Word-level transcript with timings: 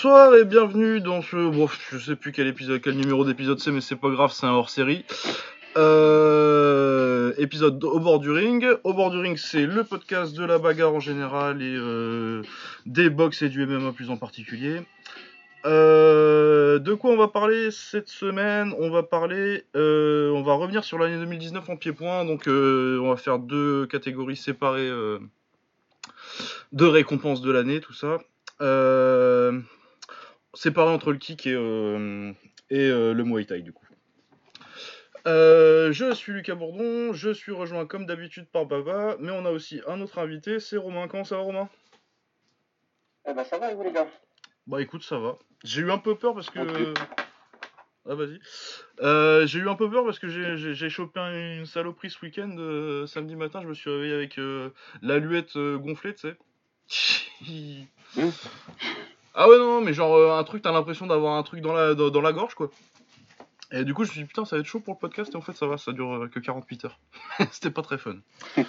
Bonsoir 0.00 0.36
et 0.36 0.44
bienvenue 0.44 1.00
dans 1.00 1.22
ce. 1.22 1.50
Bon, 1.50 1.68
je 1.90 1.98
sais 1.98 2.14
plus 2.14 2.30
quel 2.30 2.54
numéro 2.94 3.24
d'épisode 3.24 3.58
c'est, 3.58 3.72
mais 3.72 3.80
c'est 3.80 3.96
pas 3.96 4.10
grave, 4.10 4.30
c'est 4.32 4.46
un 4.46 4.52
hors 4.52 4.70
série. 4.70 5.04
Euh, 5.76 7.32
épisode 7.36 7.82
au 7.82 7.98
bord 7.98 8.20
du 8.20 8.30
ring. 8.30 8.64
Au 8.84 8.94
bord 8.94 9.10
du 9.10 9.18
ring, 9.18 9.36
c'est 9.36 9.66
le 9.66 9.82
podcast 9.82 10.36
de 10.36 10.44
la 10.44 10.58
bagarre 10.58 10.94
en 10.94 11.00
général 11.00 11.62
et 11.62 11.74
euh, 11.76 12.42
des 12.86 13.10
box 13.10 13.42
et 13.42 13.48
du 13.48 13.66
MMA 13.66 13.90
plus 13.90 14.08
en 14.08 14.16
particulier. 14.16 14.82
Euh, 15.66 16.78
de 16.78 16.94
quoi 16.94 17.10
on 17.10 17.16
va 17.16 17.26
parler 17.26 17.72
cette 17.72 18.08
semaine? 18.08 18.72
On 18.78 18.90
va 18.90 19.02
parler, 19.02 19.64
on 19.74 20.42
va 20.44 20.52
revenir 20.52 20.84
sur 20.84 20.98
l'année 20.98 21.18
2019 21.18 21.68
en 21.70 21.76
pied-point. 21.76 22.24
Donc, 22.24 22.44
on 22.46 23.08
va 23.08 23.16
faire 23.16 23.40
deux 23.40 23.86
catégories 23.86 24.36
séparées 24.36 24.92
de 26.72 26.86
récompenses 26.86 27.42
de 27.42 27.50
l'année, 27.50 27.80
tout 27.80 27.94
ça. 27.94 28.18
Séparé 30.58 30.90
entre 30.90 31.12
le 31.12 31.18
kick 31.18 31.46
et, 31.46 31.54
euh, 31.54 32.32
et 32.68 32.80
euh, 32.90 33.14
le 33.14 33.22
Muay 33.24 33.44
Thai, 33.44 33.62
du 33.62 33.72
coup. 33.72 33.86
Euh, 35.26 35.92
je 35.92 36.12
suis 36.14 36.32
Lucas 36.32 36.54
Bourdon, 36.56 37.12
je 37.12 37.30
suis 37.30 37.52
rejoint 37.52 37.86
comme 37.86 38.06
d'habitude 38.06 38.46
par 38.50 38.66
Baba, 38.66 39.16
mais 39.20 39.30
on 39.30 39.44
a 39.44 39.50
aussi 39.50 39.80
un 39.86 40.00
autre 40.00 40.18
invité, 40.18 40.58
c'est 40.58 40.76
Romain. 40.76 41.06
Comment 41.06 41.24
ça 41.24 41.36
va, 41.36 41.42
Romain? 41.42 41.68
Eh 43.28 43.34
ben 43.34 43.44
ça 43.44 43.58
va 43.58 43.70
et 43.70 43.74
vous 43.74 43.82
les 43.84 43.92
gars? 43.92 44.08
Bah 44.66 44.80
écoute, 44.80 45.02
ça 45.02 45.18
va. 45.18 45.38
J'ai 45.64 45.82
eu 45.82 45.90
un 45.90 45.98
peu 45.98 46.16
peur 46.16 46.34
parce 46.34 46.50
que. 46.50 46.94
Ah, 48.08 48.14
vas-y. 48.14 48.40
Euh, 49.00 49.46
j'ai 49.46 49.58
eu 49.58 49.68
un 49.68 49.74
peu 49.74 49.90
peur 49.90 50.04
parce 50.04 50.18
que 50.18 50.28
j'ai- 50.28 50.88
chopé 50.88 51.20
un- 51.20 51.58
une 51.58 51.66
saloperie 51.66 52.10
ce 52.10 52.24
week-end. 52.24 52.54
euh, 52.58 53.06
samedi 53.06 53.36
matin, 53.36 53.60
je 53.62 53.68
me 53.68 53.74
suis 53.74 53.90
réveillé 53.90 54.14
avec 54.14 54.40
l'aluette 55.02 55.56
euh, 55.56 55.76
gonflée, 55.78 56.14
tu 56.14 56.28
sais. 56.28 56.36
Mmh. 58.16 58.28
ah 59.40 59.48
ouais, 59.48 59.56
non, 59.56 59.80
mais 59.80 59.92
genre 59.92 60.16
euh, 60.16 60.36
un 60.36 60.42
truc, 60.42 60.62
t'as 60.62 60.72
l'impression 60.72 61.06
d'avoir 61.06 61.36
un 61.36 61.44
truc 61.44 61.60
dans 61.60 61.72
la, 61.72 61.94
dans, 61.94 62.10
dans 62.10 62.20
la 62.20 62.32
gorge, 62.32 62.56
quoi. 62.56 62.70
Et 63.70 63.84
du 63.84 63.94
coup, 63.94 64.02
je 64.02 64.08
me 64.08 64.12
suis 64.12 64.22
dit, 64.22 64.26
putain, 64.26 64.44
ça 64.44 64.56
va 64.56 64.60
être 64.60 64.66
chaud 64.66 64.80
pour 64.80 64.94
le 64.94 64.98
podcast, 64.98 65.32
et 65.32 65.36
en 65.36 65.40
fait, 65.40 65.52
ça 65.52 65.68
va, 65.68 65.78
ça 65.78 65.92
dure 65.92 66.24
euh, 66.24 66.28
que 66.28 66.40
48 66.40 66.86
heures. 66.86 66.98
C'était 67.52 67.70
pas 67.70 67.82
très 67.82 67.98
fun. 67.98 68.16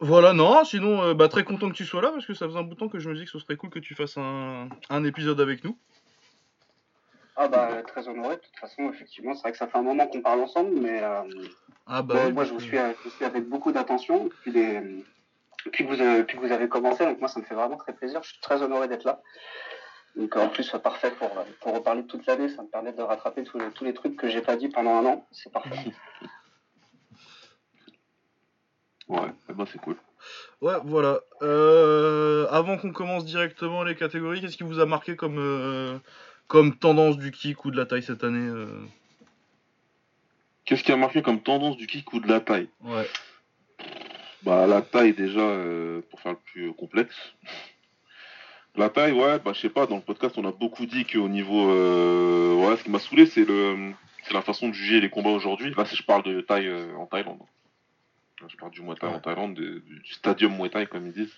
Voilà, 0.00 0.34
non, 0.34 0.64
sinon, 0.64 1.02
euh, 1.02 1.14
bah, 1.14 1.28
très 1.28 1.44
content 1.44 1.70
que 1.70 1.74
tu 1.74 1.86
sois 1.86 2.02
là, 2.02 2.10
parce 2.10 2.26
que 2.26 2.34
ça 2.34 2.46
faisait 2.46 2.58
un 2.58 2.62
bout 2.62 2.74
de 2.74 2.78
temps 2.78 2.88
que 2.88 2.98
je 2.98 3.08
me 3.08 3.14
disais 3.14 3.24
que 3.24 3.30
ce 3.30 3.38
serait 3.38 3.56
cool 3.56 3.70
que 3.70 3.78
tu 3.78 3.94
fasses 3.94 4.18
un, 4.18 4.68
un 4.90 5.04
épisode 5.04 5.40
avec 5.40 5.64
nous. 5.64 5.78
Ah 7.36 7.48
bah 7.48 7.82
très 7.86 8.06
honoré, 8.06 8.36
de 8.36 8.40
toute 8.40 8.56
façon 8.60 8.90
effectivement 8.90 9.34
c'est 9.34 9.40
vrai 9.40 9.52
que 9.52 9.58
ça 9.58 9.66
fait 9.66 9.78
un 9.78 9.82
moment 9.82 10.06
qu'on 10.06 10.20
parle 10.20 10.40
ensemble 10.40 10.78
mais 10.80 11.02
euh, 11.02 11.22
Ah 11.86 12.02
bah 12.02 12.30
moi 12.30 12.44
je 12.44 12.52
vous, 12.52 12.60
suis, 12.60 12.76
je 12.76 13.02
vous 13.02 13.10
suis 13.10 13.24
avec 13.24 13.48
beaucoup 13.48 13.72
d'attention 13.72 14.24
depuis, 14.24 14.52
des... 14.52 15.04
depuis, 15.64 15.84
que 15.84 15.94
vous 15.94 16.00
avez, 16.00 16.18
depuis 16.18 16.36
que 16.36 16.42
vous 16.42 16.52
avez 16.52 16.68
commencé 16.68 17.04
donc 17.04 17.20
moi 17.20 17.28
ça 17.28 17.40
me 17.40 17.44
fait 17.44 17.54
vraiment 17.54 17.76
très 17.76 17.92
plaisir, 17.92 18.22
je 18.22 18.30
suis 18.30 18.40
très 18.40 18.62
honoré 18.62 18.88
d'être 18.88 19.04
là. 19.04 19.20
Donc 20.16 20.36
en 20.36 20.48
plus 20.48 20.70
parfait 20.82 21.10
pour, 21.12 21.28
pour 21.60 21.74
reparler 21.74 22.02
de 22.02 22.06
toute 22.06 22.26
l'année, 22.26 22.48
ça 22.48 22.62
me 22.62 22.68
permet 22.68 22.92
de 22.92 23.02
rattraper 23.02 23.42
tous 23.42 23.58
les, 23.58 23.70
tous 23.70 23.84
les 23.84 23.94
trucs 23.94 24.16
que 24.16 24.28
j'ai 24.28 24.42
pas 24.42 24.56
dit 24.56 24.68
pendant 24.68 24.94
un 24.96 25.06
an, 25.06 25.26
c'est 25.32 25.52
parfait. 25.52 25.76
Ouais, 29.08 29.28
eh 29.50 29.52
ben, 29.52 29.66
c'est 29.70 29.80
cool. 29.80 29.96
Ouais, 30.60 30.74
voilà. 30.84 31.20
Euh, 31.42 32.46
avant 32.50 32.78
qu'on 32.78 32.92
commence 32.92 33.24
directement 33.24 33.82
les 33.84 33.94
catégories, 33.94 34.40
qu'est-ce 34.40 34.56
qui 34.56 34.62
vous 34.62 34.80
a 34.80 34.86
marqué 34.86 35.16
comme, 35.16 35.38
euh, 35.38 35.98
comme 36.46 36.74
tendance 36.76 37.18
du 37.18 37.30
kick 37.30 37.64
ou 37.64 37.70
de 37.70 37.76
la 37.76 37.84
taille 37.86 38.02
cette 38.02 38.24
année 38.24 38.48
euh? 38.48 38.80
Qu'est-ce 40.64 40.82
qui 40.82 40.92
a 40.92 40.96
marqué 40.96 41.20
comme 41.20 41.42
tendance 41.42 41.76
du 41.76 41.86
kick 41.86 42.10
ou 42.14 42.20
de 42.20 42.28
la 42.28 42.40
taille? 42.40 42.70
Ouais. 42.82 43.06
Bah 44.44 44.66
la 44.66 44.82
taille 44.82 45.14
déjà, 45.14 45.40
euh, 45.40 46.00
pour 46.10 46.20
faire 46.20 46.32
le 46.32 46.38
plus 46.38 46.68
euh, 46.68 46.72
complexe. 46.72 47.16
La 48.76 48.88
taille, 48.90 49.12
ouais, 49.12 49.38
bah 49.38 49.52
je 49.54 49.60
sais 49.60 49.68
pas, 49.70 49.86
dans 49.86 49.96
le 49.96 50.02
podcast 50.02 50.34
on 50.36 50.44
a 50.46 50.52
beaucoup 50.52 50.84
dit 50.86 51.04
qu'au 51.06 51.28
niveau... 51.28 51.70
Euh, 51.70 52.54
ouais, 52.54 52.76
ce 52.76 52.82
qui 52.84 52.90
m'a 52.90 52.98
saoulé 52.98 53.26
c'est 53.26 53.44
le 53.44 53.92
c'est 54.24 54.34
la 54.34 54.42
façon 54.42 54.68
de 54.68 54.72
juger 54.74 55.00
les 55.00 55.10
combats 55.10 55.30
aujourd'hui. 55.30 55.72
Là 55.76 55.84
si 55.84 55.96
je 55.96 56.02
parle 56.02 56.22
de 56.24 56.40
taille 56.40 56.66
euh, 56.66 56.94
en 56.96 57.06
Thaïlande. 57.06 57.40
Là, 58.40 58.48
Je 58.50 58.56
parle 58.56 58.72
du 58.72 58.82
Muay 58.82 58.96
Thai 58.96 59.06
Ouais. 59.06 59.14
en 59.14 59.20
Thaïlande, 59.20 59.54
de- 59.54 59.78
du 59.78 60.12
stadium 60.12 60.56
Muay 60.56 60.68
Thai 60.70 60.86
comme 60.86 61.06
ils 61.06 61.12
disent. 61.12 61.36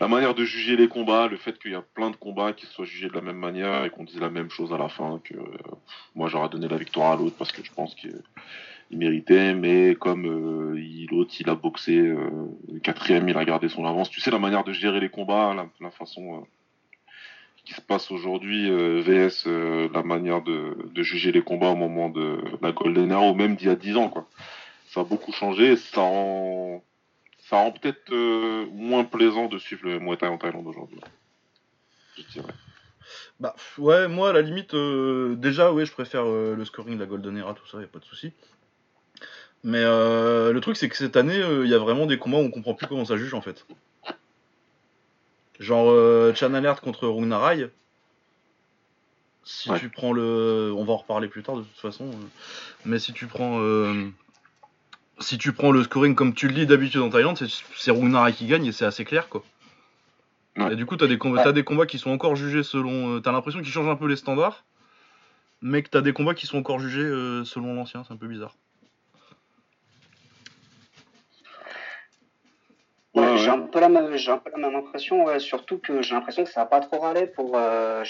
La 0.00 0.08
manière 0.08 0.34
de 0.34 0.44
juger 0.44 0.74
les 0.76 0.88
combats, 0.88 1.28
le 1.28 1.36
fait 1.36 1.56
qu'il 1.60 1.70
y 1.70 1.74
a 1.76 1.82
plein 1.82 2.10
de 2.10 2.16
combats 2.16 2.52
qui 2.52 2.66
soient 2.66 2.84
jugés 2.86 3.08
de 3.08 3.14
la 3.14 3.20
même 3.20 3.36
manière 3.38 3.84
et 3.84 3.90
qu'on 3.90 4.04
dise 4.04 4.18
la 4.18 4.30
même 4.30 4.50
chose 4.50 4.72
à 4.72 4.78
la 4.78 4.88
fin, 4.88 5.20
que 5.22 5.34
moi 6.16 6.28
j'aurais 6.28 6.48
donné 6.48 6.66
la 6.66 6.76
victoire 6.76 7.12
à 7.12 7.16
l'autre 7.16 7.36
parce 7.38 7.52
que 7.52 7.62
je 7.62 7.70
pense 7.72 7.94
qu'il 7.94 8.20
il 8.94 8.98
méritait, 8.98 9.54
mais 9.54 9.96
comme 9.96 10.26
euh, 10.26 11.06
l'autre 11.10 11.34
il 11.40 11.50
a 11.50 11.54
boxé 11.54 11.98
euh, 11.98 12.46
quatrième, 12.82 13.28
il 13.28 13.36
a 13.36 13.44
gardé 13.44 13.68
son 13.68 13.84
avance. 13.84 14.08
Tu 14.10 14.20
sais 14.20 14.30
la 14.30 14.38
manière 14.38 14.62
de 14.64 14.72
gérer 14.72 15.00
les 15.00 15.08
combats, 15.08 15.54
la, 15.80 15.90
façon 15.90 16.36
euh, 16.36 16.44
qui 17.64 17.74
se 17.74 17.80
passe 17.80 18.10
aujourd'hui, 18.10 18.70
euh, 18.70 19.00
VS 19.00 19.44
euh, 19.46 19.88
la 19.92 20.02
manière 20.02 20.42
de, 20.42 20.76
juger 21.02 21.32
les 21.32 21.42
combats 21.42 21.70
au 21.70 21.76
moment 21.76 22.08
de 22.08 22.38
la 22.62 22.72
Golden 22.72 23.10
Era 23.10 23.28
ou 23.28 23.34
même 23.34 23.56
d'il 23.56 23.66
y 23.66 23.70
a 23.70 23.76
10 23.76 23.96
ans 23.96 24.08
quoi. 24.08 24.28
Ça 24.86 25.00
a 25.00 25.04
beaucoup 25.04 25.32
changé, 25.32 25.76
ça 25.76 26.02
rend 26.02 26.84
ça 27.38 27.56
rend 27.56 27.72
peut-être 27.72 28.10
moins 28.72 29.04
plaisant 29.04 29.46
de 29.48 29.58
suivre 29.58 29.86
le 29.86 29.98
Muay 29.98 30.16
Thai 30.16 30.28
en 30.28 30.38
Thaïlande 30.38 30.66
aujourd'hui. 30.66 31.00
Je 32.16 32.22
dirais. 32.32 32.54
Bah, 33.38 33.54
ouais, 33.76 34.08
moi, 34.08 34.30
à 34.30 34.32
la 34.32 34.40
limite, 34.40 34.74
déjà, 34.74 35.70
ouais, 35.72 35.84
je 35.84 35.92
préfère 35.92 36.24
le 36.24 36.64
scoring 36.64 36.94
de 36.94 37.00
la 37.00 37.06
Golden 37.06 37.36
Era, 37.36 37.52
tout 37.52 37.66
ça, 37.66 37.80
y 37.80 37.84
a 37.84 37.88
pas 37.88 37.98
de 37.98 38.04
souci. 38.04 38.32
Mais 39.64 39.82
euh, 39.82 40.52
le 40.52 40.60
truc, 40.60 40.76
c'est 40.76 40.88
que 40.90 40.96
cette 40.96 41.16
année, 41.16 41.40
il 41.62 41.68
y 41.68 41.74
a 41.74 41.78
vraiment 41.78 42.04
des 42.06 42.18
combats 42.18 42.36
où 42.36 42.42
on 42.42 42.50
comprend 42.50 42.74
plus 42.74 42.86
comment 42.86 43.04
ça 43.06 43.16
juge, 43.16 43.32
en 43.34 43.40
fait. 43.40 43.66
Genre, 45.58 45.90
euh, 45.90 46.34
Chan 46.34 46.52
Alert 46.52 46.80
contre 46.82 47.08
Runarai. 47.08 47.70
Si 49.44 49.70
Ouais. 49.70 49.78
tu 49.78 49.88
prends 49.88 50.12
le. 50.12 50.72
On 50.76 50.84
va 50.84 50.92
en 50.94 50.96
reparler 50.98 51.28
plus 51.28 51.42
tard, 51.42 51.56
de 51.56 51.62
toute 51.62 51.78
façon. 51.78 52.06
euh, 52.06 52.14
Mais 52.84 52.98
si 52.98 53.12
tu 53.12 53.26
prends. 53.26 53.58
euh, 53.60 54.08
Si 55.20 55.38
tu 55.38 55.52
prends 55.52 55.70
le 55.70 55.82
scoring 55.84 56.14
comme 56.16 56.34
tu 56.34 56.48
le 56.48 56.54
lis 56.54 56.66
d'habitude 56.66 57.00
en 57.00 57.08
Thaïlande, 57.08 57.38
c'est- 57.76 57.90
Runarai 57.92 58.32
qui 58.32 58.46
gagne 58.46 58.66
et 58.66 58.72
c'est 58.72 58.84
assez 58.84 59.04
clair, 59.04 59.28
quoi. 59.28 59.44
Ouais. 60.56 60.72
Et 60.72 60.76
du 60.76 60.86
coup, 60.86 60.96
t'as 60.96 61.06
des, 61.06 61.18
combats, 61.18 61.42
t'as 61.44 61.52
des 61.52 61.62
combats 61.62 61.86
qui 61.86 61.98
sont 61.98 62.10
encore 62.10 62.34
jugés 62.36 62.62
selon. 62.64 63.16
euh, 63.16 63.20
t'as 63.20 63.30
l'impression 63.32 63.60
qu'ils 63.62 63.70
changent 63.72 63.88
un 63.88 63.96
peu 63.96 64.08
les 64.08 64.16
standards, 64.16 64.64
mais 65.62 65.82
que 65.84 65.88
t'as 65.88 66.00
des 66.00 66.12
combats 66.12 66.34
qui 66.34 66.46
sont 66.46 66.58
encore 66.58 66.80
jugés 66.80 67.00
euh, 67.02 67.44
selon 67.44 67.74
l'ancien, 67.74 68.02
c'est 68.04 68.12
un 68.12 68.16
peu 68.16 68.26
bizarre. 68.26 68.54
Ouais, 73.14 73.22
Ouais, 73.22 73.33
j'ai 73.44 73.50
un 73.50 73.60
peu 73.60 73.80
la 73.80 73.88
même, 73.88 74.16
j'ai 74.16 74.30
un 74.32 74.38
peu 74.38 74.50
la 74.50 74.58
même 74.58 74.74
impression, 74.76 75.24
ouais, 75.24 75.38
surtout 75.38 75.78
que 75.78 76.02
j'ai 76.02 76.14
l'impression 76.14 76.44
que 76.44 76.50
ça 76.50 76.62
a 76.62 76.66
pas 76.66 76.80
trop 76.80 76.98
râlé 76.98 77.26
pour 77.26 77.56
euh, 77.56 78.02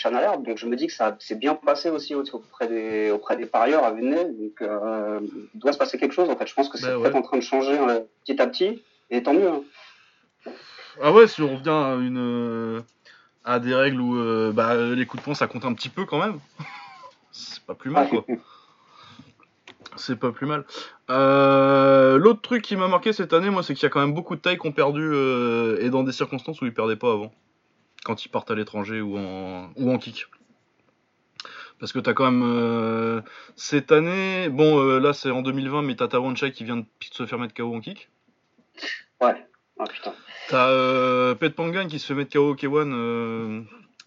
donc 0.45 0.59
je 0.59 0.67
me 0.67 0.77
dis 0.77 0.87
que 0.87 0.93
ça 0.93 1.17
s'est 1.21 1.35
bien 1.35 1.55
passé 1.55 1.91
aussi 1.91 2.15
au- 2.15 2.23
auprès 2.33 2.69
des, 2.69 3.11
auprès 3.11 3.37
des 3.37 3.47
parieurs 3.47 3.85
à 3.85 3.93
vue 3.93 4.03
de 4.03 4.07
nez, 4.09 4.25
donc 4.25 4.63
euh, 4.63 5.21
il 5.55 5.61
doit 5.61 5.73
se 5.73 5.79
passer 5.79 5.99
quelque 5.99 6.13
chose 6.15 6.31
en 6.31 6.37
fait. 6.37 6.47
Je 6.47 6.55
pense 6.55 6.69
que 6.69 6.79
c'est 6.79 6.87
Bah 6.89 6.99
peut-être 6.99 7.13
ouais. 7.15 7.19
en 7.19 7.23
train 7.23 7.37
de 7.39 7.43
changer 7.43 7.79
euh, 7.79 8.01
petit 8.25 8.41
à 8.41 8.47
petit, 8.47 8.83
et 9.11 9.23
tant 9.23 9.35
mieux. 9.35 9.49
hein. 9.49 9.63
Ah 11.03 11.13
ouais, 11.13 11.27
si 11.27 11.43
on 11.43 11.57
revient 11.57 11.71
à, 11.71 11.95
une, 12.01 12.19
euh, 12.19 12.81
à 13.45 13.59
des 13.59 13.75
règles 13.75 14.01
où 14.01 14.17
euh, 14.17 14.53
bah, 14.53 14.75
les 14.77 15.07
coups 15.07 15.23
de 15.23 15.25
poing 15.25 15.35
ça 15.35 15.47
compte 15.47 15.65
un 15.65 15.75
petit 15.75 15.89
peu 15.89 16.05
quand 16.05 16.19
même, 16.19 16.39
c'est 17.33 17.61
pas 17.65 17.75
plus 17.75 17.91
mal 17.91 18.09
quoi. 18.09 18.25
C'est 19.97 20.19
pas 20.19 20.33
plus 20.33 20.47
mal. 20.47 20.65
Euh, 21.11 22.19
L'autre 22.19 22.43
truc 22.43 22.63
qui 22.63 22.77
m'a 22.77 22.89
marqué 22.89 23.13
cette 23.13 23.33
année, 23.33 23.51
moi, 23.51 23.63
c'est 23.63 23.75
qu'il 23.75 23.85
y 23.85 23.87
a 23.87 23.91
quand 23.91 24.01
même 24.01 24.15
beaucoup 24.15 24.37
de 24.37 24.41
tailles 24.41 24.59
qui 24.59 24.67
ont 24.67 24.73
perdu 24.73 25.03
euh, 25.03 25.79
et 25.81 25.91
dans 25.91 26.03
des 26.03 26.13
circonstances 26.13 26.61
où 26.61 26.67
ils 26.67 26.75
perdaient 26.75 26.97
pas 26.97 27.13
avant. 27.13 27.33
Quand 28.05 28.25
ils 28.25 28.29
partent 28.29 28.51
à 28.51 28.55
l'étranger 28.55 29.01
ou 29.01 29.17
en, 29.17 29.71
ou 29.77 29.93
en 29.93 29.99
kick. 29.99 30.27
Parce 31.81 31.93
que 31.93 31.99
t'as 31.99 32.13
quand 32.13 32.31
même 32.31 32.43
euh, 32.45 33.21
cette 33.57 33.93
année, 33.93 34.49
bon 34.49 34.99
là 34.99 35.13
c'est 35.13 35.31
en 35.31 35.43
2020, 35.43 35.83
mais 35.83 35.97
t'as 35.97 36.09
Tawanchai 36.09 36.53
qui 36.53 36.65
vient 36.65 36.77
de 36.77 36.85
se 37.01 37.27
faire 37.27 37.39
mettre 37.39 37.55
KO 37.55 37.75
en 37.75 37.81
kick. 37.81 38.11
Ouais, 39.21 39.47
ah 39.79 39.85
putain. 39.85 40.15
T'as 40.49 41.35
Pet 41.35 41.51
Pangan 41.51 41.89
qui 41.89 41.99
se 41.99 42.07
fait 42.07 42.15
mettre 42.15 42.33
KO 42.33 42.51
au 42.51 42.55
K1 42.55 43.65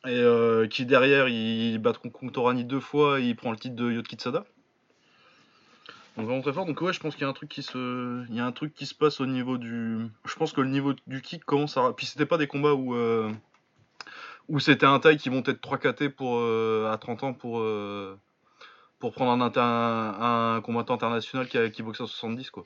euh, 0.07 0.63
et 0.65 0.69
qui 0.69 0.85
derrière 0.85 1.27
il 1.27 1.77
bat 1.79 1.93
Contorani 1.93 2.63
deux 2.63 2.79
fois 2.79 3.19
et 3.19 3.23
il 3.23 3.35
prend 3.35 3.51
le 3.51 3.57
titre 3.57 3.75
de 3.75 3.91
Yotkitsada. 3.91 4.45
Donc 6.17 6.25
vraiment 6.25 6.41
très 6.41 6.53
fort. 6.53 6.65
Donc 6.65 6.81
ouais, 6.81 6.93
je 6.93 6.99
pense 6.99 7.13
qu'il 7.13 7.21
y 7.21 7.25
a 7.25 7.29
un 7.29 7.33
truc 7.33 7.49
qui 7.49 7.61
se, 7.61 8.25
il 8.29 8.35
y 8.35 8.39
a 8.39 8.45
un 8.45 8.51
truc 8.51 8.73
qui 8.73 8.85
se 8.87 8.95
passe 8.95 9.21
au 9.21 9.25
niveau 9.27 9.57
du, 9.57 10.07
je 10.25 10.35
pense 10.35 10.51
que 10.51 10.61
le 10.61 10.69
niveau 10.69 10.93
du 11.05 11.21
kick 11.21 11.43
commence 11.45 11.77
à, 11.77 11.93
puis 11.93 12.05
c'était 12.07 12.25
pas 12.25 12.37
des 12.37 12.47
combats 12.47 12.73
où 12.73 12.95
euh, 12.95 13.31
où 14.49 14.59
c'était 14.59 14.85
un 14.87 14.99
taille 14.99 15.17
qui 15.17 15.29
montait 15.29 15.53
de 15.53 15.59
3 15.59 15.77
KT 15.77 16.09
pour 16.09 16.37
euh, 16.39 16.91
à 16.91 16.97
30 16.97 17.23
ans 17.23 17.33
pour 17.33 17.59
euh, 17.59 18.17
pour 18.99 19.13
prendre 19.13 19.31
un, 19.31 19.45
inter- 19.45 19.59
un, 19.59 20.55
un 20.55 20.61
combattant 20.61 20.95
international 20.95 21.47
qui, 21.47 21.57
a- 21.59 21.69
qui 21.69 21.83
boxe 21.83 22.01
à 22.01 22.07
70 22.07 22.49
quoi. 22.49 22.63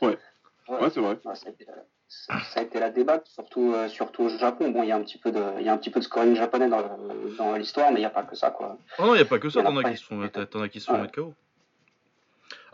Ouais, 0.00 0.16
Ouais, 0.68 0.90
c'est 0.90 1.00
vrai. 1.00 1.18
ouais, 1.24 1.34
ça, 1.34 1.48
a 1.48 1.50
été, 1.50 1.64
la- 1.64 1.72
ça, 2.08 2.40
ça 2.40 2.60
a 2.60 2.62
été 2.62 2.78
la 2.78 2.90
débâcle, 2.90 3.28
surtout, 3.28 3.72
euh, 3.74 3.88
surtout 3.88 4.22
au 4.24 4.28
Japon. 4.28 4.70
Bon, 4.70 4.82
il 4.82 4.88
y 4.88 4.92
a 4.92 4.96
un 4.96 5.02
petit 5.02 5.18
peu 5.18 5.32
de, 5.32 5.42
il 5.58 5.66
y 5.66 5.68
a 5.68 5.72
un 5.72 5.78
petit 5.78 5.90
peu 5.90 5.98
de 6.00 6.04
scoring 6.04 6.36
japonais 6.36 6.68
dans, 6.68 6.82
dans 7.36 7.56
l'histoire, 7.56 7.90
mais 7.90 7.96
il 7.96 8.02
n'y 8.02 8.06
a 8.06 8.10
pas 8.10 8.22
que 8.22 8.36
ça, 8.36 8.50
quoi. 8.50 8.78
Oh 8.98 9.06
non, 9.06 9.14
il 9.14 9.18
n'y 9.18 9.22
a 9.22 9.26
pas 9.26 9.38
que 9.40 9.50
ça, 9.50 9.62
t'en 9.62 9.76
as 9.76 9.84
qui 9.90 9.96
se 9.98 10.04
font 10.04 10.16
Ouais. 10.20 11.00
mettre 11.02 11.12
KO. 11.14 11.34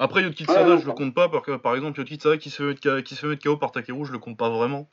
Après, 0.01 0.23
Yotkitsada, 0.23 0.77
ouais, 0.77 0.81
je 0.81 0.87
le 0.87 0.93
compte 0.93 1.15
pas, 1.15 1.29
parce 1.29 1.45
que, 1.45 1.57
par 1.57 1.75
exemple, 1.77 1.99
Yotkitsada 2.01 2.39
qui 2.39 2.49
se 2.51 2.73
fait 2.75 3.03
qui 3.05 3.15
se 3.15 3.21
fait 3.21 3.27
mettre 3.27 3.45
KO 3.45 3.57
par 3.59 3.71
Takeru, 3.71 4.07
je 4.07 4.13
le 4.13 4.19
compte 4.19 4.37
pas 4.39 4.49
vraiment. 4.49 4.89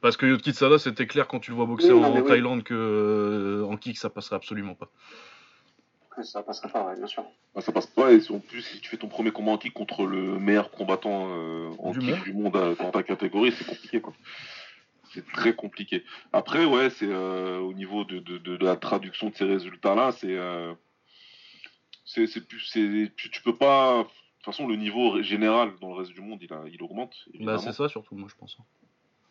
Parce 0.00 0.16
que 0.16 0.24
Yotkitsada, 0.26 0.78
c'était 0.78 1.06
clair 1.06 1.28
quand 1.28 1.40
tu 1.40 1.50
le 1.50 1.56
vois 1.56 1.66
boxer 1.66 1.92
Oui, 1.92 2.02
en 2.04 2.16
oui. 2.16 2.24
Thaïlande 2.26 2.62
que 2.64 2.74
euh, 2.74 3.64
en 3.70 3.76
kick, 3.76 3.98
ça 3.98 4.08
passerait 4.10 4.36
absolument 4.36 4.74
pas. 4.74 4.88
Ça 6.22 6.42
passerait 6.42 6.70
pas, 6.70 6.86
ouais, 6.86 6.96
bien 6.96 7.06
sûr. 7.06 7.24
Ah, 7.54 7.60
ça 7.60 7.70
passe 7.70 7.86
pas, 7.86 8.12
et 8.12 8.20
en 8.30 8.38
plus, 8.40 8.62
si 8.62 8.80
tu 8.80 8.88
fais 8.88 8.96
ton 8.96 9.08
premier 9.08 9.30
combat 9.30 9.52
en 9.52 9.58
kick 9.58 9.74
contre 9.74 10.06
le 10.06 10.38
meilleur 10.38 10.70
combattant 10.70 11.28
euh, 11.30 11.70
en 11.78 11.90
Du 11.92 11.98
kick 12.00 12.08
monde. 12.10 12.22
du 12.24 12.32
monde 12.32 12.56
euh, 12.56 12.74
dans 12.76 12.90
ta 12.90 13.02
catégorie, 13.02 13.52
c'est 13.52 13.66
compliqué, 13.66 14.00
quoi. 14.00 14.14
C'est 15.14 15.26
très 15.32 15.54
compliqué. 15.54 16.02
Après, 16.32 16.64
ouais, 16.64 16.88
c'est 16.88 17.08
euh, 17.08 17.58
au 17.58 17.74
niveau 17.74 18.04
de, 18.04 18.18
de, 18.20 18.38
de 18.38 18.56
la 18.64 18.76
traduction 18.76 19.28
de 19.28 19.34
ces 19.34 19.44
résultats-là, 19.44 20.12
c'est. 20.12 20.36
C'est 22.04 22.26
c'est 22.26 22.46
plus. 22.46 22.60
c'est- 22.60 23.10
Tu, 23.16 23.30
tu 23.30 23.42
peux 23.42 23.54
pas. 23.56 23.98
De 24.02 24.08
toute 24.44 24.44
façon, 24.54 24.66
le 24.66 24.76
niveau 24.76 25.22
général 25.22 25.70
dans 25.80 25.88
le 25.90 25.94
reste 25.94 26.12
du 26.12 26.20
monde, 26.20 26.40
il, 26.42 26.52
a, 26.52 26.62
il 26.72 26.82
augmente. 26.82 27.14
Bah, 27.40 27.58
c'est 27.58 27.72
ça 27.72 27.88
surtout, 27.88 28.16
moi, 28.16 28.28
je 28.28 28.34
pense. 28.36 28.56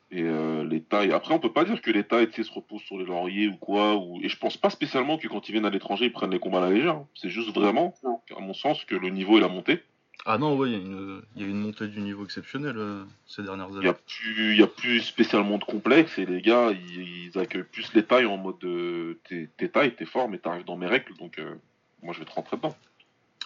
Et 0.09 0.23
euh, 0.23 0.63
les 0.65 0.81
tailles. 0.81 1.11
Après, 1.13 1.33
on 1.33 1.39
peut 1.39 1.51
pas 1.53 1.63
dire 1.65 1.81
que 1.81 1.91
les 1.91 2.03
tailles, 2.03 2.29
tu 2.29 2.43
sais, 2.43 2.49
se 2.49 2.53
reposent 2.53 2.81
sur 2.83 2.97
les 2.97 3.05
lauriers 3.05 3.47
ou 3.47 3.55
quoi. 3.57 3.95
Ou... 3.95 4.19
Et 4.21 4.29
je 4.29 4.37
pense 4.37 4.57
pas 4.57 4.69
spécialement 4.69 5.17
que 5.17 5.27
quand 5.27 5.47
ils 5.47 5.53
viennent 5.53 5.65
à 5.65 5.69
l'étranger, 5.69 6.05
ils 6.05 6.11
prennent 6.13 6.31
les 6.31 6.39
combats 6.39 6.59
à 6.59 6.69
la 6.69 6.75
légère. 6.75 6.95
hein. 6.95 7.07
C'est 7.15 7.29
juste 7.29 7.53
vraiment, 7.53 7.93
à 8.35 8.39
mon 8.41 8.53
sens, 8.53 8.83
que 8.85 8.95
le 8.95 9.09
niveau 9.09 9.37
il 9.37 9.43
a 9.43 9.47
monté. 9.49 9.81
Ah 10.25 10.37
non, 10.37 10.55
ouais, 10.55 10.69
il 10.69 10.73
y, 10.73 11.41
a 11.41 11.41
y 11.41 11.43
a 11.45 11.47
une 11.49 11.59
montée 11.61 11.87
du 11.87 11.99
niveau 11.99 12.23
exceptionnelle 12.25 12.77
euh, 12.77 13.03
ces 13.25 13.41
dernières 13.41 13.69
Il 13.69 13.75
y 13.75 13.79
années. 13.79 13.87
a 13.89 13.93
plus, 13.93 14.53
il 14.53 14.59
y 14.59 14.63
a 14.63 14.67
plus 14.67 14.99
spécialement 15.01 15.57
de 15.57 15.63
complexe 15.63 16.19
et 16.19 16.25
les 16.27 16.41
gars, 16.41 16.71
ils, 16.71 17.31
ils 17.33 17.39
accueillent 17.39 17.63
plus 17.63 17.91
les 17.95 18.03
tailles 18.03 18.27
en 18.27 18.37
mode 18.37 18.63
euh, 18.63 19.19
t'es 19.27 19.49
t'es 19.57 19.69
taille, 19.69 19.95
t'es 19.95 20.05
fort, 20.05 20.29
mais 20.29 20.37
t'arrives 20.37 20.65
dans 20.65 20.77
mes 20.77 20.85
règles, 20.85 21.15
donc 21.17 21.39
euh, 21.39 21.55
moi 22.01 22.13
je 22.13 22.19
vais 22.19 22.25
te 22.25 22.31
rentrer 22.31 22.57
dedans. 22.57 22.75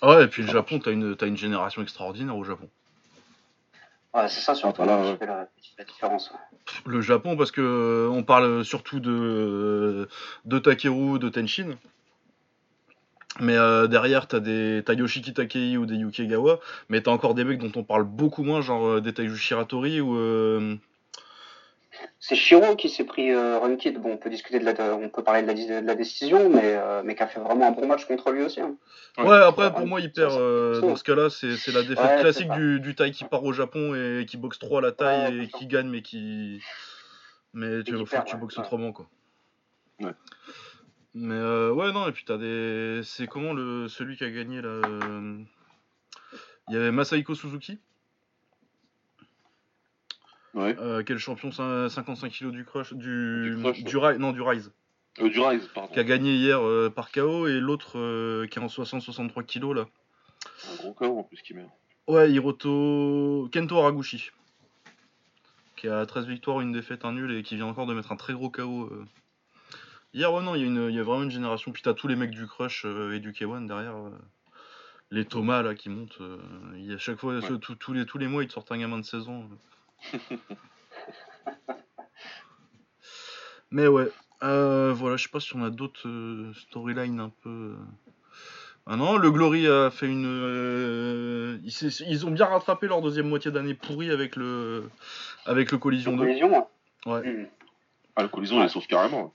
Ah 0.02 0.18
ouais, 0.18 0.26
et 0.26 0.28
puis 0.28 0.44
le 0.44 0.50
Japon, 0.50 0.80
t'as 0.80 0.92
une, 0.92 1.16
t'as 1.16 1.28
une 1.28 1.38
génération 1.38 1.82
extraordinaire 1.82 2.36
au 2.36 2.44
Japon. 2.44 2.70
Ouais, 4.14 4.28
c'est 4.28 4.42
ça 4.42 4.56
surtout 4.56 4.84
Voilà, 4.84 5.02
qui 5.02 5.12
ouais. 5.12 5.18
fait 5.18 5.26
la, 5.26 5.84
différence. 5.86 6.32
ouais. 6.32 6.58
Le 6.86 7.02
Japon, 7.02 7.36
parce 7.36 7.52
que 7.52 7.62
euh, 7.62 8.10
on 8.10 8.24
parle 8.24 8.64
surtout 8.64 9.00
de, 9.00 10.08
de 10.46 10.60
Takeru, 10.60 11.20
de 11.20 11.30
Tenshin. 11.30 11.78
Mais 13.42 13.58
euh, 13.58 13.88
derrière, 13.88 14.28
t'as 14.28 14.40
des 14.40 14.84
Yoshiki 14.88 15.34
Takei 15.34 15.76
ou 15.78 15.86
des 15.86 15.96
Yukegawa, 15.96 16.60
mais 16.88 17.02
t'as 17.02 17.12
encore 17.12 17.34
des 17.36 17.44
mecs 17.44 17.60
dont 17.60 17.72
on 17.76 17.84
parle 17.84 18.04
beaucoup 18.04 18.44
moins, 18.44 18.62
genre 18.62 18.88
euh, 18.88 19.02
des 19.02 19.14
Taiju 19.14 19.36
Shiratori 19.36 20.00
ou 20.00 20.16
euh, 20.16 20.78
C'est 22.20 22.36
Shiro 22.36 22.76
qui 22.76 22.90
s'est 22.90 23.04
pris 23.04 23.32
euh, 23.32 23.60
Run 23.60 23.76
Kid. 23.76 24.00
Bon, 24.00 24.14
on 24.14 24.18
peut 24.18 24.30
discuter 24.30 24.60
de 24.60 24.66
la, 24.66 24.74
de- 24.74 24.82
on 24.82 25.10
peut 25.10 25.24
parler 25.24 25.42
de 25.44 25.48
la, 25.48 25.54
de 25.82 25.86
la 25.86 25.96
décision, 25.96 26.50
mais, 26.50 26.62
euh, 26.76 27.02
mais 27.04 27.16
qui 27.16 27.24
a 27.24 27.28
fait 27.28 27.40
vraiment 27.40 27.68
un 27.68 27.72
bon 27.72 27.88
match 27.88 28.06
contre 28.06 28.32
lui 28.32 28.44
aussi. 28.44 28.60
hein. 28.62 28.76
Ouais, 29.18 29.26
Ouais. 29.26 29.38
après, 29.44 29.72
pour 29.74 29.86
moi, 29.88 30.00
il 30.02 30.12
perd. 30.12 30.34
euh, 30.34 30.82
dans 30.82 30.96
ce 30.96 31.04
cas-là, 31.04 31.30
c'est 31.30 31.56
c'est 31.58 31.72
la 31.72 31.84
défaite 31.84 32.06
Ouais, 32.06 32.20
classique 32.22 32.50
du, 32.52 32.80
du 32.80 32.96
Thaï 32.96 33.12
qui 33.12 33.24
part 33.26 33.44
au 33.44 33.54
Japon 33.54 33.94
et 33.96 34.26
qui 34.26 34.38
boxe 34.38 34.60
3 34.60 34.80
à 34.80 34.82
la 34.82 34.92
taille 34.92 35.38
Ouais, 35.40 35.44
et 35.46 35.48
qui 35.48 35.68
gagne, 35.68 35.88
mais 35.90 36.02
qui. 36.02 36.62
Mais 37.54 37.84
tu 37.84 37.96
faut 37.98 38.06
perd, 38.06 38.26
que 38.26 38.32
tu 38.32 38.38
boxes 38.38 38.58
ouais. 38.58 38.64
autrement, 38.64 38.92
quoi. 38.92 39.08
Ouais. 40.02 40.12
Mais 41.14 41.36
euh, 41.36 41.72
ouais, 41.72 41.94
non, 41.94 42.08
et 42.10 42.12
puis 42.12 42.26
t'as 42.26 42.38
des. 42.38 43.00
C'est 43.04 43.28
comment 43.28 43.54
le 43.54 43.88
celui 43.88 44.18
qui 44.18 44.26
a 44.26 44.30
gagné 44.30 44.62
là 44.62 44.82
Il 46.68 46.74
y 46.74 46.78
avait 46.78 46.92
Masahiko 46.92 47.36
Suzuki, 47.36 47.80
Ouais. 50.56 50.76
euh, 50.80 51.04
qui 51.04 51.12
est 51.12 51.16
le 51.16 51.20
champion 51.20 51.50
cin- 51.50 51.88
55 51.90 52.32
kg 52.32 52.50
du 52.52 52.66
crush. 52.66 52.94
Du. 52.94 53.52
Du 53.56 53.62
crush, 53.62 53.84
du 53.84 53.98
Ri- 53.98 54.18
Non, 54.20 54.32
du 54.32 54.42
Rise. 54.42 54.72
Euh, 55.20 55.30
du 55.30 55.40
Rise, 55.40 55.68
pardon. 55.74 55.94
Qui 55.94 56.00
a 56.00 56.04
gagné 56.04 56.34
hier 56.36 56.60
euh, 56.66 56.90
par 56.90 57.12
KO 57.12 57.48
et 57.48 57.60
l'autre 57.60 58.00
euh, 58.00 58.48
qui 58.48 58.60
est 58.60 58.62
en 58.62 58.68
60-63 58.68 59.44
kg 59.46 59.74
là. 59.76 59.86
Un 60.72 60.76
gros 60.78 60.94
KO 60.94 61.20
en 61.20 61.24
plus 61.24 61.42
qui 61.42 61.54
met. 61.54 61.68
Ouais, 62.08 62.32
Hiroto 62.32 63.48
Kento 63.52 63.78
Haraguchi. 63.80 64.32
Qui 65.76 65.88
a 65.90 66.06
13 66.06 66.26
victoires, 66.26 66.62
une 66.62 66.72
défaite, 66.72 67.04
un 67.06 67.12
nul 67.14 67.32
et 67.34 67.44
qui 67.44 67.56
vient 67.56 67.66
encore 67.66 67.86
de 67.86 67.94
mettre 67.94 68.12
un 68.12 68.16
très 68.16 68.34
gros 68.34 68.50
KO. 68.50 68.90
Hier, 70.14 70.32
ouais, 70.32 70.42
non, 70.44 70.56
il 70.56 70.62
y, 70.62 70.78
a 70.80 70.90
y 70.90 70.98
vraiment 71.00 71.24
une 71.24 71.32
génération. 71.32 71.72
Puis 71.74 71.82
t'as 71.84 71.94
tous 71.94 72.08
les 72.08 72.16
mecs 72.16 72.32
du 72.32 72.48
Crush 72.48 72.86
et 72.86 73.20
du 73.20 73.34
K1 73.34 73.66
derrière. 73.68 73.96
Les 75.12 75.26
Thomas 75.26 75.62
là 75.62 75.76
qui 75.76 75.90
montent. 75.90 76.18
euh, 76.22 76.38
il 76.76 76.86
y 76.90 76.94
a 76.94 76.98
chaque 76.98 77.18
fois, 77.20 77.36
Ouais. 77.36 77.42
ce- 77.42 77.92
les, 77.94 78.06
tous 78.06 78.18
les 78.18 78.28
mois, 78.28 78.44
ils 78.44 78.48
te 78.48 78.54
sortent 78.54 78.72
un 78.72 78.78
gamin 78.78 78.98
de 78.98 79.04
16 79.04 79.28
ans. 79.28 79.44
Mais 83.72 83.88
ouais, 83.88 84.10
euh, 84.44 84.94
voilà, 84.94 85.18
je 85.18 85.24
sais 85.24 85.30
pas 85.30 85.40
si 85.40 85.56
on 85.56 85.64
a 85.64 85.70
d'autres 85.70 86.08
euh, 86.08 86.54
storylines 86.54 87.20
un 87.20 87.32
peu. 87.44 87.50
euh. 87.50 87.76
Ah 88.88 88.96
non, 88.96 89.18
le 89.18 89.32
Glory 89.32 89.68
a 89.68 89.90
fait 89.90 90.08
une. 90.08 90.26
euh, 90.28 91.58
ils, 91.64 91.92
ils 92.08 92.26
ont 92.26 92.32
bien 92.32 92.46
rattrapé 92.46 92.88
leur 92.88 93.02
deuxième 93.02 93.28
moitié 93.28 93.52
d'année 93.52 93.74
pourrie 93.74 94.12
avec 94.12 94.36
le 94.36 94.90
avec 95.46 95.72
le 95.72 95.78
Collision 95.80 96.12
Donc, 96.12 96.22
2. 96.22 96.26
collision, 96.28 96.68
ouais. 97.06 97.12
Ouais. 97.12 97.34
Hmm. 97.34 97.48
Ah, 98.16 98.22
le 98.24 98.30
collision, 98.30 98.58
il 98.60 98.64
les 98.64 98.70
sauve 98.70 98.86
carrément. 98.88 99.34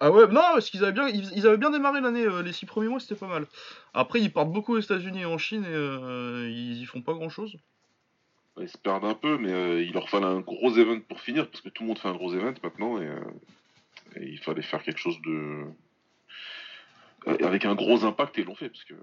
Ah 0.00 0.10
ouais, 0.10 0.26
non, 0.26 0.40
parce 0.54 0.68
qu'ils 0.68 0.82
avaient 0.82 0.92
bien, 0.92 1.06
ils, 1.08 1.30
ils 1.36 1.46
avaient 1.46 1.56
bien 1.56 1.70
démarré 1.70 2.00
l'année. 2.00 2.26
euh, 2.26 2.42
les 2.42 2.52
six 2.52 2.66
premiers 2.66 2.88
mois, 2.88 2.98
c'était 2.98 3.14
pas 3.14 3.28
mal. 3.28 3.46
Après, 3.94 4.20
ils 4.20 4.32
partent 4.32 4.50
beaucoup 4.50 4.74
aux 4.74 4.80
États-Unis 4.80 5.20
et 5.20 5.24
en 5.26 5.38
Chine 5.38 5.64
et 5.64 5.68
euh, 5.68 6.48
ils 6.50 6.82
y 6.82 6.84
font 6.84 7.02
pas 7.02 7.12
grand 7.14 7.28
chose. 7.28 7.56
Ils 8.60 8.68
se 8.68 8.76
perdent 8.78 9.04
un 9.06 9.14
peu, 9.14 9.38
mais 9.38 9.50
euh, 9.52 9.82
il 9.82 9.92
leur 9.92 10.08
fallait 10.10 10.26
un 10.26 10.40
gros 10.40 10.76
event 10.76 11.00
pour 11.00 11.20
finir, 11.20 11.48
parce 11.48 11.62
que 11.62 11.68
tout 11.70 11.82
le 11.84 11.88
monde 11.88 11.98
fait 11.98 12.08
un 12.08 12.14
gros 12.14 12.34
event 12.34 12.52
maintenant, 12.62 13.00
et, 13.00 13.06
euh, 13.06 13.20
et 14.16 14.24
il 14.28 14.38
fallait 14.38 14.62
faire 14.62 14.82
quelque 14.82 14.98
chose 15.00 15.20
de. 15.22 15.64
euh, 17.28 17.36
avec 17.44 17.64
un 17.64 17.74
gros 17.74 18.04
impact, 18.04 18.38
et 18.38 18.42
ils 18.42 18.46
l'ont 18.46 18.54
fait, 18.54 18.68
parce 18.68 18.84
que. 18.84 18.94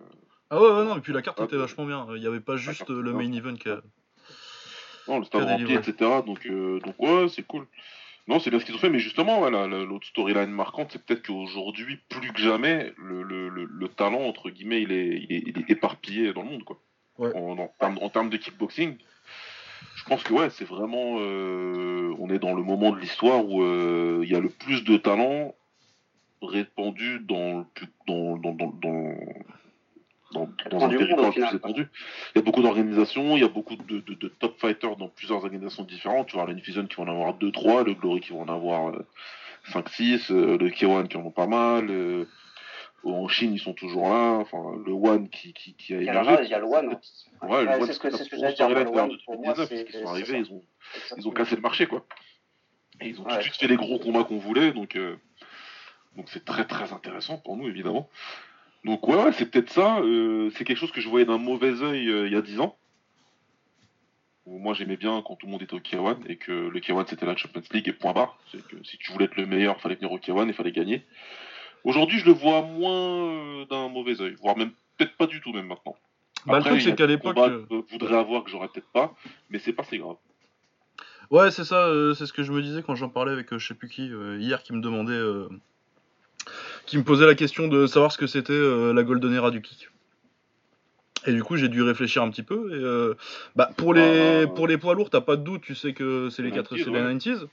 Ah 0.52 0.62
ouais, 0.62 0.68
ouais, 0.70 0.86
non, 0.86 0.98
et 0.98 1.02
puis 1.02 1.14
la 1.14 1.22
carte 1.22 1.40
Ah, 1.42 1.46
était 1.46 1.58
vachement 1.58 1.86
bien. 1.86 2.08
Il 2.16 2.22
y 2.24 2.28
avait 2.28 2.40
pas 2.40 2.58
juste 2.58 2.80
carte 2.80 2.90
le 2.92 3.14
main 3.14 3.32
event 3.32 3.56
qui 3.56 3.70
a. 3.70 3.82
Non, 5.08 5.20
le 5.20 5.26
stade 5.26 5.42
rempli, 5.44 5.74
etc. 5.74 6.22
Donc, 6.26 6.48
donc 6.48 7.00
ouais, 7.00 7.28
c'est 7.30 7.44
cool. 7.44 7.66
Non, 8.28 8.40
c'est 8.40 8.52
bien 8.52 8.60
ce 8.60 8.66
qu'ils 8.66 8.76
ont 8.76 8.80
fait, 8.80 8.92
mais 8.92 9.00
justement, 9.00 9.42
ouais, 9.42 9.50
la- 9.50 9.68
la- 9.68 9.84
l'autre 9.84 10.06
storyline 10.06 10.52
marquante, 10.52 10.90
c'est 10.92 11.04
peut-être 11.04 11.26
qu'aujourd'hui, 11.26 11.98
plus 12.10 12.32
que 12.32 12.40
jamais, 12.40 12.94
le, 12.98 13.24
le- 13.24 13.50
le- 13.50 13.66
le 13.66 13.88
talent, 13.88 14.22
entre 14.22 14.52
guillemets, 14.52 14.84
il 14.84 14.92
est, 14.92 15.18
il 15.28 15.34
est, 15.34 15.44
il 15.48 15.58
est 15.58 15.70
éparpillé 15.72 16.32
dans 16.34 16.44
le 16.44 16.50
monde, 16.50 16.64
quoi. 16.64 16.80
Ouais. 17.18 17.36
En, 17.36 17.58
en 17.58 17.68
termes, 17.80 17.98
en 18.02 18.10
termes 18.10 18.30
de 18.30 18.38
kickboxing, 18.38 18.98
pense 20.10 20.24
que 20.24 20.34
ouais, 20.34 20.50
c'est 20.50 20.66
vraiment, 20.66 21.18
euh, 21.20 22.14
on 22.20 22.30
est 22.30 22.40
dans 22.40 22.54
le 22.54 22.64
moment 22.64 22.92
de 22.92 23.00
l'histoire 23.00 23.46
où 23.46 23.64
euh, 23.64 24.22
il 24.24 24.30
y 24.30 24.36
a 24.36 24.40
le 24.40 24.50
plus 24.50 24.84
de 24.84 24.98
talent 24.98 25.54
répandu 26.42 27.20
dans 27.22 27.60
le 27.60 27.64
plus, 27.74 27.88
dans, 28.08 28.38
dans, 28.38 28.54
dans, 28.54 28.68
dans, 28.82 29.14
dans, 30.32 30.48
dans 30.70 30.80
un 30.86 30.90
territoire 30.98 31.32
plus 31.34 31.42
étendu. 31.58 31.88
Il 32.34 32.38
y 32.38 32.40
a 32.40 32.44
beaucoup 32.44 32.62
d'organisations, 32.62 33.36
il 33.36 33.42
y 33.42 33.46
a 33.46 33.50
beaucoup 33.50 33.76
de, 33.76 34.00
de- 34.00 34.14
de 34.14 34.28
top 34.28 34.60
fighters 34.60 34.96
dans 34.98 35.08
plusieurs 35.10 35.44
organisations 35.44 35.84
différentes. 35.84 36.28
Tu 36.28 36.36
vois, 36.38 36.46
l'Infusion 36.48 36.86
qui 36.88 36.96
va 36.96 37.04
en 37.04 37.08
avoir 37.08 37.38
2-3, 37.38 37.84
le 37.86 37.94
Glory 37.94 38.22
qui 38.22 38.32
va 38.34 38.40
en 38.40 38.48
avoir 38.48 38.94
5-6, 39.72 40.32
le 40.34 40.70
K1 40.70 41.08
qui 41.08 41.18
en 41.18 41.22
ont 41.26 41.32
pas 41.32 41.48
mal. 41.48 41.90
En 43.04 43.28
Chine, 43.28 43.54
ils 43.54 43.60
sont 43.60 43.74
toujours 43.74 44.10
là. 44.10 44.38
Enfin, 44.40 44.74
le 44.86 44.92
One 44.92 45.30
qui, 45.30 45.54
qui, 45.54 45.74
qui 45.76 45.94
a 45.94 46.02
Il 46.02 46.08
émergé. 46.08 46.44
Il 46.44 46.50
y 46.50 46.54
a 46.54 46.60
le 46.60 46.66
One. 46.66 47.00
Ouais, 47.44 47.64
le 47.64 47.70
One, 47.72 47.86
c'est 47.86 47.94
ce 47.94 48.00
que, 48.00 48.10
ce 48.10 48.24
que 48.30 48.36
la 48.36 48.52
j'allais 48.52 48.54
dire. 48.54 48.66
storyline 48.68 48.86
Le 48.86 48.92
d'ailleurs 48.92 49.06
One, 49.06 49.12
de 49.12 49.24
pour 49.26 49.36
moi, 49.40 49.54
2019, 49.54 49.68
c'est. 49.70 49.76
parce 49.76 49.92
qu'ils 49.92 50.02
sont 50.02 50.08
arrivés, 50.10 50.38
ils 50.40 50.54
ont, 50.54 50.64
ils 51.30 51.34
cassé 51.34 51.56
le 51.56 51.62
marché, 51.62 51.88
quoi. 51.88 52.06
Et 53.02 53.08
ils 53.10 53.22
ont 53.22 53.24
tout 53.24 53.36
de 53.36 53.42
suite 53.42 53.56
fait 53.56 53.68
les 53.68 53.78
gros 53.78 54.00
combats 54.00 54.24
qu'on 54.26 54.40
voulait, 54.40 54.74
donc 54.74 54.96
euh, 54.98 55.16
donc 56.18 56.28
c'est 56.30 56.44
très 56.44 56.66
très 56.66 56.92
intéressant 56.92 57.38
pour 57.38 57.56
nous, 57.56 57.68
évidemment. 57.70 58.10
Donc 58.84 59.08
ouais, 59.08 59.16
ouais, 59.16 59.32
c'est 59.34 59.46
peut-être 59.50 59.70
ça. 59.70 60.00
euh, 60.00 60.50
c'est 60.56 60.66
quelque 60.66 60.78
chose 60.78 60.92
que 60.92 61.00
je 61.02 61.08
voyais 61.10 61.26
d'un 61.26 61.38
mauvais 61.38 61.82
œil 61.82 62.10
euh, 62.10 62.28
il 62.28 62.34
y 62.34 62.36
a 62.36 62.42
10 62.42 62.60
ans. 62.60 62.76
Où 64.46 64.58
moi 64.58 64.74
j'aimais 64.74 64.98
bien 64.98 65.22
quand 65.26 65.36
tout 65.36 65.46
le 65.46 65.52
monde 65.52 65.62
était 65.62 65.74
au 65.76 65.80
K1 65.80 66.18
et 66.28 66.36
que 66.38 66.52
le 66.52 66.80
K1 66.80 67.06
c'était 67.08 67.26
la 67.26 67.36
Champions 67.38 67.62
League 67.72 67.88
et 67.88 67.94
point 67.94 68.14
barre. 68.14 68.38
C'est 68.52 68.66
que 68.68 68.84
si 68.84 68.98
tu 68.98 69.12
voulais 69.12 69.26
être 69.26 69.36
le 69.38 69.46
meilleur, 69.46 69.80
fallait 69.80 69.96
venir 69.96 70.12
au 70.12 70.18
K1 70.18 70.50
et 70.50 70.54
fallait 70.54 70.72
gagner. 70.72 71.06
Aujourd'hui, 71.84 72.20
je 72.20 72.26
le 72.26 72.34
vois 72.34 72.62
moins 72.62 73.62
euh, 73.62 73.66
d'un 73.66 73.90
mauvais 73.90 74.22
œil, 74.22 74.36
voire 74.42 74.58
même 74.58 74.72
peut-être 74.98 75.16
pas 75.18 75.28
du 75.28 75.42
tout 75.42 75.54
même 75.54 75.68
maintenant. 75.68 75.96
Bah, 76.46 76.58
le 76.58 76.64
truc, 76.64 76.82
c'est 76.82 76.92
a 76.92 76.96
qu'à 76.96 77.06
l'époque, 77.08 77.38
euh, 77.38 77.66
je 77.70 77.92
voudrais 77.92 78.18
avoir 78.18 78.44
que 78.44 78.50
j'aurais 78.50 78.68
peut-être 78.68 78.90
pas, 78.92 79.14
mais 79.50 79.60
c'est 79.60 79.74
pas 79.74 79.84
si 79.84 79.98
grave. 79.98 80.16
Ouais, 81.32 81.52
c'est 81.52 81.64
ça, 81.64 81.86
euh, 81.88 82.16
c'est 82.16 82.26
ce 82.26 82.34
que 82.34 82.42
je 82.42 82.52
me 82.52 82.62
disais 82.62 82.82
quand 82.82 82.96
j'en 82.96 83.10
parlais 83.10 83.32
avec 83.32 83.54
euh, 83.54 83.60
je 83.60 83.68
sais 83.68 83.76
plus 83.76 83.88
qui 83.88 84.12
euh, 84.12 84.38
hier 84.40 84.64
qui 84.64 84.74
me 84.74 84.82
demandait, 84.82 85.20
qui 86.86 86.98
me 86.98 87.04
posait 87.04 87.28
la 87.28 87.36
question 87.36 87.68
de 87.68 87.86
savoir 87.86 88.12
ce 88.12 88.18
que 88.18 88.28
c'était 88.28 88.60
la 88.94 89.04
Golden 89.04 89.34
Era 89.34 89.52
du 89.52 89.62
kick. 89.62 89.90
Et 91.28 91.34
du 91.34 91.44
coup, 91.44 91.58
j'ai 91.58 91.68
dû 91.68 91.84
réfléchir 91.84 92.24
un 92.24 92.32
petit 92.32 92.44
peu. 92.44 92.74
Et, 92.74 93.16
bah, 93.56 93.70
pour, 93.78 93.94
les, 93.94 94.44
Ah. 94.44 94.48
pour 94.48 94.68
les 94.68 94.78
poids 94.78 94.96
lourds, 94.96 95.10
t'as 95.10 95.22
pas 95.22 95.36
de 95.36 95.44
doute, 95.44 95.62
tu 95.62 95.76
sais 95.76 95.94
que 95.94 96.30
c'est 96.30 96.42
les, 96.42 96.52
4, 96.52 96.76
90s, 96.76 96.84
c'est 96.84 96.90
les 96.90 96.92
ouais. 96.92 97.14
90s. 97.14 97.48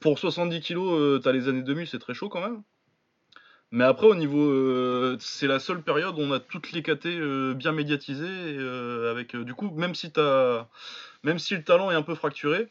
Pour 0.00 0.18
70 0.18 0.60
kilos, 0.60 1.22
t'as 1.22 1.32
les 1.32 1.48
années 1.48 1.62
2000, 1.62 1.86
c'est 1.86 1.98
très 1.98 2.14
chaud 2.14 2.28
quand 2.28 2.40
même. 2.40 2.62
Mais 3.70 3.84
après, 3.84 4.06
au 4.06 4.14
niveau. 4.14 4.40
euh, 4.40 5.16
c'est 5.20 5.46
la 5.46 5.58
seule 5.58 5.82
période 5.82 6.14
où 6.18 6.22
on 6.22 6.32
a 6.32 6.40
toutes 6.40 6.72
les 6.72 6.82
KT 6.82 7.06
euh, 7.06 7.54
bien 7.54 7.72
médiatisées. 7.72 8.24
euh, 8.26 9.10
avec, 9.10 9.36
du 9.36 9.54
coup, 9.54 9.70
même 9.70 9.94
si, 9.94 10.10
t'as, 10.10 10.66
même 11.22 11.38
si 11.38 11.54
le 11.54 11.62
talent 11.62 11.90
est 11.90 11.94
un 11.94 12.02
peu 12.02 12.14
fracturé, 12.14 12.68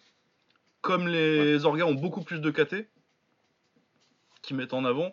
comme 0.81 1.07
les 1.07 1.65
orgas 1.65 1.85
ont 1.85 1.93
beaucoup 1.93 2.23
plus 2.23 2.39
de 2.41 2.49
KT 2.49 2.87
qui 4.41 4.53
mettent 4.53 4.73
en 4.73 4.85
avant, 4.85 5.11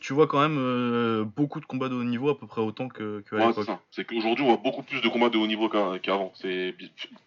tu 0.00 0.12
vois 0.12 0.26
quand 0.26 0.40
même 0.46 1.24
beaucoup 1.36 1.60
de 1.60 1.66
combats 1.66 1.88
de 1.88 1.94
haut 1.94 2.04
niveau, 2.04 2.28
à 2.30 2.38
peu 2.38 2.46
près 2.46 2.60
autant 2.60 2.88
que, 2.88 3.20
que 3.20 3.36
à 3.36 3.46
Ouais, 3.46 3.52
c'est 3.54 3.60
l'époque. 3.60 3.78
C'est 3.92 4.04
qu'aujourd'hui, 4.04 4.44
on 4.44 4.48
voit 4.48 4.56
beaucoup 4.62 4.82
plus 4.82 5.00
de 5.00 5.08
combats 5.08 5.28
de 5.30 5.38
haut 5.38 5.46
niveau 5.46 5.68
qu'a- 5.68 5.98
qu'avant. 6.00 6.32
C'est 6.34 6.74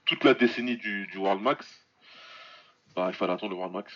toute 0.05 0.23
la 0.23 0.33
décennie 0.33 0.77
du, 0.77 1.07
du 1.07 1.17
World 1.17 1.41
Max. 1.41 1.65
bah, 2.95 3.07
il 3.09 3.15
fallait 3.15 3.33
attendre 3.33 3.51
le 3.53 3.57
World 3.57 3.73
Max. 3.73 3.93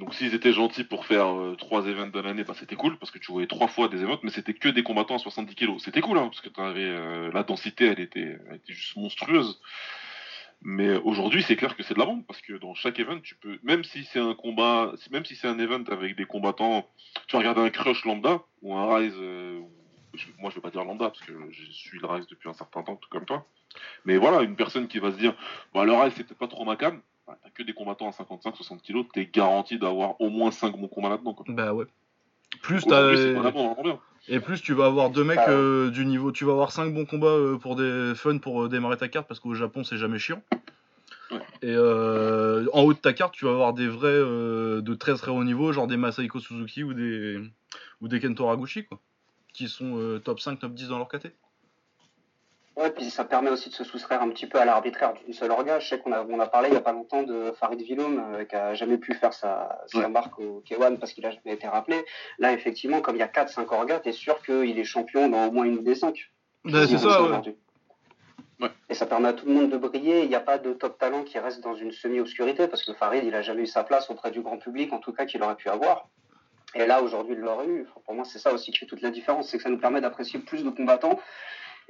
Donc 0.00 0.14
s'ils 0.14 0.34
étaient 0.34 0.54
gentils 0.54 0.84
pour 0.84 1.04
faire 1.04 1.26
euh, 1.26 1.54
trois 1.56 1.86
events 1.86 2.06
de 2.08 2.20
l'année, 2.20 2.42
bah, 2.42 2.54
c'était 2.58 2.74
cool 2.74 2.96
parce 2.96 3.10
que 3.12 3.18
tu 3.18 3.30
voyais 3.32 3.46
trois 3.46 3.68
fois 3.68 3.88
des 3.88 4.02
events, 4.02 4.18
mais 4.22 4.30
c'était 4.30 4.54
que 4.54 4.70
des 4.70 4.82
combattants 4.82 5.16
à 5.16 5.18
70 5.18 5.54
kilos. 5.54 5.84
C'était 5.84 6.00
cool 6.00 6.16
hein, 6.16 6.28
parce 6.28 6.40
que 6.40 6.48
t'avais, 6.48 6.86
euh, 6.86 7.30
la 7.34 7.42
densité, 7.42 7.84
elle 7.84 8.00
était, 8.00 8.38
juste 8.66 8.96
monstrueuse. 8.96 9.60
Mais 10.62 10.96
aujourd'hui, 10.96 11.42
c'est 11.42 11.56
clair 11.56 11.76
que 11.76 11.82
c'est 11.82 11.92
de 11.92 11.98
la 11.98 12.06
bombe 12.06 12.24
parce 12.26 12.40
que 12.40 12.54
dans 12.54 12.74
chaque 12.74 12.98
event, 12.98 13.20
tu 13.20 13.34
peux, 13.34 13.58
même 13.62 13.84
si 13.84 14.04
c'est 14.04 14.18
un 14.18 14.34
combat, 14.34 14.92
même 15.10 15.26
si 15.26 15.36
c'est 15.36 15.48
un 15.48 15.58
event 15.58 15.84
avec 15.90 16.16
des 16.16 16.24
combattants, 16.24 16.88
tu 17.26 17.34
vas 17.34 17.40
regarder 17.40 17.60
un 17.60 17.70
crush 17.70 18.04
lambda 18.06 18.40
ou 18.62 18.74
un 18.74 18.96
rise. 18.96 19.14
euh, 19.18 19.60
moi, 20.38 20.50
je 20.50 20.54
vais 20.54 20.62
pas 20.62 20.70
dire 20.70 20.84
lambda 20.84 21.10
parce 21.10 21.20
que 21.20 21.32
je 21.50 21.70
suis 21.72 21.98
le 21.98 22.06
rise 22.06 22.26
depuis 22.26 22.48
un 22.48 22.54
certain 22.54 22.82
temps, 22.82 22.96
tout 22.96 23.08
comme 23.10 23.26
toi. 23.26 23.46
Mais 24.06 24.16
voilà, 24.16 24.42
une 24.42 24.56
personne 24.56 24.88
qui 24.88 24.98
va 24.98 25.12
se 25.12 25.18
dire, 25.18 25.34
bah, 25.74 25.84
le 25.84 25.92
rise, 25.92 26.14
c'est 26.16 26.24
peut-être 26.24 26.38
pas 26.38 26.48
trop 26.48 26.64
ma 26.64 26.76
cam. 26.76 27.02
T'as 27.42 27.50
que 27.50 27.62
des 27.62 27.72
combattants 27.72 28.08
à 28.08 28.10
55-60 28.12 28.80
kilos, 28.80 29.06
t'es 29.12 29.26
garanti 29.26 29.78
d'avoir 29.78 30.20
au 30.20 30.30
moins 30.30 30.50
5 30.50 30.76
bons 30.76 30.88
combats 30.88 31.10
là-dedans. 31.10 31.34
quoi. 31.34 31.44
Bah 31.48 31.72
ouais. 31.72 31.86
Plus 32.62 32.84
t'as. 32.84 33.12
Et 34.28 34.40
plus 34.40 34.60
tu 34.60 34.74
vas 34.74 34.86
avoir 34.86 35.10
deux 35.10 35.24
mecs 35.24 35.38
Ah 35.40 35.48
ouais. 35.48 35.54
euh, 35.54 35.90
du 35.90 36.04
niveau. 36.04 36.30
Tu 36.32 36.44
vas 36.44 36.52
avoir 36.52 36.72
cinq 36.72 36.92
bons 36.92 37.06
combats 37.06 37.28
euh, 37.28 37.56
pour 37.56 37.74
des 37.76 38.12
fun 38.14 38.38
pour 38.38 38.64
euh, 38.64 38.68
démarrer 38.68 38.96
ta 38.96 39.08
carte 39.08 39.26
parce 39.26 39.40
qu'au 39.40 39.54
Japon 39.54 39.82
c'est 39.84 39.96
jamais 39.96 40.18
chiant. 40.18 40.42
Ouais. 41.30 41.38
Et 41.62 41.68
euh, 41.70 42.66
en 42.72 42.82
haut 42.82 42.92
de 42.92 42.98
ta 42.98 43.12
carte, 43.12 43.34
tu 43.34 43.44
vas 43.44 43.52
avoir 43.52 43.72
des 43.72 43.86
vrais 43.88 44.08
euh, 44.08 44.80
de 44.82 44.94
très 44.94 45.14
très 45.14 45.30
haut 45.30 45.44
niveau, 45.44 45.72
genre 45.72 45.86
des 45.86 45.96
Masaiko 45.96 46.40
Suzuki 46.40 46.82
ou 46.82 46.92
des 46.92 47.40
ou 48.00 48.08
des 48.08 48.18
Kento 48.20 48.44
quoi, 48.44 48.98
qui 49.52 49.68
sont 49.68 49.96
euh, 49.96 50.18
top 50.18 50.40
5, 50.40 50.58
top 50.58 50.74
10 50.74 50.88
dans 50.88 50.98
leur 50.98 51.08
KT. 51.08 51.28
Ouais, 52.76 52.90
puis 52.90 53.10
ça 53.10 53.24
permet 53.24 53.50
aussi 53.50 53.68
de 53.68 53.74
se 53.74 53.84
soustraire 53.84 54.22
un 54.22 54.28
petit 54.30 54.46
peu 54.46 54.58
à 54.58 54.64
l'arbitraire 54.64 55.12
d'une 55.14 55.32
seule 55.32 55.50
orga. 55.50 55.80
Je 55.80 55.88
sais 55.88 55.98
qu'on 55.98 56.12
a, 56.12 56.24
on 56.24 56.38
a 56.38 56.46
parlé 56.46 56.68
il 56.68 56.72
n'y 56.72 56.78
a 56.78 56.80
pas 56.80 56.92
longtemps 56.92 57.24
de 57.24 57.52
Farid 57.58 57.80
Villoum, 57.82 58.22
euh, 58.34 58.44
qui 58.44 58.54
a 58.54 58.74
jamais 58.74 58.96
pu 58.96 59.12
faire 59.14 59.32
sa, 59.32 59.80
sa 59.86 59.98
Ouais. 59.98 60.08
marque 60.08 60.38
au 60.38 60.62
K1 60.64 60.96
parce 60.98 61.12
qu'il 61.12 61.26
a 61.26 61.30
jamais 61.30 61.54
été 61.54 61.66
rappelé. 61.66 62.04
Là, 62.38 62.52
effectivement, 62.52 63.00
comme 63.00 63.16
il 63.16 63.18
y 63.18 63.22
a 63.22 63.28
4-5 63.28 63.66
orgas, 63.74 63.98
t'es 63.98 64.12
sûr 64.12 64.40
qu'il 64.42 64.78
est 64.78 64.84
champion 64.84 65.28
dans 65.28 65.48
au 65.48 65.50
moins 65.50 65.64
une 65.64 65.82
des 65.82 65.94
5. 65.96 66.16
Bah, 66.64 66.86
c'est 66.86 66.98
ça, 66.98 67.22
ouais. 67.22 67.56
Ouais. 68.60 68.68
Et 68.88 68.94
ça 68.94 69.06
permet 69.06 69.28
à 69.28 69.32
tout 69.32 69.46
le 69.46 69.52
monde 69.52 69.70
de 69.70 69.76
briller. 69.76 70.22
Il 70.22 70.28
n'y 70.28 70.34
a 70.34 70.40
pas 70.40 70.58
de 70.58 70.72
top 70.72 70.96
talent 70.98 71.24
qui 71.24 71.38
reste 71.38 71.62
dans 71.62 71.74
une 71.74 71.92
semi-obscurité 71.92 72.68
parce 72.68 72.84
que 72.84 72.92
Farid, 72.92 73.24
il 73.24 73.34
a 73.34 73.42
jamais 73.42 73.62
eu 73.62 73.66
sa 73.66 73.84
place 73.84 74.10
auprès 74.10 74.30
du 74.30 74.42
grand 74.42 74.58
public, 74.58 74.92
en 74.92 74.98
tout 74.98 75.12
cas 75.12 75.24
qu'il 75.24 75.42
aurait 75.42 75.56
pu 75.56 75.68
avoir. 75.70 76.08
Et 76.74 76.86
là, 76.86 77.02
aujourd'hui, 77.02 77.34
il 77.34 77.40
l'aurait 77.40 77.66
eu. 77.66 77.86
Enfin, 77.90 78.00
pour 78.04 78.14
moi, 78.14 78.24
c'est 78.24 78.38
ça 78.38 78.52
aussi 78.52 78.70
qui 78.70 78.78
fait 78.78 78.86
toute 78.86 79.00
la 79.02 79.10
différence. 79.10 79.48
C'est 79.48 79.56
que 79.56 79.62
ça 79.62 79.70
nous 79.70 79.78
permet 79.78 80.00
d'apprécier 80.00 80.38
plus 80.38 80.62
de 80.62 80.70
combattants 80.70 81.18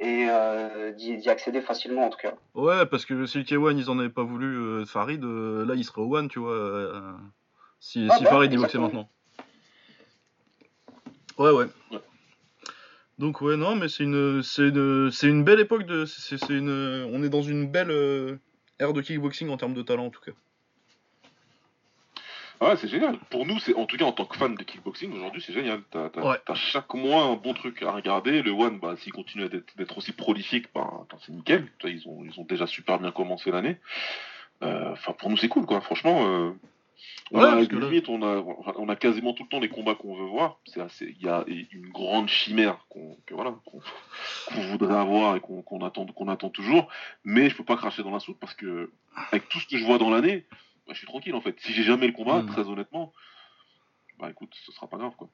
et 0.00 0.26
euh, 0.28 0.92
d'y 0.92 1.28
accéder 1.28 1.60
facilement, 1.60 2.06
en 2.06 2.10
tout 2.10 2.18
cas. 2.18 2.34
Ouais, 2.54 2.86
parce 2.86 3.04
que 3.04 3.26
si 3.26 3.38
le 3.38 3.44
K1 3.44 3.76
ils 3.76 3.90
en 3.90 3.98
avaient 3.98 4.08
pas 4.08 4.24
voulu 4.24 4.56
euh, 4.56 4.84
Farid, 4.86 5.22
euh, 5.22 5.64
là 5.66 5.74
il 5.74 5.84
serait 5.84 6.00
au 6.00 6.16
One, 6.16 6.28
tu 6.28 6.38
vois. 6.38 7.16
si 7.78 8.08
Ah 8.10 8.16
si 8.16 8.24
bah, 8.24 8.30
Farid 8.30 8.54
boxait 8.56 8.78
maintenant. 8.78 9.08
Ouais, 11.38 11.52
ouais. 11.52 11.66
Ouais. 11.92 12.00
Donc 13.18 13.42
ouais, 13.42 13.56
non, 13.56 13.76
mais 13.76 13.88
c'est 13.88 14.04
une, 14.04 14.42
c'est 14.42 14.68
une, 14.68 15.10
une 15.22 15.44
belle 15.44 15.60
époque 15.60 15.84
de, 15.84 16.06
c'est, 16.06 16.36
une, 16.48 16.70
on 17.12 17.22
est 17.22 17.28
dans 17.28 17.42
une 17.42 17.70
belle 17.70 18.40
ère 18.78 18.94
de 18.94 19.02
kickboxing 19.02 19.50
en 19.50 19.58
termes 19.58 19.74
de 19.74 19.82
talent 19.82 20.06
en 20.06 20.10
tout 20.10 20.22
cas. 20.22 20.32
Ah 22.62 22.68
Ouais, 22.70 22.76
c'est 22.76 22.88
génial. 22.88 23.18
Pour 23.30 23.46
nous, 23.46 23.58
c'est 23.58 23.74
en 23.74 23.86
tout 23.86 23.96
cas 23.96 24.04
en 24.04 24.12
tant 24.12 24.26
que 24.26 24.36
fan 24.36 24.54
de 24.54 24.62
kickboxing, 24.62 25.12
aujourd'hui, 25.12 25.42
c'est 25.44 25.54
génial. 25.54 25.80
T'as 25.90 26.10
t'as- 26.10 26.22
Ouais. 26.28 26.36
t'as 26.44 26.54
chaque 26.54 26.92
mois 26.94 27.22
un 27.24 27.34
bon 27.36 27.54
truc 27.54 27.82
à 27.82 27.90
regarder. 27.92 28.42
Le 28.42 28.50
One, 28.50 28.78
bah, 28.78 28.96
s'il 28.98 29.12
continue 29.12 29.48
d'être 29.48 29.74
d'être 29.78 29.96
aussi 29.96 30.12
prolifique, 30.12 30.66
bah, 30.74 31.06
c'est 31.20 31.32
nickel. 31.32 31.66
Ils 31.84 32.06
ont, 32.06 32.22
ils 32.24 32.38
ont 32.38 32.44
déjà 32.44 32.66
super 32.66 32.98
bien 32.98 33.12
commencé 33.12 33.50
l'année. 33.50 33.76
Euh, 34.62 34.92
Enfin, 34.92 35.12
pour 35.12 35.30
nous, 35.30 35.38
c'est 35.38 35.48
cool, 35.48 35.64
quoi. 35.64 35.80
Franchement, 35.80 36.26
euh, 36.26 36.50
on 37.32 37.40
Ouais, 37.40 37.48
a 37.48 37.54
là- 37.54 37.62
limite, 37.62 38.10
on 38.10 38.22
a, 38.22 38.44
on 38.76 38.88
a 38.90 38.96
quasiment 38.96 39.32
tout 39.32 39.44
le 39.44 39.48
temps 39.48 39.60
les 39.60 39.70
combats 39.70 39.94
qu'on 39.94 40.14
veut 40.16 40.26
voir. 40.26 40.58
C'est 40.66 40.82
assez, 40.82 41.14
il 41.18 41.24
y 41.24 41.30
a 41.30 41.44
une 41.72 41.88
grande 41.88 42.28
chimère 42.28 42.84
qu'on, 42.90 43.16
que 43.24 43.32
voilà, 43.32 43.54
qu'on 43.64 44.60
voudrait 44.70 44.96
avoir 44.98 45.34
et 45.36 45.40
qu'on 45.40 45.62
qu'on 45.62 45.82
attend, 45.82 46.04
qu'on 46.04 46.28
attend 46.28 46.50
toujours. 46.50 46.88
Mais 47.24 47.48
je 47.48 47.56
peux 47.56 47.64
pas 47.64 47.76
cracher 47.78 48.02
dans 48.02 48.10
la 48.10 48.20
soupe 48.20 48.38
parce 48.38 48.52
que 48.54 48.90
avec 49.32 49.48
tout 49.48 49.60
ce 49.60 49.66
que 49.66 49.78
je 49.78 49.84
vois 49.86 49.96
dans 49.96 50.10
l'année, 50.10 50.44
bah, 50.90 50.94
je 50.94 50.98
suis 50.98 51.06
tranquille 51.06 51.34
en 51.36 51.40
fait. 51.40 51.54
Si 51.60 51.72
j'ai 51.72 51.84
jamais 51.84 52.08
le 52.08 52.12
combat, 52.12 52.42
Mm. 52.42 52.46
très 52.46 52.68
honnêtement, 52.68 53.12
bah 54.18 54.28
écoute, 54.28 54.52
ce 54.66 54.72
sera 54.72 54.88
pas 54.88 54.96
grave 54.96 55.12
quoi. 55.16 55.28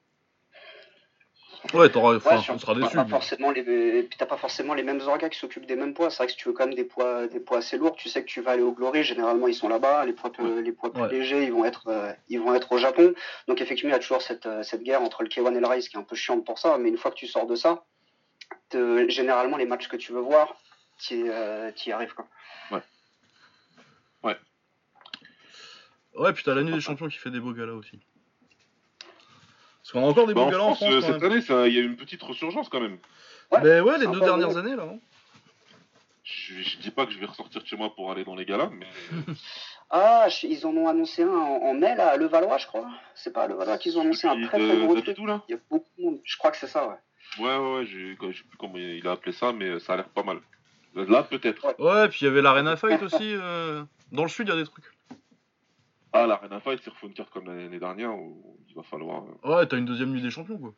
Ouais, 1.73 1.89
t'auras, 1.89 2.15
enfin, 2.17 2.37
Ouais, 2.37 2.43
on 2.49 2.59
sera 2.59 2.75
t'as 2.75 2.81
déçus. 2.81 2.95
pas 2.95 3.03
mais- 3.05 3.09
forcément 3.09 3.49
les, 3.51 3.61
et 3.61 4.03
puis 4.03 4.15
t'as 4.19 4.27
pas 4.27 4.37
forcément 4.37 4.75
les 4.75 4.83
mêmes 4.83 5.01
orgas 5.01 5.29
qui 5.29 5.39
s'occupent 5.39 5.65
des 5.65 5.75
mêmes 5.75 5.95
poids. 5.95 6.11
C'est 6.11 6.17
vrai 6.17 6.27
que 6.27 6.33
si 6.33 6.37
tu 6.37 6.47
veux 6.47 6.53
quand 6.53 6.65
même 6.67 6.75
des 6.75 6.83
poids, 6.83 7.25
des 7.27 7.39
poids 7.39 7.57
assez 7.57 7.77
lourds, 7.79 7.95
tu 7.95 8.07
sais 8.09 8.21
que 8.21 8.27
tu 8.27 8.41
vas 8.41 8.51
aller 8.51 8.61
au 8.61 8.71
Glory. 8.71 9.03
Généralement, 9.03 9.47
ils 9.47 9.55
sont 9.55 9.67
là-bas. 9.67 10.05
Les 10.05 10.13
poids, 10.13 10.31
les 10.39 10.71
poids 10.71 10.93
plus 10.93 11.01
Ouais. 11.01 11.09
légers, 11.09 11.43
ils 11.43 11.51
vont 11.51 11.65
être, 11.65 11.87
euh, 11.87 12.13
ils 12.29 12.39
vont 12.39 12.53
être 12.53 12.71
au 12.71 12.77
Japon. 12.77 13.15
Donc 13.47 13.59
effectivement, 13.59 13.89
il 13.89 13.93
y 13.93 13.95
a 13.95 13.99
toujours 13.99 14.21
cette, 14.21 14.45
euh, 14.45 14.61
cette 14.61 14.83
guerre 14.83 15.01
entre 15.01 15.23
le 15.23 15.29
K1 15.29 15.55
et 15.55 15.59
le 15.59 15.67
Rise 15.67 15.89
qui 15.89 15.97
est 15.97 15.99
un 15.99 16.03
peu 16.03 16.15
chiante 16.15 16.45
pour 16.45 16.59
ça. 16.59 16.77
Mais 16.77 16.89
une 16.89 16.97
fois 16.97 17.09
que 17.09 17.15
tu 17.17 17.25
sors 17.25 17.47
de 17.47 17.55
ça, 17.55 17.83
te- 18.69 19.09
généralement 19.09 19.57
les 19.57 19.65
matchs 19.65 19.87
que 19.87 19.97
tu 19.97 20.11
veux 20.13 20.21
voir, 20.21 20.55
tu 20.99 21.25
y 21.25 21.91
arrives 21.91 22.13
quoi. 22.13 22.27
Ouais, 24.23 24.37
puis 26.33 26.43
t'as 26.43 26.55
la 26.55 26.63
nuit 26.63 26.73
des 26.73 26.81
champions 26.81 27.07
qui 27.07 27.17
fait 27.17 27.31
des 27.31 27.39
beaux 27.39 27.53
galas 27.53 27.73
aussi. 27.73 27.99
Parce 28.99 29.91
qu'on 29.93 30.03
a 30.05 30.09
encore 30.09 30.27
des 30.27 30.33
Bah, 30.33 30.41
beaux 30.41 30.47
en 30.47 30.51
galas 30.51 30.63
en 30.63 30.75
France, 30.75 30.89
France. 30.89 31.03
euh, 31.09 31.13
cette 31.13 31.23
année, 31.23 31.67
il 31.69 31.73
y 31.73 31.77
a 31.77 31.81
eu 31.81 31.85
une 31.85 31.95
petite 31.95 32.21
resurgence 32.23 32.67
quand 32.69 32.81
même. 32.81 32.97
Ouais, 33.51 33.61
Ben 33.61 33.81
ouais, 33.83 33.97
les 33.97 34.07
deux 34.07 34.19
dernières 34.19 34.49
bon. 34.49 34.57
années 34.57 34.75
là. 34.75 34.83
hein. 34.83 34.99
Je, 36.23 36.61
je 36.61 36.77
dis 36.79 36.91
pas 36.91 37.05
que 37.05 37.13
je 37.13 37.19
vais 37.19 37.25
ressortir 37.25 37.61
de 37.61 37.67
chez 37.67 37.77
moi 37.77 37.95
pour 37.95 38.11
aller 38.11 38.25
dans 38.25 38.35
les 38.35 38.43
galas, 38.45 38.69
mais 38.69 38.85
Ah, 39.89 40.27
je- 40.27 40.47
ils 40.47 40.65
en 40.65 40.75
ont 40.75 40.89
annoncé 40.89 41.23
un 41.23 41.29
en, 41.29 41.61
en 41.61 41.73
mai 41.73 41.95
là, 41.95 42.09
à 42.09 42.17
Levallois, 42.17 42.57
je 42.57 42.67
crois. 42.67 42.89
C'est 43.15 43.31
pas 43.31 43.43
à 43.43 43.47
Levallois 43.47 43.77
qu'ils 43.77 43.97
ont 43.97 44.01
annoncé 44.01 44.27
un 44.27 44.33
très 44.45 44.59
de- 44.59 44.67
très 44.67 44.77
gros 44.85 44.99
truc. 44.99 45.17
là. 45.19 45.41
Il 45.47 45.53
y 45.53 45.55
a 45.55 45.61
beaucoup 45.69 45.87
de 45.97 46.03
monde. 46.03 46.19
Je 46.25 46.37
crois 46.37 46.51
que 46.51 46.57
c'est 46.57 46.67
ça, 46.67 46.85
ouais. 46.85 46.95
Ouais, 47.39 47.55
ouais, 47.57 47.75
ouais, 47.79 47.85
je 47.85 48.37
sais 48.37 48.43
plus 48.43 48.57
comment 48.57 48.77
il 48.77 49.07
a 49.07 49.11
appelé 49.11 49.31
ça, 49.31 49.53
mais 49.53 49.79
ça 49.79 49.93
a 49.93 49.97
l'air 49.97 50.09
pas 50.09 50.23
mal. 50.23 50.39
Là, 50.95 51.23
peut-être. 51.23 51.63
Ouais. 51.65 51.75
Ouais, 51.79 52.09
puis 52.09 52.19
il 52.21 52.25
y 52.25 52.27
avait 52.27 52.41
l'Arena 52.41 52.75
Fight 52.75 53.01
aussi. 53.03 53.33
euh, 53.35 53.83
Dans 54.11 54.23
le 54.23 54.29
sud, 54.29 54.47
il 54.47 54.51
y 54.51 54.53
a 54.53 54.57
des 54.57 54.65
trucs. 54.65 54.83
Ah, 56.13 56.25
la 56.25 56.35
Arena 56.35 56.59
Fight, 56.61 56.79
c'est 56.83 56.89
refait 56.89 57.07
une 57.07 57.13
carte 57.13 57.29
comme 57.31 57.45
l'année 57.45 57.79
dernière, 57.79 58.15
où 58.17 58.57
il 58.67 58.75
va 58.75 58.83
falloir, 58.83 59.23
euh, 59.45 59.55
Ouais, 59.57 59.65
t'as 59.67 59.77
une 59.77 59.85
deuxième 59.85 60.11
nuit 60.11 60.21
des 60.21 60.29
champions 60.31 60.57
quoi. 60.57 60.73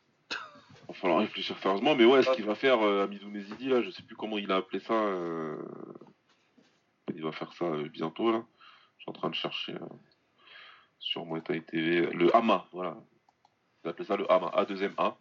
va 0.88 0.94
falloir 0.94 1.20
réfléchir 1.20 1.58
sérieusement. 1.60 1.96
Mais 1.96 2.06
ouais, 2.06 2.24
ce 2.24 2.32
qu'il 2.32 2.46
va 2.46 2.56
faire, 2.56 2.82
euh, 2.82 3.04
Amidou 3.06 3.30
Nezidi, 3.30 3.70
là, 3.70 3.82
je 3.82 3.92
sais 3.92 4.02
plus 4.04 4.16
comment 4.16 4.38
il 4.38 4.52
a 4.52 4.58
appelé 4.58 4.80
ça. 4.80 4.94
euh, 4.94 5.56
Il 7.16 7.24
va 7.24 7.32
faire 7.32 7.54
ça 7.54 7.66
euh, 7.66 7.88
bientôt, 7.90 8.32
là. 8.32 8.44
Je 8.98 9.04
suis 9.04 9.10
en 9.10 9.14
train 9.14 9.30
de 9.30 9.36
chercher 9.36 9.74
euh, 9.76 9.80
sur 11.00 11.26
Muay 11.26 11.42
Thai 11.42 11.62
TV. 11.64 12.02
Le 12.12 12.36
AMA, 12.36 12.66
voilà. 12.74 12.98
Il 13.84 13.88
a 13.88 13.92
appelé 13.92 14.06
ça 14.06 14.18
le 14.18 14.30
AMA, 14.32 14.48
A2MA. 14.50 15.16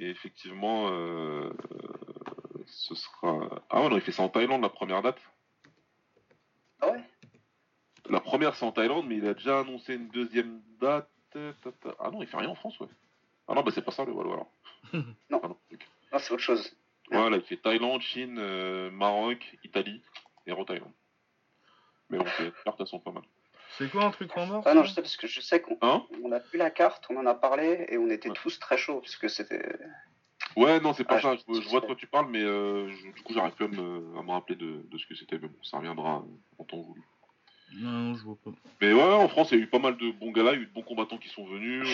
Et 0.00 0.08
effectivement, 0.10 0.88
euh, 0.90 1.50
ce 2.66 2.94
sera. 2.94 3.62
Ah 3.70 3.82
ouais, 3.82 3.88
non, 3.88 3.96
il 3.96 4.00
fait 4.02 4.12
ça 4.12 4.22
en 4.22 4.28
Thaïlande, 4.28 4.62
la 4.62 4.68
première 4.68 5.02
date. 5.02 5.20
Ah 6.80 6.90
ouais? 6.92 7.02
La 8.08 8.20
première, 8.20 8.54
c'est 8.54 8.64
en 8.64 8.72
Thaïlande, 8.72 9.06
mais 9.06 9.16
il 9.16 9.26
a 9.26 9.34
déjà 9.34 9.60
annoncé 9.60 9.94
une 9.94 10.08
deuxième 10.08 10.60
date. 10.80 11.08
Ah 11.98 12.10
non, 12.10 12.22
il 12.22 12.26
fait 12.28 12.36
rien 12.38 12.48
en 12.48 12.54
France, 12.54 12.78
ouais. 12.80 12.88
Ah 13.46 13.54
non, 13.54 13.62
bah 13.62 13.70
c'est 13.74 13.82
pas 13.84 13.90
ça 13.92 14.04
le 14.04 14.12
Wallo 14.12 14.32
alors. 14.32 14.50
Non. 14.92 15.40
Ah 15.42 15.48
non. 15.48 15.56
Non, 16.12 16.18
c'est 16.18 16.32
autre 16.32 16.42
chose. 16.42 16.74
Voilà, 17.10 17.36
il 17.36 17.42
fait 17.42 17.56
Thaïlande, 17.58 18.00
Chine, 18.00 18.36
euh, 18.38 18.90
Maroc, 18.90 19.56
Italie 19.64 20.02
et 20.46 20.52
Thaïlande. 20.66 20.92
Mais 22.10 22.18
bon, 22.18 22.24
les 22.40 22.52
cartes 22.64 22.80
elles 22.80 22.86
sont 22.86 22.98
pas 23.00 23.10
mal. 23.12 23.22
C'est 23.76 23.90
quoi 23.90 24.04
un 24.04 24.10
truc 24.10 24.34
en 24.36 24.46
mars 24.46 24.66
Ah 24.66 24.72
non, 24.74 24.82
je 24.84 24.92
sais 24.94 25.02
parce 25.02 25.16
que 25.18 25.26
je 25.26 25.40
sais 25.42 25.60
qu'on 25.60 25.76
Hein 25.82 26.04
on 26.24 26.32
a 26.32 26.38
vu 26.38 26.56
la 26.56 26.70
carte, 26.70 27.04
on 27.10 27.16
en 27.18 27.26
a 27.26 27.34
parlé 27.34 27.86
et 27.90 27.98
on 27.98 28.08
était 28.08 28.30
Ouais. 28.30 28.34
tous 28.34 28.58
très 28.58 28.78
chauds 28.78 29.00
parce 29.00 29.16
que 29.16 29.28
c'était. 29.28 29.78
Ouais, 30.56 30.80
non, 30.80 30.94
c'est 30.94 31.04
pas 31.04 31.16
Ah, 31.16 31.20
ça. 31.20 31.36
je- 31.36 31.68
vois 31.68 31.80
de 31.80 31.86
quoi 31.86 31.94
tu 31.96 32.06
parles, 32.06 32.28
mais 32.30 32.42
euh, 32.42 32.88
je- 32.90 33.10
du 33.12 33.22
coup, 33.22 33.34
j'arrive 33.34 33.52
plus 33.54 33.66
à 33.66 33.68
me, 33.68 34.18
à 34.18 34.22
me 34.22 34.30
rappeler 34.30 34.56
de, 34.56 34.82
de 34.90 34.98
ce 34.98 35.06
que 35.06 35.14
c'était. 35.14 35.38
Mais 35.38 35.48
bon, 35.48 35.62
ça 35.62 35.76
reviendra 35.76 36.18
euh, 36.20 36.58
en 36.58 36.64
temps 36.64 36.80
voulu. 36.80 37.02
Non, 37.74 37.90
non, 37.90 38.14
je 38.16 38.24
vois 38.24 38.36
pas. 38.44 38.50
Mais 38.80 38.92
ouais, 38.92 39.02
en 39.02 39.28
France, 39.28 39.50
il 39.52 39.58
y 39.58 39.60
a 39.60 39.64
eu 39.64 39.68
pas 39.68 39.78
mal 39.78 39.96
de 39.96 40.10
bons 40.10 40.32
gars 40.32 40.42
là, 40.42 40.52
il 40.52 40.56
y 40.56 40.58
a 40.60 40.62
eu 40.62 40.66
de 40.66 40.72
bons 40.72 40.82
combattants 40.82 41.18
qui 41.18 41.28
sont 41.28 41.44
venus. 41.46 41.86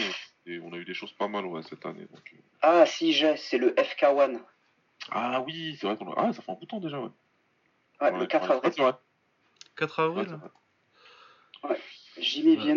Et 0.46 0.60
on 0.60 0.72
a 0.72 0.76
eu 0.76 0.84
des 0.84 0.94
choses 0.94 1.12
pas 1.12 1.26
mal 1.28 1.46
ouais, 1.46 1.62
cette 1.62 1.84
année. 1.86 2.06
Donc, 2.12 2.32
euh. 2.32 2.38
Ah 2.62 2.86
si 2.86 3.12
j'ai, 3.12 3.36
c'est 3.36 3.58
le 3.58 3.70
FK1. 3.72 4.40
Ah 5.10 5.42
oui, 5.46 5.76
c'est 5.80 5.86
vrai 5.86 5.96
qu'on 5.96 6.10
a... 6.12 6.14
Ah, 6.16 6.32
ça 6.32 6.42
fait 6.42 6.52
un 6.52 6.54
bout 6.54 6.64
de 6.64 6.70
temps 6.70 6.80
déjà, 6.80 7.00
ouais. 7.00 7.08
Ouais, 8.00 8.10
Ouais, 8.12 8.18
le 8.20 8.26
4 8.26 8.48
ouais, 8.48 8.54
avril. 8.56 8.72
c'est 8.74 8.82
vrai. 8.82 8.92
4 9.76 9.98
Ouais, 9.98 10.04
avril. 10.20 10.38
Jimmy 12.18 12.56
Ouais, 12.56 12.70
est, 12.70 12.76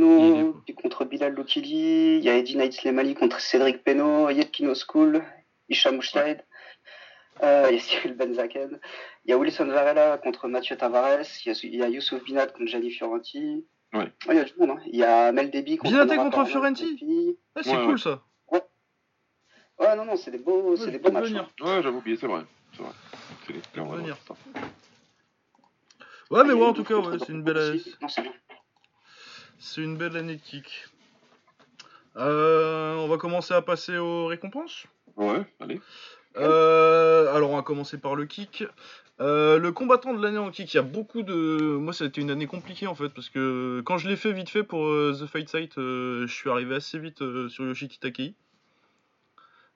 quoi. 0.51 0.61
puis 0.65 0.73
contre 0.75 1.05
Bilal 1.05 1.33
Lokili, 1.33 2.17
il 2.17 2.23
y 2.23 2.29
a 2.29 2.35
Eddie 2.37 2.55
Knight 2.55 2.73
Slemali 2.73 3.13
contre 3.13 3.39
Cédric 3.39 3.83
Peno, 3.83 4.29
Yedkino 4.29 4.73
School, 4.73 5.17
euh, 5.17 6.35
il 7.41 7.75
y 7.75 7.77
a 7.77 7.79
Cyril 7.79 8.15
Benzaken, 8.15 8.79
il 9.25 9.29
y 9.31 9.33
a 9.33 9.37
Wilson 9.37 9.65
Varela 9.67 10.17
contre 10.17 10.47
Mathieu 10.47 10.75
Tavares, 10.77 11.25
il 11.45 11.49
y 11.49 11.51
a, 11.55 11.59
il 11.63 11.75
y 11.75 11.83
a 11.83 11.89
Youssouf 11.89 12.23
Binat 12.23 12.47
contre 12.47 12.65
Gianni 12.67 12.91
Fiorenti. 12.91 13.65
Ouais. 13.93 14.11
il 14.29 14.35
y 14.35 14.39
a 14.39 14.43
du 14.43 14.53
monde, 14.59 14.71
hein. 14.71 14.81
Il 14.87 14.95
y 14.97 15.03
a 15.03 15.31
Mel 15.31 15.49
Deby 15.49 15.77
contre 15.77 15.91
Binaté 15.93 16.15
Nora 16.17 16.29
contre 16.29 16.45
Fiorenti. 16.45 17.37
Ah, 17.55 17.61
c'est 17.63 17.69
Ouais, 17.71 17.83
cool 17.83 17.91
ouais. 17.93 17.97
ça. 17.97 18.21
Ouais, 19.79 19.95
non, 19.95 20.05
non, 20.05 20.17
c'est 20.17 20.31
des 20.31 20.39
beaux, 20.39 20.71
Ouais, 20.71 20.77
c'est 20.77 20.91
des 20.91 20.97
beaux 20.99 21.11
matchs. 21.11 21.27
venir. 21.27 21.49
hein. 21.61 21.65
Ouais, 21.65 21.83
j'avais 21.83 21.95
oublié, 21.95 22.17
c'est 22.17 22.27
vrai. 22.27 22.41
C'est 22.75 22.81
vrai. 22.81 22.91
C'est 23.45 23.53
les 23.53 23.59
ouais. 23.81 23.85
Ouais, 26.29 26.43
mais 26.43 26.45
Il 26.45 26.47
y 26.47 26.51
a 26.51 26.55
ouais, 26.55 26.65
en 26.65 26.73
tout 26.73 26.83
cas, 26.83 26.95
ouais, 26.95 27.17
c'est 27.19 27.29
une 27.29 27.43
belle. 27.43 27.79
Non, 28.01 28.07
c'est 29.59 29.81
une 29.81 29.97
belle 29.97 30.17
année 30.17 30.35
de 30.35 30.41
kick. 30.41 30.85
Euh, 32.17 32.95
on 32.95 33.07
va 33.07 33.17
commencer 33.17 33.53
à 33.53 33.61
passer 33.61 33.97
aux 33.97 34.25
récompenses. 34.25 34.85
Ouais, 35.15 35.45
allez. 35.59 35.79
Euh, 36.39 37.33
alors 37.35 37.51
on 37.51 37.55
va 37.55 37.63
commencer 37.63 37.97
par 37.97 38.15
le 38.15 38.25
kick. 38.25 38.63
Euh, 39.19 39.57
le 39.57 39.71
combattant 39.71 40.13
de 40.13 40.21
l'année 40.21 40.37
en 40.37 40.51
kick, 40.51 40.73
il 40.73 40.77
y 40.77 40.79
a 40.79 40.83
beaucoup 40.83 41.23
de. 41.23 41.77
Moi, 41.77 41.93
ça 41.93 42.03
a 42.03 42.07
été 42.07 42.21
une 42.21 42.29
année 42.29 42.47
compliquée 42.47 42.87
en 42.87 42.95
fait, 42.95 43.09
parce 43.09 43.29
que 43.29 43.81
quand 43.85 43.97
je 43.97 44.07
l'ai 44.07 44.15
fait 44.15 44.31
vite 44.31 44.49
fait 44.49 44.63
pour 44.63 44.85
euh, 44.85 45.17
The 45.19 45.25
Fight 45.25 45.49
Site, 45.49 45.73
je 45.77 46.27
suis 46.27 46.49
arrivé 46.49 46.75
assez 46.75 46.99
vite 46.99 47.19
sur 47.49 47.65
Yoshiki 47.65 47.99
Takei. 47.99 48.35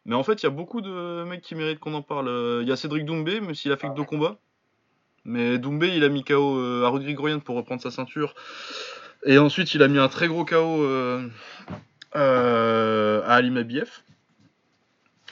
Mais 0.06 0.16
en 0.16 0.24
fait, 0.24 0.42
il 0.42 0.44
y 0.44 0.48
a 0.48 0.52
beaucoup 0.52 0.82
de 0.82 1.24
mecs 1.24 1.42
qui 1.42 1.56
méritent 1.56 1.80
qu'on 1.80 1.94
en 1.94 2.02
parle. 2.02 2.60
Il 2.62 2.68
y 2.68 2.72
a 2.72 2.76
Cédric 2.76 3.06
Doumbé, 3.06 3.40
même 3.40 3.56
s'il 3.56 3.72
a 3.72 3.78
fait 3.78 3.88
que 3.88 3.96
deux 3.96 4.04
combats. 4.04 4.38
Mais 5.26 5.60
Doumbé, 5.60 5.96
il 5.96 6.04
a 6.04 6.10
mis 6.10 6.24
KO 6.24 6.84
à 6.84 6.90
Rodrigue 6.90 7.20
Royan 7.20 7.40
pour 7.40 7.56
reprendre 7.56 7.82
sa 7.82 7.92
ceinture. 7.92 8.34
Et 9.24 9.38
ensuite, 9.38 9.76
il 9.76 9.84
a 9.84 9.88
mis 9.88 10.00
un 10.00 10.08
très 10.08 10.28
gros 10.28 10.46
KO 10.46 10.88
à 12.14 13.36
Ali 13.36 13.52
Mabiev. 13.52 14.02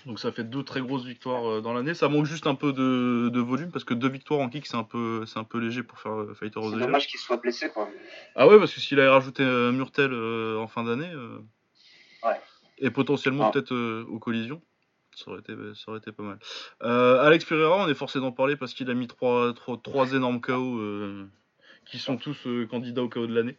Donc 0.10 0.20
ça 0.20 0.32
fait 0.32 0.44
deux 0.44 0.64
très 0.64 0.82
grosses 0.82 1.06
victoires 1.06 1.48
euh, 1.48 1.62
dans 1.62 1.72
l'année. 1.72 1.94
Ça 1.94 2.10
manque 2.10 2.26
juste 2.26 2.48
un 2.48 2.56
peu 2.56 2.74
de, 2.74 3.30
de 3.30 3.40
volume 3.40 3.70
parce 3.72 3.86
que 3.86 3.94
deux 3.94 4.10
victoires 4.10 4.40
en 4.40 4.50
kick 4.50 4.66
c'est 4.66 4.76
un 4.76 4.84
peu 4.84 5.24
c'est 5.28 5.38
un 5.38 5.44
peu 5.44 5.60
léger 5.60 5.84
pour 5.84 6.00
faire 6.00 6.14
euh, 6.14 6.34
Fighter 6.34 6.58
of 6.60 6.72
the 6.72 6.78
Year. 6.78 6.88
dommage 6.88 7.06
qu'il 7.06 7.20
soit 7.20 7.38
blessé, 7.38 7.70
quoi. 7.70 7.88
Ah 8.36 8.48
ouais 8.48 8.58
parce 8.58 8.74
que 8.74 8.80
s'il 8.82 9.00
avait 9.00 9.08
rajouté 9.10 9.44
euh, 9.44 9.72
Murtel 9.72 10.12
en 10.58 10.68
fin 10.68 10.84
d'année 10.84 11.12
Ouais. 12.26 12.42
et 12.80 12.90
potentiellement 12.90 13.46
Ah. 13.48 13.52
peut-être 13.52 13.72
aux 14.10 14.18
collisions, 14.20 14.62
ça 15.16 15.30
aurait 15.30 15.42
été 15.42 15.54
ça 15.76 15.92
aurait 15.92 16.00
été 16.00 16.12
pas 16.12 16.24
mal. 16.24 16.40
Euh, 16.82 17.22
Alex 17.24 17.46
Pereira 17.46 17.78
on 17.78 17.88
est 17.88 17.94
forcé 17.94 18.20
d'en 18.20 18.32
parler 18.32 18.56
parce 18.56 18.74
qu'il 18.74 18.90
a 18.90 18.96
mis 18.96 19.06
trois, 19.08 19.54
trois, 19.54 19.78
trois 19.82 20.12
énormes 20.14 20.42
KO 20.42 20.80
euh, 20.80 21.30
qui 21.86 22.00
sont 22.00 22.18
tous 22.18 22.48
euh, 22.48 22.66
candidats 22.66 23.04
au 23.04 23.10
KO 23.10 23.28
de 23.28 23.34
l'année. 23.36 23.58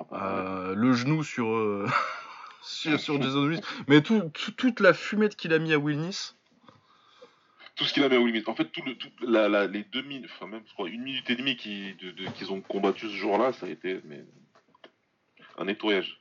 Ah, 0.00 0.04
bah, 0.10 0.72
le 0.74 0.92
genou 0.94 1.22
sur, 1.22 1.46
sur, 2.62 2.98
sur 3.00 3.20
Jason 3.22 3.46
Willis. 3.46 3.60
Mais 3.88 4.00
tout, 4.02 4.30
tout- 4.34 4.52
toute 4.52 4.80
la 4.80 4.92
fumette 4.94 5.36
qu'il 5.36 5.52
a 5.52 5.58
mis 5.58 5.72
à 5.72 5.78
Wilnis. 5.78 6.34
Tout 7.76 7.84
ce 7.84 7.92
qu'il 7.94 8.02
a 8.02 8.08
mis 8.08 8.16
à 8.16 8.20
Will 8.20 8.32
Smith. 8.34 8.48
En 8.48 8.54
fait, 8.56 8.64
tout 8.66 8.82
le, 8.84 8.96
tout, 8.96 9.08
la, 9.20 9.48
la- 9.48 9.66
les 9.66 9.84
deux 9.84 10.02
minutes, 10.02 10.30
enfin 10.34 10.46
même 10.46 10.62
je 10.66 10.72
crois 10.72 10.88
une 10.88 11.02
minute 11.02 11.28
et 11.30 11.36
demie 11.36 11.56
qui- 11.56 11.94
de- 11.94 12.10
de- 12.10 12.30
qu'ils 12.32 12.50
ont 12.52 12.60
combattu 12.60 13.08
ce 13.08 13.14
jour-là, 13.14 13.52
ça 13.52 13.66
a 13.66 13.68
été 13.68 14.00
mais, 14.04 14.24
un 15.58 15.64
nettoyage. 15.64 16.20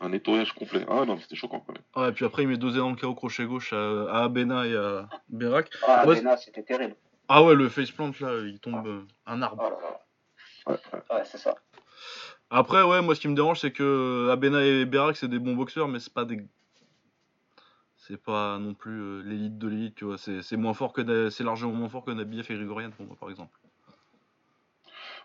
Un 0.00 0.08
nettoyage 0.08 0.52
complet. 0.52 0.84
Ah 0.88 1.04
non, 1.04 1.14
mais 1.16 1.20
c'était 1.20 1.36
choquant 1.36 1.60
quand 1.60 1.72
même. 1.74 1.82
Ouais, 1.94 2.08
et 2.10 2.12
puis 2.12 2.24
après, 2.24 2.42
il 2.42 2.48
met 2.48 2.56
deux 2.56 2.72
énormes 2.74 2.96
KO 2.96 3.14
crochet 3.14 3.44
gauche 3.44 3.72
à, 3.72 3.76
à 4.10 4.24
Abena 4.24 4.66
et 4.66 4.74
à 4.74 5.08
Berak. 5.28 5.70
Ah, 5.86 6.06
Ouais, 6.06 6.16
Abena, 6.16 6.36
c'était 6.36 6.62
terrible. 6.62 6.96
Ah 7.28 7.44
ouais, 7.44 7.54
le 7.54 7.68
faceplant 7.68 8.10
là, 8.20 8.38
il 8.44 8.58
tombe 8.58 8.86
euh, 8.86 9.02
un 9.26 9.40
arbre. 9.42 9.62
Oh 9.64 9.70
là 9.70 9.76
là. 9.80 10.00
Ouais, 10.66 10.80
ouais. 10.92 11.16
Ouais, 11.16 11.22
c'est 11.24 11.38
ça. 11.38 11.54
Après, 12.50 12.82
ouais, 12.82 13.00
moi 13.00 13.14
ce 13.14 13.20
qui 13.20 13.28
me 13.28 13.34
dérange, 13.36 13.60
c'est 13.60 13.70
que 13.70 14.28
Abena 14.30 14.64
et 14.64 14.84
Berak, 14.84 15.16
c'est 15.16 15.28
des 15.28 15.38
bons 15.38 15.54
boxeurs, 15.54 15.88
mais 15.88 16.00
c'est 16.00 16.12
pas 16.12 16.24
des. 16.24 16.40
C'est 17.96 18.20
pas 18.20 18.58
non 18.58 18.74
plus 18.74 19.00
euh, 19.00 19.22
l'élite 19.22 19.58
de 19.58 19.68
l'élite, 19.68 19.94
tu 19.94 20.04
vois. 20.04 20.18
C'est 20.18 20.56
moins 20.56 20.74
fort 20.74 20.92
que 20.92 21.30
c'est 21.30 21.44
largement 21.44 21.72
moins 21.72 21.88
fort 21.88 22.04
que 22.04 22.10
Nabiev 22.10 22.50
et 22.50 22.54
Grigorian 22.54 22.90
pour 22.90 23.06
moi, 23.06 23.16
par 23.20 23.30
exemple. 23.30 23.56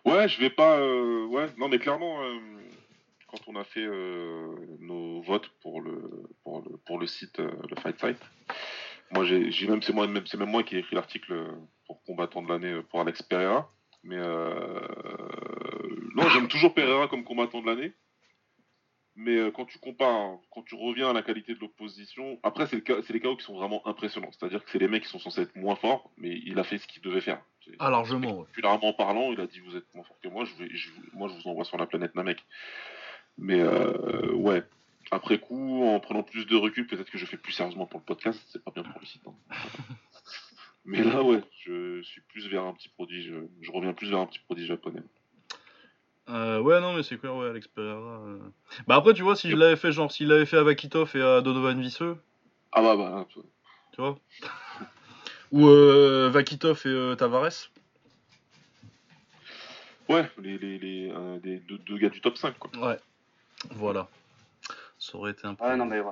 Ouais, 0.06 0.28
je 0.28 0.40
vais 0.40 0.52
pas. 0.52 0.78
euh, 0.78 1.26
Ouais, 1.26 1.48
non, 1.58 1.68
mais 1.68 1.80
clairement, 1.80 2.22
euh, 2.22 2.38
quand 3.28 3.40
on 3.48 3.56
a 3.56 3.64
fait 3.64 3.84
euh, 3.86 4.54
nos 4.80 5.22
votes 5.22 5.50
pour 5.62 5.82
le, 5.82 6.00
pour 6.44 6.62
le, 6.62 6.78
pour 6.86 7.00
le 7.00 7.08
site, 7.08 7.40
euh, 7.40 7.50
le 7.70 7.76
Fight 7.78 8.00
Site, 8.00 8.20
moi, 9.12 9.26
j'ai 9.26 9.68
même, 9.68 9.82
c'est 9.82 9.94
moi, 9.94 10.06
même, 10.08 10.24
même 10.38 10.50
moi 10.50 10.62
qui 10.62 10.76
ai 10.76 10.80
écrit 10.80 10.96
l'article 10.96 11.34
euh, 11.34 11.48
pour 11.88 12.04
combattant 12.04 12.44
de 12.44 12.50
l'année 12.50 12.72
euh, 12.72 12.84
pour 12.84 13.02
Alex 13.02 13.24
Pereira. 13.24 13.72
Mais 14.08 14.18
euh, 14.20 14.80
non, 16.16 16.30
j'aime 16.30 16.48
toujours 16.48 16.74
Pereira 16.74 17.08
comme 17.08 17.24
combattant 17.24 17.62
de 17.62 17.66
l'année. 17.68 17.92
Mais 19.18 19.38
euh, 19.38 19.50
quand 19.52 19.66
tu 19.66 19.80
compares, 19.80 20.38
quand 20.52 20.62
tu 20.64 20.76
reviens 20.76 21.10
à 21.10 21.14
la 21.14 21.24
qualité 21.24 21.56
de 21.56 21.60
l'opposition, 21.60 22.38
après, 22.44 22.68
c'est 22.68 22.76
le 22.88 23.02
les 23.14 23.20
KO 23.22 23.36
qui 23.38 23.46
sont 23.46 23.56
vraiment 23.58 23.82
impressionnants. 23.88 24.30
C'est-à-dire 24.32 24.64
que 24.64 24.70
c'est 24.72 24.78
les 24.80 24.88
mecs 24.90 25.04
qui 25.04 25.10
sont 25.10 25.20
censés 25.20 25.42
être 25.42 25.56
moins 25.56 25.76
forts, 25.78 26.12
mais 26.18 26.38
il 26.46 26.60
a 26.60 26.64
fait 26.64 26.78
ce 26.78 26.86
qu'il 26.86 27.02
devait 27.02 27.22
faire. 27.22 27.42
Ah, 27.80 27.90
largement, 27.90 28.40
ouais. 28.40 28.46
populairement 28.46 28.94
parlant, 28.94 29.32
il 29.32 29.40
a 29.42 29.48
dit 29.48 29.60
vous 29.60 29.76
êtes 29.78 29.92
moins 29.96 30.04
fort 30.04 30.20
que 30.22 30.28
moi, 30.28 30.44
je 30.46 30.54
vais, 30.56 30.70
je- 30.76 30.90
moi 31.14 31.30
je 31.30 31.34
vous 31.34 31.48
envoie 31.50 31.64
sur 31.66 31.78
la 31.78 31.88
planète 31.88 32.14
Namek. 32.14 32.44
Mais 33.38 33.60
euh, 33.62 34.34
ouais, 34.34 34.64
après 35.12 35.40
coup, 35.40 35.84
en 35.86 36.00
prenant 36.02 36.22
plus 36.24 36.46
de 36.46 36.56
recul, 36.58 36.86
peut-être 36.86 37.10
que 37.10 37.18
je 37.18 37.26
fais 37.26 37.38
plus 37.38 37.54
sérieusement 37.54 37.86
pour 37.88 38.02
le 38.02 38.06
podcast, 38.06 38.40
c'est 38.50 38.64
pas 38.64 38.72
bien 38.72 38.84
pour 38.84 39.00
le 39.00 39.06
site. 39.06 39.24
hein. 39.28 39.34
Mais 40.86 41.04
là, 41.04 41.24
ouais, 41.24 41.42
je 41.66 42.02
suis 42.04 42.22
plus 42.22 42.48
vers 42.48 42.64
un 42.64 42.74
petit 42.74 42.90
produit, 42.90 43.24
je, 43.24 43.34
je 43.62 43.72
reviens 43.72 43.94
plus 43.94 44.10
vers 44.10 44.20
un 44.20 44.26
petit 44.28 44.40
produit 44.40 44.66
japonais. 44.66 45.02
Euh, 46.30 46.60
ouais, 46.60 46.80
non, 46.82 46.94
mais 46.94 47.04
c'est 47.04 47.18
clair, 47.18 47.36
ouais, 47.36 47.50
Alex 47.50 47.68
Pereira. 47.68 48.20
euh. 48.26 48.40
Bah 48.88 48.96
après, 48.96 49.14
tu 49.14 49.22
vois, 49.24 49.36
si 49.36 49.50
je 49.50 49.56
l'avais 49.56 49.76
fait, 49.76 49.92
genre, 49.92 50.12
s'il 50.12 50.28
l'avait 50.28 50.46
fait 50.46 50.58
à 50.58 50.64
Vakitov 50.64 51.12
et 51.16 51.22
à 51.22 51.42
Donovan 51.42 51.80
Visseux, 51.80 52.18
Ah 52.72 52.82
bah 52.82 52.96
bah, 52.96 53.28
tu 53.32 54.02
vois. 54.02 54.20
Ou 55.52 55.68
euh, 55.68 56.30
Vakitov 56.32 56.82
et 56.86 56.90
euh, 56.90 57.16
Tavares. 57.16 57.72
ouais, 60.10 60.30
les, 60.40 60.58
les, 60.58 60.78
les 60.80 61.12
euh, 61.12 61.40
des 61.40 61.58
deux, 61.60 61.78
deux 61.80 61.98
gars 61.98 62.10
du 62.10 62.22
top 62.22 62.38
5, 62.38 62.58
quoi. 62.58 62.70
Ouais. 62.80 62.98
Voilà. 63.72 64.08
Ça 64.98 65.18
aurait 65.18 65.32
été 65.32 65.46
un 65.46 65.54
peu. 65.56 65.64
Ouais, 65.64 65.78
non, 65.78 65.86
mais 65.86 66.00
ouais. 66.00 66.12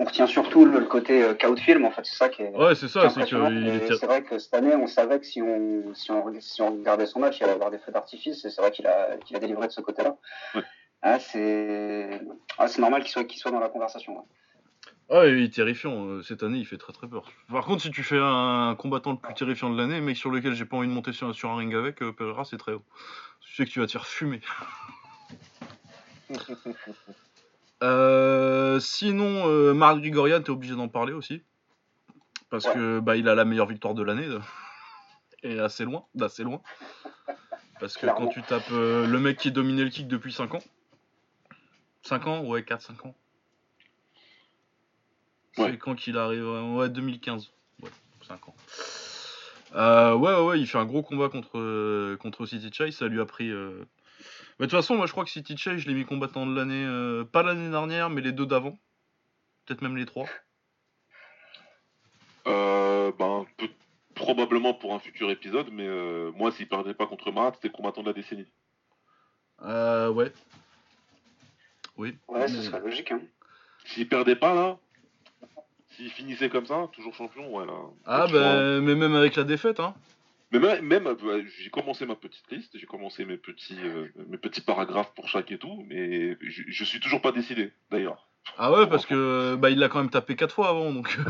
On 0.00 0.04
retient 0.04 0.26
surtout 0.28 0.64
le, 0.64 0.78
le 0.78 0.86
côté 0.86 1.22
euh, 1.24 1.34
chaos 1.34 1.54
de 1.56 1.60
film, 1.60 1.84
en 1.84 1.90
fait, 1.90 2.04
c'est 2.04 2.14
ça 2.16 2.28
qui 2.28 2.42
est. 2.42 2.56
Ouais, 2.56 2.74
c'est 2.76 2.86
est 2.86 2.88
ça, 2.88 3.08
c'est. 3.10 3.26
C'est 3.26 4.06
vrai 4.06 4.22
que 4.22 4.38
cette 4.38 4.54
année, 4.54 4.74
on 4.76 4.86
savait 4.86 5.18
que 5.18 5.26
si 5.26 5.42
on, 5.42 5.92
si 5.94 6.10
on, 6.12 6.40
si 6.40 6.62
on 6.62 6.70
regardait 6.76 7.06
son 7.06 7.18
match, 7.18 7.38
il 7.40 7.44
allait 7.44 7.54
avoir 7.54 7.70
des 7.70 7.78
feux 7.78 7.90
d'artifice, 7.90 8.44
et 8.44 8.50
c'est 8.50 8.60
vrai 8.60 8.70
qu'il 8.70 8.86
a, 8.86 9.16
qu'il 9.18 9.36
a 9.36 9.40
délivré 9.40 9.66
de 9.66 9.72
ce 9.72 9.80
côté-là. 9.80 10.16
Ouais. 10.54 10.62
Ah, 11.02 11.18
c'est 11.18 12.20
ah, 12.58 12.68
c'est 12.68 12.80
normal 12.80 13.02
qu'il 13.02 13.10
soit, 13.10 13.24
qu'il 13.24 13.38
soit 13.40 13.50
dans 13.50 13.60
la 13.60 13.68
conversation. 13.68 14.16
ouais. 14.18 14.24
Ah, 15.10 15.26
il 15.26 15.42
est 15.42 15.52
terrifiant. 15.54 16.06
euh, 16.06 16.22
Cette 16.22 16.42
année, 16.42 16.58
il 16.58 16.66
fait 16.66 16.76
très 16.76 16.92
très 16.92 17.08
peur. 17.08 17.24
Par 17.50 17.64
contre, 17.64 17.82
si 17.82 17.90
tu 17.90 18.02
fais 18.02 18.18
un 18.20 18.76
combattant 18.78 19.12
le 19.12 19.16
plus 19.16 19.32
terrifiant 19.34 19.70
de 19.70 19.76
l'année, 19.80 20.00
mec 20.00 20.16
sur 20.16 20.30
lequel 20.30 20.54
j'ai 20.54 20.64
pas 20.66 20.76
envie 20.76 20.88
de 20.88 20.92
monter 20.92 21.12
sur, 21.12 21.34
sur 21.34 21.50
un 21.50 21.56
ring 21.56 21.74
avec, 21.74 22.02
euh, 22.02 22.12
Pereira, 22.12 22.44
c'est 22.44 22.58
très 22.58 22.72
haut. 22.74 22.84
Tu 23.40 23.54
sais 23.54 23.64
que 23.64 23.70
tu 23.70 23.80
vas 23.80 23.86
te 23.86 23.92
faire 23.92 24.06
fumer. 24.06 24.40
Euh, 27.82 28.80
sinon, 28.80 29.48
euh, 29.48 29.72
Marc 29.74 29.98
Grigorian, 29.98 30.42
t'es 30.42 30.50
obligé 30.50 30.74
d'en 30.74 30.88
parler 30.88 31.12
aussi. 31.12 31.42
Parce 32.50 32.64
Ouais. 32.66 32.74
que 32.74 33.00
bah, 33.00 33.16
il 33.16 33.28
a 33.28 33.34
la 33.34 33.44
meilleure 33.44 33.66
victoire 33.68 33.94
de 33.94 34.02
l'année. 34.02 34.26
Et 35.42 35.58
assez 35.60 35.84
loin, 35.84 36.04
d'assez 36.14 36.42
loin. 36.42 36.60
Parce 37.78 37.94
que 37.94 38.00
Clairement. 38.00 38.26
quand 38.26 38.32
tu 38.32 38.42
tapes 38.42 38.72
euh, 38.72 39.06
le 39.06 39.20
mec 39.20 39.38
qui 39.38 39.52
dominait 39.52 39.84
le 39.84 39.90
kick 39.90 40.08
depuis 40.08 40.32
5 40.32 40.54
ans. 40.56 40.62
5 42.02 42.26
ans? 42.26 42.40
Ouais, 42.44 42.62
4-5 42.62 43.06
ans. 43.06 43.14
Ouais. 45.58 45.70
C'est 45.72 45.78
quand 45.78 45.94
qu'il 45.94 46.16
arrive 46.18 46.44
Ouais, 46.74 46.88
2015. 46.88 47.50
Ouais, 47.82 47.90
5 48.26 48.48
ans. 48.48 48.54
Euh, 49.76 50.14
ouais, 50.14 50.32
ouais, 50.34 50.44
ouais, 50.46 50.60
il 50.60 50.66
fait 50.66 50.78
un 50.78 50.86
gros 50.86 51.02
combat 51.02 51.28
contre, 51.28 52.16
contre 52.16 52.46
City 52.46 52.70
Chase. 52.72 52.94
Ça 52.96 53.06
lui 53.06 53.20
a 53.20 53.26
pris. 53.26 53.52
Bah, 54.58 54.66
De 54.66 54.70
toute 54.70 54.78
façon, 54.78 54.96
moi 54.96 55.06
je 55.06 55.12
crois 55.12 55.24
que 55.24 55.30
City 55.30 55.56
Chase, 55.56 55.78
je 55.78 55.88
l'ai 55.88 55.94
mis 55.94 56.04
combattant 56.04 56.46
de 56.46 56.54
l'année. 56.54 56.84
euh, 56.84 57.24
pas 57.24 57.42
l'année 57.42 57.70
dernière, 57.70 58.10
mais 58.10 58.20
les 58.20 58.32
deux 58.32 58.46
d'avant. 58.46 58.76
Peut-être 59.66 59.82
même 59.82 59.96
les 59.96 60.06
trois. 60.06 60.26
Euh, 62.46 63.12
ben, 63.18 63.46
peut- 63.56 63.68
probablement 64.14 64.74
pour 64.74 64.94
un 64.94 64.98
futur 64.98 65.30
épisode, 65.30 65.68
mais 65.70 65.86
euh, 65.86 66.32
moi, 66.34 66.50
s'il 66.50 66.68
perdait 66.68 66.94
pas 66.94 67.06
contre 67.06 67.30
Marat, 67.30 67.52
c'était 67.54 67.70
combattant 67.70 68.02
de 68.02 68.08
la 68.08 68.12
décennie. 68.12 68.46
Euh, 69.62 70.08
ouais. 70.10 70.32
Oui. 71.96 72.16
Ouais, 72.28 72.48
ce 72.48 72.56
mais- 72.56 72.62
serait 72.62 72.80
logique. 72.80 73.12
Hein. 73.12 73.20
S'il 73.84 74.08
perdait 74.08 74.36
pas 74.36 74.54
là, 74.54 74.78
s'il 75.90 76.10
finissait 76.10 76.48
comme 76.48 76.66
ça, 76.66 76.88
toujours 76.92 77.14
champion, 77.14 77.54
ouais 77.56 77.66
là. 77.66 77.72
Ah, 78.06 78.26
bah, 78.30 78.80
mais 78.80 78.94
même 78.94 79.14
avec 79.14 79.36
la 79.36 79.44
défaite, 79.44 79.80
hein. 79.80 79.94
Mais 80.50 80.58
même, 80.58 80.84
même, 80.84 81.06
euh, 81.06 81.42
j'ai 81.58 81.70
commencé 81.70 82.06
ma 82.06 82.14
petite 82.14 82.50
liste, 82.50 82.78
j'ai 82.78 82.86
commencé 82.86 83.24
mes 83.26 83.36
petits, 83.36 83.78
euh, 83.84 84.06
mes 84.28 84.38
petits 84.38 84.62
paragraphes 84.62 85.12
pour 85.14 85.28
chaque 85.28 85.52
et 85.52 85.58
tout, 85.58 85.84
mais 85.88 86.36
je, 86.40 86.62
je 86.66 86.84
suis 86.84 87.00
toujours 87.00 87.20
pas 87.20 87.32
décidé, 87.32 87.72
d'ailleurs. 87.90 88.28
Ah 88.56 88.72
ouais, 88.72 88.86
parce 88.88 89.04
que 89.04 89.56
bah, 89.56 89.68
il 89.68 89.78
l'a 89.78 89.88
quand 89.90 89.98
même 89.98 90.08
tapé 90.10 90.36
4 90.36 90.54
fois 90.54 90.68
avant, 90.70 90.92
donc. 90.92 91.16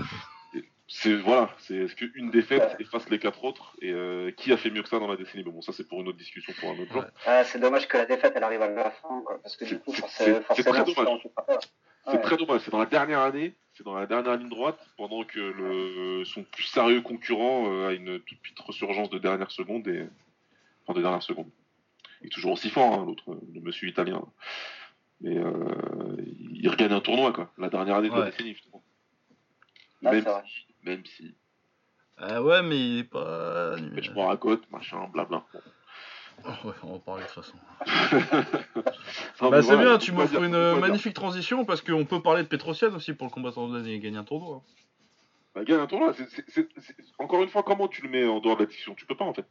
C'est 0.91 1.17
voilà, 1.17 1.51
c'est 1.59 1.75
est-ce 1.77 1.95
qu'une 1.95 2.31
défaite 2.31 2.75
efface 2.81 3.11
les 3.11 3.19
quatre 3.19 3.45
autres? 3.45 3.77
Et 3.83 3.91
euh, 3.93 4.31
qui 4.31 4.51
a 4.55 4.57
fait 4.57 4.71
mieux 4.71 4.83
que 4.83 4.89
ça 4.89 4.99
dans 4.99 5.07
la 5.07 5.17
décennie? 5.17 5.45
Mais 5.45 5.51
bon, 5.53 5.61
ça 5.61 5.71
c'est 5.75 5.87
pour 5.87 6.01
une 6.01 6.09
autre 6.09 6.17
discussion 6.17 6.51
pour 6.59 6.71
un 6.71 6.79
autre 6.79 6.91
jour. 6.91 7.05
Ah, 7.27 7.45
c'est 7.45 7.59
dommage 7.59 7.87
que 7.89 7.99
la 7.99 8.07
défaite, 8.07 8.33
elle 8.35 8.43
arrive 8.43 8.63
à 8.63 8.69
la 8.71 8.91
fin, 8.91 9.21
quoi, 9.27 9.39
parce 9.43 9.55
que 9.59 9.67
du 9.67 9.79
coup, 9.81 9.93
c'est- 9.95 10.41
forcément, 10.41 10.47
c'est- 10.57 10.63
très 10.63 11.05
dommage. 11.05 11.29
C'est 12.07 12.13
Ouais. 12.13 12.21
très 12.23 12.37
dommage, 12.39 12.61
c'est 12.65 12.71
dans 12.71 12.79
la 12.79 12.87
dernière 12.87 13.21
année, 13.21 13.55
c'est 13.79 13.85
dans 13.85 13.95
la 13.95 14.07
dernière 14.07 14.37
ligne 14.37 14.49
droite, 14.49 14.85
pendant 14.97 15.23
que 15.23 15.39
le, 15.39 16.25
son 16.25 16.43
plus 16.43 16.65
sérieux 16.65 17.01
concurrent 17.01 17.73
euh, 17.73 17.89
a 17.89 17.93
une 17.93 18.19
toute 18.19 18.41
petite 18.41 18.59
resurgence 18.59 19.09
de 19.09 19.19
dernière 19.19 19.53
seconde 19.53 19.87
et 19.87 20.05
enfin 20.83 20.99
de 20.99 21.03
dernière 21.03 21.23
seconde. 21.23 21.49
Il 22.21 22.27
est 22.27 22.31
toujours 22.31 22.53
aussi 22.53 22.71
fort, 22.71 22.93
hein, 22.93 23.05
l'autre, 23.07 23.39
le 23.55 23.61
monsieur 23.61 23.89
italien. 23.89 24.25
Mais 25.21 25.39
euh, 25.39 26.17
il 26.51 26.69
regagne 26.69 26.93
un 26.93 27.01
tournoi, 27.01 27.33
quoi. 27.33 27.53
La 27.57 27.69
dernière 27.69 27.97
année 27.97 28.11
de 28.11 28.15
la 28.17 28.31
décennie, 28.31 28.55
justement. 28.55 28.83
Même, 30.03 30.25
si, 30.25 30.67
même 30.83 31.07
si, 31.07 31.35
Ah 32.17 32.43
ouais, 32.43 32.63
mais 32.63 32.79
il 32.79 32.99
est 32.99 33.05
pas. 33.05 33.77
mais 33.93 34.03
je 34.03 34.11
me 34.11 34.21
raconte, 34.21 34.69
machin, 34.73 35.09
blabla. 35.13 35.45
Bon. 35.53 35.61
Oh, 36.45 36.69
ouais, 36.69 36.75
on 36.83 36.87
va 36.89 36.95
en 36.95 36.99
parler 36.99 37.23
de 37.25 37.29
toute 37.29 37.45
façon. 37.45 37.57
Non, 39.41 39.51
bah 39.51 39.63
c'est 39.63 39.77
bien, 39.77 39.99
tu 39.99 40.13
m'offres 40.13 40.43
une 40.43 40.55
euh, 40.55 40.75
magnifique 40.81 41.15
transition 41.15 41.65
parce 41.65 41.81
qu'on 41.81 42.05
peut 42.05 42.21
parler 42.21 42.43
de 42.43 42.49
Petrosian 42.49 42.93
aussi 42.95 43.13
pour 43.15 43.27
le 43.27 43.33
combattant 43.33 43.69
de 43.69 43.77
l'année 43.77 43.95
et 43.95 43.99
gagner 44.01 44.19
un 44.19 44.25
tournoi. 44.25 44.63
Bah, 45.55 45.65
gagne 45.65 45.79
un 45.81 45.87
tournoi. 45.87 46.13
c'est- 46.15 46.29
c'est- 46.31 46.45
c'est- 46.49 46.69
c'est- 46.79 46.97
Encore 47.19 47.43
une 47.43 47.49
fois, 47.49 47.63
comment 47.63 47.87
tu 47.89 48.03
le 48.03 48.09
mets 48.09 48.27
en 48.27 48.41
dehors 48.41 48.57
de 48.57 48.63
la 48.63 48.67
discussion? 48.67 48.95
Tu 48.95 49.07
peux 49.07 49.17
pas 49.17 49.25
en 49.25 49.33
fait. 49.35 49.47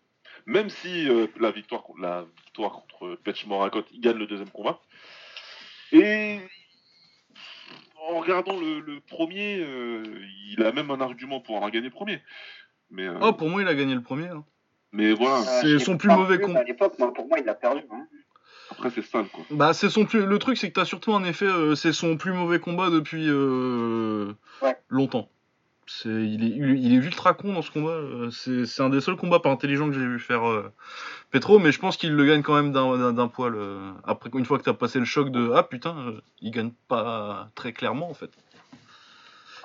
Même 0.45 0.69
si 0.69 1.07
euh, 1.09 1.27
la 1.39 1.51
victoire, 1.51 1.83
con- 1.83 1.95
la 1.97 2.25
victoire 2.45 2.71
contre 2.73 3.15
Petch 3.23 3.45
Morakot, 3.45 3.83
il 3.93 4.01
gagne 4.01 4.17
le 4.17 4.27
deuxième 4.27 4.49
combat. 4.49 4.79
Et 5.93 6.39
en 8.09 8.19
regardant 8.19 8.57
le, 8.59 8.79
le 8.81 8.99
premier, 9.01 9.59
euh, 9.59 10.03
il 10.51 10.63
a 10.63 10.71
même 10.73 10.91
un 10.91 11.01
argument 11.01 11.39
pour 11.39 11.55
avoir 11.55 11.71
gagné 11.71 11.85
le 11.87 11.93
premier. 11.93 12.21
Mais, 12.89 13.07
euh, 13.07 13.17
Oh, 13.21 13.33
pour 13.33 13.49
moi, 13.49 13.61
il 13.61 13.67
a 13.67 13.75
gagné 13.75 13.95
le 13.95 14.01
premier. 14.03 14.27
hein. 14.27 14.45
Mais 14.97 15.13
voilà, 15.13 15.39
Euh, 15.39 15.61
C'est 15.61 15.79
son 15.79 15.97
plus 15.97 16.09
mauvais 16.09 16.39
con- 16.39 16.53
mais 16.53 16.59
À 16.59 16.63
l'époque, 16.63 16.95
pour 16.97 17.27
moi, 17.27 17.39
il 17.39 17.45
l'a 17.45 17.53
perdu. 17.55 17.81
hein. 17.91 18.05
après 18.69 18.89
c'est 18.89 19.01
sale 19.01 19.27
quoi. 19.29 19.45
Bah, 19.51 19.73
c'est 19.73 19.89
son 19.89 20.03
plus... 20.05 20.25
Le 20.25 20.39
truc, 20.39 20.57
c'est 20.57 20.67
que 20.69 20.73
t'as 20.73 20.85
surtout 20.85 21.13
un 21.13 21.23
effet. 21.23 21.45
euh, 21.45 21.75
c'est 21.75 21.93
son 21.93 22.17
plus 22.17 22.33
mauvais 22.33 22.59
combat 22.59 22.89
depuis 22.89 23.25
euh, 23.29 24.33
Ouais. 24.61 24.75
longtemps. 24.89 25.29
C'est, 25.89 26.09
il, 26.09 26.43
est, 26.43 26.77
il 26.81 26.91
est 26.93 26.97
ultra 26.97 27.33
con 27.33 27.53
dans 27.53 27.61
ce 27.61 27.71
combat. 27.71 27.91
euh, 27.91 28.29
C'est, 28.29 28.65
c'est 28.65 28.83
un 28.83 28.89
des 28.89 28.99
seuls 28.99 29.15
combats 29.15 29.39
pas 29.39 29.49
intelligents 29.49 29.87
que 29.87 29.93
j'ai 29.93 30.05
vu 30.05 30.19
faire 30.19 30.45
euh, 30.49 30.69
Petro, 31.31 31.59
mais 31.59 31.71
je 31.71 31.79
pense 31.79 31.95
qu'il 31.95 32.13
le 32.13 32.25
gagne 32.25 32.41
quand 32.41 32.55
même 32.55 32.73
d'un, 32.73 33.27
poil. 33.29 33.55
euh, 33.55 33.91
après, 34.03 34.29
une 34.33 34.43
fois 34.43 34.57
que 34.59 34.63
t'as 34.63 34.73
passé 34.73 34.99
le 34.99 35.05
choc 35.05 35.29
de 35.31 35.51
Ah 35.55 35.63
putain, 35.63 35.95
euh, 35.97 36.21
il 36.41 36.51
gagne 36.51 36.71
pas 36.89 37.47
très 37.55 37.71
clairement 37.71 38.09
en 38.09 38.13
fait. 38.13 38.31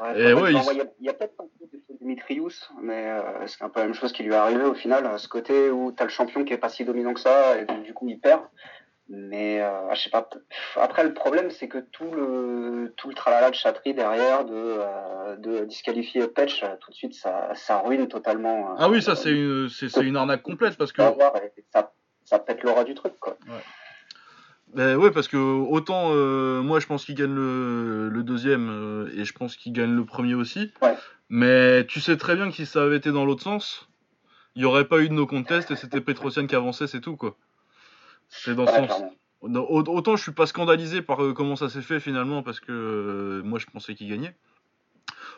Ouais, 0.02 0.32
ouais, 0.34 0.52
il- 0.52 0.90
il 1.00 1.06
y 1.06 1.08
a, 1.08 1.12
peut-être 1.14 1.34
un 1.40 1.44
peu 1.58 1.66
de 1.72 1.98
Dimitrius, 1.98 2.70
mais 2.80 3.08
euh, 3.10 3.46
c'est 3.46 3.62
un 3.62 3.68
peu 3.68 3.80
la 3.80 3.86
même 3.86 3.94
chose 3.94 4.12
qui 4.12 4.22
lui 4.22 4.32
est 4.32 4.36
arrivé 4.36 4.64
au 4.64 4.74
final, 4.74 5.06
à 5.06 5.18
ce 5.18 5.28
côté 5.28 5.70
où 5.70 5.92
tu 5.92 6.02
as 6.02 6.06
le 6.06 6.10
champion 6.10 6.44
qui 6.44 6.52
est 6.52 6.58
pas 6.58 6.68
si 6.68 6.84
dominant 6.84 7.14
que 7.14 7.20
ça, 7.20 7.58
et 7.58 7.64
donc, 7.64 7.82
du 7.84 7.94
coup 7.94 8.08
il 8.08 8.18
perd. 8.18 8.42
Mais 9.08 9.60
euh, 9.60 9.92
je 9.94 10.00
sais 10.02 10.10
pas. 10.10 10.28
Après, 10.76 11.04
le 11.04 11.12
problème, 11.12 11.50
c'est 11.50 11.68
que 11.68 11.78
tout 11.78 12.10
le 12.10 12.94
tout 12.96 13.08
le 13.08 13.14
tralala 13.14 13.50
de 13.50 13.54
chatterie 13.54 13.92
derrière 13.94 14.44
de, 14.44 14.54
euh, 14.54 15.36
de 15.36 15.64
disqualifier 15.66 16.26
Petch, 16.28 16.62
euh, 16.62 16.76
tout 16.80 16.90
de 16.90 16.96
suite, 16.96 17.14
ça, 17.14 17.50
ça 17.54 17.78
ruine 17.80 18.08
totalement. 18.08 18.74
Ah 18.78 18.88
oui, 18.88 19.02
ça 19.02 19.14
c'est 19.16 19.30
une, 19.32 19.68
c'est, 19.68 20.00
une 20.00 20.16
arnaque 20.16 20.42
complète 20.42 20.76
parce 20.78 20.92
que. 20.92 21.02
ça 22.24 22.38
pète 22.38 22.62
l'aura 22.62 22.84
du 22.84 22.94
truc, 22.94 23.18
quoi. 23.20 23.36
Ben 24.74 24.96
ouais, 24.96 25.11
parce 25.11 25.28
que 25.28 25.37
autant 25.37 26.12
euh, 26.12 26.62
moi 26.62 26.80
je 26.80 26.87
pense 26.87 27.04
qu'il 27.04 27.14
gagne 27.14 27.35
le, 27.35 28.08
le 28.08 28.22
deuxième 28.22 28.70
euh, 28.70 29.11
et 29.14 29.24
je 29.26 29.32
pense 29.35 29.56
qu'il 29.56 29.72
gagne 29.74 29.94
le 29.94 30.04
premier 30.06 30.35
aussi. 30.35 30.72
Ouais. 30.80 30.96
Mais 31.28 31.87
tu 31.87 32.00
sais 32.00 32.16
très 32.16 32.37
bien 32.37 32.48
que 32.48 32.54
si 32.56 32.64
ça 32.64 32.82
avait 32.82 32.96
été 32.96 33.12
dans 33.12 33.24
l'autre 33.26 33.42
sens, 33.42 33.88
il 34.54 34.61
n'y 34.62 34.64
aurait 34.64 34.87
pas 34.87 35.00
eu 35.00 35.08
de 35.08 35.14
no 35.14 35.26
contest 35.26 35.70
et 35.70 35.76
c'était 35.76 36.00
Petrosian 36.00 36.46
qui 36.46 36.54
avançait, 36.54 36.87
c'est 36.87 37.00
tout 37.00 37.16
quoi. 37.16 37.37
C'est 38.28 38.54
dans 38.54 38.66
ce 38.66 38.72
Ouais, 38.72 38.88
sens. 38.88 39.02
Autant 39.42 40.16
je 40.16 40.22
suis 40.22 40.32
pas 40.32 40.46
scandalisé 40.46 41.02
par 41.02 41.22
euh, 41.22 41.32
comment 41.35 41.56
ça 41.56 41.68
s'est 41.68 41.82
fait 41.82 42.00
finalement 42.00 42.42
parce 42.42 42.61
que 42.61 42.72
euh, 42.72 43.42
moi 43.44 43.58
je 43.58 43.66
pensais 43.66 43.94
qu'il 43.94 44.08
gagnait. 44.08 44.35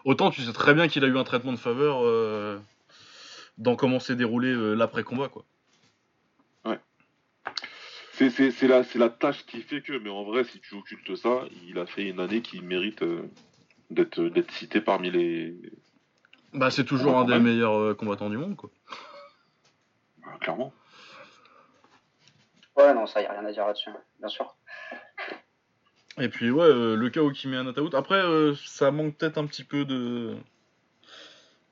Autant 0.05 0.31
tu 0.31 0.43
sais 0.43 0.53
très 0.53 0.75
bien 0.75 0.87
qu'il 0.87 1.03
a 1.05 1.09
eu 1.09 1.19
un 1.19 1.25
traitement 1.25 1.53
de 1.53 1.59
faveur 1.59 2.01
euh, 2.03 2.59
dans 3.59 3.75
comment 3.75 3.99
s'est 3.99 4.15
déroulé 4.15 4.55
l'après-combat 4.77 5.29
quoi. 5.29 5.45
C'est, 8.17 8.31
c'est, 8.31 8.51
c'est, 8.53 8.69
la, 8.69 8.85
c'est 8.85 8.99
la 8.99 9.11
tâche 9.11 9.45
qui 9.45 9.61
fait 9.61 9.83
que, 9.83 9.93
mais 9.99 10.11
en 10.11 10.23
vrai, 10.23 10.45
si 10.45 10.61
tu 10.61 10.75
occultes 10.77 11.17
ça, 11.17 11.43
il 11.67 11.79
a 11.79 11.87
fait 11.87 12.05
une 12.05 12.21
année 12.21 12.43
qui 12.43 12.61
mérite 12.61 13.03
euh, 13.03 13.29
d'être, 13.91 14.23
d'être 14.23 14.53
cité 14.53 14.81
parmi 14.81 15.11
les. 15.11 15.57
Bah 16.53 16.71
c'est 16.71 16.85
toujours 16.85 17.19
un 17.19 17.25
des 17.25 17.33
même. 17.33 17.43
meilleurs 17.43 17.75
euh, 17.75 17.95
combattants 17.95 18.31
du 18.31 18.37
monde 18.37 18.55
quoi. 18.55 18.71
Bah, 20.25 20.39
clairement. 20.41 20.73
Ouais, 22.77 22.95
non, 22.95 23.07
ça, 23.07 23.21
y 23.23 23.27
a 23.27 23.33
rien 23.33 23.45
à 23.45 23.53
dire 23.53 23.67
là-dessus, 23.67 23.91
bien 24.21 24.29
sûr. 24.29 24.55
Et 26.19 26.29
puis 26.29 26.51
ouais, 26.51 26.65
euh, 26.65 26.95
le 26.95 27.11
KO 27.11 27.31
qui 27.33 27.49
met 27.49 27.57
un 27.57 27.67
out. 27.67 27.95
Après, 27.95 28.23
euh, 28.23 28.55
ça 28.65 28.93
manque 28.93 29.17
peut-être 29.17 29.39
un 29.39 29.47
petit 29.47 29.65
peu 29.65 29.85
de 29.85 30.37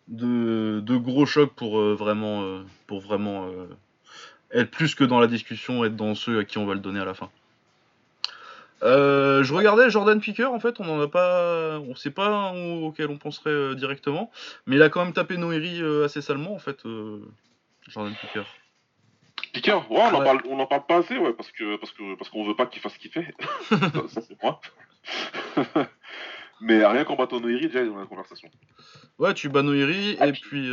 de, 0.08 0.80
de 0.80 0.96
gros 0.96 1.26
chocs 1.26 1.54
pour 1.54 1.78
euh, 1.78 1.94
vraiment 1.94 2.42
euh, 2.42 2.64
pour 2.88 3.00
vraiment 3.00 3.46
euh, 3.46 3.68
être 4.52 4.70
plus 4.70 4.94
que 4.94 5.04
dans 5.04 5.20
la 5.20 5.26
discussion, 5.26 5.84
être 5.84 5.96
dans 5.96 6.14
ceux 6.14 6.38
à 6.38 6.44
qui 6.44 6.58
on 6.58 6.66
va 6.66 6.74
le 6.74 6.80
donner 6.80 7.00
à 7.00 7.04
la 7.04 7.14
fin. 7.14 7.30
Euh, 8.82 9.44
je 9.44 9.54
regardais 9.54 9.90
Jordan 9.90 10.20
Picker, 10.20 10.52
en 10.52 10.58
fait, 10.58 10.80
on 10.80 10.88
en 10.88 11.00
a 11.00 11.06
pas, 11.06 11.78
on 11.78 11.94
sait 11.94 12.10
pas 12.10 12.26
un 12.26 12.82
auquel 12.82 13.10
on 13.10 13.16
penserait 13.16 13.50
euh, 13.50 13.74
directement, 13.76 14.30
mais 14.66 14.74
il 14.76 14.82
a 14.82 14.88
quand 14.88 15.04
même 15.04 15.12
tapé 15.12 15.36
Noiri 15.36 15.80
euh, 15.80 16.04
assez 16.04 16.20
salement, 16.20 16.52
en 16.52 16.58
fait, 16.58 16.80
Jordan 17.88 18.12
Picker. 18.20 18.42
Piquer, 19.52 19.72
ouais, 19.74 19.84
on 19.90 20.00
en 20.14 20.18
Ouais. 20.18 20.24
parle, 20.24 20.40
on 20.48 20.58
en 20.58 20.66
parle 20.66 20.86
pas 20.86 20.96
assez, 20.96 21.16
ouais, 21.16 21.32
parce 21.32 21.52
que 21.52 21.76
parce 21.76 21.92
que 21.92 22.16
parce 22.16 22.30
qu'on 22.30 22.44
veut 22.44 22.56
pas 22.56 22.66
qu'il 22.66 22.80
fasse 22.82 22.94
ce 22.94 22.98
qu'il 22.98 23.10
fait. 23.12 23.32
ça, 24.08 24.20
c'est 24.20 24.42
moi. 24.42 24.60
Mais 26.60 26.84
rien 26.86 27.04
qu'en 27.04 27.16
battant 27.16 27.38
Noiri, 27.40 27.66
déjà, 27.68 27.84
dans 27.84 27.98
la 27.98 28.06
conversation. 28.06 28.48
Ouais, 29.18 29.34
tu 29.34 29.48
bats 29.48 29.62
Noiri, 29.62 30.16
Ah, 30.20 30.26
et 30.28 30.32
puis- 30.32 30.42
puis 30.42 30.68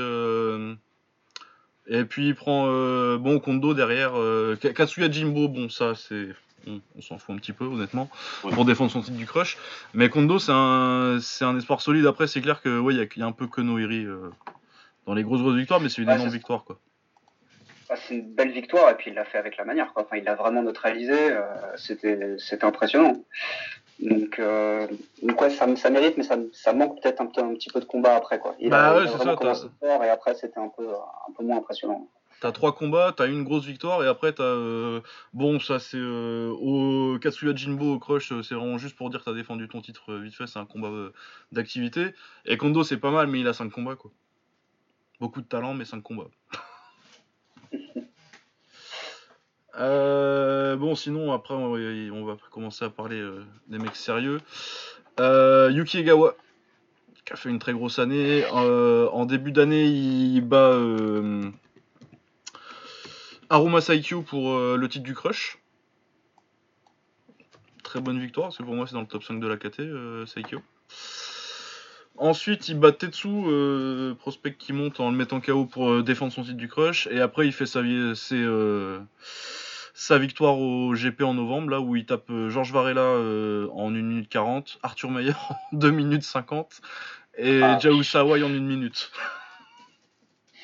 et 1.90 2.06
puis 2.06 2.28
il 2.30 2.36
prend 2.36 2.66
euh, 2.68 3.18
bon 3.18 3.40
Kondo 3.40 3.74
derrière. 3.74 4.12
Euh, 4.18 4.56
Ka- 4.56 4.74
Katsuya 4.74 5.10
Jimbo, 5.12 5.48
bon 5.50 5.68
ça 5.70 5.96
c'est 5.96 6.30
on, 6.68 6.80
on 6.98 7.02
s'en 7.02 7.18
fout 7.18 7.36
un 7.36 7.40
petit 7.40 7.54
peu 7.54 7.66
honnêtement 7.66 8.10
Ouais. 8.44 8.52
pour 8.54 8.66
défendre 8.66 8.92
son 8.92 9.02
titre 9.02 9.18
du 9.18 9.26
crush. 9.26 9.58
Mais 9.94 10.10
Kondo 10.10 10.40
c'est 10.40 10.52
un 10.54 11.18
c'est 11.22 11.46
un 11.46 11.58
espoir 11.58 11.82
solide. 11.82 12.06
Après 12.06 12.28
c'est 12.28 12.42
clair 12.42 12.62
que 12.62 12.80
ouais 12.80 12.94
il 12.94 12.98
y 12.98 13.02
a, 13.02 13.06
il 13.16 13.20
y 13.20 13.24
a 13.24 13.26
un 13.26 13.32
peu 13.32 13.48
que 13.48 13.62
Noiri 13.62 14.06
euh, 14.06 14.30
dans 15.06 15.14
les 15.14 15.24
grosses 15.24 15.42
grosses 15.42 15.56
victoires, 15.58 15.80
mais 15.82 15.90
c'est 15.90 16.02
une 16.02 16.10
Ouais, 16.10 16.16
énorme 16.16 16.30
victoire 16.30 16.64
quoi. 16.64 16.80
Bah, 17.90 17.96
c'est 18.08 18.14
une 18.14 18.36
belle 18.36 18.52
victoire 18.52 18.92
et 18.92 18.96
puis 18.96 19.10
il 19.10 19.16
l'a 19.16 19.26
fait 19.26 19.40
avec 19.40 19.58
la 19.58 19.66
manière. 19.66 19.92
Quoi. 19.94 20.04
Enfin, 20.04 20.18
il 20.18 20.24
l'a 20.24 20.36
vraiment 20.36 20.62
neutralisé. 20.62 21.32
euh, 21.32 21.42
c'était, 21.76 22.36
c'était 22.38 22.64
impressionnant. 22.66 23.24
Donc, 24.02 24.40
euh, 24.40 24.88
donc 25.22 25.42
ouais, 25.42 25.50
ça, 25.50 25.66
mérite, 25.90 26.16
mais 26.18 26.24
ça, 26.24 26.38
ça 26.54 26.72
manque 26.74 27.02
peut-être 27.02 27.20
un, 27.22 27.26
un 27.26 27.54
petit 27.56 27.70
peu 27.70 27.80
de 27.82 27.86
combat 27.86 28.16
après. 28.16 28.40
Quoi. 28.40 28.56
Il 28.60 28.70
Bah 28.70 28.92
a, 28.92 28.96
ouais, 28.98 29.08
c'est 29.08 29.18
ça, 29.18 29.36
commencé 29.36 29.68
t'as- 29.82 29.88
fort 29.88 30.04
et 30.04 30.10
après 30.10 30.36
c'était 30.36 30.60
un 30.60 30.70
peu, 30.70 30.88
un 30.90 31.34
peu 31.38 31.44
moins 31.44 31.58
impressionnant. 31.58 32.08
T'as 32.42 32.54
trois 32.54 32.74
combats, 32.74 33.14
t'as 33.16 33.28
une 33.28 33.44
grosse 33.44 33.66
victoire 33.66 34.02
et 34.02 34.08
après 34.08 34.32
t'as 34.32 34.44
euh, 34.44 35.02
bon 35.34 35.60
ça 35.60 35.78
c'est 35.78 35.98
euh, 35.98 36.50
au 36.52 37.20
Katsuya 37.20 37.54
Jinbo 37.54 37.96
au 37.96 38.00
crush 38.00 38.32
euh, 38.32 38.42
c'est 38.44 38.56
vraiment 38.56 38.78
juste 38.78 38.96
pour 38.96 39.10
dire 39.10 39.20
que 39.20 39.26
t'as 39.26 39.34
défendu 39.36 39.68
ton 39.68 39.82
titre 39.82 40.14
euh, 40.14 40.20
vite 40.22 40.34
fait 40.36 40.48
c'est 40.48 40.58
un 40.58 40.66
combat 40.66 40.88
euh, 40.88 41.12
d'activité 41.52 42.14
et 42.46 42.56
Kondo 42.56 42.86
c'est 42.86 42.96
pas 42.96 43.12
mal 43.12 43.28
mais 43.28 43.42
il 43.42 43.48
a 43.50 43.52
cinq 43.54 43.70
combats 43.74 43.98
quoi. 43.98 44.10
Beaucoup 45.20 45.42
de 45.42 45.48
talent 45.48 45.74
mais 45.74 45.84
cinq 45.84 46.02
combats. 46.02 46.30
Euh, 49.80 50.76
bon 50.76 50.94
sinon 50.96 51.32
après 51.32 51.54
on 51.54 52.26
va, 52.26 52.38
commencer 52.52 52.84
à 52.84 52.90
parler 52.90 53.20
euh, 53.20 53.46
des 53.68 53.78
mecs 53.78 53.96
sérieux. 53.96 54.42
Euh, 55.20 55.72
Yuki 55.72 56.00
Egawa 56.00 56.36
qui 57.26 57.34
a 57.34 57.36
fait 57.38 57.50
une 57.50 57.60
très 57.60 57.74
grosse 57.74 58.00
année. 58.00 58.46
En 58.48 59.26
début 59.26 59.52
d'année 59.52 59.86
il 59.86 60.42
bat 60.42 60.78
Aruma 63.50 63.82
Saikyo 63.82 64.22
pour 64.22 64.58
le 64.60 64.88
titre 64.90 65.06
du 65.06 65.14
Crush. 65.14 65.60
Très 67.84 68.02
bonne 68.02 68.20
victoire, 68.20 68.48
parce 68.48 68.58
que 68.58 68.64
pour 68.64 68.76
moi 68.76 68.86
c'est 68.86 68.94
dans 68.94 69.02
le 69.02 69.08
top 69.08 69.24
5 69.24 69.40
de 69.40 69.48
la 69.48 69.58
KT, 69.58 70.28
Saikyo. 70.28 70.62
Ensuite, 72.18 72.68
il 72.68 72.78
bat 72.78 72.92
Tetsu, 72.92 73.30
prospect 74.20 74.56
qui 74.56 74.74
monte 74.74 75.00
en 75.00 75.10
le 75.10 75.16
mettant 75.16 75.40
KO 75.40 75.66
pour 75.66 76.04
défendre 76.04 76.34
son 76.34 76.44
titre 76.44 76.58
du 76.58 76.68
Crush. 76.68 77.08
Et 77.08 77.22
après, 77.22 77.48
il 77.48 77.54
fait 77.54 77.66
sa, 77.66 77.82
ses, 78.14 78.46
sa 80.00 80.18
victoire 80.18 80.58
au 80.58 80.94
GP 80.94 81.24
en 81.24 81.34
novembre, 81.34 81.72
là 81.72 81.82
où 81.82 81.98
il 81.98 82.06
tape 82.06 82.30
euh, 82.30 82.50
Georges 82.50 82.72
Varela 82.72 83.02
euh, 83.02 83.68
en 83.74 83.94
1 83.94 84.02
minute 84.02 84.30
40, 84.30 84.80
Arthur 84.82 85.12
Meyer 85.12 85.34
en 85.50 85.56
2 85.74 85.92
minutes 85.92 86.24
50 86.24 86.80
et 87.38 87.62
Ah. 87.62 87.78
Jao 87.80 88.02
Sawai 88.02 88.42
en 88.42 88.48
1 88.48 88.60
minute. 88.62 89.12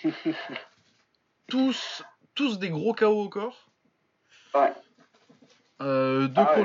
tous, 1.49 2.03
tous 2.33 2.59
des 2.59 2.69
gros 2.69 2.93
KO 2.93 3.23
au 3.23 3.27
corps. 3.27 3.69
Ouais. 4.53 4.71
Euh, 5.81 6.29
deux 6.29 6.41
Ah, 6.41 6.55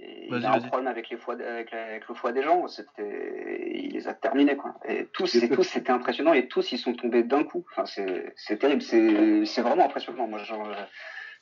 il, 0.00 0.44
a 0.44 0.52
un 0.54 0.60
problème 0.62 0.88
avec, 0.88 1.10
les 1.10 1.16
foies, 1.16 1.34
avec, 1.34 1.70
la- 1.70 1.84
avec 1.84 2.08
le 2.08 2.14
foie 2.16 2.32
des 2.32 2.42
gens. 2.42 2.66
Il 2.98 3.92
les 3.92 4.08
a 4.08 4.14
terminés. 4.14 4.56
Quoi. 4.56 4.74
Et 4.88 5.06
tous, 5.12 5.38
tous 5.54 5.62
c'était 5.62 5.92
impressionnant 5.92 6.32
et 6.32 6.48
tous 6.48 6.72
ils 6.72 6.78
sont 6.78 6.94
tombés 6.94 7.22
d'un 7.22 7.44
coup. 7.44 7.64
Enfin, 7.70 7.86
c'est, 7.86 8.58
terrible. 8.58 8.82
C'est, 8.82 9.62
vraiment 9.62 9.84
impressionnant. 9.84 10.26
Moi, 10.26 10.40
j'en, 10.42 10.64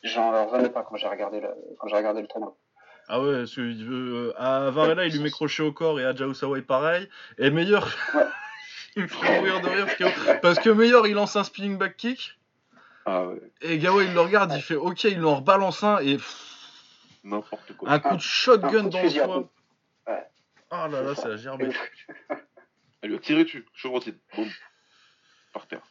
j'en 0.02 0.46
revenais 0.46 0.70
pas 0.70 0.82
quand 0.82 0.96
j'ai 0.96 1.08
regardé 1.08 1.40
le, 1.40 1.48
quand 1.78 1.88
j'ai 1.88 1.96
regardé 1.96 2.20
le 2.22 2.28
tournoi. 2.28 2.56
Ah 3.08 3.20
ouais, 3.20 3.38
parce 3.38 3.54
que, 3.56 3.60
euh, 3.60 4.32
à 4.36 4.70
Varela, 4.70 5.06
il 5.06 5.12
lui 5.12 5.20
met 5.20 5.30
crochet 5.30 5.62
au 5.62 5.72
corps 5.72 5.98
et 6.00 6.04
à 6.04 6.14
Jao 6.14 6.34
Sawai 6.34 6.62
pareil. 6.62 7.08
Et 7.38 7.50
meilleur, 7.50 7.86
Ouais. 8.14 8.22
il 8.96 9.02
me 9.02 9.08
fait 9.08 9.38
mourir 9.40 9.60
de 9.60 9.68
rire 9.68 9.86
parce 9.86 9.96
que, 9.96 10.40
parce 10.40 10.58
que 10.60 10.70
meilleur, 10.70 11.06
il 11.06 11.14
lance 11.14 11.34
un 11.36 11.44
spinning 11.44 11.78
back 11.78 11.96
kick. 11.96 12.38
Ah 13.04 13.26
ouais, 13.26 13.40
Et 13.60 13.78
Gawa, 13.78 14.04
il 14.04 14.14
le 14.14 14.20
regarde, 14.20 14.52
il 14.54 14.62
fait 14.62 14.76
ok, 14.76 15.02
il 15.04 15.24
en 15.24 15.36
rebalance 15.36 15.82
un 15.82 15.98
et 15.98 16.18
n'importe 17.24 17.72
quoi. 17.76 17.90
un 17.90 17.98
coup 17.98 18.14
de 18.14 18.20
shotgun 18.20 18.84
dans 18.84 19.02
le 19.02 19.10
foie. 19.10 19.48
Ouais. 20.06 20.26
Ah 20.70 20.86
là 20.88 21.02
là, 21.02 21.14
c'est 21.16 21.28
la 21.28 21.36
gerbe. 21.36 21.62
Elle 23.02 23.10
lui 23.10 23.16
a 23.16 23.18
tiré 23.18 23.42
dessus, 23.42 23.66
chevrotine, 23.74 24.16
boum, 24.36 24.48
par 25.52 25.66
terre. 25.66 25.82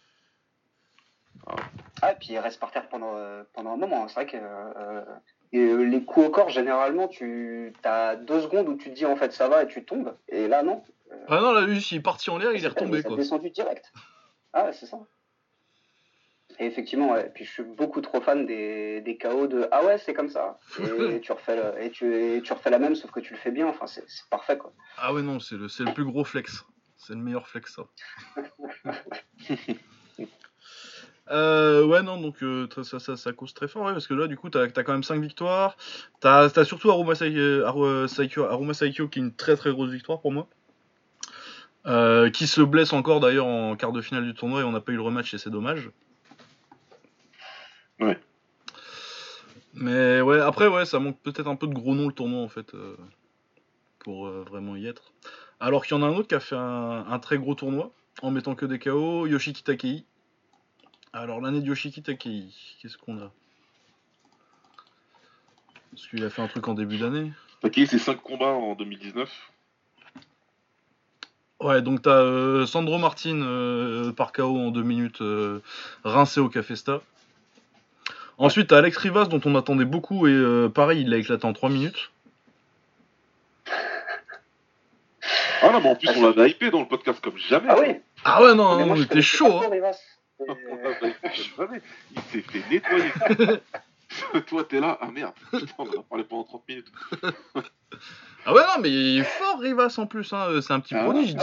Ah, 2.02 2.14
puis 2.16 2.30
il 2.32 2.40
reste 2.40 2.60
par 2.60 2.72
terre 2.72 2.88
pendant, 2.90 3.16
euh, 3.16 3.44
pendant 3.54 3.74
un 3.74 3.78
moment. 3.78 4.08
C'est 4.08 4.16
vrai 4.16 4.26
que 4.26 4.38
euh, 4.38 5.04
euh, 5.54 5.86
les 5.86 6.04
coups 6.04 6.28
au 6.28 6.30
corps, 6.30 6.50
généralement, 6.50 7.08
tu 7.08 7.74
as 7.84 8.16
deux 8.16 8.42
secondes 8.42 8.68
où 8.70 8.76
tu 8.76 8.90
te 8.90 8.96
dis 8.96 9.06
en 9.06 9.16
fait 9.16 9.32
ça 9.34 9.48
va 9.48 9.64
et 9.64 9.68
tu 9.68 9.84
tombes. 9.86 10.16
Et 10.30 10.48
là, 10.48 10.64
non. 10.64 10.84
Ah 11.28 11.40
non, 11.42 11.52
là, 11.52 11.62
lui, 11.62 11.78
il 11.78 11.98
est 11.98 12.02
parti 12.02 12.30
en 12.30 12.38
l'air, 12.38 12.54
il 12.54 12.64
est 12.64 12.68
retombé, 12.68 13.00
Il 13.06 13.12
est 13.14 13.16
descendu 13.16 13.50
direct. 13.50 13.92
Ah 14.54 14.72
c'est 14.74 14.86
ça. 14.86 14.98
Et 16.60 16.66
effectivement, 16.66 17.12
ouais. 17.12 17.30
Puis 17.34 17.46
je 17.46 17.52
suis 17.52 17.64
beaucoup 17.64 18.02
trop 18.02 18.22
fan 18.22 18.46
des, 18.46 19.02
des 19.02 19.18
KO 19.18 19.48
de 19.48 19.68
Ah 19.72 19.84
ouais, 19.86 19.98
c'est 19.98 20.14
comme 20.14 20.30
ça. 20.30 20.60
Et 20.80 21.20
tu 21.22 21.32
refais 21.32 21.56
le- 21.56 21.82
et 21.84 21.92
tu, 21.92 22.14
et 22.14 22.42
tu 22.42 22.54
refais 22.54 22.70
la 22.70 22.80
même, 22.80 22.96
sauf 22.96 23.12
que 23.12 23.20
tu 23.20 23.34
le 23.34 23.40
fais 23.40 23.52
bien. 23.52 23.68
Enfin, 23.68 23.88
c'est 23.88 24.04
parfait, 24.30 24.58
quoi. 24.58 24.74
Ah 24.98 25.14
ouais, 25.14 25.22
non, 25.22 25.40
c'est 25.40 25.56
le, 25.56 25.68
c'est 25.70 25.84
le 25.84 25.94
plus 25.94 26.06
gros 26.06 26.24
flex. 26.24 26.64
C'est 26.98 27.14
le 27.14 27.20
meilleur 27.20 27.48
flex, 27.48 27.76
ça. 27.76 27.84
Euh, 31.32 31.86
ouais, 31.86 32.02
non, 32.04 32.20
donc 32.20 32.44
euh, 32.44 32.68
ça, 32.84 33.00
ça, 33.00 33.16
ça 33.16 33.32
cause 33.32 33.54
très 33.54 33.70
fort, 33.70 33.86
ouais, 33.86 33.94
parce 33.94 34.08
que 34.08 34.14
là, 34.14 34.28
du 34.28 34.36
coup, 34.36 34.50
t'as 34.50 34.64
as 34.64 34.84
quand 34.84 34.92
même 34.92 35.04
5 35.04 35.22
victoires. 35.22 35.78
T'as 36.20 36.50
as 36.54 36.66
surtout 36.66 36.92
euh, 36.92 38.08
Saikyo, 38.08 38.44
Aruma 38.44 38.74
Saikyo 38.74 39.08
qui 39.08 39.20
est 39.20 39.22
une 39.22 39.34
très 39.34 39.56
très 39.56 39.72
grosse 39.72 39.92
victoire 39.92 40.20
pour 40.20 40.32
moi. 40.32 40.48
Euh, 41.88 42.30
qui 42.30 42.46
se 42.48 42.62
blesse 42.62 42.94
encore 42.94 43.22
d'ailleurs 43.22 43.48
en 43.48 43.76
quart 43.76 43.92
de 43.92 44.02
finale 44.02 44.24
du 44.26 44.36
tournoi 44.36 44.62
et 44.62 44.64
on 44.64 44.72
n'a 44.72 44.82
pas 44.82 44.92
eu 44.92 44.96
le 44.96 45.02
rematch 45.02 45.34
et 45.34 45.38
c'est 45.38 45.50
dommage. 45.50 45.90
Ouais. 48.00 48.20
Mais 49.74 50.22
ouais, 50.22 50.40
après, 50.42 50.68
ouais, 50.68 50.86
ça 50.86 51.00
manque 51.00 51.18
peut-être 51.24 51.48
un 51.48 51.56
peu 51.56 51.66
de 51.66 51.74
gros 51.74 51.96
noms 51.96 52.08
le 52.08 52.14
tournoi 52.14 52.42
en 52.42 52.50
fait, 52.50 52.74
pour 54.00 54.28
vraiment 54.28 54.76
y 54.76 54.86
être. 54.86 55.14
Alors 55.60 55.86
qu'il 55.86 55.96
y 55.96 56.00
en 56.00 56.04
a 56.04 56.08
un 56.08 56.16
autre 56.16 56.28
qui 56.28 56.36
a 56.36 56.40
fait 56.40 56.58
un, 56.58 57.06
un 57.08 57.20
très 57.20 57.38
gros 57.38 57.56
tournoi 57.56 57.92
en 58.22 58.32
mettant 58.32 58.54
que 58.54 58.66
des 58.66 58.78
KO, 58.78 59.26
Yoshiki 59.28 59.64
Takei. 59.64 60.06
Alors 61.14 61.42
l'année 61.42 61.60
de 61.60 61.66
Yoshiki 61.66 62.02
Takei, 62.02 62.46
qu'est-ce 62.82 62.98
qu'on 62.98 63.18
a? 63.18 63.32
Parce 65.92 66.08
qu'il 66.08 66.24
a 66.24 66.30
fait 66.30 66.42
un 66.42 66.48
truc 66.48 66.68
en 66.68 66.74
début 66.74 66.98
d'année. 66.98 67.34
Ok, 67.64 67.74
c'est 67.86 68.00
5 68.00 68.22
combats 68.22 68.46
en 68.54 68.76
2019. 68.76 69.30
Ouais, 71.60 71.82
donc 71.82 72.02
t'as 72.02 72.12
euh, 72.12 72.66
Sandro 72.66 72.98
Martin 72.98 73.42
euh, 73.42 74.12
par 74.14 74.32
KO 74.32 74.58
en 74.58 74.72
2 74.72 74.82
minutes, 74.82 75.22
euh, 75.22 75.60
rincé 76.04 76.40
au 76.40 76.50
Cafesta. 76.50 77.02
Ensuite, 78.38 78.70
t'as 78.70 78.78
Alex 78.80 78.98
Rivas 78.98 79.26
dont 79.26 79.42
on 79.46 79.56
attendait 79.56 79.86
beaucoup 79.86 80.28
et 80.28 80.32
euh, 80.32 80.70
pareil, 80.70 81.02
il 81.02 81.10
l'a 81.10 81.18
éclaté 81.18 81.46
en 81.46 81.54
3 81.54 81.70
minutes. 81.70 82.12
Ah 85.62 85.70
non, 85.72 85.82
mais 85.82 85.90
en 85.90 85.96
plus, 85.96 86.10
on 86.16 86.24
l'avait 86.24 86.50
hypé 86.50 86.72
dans 86.72 86.80
le 86.80 86.88
podcast 86.88 87.20
comme 87.22 87.38
jamais. 87.38 87.68
Ah 87.70 87.76
oui 87.80 87.98
Ah 88.24 88.42
ouais, 88.42 88.56
non, 88.56 88.80
non, 88.80 88.86
moi, 88.86 88.94
on 88.94 88.96
je 88.96 89.04
était 89.04 89.22
chaud. 89.22 89.62
Hein. 89.62 89.70
Il 92.16 92.22
s'est 92.32 92.42
fait 92.42 92.64
nettoyer. 92.70 93.60
Toi, 94.48 94.64
t'es 94.66 94.80
là. 94.82 94.98
Ah 95.02 95.10
merde. 95.12 95.34
Putain, 95.52 95.74
on 95.78 95.84
en 95.88 96.00
a 96.00 96.04
parlé 96.04 96.24
pendant 96.26 96.44
30 96.44 96.68
minutes. 96.68 96.92
Ah 98.44 98.54
ouais, 98.56 98.62
non, 98.62 98.82
mais 98.82 98.90
il 98.90 99.20
est 99.20 99.24
fort 99.24 99.60
Rivas 99.60 99.94
en 100.00 100.08
plus. 100.08 100.34
Hein. 100.34 100.62
C'est 100.62 100.74
un 100.74 100.80
petit 100.80 100.96
Ah 100.96 101.04
prodige. 101.04 101.36
ouais. 101.36 101.42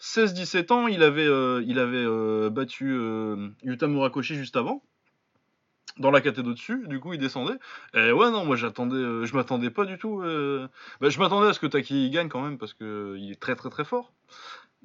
16-17 0.00 0.72
ans, 0.72 0.86
il 0.86 1.02
avait, 1.02 1.26
euh, 1.26 1.60
il 1.66 1.80
avait 1.80 1.96
euh, 1.96 2.50
battu 2.50 2.86
euh, 2.88 3.48
Yuta 3.64 3.88
Murakoshi 3.88 4.36
juste 4.36 4.54
avant. 4.54 4.80
Dans 5.98 6.12
la 6.12 6.20
caté 6.20 6.44
dessus, 6.44 6.84
du 6.86 7.00
coup 7.00 7.14
il 7.14 7.18
descendait. 7.18 7.56
Et 7.94 8.12
ouais, 8.12 8.30
non, 8.30 8.44
moi 8.44 8.54
j'attendais, 8.54 8.94
euh, 8.94 9.24
je 9.24 9.34
m'attendais 9.34 9.70
pas 9.70 9.86
du 9.86 9.98
tout. 9.98 10.18
bah, 11.00 11.08
je 11.08 11.18
m'attendais 11.18 11.48
à 11.48 11.52
ce 11.52 11.58
que 11.58 11.66
Taki 11.66 12.10
gagne 12.10 12.28
quand 12.28 12.42
même 12.42 12.58
parce 12.58 12.74
que 12.74 13.16
il 13.18 13.32
est 13.32 13.40
très 13.40 13.56
très 13.56 13.70
très 13.70 13.84
fort. 13.84 14.12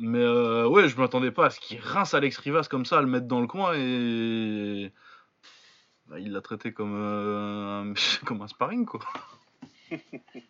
Mais 0.02 0.20
euh, 0.20 0.68
ouais, 0.68 0.88
je 0.88 0.98
m'attendais 0.98 1.32
pas 1.32 1.46
à 1.46 1.50
ce 1.52 1.60
qu'il 1.60 1.80
rince 1.80 2.14
Alex 2.16 2.38
Rivas 2.40 2.68
comme 2.70 2.86
ça, 2.86 2.98
à 2.98 3.02
le 3.02 3.08
mettre 3.08 3.28
dans 3.28 3.40
le 3.40 3.48
coin 3.48 3.74
et. 3.76 4.92
Bah, 6.08 6.20
il 6.20 6.32
l'a 6.34 6.42
traité 6.42 6.74
comme, 6.74 6.96
euh, 6.96 7.84
un... 7.84 7.94
comme 8.26 8.42
un 8.42 8.48
sparring 8.48 8.86
quoi. 8.86 9.00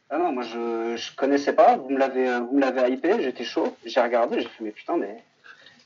Ah 0.10 0.18
non, 0.18 0.32
moi 0.32 0.44
je, 0.44 0.96
je 0.96 1.16
connaissais 1.16 1.54
pas, 1.54 1.76
vous 1.76 1.90
me 1.90 1.98
l'avez 1.98 2.30
euh, 2.30 2.40
vous 2.40 2.56
me 2.56 2.62
l'avez 2.62 2.94
hypé, 2.94 3.22
j'étais 3.22 3.44
chaud, 3.44 3.76
j'ai 3.86 4.00
regardé, 4.00 4.40
j'ai 4.40 4.48
fait 4.48 4.64
mais 4.64 4.72
putain 4.72 4.98
mais 4.98 5.24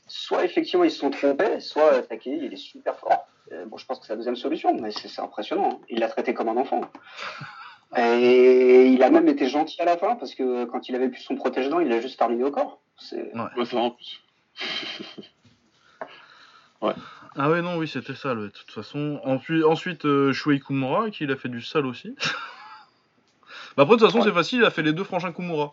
soit 0.06 0.44
effectivement 0.44 0.84
ils 0.84 0.90
se 0.90 0.98
sont 0.98 1.10
trompés, 1.10 1.60
soit 1.60 1.94
euh, 1.94 2.02
Takei 2.02 2.38
il 2.42 2.52
est 2.52 2.56
super 2.56 2.96
fort. 2.98 3.26
Euh, 3.52 3.64
bon 3.66 3.76
je 3.78 3.86
pense 3.86 3.98
que 3.98 4.06
c'est 4.06 4.12
la 4.12 4.16
deuxième 4.16 4.36
solution, 4.36 4.74
mais 4.80 4.90
c'est 4.92 5.08
c'est 5.08 5.22
impressionnant. 5.22 5.70
hein. 5.72 5.84
Il 5.88 6.00
l'a 6.00 6.08
traité 6.08 6.34
comme 6.34 6.48
un 6.48 6.56
enfant. 6.56 6.82
Et 7.96 8.88
il 8.88 9.02
a 9.02 9.10
même 9.10 9.28
été 9.28 9.48
gentil 9.48 9.80
à 9.80 9.84
la 9.84 9.96
fin 9.96 10.16
parce 10.16 10.34
que 10.34 10.64
quand 10.66 10.88
il 10.88 10.94
avait 10.94 11.08
plus 11.08 11.22
son 11.22 11.36
protège-dents, 11.36 11.80
il 11.80 11.88
l'a 11.88 12.00
juste 12.00 12.18
terminé 12.18 12.44
au 12.44 12.50
corps. 12.50 12.80
C'est 12.98 13.32
Ouais, 13.34 13.64
ça 13.64 13.76
en 13.76 13.90
plus. 13.90 14.20
Ah 17.38 17.50
ouais, 17.50 17.60
non, 17.60 17.76
oui, 17.76 17.88
c'était 17.88 18.14
sale, 18.14 18.38
ouais, 18.38 18.44
de 18.46 18.50
toute 18.50 18.70
façon. 18.70 19.20
Ensuite, 19.24 19.64
ensuite 19.64 20.04
euh, 20.06 20.32
Shuei 20.32 20.60
Kumura, 20.60 21.10
qui 21.10 21.24
il 21.24 21.30
a 21.30 21.36
fait 21.36 21.48
du 21.48 21.60
sale 21.60 21.84
aussi. 21.84 22.14
bah 23.76 23.82
après, 23.82 23.96
de 23.96 24.00
toute 24.00 24.06
façon, 24.06 24.18
Ouais. 24.18 24.24
c'est 24.24 24.32
facile, 24.32 24.60
il 24.60 24.64
a 24.64 24.70
fait 24.70 24.82
les 24.82 24.92
deux 24.92 25.04
frangins 25.04 25.32
Kumura. 25.32 25.72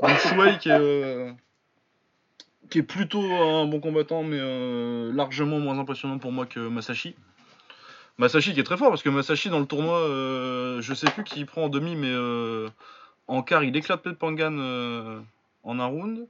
Donc 0.00 0.18
Shuei, 0.28 0.58
qui 0.58 0.68
est, 0.68 0.78
euh, 0.78 1.32
qui 2.70 2.78
est 2.78 2.82
plutôt 2.84 3.22
un 3.22 3.66
bon 3.66 3.80
combattant, 3.80 4.22
mais 4.22 4.38
euh, 4.38 5.12
largement 5.12 5.58
moins 5.58 5.78
impressionnant 5.78 6.18
pour 6.18 6.30
moi 6.30 6.46
que 6.46 6.60
Masashi. 6.60 7.16
Masashi 8.18 8.52
qui 8.54 8.60
est 8.60 8.64
très 8.64 8.76
fort, 8.76 8.90
parce 8.90 9.02
que 9.02 9.08
Masashi, 9.10 9.48
dans 9.50 9.60
le 9.60 9.66
tournoi, 9.66 9.98
euh, 9.98 10.80
je 10.80 10.94
sais 10.94 11.10
plus 11.10 11.24
qui 11.24 11.40
il 11.40 11.46
prend 11.46 11.64
en 11.64 11.68
demi, 11.68 11.96
mais 11.96 12.10
euh, 12.10 12.68
en 13.26 13.42
quart, 13.42 13.64
il 13.64 13.76
éclate 13.76 14.12
Pangan 14.12 14.56
euh, 14.58 15.20
en 15.68 15.78
un 15.80 15.86
round. 15.86 16.26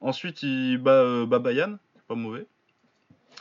Ensuite, 0.00 0.42
il 0.42 0.78
bat 0.78 0.92
euh, 0.92 1.26
Babayan, 1.26 1.76
pas 2.08 2.14
mauvais. 2.14 2.46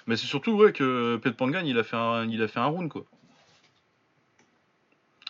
Mais 0.08 0.18
c'est 0.18 0.28
surtout 0.28 0.52
ouais, 0.54 0.74
que 0.74 1.18
Pet 1.18 1.32
Pangan, 1.36 1.62
il 1.66 1.78
a 1.80 1.84
fait 1.84 1.96
un, 1.96 2.26
il 2.30 2.42
a 2.44 2.48
fait 2.48 2.60
un 2.60 2.66
round 2.66 2.90
quoi. 2.90 3.04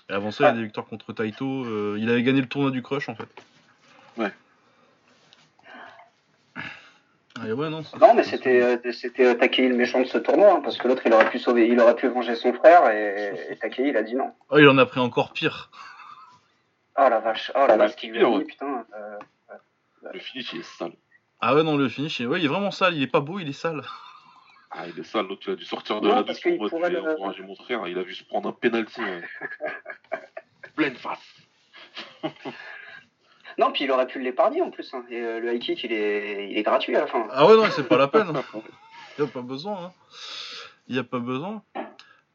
Et 0.10 0.13
avant 0.13 0.32
ça, 0.32 0.45
il 0.45 0.47
y 0.47 0.49
a 0.49 0.53
des 0.53 0.63
victoires 0.63 0.88
contre 0.88 1.13
Taito. 1.13 1.65
euh, 1.65 1.97
il 1.99 2.10
avait 2.10 2.23
gagné 2.23 2.41
le 2.41 2.47
tournoi 2.47 2.71
du 2.71 2.82
Crush 2.82 3.10
en 3.10 3.15
fait. 3.15 3.27
Ouais. 4.17 4.32
Et 7.47 7.51
ouais, 7.53 7.69
non. 7.69 7.84
c'est- 7.84 7.97
Non, 7.97 8.13
mais 8.15 8.23
c'était 8.23 8.62
euh, 8.62 8.91
c'était 8.91 9.25
euh, 9.27 9.34
Takei 9.36 9.69
le 9.69 9.75
méchant 9.75 9.99
de 10.01 10.05
ce 10.05 10.17
tournoi, 10.17 10.51
hein, 10.55 10.62
parce 10.63 10.77
que 10.77 10.88
l'autre 10.88 11.03
il 11.05 11.13
aurait 11.13 11.29
pu 11.29 11.38
sauver, 11.39 11.67
il 11.67 11.79
aurait 11.79 11.95
pu 11.95 12.08
venger 12.08 12.36
son 12.36 12.53
frère 12.53 12.89
et, 12.89 13.51
et 13.51 13.55
Takei 13.58 13.89
il 13.89 13.97
a 13.97 14.03
dit 14.03 14.15
non. 14.15 14.34
Oh, 14.49 14.58
il 14.58 14.67
en 14.67 14.77
a 14.79 14.86
pris 14.86 14.99
encore 14.99 15.32
pire. 15.32 15.69
Oh 16.97 17.08
la 17.10 17.19
vache, 17.19 17.51
oh 17.55 17.60
la 17.60 17.73
Ouais, 17.73 17.77
vache, 17.77 17.95
qui 17.95 18.08
lui 18.08 18.23
a 18.25 18.29
dit, 18.39 18.45
putain. 18.45 18.86
Le 20.13 20.19
finish, 20.19 20.53
il 20.53 20.59
est 20.59 20.63
sale. 20.63 20.93
Ah 21.41 21.55
ouais, 21.55 21.63
non, 21.63 21.77
le 21.77 21.88
finish, 21.89 22.19
il- 22.19 22.27
ouais, 22.27 22.39
il 22.39 22.45
est 22.45 22.49
vraiment 22.49 22.71
sale. 22.71 22.95
Il 22.95 23.01
est 23.03 23.07
pas 23.07 23.19
beau, 23.21 23.39
il 23.39 23.49
est 23.49 23.53
sale. 23.53 23.81
Ah, 24.71 24.85
il 24.88 24.99
est 24.99 25.03
sale. 25.03 25.25
L'autre, 25.27 25.41
il 25.47 25.53
a 25.53 25.55
dû 25.55 25.65
sortir 25.65 25.99
de 25.99 26.07
Non, 26.07 26.15
là 26.17 26.23
parce 26.23 26.39
qu'il 26.39 26.55
pourrait 26.59 26.91
le- 26.91 27.43
mon 27.43 27.55
frère. 27.55 27.88
Il 27.88 27.97
a 27.97 28.03
vu 28.03 28.13
se 28.13 28.23
prendre 28.23 28.49
un 28.49 28.51
penalty. 28.51 29.01
ouais. 29.01 29.23
Pleine 30.75 30.95
face. 30.95 31.17
Non, 33.57 33.71
puis 33.71 33.85
il 33.85 33.91
aurait 33.91 34.05
pu 34.05 34.19
l'épargner 34.21 34.62
en 34.62 34.69
plus. 34.69 34.93
hein. 34.93 35.03
Et, 35.09 35.19
euh, 35.19 35.39
le 35.39 35.55
high 35.55 35.59
kick 35.62 35.83
il 35.83 35.91
est, 35.91 36.51
il 36.51 36.57
est 36.57 36.62
gratuit 36.62 36.95
à 36.95 36.99
la 37.01 37.07
fin. 37.07 37.27
Ah 37.31 37.47
ouais, 37.47 37.55
non, 37.55 37.65
c'est 37.71 37.88
pas 37.88 37.97
la 37.97 38.07
peine. 38.07 38.31
Il 39.17 39.23
a 39.23 39.27
pas 39.27 39.41
besoin. 39.41 39.85
Hein. 39.85 39.91
Il 40.88 40.95
y 40.95 40.99
a 40.99 41.03
pas 41.03 41.19
besoin. 41.19 41.62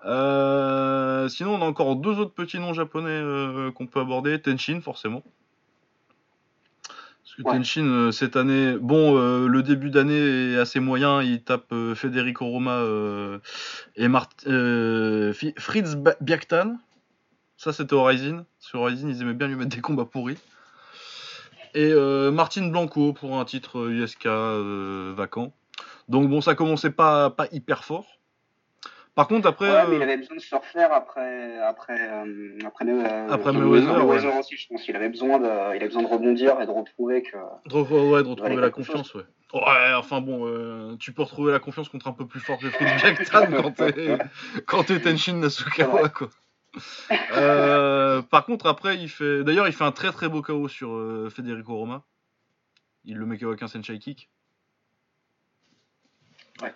Euh, 0.05 1.29
sinon, 1.29 1.55
on 1.55 1.63
a 1.63 1.65
encore 1.67 1.97
deux 1.97 2.19
autres 2.19 2.35
petits 2.35 2.59
noms 2.59 2.75
japonais 2.75 3.09
euh, 3.11 3.71
qu'on 3.73 3.87
peut 3.87 4.01
aborder. 4.01 4.39
Tenshin, 4.43 4.81
forcément. 4.83 5.23
Parce 7.37 7.43
que 7.43 7.51
Ouais. 7.51 7.59
Tenshin, 7.59 7.87
euh, 7.87 8.13
cette 8.13 8.37
année, 8.37 8.77
bon, 8.81 9.19
euh, 9.19 9.49
le 9.49 9.63
début 9.63 9.91
d'année 9.91 10.53
est 10.53 10.57
assez 10.57 10.79
moyen. 10.79 11.21
Il 11.23 11.43
tape 11.43 11.73
euh, 11.73 11.95
Federico 11.95 12.47
Roma 12.47 12.77
euh, 12.77 13.39
et 13.97 14.07
Mart 14.07 14.31
euh, 14.47 15.33
Fritz 15.57 15.97
Biaktan. 16.21 16.77
Ça, 17.57 17.73
c'était 17.73 17.95
Horizon. 17.95 18.45
Sur 18.61 18.83
Horizon, 18.83 19.09
ils 19.09 19.23
aimaient 19.23 19.35
bien 19.35 19.49
lui 19.49 19.57
mettre 19.57 19.75
des 19.75 19.81
combats 19.81 20.05
pourris. 20.05 20.39
Et 21.75 21.93
euh, 21.93 22.31
Martin 22.31 22.69
Blanco 22.69 23.13
pour 23.13 23.41
un 23.41 23.45
titre 23.45 23.89
USK 23.89 24.27
euh, 24.27 25.13
vacant. 25.17 25.53
Donc 26.09 26.29
bon, 26.29 26.41
ça 26.41 26.55
commençait 26.55 26.91
pas, 26.91 27.31
pas 27.31 27.49
hyper 27.51 27.85
fort. 27.85 28.07
Par 29.15 29.29
contre, 29.29 29.47
après, 29.47 29.71
Ouais, 29.71 29.85
mais 29.89 29.95
euh, 29.95 29.99
il 29.99 30.03
avait 30.03 30.17
besoin 30.17 30.37
de 30.37 30.41
se 30.41 30.55
refaire 30.55 30.93
après, 30.93 31.59
après, 31.59 31.97
euh, 32.01 32.59
après, 32.67 32.85
euh, 32.89 33.29
Après 33.31 33.53
Mayweather 33.53 33.97
Mayweather, 33.97 34.33
ouais. 34.33 34.39
aussi, 34.41 34.57
je 34.57 34.67
pense. 34.67 34.89
Il 34.89 34.97
avait 34.97 35.09
besoin 35.09 35.39
de, 35.39 35.45
il 35.45 35.77
avait 35.77 35.87
besoin 35.87 36.03
de 36.03 36.09
rebondir 36.09 36.61
et 36.61 36.67
de 36.67 36.71
retrouver 36.71 37.23
que. 37.23 37.37
de, 37.67 37.77
ouais, 37.77 38.23
de 38.25 38.29
retrouver 38.29 38.57
la 38.57 38.71
confiance, 38.71 39.15
ouais. 39.15 39.23
Ouais, 39.53 39.95
enfin 39.97 40.21
bon, 40.21 40.49
euh, 40.49 40.97
tu 40.97 41.13
peux 41.13 41.23
retrouver 41.23 41.53
la 41.53 41.61
confiance 41.61 41.89
contre 41.89 42.09
un 42.09 42.13
peu 42.13 42.27
plus 42.27 42.41
fort 42.41 42.59
que 42.59 42.67
Biaktan 42.67 43.63
quand 43.63 43.71
t'es 43.71 44.19
quand 44.67 44.83
t'es 44.83 44.99
Tenshin 44.99 45.35
Nasukawa, 45.35 46.09
quoi. 46.09 46.29
Euh, 47.37 48.21
par 48.23 48.45
contre, 48.47 48.67
après, 48.67 48.97
il 48.97 49.09
fait. 49.09 49.45
D'ailleurs, 49.45 49.69
il 49.69 49.73
fait 49.73 49.85
un 49.85 49.93
très 49.93 50.11
très 50.11 50.29
beau 50.29 50.43
KO 50.43 50.67
sur 50.67 50.93
euh, 50.93 51.31
Federico 51.31 51.77
Roma. 51.77 52.03
Il 53.05 53.17
le 53.17 53.27
met 53.27 53.39
KO 53.39 53.49
avec 53.49 53.63
un 53.63 53.69
Senshai 53.69 54.01
Kick. 54.01 54.29
Ouais. 56.63 56.75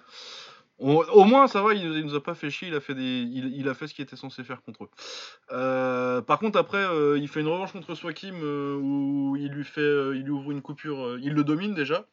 Au 0.79 1.25
moins, 1.25 1.49
ça 1.49 1.61
va, 1.61 1.75
il, 1.75 1.83
il 1.83 2.05
nous 2.05 2.14
a 2.14 2.23
pas 2.23 2.35
fait 2.35 2.51
chier, 2.51 2.69
il 2.69 2.75
a 2.75 2.81
fait, 2.81 2.95
ce 2.95 3.95
qu'il 3.95 4.05
était 4.05 4.14
censé 4.14 4.45
faire 4.45 4.62
contre 4.62 4.85
eux. 4.85 4.91
Euh, 5.51 6.23
par 6.23 6.38
contre, 6.38 6.57
après, 6.57 6.79
euh, 6.79 7.19
il 7.19 7.27
fait 7.27 7.41
une 7.41 7.49
revanche 7.49 7.73
contre 7.73 7.97
Swakim 7.97 8.37
euh, 8.41 8.77
où 8.77 9.35
il 9.37 9.49
lui, 9.49 9.64
fait, 9.64 10.17
il 10.17 10.31
ouvre 10.31 10.53
une 10.53 10.62
coupure, 10.62 11.19
il 11.19 11.33
le 11.33 11.43
domine 11.43 11.75
déjà. 11.75 12.07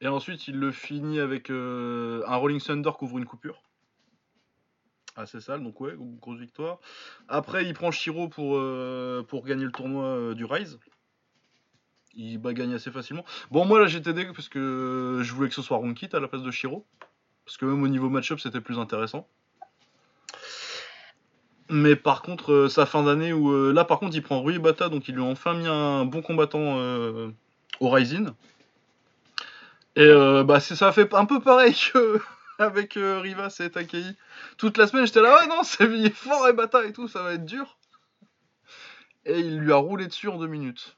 Et 0.00 0.06
ensuite, 0.06 0.46
il 0.46 0.56
le 0.56 0.70
finit 0.70 1.18
avec 1.18 1.50
un 1.50 2.36
Rolling 2.36 2.60
Thunder 2.60 2.90
qui 2.96 3.04
ouvre 3.04 3.18
une 3.18 3.24
coupure. 3.24 3.60
Assez 5.16 5.40
sale, 5.40 5.64
donc 5.64 5.80
ouais, 5.80 5.94
grosse 5.98 6.38
victoire. 6.38 6.78
Après, 7.26 7.64
il 7.64 7.74
prend 7.74 7.90
Shiro 7.90 8.28
pour, 8.28 8.54
gagner 9.44 9.64
le 9.64 9.72
tournoi 9.72 10.34
du 10.34 10.44
Rise. 10.44 10.78
Il 12.14 12.38
bah, 12.38 12.52
gagne 12.52 12.72
assez 12.72 12.92
facilement. 12.92 13.24
Bon, 13.50 13.66
moi 13.66 13.78
là 13.80 13.86
j'étais 13.86 14.14
dégueu 14.14 14.32
parce 14.32 14.48
que 14.48 15.20
je 15.22 15.32
voulais 15.34 15.48
que 15.48 15.54
ce 15.54 15.60
soit 15.60 15.76
Ronkit 15.76 16.08
à 16.14 16.20
la 16.20 16.28
place 16.28 16.42
de 16.42 16.50
Shiro. 16.50 16.86
Parce 17.46 17.56
que 17.56 17.64
même 17.64 17.82
au 17.82 17.88
niveau 17.88 18.10
match-up, 18.10 18.40
c'était 18.40 18.60
plus 18.60 18.78
intéressant. 18.78 19.26
Mais 21.68 21.96
par 21.96 22.22
contre, 22.22 22.52
euh, 22.52 22.68
sa 22.68 22.86
fin 22.86 23.02
d'année 23.02 23.32
où 23.32 23.50
euh, 23.50 23.72
là 23.72 23.84
par 23.84 23.98
contre 23.98 24.14
il 24.14 24.22
prend 24.22 24.40
Rui 24.40 24.58
Bata, 24.58 24.88
donc 24.88 25.08
il 25.08 25.14
lui 25.16 25.22
a 25.22 25.26
enfin 25.26 25.54
mis 25.54 25.66
un 25.66 26.04
bon 26.04 26.22
combattant 26.22 26.78
euh, 26.78 27.30
au 27.80 27.90
Rising. 27.90 28.28
Et 29.96 30.12
bah 30.44 30.60
ça 30.60 30.92
fait 30.92 31.14
un 31.14 31.24
peu 31.24 31.40
pareil 31.40 31.74
que 31.92 32.20
avec 32.58 32.94
Rivas 32.96 33.56
et 33.64 33.70
Takei. 33.70 34.04
Toute 34.58 34.76
la 34.76 34.86
semaine 34.86 35.06
j'étais 35.06 35.22
là, 35.22 35.40
ouais 35.40 35.46
non, 35.48 35.62
c'est 35.62 35.84
est 35.84 36.14
fort 36.14 36.46
et 36.48 36.52
Bata 36.52 36.84
et 36.84 36.92
tout, 36.92 37.08
ça 37.08 37.22
va 37.22 37.32
être 37.32 37.46
dur. 37.46 37.78
Et 39.24 39.40
il 39.40 39.58
lui 39.58 39.72
a 39.72 39.76
roulé 39.76 40.06
dessus 40.06 40.28
en 40.28 40.38
deux 40.38 40.46
minutes. 40.46 40.96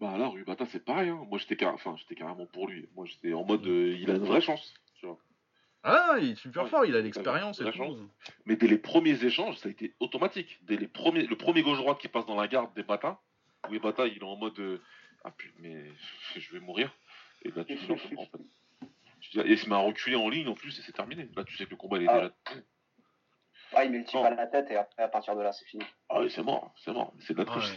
Bah 0.00 0.18
là, 0.18 0.28
Rubata, 0.28 0.66
c'est 0.66 0.84
pareil. 0.84 1.08
Hein. 1.08 1.24
Moi, 1.30 1.38
j'étais 1.38 1.64
enfin, 1.64 1.94
carrément 2.14 2.46
pour 2.46 2.68
lui. 2.68 2.88
Moi, 2.94 3.06
j'étais 3.06 3.32
en 3.32 3.44
mode, 3.44 3.64
il 3.64 4.10
a 4.10 4.14
une 4.14 4.24
vraie 4.24 4.40
chance. 4.40 4.74
Ah, 5.84 6.16
il 6.18 6.30
est 6.30 6.34
super 6.36 6.64
Ouais, 6.64 6.68
fort, 6.70 6.84
il 6.86 6.94
a 6.94 6.98
il 6.98 7.00
a 7.00 7.02
l'expérience 7.02 7.60
et 7.60 7.64
la 7.64 7.70
tout. 7.72 7.76
chance. 7.78 7.98
Mais 8.46 8.56
dès 8.56 8.66
les 8.66 8.78
premiers 8.78 9.22
échanges, 9.24 9.56
ça 9.58 9.68
a 9.68 9.70
été 9.70 9.92
automatique. 10.00 10.58
Dès 10.62 10.76
les 10.76 10.88
premiers, 10.88 11.26
le 11.26 11.36
premier 11.36 11.62
gauche-droite 11.62 11.98
qui 12.00 12.08
passe 12.08 12.24
dans 12.26 12.36
la 12.40 12.48
garde 12.48 12.72
des 12.74 12.82
Bata, 12.82 13.20
où 13.68 13.72
les 13.72 13.78
Bata, 13.80 14.06
il 14.06 14.16
est 14.16 14.22
en 14.24 14.36
mode, 14.36 14.58
euh, 14.58 14.80
ah 15.24 15.30
putain, 15.30 15.54
mais 15.60 15.84
je 16.36 16.52
vais 16.52 16.60
mourir. 16.60 16.90
Et 17.42 17.50
là, 17.50 17.64
tu 17.64 17.74
dis 17.76 17.86
non, 17.88 17.96
en 18.16 18.26
fait. 18.26 18.38
Et 19.44 19.52
il 19.52 19.58
se 19.58 19.68
met 19.68 19.74
à 19.74 19.78
reculer 19.78 20.16
en 20.16 20.28
ligne 20.28 20.48
en 20.48 20.54
plus 20.54 20.78
et 20.78 20.82
c'est 20.82 20.92
terminé. 20.92 21.28
Là, 21.36 21.44
tu 21.44 21.56
sais 21.56 21.64
que 21.66 21.70
le 21.70 21.76
combat 21.76 21.98
il 21.98 22.04
est 22.04 22.08
Ah. 22.08 22.30
déjà. 22.48 22.62
Ouais, 23.76 23.86
il 23.86 23.92
met 23.92 23.98
le 23.98 24.04
type 24.04 24.14
Non. 24.14 24.24
à 24.24 24.30
la 24.30 24.46
tête 24.46 24.70
et 24.70 24.76
après, 24.76 25.02
à 25.02 25.08
partir 25.08 25.34
de 25.36 25.42
là, 25.42 25.52
c'est 25.52 25.64
fini. 25.64 25.82
Ah 26.08 26.20
oui, 26.20 26.30
c'est 26.30 26.42
mort, 26.42 26.72
c'est 26.76 26.92
mort. 26.92 27.12
C'est. 27.20 27.34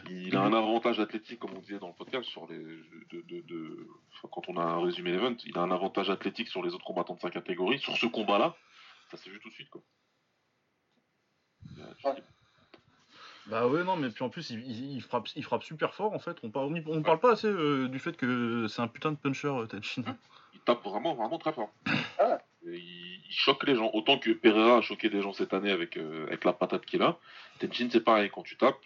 Il 0.09 0.35
a 0.35 0.41
un 0.41 0.53
avantage 0.53 0.99
athlétique, 0.99 1.39
comme 1.39 1.53
on 1.55 1.59
disait 1.59 1.79
dans 1.79 1.87
le 1.87 1.93
podcast, 1.93 2.25
sur 2.29 2.45
les. 2.47 2.57
De, 2.57 3.21
de, 3.27 3.41
de- 3.41 3.87
enfin, 4.13 4.27
quand 4.31 4.47
on 4.49 4.57
a 4.57 4.63
un 4.63 4.83
résumé 4.83 5.11
l'event, 5.11 5.35
il 5.45 5.57
a 5.57 5.61
un 5.61 5.71
avantage 5.71 6.09
athlétique 6.09 6.47
sur 6.49 6.61
les 6.63 6.73
autres 6.73 6.85
combattants 6.85 7.15
de 7.15 7.19
sa 7.21 7.29
catégorie. 7.29 7.79
Sur 7.79 7.95
ce 7.97 8.05
combat-là, 8.05 8.55
ça 9.11 9.17
s'est 9.17 9.29
vu 9.29 9.39
tout 9.39 9.49
de 9.49 9.53
suite, 9.53 9.69
quoi. 9.69 9.81
Euh, 11.79 11.93
Ouais. 12.03 12.23
Bah 13.47 13.65
ouais, 13.65 13.83
non, 13.85 13.95
mais 13.95 14.09
puis 14.09 14.25
en 14.25 14.29
plus, 14.29 14.49
il, 14.49 14.59
il- 14.69 14.95
il 14.97 15.01
frappe, 15.01 15.29
il 15.35 15.43
frappe 15.43 15.63
super 15.63 15.93
fort 15.93 16.11
en 16.13 16.19
fait. 16.19 16.37
On 16.43 16.49
parle, 16.51 16.83
on 16.85 17.01
parle 17.01 17.19
pas 17.19 17.31
assez 17.31 17.47
euh, 17.47 17.87
du 17.87 17.97
fait 17.97 18.17
que 18.17 18.67
c'est 18.67 18.81
un 18.81 18.89
putain 18.89 19.11
de 19.13 19.17
puncher, 19.17 19.47
euh, 19.47 19.65
Tenshin. 19.67 20.03
il 20.53 20.59
tape 20.59 20.83
vraiment, 20.83 21.15
vraiment 21.15 21.37
très 21.37 21.53
fort. 21.53 21.69
Ah. 22.19 22.39
Et 22.65 22.75
il, 22.77 23.06
il 23.29 23.33
choque 23.35 23.65
les 23.65 23.75
gens. 23.75 23.89
Autant 23.93 24.17
que 24.17 24.31
Pereira 24.31 24.77
a 24.77 24.81
choqué 24.81 25.09
des 25.09 25.21
gens 25.21 25.33
cette 25.33 25.53
année 25.53 25.71
avec, 25.71 25.97
euh, 25.97 26.25
avec 26.27 26.43
la 26.45 26.53
patate 26.53 26.85
qu'il 26.85 27.01
a. 27.01 27.17
Tenshin, 27.59 27.89
c'est 27.91 28.03
pareil. 28.03 28.29
Quand 28.33 28.43
tu 28.43 28.55
tapes, 28.57 28.77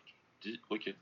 tu 0.42 0.50
dis 0.52 0.60
ok. 0.70 0.94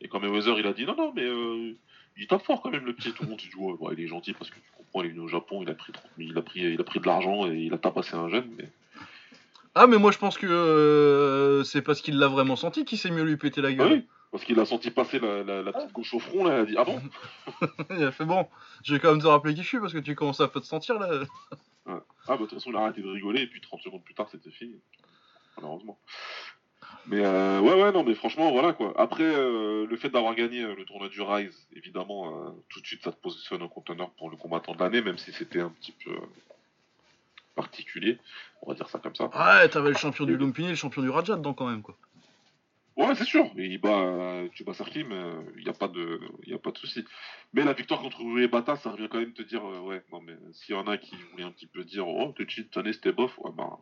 Et 0.00 0.08
quand 0.08 0.20
Mayweather, 0.20 0.58
il 0.58 0.66
a 0.66 0.72
dit 0.72 0.84
non, 0.86 0.94
non, 0.96 1.12
mais 1.14 1.24
euh, 1.24 1.72
il 2.16 2.26
tape 2.26 2.44
fort 2.44 2.62
quand 2.62 2.70
même, 2.70 2.84
le 2.84 2.92
petit. 2.94 3.12
Tout 3.12 3.24
le 3.24 3.30
monde 3.30 3.38
dit 3.38 3.50
ouais, 3.56 3.74
bon, 3.78 3.90
il 3.92 4.00
est 4.00 4.06
gentil 4.08 4.32
parce 4.32 4.50
que 4.50 4.56
tu 4.56 4.70
comprends, 4.76 5.02
il 5.02 5.06
est 5.06 5.10
venu 5.10 5.20
au 5.20 5.28
Japon, 5.28 5.62
il 5.62 5.70
a 5.70 5.74
pris, 5.74 5.92
30 5.92 6.04
000, 6.18 6.30
il 6.30 6.38
a 6.38 6.42
pris, 6.42 6.60
il 6.60 6.80
a 6.80 6.84
pris 6.84 7.00
de 7.00 7.06
l'argent 7.06 7.46
et 7.50 7.56
il 7.56 7.74
a 7.74 7.78
tabassé 7.78 8.14
un 8.14 8.28
jeune. 8.28 8.48
Mais 8.56 8.68
Ah, 9.74 9.86
mais 9.86 9.98
moi 9.98 10.12
je 10.12 10.18
pense 10.18 10.38
que 10.38 10.46
euh, 10.46 11.64
c'est 11.64 11.82
parce 11.82 12.00
qu'il 12.00 12.18
l'a 12.18 12.28
vraiment 12.28 12.56
senti 12.56 12.84
qu'il 12.84 12.98
s'est 12.98 13.10
mieux 13.10 13.24
lui 13.24 13.36
péter 13.36 13.60
la 13.60 13.68
Ah 13.68 13.72
gueule. 13.72 13.92
oui, 13.92 14.06
parce 14.30 14.44
qu'il 14.44 14.58
a 14.60 14.64
senti 14.64 14.90
passer 14.92 15.18
la, 15.18 15.42
la, 15.42 15.62
la 15.62 15.72
petite 15.72 15.92
gauche 15.92 16.14
au 16.14 16.18
front, 16.20 16.44
là, 16.44 16.58
il 16.58 16.60
a 16.60 16.64
dit 16.66 16.76
ah 16.78 16.84
bon? 16.84 17.00
Il 17.90 18.04
a 18.04 18.12
fait 18.12 18.24
bon, 18.24 18.46
je 18.84 18.94
vais 18.94 19.00
quand 19.00 19.10
même 19.10 19.22
te 19.22 19.26
rappeler 19.26 19.54
qui 19.54 19.62
je 19.62 19.68
suis 19.68 19.80
parce 19.80 19.92
que 19.92 19.98
tu 19.98 20.14
commences 20.14 20.40
à 20.40 20.46
te 20.48 20.60
sentir 20.60 20.98
là. 20.98 21.08
Ah 21.88 22.02
bah 22.28 22.36
de 22.36 22.42
toute 22.42 22.54
façon, 22.54 22.70
il 22.70 22.76
a 22.76 22.80
arrêté 22.80 23.02
de 23.02 23.08
rigoler 23.08 23.42
et 23.42 23.46
puis 23.46 23.60
30 23.60 23.80
secondes 23.82 24.04
plus 24.04 24.14
tard, 24.14 24.28
c'était 24.30 24.50
fini. 24.50 24.80
Malheureusement. 25.56 25.98
Mais 27.06 27.24
euh, 27.24 27.60
ouais, 27.60 27.82
ouais, 27.82 27.92
non, 27.92 28.04
mais 28.04 28.14
franchement, 28.14 28.52
voilà 28.52 28.74
quoi. 28.74 28.92
Après, 28.98 29.24
euh, 29.24 29.86
le 29.86 29.96
fait 29.96 30.10
d'avoir 30.10 30.34
gagné 30.34 30.62
euh, 30.62 30.74
le 30.74 30.84
tournoi 30.84 31.08
du 31.08 31.22
Rise, 31.22 31.66
évidemment, 31.74 32.28
euh, 32.28 32.50
tout 32.68 32.80
de 32.80 32.86
suite, 32.86 33.02
ça 33.02 33.12
te 33.12 33.20
positionne 33.20 33.62
en 33.62 33.68
conteneur 33.68 34.10
pour 34.10 34.30
le 34.30 34.36
combattant 34.36 34.74
de 34.74 34.80
l'année, 34.80 35.00
même 35.00 35.16
si 35.16 35.32
c'était 35.32 35.60
un 35.60 35.70
petit 35.70 35.92
peu 35.92 36.12
particulier. 37.54 38.18
On 38.62 38.70
va 38.70 38.74
dire 38.74 38.88
ça 38.88 38.98
comme 38.98 39.14
ça. 39.14 39.24
Ouais, 39.24 39.68
t'avais 39.68 39.88
le 39.88 39.96
champion 39.96 40.26
du 40.26 40.36
Lumpini 40.36 40.68
et 40.68 40.70
le 40.70 40.76
champion 40.76 41.02
du 41.02 41.08
Raja 41.08 41.36
dedans 41.36 41.54
quand 41.54 41.66
même 41.68 41.82
quoi. 41.82 41.96
Ouais, 42.98 43.14
c'est 43.14 43.24
sûr. 43.24 43.46
Et 43.56 43.66
il 43.66 43.78
bat, 43.78 44.00
euh, 44.00 44.48
tu 44.52 44.64
bats 44.64 44.74
Sarkim, 44.74 45.08
il 45.56 45.62
n'y 45.62 45.70
a 45.70 45.72
pas 45.72 45.88
de, 45.88 46.20
y 46.46 46.52
a 46.52 46.58
pas 46.58 46.72
de 46.72 46.78
souci. 46.78 47.04
Mais 47.52 47.64
la 47.64 47.72
victoire 47.72 48.00
contre 48.00 48.20
Rui 48.20 48.48
Bata, 48.48 48.76
ça 48.76 48.90
revient 48.90 49.08
quand 49.08 49.20
même 49.20 49.32
te 49.32 49.42
dire, 49.42 49.64
euh, 49.64 49.80
ouais, 49.80 50.02
non 50.12 50.20
mais 50.20 50.36
s'il 50.52 50.74
y 50.74 50.78
en 50.78 50.86
a 50.86 50.98
qui 50.98 51.14
voulaient 51.30 51.44
un 51.44 51.52
petit 51.52 51.68
peu 51.68 51.84
dire, 51.84 52.06
oh, 52.06 52.32
te 52.36 52.42
cheat, 52.46 52.66
cette 52.66 52.76
année 52.76 52.92
c'était 52.92 53.12
bof, 53.12 53.38
ouais, 53.38 53.52
bah, 53.56 53.78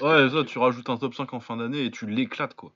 Ouais, 0.00 0.28
ça, 0.30 0.44
tu 0.44 0.58
rajoutes 0.58 0.90
un 0.90 0.96
top 0.96 1.14
5 1.14 1.32
en 1.32 1.40
fin 1.40 1.56
d'année 1.56 1.84
et 1.84 1.90
tu 1.90 2.06
l'éclates 2.06 2.54
quoi. 2.54 2.72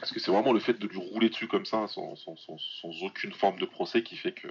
Parce 0.00 0.12
que 0.12 0.18
c'est 0.18 0.30
vraiment 0.30 0.54
le 0.54 0.60
fait 0.60 0.78
de 0.78 0.86
lui 0.86 0.98
rouler 0.98 1.28
dessus 1.28 1.46
comme 1.46 1.66
ça, 1.66 1.86
sans, 1.86 2.16
sans, 2.16 2.34
sans, 2.36 2.56
sans 2.58 3.02
aucune 3.02 3.32
forme 3.32 3.58
de 3.58 3.66
procès, 3.66 4.02
qui 4.02 4.16
fait 4.16 4.32
que 4.32 4.48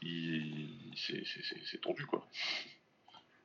il, 0.00 0.94
c'est, 0.96 1.22
c'est, 1.26 1.42
c'est, 1.44 1.60
c'est 1.66 1.80
tendu, 1.82 2.06
quoi. 2.06 2.26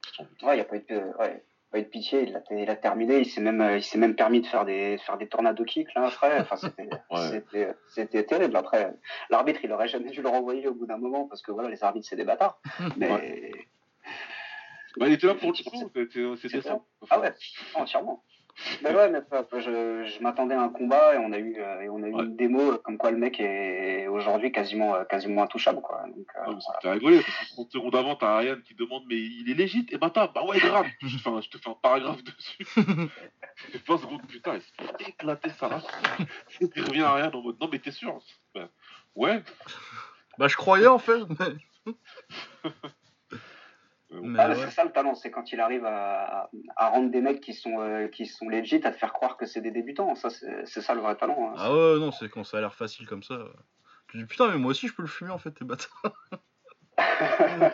C'est 0.06 0.16
tendu. 0.16 0.30
Ouais, 0.42 0.54
il 0.54 0.56
n'y 0.56 0.62
a 0.62 0.66
pas 0.66 0.78
eu 0.78 0.86
de, 0.90 1.18
ouais, 1.20 1.44
pas 1.72 1.80
eu 1.80 1.84
de 1.84 1.88
pitié, 1.88 2.24
il 2.24 2.36
a, 2.36 2.42
il 2.52 2.70
a 2.70 2.76
terminé, 2.76 3.20
il 3.20 3.26
s'est 3.26 3.42
même, 3.42 3.76
il 3.78 3.84
s'est 3.84 3.98
même 3.98 4.16
permis 4.16 4.42
de 4.42 4.48
faire 4.48 4.66
des, 4.66 4.98
faire 4.98 5.18
des 5.18 5.28
tornado 5.28 5.64
kicks 5.64 5.94
là 5.96 6.08
après. 6.08 6.40
Enfin, 6.40 6.58
c'était, 6.58 6.90
Ouais. 7.12 7.30
c'était, 7.32 7.74
c'était 7.88 8.24
terrible. 8.26 8.56
Après, 8.58 8.94
l'arbitre, 9.30 9.62
il 9.64 9.72
aurait 9.72 9.88
jamais 9.88 10.10
dû 10.12 10.22
le 10.22 10.30
renvoyer 10.30 10.68
au 10.68 10.74
bout 10.74 10.86
d'un 10.86 10.98
moment 10.98 11.28
parce 11.28 11.42
que 11.42 11.52
voilà, 11.52 11.70
les 11.70 11.84
arbitres, 11.84 12.08
c'est 12.10 12.16
des 12.18 12.26
bâtards. 12.26 12.60
Mais 12.98 13.52
Bah, 14.98 15.08
il 15.08 15.14
était 15.14 15.28
là 15.28 15.36
pour 15.36 15.52
le 15.54 15.64
coup, 15.64 15.78
c'était, 15.96 16.36
c'était 16.42 16.62
ça. 16.62 16.80
Ah 17.10 17.20
ouais, 17.22 17.34
entièrement. 17.76 18.24
Mais 18.84 18.94
ouais, 18.94 19.10
mais 19.10 19.20
euh, 19.34 19.44
je, 19.60 20.12
je 20.12 20.22
m'attendais 20.24 20.56
à 20.56 20.62
un 20.62 20.70
combat 20.70 21.16
et 21.16 21.18
on 21.18 21.32
a 21.32 21.38
eu, 21.40 21.56
euh, 21.60 21.82
et 21.82 21.90
on 21.90 22.02
a 22.04 22.08
eu 22.08 22.14
Ouais. 22.14 22.24
une 22.26 22.36
démo 22.36 22.74
euh, 22.74 22.78
comme 22.84 22.98
quoi 22.98 23.12
le 23.12 23.18
mec 23.18 23.40
est 23.40 24.08
aujourd'hui 24.08 24.52
quasiment, 24.52 24.96
euh, 24.96 25.04
quasiment 25.06 25.44
intouchable 25.44 25.82
quoi. 25.82 26.04
Donc, 26.08 26.28
euh, 26.36 26.40
Ah, 26.42 26.46
ça 26.46 26.52
voilà. 26.52 26.58
me 26.78 26.82
fait 26.82 26.92
rigoler, 26.92 27.22
parce 27.22 27.38
que 27.50 27.54
30 27.54 27.72
secondes 27.72 27.96
avant, 27.96 28.16
t'as 28.16 28.28
Ariane 28.36 28.62
qui 28.64 28.74
demande 28.76 29.04
Mais 29.08 29.16
il 29.18 29.50
est 29.50 29.54
légit 29.56 29.86
Et 29.92 29.98
bah, 29.98 30.12
t'as, 30.14 30.28
bah 30.28 30.44
ouais, 30.46 30.60
grave 30.60 30.86
je, 31.02 31.18
te 31.18 31.22
fais 31.22 31.30
un, 31.30 31.42
je 31.42 31.50
te 31.50 31.58
fais 31.58 31.70
un 31.70 31.76
paragraphe 31.82 32.24
dessus. 32.24 32.66
Et 33.74 33.78
20 33.88 33.98
secondes 33.98 34.28
plus 34.28 34.42
tard, 34.42 34.56
il 34.56 34.62
se 34.62 34.72
fait 35.04 35.10
éclater 35.10 35.50
ça 35.52 35.68
là. 35.70 35.82
Il 36.76 36.84
revient 36.84 37.04
à 37.04 37.10
Ariane 37.10 37.36
en 37.36 37.42
mode 37.42 37.58
Non, 37.60 37.70
mais 37.72 37.80
t'es 37.80 37.92
sûr 37.92 38.20
Ben, 38.56 38.70
Ouais. 39.16 39.44
Bah 40.38 40.48
je 40.48 40.56
croyais 40.56 40.88
en 40.88 41.00
fait. 41.00 41.22
Euh, 41.22 41.56
mais 41.86 42.72
Ah, 44.38 44.50
ouais. 44.50 44.56
C'est 44.56 44.72
ça 44.72 44.84
le 44.84 44.92
talent, 44.92 45.16
c'est 45.16 45.32
quand 45.32 45.52
il 45.54 45.60
arrive 45.62 45.86
à, 45.86 46.50
à 46.76 46.90
rendre 46.90 47.12
des 47.12 47.22
mecs 47.22 47.40
qui 47.40 47.54
sont, 47.54 47.80
euh, 47.80 48.08
qui 48.08 48.26
sont 48.26 48.50
legit, 48.50 48.86
à 48.86 48.92
te 48.92 48.98
faire 48.98 49.14
croire 49.14 49.38
que 49.38 49.46
c'est 49.46 49.62
des 49.62 49.72
débutants. 49.72 50.16
Ça, 50.16 50.30
c'est 50.30 50.82
ça 50.82 50.94
le 50.96 51.02
vrai 51.02 51.16
talent. 51.16 51.50
hein. 51.52 51.56
Ah 51.58 51.72
ouais, 51.74 52.00
non, 52.00 52.12
c'est 52.12 52.28
quand 52.30 52.44
ça 52.44 52.58
a 52.58 52.62
l'air 52.62 52.74
facile 52.76 53.08
comme 53.08 53.24
ça. 53.24 53.40
Tu 54.10 54.18
dis 54.18 54.26
putain, 54.26 54.50
mais 54.50 54.58
moi 54.58 54.72
aussi 54.72 54.88
je 54.90 54.94
peux 54.94 55.04
le 55.04 55.08
fumer 55.08 55.32
en 55.32 55.38
fait, 55.38 55.52
tes 55.52 55.64
bâtards. 55.64 56.14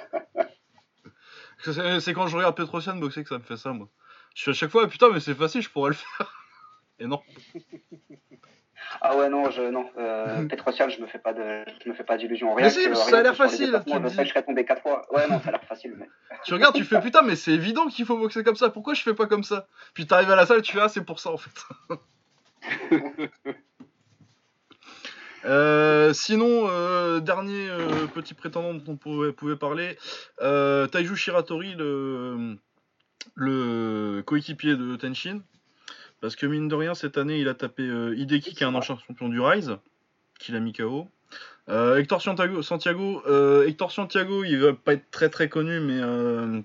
c'est 1.63 1.99
c'est 1.99 2.13
quand 2.13 2.27
je 2.27 2.37
regarde 2.37 2.55
Petrosian 2.55 2.95
boxer 2.97 3.23
que 3.23 3.29
ça 3.29 3.39
me 3.39 3.43
fait 3.43 3.57
ça, 3.57 3.73
moi. 3.73 3.89
Je 4.35 4.41
suis 4.43 4.51
à 4.51 4.53
chaque 4.53 4.69
fois, 4.69 4.87
putain, 4.87 5.09
mais 5.11 5.19
c'est 5.19 5.33
facile, 5.33 5.61
je 5.63 5.69
pourrais 5.69 5.89
le 5.89 5.95
faire. 5.95 6.36
Et 6.99 7.05
non. 7.07 7.21
Ah 9.01 9.17
ouais, 9.17 9.27
non, 9.27 9.49
je, 9.49 9.61
non. 9.63 9.89
Euh, 9.97 10.45
Petrosian, 10.49 10.87
je 10.89 11.01
me 11.01 11.07
fais 11.07 11.17
pas 11.17 11.33
de, 11.33 11.65
je 11.83 11.89
me 11.89 11.95
fais 11.95 12.03
pas 12.03 12.15
d'illusions. 12.15 12.55
Mais 12.55 12.69
si, 12.69 12.85
que- 12.87 12.93
ça 12.93 13.01
a 13.03 13.05
rien 13.07 13.23
l'air 13.23 13.35
facile, 13.35 13.81
tu 13.85 13.91
Je 13.91 14.07
sais 14.07 14.17
que 14.17 14.23
je 14.23 14.29
serais 14.29 14.43
tombé 14.43 14.65
quatre 14.65 14.81
fois. 14.83 15.05
Ouais, 15.11 15.27
non, 15.27 15.39
ça 15.41 15.49
a 15.49 15.51
l'air 15.53 15.63
facile, 15.63 15.95
mais. 15.97 16.07
Tu 16.45 16.53
regardes, 16.53 16.75
tu 16.75 16.83
fais 16.83 17.01
putain, 17.01 17.23
mais 17.23 17.35
c'est 17.35 17.51
évident 17.53 17.87
qu'il 17.87 18.05
faut 18.05 18.17
boxer 18.17 18.43
comme 18.43 18.55
ça. 18.55 18.69
Pourquoi 18.69 18.93
je 18.93 19.01
fais 19.01 19.15
pas 19.15 19.25
comme 19.25 19.43
ça? 19.43 19.67
Puis 19.95 20.05
t'arrives 20.05 20.29
à 20.29 20.35
la 20.35 20.45
salle, 20.45 20.61
tu 20.61 20.73
fais 20.73 20.79
ah, 20.79 20.89
c'est 20.89 21.03
pour 21.03 21.19
ça 21.19 21.31
en 21.31 21.37
fait. 21.37 21.49
Euh, 25.45 26.13
sinon, 26.13 26.67
euh, 26.69 27.19
dernier 27.19 27.67
petit 28.13 28.33
prétendant 28.33 28.73
dont 28.73 28.93
on 28.93 28.95
pouvait, 28.97 29.31
pouvait 29.33 29.55
parler, 29.55 29.97
Taiju 30.39 31.15
Shiratori, 31.15 31.73
le, 31.75 32.57
le 33.35 34.21
coéquipier 34.25 34.75
de 34.75 34.95
Tenshin. 34.95 35.41
Parce 36.21 36.35
que 36.35 36.45
mine 36.45 36.67
de 36.67 36.75
rien, 36.75 36.95
cette 36.95 37.17
année, 37.17 37.39
il 37.39 37.47
a 37.47 37.53
tapé 37.53 37.83
euh, 37.83 38.15
Hideki, 38.15 38.55
qui 38.55 38.63
est 38.63 38.67
un 38.67 38.75
ancien 38.75 38.97
champion 39.07 39.29
du 39.29 39.39
Rise, 39.39 39.77
qu'il 40.39 40.55
a 40.55 40.59
mis 40.59 40.73
KO. 40.73 41.07
Euh, 41.69 41.97
Hector 41.97 42.21
Santiago, 42.21 42.61
Santiago, 42.61 43.21
euh, 43.27 43.67
Hector 43.67 43.91
Santiago, 43.91 44.43
il 44.43 44.57
va 44.57 44.73
pas 44.73 44.93
être 44.93 45.11
très 45.11 45.29
très 45.29 45.49
connu, 45.49 45.79
mais 45.81 45.99
euh, 45.99 46.61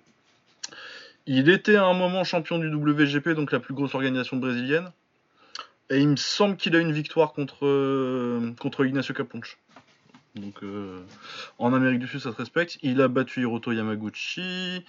il 1.26 1.48
était 1.48 1.74
à 1.74 1.84
un 1.84 1.94
moment 1.94 2.22
champion 2.22 2.58
du 2.58 2.72
WGP, 2.72 3.30
donc 3.30 3.50
la 3.50 3.58
plus 3.58 3.74
grosse 3.74 3.94
organisation 3.94 4.36
brésilienne. 4.36 4.92
Et 5.90 5.98
il 5.98 6.08
me 6.08 6.16
semble 6.16 6.56
qu'il 6.56 6.76
a 6.76 6.78
une 6.78 6.92
victoire 6.92 7.32
contre, 7.32 8.54
contre 8.58 8.86
Ignacio 8.86 9.12
Caponche. 9.14 9.58
Donc 10.36 10.62
en 11.58 11.74
Amérique 11.74 11.98
du 11.98 12.08
Sud, 12.08 12.20
ça 12.20 12.32
se 12.32 12.36
respecte. 12.36 12.78
Il 12.82 13.02
a 13.02 13.08
battu 13.08 13.42
Hiroto 13.42 13.72
Yamaguchi. 13.72 14.86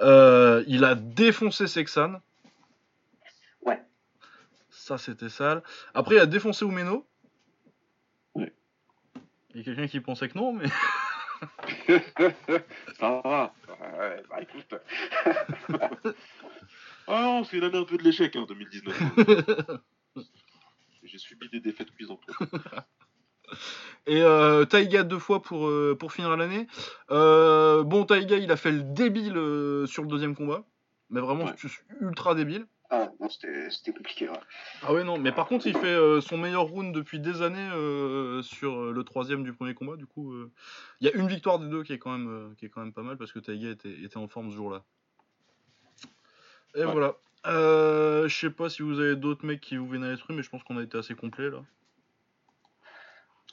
Il 0.00 0.84
a 0.84 0.94
défoncé 0.94 1.66
Sexan. 1.66 2.22
Ça, 4.88 4.96
c'était 4.96 5.28
sale. 5.28 5.62
Après, 5.92 6.14
il 6.14 6.18
a 6.18 6.24
défoncé 6.24 6.64
Umeno. 6.64 7.06
Ouais. 8.34 8.54
Il 9.50 9.58
y 9.58 9.60
a 9.60 9.64
quelqu'un 9.64 9.86
qui 9.86 10.00
pensait 10.00 10.30
que 10.30 10.38
non, 10.38 10.54
mais. 10.54 10.64
ça 12.98 13.20
va. 13.22 13.52
Ouais, 13.98 14.22
bah 14.30 14.40
écoute. 14.40 14.74
Ah 17.10 17.22
non, 17.22 17.44
c'est 17.44 17.58
l'année 17.58 17.78
un 17.78 17.84
peu 17.84 17.96
de 17.96 18.02
l'échec, 18.02 18.36
hein, 18.36 18.44
2019. 18.46 19.02
J'ai 21.04 21.16
subi 21.18 21.48
des 21.48 21.60
défaites 21.60 21.90
cuisantes. 21.94 22.20
Et 24.06 24.22
euh, 24.22 24.66
Taiga 24.66 25.04
deux 25.04 25.18
fois 25.18 25.40
pour, 25.42 25.68
euh, 25.68 25.96
pour 25.98 26.12
finir 26.12 26.36
l'année. 26.36 26.66
Euh, 27.10 27.82
bon, 27.82 28.04
Taiga, 28.04 28.36
il 28.36 28.50
a 28.52 28.56
fait 28.58 28.72
le 28.72 28.82
débile 28.82 29.32
sur 29.86 30.02
le 30.02 30.08
deuxième 30.08 30.34
combat. 30.36 30.64
Mais 31.08 31.20
vraiment 31.22 31.44
Ouais. 31.46 31.54
ultra 32.02 32.34
débile. 32.34 32.66
Ah, 32.90 33.10
non, 33.20 33.28
c'était 33.28 33.92
compliqué. 33.92 34.28
Ouais. 34.28 34.40
Ah 34.82 34.94
ouais, 34.94 35.04
non, 35.04 35.18
mais 35.18 35.30
par 35.30 35.46
contre, 35.46 35.66
il 35.66 35.76
fait 35.76 35.86
euh, 35.86 36.22
son 36.22 36.38
meilleur 36.38 36.64
round 36.64 36.94
depuis 36.94 37.20
des 37.20 37.42
années 37.42 37.68
euh, 37.72 38.40
sur 38.42 38.78
euh, 38.80 38.92
le 38.92 39.04
troisième 39.04 39.44
du 39.44 39.52
premier 39.52 39.74
combat. 39.74 39.96
Du 39.96 40.06
coup, 40.06 40.32
euh, 40.32 40.50
il 41.00 41.06
y 41.06 41.10
a 41.10 41.14
une 41.14 41.28
victoire 41.28 41.58
des 41.58 41.68
deux 41.68 41.82
qui 41.82 41.92
est 41.92 41.98
quand 41.98 42.16
même, 42.16 42.54
qui 42.56 42.64
est 42.64 42.70
quand 42.70 42.80
même 42.80 42.94
pas 42.94 43.02
mal 43.02 43.18
parce 43.18 43.32
que 43.32 43.40
Taiga 43.40 43.70
était, 43.70 43.92
était 44.02 44.16
en 44.16 44.26
forme 44.26 44.50
ce 44.50 44.56
jour-là. 44.56 44.84
Et 46.74 46.84
Ouais. 46.84 46.92
voilà. 46.92 47.16
Je 47.44 48.34
sais 48.34 48.50
pas 48.50 48.70
si 48.70 48.82
vous 48.82 49.00
avez 49.00 49.16
d'autres 49.16 49.44
mecs 49.44 49.60
qui 49.60 49.76
vous 49.76 49.88
viennent 49.88 50.04
à 50.04 50.10
l'esprit, 50.10 50.34
mais 50.34 50.42
je 50.42 50.48
pense 50.48 50.62
qu'on 50.62 50.78
a 50.78 50.82
été 50.82 50.96
assez 50.96 51.14
complet 51.14 51.50
là. 51.50 51.62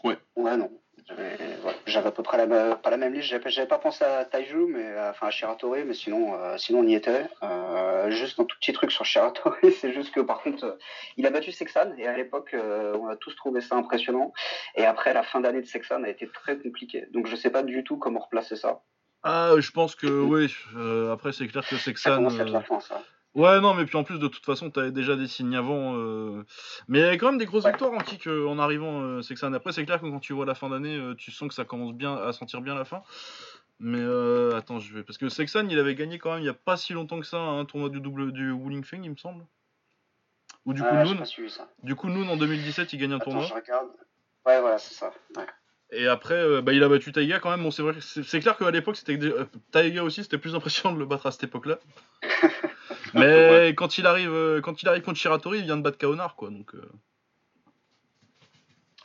Ouais, 0.03 0.57
non. 0.57 0.71
J'avais 1.07 1.37
ouais, 1.63 1.75
j'avais 1.85 2.07
à 2.07 2.11
peu 2.11 2.23
près 2.23 2.43
la, 2.45 2.75
pas 2.75 2.89
la 2.89 2.97
même 2.97 3.13
liste. 3.13 3.27
J'avais 3.47 3.67
pas 3.67 3.77
pensé 3.77 4.03
à 4.03 4.25
Taiju, 4.25 4.65
mais 4.67 4.83
euh, 4.83 5.11
enfin 5.11 5.27
à 5.27 5.29
Shiratori, 5.31 5.83
mais 5.83 5.93
sinon, 5.93 6.33
euh, 6.33 6.57
sinon 6.57 6.79
on 6.79 6.87
y 6.87 6.95
était. 6.95 7.27
Euh, 7.43 8.09
juste 8.09 8.39
un 8.39 8.45
tout 8.45 8.55
petit 8.59 8.73
truc 8.73 8.91
sur 8.91 9.05
Shiratori, 9.05 9.71
c'est 9.81 9.93
juste 9.93 10.11
que 10.13 10.19
par 10.21 10.41
contre, 10.41 10.63
euh, 10.63 10.77
il 11.17 11.27
a 11.27 11.29
battu 11.29 11.51
Sexan 11.51 11.91
et 11.97 12.07
à 12.07 12.17
l'époque, 12.17 12.55
euh, 12.55 12.97
on 12.99 13.07
a 13.07 13.15
tous 13.15 13.35
trouvé 13.35 13.61
ça 13.61 13.75
impressionnant. 13.75 14.33
Et 14.75 14.85
après, 14.85 15.13
la 15.13 15.21
fin 15.21 15.41
d'année 15.41 15.61
de 15.61 15.67
Sexan 15.67 16.03
a 16.03 16.09
été 16.09 16.27
très 16.27 16.57
compliquée. 16.57 17.05
Donc 17.11 17.27
je 17.27 17.35
sais 17.35 17.51
pas 17.51 17.61
du 17.61 17.83
tout 17.83 17.97
comment 17.97 18.19
replacer 18.21 18.55
ça. 18.55 18.81
Ah, 19.21 19.53
je 19.59 19.71
pense 19.71 19.95
que 19.95 20.07
oui. 20.07 20.53
euh, 20.75 21.11
après, 21.13 21.33
c'est 21.33 21.47
clair 21.47 21.63
que 21.67 21.75
Ça 21.77 21.83
Sexan. 21.83 22.15
commence 22.15 22.39
à 22.39 22.43
être 22.43 22.49
euh, 22.49 22.53
la 22.53 22.61
fin, 22.61 22.79
ça. 22.79 23.01
Ouais, 23.35 23.59
non, 23.59 23.73
mais 23.73 23.85
puis 23.85 23.97
en 23.97 24.03
plus, 24.05 24.17
de 24.17 24.27
toute 24.29 24.45
façon, 24.45 24.71
t'avais 24.71 24.91
déjà 24.91 25.15
des 25.17 25.27
signes 25.27 25.55
avant. 25.55 25.95
euh, 25.97 26.43
Mais 26.87 26.99
il 26.99 27.01
y 27.01 27.05
avait 27.05 27.17
quand 27.17 27.27
même 27.27 27.37
des 27.37 27.45
grosses 27.45 27.65
Ouais. 27.65 27.71
victoires 27.71 27.91
en 27.91 27.97
kick 27.97 28.27
euh, 28.27 28.47
en 28.47 28.57
arrivant. 28.59 29.01
euh, 29.01 29.21
Sexan. 29.21 29.51
Après, 29.53 29.73
c'est 29.73 29.85
clair 29.85 29.99
que 29.99 30.07
quand 30.07 30.19
tu 30.21 30.31
vois 30.33 30.45
la 30.45 30.55
fin 30.55 30.69
d'année, 30.69 30.95
euh, 30.95 31.15
tu 31.15 31.31
sens 31.31 31.49
que 31.49 31.53
ça 31.53 31.65
commence 31.65 31.93
bien 31.93 32.15
à 32.15 32.31
sentir 32.31 32.61
bien 32.61 32.75
la 32.75 32.85
fin. 32.85 33.03
Mais 33.79 33.99
euh, 33.99 34.55
attends, 34.55 34.79
je 34.79 34.93
vais. 34.93 35.03
Parce 35.03 35.17
que 35.17 35.27
Sexan, 35.27 35.67
il 35.67 35.77
avait 35.77 35.95
gagné 35.95 36.17
quand 36.17 36.31
même 36.33 36.41
il 36.43 36.45
y 36.45 36.49
a 36.49 36.53
pas 36.53 36.77
si 36.77 36.93
longtemps 36.93 37.19
que 37.19 37.25
ça 37.25 37.37
un 37.37 37.65
tournoi 37.65 37.89
du 37.89 37.99
double 37.99 38.31
du 38.31 38.51
Wuling 38.51 38.85
Feng, 38.85 39.03
il 39.03 39.11
me 39.11 39.17
semble. 39.17 39.45
Ou 40.65 40.73
du 40.73 40.81
coup, 40.81 40.87
Ah, 40.89 41.03
ça. 41.49 41.67
Du 41.83 41.93
coup, 41.95 42.07
Noon 42.09 42.29
en 42.29 42.37
2017, 42.37 42.93
il 42.93 42.97
gagne 42.99 43.11
un 43.11 43.15
Attends, 43.17 43.25
tournoi. 43.31 43.43
je 43.47 43.53
regarde. 43.53 43.87
Ouais, 44.45 44.61
voilà, 44.61 44.77
c'est 44.77 44.93
ça. 44.93 45.11
Ouais. 45.35 45.45
Et 45.91 46.07
après, 46.07 46.61
bah, 46.61 46.71
il 46.73 46.81
a 46.83 46.89
battu 46.89 47.11
Taiga 47.11 47.39
quand 47.39 47.51
même. 47.51 47.61
Bon, 47.63 47.69
c'est 47.69 47.83
vrai, 47.83 47.93
que 47.95 47.99
c'est 47.99 48.23
c'est 48.23 48.39
clair 48.39 48.55
qu'à 48.57 48.71
l'époque, 48.71 48.95
c'était 48.95 49.19
Taiga 49.71 50.03
aussi, 50.03 50.23
c'était 50.23 50.37
plus 50.37 50.55
impressionnant 50.55 50.95
de 50.95 50.99
le 50.99 51.05
battre 51.05 51.25
à 51.27 51.31
cette 51.31 51.43
époque-là. 51.43 51.79
Mais 53.19 53.69
quand 53.75 53.97
il 53.97 54.05
arrive, 54.05 54.31
euh, 54.31 54.61
quand 54.61 54.81
il 54.81 54.87
arrive 54.87 55.03
contre 55.03 55.17
Shiratori, 55.19 55.59
il 55.59 55.65
vient 55.65 55.77
de 55.77 55.81
battre 55.81 55.97
Kaonar, 55.97 56.35
quoi. 56.35 56.49
Donc. 56.49 56.73
euh. 56.75 56.89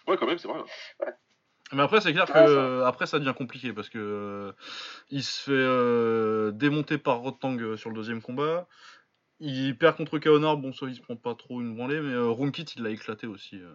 Ouais, 0.06 0.16
quand 0.16 0.26
même, 0.26 0.38
c'est 0.38 0.48
vrai. 0.48 0.60
Mais 1.72 1.82
après, 1.82 2.00
c'est 2.00 2.12
clair 2.12 2.26
que 2.26 2.36
euh, 2.36 2.84
après 2.84 3.06
ça 3.06 3.20
devient 3.20 3.34
compliqué 3.36 3.72
parce 3.72 3.88
que 3.88 3.98
euh, 3.98 4.52
il 5.10 5.22
se 5.22 5.42
fait 5.44 5.52
euh, 5.52 6.50
démonter 6.50 6.98
par 6.98 7.18
Rotang 7.18 7.76
sur 7.76 7.90
le 7.90 7.94
deuxième 7.94 8.20
combat. 8.20 8.66
Il 9.38 9.78
perd 9.78 9.96
contre 9.96 10.18
Kaonar, 10.18 10.56
bon 10.56 10.72
ça 10.72 10.86
il 10.86 10.96
se 10.96 11.00
prend 11.00 11.14
pas 11.14 11.34
trop 11.36 11.60
une 11.60 11.76
branlée, 11.76 12.00
mais 12.00 12.12
euh, 12.12 12.28
Runkit 12.28 12.64
il 12.76 12.82
l'a 12.82 12.90
éclaté 12.90 13.28
aussi. 13.28 13.56
euh. 13.62 13.72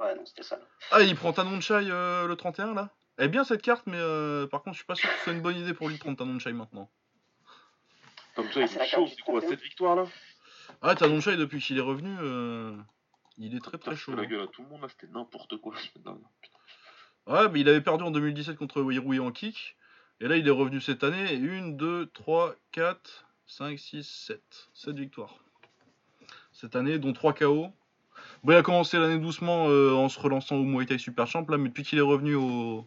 Ouais, 0.00 0.14
non, 0.16 0.26
c'était 0.26 0.42
ça. 0.42 0.58
Ah 0.90 1.02
il 1.02 1.14
prend 1.14 1.32
Tanonchai 1.32 1.88
euh, 1.90 2.26
le 2.26 2.34
31 2.34 2.74
là? 2.74 2.90
Elle 3.18 3.26
est 3.26 3.28
bien 3.28 3.44
cette 3.44 3.62
carte, 3.62 3.86
mais 3.86 3.96
euh, 3.98 4.48
par 4.48 4.62
contre 4.62 4.74
je 4.74 4.78
suis 4.80 4.86
pas 4.86 4.96
sûr 4.96 5.08
que 5.08 5.16
ce 5.18 5.24
soit 5.24 5.32
une 5.32 5.42
bonne 5.42 5.56
idée 5.56 5.74
pour 5.74 5.88
lui 5.88 5.94
de 5.94 6.00
prendre 6.00 6.16
Tanonchai 6.18 6.52
maintenant. 6.52 6.90
Comme 8.34 8.50
ça, 8.52 8.60
Ah, 8.62 8.66
il 8.70 8.80
est 8.80 8.86
chaud, 8.86 9.04
carte 9.04 9.14
c'est 9.16 9.22
quoi, 9.22 9.40
du 9.40 9.48
cette 9.48 9.62
victoire 9.62 9.96
là 9.96 10.04
Ah 10.82 10.94
Tanonchai 10.94 11.36
depuis 11.36 11.60
qu'il 11.60 11.78
est 11.78 11.82
revenu, 11.82 12.16
euh, 12.20 12.76
il 13.38 13.54
est 13.54 13.60
très 13.60 13.78
très 13.78 13.96
chaud. 13.96 14.12
fais 14.12 14.18
la 14.18 14.26
gueule 14.26 14.42
à 14.42 14.46
tout 14.46 14.62
le 14.62 14.68
monde 14.68 14.82
là, 14.82 14.88
c'était 14.88 15.12
n'importe 15.12 15.56
quoi. 15.58 15.74
Ouais, 17.26 17.48
mais 17.48 17.60
il 17.60 17.68
avait 17.68 17.80
perdu 17.80 18.04
en 18.04 18.10
2017 18.10 18.56
contre 18.56 18.82
Weirui 18.82 19.20
en 19.20 19.30
kick. 19.30 19.76
Et 20.20 20.28
là, 20.28 20.36
il 20.36 20.46
est 20.46 20.50
revenu 20.50 20.80
cette 20.80 21.04
année. 21.04 21.32
Et 21.32 21.36
1, 21.36 21.68
2, 21.70 22.06
3, 22.12 22.54
4, 22.72 23.26
5, 23.46 23.78
6, 23.78 24.06
7. 24.26 24.68
7 24.74 24.96
victoires. 24.96 25.36
Cette 26.52 26.76
année, 26.76 26.98
dont 26.98 27.12
3 27.12 27.32
KO. 27.32 27.68
Bon, 28.42 28.52
il 28.52 28.56
a 28.56 28.62
commencé 28.62 28.98
l'année 28.98 29.18
doucement 29.18 29.68
euh, 29.68 29.92
en 29.92 30.08
se 30.08 30.18
relançant 30.18 30.56
au 30.56 30.64
Muay 30.64 30.86
Thai 30.86 30.98
Super 30.98 31.26
Champ. 31.26 31.46
Là, 31.48 31.56
mais 31.56 31.68
depuis 31.68 31.84
qu'il 31.84 31.98
est 31.98 32.02
revenu 32.02 32.34
au. 32.34 32.84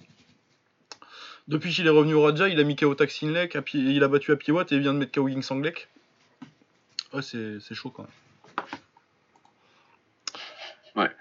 Depuis 1.47 1.71
qu'il 1.73 1.85
est 1.87 1.89
revenu 1.89 2.13
au 2.13 2.23
Raja, 2.23 2.47
il 2.47 2.59
a 2.59 2.63
mis 2.63 2.75
KO 2.75 2.95
Taksin 2.95 3.31
Lek, 3.31 3.55
à 3.55 3.61
pied- 3.61 3.81
il 3.81 4.03
a 4.03 4.07
battu 4.07 4.31
à 4.31 4.35
Pied 4.37 4.53
et 4.53 4.65
il 4.75 4.79
vient 4.79 4.93
de 4.93 4.99
mettre 4.99 5.11
KO 5.11 5.41
Sanglek. 5.41 5.89
Ouais, 7.13 7.21
c'est 7.21 7.59
c'est 7.59 7.75
chaud 7.75 7.89
quand 7.91 8.03
même. 8.03 8.11
Ouais. 10.95 11.11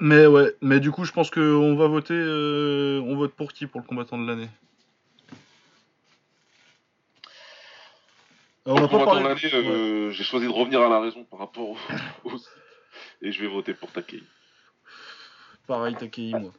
Mais 0.00 0.26
ouais, 0.26 0.54
mais 0.62 0.80
du 0.80 0.90
coup, 0.90 1.04
je 1.04 1.12
pense 1.12 1.30
qu'on 1.30 1.74
va 1.76 1.86
voter. 1.88 2.14
euh, 2.14 3.00
on 3.04 3.16
vote 3.16 3.34
pour 3.34 3.52
qui 3.52 3.66
pour 3.66 3.80
le 3.80 3.86
combattant 3.86 4.16
de 4.18 4.26
l'année? 4.26 4.48
Euh, 8.66 8.72
On 8.72 8.74
n'a 8.74 8.80
pas 8.82 8.88
Combattant 8.88 9.22
parlé. 9.22 9.22
de 9.34 9.48
l'année, 9.48 9.68
euh, 9.68 10.10
j'ai 10.10 10.24
choisi 10.24 10.46
de 10.46 10.52
revenir 10.52 10.80
à 10.82 10.88
la 10.88 11.00
raison 11.00 11.24
par 11.24 11.38
rapport 11.40 11.70
au... 11.70 11.76
au- 12.24 12.36
Et 13.22 13.32
je 13.32 13.40
vais 13.40 13.46
voter 13.48 13.74
pour 13.74 13.90
Takei. 13.90 14.22
Pareil, 15.66 15.96
Takei, 15.96 16.32
moi. 16.32 16.52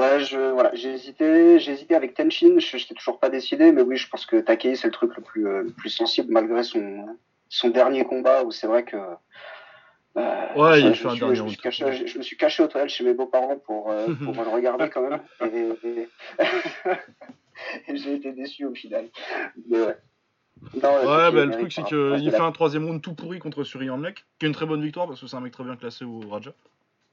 Ouais, 0.00 0.20
je, 0.24 0.52
voilà, 0.52 0.70
j'ai 0.74 0.92
hésité, 0.94 1.58
j'ai 1.58 1.72
hésité 1.72 1.94
avec 1.94 2.14
Tenshin, 2.14 2.58
je 2.58 2.76
n'étais 2.76 2.94
toujours 2.94 3.18
pas 3.18 3.28
décidé, 3.28 3.70
mais 3.72 3.82
oui, 3.82 3.96
je 3.96 4.08
pense 4.08 4.24
que 4.24 4.36
Takei, 4.40 4.74
c'est 4.74 4.86
le 4.86 4.92
truc 4.92 5.14
le 5.16 5.22
plus, 5.22 5.46
euh, 5.46 5.62
le 5.64 5.70
plus 5.70 5.90
sensible, 5.90 6.32
malgré 6.32 6.62
son, 6.62 7.06
son 7.48 7.68
dernier 7.68 8.04
combat, 8.04 8.42
où 8.44 8.50
c'est 8.50 8.66
vrai 8.66 8.84
que... 8.84 8.96
euh, 10.16 10.54
Ouais, 10.56 10.80
je, 10.80 10.86
il 10.88 10.94
je 10.94 11.02
fait 11.02 11.06
un 11.06 11.10
me 11.10 11.14
suis- 11.16 11.20
dernier 11.20 11.36
je 11.36 11.42
me, 11.42 11.48
suis 11.48 11.58
caché, 11.58 11.92
je, 11.92 12.06
je 12.06 12.18
me 12.18 12.22
suis 12.22 12.36
caché 12.36 12.62
aux 12.62 12.66
toilettes 12.66 12.90
chez 12.90 13.04
mes 13.04 13.14
beaux-parents 13.14 13.58
pour, 13.58 13.90
euh, 13.90 14.06
pour 14.24 14.34
le 14.42 14.48
regarder 14.50 14.88
quand 14.88 15.02
même, 15.08 15.20
et, 15.42 15.86
et- 15.86 16.08
et 17.88 17.96
j'ai 17.96 18.14
été 18.14 18.32
déçu 18.32 18.64
au 18.64 18.74
final. 18.74 19.06
Mais 19.68 19.80
ouais. 19.80 19.96
Non, 20.82 20.94
Ouais, 20.94 21.06
Takei 21.06 21.36
bah, 21.36 21.44
le 21.46 21.50
truc, 21.52 21.72
c'est 21.72 21.82
qu'il 21.84 22.30
fait 22.30 22.40
un 22.40 22.52
troisième 22.52 22.84
round 22.86 23.00
tout 23.02 23.14
pourri 23.14 23.38
contre 23.38 23.64
Suri 23.64 23.88
Mec, 23.90 24.24
qui 24.38 24.46
est 24.46 24.48
une 24.48 24.54
très 24.54 24.66
bonne 24.66 24.82
victoire 24.82 25.06
parce 25.06 25.20
que 25.20 25.26
c'est 25.26 25.36
un 25.36 25.40
mec 25.40 25.52
très 25.52 25.64
bien 25.64 25.76
classé 25.76 26.04
au 26.04 26.20
Raja. 26.28 26.52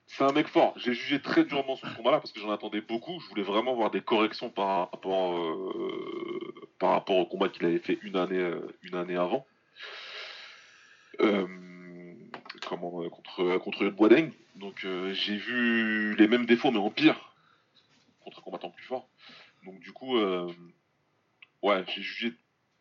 C'est 0.07 0.23
un 0.23 0.31
mec 0.31 0.47
fort. 0.47 0.73
J'ai 0.77 0.93
jugé 0.93 1.21
très 1.21 1.43
durement 1.43 1.75
ce 1.75 1.85
combat-là 1.95 2.19
parce 2.19 2.31
que 2.31 2.39
j'en 2.39 2.51
attendais 2.51 2.81
beaucoup. 2.81 3.19
Je 3.19 3.27
voulais 3.27 3.43
vraiment 3.43 3.75
voir 3.75 3.91
des 3.91 4.01
corrections 4.01 4.49
par 4.49 4.89
rapport, 4.89 5.37
euh, 5.37 6.53
par 6.79 6.91
rapport 6.91 7.17
au 7.17 7.25
combat 7.25 7.49
qu'il 7.49 7.65
avait 7.65 7.79
fait 7.79 7.99
une 8.01 8.15
année, 8.15 8.39
euh, 8.39 8.75
une 8.83 8.95
année 8.95 9.17
avant. 9.17 9.45
Euh, 11.19 11.45
comment, 12.67 13.03
euh, 13.03 13.09
contre, 13.09 13.57
contre 13.57 13.85
Boadeng. 13.89 14.31
Donc 14.55 14.87
j'ai 15.11 15.37
vu 15.37 16.15
les 16.15 16.27
mêmes 16.27 16.45
défauts 16.45 16.71
mais 16.71 16.79
en 16.79 16.89
pire 16.89 17.33
contre 18.21 18.39
un 18.39 18.41
combattant 18.41 18.69
plus 18.71 18.85
fort. 18.85 19.07
Donc 19.65 19.79
du 19.79 19.91
coup, 19.91 20.17
ouais, 21.61 21.83
j'ai 21.87 22.01
jugé. 22.01 22.33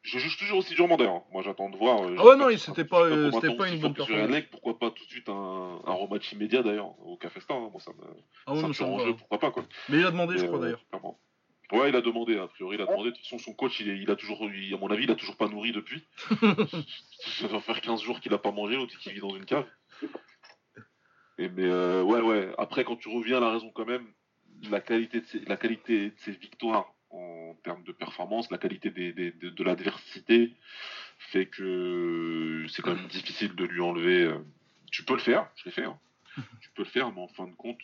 Je 0.07 0.19
juge 0.21 0.37
toujours 0.39 0.59
aussi 0.59 0.75
durement 0.75 0.97
d'ailleurs. 0.97 1.23
Moi 1.33 1.43
j'attends 1.43 1.69
de 1.69 1.77
voir. 1.77 2.05
euh, 2.05 2.15
Ah 2.19 2.25
ouais, 2.25 2.37
non, 2.37 2.49
sera 2.59 2.75
c'était 2.75 2.85
pas, 2.89 3.03
euh, 3.03 3.31
c'était 3.33 3.57
pas 3.57 3.69
une 3.69 3.81
bonne 3.81 3.95
performance. 3.95 4.43
Pourquoi 4.53 4.79
pas 4.79 4.91
tout 4.93 5.05
de 5.05 5.09
suite 5.11 5.29
un, 5.29 5.81
un 5.85 5.93
rematch 5.93 6.33
immédiat 6.33 6.63
d'ailleurs 6.63 6.95
au 7.05 7.17
Cafestin. 7.17 7.55
hein. 7.57 7.69
Moi 7.73 7.81
ça 7.81 7.91
me, 7.93 8.05
Ah 8.47 8.55
ouais, 8.55 8.61
ça 8.61 8.69
me 8.69 8.73
jeu, 9.05 9.17
pourquoi 9.17 9.39
pas 9.41 9.51
quoi. 9.51 9.65
Mais 9.89 9.99
il 9.99 10.07
a 10.07 10.11
demandé, 10.13 10.39
je 10.39 10.47
crois 10.47 10.59
euh, 10.59 10.63
d'ailleurs. 10.63 10.81
Ouais, 11.73 11.89
il 11.89 11.97
a 11.97 12.01
demandé, 12.01 12.39
a 12.39 12.47
priori, 12.47 12.77
il 12.77 12.83
a 12.83 12.87
demandé. 12.87 13.11
De 13.11 13.17
toute 13.17 13.25
façon, 13.25 13.39
son 13.41 13.53
coach, 13.53 13.81
il, 13.81 13.91
est, 13.91 13.99
il 13.99 14.09
a 14.09 14.15
toujours, 14.15 14.41
il- 14.45 14.73
à 14.73 14.77
mon 14.79 14.87
avis, 14.89 15.03
il 15.03 15.11
a 15.11 15.17
toujours 15.17 15.37
pas 15.37 15.49
nourri 15.49 15.73
depuis. 15.73 16.07
Ça 17.41 17.49
va 17.49 17.61
faire 17.61 17.81
15 17.81 18.01
jours 18.03 18.21
qu'il 18.21 18.33
a 18.35 18.39
pas 18.39 18.53
mangé, 18.53 18.77
l'autre 18.77 18.97
qui 18.99 19.11
vit 19.13 19.19
dans 19.19 19.35
une 19.35 19.45
cave. 19.45 19.67
Et 21.39 21.49
mais 21.49 21.65
euh, 21.65 22.03
ouais, 22.05 22.21
ouais. 22.21 22.53
Après, 22.57 22.85
quand 22.85 22.95
tu 22.97 23.09
reviens 23.09 23.39
à 23.39 23.41
la 23.41 23.51
raison 23.51 23.71
quand 23.75 23.85
même, 23.85 24.07
la 24.71 24.81
qualité 24.81 25.21
de 25.21 25.27
ses, 25.27 25.41
la 25.41 25.57
qualité 25.57 26.11
de 26.11 26.15
ses 26.19 26.31
victoires 26.33 26.95
en 27.11 27.55
termes 27.65 27.83
de 27.85 27.93
performance, 27.93 28.51
la 28.51 28.59
qualité 28.59 28.91
des, 28.91 29.13
des- 29.13 29.33
de, 29.33 29.51
de 29.51 29.65
l'adversité 29.65 30.55
fait 31.19 31.47
que 31.47 32.67
c'est 32.69 32.83
quand 32.83 32.95
même 32.95 33.07
difficile 33.09 33.55
de 33.55 33.65
lui 33.65 33.81
enlever. 33.81 34.23
euh, 34.25 34.39
Tu 34.91 35.05
peux 35.05 35.15
le 35.15 35.21
faire, 35.21 35.49
je 35.57 35.65
l'ai 35.67 35.71
fait. 35.71 35.85
hein. 35.85 35.99
Tu 36.61 36.71
peux 36.71 36.83
le 36.83 36.89
faire, 36.89 37.11
mais 37.13 37.21
en 37.23 37.29
fin 37.29 37.47
de 37.47 37.55
compte, 37.55 37.81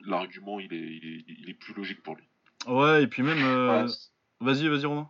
l'argument 0.00 0.58
il 0.60 0.72
est, 0.72 0.76
il 0.78 1.04
est, 1.18 1.24
il 1.40 1.50
est 1.50 1.54
plus 1.54 1.74
logique 1.74 2.02
pour 2.02 2.16
lui. 2.16 2.24
Ouais, 2.66 3.02
et 3.04 3.06
puis 3.06 3.22
même. 3.22 3.38
euh, 3.44 3.84
Ouais, 3.84 3.92
Vas-y, 4.40 4.68
vas-y, 4.68 4.86
Romain. 4.86 5.08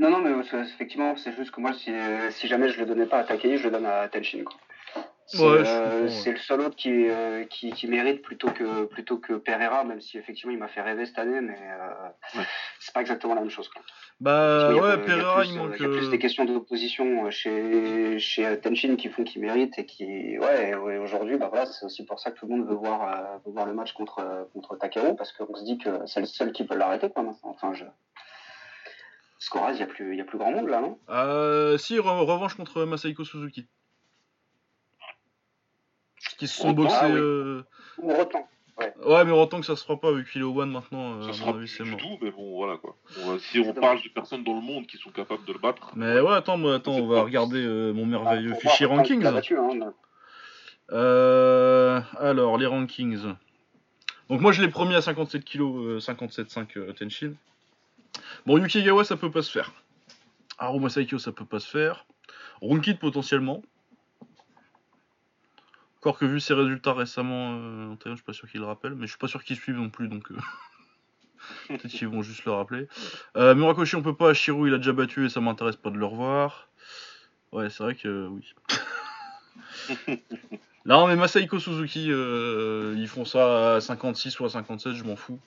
Non, 0.00 0.10
non, 0.10 0.20
mais 0.20 0.30
effectivement, 0.60 1.16
c'est 1.16 1.34
juste 1.36 1.50
que 1.50 1.60
moi, 1.60 1.72
si, 1.74 1.90
si 2.30 2.46
jamais 2.48 2.68
je 2.68 2.78
le 2.80 2.86
donnais 2.86 3.06
pas 3.06 3.18
à 3.18 3.24
Takei, 3.24 3.58
je 3.58 3.64
le 3.64 3.70
donne 3.70 3.86
à 3.86 4.08
Tenshin. 4.08 4.44
Quoi. 4.44 4.56
C'est 5.30 5.42
Ouais, 5.42 5.62
euh, 5.66 6.08
ouais. 6.08 6.32
le 6.32 6.38
seul 6.38 6.60
autre 6.62 6.74
qui, 6.74 6.90
euh, 7.10 7.44
qui, 7.44 7.70
qui 7.72 7.86
mérite 7.86 8.22
plutôt 8.22 8.48
que, 8.48 8.84
plutôt 8.86 9.18
que 9.18 9.34
Pereira, 9.34 9.84
même 9.84 10.00
si 10.00 10.16
effectivement 10.16 10.52
il 10.52 10.58
m'a 10.58 10.68
fait 10.68 10.80
rêver 10.80 11.04
cette 11.04 11.18
année, 11.18 11.42
mais 11.42 11.58
euh, 11.60 12.38
Ouais. 12.38 12.46
c'est 12.80 12.94
pas 12.94 13.02
exactement 13.02 13.34
la 13.34 13.42
même 13.42 13.50
chose. 13.50 13.68
Quoi. 13.68 13.82
Bah 14.20 14.70
ouais, 14.72 14.94
il 14.96 15.02
Pereira, 15.04 15.40
plus, 15.42 15.50
il 15.50 15.58
manque. 15.58 15.74
il 15.78 15.82
y 15.82 15.84
a 15.84 15.88
plus 15.90 16.08
des 16.08 16.18
questions 16.18 16.46
d'opposition 16.46 17.30
chez, 17.30 18.18
chez 18.18 18.58
Tenshin 18.60 18.96
qui 18.96 19.10
font 19.10 19.22
qu'il 19.22 19.42
mérite 19.42 19.78
et 19.78 19.84
qui, 19.84 20.38
ouais, 20.38 20.74
aujourd'hui, 20.74 21.36
bah 21.36 21.48
voilà, 21.50 21.66
c'est 21.66 21.84
aussi 21.84 22.06
pour 22.06 22.18
ça 22.20 22.30
que 22.30 22.38
tout 22.38 22.46
le 22.46 22.56
monde 22.56 22.66
veut 22.66 22.74
voir, 22.74 23.38
veut 23.44 23.52
voir 23.52 23.66
le 23.66 23.74
match 23.74 23.92
contre, 23.92 24.48
contre 24.54 24.76
Takeo 24.78 25.12
parce 25.14 25.32
qu'on 25.32 25.54
se 25.54 25.62
dit 25.64 25.76
que 25.76 25.90
c'est 26.06 26.20
le 26.20 26.26
seul 26.26 26.52
qui 26.52 26.64
peut 26.64 26.74
l'arrêter, 26.74 27.10
quoi, 27.10 27.22
maintenant. 27.22 27.50
Enfin, 27.50 27.74
je... 27.74 27.84
Scoraz, 29.38 29.72
il 29.74 29.76
n'y 29.76 29.82
a, 29.82 29.86
plus- 29.86 30.16
y 30.16 30.20
a 30.20 30.24
plus 30.24 30.38
grand 30.38 30.50
monde 30.52 30.68
là, 30.68 30.80
non? 30.80 30.98
Si, 31.78 31.96
re- 31.98 32.24
revanche 32.24 32.54
contre 32.54 32.84
Masahiko 32.86 33.24
Suzuki. 33.24 33.68
Qui 36.38 36.46
se 36.48 36.58
sont 36.60 36.72
boxés. 36.72 36.96
ah 37.00 37.08
oui. 37.08 37.16
euh, 37.16 37.62
Ou 37.98 38.12
Rotan 38.14 38.48
Ouais, 39.04 39.24
mais 39.24 39.32
autant 39.32 39.58
que 39.58 39.66
ça 39.66 39.74
se 39.74 39.84
fera 39.84 39.98
pas 40.00 40.12
vu 40.12 40.24
qu'il 40.24 40.40
est 40.40 40.44
au 40.44 40.56
One 40.60 40.70
maintenant. 40.70 41.14
euh, 41.14 41.22
Ça 41.24 41.30
à 41.30 41.32
sera 41.32 41.52
plus 41.52 41.76
du 41.82 41.90
mort. 41.90 41.98
tout, 41.98 42.18
mais 42.22 42.30
bon, 42.30 42.54
voilà 42.56 42.76
quoi. 42.76 42.96
On 43.20 43.32
va- 43.32 43.38
si 43.40 43.58
on 43.58 43.74
parle 43.74 44.00
de 44.00 44.08
personnes 44.08 44.44
dans 44.44 44.54
le 44.54 44.60
monde 44.60 44.86
qui 44.86 44.96
sont 44.98 45.10
capables 45.10 45.44
de 45.44 45.52
le 45.52 45.58
battre. 45.58 45.90
Mais 45.96 46.20
ouais, 46.20 46.32
attends, 46.34 46.56
moi, 46.56 46.76
attends, 46.76 46.92
on 46.92 47.06
va 47.08 47.22
regarder 47.22 47.60
euh, 47.64 47.92
mon 47.92 48.04
Ah, 48.04 48.06
merveilleux 48.06 48.54
fichier 48.54 48.86
rankings. 48.86 49.20
battu, 49.20 49.58
hein, 49.58 49.92
Euh, 50.92 52.00
alors, 52.18 52.56
les 52.56 52.66
rankings. 52.66 53.34
Donc, 54.30 54.40
moi, 54.40 54.52
je 54.52 54.62
l'ai 54.62 54.68
promis 54.68 54.94
à 54.94 55.02
57 55.02 55.44
kg, 55.44 55.60
euh, 55.62 55.98
57,5 56.00 56.76
euh, 56.76 56.92
Tenshin. 56.92 57.32
Bon, 58.46 58.58
Yukigawa, 58.58 59.04
ça 59.04 59.16
peut 59.16 59.30
pas 59.30 59.42
se 59.42 59.50
faire. 59.50 59.72
Haruma 60.58 60.88
Saikyo, 60.88 61.18
ça 61.18 61.32
peut 61.32 61.44
pas 61.44 61.60
se 61.60 61.68
faire. 61.68 62.06
Runkid, 62.62 62.98
potentiellement. 62.98 63.62
Encore 66.00 66.18
que 66.18 66.24
vu 66.24 66.38
ses 66.38 66.54
résultats 66.54 66.92
récemment 66.92 67.58
euh, 67.58 67.88
en 67.88 67.96
je 68.04 68.14
suis 68.14 68.24
pas 68.24 68.32
sûr 68.32 68.48
qu'ils 68.48 68.60
le 68.60 68.66
rappellent, 68.66 68.94
mais 68.94 69.06
je 69.06 69.12
suis 69.12 69.18
pas 69.18 69.26
sûr 69.26 69.42
qu'ils 69.42 69.56
suivent 69.56 69.76
non 69.76 69.90
plus, 69.90 70.08
donc 70.08 70.30
euh, 70.30 70.36
peut-être 71.68 71.88
qu'ils 71.88 72.08
vont 72.08 72.22
juste 72.22 72.44
le 72.44 72.52
rappeler. 72.52 72.86
Euh, 73.36 73.54
Murakoshi, 73.54 73.96
on 73.96 74.02
peut 74.02 74.14
pas, 74.14 74.32
Shiro 74.32 74.66
il 74.66 74.74
a 74.74 74.76
déjà 74.76 74.92
battu 74.92 75.26
et 75.26 75.28
ça 75.28 75.40
m'intéresse 75.40 75.76
pas 75.76 75.90
de 75.90 75.96
le 75.96 76.06
revoir. 76.06 76.68
Ouais, 77.50 77.68
c'est 77.68 77.82
vrai 77.82 77.94
que 77.96 78.08
euh, 78.08 78.28
oui. 78.28 78.54
non, 80.86 81.08
mais 81.08 81.16
Masaiko 81.16 81.58
Suzuki, 81.58 82.08
euh, 82.10 82.94
ils 82.96 83.08
font 83.08 83.24
ça 83.24 83.76
à 83.76 83.80
56 83.80 84.38
ou 84.38 84.44
à 84.44 84.50
57, 84.50 84.94
je 84.94 85.02
m'en 85.02 85.16
fous. 85.16 85.40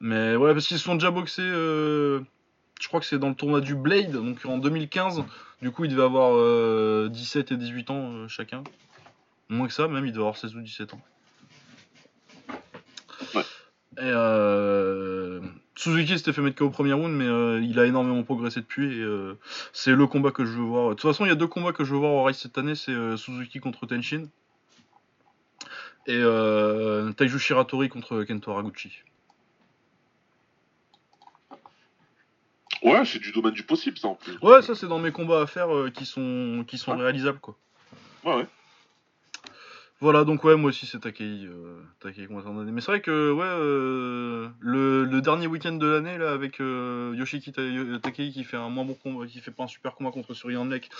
Mais 0.00 0.36
ouais, 0.36 0.52
parce 0.52 0.66
qu'ils 0.66 0.78
se 0.78 0.84
sont 0.84 0.96
déjà 0.96 1.10
boxés, 1.10 1.42
je 1.42 2.88
crois 2.88 3.00
que 3.00 3.06
c'est 3.06 3.18
dans 3.18 3.30
le 3.30 3.34
tournoi 3.34 3.60
du 3.62 3.74
Blade, 3.74 4.12
donc 4.12 4.44
en 4.44 4.58
2015. 4.58 5.24
Du 5.62 5.70
coup, 5.70 5.84
ils 5.84 5.90
devaient 5.90 6.02
avoir 6.02 6.32
euh, 6.34 7.08
17 7.10 7.52
et 7.52 7.56
18 7.56 7.90
ans 7.90 8.28
chacun. 8.28 8.62
Moins 9.48 9.68
que 9.68 9.72
ça, 9.72 9.86
même, 9.88 10.04
ils 10.06 10.10
devaient 10.12 10.22
avoir 10.22 10.36
16 10.36 10.56
ou 10.56 10.60
17 10.60 10.94
ans. 10.94 11.00
Ouais. 13.34 13.42
Et 13.98 14.02
euh, 14.02 15.40
Suzuki 15.76 16.18
s'était 16.18 16.32
fait 16.32 16.42
mettre 16.42 16.56
KO 16.56 16.66
au 16.66 16.70
premier 16.70 16.92
round, 16.92 17.14
mais 17.14 17.24
euh, 17.26 17.60
il 17.62 17.78
a 17.78 17.86
énormément 17.86 18.22
progressé 18.24 18.60
depuis. 18.60 18.98
Et 18.98 19.02
euh, 19.02 19.38
c'est 19.72 19.92
le 19.92 20.06
combat 20.06 20.32
que 20.32 20.44
je 20.44 20.50
veux 20.50 20.64
voir. 20.64 20.88
De 20.90 20.94
toute 20.94 21.02
façon, 21.10 21.24
il 21.24 21.28
y 21.28 21.32
a 21.32 21.36
deux 21.36 21.46
combats 21.46 21.72
que 21.72 21.84
je 21.84 21.92
veux 21.92 21.98
voir 21.98 22.12
au 22.12 22.24
Rise 22.24 22.36
cette 22.38 22.58
année 22.58 22.74
c'est 22.74 23.16
Suzuki 23.16 23.60
contre 23.60 23.86
Tenshin. 23.86 24.26
Et 26.08 26.14
euh, 26.14 27.10
Taiju 27.12 27.38
Shiratori 27.38 27.88
contre 27.88 28.22
Kento 28.24 28.50
Haraguchi. 28.50 28.92
Ouais, 32.82 33.04
c'est 33.04 33.18
du 33.18 33.32
domaine 33.32 33.54
du 33.54 33.62
possible 33.62 33.98
ça 33.98 34.08
en 34.08 34.14
plus. 34.14 34.36
Ouais, 34.42 34.62
ça 34.62 34.74
c'est 34.74 34.86
dans 34.86 34.98
mes 34.98 35.10
combats 35.10 35.40
à 35.42 35.46
faire 35.46 35.68
qui 35.94 36.04
sont, 36.06 36.64
qui 36.68 36.78
sont 36.78 36.92
Ouais. 36.92 37.02
réalisables 37.02 37.38
quoi. 37.40 37.56
Ouais, 38.24 38.34
ouais. 38.36 38.46
Voilà, 40.00 40.24
donc 40.24 40.44
ouais, 40.44 40.56
moi 40.56 40.68
aussi 40.68 40.84
c'est 40.84 41.00
Takei, 41.00 41.46
euh, 41.46 41.80
Takei 42.00 42.24
attend 42.24 42.54
d'année. 42.54 42.70
Mais 42.70 42.82
c'est 42.82 42.90
vrai 42.92 43.00
que 43.00 43.32
ouais, 43.32 43.46
euh, 43.46 44.48
le, 44.60 45.04
le 45.04 45.20
dernier 45.22 45.46
week-end 45.46 45.72
de 45.72 45.86
l'année 45.86 46.18
là 46.18 46.32
avec 46.32 46.60
euh, 46.60 47.14
Yoshiki 47.16 47.50
Yo- 47.56 47.98
Takei 47.98 48.30
qui 48.30 48.44
fait 48.44 48.58
un 48.58 48.68
moins 48.68 48.84
bon 48.84 48.92
combat, 48.94 49.26
qui 49.26 49.40
fait 49.40 49.50
pas 49.50 49.64
un 49.64 49.68
super 49.68 49.94
combat 49.94 50.10
contre 50.10 50.34
Surian 50.34 50.66
Nek, 50.66 50.90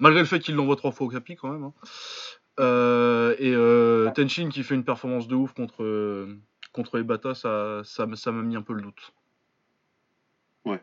malgré 0.00 0.20
le 0.20 0.26
fait 0.26 0.40
qu'il 0.40 0.56
l'envoie 0.56 0.74
trois 0.74 0.90
fois 0.90 1.06
au 1.06 1.10
capi 1.10 1.36
quand 1.36 1.48
même. 1.48 1.62
hein. 1.64 1.72
Euh, 2.60 3.36
et 3.38 3.52
euh, 3.54 4.10
Tenshin 4.10 4.48
qui 4.48 4.64
fait 4.64 4.74
une 4.74 4.84
performance 4.84 5.28
de 5.28 5.34
ouf 5.36 5.52
contre 5.54 5.84
euh, 5.84 6.36
contre 6.72 6.98
Ebata, 6.98 7.34
ça 7.36 7.82
ça 7.84 8.06
m'a 8.06 8.42
mis 8.42 8.56
un 8.56 8.62
peu 8.62 8.72
le 8.74 8.82
doute. 8.82 9.12
Ouais. 10.64 10.80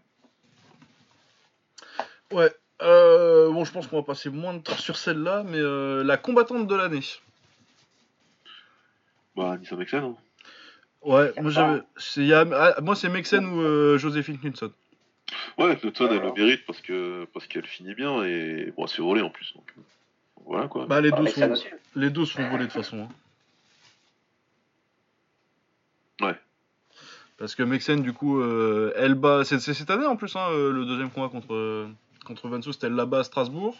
Ouais. 2.31 2.53
euh, 2.81 3.51
bon, 3.51 3.65
je 3.65 3.71
pense 3.73 3.87
qu'on 3.87 3.97
va 3.97 4.03
passer 4.03 4.29
moins 4.29 4.53
de 4.53 4.59
temps 4.59 4.77
sur 4.77 4.95
celle-là, 4.95 5.43
mais 5.43 5.59
euh, 5.59 6.01
la 6.05 6.15
combattante 6.15 6.65
de 6.67 6.75
l'année. 6.75 7.03
Bah, 9.35 9.57
Nissa 9.57 9.75
Mexen, 9.75 10.03
hein. 10.03 10.15
Ouais, 11.03 11.31
moi 11.41 11.49
j'avais. 11.51 11.81
c'est- 11.97 12.23
y 12.25 12.33
a- 12.33 12.45
ah, 12.53 12.81
moi 12.81 12.95
c'est 12.95 13.09
Mexen 13.09 13.43
ou 13.45 13.61
euh, 13.61 13.97
Joséphine 13.97 14.37
Knudson. 14.37 14.71
Ouais, 15.57 15.75
Knudson, 15.77 16.09
elle 16.11 16.19
le 16.21 16.31
mérite 16.33 16.65
parce 16.67 16.79
que 16.81 17.25
parce 17.33 17.47
qu'elle 17.47 17.65
finit 17.65 17.95
bien 17.95 18.23
et 18.23 18.71
bon, 18.77 18.83
elle 18.83 18.89
se 18.89 18.95
fait 18.97 19.01
voler 19.01 19.21
en 19.21 19.29
plus. 19.31 19.53
Donc, 19.55 19.73
voilà 20.45 20.67
quoi. 20.67 20.85
Bah 20.85 21.01
les 21.01 21.09
Ah, 21.11 21.15
deux 21.15 21.27
sont 21.27 21.53
les 21.95 22.09
deux 22.11 22.25
sont 22.25 22.43
volés 22.49 22.65
de 22.67 22.71
toute 22.71 22.73
façon. 22.83 23.07
hein. 26.21 26.25
Ouais. 26.27 26.35
Parce 27.37 27.55
que 27.55 27.63
Mexen 27.63 28.01
du 28.03 28.13
coup 28.13 28.39
euh, 28.39 28.93
elle 28.95 29.15
bat 29.15 29.43
c'est 29.43 29.59
cette 29.59 29.89
année 29.89 30.05
en 30.05 30.15
plus 30.15 30.35
hein, 30.35 30.47
euh, 30.51 30.71
le 30.71 30.85
deuxième 30.85 31.09
combat 31.09 31.29
contre 31.29 31.87
contre 32.25 32.47
Van 32.47 32.61
Soest, 32.61 32.83
elle 32.83 32.93
la 32.93 33.05
bat 33.07 33.19
à 33.19 33.23
Strasbourg. 33.23 33.75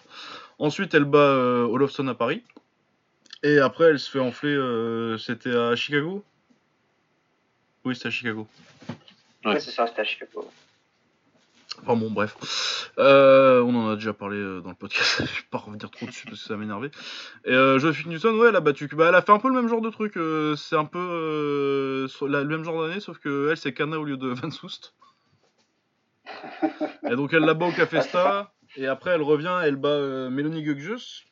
Ensuite 0.57 0.93
elle 0.95 1.05
bat 1.05 1.19
euh, 1.19 1.65
Olofsson 1.65 2.07
à 2.07 2.15
Paris. 2.15 2.41
Et 3.43 3.59
après 3.59 3.85
elle 3.85 3.99
se 3.99 4.09
fait 4.09 4.19
enfler 4.19 4.53
euh, 4.53 5.17
c'était 5.17 5.55
à 5.55 5.75
Chicago? 5.75 6.23
Oui, 7.83 7.95
c'était 7.95 8.07
à 8.07 8.11
Chicago. 8.11 8.47
Ouais. 9.43 9.53
Ouais, 9.53 9.59
c'est 9.59 9.71
ça, 9.71 9.87
c'était 9.87 10.01
à 10.01 10.03
Chicago. 10.03 10.47
Enfin 11.81 11.95
bon, 11.95 12.11
bref. 12.11 12.91
Euh, 12.99 13.61
on 13.63 13.73
en 13.73 13.89
a 13.89 13.95
déjà 13.95 14.13
parlé 14.13 14.37
euh, 14.37 14.61
dans 14.61 14.69
le 14.69 14.75
podcast, 14.75 15.15
je 15.19 15.23
vais 15.23 15.47
pas 15.49 15.57
revenir 15.57 15.89
trop 15.89 16.05
dessus 16.05 16.25
parce 16.27 16.39
que 16.39 16.47
ça 16.47 16.57
m'énervait. 16.57 16.91
Et 17.45 17.51
euh, 17.53 17.79
Josephine 17.79 18.11
Newton, 18.11 18.37
ouais, 18.39 18.49
elle 18.49 18.55
a 18.55 18.59
battu. 18.59 18.87
Bah, 18.89 19.07
elle 19.09 19.15
a 19.15 19.21
fait 19.23 19.31
un 19.31 19.39
peu 19.39 19.47
le 19.47 19.55
même 19.55 19.67
genre 19.67 19.81
de 19.81 19.89
truc. 19.89 20.15
euh, 20.17 20.55
c'est 20.55 20.75
un 20.75 20.85
peu 20.85 22.07
la- 22.27 22.43
le 22.43 22.49
même 22.49 22.63
genre 22.63 22.83
d'année, 22.87 22.99
sauf 22.99 23.17
que 23.17 23.49
elle, 23.49 23.57
c'est 23.57 23.73
Kana 23.73 23.97
au 23.99 24.03
lieu 24.03 24.17
de 24.17 24.27
Van 24.27 24.51
Soest. 24.51 24.93
et 27.09 27.15
donc 27.15 27.33
elle 27.33 27.43
la 27.45 27.55
bat 27.55 27.65
au 27.67 27.71
Café 27.71 28.01
Sta. 28.01 28.53
Et 28.75 28.85
après, 28.85 29.11
elle 29.11 29.21
revient, 29.23 29.59
elle 29.63 29.75
bat 29.77 30.29
Mélanie 30.29 30.61
Guggius. 30.63 31.23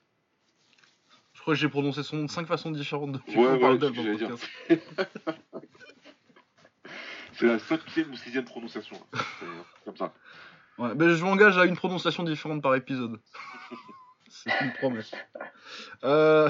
Je 1.40 1.42
crois 1.44 1.54
que 1.54 1.60
j'ai 1.62 1.70
prononcé 1.70 2.04
son 2.04 2.18
nom 2.18 2.26
de 2.26 2.30
5 2.30 2.48
façons 2.48 2.70
différentes 2.70 3.14
depuis 3.14 3.38
Ouais, 3.38 3.46
qu'on 3.46 3.54
ouais, 3.54 3.60
parle 3.60 3.80
c'est 3.80 3.92
d'elle 3.92 3.96
dans 3.96 4.04
le 4.04 4.18
podcast. 4.18 4.50
C'est 7.32 7.46
la 7.48 7.60
cinquième 7.60 8.12
ou 8.12 8.16
sixième 8.18 8.44
prononciation. 8.44 8.98
C'est 9.14 9.86
comme 9.86 9.96
ça. 9.96 10.14
Ouais, 10.78 10.94
mais 10.96 11.16
je 11.16 11.24
m'engage 11.24 11.58
à 11.58 11.64
une 11.64 11.78
prononciation 11.78 12.24
différente 12.24 12.62
par 12.62 12.76
épisode. 12.76 13.20
C'est 14.30 14.52
une 14.62 14.74
promesse. 14.74 15.12
Euh... 16.04 16.50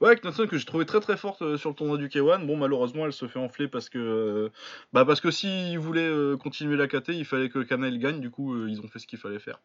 Ouais, 0.00 0.16
Knudsen 0.16 0.46
que 0.46 0.56
j'ai 0.56 0.64
trouvé 0.64 0.86
très 0.86 1.00
très 1.00 1.16
forte 1.16 1.42
euh, 1.42 1.56
sur 1.56 1.70
le 1.70 1.74
tournoi 1.74 1.96
du 1.98 2.08
K1. 2.08 2.46
Bon, 2.46 2.56
malheureusement, 2.56 3.04
elle 3.06 3.12
se 3.12 3.26
fait 3.26 3.38
enfler 3.40 3.66
parce 3.68 3.88
que. 3.88 3.98
euh, 3.98 4.48
Bah, 4.92 5.04
parce 5.04 5.20
que 5.20 5.30
s'ils 5.32 5.78
voulaient 5.78 6.08
euh, 6.08 6.36
continuer 6.36 6.76
la 6.76 6.86
KT, 6.86 7.08
il 7.08 7.24
fallait 7.24 7.48
que 7.48 7.58
Kana 7.58 7.90
gagne. 7.90 8.20
Du 8.20 8.30
coup, 8.30 8.66
ils 8.68 8.80
ont 8.80 8.86
fait 8.88 9.00
ce 9.00 9.06
qu'il 9.08 9.18
fallait 9.18 9.38
faire. 9.40 9.60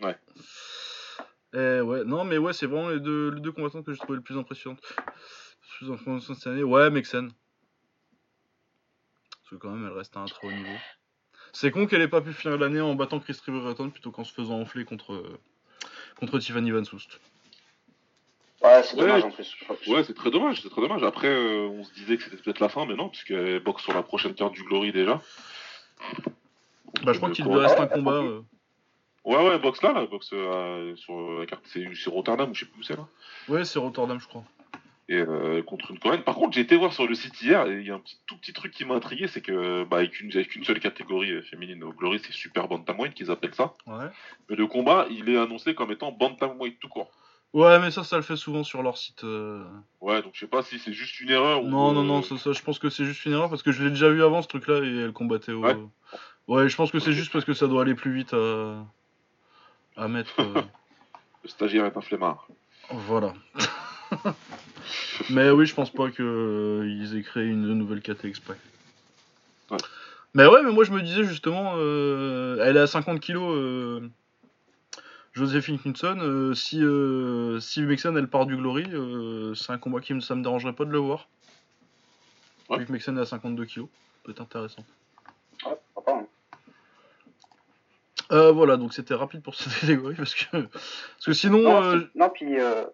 Ouais. 0.00 0.16
Et 1.54 1.80
ouais, 1.80 2.04
non, 2.04 2.24
mais 2.24 2.38
ouais, 2.38 2.52
c'est 2.52 2.66
vraiment 2.66 2.88
les 2.88 3.00
deux, 3.00 3.30
les 3.30 3.40
deux 3.40 3.52
combattants 3.52 3.82
que 3.82 3.92
j'ai 3.92 3.98
trouvé 3.98 4.16
le 4.16 4.22
plus 4.22 4.38
impressionnantes. 4.38 4.80
Le 4.96 5.76
plus 5.78 5.90
impressionnantes 5.92 6.22
cette 6.22 6.46
année. 6.46 6.62
Ouais, 6.62 6.88
Mexen. 6.90 7.28
Parce 9.30 9.50
que 9.50 9.56
quand 9.56 9.70
même, 9.70 9.86
elle 9.86 9.92
reste 9.96 10.16
à 10.16 10.20
un 10.20 10.24
très 10.24 10.46
haut 10.46 10.52
niveau. 10.52 10.76
C'est 11.52 11.70
con 11.70 11.86
qu'elle 11.86 12.00
ait 12.00 12.08
pas 12.08 12.22
pu 12.22 12.32
finir 12.32 12.56
l'année 12.56 12.80
en 12.80 12.94
battant 12.94 13.20
Chris 13.20 13.36
Riverton 13.44 13.90
plutôt 13.90 14.10
qu'en 14.10 14.24
se 14.24 14.32
faisant 14.32 14.58
enfler 14.58 14.86
contre, 14.86 15.12
euh, 15.12 15.38
contre 16.18 16.38
Tiffany 16.38 16.70
Van 16.70 16.84
Soest. 16.84 17.20
Ouais, 18.62 18.82
c'est 18.84 18.94
Ouais. 18.96 19.02
dommage 19.02 19.24
en 19.24 19.30
plus. 19.30 19.54
Ouais, 19.88 20.04
c'est 20.04 20.14
très 20.14 20.30
dommage, 20.30 20.62
c'est 20.62 20.70
très 20.70 20.80
dommage. 20.80 21.02
Après, 21.02 21.28
euh, 21.28 21.66
on 21.68 21.84
se 21.84 21.92
disait 21.92 22.16
que 22.16 22.22
c'était 22.22 22.36
peut-être 22.38 22.60
la 22.60 22.70
fin, 22.70 22.86
mais 22.86 22.94
non, 22.94 23.10
puisqu'elle 23.10 23.60
boxe 23.60 23.82
sur 23.82 23.92
la 23.92 24.02
prochaine 24.02 24.34
carte 24.34 24.54
du 24.54 24.62
Glory 24.62 24.92
déjà. 24.92 25.20
Bah, 27.02 27.12
je 27.12 27.18
crois 27.18 27.30
qu'il 27.30 27.44
lui 27.44 27.56
reste 27.58 27.78
un 27.78 27.88
combat. 27.88 28.12
euh. 28.22 28.40
Ouais, 29.24 29.36
ouais, 29.36 29.58
boxe 29.58 29.82
là, 29.82 29.92
là, 29.92 30.06
boxe 30.06 30.30
euh, 30.32 30.96
sur 30.96 31.38
la 31.38 31.46
carte, 31.46 31.64
c'est 31.66 31.86
Rotterdam 32.08 32.50
ou 32.50 32.54
je 32.54 32.60
sais 32.60 32.66
plus 32.66 32.80
où 32.80 32.82
c'est 32.82 32.96
là. 32.96 33.06
Ouais, 33.48 33.64
c'est 33.64 33.78
Rotterdam, 33.78 34.18
je 34.20 34.26
crois. 34.26 34.44
Et 35.08 35.16
euh, 35.16 35.62
contre 35.62 35.90
une 35.90 35.98
Coréenne. 35.98 36.22
Par 36.22 36.36
contre, 36.36 36.54
j'ai 36.54 36.60
été 36.62 36.76
voir 36.76 36.92
sur 36.92 37.06
le 37.06 37.14
site 37.14 37.40
hier 37.42 37.66
et 37.66 37.80
il 37.80 37.86
y 37.86 37.90
a 37.90 37.94
un 37.94 37.98
petit, 37.98 38.18
tout 38.26 38.36
petit 38.36 38.52
truc 38.52 38.72
qui 38.72 38.84
m'a 38.84 38.94
intrigué, 38.94 39.26
c'est 39.28 39.40
que 39.40 39.84
bah, 39.84 39.98
avec, 39.98 40.20
une, 40.20 40.30
avec 40.30 40.56
une 40.56 40.64
seule 40.64 40.80
catégorie 40.80 41.32
euh, 41.32 41.42
féminine 41.42 41.82
au 41.84 41.92
Glory, 41.92 42.20
c'est 42.24 42.32
Super 42.32 42.66
Bantamweight 42.68 43.14
qu'ils 43.14 43.30
appellent 43.30 43.54
ça. 43.54 43.74
Ouais. 43.86 44.06
Mais 44.48 44.56
le 44.56 44.66
combat, 44.66 45.06
il 45.10 45.28
est 45.28 45.36
annoncé 45.38 45.74
comme 45.74 45.90
étant 45.92 46.12
Bantamweight 46.12 46.78
tout 46.80 46.88
court. 46.88 47.10
Ouais, 47.52 47.78
mais 47.80 47.90
ça, 47.90 48.02
ça 48.02 48.16
le 48.16 48.22
fait 48.22 48.36
souvent 48.36 48.64
sur 48.64 48.82
leur 48.82 48.96
site. 48.96 49.24
euh. 49.24 49.62
Ouais, 50.00 50.22
donc 50.22 50.32
je 50.34 50.40
sais 50.40 50.46
pas 50.46 50.62
si 50.62 50.78
c'est 50.78 50.92
juste 50.94 51.20
une 51.20 51.30
erreur 51.30 51.62
ou. 51.62 51.68
Non, 51.68 51.92
non, 51.92 52.00
euh, 52.00 52.04
non, 52.04 52.22
ça, 52.22 52.38
ça, 52.38 52.52
je 52.52 52.62
pense 52.62 52.78
que 52.78 52.88
c'est 52.88 53.04
juste 53.04 53.26
une 53.26 53.32
erreur 53.32 53.50
parce 53.50 53.62
que 53.62 53.72
je 53.72 53.84
l'ai 53.84 53.90
déjà 53.90 54.08
vu 54.08 54.22
avant 54.22 54.40
ce 54.40 54.48
truc-là 54.48 54.78
et 54.78 54.96
elle 55.00 55.12
combattait 55.12 55.52
au. 55.52 55.60
Ouais. 55.60 55.76
Ouais, 56.48 56.68
je 56.68 56.76
pense 56.76 56.90
que 56.90 56.98
c'est 56.98 57.12
juste 57.12 57.30
parce 57.30 57.44
que 57.44 57.52
ça 57.52 57.66
doit 57.68 57.82
aller 57.82 57.94
plus 57.94 58.12
vite 58.14 58.32
à, 58.34 58.84
à 59.96 60.08
mettre. 60.08 60.40
euh, 60.40 60.62
Le 61.42 61.48
stagiaire 61.48 61.86
est 61.86 61.96
un 61.96 62.00
flemmard. 62.00 62.46
Voilà. 62.90 63.34
mais 65.30 65.50
oui, 65.50 65.66
je 65.66 65.74
pense 65.74 65.90
pas 65.90 66.10
que 66.10 66.22
euh, 66.22 67.16
aient 67.18 67.22
créé 67.22 67.46
une 67.46 67.74
nouvelle 67.74 68.00
KT 68.00 68.26
exprès. 68.26 68.56
Ouais. 69.70 69.78
Mais 70.34 70.46
ouais, 70.46 70.62
mais 70.62 70.70
moi 70.72 70.84
je 70.84 70.92
me 70.92 71.02
disais 71.02 71.24
justement, 71.24 71.74
euh, 71.76 72.64
elle 72.64 72.76
est 72.76 72.80
à 72.80 72.86
50 72.86 73.20
kilos, 73.20 73.54
euh, 73.56 74.08
Joséphine 75.32 75.78
Knudson. 75.78 76.52
si 76.54 76.82
si 77.60 77.82
Mexen 77.82 78.16
elle 78.16 78.28
part 78.28 78.46
du 78.46 78.56
Glory, 78.56 78.86
c'est 79.56 79.72
un 79.72 79.78
combat 79.78 80.00
qui 80.00 80.14
me, 80.14 80.20
ça 80.20 80.34
me 80.34 80.42
dérangerait 80.42 80.74
pas 80.74 80.84
de 80.84 80.90
le 80.90 80.98
voir. 80.98 81.28
Ouais. 82.68 82.78
Vu 82.78 82.86
que 82.86 82.92
Mexen 82.92 83.18
est 83.18 83.22
à 83.22 83.26
52 83.26 83.64
kilos, 83.64 83.88
peut 84.22 84.30
être 84.30 84.40
intéressant. 84.40 84.84
Ouais, 85.66 85.76
pourquoi 85.94 86.14
pas, 86.14 86.20
hein. 86.20 86.26
Euh, 88.32 88.50
voilà, 88.50 88.76
donc 88.76 88.94
c'était 88.94 89.14
rapide 89.14 89.42
pour 89.42 89.54
cette 89.54 89.72
catégorie 89.80 90.14
parce 90.14 90.34
que, 90.34 90.62
parce 90.62 91.24
que 91.24 91.32
sinon. 91.32 91.58
Non, 91.58 91.82
euh, 91.82 92.00
non, 92.14 92.30
puis 92.30 92.58
euh, 92.58 92.84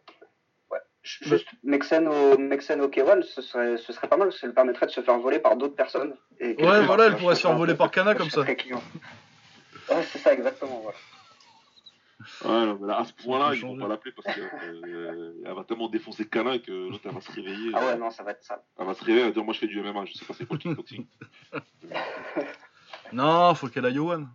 ouais. 0.70 0.78
Juste 1.02 1.48
Mexen 1.62 2.08
au 2.08 2.38
Mexen 2.38 2.80
au 2.80 2.88
K1, 2.88 3.22
ce 3.22 3.42
serait, 3.42 3.76
ce 3.76 3.92
serait 3.92 4.08
pas 4.08 4.16
mal, 4.16 4.32
ça 4.32 4.46
lui 4.46 4.54
permettrait 4.54 4.86
de 4.86 4.90
se 4.90 5.00
faire 5.00 5.18
voler 5.18 5.38
par 5.38 5.56
d'autres 5.56 5.76
personnes. 5.76 6.14
Et 6.40 6.54
Ouais, 6.62 6.84
voilà, 6.84 7.06
elle 7.06 7.16
pourrait 7.16 7.36
se 7.36 7.42
faire 7.42 7.56
voler 7.56 7.74
par 7.74 7.90
Kana 7.90 8.14
comme 8.14 8.30
ça. 8.30 8.40
Ouais, 8.40 10.02
c'est 10.12 10.18
ça, 10.18 10.34
exactement. 10.34 10.82
Voilà. 10.82 10.98
Ouais, 12.44 12.66
non, 12.66 12.78
mais 12.80 12.88
là, 12.88 12.98
à 12.98 13.04
ce 13.04 13.12
point-là, 13.12 13.54
ils 13.54 13.60
vont 13.62 13.78
pas 13.78 13.86
l'appeler 13.86 14.12
parce 14.12 14.34
qu'elle 14.34 15.54
va 15.54 15.64
tellement 15.64 15.88
défoncer 15.88 16.26
Canin 16.26 16.58
que 16.58 16.72
l'autre 16.90 17.04
elle 17.04 17.14
va 17.14 17.20
se 17.20 17.32
réveiller. 17.32 17.70
Ah 17.74 17.78
euh, 17.78 17.86
ouais, 17.92 17.96
non, 17.96 18.10
ça 18.10 18.24
va 18.24 18.32
être 18.32 18.42
ça. 18.42 18.64
Elle 18.78 18.86
va 18.86 18.94
se 18.94 19.04
réveiller, 19.04 19.20
elle 19.20 19.28
va 19.28 19.34
dire 19.34 19.44
Moi 19.44 19.54
je 19.54 19.60
fais 19.60 19.66
du 19.68 19.80
MMA, 19.80 20.04
je 20.04 20.14
sais 20.14 20.24
pas 20.24 20.34
c'est 20.34 20.44
quoi 20.44 20.56
le 20.56 20.62
kickboxing. 20.62 21.06
Non, 23.12 23.54
faut 23.54 23.68
qu'elle 23.68 23.86
aille 23.86 23.98
au 23.98 24.10
One. 24.10 24.28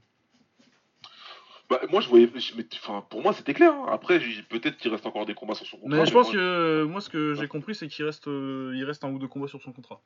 Bah, 1.81 1.87
moi 1.89 2.01
je 2.01 2.09
voyais. 2.09 2.29
je- 2.35 2.55
mais, 2.55 2.65
Enfin, 2.75 3.05
pour 3.09 3.21
moi 3.21 3.33
c'était 3.33 3.53
clair. 3.53 3.73
hein. 3.73 3.87
Après, 3.91 4.19
peut-être 4.49 4.77
qu'il 4.77 4.91
reste 4.91 5.05
encore 5.05 5.25
des 5.25 5.33
combats 5.33 5.55
sur 5.55 5.65
son 5.65 5.77
contrat. 5.77 5.97
Mais 5.97 6.05
je 6.05 6.13
pense 6.13 6.27
moi, 6.27 6.33
que 6.33 6.39
euh, 6.39 6.85
moi, 6.85 7.01
ce 7.01 7.09
que 7.09 7.33
j'ai 7.33 7.47
compris, 7.47 7.75
c'est 7.75 7.87
qu'il 7.87 8.05
reste, 8.05 8.27
euh, 8.27 8.73
il 8.75 8.83
reste 8.83 9.03
un 9.03 9.11
ou 9.11 9.19
deux 9.19 9.27
combats 9.27 9.47
sur 9.47 9.61
son 9.61 9.71
contrat. 9.71 10.01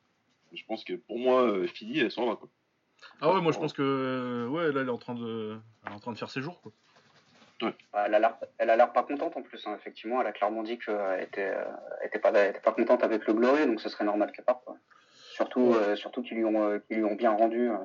Je 0.52 0.62
pense 0.66 0.84
que 0.84 0.94
pour 0.94 1.18
moi, 1.18 1.42
euh, 1.42 1.66
fini, 1.66 1.98
elle 1.98 2.10
s'en 2.10 2.26
va. 2.26 2.36
Quoi. 2.36 2.48
Ah 3.20 3.32
ouais, 3.32 3.40
moi 3.40 3.52
je 3.52 3.58
pense 3.58 3.72
que 3.72 3.82
euh, 3.82 4.48
ouais, 4.48 4.72
là 4.72 4.80
elle 4.80 4.88
est 4.88 4.90
en 4.90 4.98
train 4.98 5.14
de, 5.14 5.56
elle 5.86 5.92
est 5.92 5.94
en 5.94 6.00
train 6.00 6.12
de 6.12 6.18
faire 6.18 6.30
ses 6.30 6.42
jours 6.42 6.60
quoi. 6.60 6.72
Elle 7.60 8.14
a 8.14 8.18
l'air, 8.20 8.36
elle 8.58 8.70
a 8.70 8.76
l'air 8.76 8.92
pas 8.92 9.02
contente 9.02 9.36
en 9.36 9.42
plus. 9.42 9.66
hein. 9.66 9.74
Effectivement, 9.78 10.20
elle 10.20 10.26
a 10.28 10.32
clairement 10.32 10.62
dit 10.62 10.78
qu'elle 10.78 11.22
était, 11.22 11.52
euh, 11.54 11.64
était 12.04 12.18
pas, 12.20 12.30
elle 12.32 12.50
était 12.50 12.60
pas 12.60 12.72
contente 12.72 13.02
avec 13.02 13.26
le 13.26 13.34
Glory, 13.34 13.66
donc 13.66 13.80
ce 13.80 13.88
serait 13.88 14.04
normal 14.04 14.30
qu'elle 14.32 14.44
parte. 14.44 14.64
quoi. 14.64 14.76
Surtout, 15.32 15.74
euh, 15.74 15.96
surtout 15.96 16.22
qu'ils 16.22 16.36
lui 16.38 16.44
ont, 16.44 16.62
euh, 16.62 16.78
qu'ils 16.78 16.98
lui 16.98 17.04
ont 17.04 17.14
bien 17.16 17.32
rendu 17.32 17.70
euh, 17.70 17.76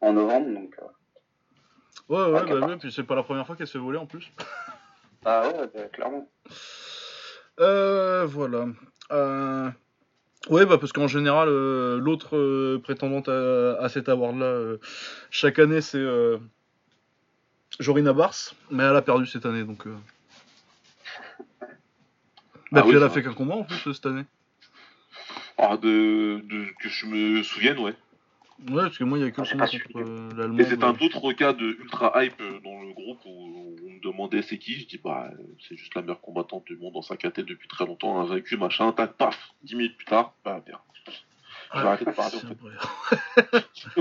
en 0.00 0.12
novembre. 0.12 0.48
Donc, 0.52 0.74
euh, 0.80 0.84
Ouais, 2.10 2.24
ouais, 2.24 2.44
bah 2.44 2.66
ouais, 2.66 2.76
puis 2.76 2.90
c'est 2.90 3.04
pas 3.04 3.14
la 3.14 3.22
première 3.22 3.46
fois 3.46 3.54
qu'elle 3.54 3.68
se 3.68 3.72
fait 3.72 3.78
voler 3.78 3.96
en 3.98 4.06
plus. 4.06 4.32
bah 5.22 5.42
ouais, 5.46 5.70
bah, 5.72 5.84
clairement. 5.92 6.28
Euh, 7.60 8.26
voilà. 8.26 8.66
Euh... 9.12 9.70
Ouais, 10.48 10.66
bah 10.66 10.76
parce 10.78 10.92
qu'en 10.92 11.06
général, 11.06 11.48
euh, 11.48 12.00
l'autre 12.00 12.36
euh, 12.36 12.80
prétendante 12.82 13.28
à, 13.28 13.76
à 13.80 13.88
cet 13.88 14.08
award-là, 14.08 14.44
euh, 14.44 14.78
chaque 15.30 15.60
année, 15.60 15.80
c'est 15.80 16.04
Jorina 17.78 18.12
Bars, 18.12 18.34
mais 18.72 18.82
elle 18.82 18.96
a 18.96 19.02
perdu 19.02 19.26
cette 19.26 19.46
année, 19.46 19.62
donc. 19.62 19.86
Euh... 19.86 19.94
Bah 22.72 22.80
Ah 22.80 22.82
puis 22.82 22.90
oui, 22.90 22.96
elle 22.96 23.04
a 23.04 23.10
fait 23.10 23.22
qu'un 23.22 23.34
combat 23.34 23.54
en 23.54 23.64
plus 23.64 23.94
cette 23.94 24.06
année. 24.06 24.24
Ah, 25.58 25.76
de, 25.76 26.40
de, 26.42 26.66
que 26.82 26.88
je 26.88 27.06
me 27.06 27.42
souvienne, 27.44 27.78
ouais. 27.78 27.94
Ouais, 28.68 28.82
parce 28.82 28.98
que 28.98 29.04
moi 29.04 29.18
il 29.18 29.24
y 29.24 29.26
a 29.26 29.30
que 29.30 29.40
le 29.40 29.46
combat 29.48 29.66
contre 29.66 29.70
suivi. 29.70 29.94
euh, 29.96 30.30
Et 30.30 30.34
l'Allemande. 30.36 30.66
c'est 30.68 30.84
un 30.84 30.96
autre 31.06 31.32
cas 31.32 31.52
de 31.52 31.64
ultra 31.80 32.24
hype 32.24 32.40
euh, 32.40 32.60
dans 32.62 32.82
le 32.82 32.92
groupe 32.92 33.18
où 33.24 33.76
on 33.86 33.90
me 33.90 34.00
demandait 34.02 34.42
c'est 34.42 34.58
qui. 34.58 34.74
Je 34.78 34.86
dis 34.86 35.00
bah 35.02 35.30
euh, 35.32 35.42
c'est 35.66 35.76
juste 35.76 35.94
la 35.94 36.02
meilleure 36.02 36.20
combattante 36.20 36.64
du 36.66 36.76
monde 36.76 36.92
dans 36.94 37.02
sa 37.02 37.16
KT 37.16 37.40
depuis 37.40 37.68
très 37.68 37.86
longtemps, 37.86 38.20
invaincu, 38.20 38.56
machin, 38.58 38.92
tac, 38.92 39.14
paf, 39.14 39.52
10 39.62 39.76
minutes 39.76 39.96
plus 39.96 40.06
tard, 40.06 40.34
bah 40.44 40.62
bien. 40.66 40.78
Je 41.72 41.80
vais 41.80 41.86
arrêter 41.86 42.04
de 42.04 42.10
parler 42.10 42.36
en 42.36 42.40
fait. 42.40 43.56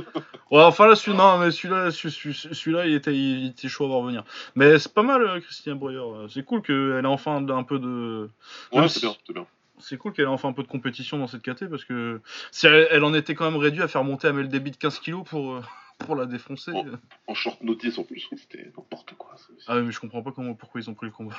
ouais, 0.51 0.64
enfin 0.64 0.88
là, 0.88 0.95
celui 0.95 1.16
non, 1.18 1.38
mais 1.38 1.51
celui-là, 1.51 1.91
celui- 1.91 2.12
celui- 2.14 2.55
celui-là, 2.55 2.88
il 2.88 2.95
était, 2.95 3.16
il 3.16 3.47
était 3.47 3.68
chaud 3.70 3.86
à 3.86 3.88
voir 3.89 4.01
venir. 4.01 4.24
Mais 4.55 4.80
c'est 4.80 4.93
pas 4.93 5.03
mal, 5.03 5.39
Christian 5.41 5.76
Breuer. 5.76 6.28
C'est 6.30 6.43
cool 6.43 6.62
qu'elle 6.64 7.01
ait 7.03 7.07
enfin 7.07 7.47
un 7.47 7.64
peu 7.64 7.78
de. 7.80 8.30
Ouais, 8.74 8.88
c'est 8.89 9.01
bien, 9.01 9.16
c'est 9.26 9.34
bien. 9.34 9.45
C'est 9.80 9.97
cool 9.97 10.13
qu'elle 10.13 10.25
ait 10.25 10.27
enfin 10.27 10.49
un 10.49 10.53
peu 10.53 10.63
de 10.63 10.67
compétition 10.67 11.17
dans 11.17 11.27
cette 11.27 11.41
KT 11.41 11.69
parce 11.69 11.86
que 11.86 12.21
si 12.51 12.67
elle, 12.67 12.88
elle 12.91 13.03
en 13.03 13.13
était 13.13 13.36
quand 13.36 13.49
même 13.49 13.59
réduite 13.59 13.84
à 13.84 13.88
faire 13.88 14.03
monter 14.03 14.27
Amel 14.27 14.49
Débit 14.49 14.71
de 14.71 14.77
15 14.77 14.99
kilos 14.99 15.23
pour, 15.27 15.53
euh, 15.53 15.61
pour 15.99 16.15
la 16.15 16.25
défoncer. 16.25 16.71
Oh. 16.73 16.86
En 17.27 17.34
short 17.34 17.61
notice 17.61 17.97
en 17.97 18.03
plus, 18.03 18.27
c'était 18.36 18.65
n'importe 18.65 19.15
quoi. 19.17 19.36
ça. 19.38 19.47
Ah 19.67 19.75
ouais, 19.75 19.82
mais 19.84 19.91
je 19.91 19.99
comprends 19.99 20.21
pas 20.21 20.32
comment, 20.32 20.53
pourquoi 20.53 20.82
ils 20.82 20.89
ont 20.89 20.93
pris 20.93 21.07
le 21.07 21.11
combat. 21.11 21.36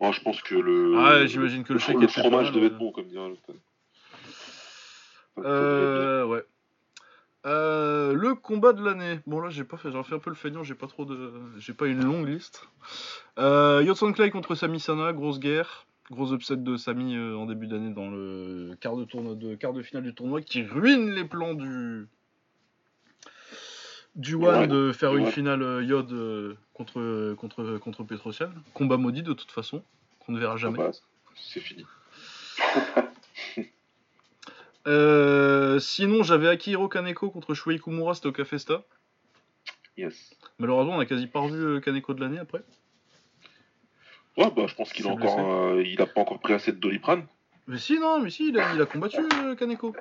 Moi, 0.00 0.12
je 0.12 0.20
pense 0.20 0.42
que 0.42 0.56
le. 0.56 0.94
Ah 0.98 1.20
ouais, 1.20 1.28
j'imagine 1.28 1.64
que 1.64 1.72
le 1.72 1.78
chèque 1.78 1.96
le 1.96 2.06
pas 2.06 2.12
fromage 2.12 2.46
mal, 2.46 2.54
devait 2.54 2.66
être 2.66 2.78
bon, 2.78 2.90
comme 2.90 3.06
dirait 3.06 3.28
l'autre. 3.28 3.42
Euh, 5.38 6.24
ouais. 6.24 6.44
Euh, 7.44 8.12
le 8.12 8.34
combat 8.34 8.72
de 8.72 8.84
l'année. 8.84 9.18
Bon 9.26 9.40
là 9.40 9.50
j'ai 9.50 9.64
pas 9.64 9.76
fait, 9.76 9.90
j'ai 9.90 10.02
fait 10.04 10.14
un 10.14 10.20
peu 10.20 10.30
le 10.30 10.36
feignant, 10.36 10.62
j'ai 10.62 10.74
pas 10.74 10.86
trop 10.86 11.04
de, 11.04 11.32
j'ai 11.58 11.72
pas 11.72 11.86
une 11.86 12.04
longue 12.04 12.28
liste. 12.28 12.68
Euh, 13.38 13.82
Yotson 13.84 14.12
Clay 14.12 14.30
contre 14.30 14.54
Sami 14.54 14.78
Sana, 14.78 15.12
grosse 15.12 15.40
guerre, 15.40 15.86
gros 16.12 16.32
upset 16.32 16.56
de 16.56 16.76
Sami 16.76 17.16
euh, 17.16 17.36
en 17.36 17.46
début 17.46 17.66
d'année 17.66 17.92
dans 17.92 18.08
le 18.10 18.76
quart 18.80 18.96
de 18.96 19.04
tournoi, 19.04 19.34
de 19.34 19.54
quart 19.56 19.72
de 19.72 19.82
finale 19.82 20.04
du 20.04 20.14
tournoi 20.14 20.40
qui 20.42 20.62
ruine 20.62 21.10
les 21.10 21.24
plans 21.24 21.54
du 21.54 22.06
du 24.14 24.34
One 24.34 24.60
Ouais. 24.60 24.66
de 24.68 24.92
faire 24.92 25.16
une 25.16 25.26
finale 25.26 25.62
euh, 25.62 25.82
Yod 25.82 26.12
euh, 26.12 26.54
contre 26.74 27.34
contre 27.34 27.78
contre 27.78 28.04
Petrosian. 28.04 28.50
Combat 28.74 28.98
maudit 28.98 29.22
de 29.22 29.32
toute 29.32 29.50
façon 29.50 29.82
qu'on 30.20 30.32
ne 30.32 30.38
verra 30.38 30.56
jamais. 30.56 30.78
Ah 30.80 30.88
bah, 30.88 30.98
c'est 31.34 31.60
fini. 31.60 31.84
Euh, 34.88 35.78
sinon 35.78 36.24
j'avais 36.24 36.48
Akihiro 36.48 36.88
Kaneko 36.88 37.30
contre 37.30 37.54
Shuei 37.54 37.78
Kumura, 37.78 38.14
c'était 38.14 38.26
au 38.26 38.32
Café 38.32 38.50
Festa. 38.50 38.82
Yes. 39.96 40.34
Malheureusement, 40.58 40.96
on 40.96 40.98
a 40.98 41.06
quasi 41.06 41.28
pas 41.28 41.38
revu 41.38 41.80
Kaneko 41.80 42.14
de 42.14 42.20
l'année 42.20 42.40
après. 42.40 42.64
Ouais, 44.36 44.50
bah, 44.56 44.66
je 44.66 44.74
pense 44.74 44.92
qu'il 44.92 45.06
a 45.06 45.10
encore, 45.10 45.38
euh, 45.40 45.82
il 45.84 46.00
a 46.00 46.06
pas 46.06 46.22
encore 46.22 46.38
pris 46.40 46.54
assez 46.54 46.72
de 46.72 46.78
doliprane. 46.78 47.26
Mais 47.66 47.78
si, 47.78 47.98
non, 47.98 48.20
mais 48.20 48.30
si, 48.30 48.48
il 48.48 48.58
a, 48.58 48.74
il 48.74 48.80
a 48.80 48.86
combattu 48.86 49.20
euh, 49.44 49.54
Kaneko. 49.54 49.94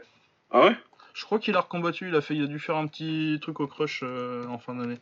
Ah 0.52 0.66
ouais? 0.68 0.76
Je 1.14 1.26
crois 1.26 1.40
qu'il 1.40 1.56
a 1.58 1.60
recombattu, 1.60 2.08
il 2.08 2.16
a, 2.16 2.22
fait, 2.22 2.36
il 2.36 2.44
a 2.44 2.48
dû 2.48 2.58
faire 2.60 2.78
un 2.78 2.88
petit 2.88 3.38
truc 3.42 3.60
au 3.60 3.68
crush 3.68 4.02
euh, 4.04 4.46
en 4.48 4.58
fin 4.58 4.76
d'année. 4.76 4.98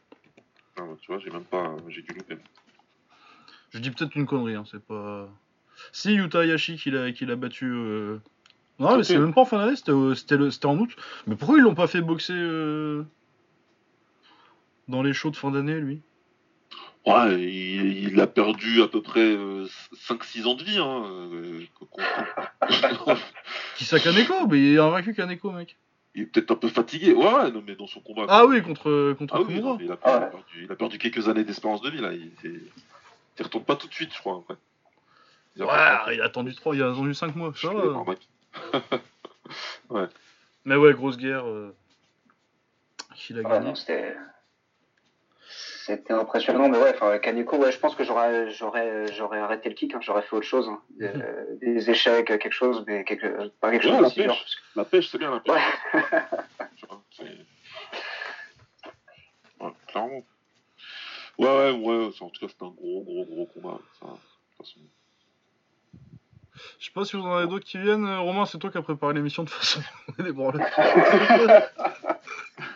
Ah, 0.77 0.81
bah, 0.81 0.97
Tu 1.01 1.11
vois, 1.11 1.19
j'ai 1.19 1.29
même 1.29 1.43
pas, 1.43 1.75
j'ai 1.87 2.01
dû 2.01 2.13
louper. 2.13 2.37
Je 3.69 3.79
dis 3.79 3.91
peut-être 3.91 4.15
une 4.15 4.25
connerie, 4.25 4.55
hein, 4.55 4.63
c'est 4.69 4.83
pas. 4.83 5.29
Si, 5.91 6.13
Yuta 6.13 6.43
Hayashi 6.43 6.77
qui 6.77 6.89
l'a 6.89 7.11
qu'il 7.11 7.29
a 7.29 7.35
battu. 7.35 7.65
euh, 7.71 8.17
Non, 8.79 8.97
mais 8.97 9.03
c'est 9.03 9.19
même 9.19 9.33
pas 9.33 9.41
en 9.41 9.45
fin 9.45 9.59
d'année, 9.59 9.75
c'était 9.75 10.65
en 10.65 10.77
août. 10.79 10.95
Mais 11.27 11.35
pourquoi 11.35 11.57
ils 11.57 11.61
l'ont 11.61 11.75
pas 11.75 11.87
fait 11.87 12.01
boxer 12.01 12.33
euh, 12.33 13.05
dans 14.87 15.03
les 15.03 15.13
shows 15.13 15.29
de 15.29 15.35
fin 15.37 15.51
d'année, 15.51 15.79
lui? 15.79 16.01
Ouais, 17.09 17.41
il, 17.41 18.09
il 18.09 18.19
a 18.21 18.27
perdu 18.27 18.81
à 18.81 18.87
peu 18.87 19.01
près 19.01 19.35
5-6 20.07 20.45
ans 20.45 20.55
de 20.55 20.63
vie. 20.63 20.77
Hein, 20.77 21.03
euh, 21.07 21.61
contre- 21.79 22.03
Qui 23.77 23.85
ça 23.85 23.99
Kaneko 23.99 24.47
Mais 24.47 24.59
il 24.59 24.75
est 24.75 24.79
invaincu 24.79 25.13
Kaneko, 25.13 25.51
mec. 25.51 25.75
il 26.15 26.23
est 26.23 26.25
peut-être 26.25 26.51
un 26.51 26.55
peu 26.55 26.67
fatigué. 26.67 27.13
Ouais, 27.13 27.25
ouais, 27.33 27.51
non, 27.51 27.63
mais 27.65 27.75
dans 27.75 27.87
son 27.87 28.01
combat. 28.01 28.25
Ah 28.27 28.45
oui, 28.45 28.61
contre, 28.61 29.13
contre 29.13 29.35
Ah 29.35 29.41
oui, 29.41 29.59
non, 29.61 29.77
il, 29.81 29.91
a, 29.91 29.97
Ah 30.03 30.09
il 30.09 30.09
a 30.09 30.19
ouais. 30.25 30.29
perdu, 30.31 30.63
il 30.65 30.71
a 30.71 30.75
perdu 30.75 30.97
quelques 30.97 31.27
années 31.29 31.43
d'espérance 31.43 31.81
de 31.81 31.89
vie 31.89 32.01
là. 32.01 32.11
Il, 32.13 32.31
il, 32.43 32.61
retourne 33.43 33.63
pas 33.63 33.75
tout 33.77 33.87
de 33.87 33.93
suite, 33.93 34.13
je 34.13 34.19
crois. 34.19 34.41
Après. 34.43 34.55
Il 35.55 35.63
a 35.63 35.65
pas- 35.67 36.05
Ouais, 36.07 36.15
il 36.15 36.21
a 36.21 36.25
attendu 36.25 36.53
3, 36.53 36.75
il 36.75 36.83
a 36.83 36.91
attendu 36.91 37.13
5 37.13 37.35
mois, 37.35 37.51
Je 37.55 37.67
ça 37.67 37.73
va. 37.73 38.03
mec. 38.05 38.19
Mais 40.65 40.75
ouais, 40.75 40.93
grosse 40.93 41.17
guerre. 41.17 41.47
euh, 41.47 41.73
Qu'il 43.15 43.37
a 43.37 43.41
Ouais, 43.41 43.49
gagné. 43.49 43.65
non, 43.67 43.75
c'était. 43.75 44.15
C'était 45.89 46.13
impressionnant, 46.13 46.69
mais 46.69 46.77
ouais, 46.77 46.93
enfin, 46.93 47.17
Kaneko, 47.17 47.57
ouais, 47.57 47.71
je 47.71 47.79
pense 47.79 47.95
que 47.95 48.03
j'aurais, 48.03 48.51
j'aurais, 48.51 49.07
j'aurais 49.11 49.39
arrêté 49.39 49.69
le 49.69 49.75
kick, 49.75 49.95
hein, 49.95 49.99
j'aurais 50.01 50.21
fait 50.21 50.35
autre 50.35 50.45
chose, 50.45 50.69
hein. 50.69 50.79
Des- 50.91 51.11
des 51.61 51.89
échecs, 51.89 52.27
quelque 52.27 52.51
chose, 52.51 52.83
mais 52.85 53.03
quelque, 53.03 53.47
pas 53.59 53.71
quelque 53.71 53.87
chose 53.87 53.99
la 53.99 54.09
pêche. 54.11 54.45
La 54.75 54.85
pêche, 54.85 55.09
c'est 55.09 55.17
bien 55.17 55.31
la 55.31 55.39
pêche. 55.39 55.55
Ouais. 55.93 56.01
Ouais, 59.59 59.71
clairement. 59.87 60.23
Ouais, 61.37 61.47
ouais, 61.47 61.71
ouais. 61.71 62.09
En 62.21 62.29
tout 62.29 62.39
cas, 62.39 62.47
c'était 62.47 62.63
un 62.63 62.69
gros, 62.69 63.01
gros, 63.03 63.25
gros 63.25 63.45
combat. 63.47 63.79
Ça, 63.99 64.05
de 64.05 64.11
toute 64.11 64.57
façon. 64.57 64.79
Je 66.79 66.85
sais 66.85 66.91
pas 66.93 67.05
si 67.05 67.15
vous 67.15 67.23
en 67.23 67.35
avez 67.35 67.47
d'autres 67.47 67.65
qui 67.65 67.77
viennent. 67.77 68.05
Euh, 68.05 68.19
Romain, 68.19 68.45
c'est 68.45 68.57
toi 68.57 68.69
qui 68.69 68.77
as 68.77 68.81
préparé 68.81 69.13
l'émission 69.13 69.43
de 69.43 69.49
façon. 69.49 69.81
des 70.17 70.31
branlettes. 70.33 70.73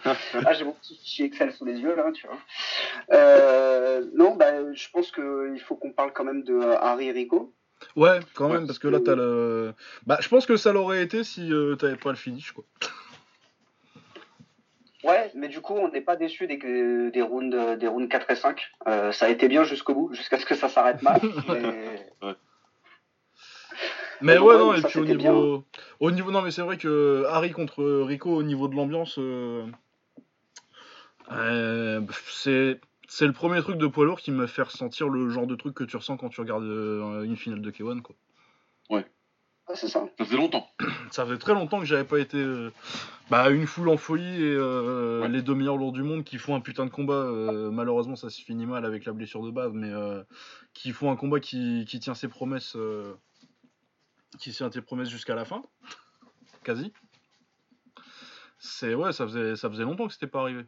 Ah, 0.06 0.54
j'ai 0.54 0.66
mon 0.66 0.74
petit 0.74 0.96
fichier 0.98 1.26
Excel 1.26 1.52
sous 1.54 1.66
les 1.66 1.80
yeux, 1.80 1.96
là, 1.96 2.12
tu 2.14 2.28
vois. 2.28 2.38
Euh, 3.12 4.06
non, 4.16 4.36
bah, 4.36 4.74
je 4.74 4.88
pense 4.92 5.12
qu'il 5.12 5.62
faut 5.66 5.76
qu'on 5.76 5.92
parle 5.92 6.14
quand 6.14 6.24
même 6.24 6.44
de 6.44 6.54
euh, 6.54 6.78
Harry 6.80 7.12
Rico. 7.12 7.54
Ouais, 7.96 8.20
quand 8.34 8.50
même, 8.50 8.66
parce 8.66 8.80
que 8.80 8.88
là, 8.88 9.00
t'as 9.04 9.16
le. 9.16 9.74
Bah, 10.06 10.18
je 10.22 10.30
pense 10.30 10.46
que 10.46 10.56
ça 10.56 10.72
l'aurait 10.72 11.04
été 11.04 11.24
si 11.24 11.52
euh, 11.52 11.76
t'avais 11.76 11.98
pas 11.98 12.10
le 12.10 12.16
finish, 12.16 12.52
quoi. 12.52 12.64
Ouais, 15.04 15.32
mais 15.36 15.50
du 15.50 15.60
coup, 15.60 15.74
on 15.74 15.90
n'est 15.90 16.02
pas 16.02 16.16
déçu 16.16 16.48
des, 16.48 16.56
des, 16.58 17.22
rounds, 17.22 17.78
des 17.78 17.88
rounds 17.88 18.08
4 18.08 18.32
et 18.32 18.36
5. 18.36 18.62
Euh, 18.88 19.12
ça 19.12 19.26
a 19.26 19.30
été 19.30 19.50
bien 19.50 19.66
jusqu'au 19.66 19.94
bout, 19.94 20.14
jusqu'à 20.14 20.40
ce 20.40 20.46
que 20.46 20.56
ça 20.56 20.70
s'arrête 20.70 21.02
mal. 21.02 21.20
Mais 21.50 22.06
Ouais, 22.22 22.34
ouais, 24.24 24.40
ouais, 24.40 24.58
non, 24.58 24.74
et 24.74 24.82
puis 24.82 25.00
au 25.00 25.06
niveau. 25.06 25.64
Au 26.00 26.12
niveau. 26.12 26.32
Non, 26.32 26.42
mais 26.42 26.52
c'est 26.52 26.62
vrai 26.62 26.78
que 26.78 27.26
Harry 27.30 27.52
contre 27.52 27.84
Rico, 28.04 28.30
au 28.36 28.44
niveau 28.44 28.68
de 28.68 28.76
l'ambiance. 28.76 29.16
euh, 29.20 29.66
euh, 31.32 32.02
c'est. 32.32 32.80
C'est 33.10 33.28
le 33.28 33.34
premier 33.34 33.62
truc 33.62 33.78
de 33.78 33.86
poids 33.86 34.06
lourd 34.06 34.20
qui 34.20 34.32
me 34.32 34.48
fait 34.48 34.64
ressentir 34.64 35.08
le 35.08 35.30
genre 35.30 35.46
de 35.46 35.56
truc 35.56 35.76
que 35.76 35.84
tu 35.84 35.98
ressens 35.98 36.18
quand 36.18 36.30
tu 36.30 36.42
regardes 36.42 36.64
euh, 36.64 37.22
une 37.24 37.36
finale 37.36 37.62
de 37.62 37.70
K1, 37.70 38.02
quoi. 38.02 38.16
Ouais, 38.90 39.06
c'est 39.76 39.88
ça. 39.88 40.08
Ça 40.18 40.26
faisait 40.26 40.38
longtemps. 40.38 40.68
Ça 41.12 41.24
faisait 41.26 41.38
très 41.38 41.54
longtemps 41.54 41.80
que 41.80 41.86
j'avais 41.86 42.06
pas 42.06 42.18
été 42.18 42.44
bah, 43.30 43.52
une 43.52 43.68
foule 43.68 43.90
en 43.90 43.98
folie 43.98 44.26
et 44.44 44.56
euh, 44.56 45.22
Ouais. 45.22 45.30
les 45.30 45.44
deux 45.44 45.54
meilleurs 45.54 45.78
lourds 45.78 45.92
du 45.92 46.02
monde 46.02 46.24
qui 46.24 46.40
font 46.40 46.56
un 46.56 46.60
putain 46.60 46.86
de 46.86 46.90
combat. 46.90 47.14
euh, 47.14 47.70
malheureusement, 47.70 48.16
ça 48.16 48.32
se 48.32 48.42
finit 48.42 48.66
mal 48.66 48.84
avec 48.84 49.06
la 49.06 49.14
blessure 49.14 49.44
de 49.44 49.52
base, 49.52 49.74
mais 49.74 49.92
euh, 49.92 50.24
qui 50.74 50.92
font 50.92 51.12
un 51.12 51.16
combat 51.16 51.40
qui, 51.40 51.86
qui 51.88 52.00
tient 52.00 52.16
ses 52.16 52.30
promesses, 52.30 52.76
euh, 52.78 53.14
qui 54.38 54.52
tient 54.52 54.72
ses 54.72 54.82
promesses 54.82 55.10
jusqu'à 55.10 55.36
la 55.36 55.46
fin, 55.46 55.64
quasi. 56.64 56.92
C'est 58.60 58.94
ouais, 58.96 59.12
ça 59.12 59.26
faisait 59.26 59.56
ça 59.56 59.70
faisait 59.70 59.84
longtemps 59.84 60.08
que 60.08 60.14
c'était 60.14 60.28
pas 60.28 60.42
arrivé. 60.42 60.64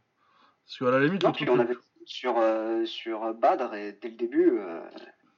Parce 0.66 0.78
qu'à 0.80 0.98
la 0.98 1.00
limite, 1.06 1.24
Non, 1.24 1.32
truc- 1.32 1.50
on 1.52 1.60
avait 1.60 1.78
sur, 2.06 2.36
euh, 2.38 2.86
sur 2.86 3.34
Badr, 3.34 3.74
et 3.76 3.94
dès 4.02 4.10
le 4.10 4.16
début, 4.16 4.58
euh, 4.60 4.82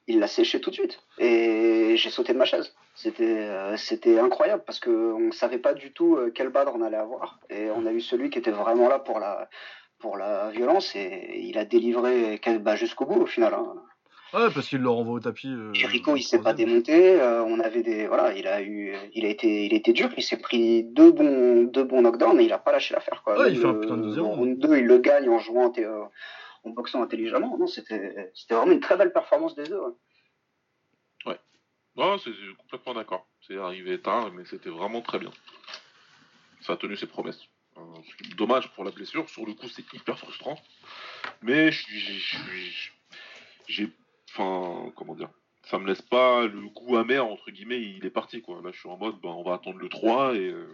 il 0.08 0.20
l'a 0.20 0.28
séché 0.28 0.60
tout 0.62 0.70
de 0.70 0.76
suite. 0.76 1.00
Et 1.18 1.96
j'ai 1.98 2.10
sauté 2.10 2.34
de 2.34 2.38
ma 2.38 2.46
chaise. 2.46 2.74
C'était 2.96 3.38
euh, 3.50 3.78
c'était 3.78 4.18
incroyable 4.20 4.64
parce 4.66 4.80
qu'on 4.80 5.20
ne 5.20 5.32
savait 5.32 5.60
pas 5.60 5.74
du 5.74 5.94
tout 5.94 6.16
euh, 6.16 6.32
quel 6.34 6.50
Badr 6.50 6.72
on 6.74 6.82
allait 6.82 6.98
avoir. 6.98 7.40
Et 7.50 7.70
on 7.70 7.86
a 7.86 7.92
eu 7.92 8.02
celui 8.02 8.30
qui 8.30 8.40
était 8.40 8.52
vraiment 8.52 8.90
là 8.90 9.00
pour 9.00 9.20
la, 9.20 9.50
pour 10.00 10.18
la 10.18 10.50
violence 10.50 10.96
et 10.96 11.40
il 11.44 11.58
a 11.60 11.66
délivré 11.66 12.42
bah, 12.62 12.76
jusqu'au 12.76 13.06
bout 13.06 13.22
au 13.22 13.26
final. 13.28 13.54
hein. 13.54 13.76
Ouais, 14.34 14.50
parce 14.54 14.68
qu'il 14.70 14.80
le 14.80 14.90
renvoie 14.90 15.14
au 15.16 15.20
tapis. 15.20 15.48
euh, 15.48 15.72
Et 15.74 15.86
Rico, 15.86 16.16
il 16.16 16.24
s'est 16.24 16.42
pas 16.42 16.54
démonté. 16.54 17.20
euh, 17.20 17.44
on 17.44 17.60
avait 17.60 17.84
des, 17.84 18.08
voilà, 18.08 18.34
il 18.36 18.48
a 18.48 18.62
eu, 18.62 18.96
il 19.14 19.26
a 19.26 19.30
été, 19.30 19.66
il 19.66 19.74
a 19.74 19.78
été 19.78 19.94
dur. 19.94 20.10
Il 20.18 20.24
s'est 20.24 20.38
pris 20.38 20.84
deux 20.84 21.12
bons, 21.12 21.64
deux 21.64 21.84
bons 21.84 22.02
knockdowns 22.02 22.40
et 22.40 22.46
il 22.46 22.54
a 22.54 22.60
pas 22.60 22.72
lâché 22.72 22.94
l'affaire. 22.94 23.22
quoi. 23.24 23.38
Ouais, 23.40 23.52
il 23.52 23.60
fait 23.60 23.66
un 23.68 23.74
putain 23.76 23.98
de 23.98 24.04
deuxième 24.04 24.24
le 24.26 24.30
round. 24.30 24.40
round 24.40 24.60
2, 24.60 24.78
il 24.78 24.86
le 24.86 24.98
gagne 25.00 25.30
en 25.30 25.40
jouant, 25.40 25.72
euh, 25.78 26.04
en 26.64 26.70
boxant 26.72 27.02
intelligemment. 27.02 27.58
Non, 27.58 27.68
c'était, 27.68 28.32
c'était 28.34 28.56
vraiment 28.56 28.72
une 28.74 28.80
très 28.82 28.98
belle 28.98 29.12
performance 29.14 29.56
des 29.56 29.64
deux. 29.64 29.80
ouais. 29.80 29.92
Non, 31.96 32.16
c'est 32.20 32.30
complètement 32.60 32.94
d'accord. 32.94 33.28
C'est 33.48 33.58
arrivé 33.58 34.00
tard, 34.00 34.32
mais 34.32 34.44
c'était 34.46 34.70
vraiment 34.70 35.02
très 35.02 35.18
bien. 35.18 35.32
Ça 36.62 36.74
a 36.74 36.78
tenu 36.78 36.96
ses 36.96 37.08
promesses. 37.08 37.42
Euh, 37.76 37.82
dommage 38.36 38.72
pour 38.76 38.84
la 38.84 38.92
blessure. 38.92 39.28
Sur 39.32 39.48
le 39.48 39.54
coup, 39.54 39.68
c'est 39.68 39.92
hyper 39.94 40.16
frustrant. 40.20 40.60
Mais 41.42 41.72
je 41.72 41.82
suis. 41.84 42.00
je 42.00 42.38
suis- 42.38 42.92
J'ai. 43.68 43.90
Enfin, 44.38 44.92
comment 44.96 45.16
dire 45.16 45.30
Ça 45.64 45.80
me 45.80 45.88
laisse 45.88 46.02
pas 46.02 46.46
le 46.46 46.70
goût 46.70 46.98
amer, 46.98 47.26
entre 47.26 47.50
guillemets. 47.52 47.82
Il 47.82 48.06
est 48.06 48.10
parti, 48.12 48.42
quoi. 48.42 48.62
Là, 48.64 48.70
je 48.72 48.80
suis 48.80 48.90
en 48.90 48.98
mode, 48.98 49.16
ben, 49.22 49.30
on 49.30 49.44
va 49.44 49.56
attendre 49.56 49.80
le 49.80 49.90
3 49.90 50.36
et. 50.36 50.48
euh, 50.50 50.68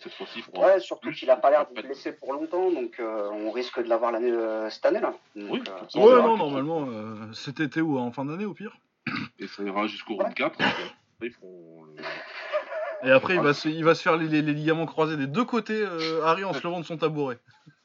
cette 0.00 0.12
fois-ci, 0.14 0.42
Ouais, 0.56 0.80
surtout 0.80 1.12
qu'il 1.12 1.30
a 1.30 1.36
pas 1.36 1.50
l'air 1.50 1.68
de 1.72 1.80
blessé 1.80 2.12
pour 2.12 2.32
longtemps, 2.32 2.70
donc 2.72 2.98
euh, 2.98 3.28
on 3.30 3.52
risque 3.52 3.80
de 3.80 3.88
l'avoir 3.88 4.10
l'année 4.10 4.30
euh, 4.32 4.68
cette 4.68 4.84
année 4.86 4.98
là. 4.98 5.14
Donc, 5.36 5.50
Oui, 5.52 5.62
euh, 5.68 5.78
ça, 5.88 5.98
Ouais, 6.00 6.14
non, 6.20 6.36
normalement, 6.36 6.86
euh, 6.88 7.32
cet 7.32 7.60
été 7.60 7.80
ou 7.80 7.96
en 7.98 8.10
fin 8.10 8.24
d'année 8.24 8.44
au 8.44 8.54
pire. 8.54 8.76
Et 9.38 9.46
ça 9.46 9.62
ira 9.62 9.86
jusqu'au 9.86 10.16
round 10.16 10.34
4. 10.34 10.60
et 10.60 10.64
après, 10.64 10.82
ils 11.22 11.30
feront 11.30 11.84
le- 11.84 13.06
Et 13.08 13.12
après, 13.12 13.34
il 13.36 13.40
va 13.40 13.54
se, 13.54 13.68
il 13.68 13.84
va 13.84 13.94
se 13.94 14.02
faire 14.02 14.16
les, 14.16 14.26
les- 14.26 14.42
les 14.42 14.52
ligaments 14.52 14.86
croisés 14.86 15.16
des 15.16 15.28
deux 15.28 15.44
côtés, 15.44 15.80
euh, 15.86 16.24
Harry, 16.24 16.42
en 16.42 16.52
se 16.54 16.62
levant 16.64 16.80
de 16.80 16.84
son 16.86 16.96
tabouret. 16.96 17.38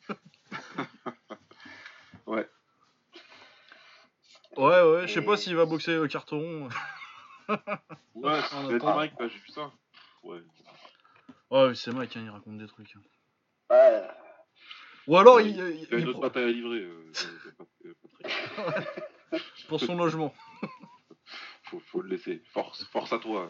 Ouais. 2.26 2.48
Ouais, 4.58 4.82
ouais, 4.82 5.08
je 5.08 5.14
sais 5.14 5.22
pas 5.22 5.38
s'il 5.38 5.56
va 5.56 5.66
boxer 5.66 5.92
euh, 5.92 6.08
carton. 6.08 6.68
Ouais, 7.48 8.40
On 8.54 8.68
c'est. 8.70 8.84
Mike, 8.84 9.14
là, 9.20 9.28
j'ai 9.28 9.40
vu 9.40 9.50
ça. 9.50 9.72
Ouais. 10.24 10.40
Ouais, 11.50 11.76
c'est 11.76 11.92
Mike, 11.92 12.16
hein, 12.18 12.22
il 12.26 12.30
raconte 12.30 12.58
des 12.58 12.68
trucs. 12.68 12.94
ouais, 13.70 14.08
Ou 15.08 15.18
alors, 15.18 15.36
Ouais, 15.36 15.50
il, 15.50 15.56
il- 15.56 15.56
Il 15.56 15.60
y 15.60 15.94
a 15.94 15.98
il 15.98 16.00
une 16.00 16.04
autre 16.10 16.12
pro- 16.14 16.22
bataille 16.22 16.44
à 16.44 16.52
livrer. 16.52 16.80
euh, 16.82 17.12
pour 19.68 19.80
son 19.80 19.96
logement. 19.96 20.34
faut, 21.64 21.80
faut 21.80 22.02
le 22.02 22.10
laisser. 22.10 22.42
Force, 22.52 22.84
force 22.86 23.14
à 23.14 23.20
toi. 23.20 23.50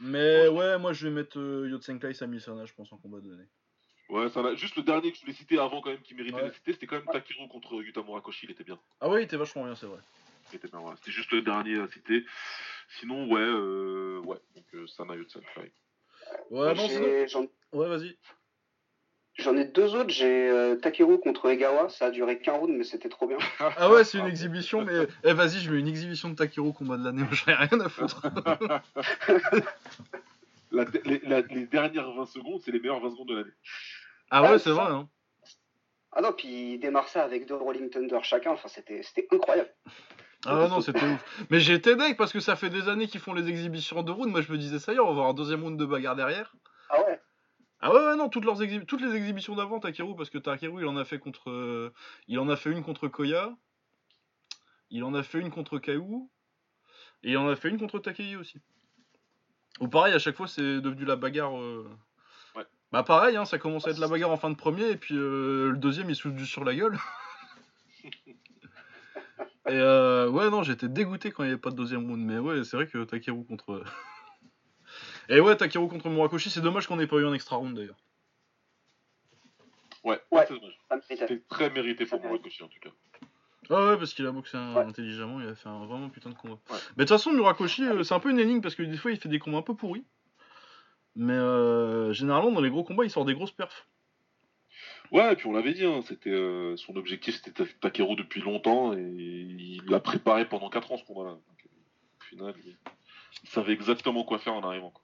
Mais 0.00 0.48
ouais, 0.48 0.78
moi 0.78 0.92
je 0.92 1.08
vais 1.08 1.14
mettre 1.14 1.38
euh, 1.38 1.68
Yotsenkai 1.70 2.12
Sami 2.14 2.40
Sana, 2.40 2.64
je 2.66 2.72
pense, 2.74 2.92
en 2.92 2.98
combat 2.98 3.20
de 3.20 3.30
l'année. 3.30 3.48
Ouais, 4.08 4.28
ça 4.30 4.40
va. 4.42 4.54
Juste 4.54 4.76
le 4.76 4.82
dernier 4.82 5.10
que 5.10 5.16
je 5.16 5.22
voulais 5.22 5.32
citer 5.34 5.58
avant, 5.58 5.80
quand 5.80 5.90
même, 5.90 6.00
qui 6.00 6.14
méritait 6.14 6.36
Ouais. 6.36 6.42
d'être 6.44 6.54
cité, 6.54 6.72
c'était 6.72 6.86
quand 6.86 6.96
même 6.96 7.06
Takiru 7.12 7.48
contre 7.48 7.82
Yuta 7.82 8.02
Murakoshi. 8.02 8.46
Il 8.46 8.52
était 8.52 8.64
bien. 8.64 8.78
Ah 9.00 9.08
ouais, 9.08 9.22
il 9.22 9.24
était 9.24 9.36
vachement 9.36 9.64
bien, 9.64 9.74
c'est 9.74 9.86
vrai. 9.86 9.98
Il 10.52 10.56
était 10.56 10.68
bien, 10.68 10.78
ouais. 10.80 10.92
C'était 11.00 11.10
juste 11.12 11.32
le 11.32 11.42
dernier 11.42 11.80
à 11.80 11.88
citer. 11.88 12.24
Sinon, 13.00 13.26
ouais, 13.32 13.40
euh, 13.40 14.20
ouais. 14.20 14.38
Donc, 14.54 14.64
euh, 14.74 14.86
Sana 14.86 15.16
Yotsenkai. 15.16 15.72
Ouais, 16.50 16.74
non, 16.74 16.88
sinon... 16.88 17.04
j'ai- 17.26 17.50
Ouais, 17.72 17.88
vas-y. 17.88 18.16
j'en 19.38 19.56
ai 19.56 19.64
deux 19.64 19.94
autres. 19.96 20.10
J'ai 20.10 20.48
euh, 20.48 20.76
Takeru 20.76 21.18
contre 21.18 21.46
Egawa. 21.50 21.88
Ça 21.88 22.06
a 22.06 22.10
duré 22.10 22.38
qu'un 22.38 22.52
round, 22.52 22.76
mais 22.76 22.84
c'était 22.84 23.08
trop 23.08 23.26
bien. 23.26 23.38
Ah 23.58 23.90
ouais, 23.90 24.04
c'est 24.04 24.18
une 24.18 24.26
exhibition, 24.26 24.82
mais... 24.84 25.08
Eh, 25.24 25.32
vas-y, 25.32 25.58
je 25.60 25.70
mets 25.72 25.80
une 25.80 25.88
exhibition 25.88 26.30
de 26.30 26.36
Takiro 26.36 26.72
combat 26.72 26.96
de 26.96 27.04
l'année, 27.04 27.22
moi 27.24 27.32
j'en 27.32 27.50
ai 27.52 27.54
rien 27.56 27.80
à 27.80 27.88
foutre. 27.88 28.22
La- 30.72 30.84
les, 31.04 31.20
la- 31.20 31.40
les 31.42 31.66
dernières 31.66 32.10
20 32.10 32.26
secondes, 32.26 32.60
c'est 32.64 32.72
les 32.72 32.80
meilleures 32.80 33.00
20 33.00 33.10
secondes 33.10 33.28
de 33.28 33.36
l'année. 33.36 33.52
Ah 34.30 34.42
Ouais, 34.42 34.50
ouais, 34.50 34.58
c'est 34.58 34.70
vrai, 34.70 34.84
hein. 34.92 35.08
Ah 36.12 36.22
non, 36.22 36.32
puis 36.32 36.74
il 36.74 36.78
démarre 36.78 37.08
ça 37.08 37.22
avec 37.24 37.46
deux 37.46 37.54
Rolling 37.56 37.90
Thunder 37.90 38.18
chacun. 38.22 38.52
Enfin, 38.52 38.68
c'était 38.68 39.02
incroyable. 39.30 39.70
Ah 40.46 40.58
ouais, 40.60 40.68
non, 40.68 40.80
c'était 40.80 41.04
ouf. 41.04 41.46
Mais 41.50 41.64
été 41.70 41.94
deg 41.96 42.16
parce 42.16 42.32
que 42.32 42.40
ça 42.40 42.56
fait 42.56 42.70
des 42.70 42.88
années 42.88 43.06
qu'ils 43.06 43.20
font 43.20 43.34
les 43.34 43.48
exhibitions 43.48 44.02
de 44.02 44.12
round. 44.12 44.30
Moi 44.30 44.40
je 44.40 44.50
me 44.50 44.56
disais, 44.58 44.78
ça 44.78 44.92
y 44.92 44.96
est, 44.96 44.98
on 44.98 45.04
va 45.06 45.10
avoir 45.10 45.28
un 45.28 45.34
deuxième 45.34 45.62
round 45.62 45.78
de 45.78 45.84
bagarre 45.84 46.16
derrière. 46.16 46.54
Ah 46.88 47.02
ouais. 47.04 47.20
Ah 47.80 47.92
ouais, 47.92 48.00
ouais, 48.06 48.16
non, 48.16 48.28
toutes, 48.30 48.44
leurs 48.44 48.62
exhi- 48.62 48.86
toutes 48.86 49.02
les 49.02 49.14
exhibitions 49.14 49.54
d'avant, 49.54 49.78
Takeru, 49.80 50.16
parce 50.16 50.30
que 50.30 50.38
Takeru, 50.38 50.80
il 50.82 50.86
en 50.86 50.96
a 50.96 51.04
fait 51.04 51.18
contre. 51.18 51.50
euh, 51.50 51.92
il 52.28 52.38
en 52.38 52.48
a 52.48 52.56
fait 52.56 52.70
une 52.70 52.82
contre 52.82 53.08
Koya. 53.08 53.54
Il 54.90 55.04
en 55.04 55.14
a 55.14 55.22
fait 55.22 55.40
une 55.40 55.50
contre 55.50 55.78
Kaou. 55.78 56.30
Et 57.22 57.32
il 57.32 57.36
en 57.38 57.48
a 57.48 57.56
fait 57.56 57.68
une 57.68 57.78
contre 57.78 57.98
Takei 57.98 58.36
aussi. 58.36 58.60
Ou 59.80 59.88
pareil, 59.88 60.14
à 60.14 60.18
chaque 60.18 60.36
fois, 60.36 60.46
c'est 60.48 60.80
devenu 60.80 61.04
la 61.04 61.16
bagarre. 61.16 61.58
euh. 61.60 61.90
Bah 62.92 63.02
pareil, 63.02 63.36
hein, 63.36 63.44
ça 63.44 63.58
commence 63.58 63.86
à 63.86 63.90
être 63.90 63.98
la 63.98 64.08
bagarre 64.08 64.30
en 64.30 64.36
fin 64.36 64.48
de 64.50 64.54
premier, 64.56 64.90
et 64.90 64.96
puis 64.96 65.16
euh, 65.16 65.70
le 65.70 65.76
deuxième, 65.76 66.08
il 66.08 66.16
se 66.16 66.28
du 66.28 66.46
sur 66.46 66.64
la 66.64 66.74
gueule. 66.74 66.96
et 68.04 68.10
euh, 69.72 70.28
ouais, 70.28 70.50
non, 70.50 70.62
j'étais 70.62 70.88
dégoûté 70.88 71.32
quand 71.32 71.42
il 71.42 71.46
n'y 71.46 71.52
avait 71.52 71.60
pas 71.60 71.70
de 71.70 71.76
deuxième 71.76 72.08
round, 72.08 72.24
mais 72.24 72.38
ouais, 72.38 72.62
c'est 72.64 72.76
vrai 72.76 72.86
que 72.86 73.02
Takeru 73.04 73.44
contre. 73.44 73.82
et 75.28 75.40
ouais, 75.40 75.56
Takeru 75.56 75.88
contre 75.88 76.08
Murakoshi, 76.08 76.48
c'est 76.50 76.60
dommage 76.60 76.86
qu'on 76.86 77.00
ait 77.00 77.06
pas 77.08 77.16
eu 77.16 77.26
un 77.26 77.34
extra 77.34 77.56
round 77.56 77.76
d'ailleurs. 77.76 77.96
Ouais, 80.04 80.20
Ouais. 80.30 80.46
C'était 81.08 81.40
très 81.48 81.68
mérité 81.70 82.06
pour 82.06 82.20
Murakoshi, 82.22 82.62
en 82.62 82.68
tout 82.68 82.78
cas. 82.80 82.90
Ah 83.68 83.88
ouais, 83.88 83.96
parce 83.96 84.14
qu'il 84.14 84.24
a 84.24 84.30
boxé 84.30 84.56
un- 84.56 84.74
Ouais. 84.76 84.84
intelligemment, 84.84 85.40
il 85.40 85.48
a 85.48 85.56
fait 85.56 85.68
un 85.68 85.84
vraiment 85.86 86.08
putain 86.08 86.30
de 86.30 86.36
combat. 86.36 86.58
Ouais. 86.70 86.76
Mais 86.96 87.04
de 87.04 87.08
toute 87.08 87.18
façon, 87.18 87.32
Murakoshi, 87.32 87.84
euh, 87.84 88.04
c'est 88.04 88.14
un 88.14 88.20
peu 88.20 88.30
une 88.30 88.38
énigme 88.38 88.60
parce 88.60 88.76
que 88.76 88.84
des 88.84 88.96
fois, 88.96 89.10
il 89.10 89.18
fait 89.18 89.28
des 89.28 89.40
combats 89.40 89.58
un 89.58 89.62
peu 89.62 89.74
pourris. 89.74 90.04
Mais 91.16 91.32
euh, 91.32 92.12
généralement, 92.12 92.52
dans 92.52 92.60
les 92.60 92.70
gros 92.70 92.84
combats, 92.84 93.04
il 93.04 93.10
sort 93.10 93.24
des 93.24 93.34
grosses 93.34 93.52
perfs. 93.52 93.88
Ouais, 95.12 95.32
et 95.32 95.36
puis 95.36 95.46
on 95.46 95.52
l'avait 95.52 95.72
dit, 95.72 95.84
hein, 95.84 96.00
c'était 96.06 96.30
euh, 96.30 96.76
son 96.76 96.96
objectif 96.96 97.36
c'était 97.36 97.52
Ta- 97.64 97.72
Takeru 97.80 98.16
depuis 98.16 98.40
longtemps 98.40 98.92
et 98.92 98.98
il 99.00 99.82
l'a 99.86 100.00
préparé 100.00 100.48
pendant 100.48 100.68
4 100.68 100.92
ans 100.92 100.96
ce 100.98 101.04
combat-là. 101.04 101.30
Donc, 101.30 101.42
euh, 101.64 101.68
au 102.20 102.24
final, 102.24 102.54
il, 102.64 102.76
il 103.44 103.48
savait 103.48 103.72
exactement 103.72 104.24
quoi 104.24 104.38
faire 104.38 104.54
en 104.54 104.62
arrivant. 104.62 104.90
quoi. 104.90 105.02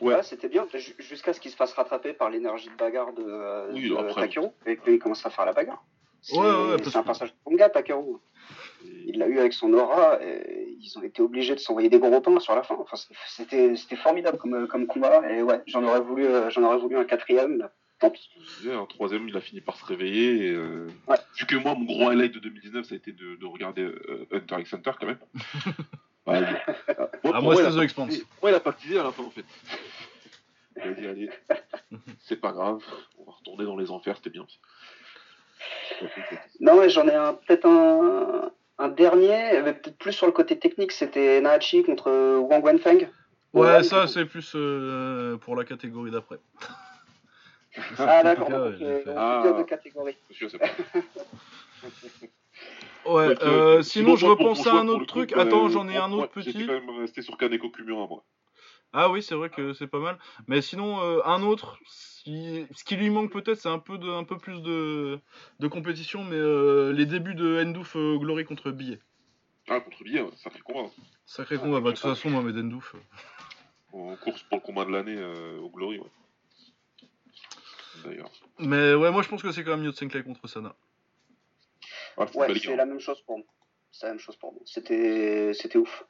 Ouais. 0.00 0.14
Ouais, 0.14 0.22
c'était 0.22 0.48
bien, 0.48 0.66
ju- 0.72 0.94
jusqu'à 0.98 1.32
ce 1.34 1.40
qu'il 1.40 1.50
se 1.50 1.56
fasse 1.56 1.74
rattraper 1.74 2.14
par 2.14 2.30
l'énergie 2.30 2.70
de 2.70 2.74
bagarre 2.76 3.12
de, 3.12 3.22
euh, 3.22 3.72
Oui, 3.74 3.90
de 3.90 3.96
après, 3.96 4.22
Takeru, 4.22 4.48
et 4.66 4.78
qu'il 4.78 4.98
commence 4.98 5.24
à 5.26 5.30
faire 5.30 5.44
la 5.44 5.52
bagarre. 5.52 5.84
C'est 6.22 6.38
Ouais, 6.38 6.40
ouais, 6.46 6.72
un 6.74 6.76
que- 6.78 7.04
passage 7.06 7.32
de 7.32 7.36
bon 7.44 7.54
gars, 7.54 7.68
Takeru. 7.68 8.14
Et- 8.84 8.88
Il 9.08 9.18
l'a 9.18 9.28
eu 9.28 9.38
avec 9.38 9.52
son 9.52 9.72
aura, 9.74 10.22
et 10.22 10.63
ils 10.84 10.98
ont 10.98 11.02
été 11.02 11.22
obligés 11.22 11.54
de 11.54 11.60
s'envoyer 11.60 11.88
des 11.88 11.98
gros 11.98 12.20
pains 12.20 12.38
sur 12.40 12.54
la 12.54 12.62
fin. 12.62 12.76
Enfin, 12.78 12.96
c'était 13.28 13.74
c'était 13.76 13.96
formidable 13.96 14.38
comme, 14.38 14.66
comme 14.68 14.86
combat, 14.86 15.22
et 15.30 15.42
ouais, 15.42 15.62
j'en 15.66 15.82
aurais 15.84 16.00
voulu, 16.00 16.26
euh, 16.26 16.50
j'en 16.50 16.62
aurais 16.62 16.78
voulu 16.78 16.96
un 16.96 17.04
quatrième. 17.04 17.56
mais 17.58 17.64
Tant 18.00 18.10
pis. 18.10 18.28
un 18.68 18.84
troisième, 18.86 19.28
il 19.28 19.36
a 19.36 19.40
fini 19.40 19.60
par 19.60 19.76
se 19.76 19.84
réveiller. 19.84 20.46
Et, 20.46 20.50
euh, 20.50 20.88
Ouais. 21.06 21.16
Vu 21.38 21.46
que 21.46 21.54
moi, 21.56 21.74
mon 21.74 21.84
gros 21.84 22.08
highlight 22.08 22.34
de 22.34 22.40
2019, 22.40 22.84
ça 22.86 22.94
a 22.94 22.96
été 22.96 23.12
de, 23.12 23.36
de 23.36 23.46
regarder 23.46 23.82
euh, 23.82 24.26
Hunter 24.32 24.56
x 24.60 24.74
Hunter 24.74 24.92
quand 24.98 25.06
même. 25.06 25.18
Ouais, 26.26 26.40
bon. 26.40 26.48
Ah, 27.24 27.32
moi, 27.32 27.40
moi, 27.42 27.56
c'est 27.56 27.62
il 27.64 27.66
a 27.66 27.70
The 27.72 27.82
Expanse. 27.84 28.14
Moi, 28.40 28.50
il 28.50 28.54
a 28.54 28.60
pas 28.60 28.72
teasé 28.72 28.98
à 28.98 29.02
la 29.02 29.12
fin 29.12 29.24
en 29.24 29.30
fait. 29.30 29.44
Il 30.76 30.82
a 30.82 30.92
dit, 30.94 31.06
allez, 31.06 31.30
c'est 32.22 32.40
pas 32.40 32.50
grave, 32.52 32.82
on 33.18 33.24
va 33.24 33.32
retourner 33.32 33.64
dans 33.66 33.76
les 33.76 33.90
enfers, 33.90 34.16
c'était 34.16 34.30
bien. 34.30 34.46
Non, 36.60 36.78
ouais, 36.78 36.88
j'en 36.88 37.06
ai 37.06 37.14
un 37.14 37.34
peut-être 37.34 37.66
un, 37.66 38.50
un 38.78 38.88
dernier, 38.88 39.60
mais 39.62 39.72
peut-être 39.74 39.98
plus 39.98 40.12
sur 40.12 40.26
le 40.26 40.32
côté 40.32 40.58
technique, 40.58 40.92
c'était 40.92 41.40
Nahachi 41.40 41.84
contre 41.84 42.10
Wang 42.38 42.64
Wenfeng. 42.64 43.08
Ouais, 43.52 43.82
ça, 43.84 44.08
c'est 44.08 44.24
plus 44.24 44.52
euh, 44.56 45.36
pour 45.36 45.54
la 45.54 45.64
catégorie 45.64 46.10
d'après. 46.10 46.38
Ah 47.98 48.22
d'accord, 48.22 48.48
euh, 48.52 49.02
Ah. 49.16 49.54
de 49.58 49.62
catégorie. 49.62 50.16
Monsieur, 50.28 50.48
c'est 50.48 50.58
pas 50.58 50.66
Ouais, 53.06 53.28
euh, 53.28 53.34
euh, 53.42 53.82
sinon, 53.82 54.16
je 54.16 54.26
repensais 54.26 54.70
à 54.70 54.74
un 54.76 54.88
autre 54.88 55.04
truc. 55.06 55.32
Attends, 55.36 55.66
euh, 55.66 55.68
j'en 55.68 55.86
ai 55.88 55.96
un 55.96 56.10
autre 56.12 56.30
J'étais 56.40 56.58
petit. 56.58 56.66
quand 56.66 56.72
même 56.72 56.90
resté 57.00 57.20
sur 57.20 57.36
Kaneko 57.36 57.68
Kumura, 57.68 58.06
moi. 58.06 58.24
Ah 58.96 59.10
oui, 59.10 59.22
c'est 59.22 59.34
vrai 59.34 59.50
que 59.50 59.72
c'est 59.74 59.88
pas 59.88 59.98
mal. 59.98 60.18
Mais 60.46 60.62
sinon, 60.62 61.00
euh, 61.02 61.20
un 61.24 61.42
autre, 61.42 61.78
si- 61.86 62.64
ce 62.74 62.84
qui 62.84 62.94
lui 62.96 63.10
manque 63.10 63.32
peut-être, 63.32 63.58
c'est 63.60 63.68
un 63.68 63.80
peu, 63.80 63.98
de, 63.98 64.08
un 64.08 64.22
peu 64.24 64.38
plus 64.38 64.62
de, 64.62 65.18
de 65.58 65.66
compétition, 65.68 66.22
mais 66.22 66.36
euh, 66.36 66.92
les 66.92 67.04
débuts 67.04 67.34
de 67.34 67.60
Endouf 67.62 67.96
euh, 67.96 68.16
Glory 68.18 68.44
contre 68.44 68.70
Billet. 68.70 69.00
Ah, 69.68 69.80
contre 69.80 70.04
billet, 70.04 70.20
ouais, 70.20 70.30
sacré 70.36 70.60
combat. 70.60 70.80
hein. 70.86 70.90
Sacré 71.26 71.56
combat. 71.58 71.80
Bah, 71.80 71.90
de 71.90 71.96
toute 71.96 72.02
façon, 72.04 72.30
Mohamed 72.30 72.54
Ndouf. 72.56 72.94
euh, 72.94 72.98
En 74.12 74.16
course 74.16 74.42
pour 74.44 74.58
le 74.58 74.62
combat 74.62 74.84
de 74.84 74.90
l'année 74.90 75.16
euh, 75.16 75.58
au 75.58 75.70
Glory, 75.70 75.98
ouais. 75.98 76.10
D'ailleurs. 78.04 78.30
Mais 78.58 78.94
ouais, 78.94 79.10
moi 79.10 79.22
je 79.22 79.28
pense 79.28 79.42
que 79.42 79.50
c'est 79.52 79.64
quand 79.64 79.76
même 79.76 79.84
Yotsenkai 79.84 80.22
contre 80.22 80.46
Sana. 80.46 80.74
Ah, 82.16 82.26
c'est 82.30 82.38
Ouais, 82.38 82.54
c'est 82.58 82.76
la 82.76 82.86
même 82.86 83.00
chose 83.00 83.20
pour 83.22 83.38
moi. 83.38 83.46
C'est 83.90 84.06
la 84.06 84.12
même 84.12 84.20
chose 84.20 84.36
pour 84.36 84.52
moi. 84.52 84.62
C'était, 84.66 85.52
c'était 85.54 85.78
ouf. 85.78 86.04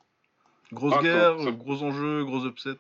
Grosse 0.75 0.95
Ah, 0.99 1.03
guerre, 1.03 1.37
non, 1.37 1.45
ça- 1.45 1.51
gros 1.53 1.83
enjeu, 1.83 2.25
gros 2.25 2.45
upset. 2.47 2.77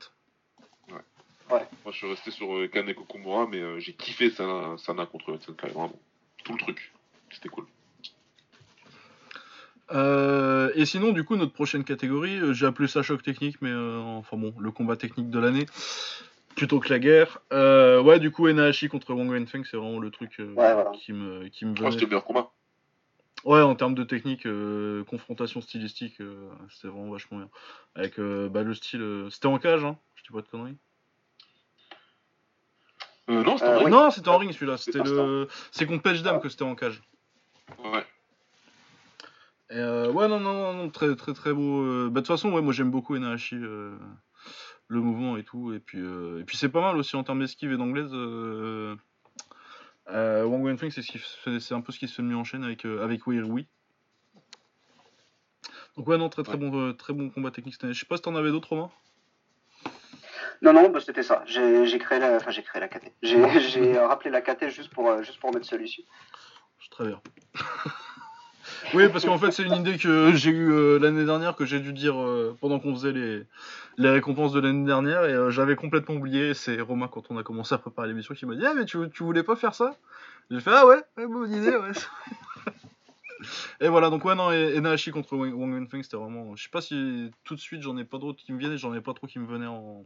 Moi, 1.51 1.61
je 1.92 1.97
suis 1.99 2.09
resté 2.09 2.30
sur 2.30 2.57
euh, 2.57 2.66
Kaneko 2.68 3.05
Komura, 3.05 3.47
mais 3.47 3.61
euh, 3.61 3.78
j'ai 3.78 3.92
kiffé 3.92 4.30
Sana, 4.30 4.76
Sana 4.78 5.05
contre 5.07 5.28
Yotsenkai, 5.30 5.68
vraiment. 5.68 5.92
Tout 6.42 6.53
le 6.55 6.59
truc. 6.59 6.92
C'était 7.30 7.51
cool. 7.51 7.66
Euh, 9.92 10.72
et 10.74 10.86
sinon, 10.86 11.12
du 11.12 11.24
coup, 11.24 11.36
notre 11.36 11.53
prochaine 11.53 11.84
catégorie, 11.84 12.38
euh, 12.40 12.55
j'ai 12.55 12.64
appelé 12.66 12.88
ça 12.88 13.03
choc 13.03 13.22
technique, 13.22 13.59
mais 13.61 13.70
euh, 13.70 14.01
enfin 14.01 14.36
bon, 14.38 14.55
le 14.59 14.70
combat 14.70 14.97
technique 14.97 15.28
de 15.30 15.38
l'année, 15.38 15.66
plutôt 16.57 16.80
que 16.80 16.88
la 16.88 16.99
guerre. 16.99 17.38
Euh, 17.53 18.03
ouais, 18.03 18.18
du 18.18 18.30
coup, 18.30 18.49
Enahashi 18.49 18.88
contre 18.88 19.12
Wang 19.12 19.28
Wenfeng, 19.30 19.64
c'est 19.70 19.76
vraiment 19.76 19.99
le 19.99 20.11
truc 20.11 20.32
euh, 20.40 20.47
Ouais, 20.55 20.72
voilà. 20.72 20.90
qui 20.95 21.12
me, 21.12 21.49
qui 21.49 21.66
me 21.66 21.78
Ouais, 21.78 21.90
c'était 21.90 22.05
le 22.05 22.09
meilleur 22.09 22.24
combat. 22.24 22.51
Ouais, 23.45 23.61
en 23.61 23.74
termes 23.74 23.95
de 23.95 24.05
technique, 24.05 24.47
euh, 24.47 25.05
confrontation 25.05 25.61
stylistique, 25.61 26.20
euh, 26.20 26.49
c'était 26.70 26.88
vraiment 26.88 27.11
vachement 27.11 27.38
bien. 27.38 27.51
Avec 27.95 28.18
euh, 28.18 28.49
bah, 28.49 28.62
le 28.62 28.72
style, 28.74 29.03
euh, 29.03 29.28
c'était 29.30 29.47
en 29.47 29.59
cage, 29.59 29.84
hein, 29.84 29.99
je 30.14 30.22
dis 30.22 30.32
pas 30.32 30.40
de 30.40 30.49
conneries. 30.49 30.76
Euh, 33.28 33.42
non, 33.42 33.59
c'était 33.59 33.70
Euh, 33.70 33.76
en 33.76 33.78
ring. 33.80 33.90
Non, 33.90 34.11
c'était 34.11 34.28
en 34.28 34.38
ring 34.38 34.53
celui-là, 34.53 34.76
C'est 34.78 34.92
c'était 34.92 35.05
le, 35.05 35.49
c'est 35.72 35.84
contre 35.86 36.03
Page 36.03 36.22
Dam 36.22 36.40
que 36.40 36.49
c'était 36.49 36.62
en 36.64 36.74
cage. 36.74 37.03
Ouais. 37.84 38.05
Et 39.70 39.76
euh, 39.78 40.11
ouais, 40.11 40.28
non, 40.28 40.40
non, 40.40 40.53
non, 40.55 40.72
non, 40.74 40.90
très, 40.90 41.14
très, 41.16 41.32
très 41.34 41.53
beau. 41.53 41.82
euh, 41.82 42.09
Bah, 42.11 42.20
de 42.20 42.26
toute 42.26 42.34
façon, 42.34 42.51
ouais, 42.53 42.62
moi 42.62 42.72
j'aime 42.72 42.90
beaucoup 42.90 43.14
Enahashi, 43.14 43.57
euh, 43.57 43.97
le 44.88 45.01
mouvement 45.01 45.36
et 45.36 45.42
tout. 45.42 45.72
Et 45.74 45.80
puis, 45.80 45.99
euh, 46.01 46.40
et 46.40 46.45
puis 46.45 46.57
c'est 46.57 46.68
pas 46.70 46.80
mal 46.80 46.97
aussi 46.97 47.16
en 47.16 47.24
termes 47.24 47.40
d'esquive 47.40 47.72
et 47.72 47.76
d'anglaise. 47.76 48.11
Euh, 48.12 48.97
euh, 50.11 50.44
Wang 50.44 50.62
Wenfeng, 50.62 50.90
c'est 50.90 51.02
ce 51.02 51.74
un 51.74 51.80
peu 51.80 51.92
ce 51.92 51.98
qui 51.98 52.09
se 52.09 52.22
mieux 52.22 52.36
en 52.36 52.44
chaîne 52.44 52.64
avec, 52.64 52.84
euh, 52.84 53.02
avec 53.02 53.26
Wei 53.26 53.40
Rui. 53.40 53.66
Donc, 55.96 56.09
ouais, 56.09 56.18
non, 56.18 56.28
très, 56.28 56.42
très, 56.42 56.55
Ouais. 56.55 56.59
bon, 56.70 56.88
euh, 56.88 56.92
très 56.92 57.12
bon 57.12 57.30
combat 57.30 57.50
technique 57.50 57.74
cette 57.74 57.84
année. 57.84 57.94
Je 57.94 58.00
sais 58.00 58.07
pas 58.07 58.16
si 58.16 58.22
t'en 58.22 58.34
avais 58.34 58.50
d'autres, 58.50 58.68
Romain? 58.68 58.90
Non, 60.61 60.72
non, 60.72 60.88
bah, 60.90 61.00
c'était 61.00 61.22
ça. 61.22 61.44
J'ai, 61.46 61.98
créé 61.98 62.18
la, 62.18 62.36
enfin, 62.36 62.50
j'ai 62.50 62.62
créé 62.62 62.80
la 62.80 62.88
KT. 62.88 63.12
J'ai, 63.22 63.36
j'ai 63.61 63.98
rappelé 63.98 64.30
la 64.30 64.40
KT 64.40 64.68
juste 64.68 64.90
pour, 64.90 65.09
euh, 65.09 65.22
juste 65.22 65.38
pour 65.38 65.52
mettre 65.52 65.66
celui-ci. 65.66 66.07
C'est 66.82 66.90
Très 66.90 67.07
bien. 67.07 67.20
oui, 68.95 69.09
parce 69.09 69.24
qu'en 69.24 69.38
fait, 69.38 69.51
c'est 69.51 69.64
une 69.64 69.74
idée 69.74 69.99
que 69.99 70.32
j'ai 70.34 70.51
eue 70.51 70.72
euh, 70.72 70.99
l'année 70.99 71.24
dernière, 71.24 71.57
que 71.57 71.64
j'ai 71.64 71.80
dû 71.80 71.92
dire 71.92 72.20
euh, 72.20 72.57
pendant 72.61 72.78
qu'on 72.78 72.95
faisait 72.95 73.12
les, 73.12 73.45
les 73.99 74.11
récompenses 74.11 74.53
de 74.53 74.61
l'année 74.61 74.86
dernière, 74.86 75.24
et 75.24 75.32
euh, 75.32 75.51
j'avais 75.51 75.76
complètement 75.76 76.14
oublié. 76.16 76.51
Et 76.51 76.55
C'est 76.55 76.80
Romain, 76.80 77.09
quand 77.09 77.30
on 77.30 77.38
a 77.38 77.42
commencé 77.42 77.74
à 77.74 77.78
préparer 77.78 78.09
l'émission, 78.09 78.34
qui 78.34 78.47
m'a 78.47 78.55
dit 78.55 78.64
Ah, 78.66 78.74
mais 78.74 78.84
tu, 78.84 78.99
tu 79.12 79.22
voulais 79.22 79.42
pas 79.42 79.57
faire 79.57 79.74
ça? 79.74 79.97
J'ai 80.51 80.61
fait 80.61 80.70
Ah 80.72 80.86
ouais, 80.86 81.03
ouais, 81.16 81.26
bonne 81.26 81.53
idée, 81.53 81.76
ouais. 81.76 81.90
et 83.80 83.88
voilà, 83.88 84.11
donc 84.11 84.24
ouais, 84.24 84.34
non, 84.34 84.51
et, 84.53 84.76
Enahashi 84.76 85.11
contre 85.11 85.36
Wang 85.36 85.55
Wenfeng, 85.55 86.03
c'était 86.03 86.16
vraiment. 86.16 86.55
Je 86.57 86.62
sais 86.62 86.70
pas 86.70 86.80
si 86.80 87.30
tout 87.45 87.55
de 87.55 87.61
suite, 87.61 87.82
j'en 87.82 87.97
ai 87.97 88.05
pas 88.05 88.18
d'autres 88.18 88.42
qui 88.42 88.53
me 88.53 88.59
viennent, 88.59 88.72
et 88.72 88.78
j'en 88.78 88.95
ai 88.95 89.01
pas 89.01 89.14
trop 89.14 89.26
qui 89.26 89.38
me 89.38 89.47
venaient 89.47 89.66
en. 89.66 90.05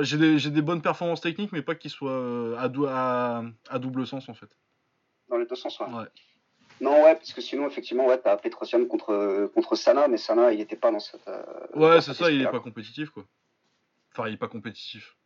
J'ai 0.00 0.16
des, 0.16 0.38
j'ai 0.38 0.50
des 0.50 0.62
bonnes 0.62 0.82
performances 0.82 1.20
techniques, 1.20 1.52
mais 1.52 1.62
pas 1.62 1.74
qu'ils 1.74 1.90
soient 1.90 2.58
à, 2.58 2.68
dou- 2.68 2.86
à, 2.86 3.44
à 3.68 3.78
double 3.78 4.06
sens 4.06 4.28
en 4.28 4.34
fait. 4.34 4.48
Dans 5.28 5.36
les 5.36 5.46
deux 5.46 5.54
sens, 5.54 5.78
ouais. 5.80 5.86
Ouais. 5.86 6.08
Non, 6.80 7.02
ouais, 7.04 7.14
parce 7.16 7.32
que 7.32 7.40
sinon, 7.40 7.66
effectivement, 7.66 8.06
ouais, 8.06 8.18
t'as 8.18 8.36
Petrosian 8.36 8.84
contre, 8.86 9.50
contre 9.54 9.74
Sana, 9.74 10.06
mais 10.08 10.16
Sana, 10.16 10.52
il 10.52 10.60
était 10.60 10.76
pas 10.76 10.90
dans 10.92 11.00
cette. 11.00 11.26
euh, 11.26 11.42
Ouais, 11.74 12.00
c'est 12.00 12.14
ça, 12.14 12.30
il 12.30 12.40
est 12.42 12.50
pas 12.50 12.60
compétitif 12.60 13.10
quoi. 13.10 13.24
Enfin, 14.12 14.28
il 14.28 14.34
est 14.34 14.38
pas 14.38 14.48
compétitif. 14.48 15.16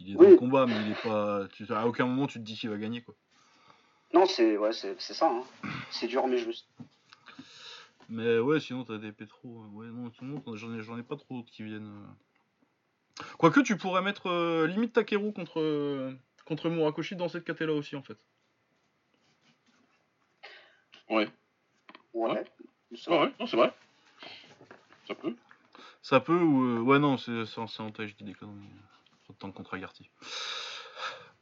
Il 0.00 0.10
est 0.10 0.14
dans 0.14 0.22
le 0.22 0.36
combat, 0.36 0.66
mais 0.66 0.74
il 0.84 0.92
est 0.92 1.02
pas. 1.02 1.46
Tu... 1.52 1.64
À 1.72 1.86
aucun 1.86 2.06
moment 2.06 2.26
tu 2.26 2.38
te 2.38 2.44
dis 2.44 2.56
qu'il 2.56 2.70
va 2.70 2.76
gagner 2.76 3.02
quoi. 3.02 3.14
Non, 4.12 4.26
c'est, 4.26 4.56
ouais, 4.56 4.72
c'est, 4.72 5.00
ça. 5.00 5.28
Hein. 5.28 5.42
C'est 5.90 6.06
dur, 6.06 6.26
mais 6.28 6.38
juste. 6.38 6.68
Mais 8.08 8.38
ouais, 8.38 8.60
sinon 8.60 8.84
t'as 8.84 8.98
des 8.98 9.12
pétros. 9.12 9.62
euh, 9.64 9.68
Ouais, 9.76 9.86
non, 9.86 10.10
sinon 10.18 10.42
j'en 10.54 10.74
ai, 10.74 10.82
j'en 10.82 10.98
ai 10.98 11.02
pas 11.02 11.16
trop 11.16 11.34
d'autres 11.34 11.50
qui 11.50 11.62
viennent. 11.64 11.86
euh. 11.86 13.22
Quoique 13.38 13.60
tu 13.60 13.76
pourrais 13.76 14.02
mettre 14.02 14.28
euh, 14.28 14.66
limite 14.66 14.92
Takeru 14.92 15.32
contre, 15.32 15.60
euh, 15.60 16.12
contre 16.44 16.68
Murakoshi 16.68 17.16
dans 17.16 17.28
cette 17.28 17.44
KT 17.44 17.60
là 17.62 17.72
aussi 17.72 17.96
en 17.96 18.02
fait. 18.02 18.18
Ouais. 21.10 21.28
Ouais. 22.12 22.30
Ouais. 22.30 23.32
Non, 23.40 23.46
c'est 23.46 23.56
vrai. 23.56 23.72
Ça 25.06 25.14
peut. 25.14 25.34
Ça 26.02 26.20
peut 26.20 26.38
ou. 26.38 26.64
euh, 26.64 26.80
Ouais, 26.80 26.98
non, 26.98 27.16
c'est 27.16 27.44
c'est 27.46 27.60
en, 27.60 27.90
taille, 27.90 28.08
je 28.08 28.16
dis 28.16 28.24
des 28.24 28.34
conneries. 28.34 28.68
Trop 29.24 29.32
de 29.32 29.38
temps 29.38 29.52
contre 29.52 29.74
Agarty. 29.74 30.10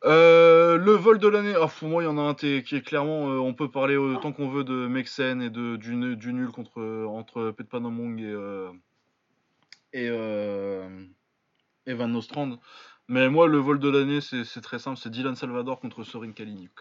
Euh, 0.05 0.79
le 0.79 0.93
vol 0.93 1.19
de 1.19 1.29
l'année, 1.29 1.55
ah, 1.61 1.69
pour 1.69 1.89
moi 1.89 2.03
il 2.03 2.07
y 2.07 2.09
en 2.09 2.19
a 2.19 2.23
un 2.23 2.35
qui 2.35 2.57
est 2.57 2.83
clairement, 2.85 3.31
euh, 3.31 3.39
on 3.39 3.55
peut 3.55 3.71
parler 3.71 3.97
autant 3.97 4.33
qu'on 4.33 4.49
veut 4.49 4.65
de 4.65 4.89
Mexen 4.89 5.41
et 5.41 5.49
de, 5.51 5.77
du, 5.77 5.95
nul 5.95 6.49
contre, 6.51 6.83
entre 7.07 7.53
Petpanomong 7.53 8.19
et, 8.19 8.25
euh, 8.25 8.73
et, 9.93 10.09
euh, 10.11 11.05
et 11.87 11.95
Van 11.95 12.09
Nostrand. 12.09 12.59
Mais 13.07 13.29
moi 13.29 13.47
le 13.47 13.59
vol 13.59 13.79
de 13.79 13.89
l'année 13.89 14.21
c'est 14.21 14.43
c'est 14.45 14.61
très 14.61 14.81
simple, 14.81 14.99
c'est 14.99 15.11
Dylan 15.11 15.37
Salvador 15.37 15.79
contre 15.79 16.03
Sorin 16.03 16.33
Kaliniuk. 16.33 16.73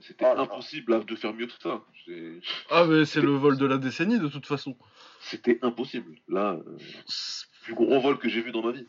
C'était 0.00 0.26
Oh 0.28 0.40
impossible 0.40 0.92
là, 0.92 1.00
de 1.00 1.16
faire 1.16 1.32
mieux 1.34 1.46
que 1.46 1.52
ça. 1.60 1.82
Ah 2.70 2.84
mais 2.84 3.04
c'est 3.04 3.20
le 3.20 3.32
vol 3.32 3.58
de 3.58 3.66
la 3.66 3.78
décennie 3.78 4.18
de 4.18 4.28
toute 4.28 4.46
façon. 4.46 4.76
C'était 5.20 5.58
impossible. 5.62 6.14
Là, 6.28 6.58
euh, 6.66 6.78
plus 7.62 7.74
gros 7.74 8.00
vol 8.00 8.18
que 8.18 8.28
j'ai 8.28 8.40
vu 8.40 8.52
dans 8.52 8.62
ma 8.62 8.72
vie. 8.72 8.86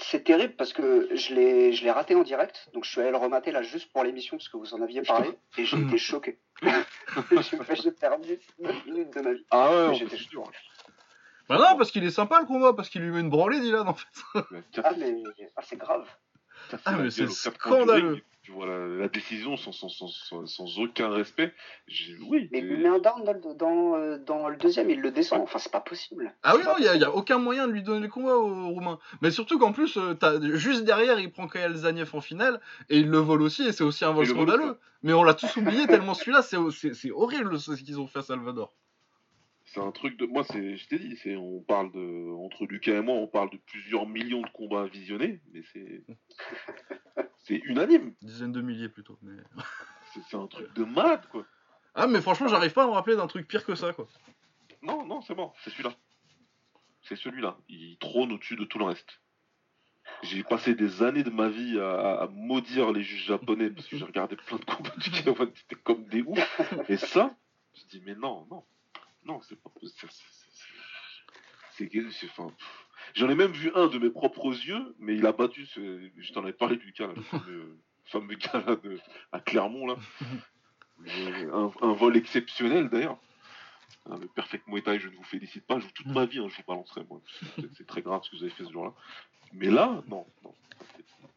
C'est 0.00 0.22
terrible 0.22 0.54
parce 0.54 0.72
que 0.72 1.08
je 1.14 1.34
l'ai, 1.34 1.72
je 1.72 1.82
l'ai 1.82 1.90
raté 1.90 2.14
en 2.14 2.22
direct, 2.22 2.70
donc 2.72 2.84
je 2.84 2.90
suis 2.90 3.00
allé 3.00 3.10
le 3.10 3.16
remater 3.16 3.50
là 3.50 3.62
juste 3.62 3.92
pour 3.92 4.04
l'émission 4.04 4.36
parce 4.36 4.48
que 4.48 4.56
vous 4.56 4.72
en 4.72 4.80
aviez 4.80 5.02
parlé 5.02 5.30
et 5.56 5.64
j'ai 5.64 5.76
été 5.76 5.98
choqué. 5.98 6.38
j'ai 6.62 7.90
perdu 7.90 8.38
9 8.60 8.86
minutes 8.86 9.12
de 9.14 9.20
ma 9.20 9.32
vie. 9.32 9.44
Ah 9.50 9.88
ouais, 9.88 9.94
j'étais 9.94 10.16
dur. 10.16 10.44
Bah 11.48 11.56
non 11.56 11.76
parce 11.76 11.90
qu'il 11.90 12.04
est 12.04 12.10
sympa 12.10 12.40
le 12.40 12.46
combat, 12.46 12.74
parce 12.74 12.90
qu'il 12.90 13.02
lui 13.02 13.10
met 13.10 13.20
une 13.20 13.30
branlée 13.30 13.60
Dylan 13.60 13.88
en 13.88 13.94
fait. 13.94 14.06
Ah, 14.84 14.92
mais 14.96 15.16
ah, 15.56 15.62
c'est 15.62 15.76
grave. 15.76 16.06
Ah, 16.84 16.92
la 16.92 17.02
mais 17.04 17.10
c'est 17.10 17.28
scandaleux. 17.30 18.20
Tu 18.42 18.52
vois 18.52 18.66
la, 18.66 18.86
la 18.86 19.08
décision 19.08 19.58
sans, 19.58 19.72
sans, 19.72 19.90
sans, 19.90 20.08
sans, 20.08 20.46
sans 20.46 20.78
aucun 20.78 21.10
respect. 21.10 21.52
Oui. 22.28 22.48
Mais 22.50 22.62
met 22.62 22.88
un 22.88 22.98
down 22.98 23.22
dans 23.22 23.32
le, 23.34 23.54
dans, 23.54 23.94
euh, 23.96 24.16
dans 24.16 24.48
le 24.48 24.56
deuxième, 24.56 24.88
il 24.88 25.00
le 25.02 25.10
descend. 25.10 25.42
Enfin, 25.42 25.58
c'est 25.58 25.70
pas 25.70 25.82
possible. 25.82 26.32
Ah 26.42 26.54
oui, 26.56 26.62
non, 26.64 26.72
il 26.78 26.80
n'y 26.80 26.86
a, 26.86 26.92
possible. 26.92 27.02
y 27.02 27.04
a 27.04 27.14
aucun 27.14 27.38
moyen 27.38 27.66
de 27.66 27.72
lui 27.72 27.82
donner 27.82 28.00
le 28.00 28.08
combat 28.08 28.36
au 28.36 28.68
Roumain. 28.70 28.98
Mais 29.20 29.30
surtout 29.30 29.58
qu'en 29.58 29.72
plus, 29.72 29.98
euh, 29.98 30.14
t'as- 30.14 30.40
juste 30.56 30.84
derrière, 30.84 31.20
il 31.20 31.30
prend 31.30 31.46
Kael 31.46 31.74
Zaniev 31.74 32.08
en 32.14 32.22
finale, 32.22 32.58
et 32.88 32.98
il 32.98 33.10
le 33.10 33.18
vole 33.18 33.42
aussi, 33.42 33.64
et 33.66 33.72
c'est 33.72 33.84
aussi 33.84 34.06
un 34.06 34.12
vol 34.12 34.26
scandaleux. 34.26 34.78
Mais 35.02 35.12
on 35.12 35.24
l'a 35.24 35.34
tous 35.34 35.54
oublié 35.58 35.86
tellement 35.86 36.14
celui-là, 36.14 36.40
c'est 36.40 37.10
horrible 37.10 37.60
ce 37.60 37.72
qu'ils 37.72 38.00
ont 38.00 38.06
fait 38.06 38.20
à 38.20 38.22
Salvador. 38.22 38.72
C'est 39.72 39.80
un 39.80 39.92
truc 39.92 40.16
de. 40.16 40.26
Moi, 40.26 40.44
c'est. 40.44 40.76
Je 40.76 40.88
t'ai 40.88 40.98
dit, 40.98 41.16
c'est. 41.22 41.36
On 41.36 41.60
parle 41.60 41.92
de. 41.92 42.34
Entre 42.44 42.64
Lucas 42.66 42.98
et 42.98 43.02
moi, 43.02 43.16
on 43.16 43.26
parle 43.26 43.50
de 43.50 43.58
plusieurs 43.58 44.06
millions 44.06 44.42
de 44.42 44.50
combats 44.50 44.86
visionnés, 44.86 45.40
mais 45.52 45.62
c'est. 45.72 46.04
C'est 47.44 47.56
unanime. 47.64 48.14
Dizaines 48.20 48.52
de 48.52 48.60
milliers 48.60 48.90
plutôt. 48.90 49.18
Mais... 49.22 49.40
C'est 50.28 50.36
un 50.36 50.46
truc 50.46 50.72
de 50.74 50.84
malade, 50.84 51.26
quoi. 51.30 51.46
Ah, 51.94 52.06
mais 52.06 52.20
franchement, 52.20 52.48
j'arrive 52.48 52.72
pas 52.72 52.84
à 52.84 52.86
me 52.86 52.92
rappeler 52.92 53.16
d'un 53.16 53.26
truc 53.26 53.48
pire 53.48 53.64
que 53.64 53.74
ça, 53.74 53.92
quoi. 53.92 54.06
Non, 54.82 55.06
non, 55.06 55.22
c'est 55.22 55.34
bon, 55.34 55.52
c'est 55.62 55.70
celui-là. 55.70 55.94
C'est 57.02 57.16
celui-là. 57.16 57.56
Il 57.68 57.96
trône 57.98 58.32
au-dessus 58.32 58.56
de 58.56 58.64
tout 58.64 58.78
le 58.78 58.84
reste. 58.84 59.20
J'ai 60.22 60.42
passé 60.42 60.74
des 60.74 61.02
années 61.02 61.24
de 61.24 61.30
ma 61.30 61.48
vie 61.48 61.78
à, 61.80 62.22
à 62.22 62.26
maudire 62.28 62.92
les 62.92 63.02
juges 63.02 63.26
japonais 63.26 63.70
parce 63.70 63.86
que 63.86 63.96
j'ai 63.96 64.04
regardé 64.04 64.36
plein 64.36 64.58
de 64.58 64.64
combats 64.64 64.96
du 64.96 65.10
K1, 65.10 65.50
c'était 65.54 65.80
comme 65.82 66.04
des 66.04 66.22
oufs. 66.22 66.62
Et 66.88 66.96
ça, 66.96 67.34
je 67.74 67.84
dis, 67.86 68.02
mais 68.04 68.14
non, 68.14 68.46
non, 68.50 68.64
non, 69.24 69.40
c'est 69.42 69.60
pas 69.60 69.70
possible. 69.70 70.10
C'est. 71.72 71.90
enfin. 72.26 72.52
J'en 73.14 73.28
ai 73.30 73.34
même 73.34 73.52
vu 73.52 73.70
un 73.74 73.86
de 73.86 73.98
mes 73.98 74.10
propres 74.10 74.48
yeux, 74.50 74.94
mais 74.98 75.14
il 75.16 75.24
a 75.26 75.32
battu. 75.32 75.64
ce- 75.66 76.10
Je 76.16 76.32
t'en 76.32 76.42
avais 76.42 76.52
parlé 76.52 76.76
du 76.76 76.92
cas, 76.92 77.06
là, 77.06 77.14
le 77.16 77.22
fameux, 77.22 77.78
fameux 78.06 78.34
gars 78.34 78.62
là 78.66 78.76
de, 78.76 78.98
à 79.32 79.40
Clermont, 79.40 79.86
là. 79.86 79.96
Un, 81.52 81.70
un 81.80 81.92
vol 81.92 82.16
exceptionnel 82.16 82.88
d'ailleurs. 82.88 83.18
Ah, 84.10 84.16
le 84.20 84.26
Perfect 84.26 84.66
Muay 84.66 84.82
Thai, 84.82 84.98
je 84.98 85.08
ne 85.08 85.14
vous 85.14 85.22
félicite 85.22 85.64
pas, 85.64 85.78
je 85.78 85.84
joue 85.84 85.92
toute 85.94 86.06
ma 86.08 86.26
vie, 86.26 86.40
hein, 86.40 86.48
je 86.48 86.56
vous 86.56 86.62
balancerai 86.66 87.04
moi. 87.08 87.20
C'est- 87.76 87.86
très 87.86 88.02
grave 88.02 88.22
ce 88.24 88.30
que 88.30 88.36
vous 88.36 88.42
avez 88.42 88.50
fait 88.52 88.64
ce 88.64 88.72
jour-là. 88.72 88.92
Mais 89.52 89.70
là, 89.70 90.02
non, 90.08 90.26
non. 90.42 90.54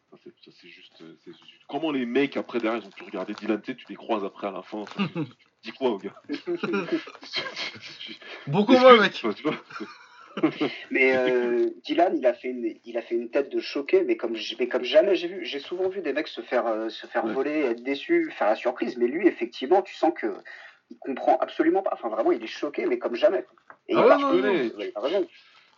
Ça, 0.09 0.17
c'est- 0.51 0.67
juste, 0.67 0.99
euh, 1.01 1.15
c'est 1.23 1.31
juste- 1.31 1.61
Comment 1.69 1.91
les 1.91 2.07
mecs 2.07 2.37
après 2.37 2.59
derrière 2.59 2.81
ils 2.81 2.87
ont 2.87 2.91
pu 2.91 3.03
regarder 3.03 3.35
Dylan, 3.35 3.61
tu 3.61 3.75
les 3.87 3.95
croises 3.95 4.23
après 4.23 4.47
à 4.47 4.51
la 4.51 4.63
fin. 4.63 4.83
ça, 4.87 5.07
tu, 5.13 5.13
tu 5.13 5.47
dis 5.63 5.71
quoi 5.71 5.91
au 5.91 5.97
gars 5.97 6.15
Bon 8.47 8.65
combat, 8.65 8.97
mec 8.97 9.13
tu 9.13 9.27
Mais 10.91 11.15
euh, 11.15 11.69
Dylan, 11.83 12.15
il 12.17 12.25
a 12.25 12.33
fait 12.33 12.47
une, 12.49 12.73
il 12.85 12.97
a 12.97 13.01
fait 13.01 13.15
une 13.15 13.29
tête 13.29 13.49
de 13.51 13.59
choqué, 13.59 14.03
mais 14.03 14.17
comme, 14.17 14.35
j- 14.35 14.55
mais 14.59 14.67
comme 14.67 14.83
jamais 14.83 15.15
j'ai 15.15 15.27
vu. 15.27 15.45
J'ai 15.45 15.59
souvent 15.59 15.89
vu 15.89 16.01
des 16.01 16.13
mecs 16.13 16.27
se 16.27 16.41
faire, 16.41 16.67
euh, 16.67 16.89
se 16.89 17.05
faire 17.07 17.25
Ouais. 17.25 17.33
voler, 17.33 17.59
être 17.61 17.83
déçus, 17.83 18.31
faire 18.31 18.47
la 18.47 18.55
surprise. 18.55 18.97
Mais 18.97 19.07
lui, 19.07 19.27
effectivement, 19.27 19.81
tu 19.81 19.93
sens 19.95 20.13
que 20.15 20.33
il 20.89 20.97
comprend 20.97 21.37
absolument 21.37 21.81
pas. 21.83 21.91
Enfin, 21.93 22.09
vraiment, 22.09 22.31
il 22.31 22.43
est 22.43 22.47
choqué, 22.47 22.85
mais 22.85 22.97
comme 22.97 23.15
jamais. 23.15 23.45
Et 23.87 23.95
Ah 23.95 24.05
il 24.19 24.25
ouais, 24.25 24.91
raison. 24.95 25.27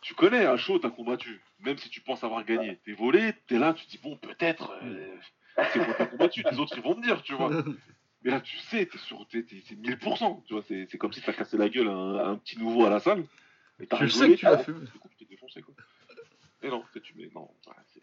Tu 0.02 0.14
connais, 0.16 0.46
un 0.46 0.58
show, 0.58 0.80
t'as 0.80 0.90
combattu. 0.90 1.42
Même 1.60 1.78
si 1.78 1.90
tu 1.90 2.02
penses 2.02 2.24
avoir 2.24 2.44
gagné. 2.44 2.78
T'es 2.86 2.92
volé, 2.94 3.34
t'es 3.48 3.58
là, 3.58 3.74
tu 3.74 3.86
te 3.86 3.92
dis, 3.92 4.00
bon, 4.04 4.18
peut-être, 4.18 4.74
euh, 4.84 5.16
c'est 5.72 5.80
qui 5.80 5.90
ai 6.04 6.08
combattu. 6.08 6.44
Les 6.52 6.60
autres, 6.60 6.74
ils 6.76 6.84
vont 6.84 6.96
me 6.96 7.02
dire, 7.02 7.24
tu 7.24 7.34
vois. 7.34 7.50
Mais 8.24 8.32
là, 8.32 8.40
tu 8.42 8.58
sais, 8.58 8.86
t'es 8.86 8.98
sur, 8.98 9.28
t'es, 9.28 9.44
t'es- 9.44 9.62
c'est 9.68 9.76
1000%. 9.76 10.44
Tu 10.48 10.54
vois, 10.54 10.64
c'est, 10.68 10.88
c'est 10.90 10.98
comme 10.98 11.12
si 11.14 11.22
t'as 11.22 11.34
cassé 11.34 11.58
la 11.58 11.68
gueule 11.70 11.90
à 11.90 11.94
un, 11.94 12.16
à 12.18 12.26
un 12.28 12.36
petit 12.38 12.58
nouveau 12.58 12.86
à 12.86 12.90
la 12.90 13.00
salle. 13.00 13.24
Et 13.80 13.88
t'as 13.88 13.98
Tu 13.98 14.04
le 14.04 14.10
sais 14.10 14.20
rigolé, 14.22 14.36
que 14.36 14.40
tu 14.40 14.46
l'as 14.46 14.58
t'as- 14.58 14.64
fait. 14.64 14.72
Du 14.74 15.00
coup, 15.00 15.10
tu 15.10 15.18
t'es 15.26 15.30
défoncé, 15.30 15.62
quoi. 15.62 15.74
Et 16.62 16.70
non, 16.70 16.84
tu 16.94 17.02
tu 17.02 17.14
mets, 17.18 17.30
non. 17.36 17.50
c'est- 17.94 18.00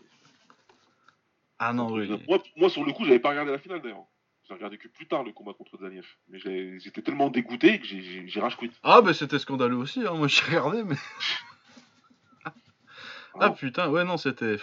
Ah 1.58 1.72
non, 1.72 1.92
oui. 1.92 2.08
moi, 2.28 2.42
moi, 2.56 2.68
sur 2.70 2.84
le 2.84 2.92
coup, 2.92 3.04
j'avais 3.04 3.18
pas 3.18 3.30
regardé 3.30 3.50
la 3.52 3.58
finale 3.58 3.80
d'ailleurs. 3.82 4.04
J'ai 4.48 4.54
regardé 4.54 4.78
que 4.78 4.88
plus 4.88 5.06
tard 5.06 5.22
le 5.22 5.32
combat 5.32 5.52
contre 5.54 5.78
Zaniev. 5.78 6.06
Mais 6.28 6.38
j'ai- 6.38 6.78
j'étais 6.80 7.02
tellement 7.02 7.28
dégoûté 7.30 7.78
que 7.78 7.86
j'ai, 7.86 8.02
j'ai, 8.02 8.26
j'ai 8.28 8.40
rage 8.40 8.56
quit. 8.56 8.70
Ah, 8.82 9.00
bah 9.00 9.14
c'était 9.14 9.38
scandaleux 9.38 9.76
aussi, 9.76 10.04
hein. 10.06 10.14
moi 10.14 10.26
j'ai 10.28 10.42
regardé, 10.42 10.82
mais. 10.84 10.96
Ah 13.38 13.50
putain, 13.50 13.88
ouais, 13.88 14.04
non, 14.04 14.16
c'était. 14.16 14.56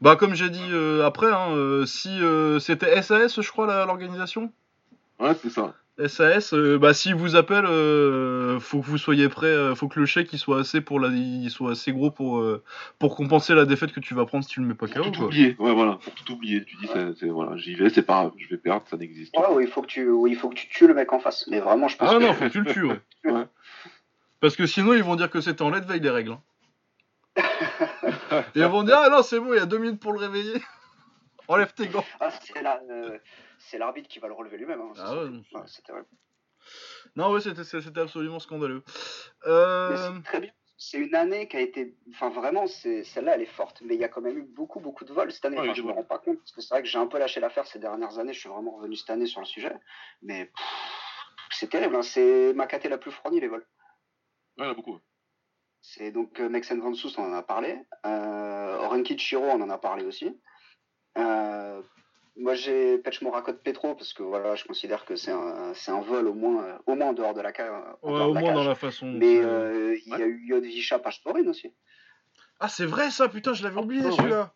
Bah, 0.00 0.16
comme 0.16 0.34
j'ai 0.34 0.50
dit 0.50 0.66
euh, 0.70 1.06
après, 1.06 1.32
hein, 1.32 1.52
euh, 1.54 1.86
si 1.86 2.08
euh, 2.20 2.58
c'était 2.58 3.00
SAS, 3.00 3.40
je 3.40 3.48
crois, 3.50 3.66
la- 3.66 3.86
l'organisation? 3.86 4.52
Ouais, 5.20 5.34
c'est 5.42 5.50
ça. 5.50 5.74
SAS, 6.08 6.52
euh, 6.52 6.78
bah 6.78 6.92
s'il 6.92 7.14
vous 7.14 7.36
appelle, 7.36 7.64
euh, 7.64 8.60
faut 8.60 8.80
que 8.82 8.86
vous 8.86 8.98
soyez 8.98 9.30
prêt, 9.30 9.46
euh, 9.46 9.74
faut 9.74 9.88
que 9.88 9.98
le 9.98 10.04
chèque 10.04 10.30
il 10.34 10.38
soit 10.38 10.60
assez 10.60 10.82
pour 10.82 11.00
la, 11.00 11.08
il 11.08 11.48
soit 11.48 11.70
assez 11.70 11.90
gros 11.90 12.10
pour 12.10 12.38
euh, 12.40 12.62
pour 12.98 13.16
compenser 13.16 13.54
la 13.54 13.64
défaite 13.64 13.92
que 13.92 14.00
tu 14.00 14.12
vas 14.12 14.26
prendre 14.26 14.44
si 14.44 14.50
tu 14.50 14.60
le 14.60 14.66
mets 14.66 14.74
pas 14.74 14.88
Pour 14.88 14.94
KO 14.96 15.02
tout 15.04 15.12
quoi. 15.12 15.24
oublier. 15.28 15.56
Ouais, 15.58 15.72
voilà. 15.72 15.94
Pour 16.04 16.12
tout 16.14 16.30
oublier. 16.34 16.64
Tu 16.66 16.76
dis, 16.76 16.86
c'est, 16.92 17.14
c'est- 17.18 17.28
voilà, 17.30 17.56
j'y 17.56 17.74
vais, 17.76 17.88
c'est 17.88 18.02
pas 18.02 18.24
grave. 18.24 18.32
Je 18.36 18.46
vais 18.46 18.58
perdre, 18.58 18.84
ça 18.90 18.98
n'existe 18.98 19.34
Ouais, 19.38 19.42
pas. 19.44 19.52
ouais, 19.54 19.64
il 19.64 19.70
faut 19.70 19.80
que 19.80 19.86
tu, 19.86 20.06
oui, 20.10 20.32
il 20.32 20.36
faut 20.36 20.50
que 20.50 20.54
tu 20.56 20.68
tues 20.68 20.86
le 20.86 20.92
mec 20.92 21.10
en 21.14 21.18
face. 21.18 21.46
Mais 21.50 21.60
vraiment, 21.60 21.88
je 21.88 21.96
pense 21.96 22.10
Ah 22.12 22.18
que 22.18 22.22
non, 22.22 22.34
faut 22.34 22.44
que 22.44 22.50
tu 22.50 22.60
le 22.60 22.72
tues. 22.72 22.84
Ouais. 22.84 23.00
Ouais. 23.32 23.46
Parce 24.40 24.54
que 24.54 24.66
sinon 24.66 24.92
ils 24.92 25.02
vont 25.02 25.16
dire 25.16 25.30
que 25.30 25.40
c'était 25.40 25.62
en 25.62 25.70
lait 25.70 25.80
de 25.80 25.86
veille 25.86 26.00
les 26.00 26.10
règles. 26.10 26.32
hein. 26.32 27.42
Et 28.54 28.60
ils 28.60 28.64
vont 28.66 28.82
dire 28.82 28.98
ah 29.02 29.08
non 29.08 29.22
c'est 29.22 29.40
bon, 29.40 29.54
il 29.54 29.56
y 29.56 29.60
a 29.60 29.66
deux 29.66 29.78
minutes 29.78 29.98
pour 29.98 30.12
le 30.12 30.18
réveiller. 30.18 30.60
Enlève 31.48 31.72
tes 31.74 31.88
gants. 31.88 32.04
ah, 32.20 32.30
c'est 32.42 32.62
la- 32.62 32.82
euh, 32.90 33.18
c'est 33.58 33.78
l'arbitre 33.78 34.08
qui 34.08 34.18
va 34.18 34.28
le 34.28 34.34
relever 34.34 34.56
lui-même. 34.58 34.80
hein, 34.80 34.92
Ah 34.98 35.16
ouais, 35.16 35.28
non, 35.30 35.42
ouais. 35.60 36.02
Non 37.14 37.38
c'était 37.40 37.64
c'était 37.64 38.00
absolument 38.00 38.38
scandaleux. 38.40 38.82
Euh... 39.46 39.96
c'est 40.16 40.22
très 40.24 40.40
bien. 40.40 40.50
C'est 40.78 40.98
une 40.98 41.14
année 41.14 41.48
qui 41.48 41.56
a 41.56 41.60
été. 41.60 41.96
Enfin, 42.10 42.28
vraiment, 42.28 42.66
celle-là, 42.66 43.36
elle 43.36 43.40
est 43.42 43.46
forte. 43.46 43.80
Mais 43.82 43.94
il 43.94 44.00
y 44.00 44.04
a 44.04 44.08
quand 44.08 44.20
même 44.20 44.36
eu 44.36 44.42
beaucoup, 44.42 44.78
beaucoup 44.78 45.06
de 45.06 45.12
vols 45.12 45.32
cette 45.32 45.44
année. 45.46 45.56
Ouais, 45.56 45.62
Enfin, 45.62 45.72
je 45.74 45.80
des 45.80 45.88
me 45.88 45.92
rends 45.94 46.04
pas 46.04 46.18
compte. 46.18 46.36
Parce 46.38 46.52
que 46.52 46.60
c'est 46.60 46.68
vrai 46.74 46.82
que 46.82 46.88
j'ai 46.88 46.98
un 46.98 47.06
peu 47.06 47.18
lâché 47.18 47.40
l'affaire 47.40 47.66
ces 47.66 47.78
dernières 47.78 48.18
années. 48.18 48.34
Je 48.34 48.40
suis 48.40 48.48
vraiment 48.50 48.72
revenu 48.76 48.94
cette 48.94 49.08
année 49.08 49.24
sur 49.26 49.40
le 49.40 49.46
sujet. 49.46 49.72
Mais 50.20 50.50
c'est 51.50 51.70
terrible. 51.70 51.96
hein. 51.96 52.02
C'est 52.02 52.52
ma 52.52 52.66
caté 52.66 52.90
la 52.90 52.98
plus 52.98 53.10
fournie, 53.10 53.40
les 53.40 53.48
vols. 53.48 53.66
Ouais, 54.58 54.64
il 54.64 54.64
y 54.64 54.68
en 54.68 54.72
a 54.72 54.74
beaucoup. 54.74 54.98
C'est 55.80 56.10
donc 56.10 56.40
euh, 56.40 56.48
Mexen 56.50 56.78
Van 56.80 56.92
Soest, 56.92 57.18
on 57.18 57.24
en 57.24 57.32
a 57.32 57.42
parlé. 57.42 57.80
Euh, 58.04 58.76
Orenki 58.80 59.16
Chiro, 59.16 59.44
on 59.44 59.60
en 59.62 59.70
a 59.70 59.78
parlé 59.78 60.04
aussi. 60.04 60.38
Euh, 61.16 61.80
moi, 62.36 62.54
j'ai 62.54 62.98
Pech 62.98 63.22
Morakot 63.22 63.54
Petro 63.54 63.94
parce 63.94 64.12
que 64.12 64.22
voilà, 64.22 64.54
je 64.56 64.64
considère 64.64 65.04
que 65.06 65.16
c'est 65.16 65.30
un, 65.32 66.00
vol 66.02 66.26
au 66.28 66.34
moins, 66.34 66.64
euh, 66.64 66.78
au 66.86 66.94
moins 66.94 67.08
en 67.08 67.12
dehors 67.14 67.32
de 67.34 67.40
la, 67.40 67.52
ca- 67.54 67.96
Ouais, 68.02 68.12
dehors 68.12 68.28
au 68.28 68.30
de 68.30 68.34
la 68.34 68.40
moins 68.40 68.50
cage. 68.50 68.54
dans 68.64 68.68
la 68.68 68.74
façon. 68.74 69.06
Mais 69.06 69.38
euh, 69.38 69.96
il 70.04 70.10
y 70.10 70.22
a 70.22 70.26
eu 70.26 70.44
Yod 70.46 70.64
Visha 70.64 70.98
Pashtorin 70.98 71.46
aussi. 71.48 71.72
Ah 72.60 72.68
c'est 72.68 72.86
vrai 72.86 73.10
ça 73.10 73.28
putain 73.28 73.52
je 73.52 73.62
l'avais 73.62 73.76
Ah, 73.78 73.82
oublié 73.82 74.10
celui-là. 74.10 74.52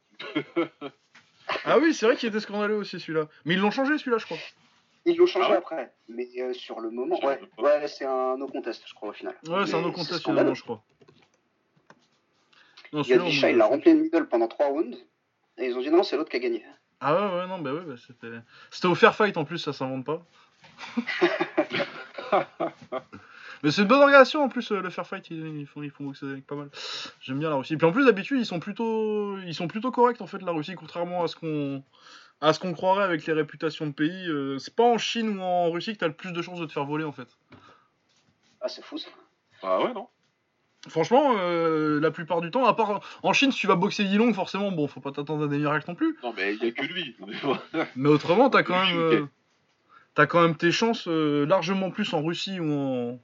ah 1.64 1.78
oui 1.78 1.92
c'est 1.92 2.06
vrai 2.06 2.16
qu'il 2.16 2.28
était 2.30 2.40
scandaleux 2.40 2.76
aussi 2.76 2.98
celui-là. 3.00 3.28
Mais 3.44 3.54
ils 3.54 3.60
l'ont 3.60 3.70
changé 3.70 3.98
celui-là 3.98 4.16
je 4.18 4.24
crois. 4.26 4.38
Ils 5.06 5.16
l'ont 5.16 5.26
changé 5.26 5.46
Ah 5.48 5.52
ouais 5.52 5.56
après. 5.58 5.92
Mais 6.08 6.28
euh, 6.38 6.52
sur 6.54 6.80
le 6.80 6.90
moment, 6.90 7.18
ouais, 7.24 7.40
ouais 7.58 7.88
c'est 7.88 8.04
un 8.06 8.36
no 8.38 8.46
contest, 8.46 8.82
je 8.86 8.94
crois, 8.94 9.10
au 9.10 9.12
final. 9.12 9.34
Ouais 9.48 9.66
c'est 9.66 9.74
un 9.76 9.82
no 9.82 9.92
contest 9.92 10.22
finalement 10.22 10.54
je 10.54 10.62
crois. 10.62 10.82
Non, 12.92 13.02
Visha, 13.02 13.46
me- 13.46 13.52
il 13.52 13.56
l'a 13.58 13.66
rempli 13.66 13.94
de 13.94 14.00
middle 14.00 14.28
pendant 14.28 14.48
3 14.48 14.66
rounds. 14.66 14.96
Et 15.60 15.66
ils 15.66 15.76
ont 15.76 15.80
dit 15.80 15.90
non, 15.90 16.02
c'est 16.02 16.16
l'autre 16.16 16.30
qui 16.30 16.36
a 16.36 16.40
gagné. 16.40 16.64
Ah 17.00 17.14
ouais, 17.14 17.38
ouais, 17.40 17.46
non, 17.46 17.58
bah 17.60 17.72
ouais, 17.72 17.82
bah 17.82 17.94
c'était. 17.96 18.40
C'était 18.70 18.88
au 18.88 18.94
fair 18.94 19.14
fight 19.14 19.36
en 19.36 19.44
plus, 19.44 19.58
ça 19.58 19.72
s'invente 19.72 20.04
pas. 20.04 20.22
Mais 23.62 23.70
c'est 23.70 23.82
une 23.82 23.88
bonne 23.88 24.00
organisation 24.00 24.42
en 24.42 24.48
plus, 24.48 24.72
euh, 24.72 24.80
le 24.80 24.88
fair 24.88 25.06
fight, 25.06 25.28
ils, 25.30 25.58
ils 25.58 25.66
font, 25.66 25.82
ils 25.82 25.90
font 25.90 26.04
boxer 26.04 26.24
avec 26.26 26.46
pas 26.46 26.54
mal. 26.54 26.70
J'aime 27.20 27.38
bien 27.38 27.50
la 27.50 27.56
Russie. 27.56 27.76
Puis 27.76 27.86
en 27.86 27.92
plus, 27.92 28.06
d'habitude, 28.06 28.38
ils 28.40 28.46
sont 28.46 28.58
plutôt, 28.58 29.36
ils 29.38 29.54
sont 29.54 29.68
plutôt 29.68 29.90
corrects 29.90 30.22
en 30.22 30.26
fait, 30.26 30.40
la 30.40 30.52
Russie, 30.52 30.74
contrairement 30.74 31.22
à 31.24 31.28
ce 31.28 31.36
qu'on, 31.36 31.84
à 32.40 32.54
ce 32.54 32.58
qu'on 32.58 32.72
croirait 32.72 33.04
avec 33.04 33.26
les 33.26 33.34
réputations 33.34 33.86
de 33.86 33.92
pays. 33.92 34.28
euh, 34.28 34.58
c'est 34.58 34.74
pas 34.74 34.84
en 34.84 34.96
Chine 34.96 35.38
ou 35.38 35.42
en 35.42 35.70
Russie 35.70 35.92
que 35.92 35.98
t'as 35.98 36.08
le 36.08 36.14
plus 36.14 36.32
de 36.32 36.40
chances 36.40 36.60
de 36.60 36.64
te 36.64 36.72
faire 36.72 36.86
voler 36.86 37.04
en 37.04 37.12
fait. 37.12 37.28
Ah, 38.62 38.68
c'est 38.68 38.82
fou 38.82 38.96
ça. 38.96 39.10
Ah 39.62 39.82
ouais, 39.82 39.92
non 39.92 40.08
Franchement, 40.88 41.34
euh, 41.36 42.00
la 42.00 42.10
plupart 42.10 42.40
du 42.40 42.50
temps, 42.50 42.64
à 42.64 42.72
part 42.74 43.00
en 43.22 43.32
Chine, 43.34 43.52
si 43.52 43.58
tu 43.60 43.66
vas 43.66 43.74
boxer 43.76 44.02
Yilong, 44.04 44.32
forcément, 44.32 44.72
bon, 44.72 44.88
faut 44.88 45.00
pas 45.00 45.12
t'attendre 45.12 45.44
à 45.44 45.48
des 45.48 45.58
miracles 45.58 45.84
non 45.88 45.94
plus. 45.94 46.16
Non, 46.22 46.32
mais 46.34 46.54
il 46.54 46.64
y 46.64 46.68
a 46.68 46.72
que 46.72 46.84
lui. 46.86 47.16
Mais 47.96 48.08
autrement, 48.08 48.48
t'as 48.48 48.62
quand 48.62 48.86
même, 48.86 48.96
euh, 48.96 49.26
t'as 50.14 50.26
quand 50.26 50.40
même 50.40 50.56
tes 50.56 50.72
chances 50.72 51.06
euh, 51.06 51.44
largement 51.44 51.90
plus 51.90 52.12
en 52.14 52.22
Russie 52.22 52.60
ou 52.60 52.72
en 52.72 53.18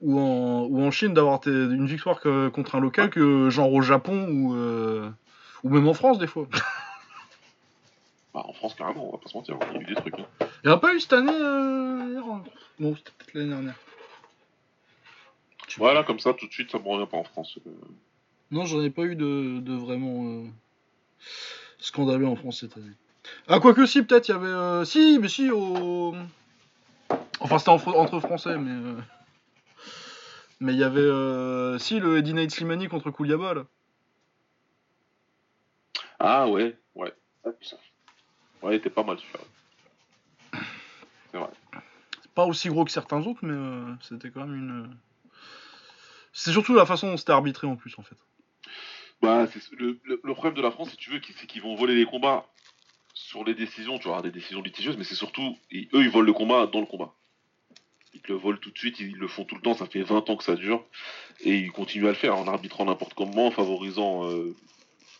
ou 0.00 0.18
en, 0.18 0.62
ou 0.70 0.80
en 0.82 0.90
Chine 0.90 1.12
d'avoir 1.12 1.40
tes- 1.40 1.50
une 1.50 1.86
victoire 1.86 2.20
que- 2.20 2.48
contre 2.48 2.76
un 2.76 2.80
local 2.80 3.10
que 3.10 3.50
genre 3.50 3.72
au 3.72 3.82
Japon 3.82 4.28
ou 4.28 4.54
ou 5.64 5.68
même 5.70 5.88
en 5.88 5.94
France 5.94 6.18
des 6.18 6.26
fois. 6.28 6.46
Bah, 8.34 8.42
en 8.46 8.52
France, 8.52 8.74
carrément, 8.74 9.08
on 9.08 9.12
va 9.12 9.18
pas 9.18 9.28
se 9.28 9.36
mentir. 9.36 9.56
Il 9.70 9.76
y 9.76 9.78
a 9.78 9.80
eu 9.82 9.84
des 9.86 9.94
trucs. 9.94 10.18
hein. 10.18 10.26
Il 10.62 10.68
y 10.68 10.70
en 10.70 10.76
a 10.76 10.78
pas 10.78 10.94
eu 10.94 11.00
cette 11.00 11.14
année. 11.14 11.32
Non, 12.78 12.94
c'était 12.94 13.10
peut-être 13.18 13.34
l'année 13.34 13.48
dernière. 13.48 13.74
Voilà, 15.78 16.02
comme 16.04 16.18
ça, 16.18 16.34
tout 16.34 16.46
de 16.46 16.52
suite, 16.52 16.70
ça 16.70 16.78
me 16.78 16.88
revient 16.88 17.08
pas 17.10 17.16
en 17.16 17.24
France. 17.24 17.58
Euh, 17.66 17.70
Non, 18.50 18.64
j'en 18.66 18.82
ai 18.82 18.90
pas 18.90 19.02
eu 19.04 19.16
de, 19.16 19.60
de 19.60 19.74
vraiment 19.74 20.24
euh, 20.24 20.44
scandaleux 21.78 22.26
en 22.26 22.36
France 22.36 22.60
cette 22.60 22.76
année. 22.76 22.92
Ah, 23.46 23.60
quoique 23.60 23.86
si, 23.86 24.02
peut-être 24.02 24.28
il 24.28 24.32
y 24.32 24.34
avait. 24.34 24.46
euh, 24.46 24.84
Si, 24.84 25.18
mais 25.20 25.28
si, 25.28 25.50
au. 25.50 26.14
Enfin, 27.40 27.58
c'était 27.58 27.70
en 27.70 27.76
entre 27.76 28.20
Français, 28.20 28.56
mais. 28.58 28.70
euh, 28.70 28.96
Mais 30.60 30.72
il 30.72 30.78
y 30.78 30.84
avait. 30.84 31.00
euh, 31.00 31.78
Si, 31.78 32.00
le 32.00 32.18
Eddie 32.18 32.34
Knight 32.34 32.50
Slimani 32.50 32.88
contre 32.88 33.10
Kouliaba, 33.10 33.54
là. 33.54 33.64
Ah 36.18 36.48
ouais, 36.48 36.76
ouais. 36.96 37.12
Ah. 37.44 37.50
Ouais, 38.62 38.72
il 38.74 38.76
était 38.78 38.90
pas 38.90 39.04
mal 39.04 39.16
celui-là. 39.18 39.40
C'est 42.22 42.30
pas 42.32 42.44
aussi 42.46 42.68
gros 42.68 42.84
que 42.84 42.90
certains 42.90 43.24
autres, 43.24 43.40
mais 43.44 43.94
c'était 44.02 44.30
quand 44.30 44.46
même 44.46 44.54
une. 44.56 44.96
C'est 46.38 46.52
surtout 46.52 46.72
la 46.72 46.86
façon 46.86 47.10
dont 47.10 47.16
c'était 47.16 47.32
arbitré 47.32 47.66
en 47.66 47.74
plus, 47.74 47.98
en 47.98 48.02
fait. 48.02 48.14
Bah, 49.20 49.48
le, 49.76 49.98
le, 50.06 50.34
problème 50.34 50.54
de 50.54 50.62
la 50.62 50.70
France, 50.70 50.90
si 50.90 50.96
tu 50.96 51.10
veux, 51.10 51.20
c'est 51.36 51.48
qu'ils 51.48 51.62
vont 51.62 51.74
voler 51.74 51.96
les 51.96 52.04
combats 52.04 52.46
sur 53.12 53.42
les 53.42 53.54
décisions. 53.54 53.98
Tu 53.98 54.06
avoir 54.06 54.22
des 54.22 54.30
décisions 54.30 54.62
litigieuses, 54.62 54.96
mais 54.96 55.02
c'est 55.02 55.16
surtout, 55.16 55.56
eux, 55.72 55.88
ils 55.92 56.08
volent 56.08 56.26
le 56.26 56.32
combat 56.32 56.68
dans 56.68 56.78
le 56.78 56.86
combat. 56.86 57.12
Ils 58.14 58.20
le 58.28 58.36
volent 58.36 58.58
tout 58.62 58.70
de 58.70 58.78
suite, 58.78 59.00
ils 59.00 59.16
le 59.16 59.26
font 59.26 59.44
tout 59.44 59.56
le 59.56 59.62
temps, 59.62 59.74
ça 59.74 59.86
fait 59.86 60.02
20 60.02 60.30
ans 60.30 60.36
que 60.36 60.44
ça 60.44 60.54
dure, 60.54 60.84
et 61.40 61.56
ils 61.56 61.72
continuent 61.72 62.06
à 62.06 62.10
le 62.10 62.14
faire 62.14 62.36
en 62.36 62.46
arbitrant 62.46 62.84
n'importe 62.84 63.14
comment, 63.14 63.48
en 63.48 63.50
favorisant 63.50 64.30
euh, 64.30 64.54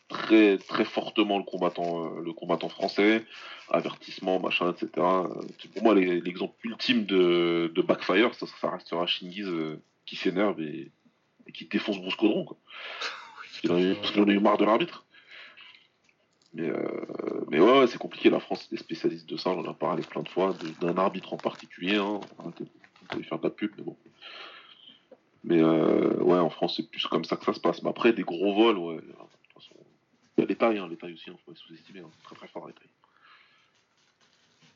très 0.06 0.56
très 0.56 0.84
fortement 0.84 1.36
le 1.36 1.44
combattant, 1.44 2.06
euh, 2.06 2.22
le 2.22 2.32
combattant 2.32 2.68
français, 2.68 3.24
avertissement, 3.70 4.38
machin, 4.38 4.72
etc. 4.72 4.90
Pour 4.94 5.82
moi 5.82 5.96
l'exemple 5.96 6.54
ultime 6.62 7.06
de, 7.06 7.72
de 7.74 7.82
backfire, 7.82 8.34
ça, 8.36 8.46
ça 8.60 8.70
restera 8.70 9.04
Shingiz 9.08 9.48
euh, 9.48 9.82
qui 10.06 10.14
s'énerve 10.14 10.60
et, 10.60 10.92
et 11.48 11.52
qui 11.52 11.64
défonce 11.66 11.98
Bruce 11.98 12.14
Caudron, 12.16 12.44
quoi. 12.44 12.56
Parce 13.42 13.60
qu'il 13.60 13.72
en 13.72 13.76
a 13.76 13.80
eu- 13.80 13.94
parce 13.96 14.12
qu'il 14.12 14.20
en 14.22 14.28
a 14.28 14.32
eu 14.32 14.38
marre 14.38 14.58
de 14.58 14.64
l'arbitre. 14.64 15.04
Mais, 16.54 16.68
euh, 16.70 17.44
mais 17.48 17.58
ouais, 17.60 17.80
ouais, 17.80 17.86
c'est 17.88 17.98
compliqué. 17.98 18.30
La 18.30 18.38
France, 18.40 18.62
c'est 18.62 18.70
des 18.70 18.76
spécialistes 18.82 19.28
de 19.28 19.36
ça. 19.36 19.50
On 19.50 19.60
en 19.60 19.68
a 19.70 19.74
parlé 19.74 20.02
plein 20.02 20.22
de 20.22 20.28
fois. 20.28 20.52
de- 20.52 20.68
D'un 20.86 20.96
arbitre 20.96 21.32
en 21.32 21.36
particulier. 21.38 21.96
Hein. 21.96 22.20
On 22.38 22.50
peut 22.52 22.66
faire 23.24 23.38
de 23.38 23.44
la 23.44 23.50
pub, 23.50 23.72
mais 23.76 23.82
bon. 23.84 23.96
Mais 25.44 25.60
euh, 25.60 26.14
ouais, 26.22 26.38
en 26.38 26.50
France, 26.50 26.74
c'est 26.76 26.88
plus 26.90 27.06
comme 27.06 27.24
ça 27.24 27.36
que 27.36 27.44
ça 27.44 27.52
se 27.52 27.60
passe. 27.60 27.82
Mais 27.82 27.90
après, 27.90 28.12
des 28.12 28.22
gros 28.22 28.54
vols, 28.54 28.78
ouais. 28.78 28.96
De 28.96 29.00
toute 29.00 29.54
façon, 29.54 29.74
il 30.36 30.40
y 30.42 30.44
a 30.44 30.46
les 30.46 30.56
tailles, 30.56 30.78
hein, 30.78 30.86
les 30.88 30.96
tailles 30.96 31.14
aussi, 31.14 31.24
il 31.26 31.32
faut 31.32 31.52
pas 31.52 31.58
sous-estimer. 31.58 32.00
Hein. 32.00 32.10
Très 32.24 32.36
très 32.36 32.48
fort, 32.48 32.66
les 32.68 32.74
tailles. 32.74 32.88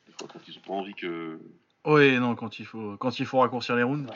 Des 0.08 0.12
fois, 0.18 0.28
quand 0.32 0.40
ils 0.48 0.58
ont 0.58 0.60
pas 0.62 0.72
envie 0.74 0.94
que. 0.94 1.38
Oui, 1.84 2.18
non, 2.18 2.34
quand 2.34 2.58
il 2.58 2.66
faut, 2.66 2.96
quand 2.96 3.18
il 3.20 3.26
faut 3.26 3.38
raccourcir 3.40 3.76
les 3.76 3.82
rounds. 3.84 4.10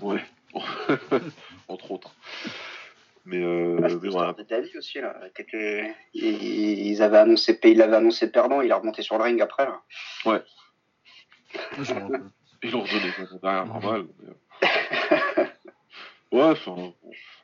Ouais. 0.00 0.24
Entre 1.68 1.90
autres. 1.90 2.14
Mais, 3.24 3.42
euh, 3.42 3.78
Ah, 3.82 3.88
c'était 3.88 4.00
mais 4.06 4.08
voilà. 4.10 4.32
de 4.32 4.42
Dali 4.42 4.70
aussi, 4.76 5.00
là. 5.00 5.14
Ils 6.14 7.02
avaient 7.02 7.18
annoncé, 7.18 7.58
il 7.64 7.78
l'avait 7.78 7.96
annoncé 7.96 8.30
perdant, 8.30 8.60
il 8.62 8.72
a 8.72 8.76
remonté 8.76 9.02
sur 9.02 9.16
le 9.18 9.24
ring 9.24 9.40
après. 9.40 9.64
Là. 9.66 9.80
Rappelle. 10.24 10.44
Ils 12.64 12.70
l'ont 12.70 12.82
redonné 12.82 13.12
derrière, 13.42 13.66
normal. 13.66 14.06
mais, 14.20 14.28
euh. 14.28 15.44
Ouais, 16.32 16.42
enfin. 16.44 16.92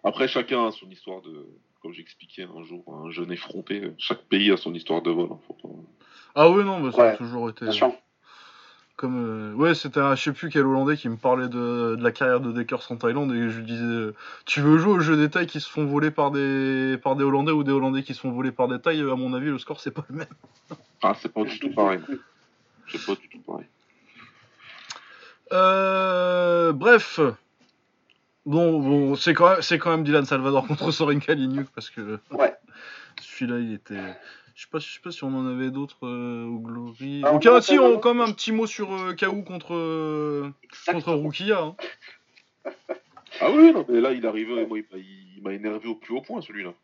Après, 0.04 0.28
chacun 0.28 0.66
a 0.68 0.70
son 0.70 0.88
histoire 0.90 1.20
de. 1.22 1.46
Comme 1.82 1.92
j'expliquais 1.92 2.44
un 2.44 2.62
jour, 2.64 2.84
un 3.04 3.10
jeune 3.10 3.30
effronté, 3.32 3.92
chaque 3.98 4.22
pays 4.22 4.50
a 4.50 4.56
son 4.56 4.72
histoire 4.74 5.02
de 5.02 5.10
vol. 5.10 5.28
hein, 5.32 5.38
faut 5.46 5.52
pas- 5.54 5.68
Ah 6.34 6.48
oui, 6.50 6.64
non, 6.64 6.80
bah, 6.80 6.90
ça 6.92 7.02
a 7.02 7.10
Ouais, 7.10 7.16
toujours 7.16 7.50
été. 7.50 7.64
Bien 7.66 7.72
sûr. 7.72 7.92
Comme, 8.98 9.24
euh, 9.24 9.54
ouais, 9.54 9.76
c'était 9.76 10.00
un, 10.00 10.16
je 10.16 10.24
sais 10.24 10.32
plus 10.32 10.48
quel 10.48 10.66
Hollandais 10.66 10.96
qui 10.96 11.08
me 11.08 11.16
parlait 11.16 11.46
de, 11.46 11.94
de 11.96 12.02
la 12.02 12.10
carrière 12.10 12.40
de 12.40 12.50
Dekers 12.50 12.90
en 12.90 12.96
Thaïlande 12.96 13.32
et 13.32 13.48
je 13.48 13.58
lui 13.60 13.64
disais, 13.64 13.80
euh, 13.84 14.14
tu 14.44 14.60
veux 14.60 14.76
jouer 14.78 14.94
au 14.94 14.98
jeu 14.98 15.16
des 15.16 15.30
Thaïs 15.30 15.46
qui 15.48 15.60
se 15.60 15.70
font 15.70 15.86
voler 15.86 16.10
par 16.10 16.32
des, 16.32 16.98
par 17.00 17.14
des 17.14 17.22
Hollandais 17.22 17.52
ou 17.52 17.62
des 17.62 17.70
Hollandais 17.70 18.02
qui 18.02 18.12
se 18.12 18.18
font 18.20 18.32
voler 18.32 18.50
par 18.50 18.66
des 18.66 18.80
Thaïs? 18.80 19.00
À 19.00 19.14
mon 19.14 19.34
avis, 19.34 19.46
le 19.50 19.58
score 19.58 19.78
c'est 19.80 19.92
pas 19.92 20.04
le 20.10 20.16
même. 20.16 20.26
Ah, 21.00 21.14
c'est 21.16 21.32
pas 21.32 21.44
du 21.44 21.56
tout 21.60 21.70
pareil. 21.70 22.00
C'est 22.88 23.06
pas 23.06 23.14
du 23.14 23.28
tout 23.28 23.38
pareil. 23.46 23.66
Euh, 25.52 26.72
bref. 26.72 27.20
Bon, 28.46 28.80
bon 28.80 29.14
c'est 29.14 29.32
quand, 29.32 29.50
même- 29.50 29.62
c'est 29.62 29.78
quand 29.78 29.90
même 29.92 30.02
Dylan 30.02 30.24
Salvador 30.24 30.66
contre 30.66 30.90
Soren 30.90 31.20
Kaliniuk 31.20 31.68
parce 31.72 31.88
que 31.90 32.18
Ouais. 32.32 32.52
celui-là 33.20 33.58
il 33.60 33.74
était. 33.74 34.16
Je 34.58 34.64
sais 34.64 34.70
pas, 34.72 34.80
je 34.80 34.92
sais 34.92 34.98
pas 34.98 35.12
si 35.12 35.22
on 35.22 35.28
en 35.28 35.46
avait 35.46 35.70
d'autres 35.70 36.04
euh, 36.04 36.44
au 36.44 36.58
Glory. 36.58 37.22
Ah, 37.24 37.32
on 37.32 37.36
Ok, 37.36 37.46
en 37.46 37.54
a 37.54 37.62
si, 37.62 37.78
on 37.78 38.00
quand 38.00 38.12
même 38.12 38.28
un 38.28 38.32
petit 38.32 38.50
mot 38.50 38.66
sur 38.66 38.92
euh, 38.92 39.14
K.O. 39.14 39.42
contre, 39.42 39.72
euh, 39.76 40.50
contre. 40.84 41.12
Rukia. 41.14 41.60
hein. 41.62 41.76
Ah 43.40 43.52
oui, 43.52 43.72
non, 43.72 43.86
mais 43.88 44.00
là, 44.00 44.10
il 44.12 44.26
arrivait, 44.26 44.66
moi, 44.66 44.78
il 44.78 44.84
m'a- 44.90 44.98
il 44.98 45.42
m'a 45.44 45.52
énervé 45.52 45.86
au 45.86 45.94
plus 45.94 46.12
haut 46.12 46.22
point, 46.22 46.40
celui-là. 46.40 46.74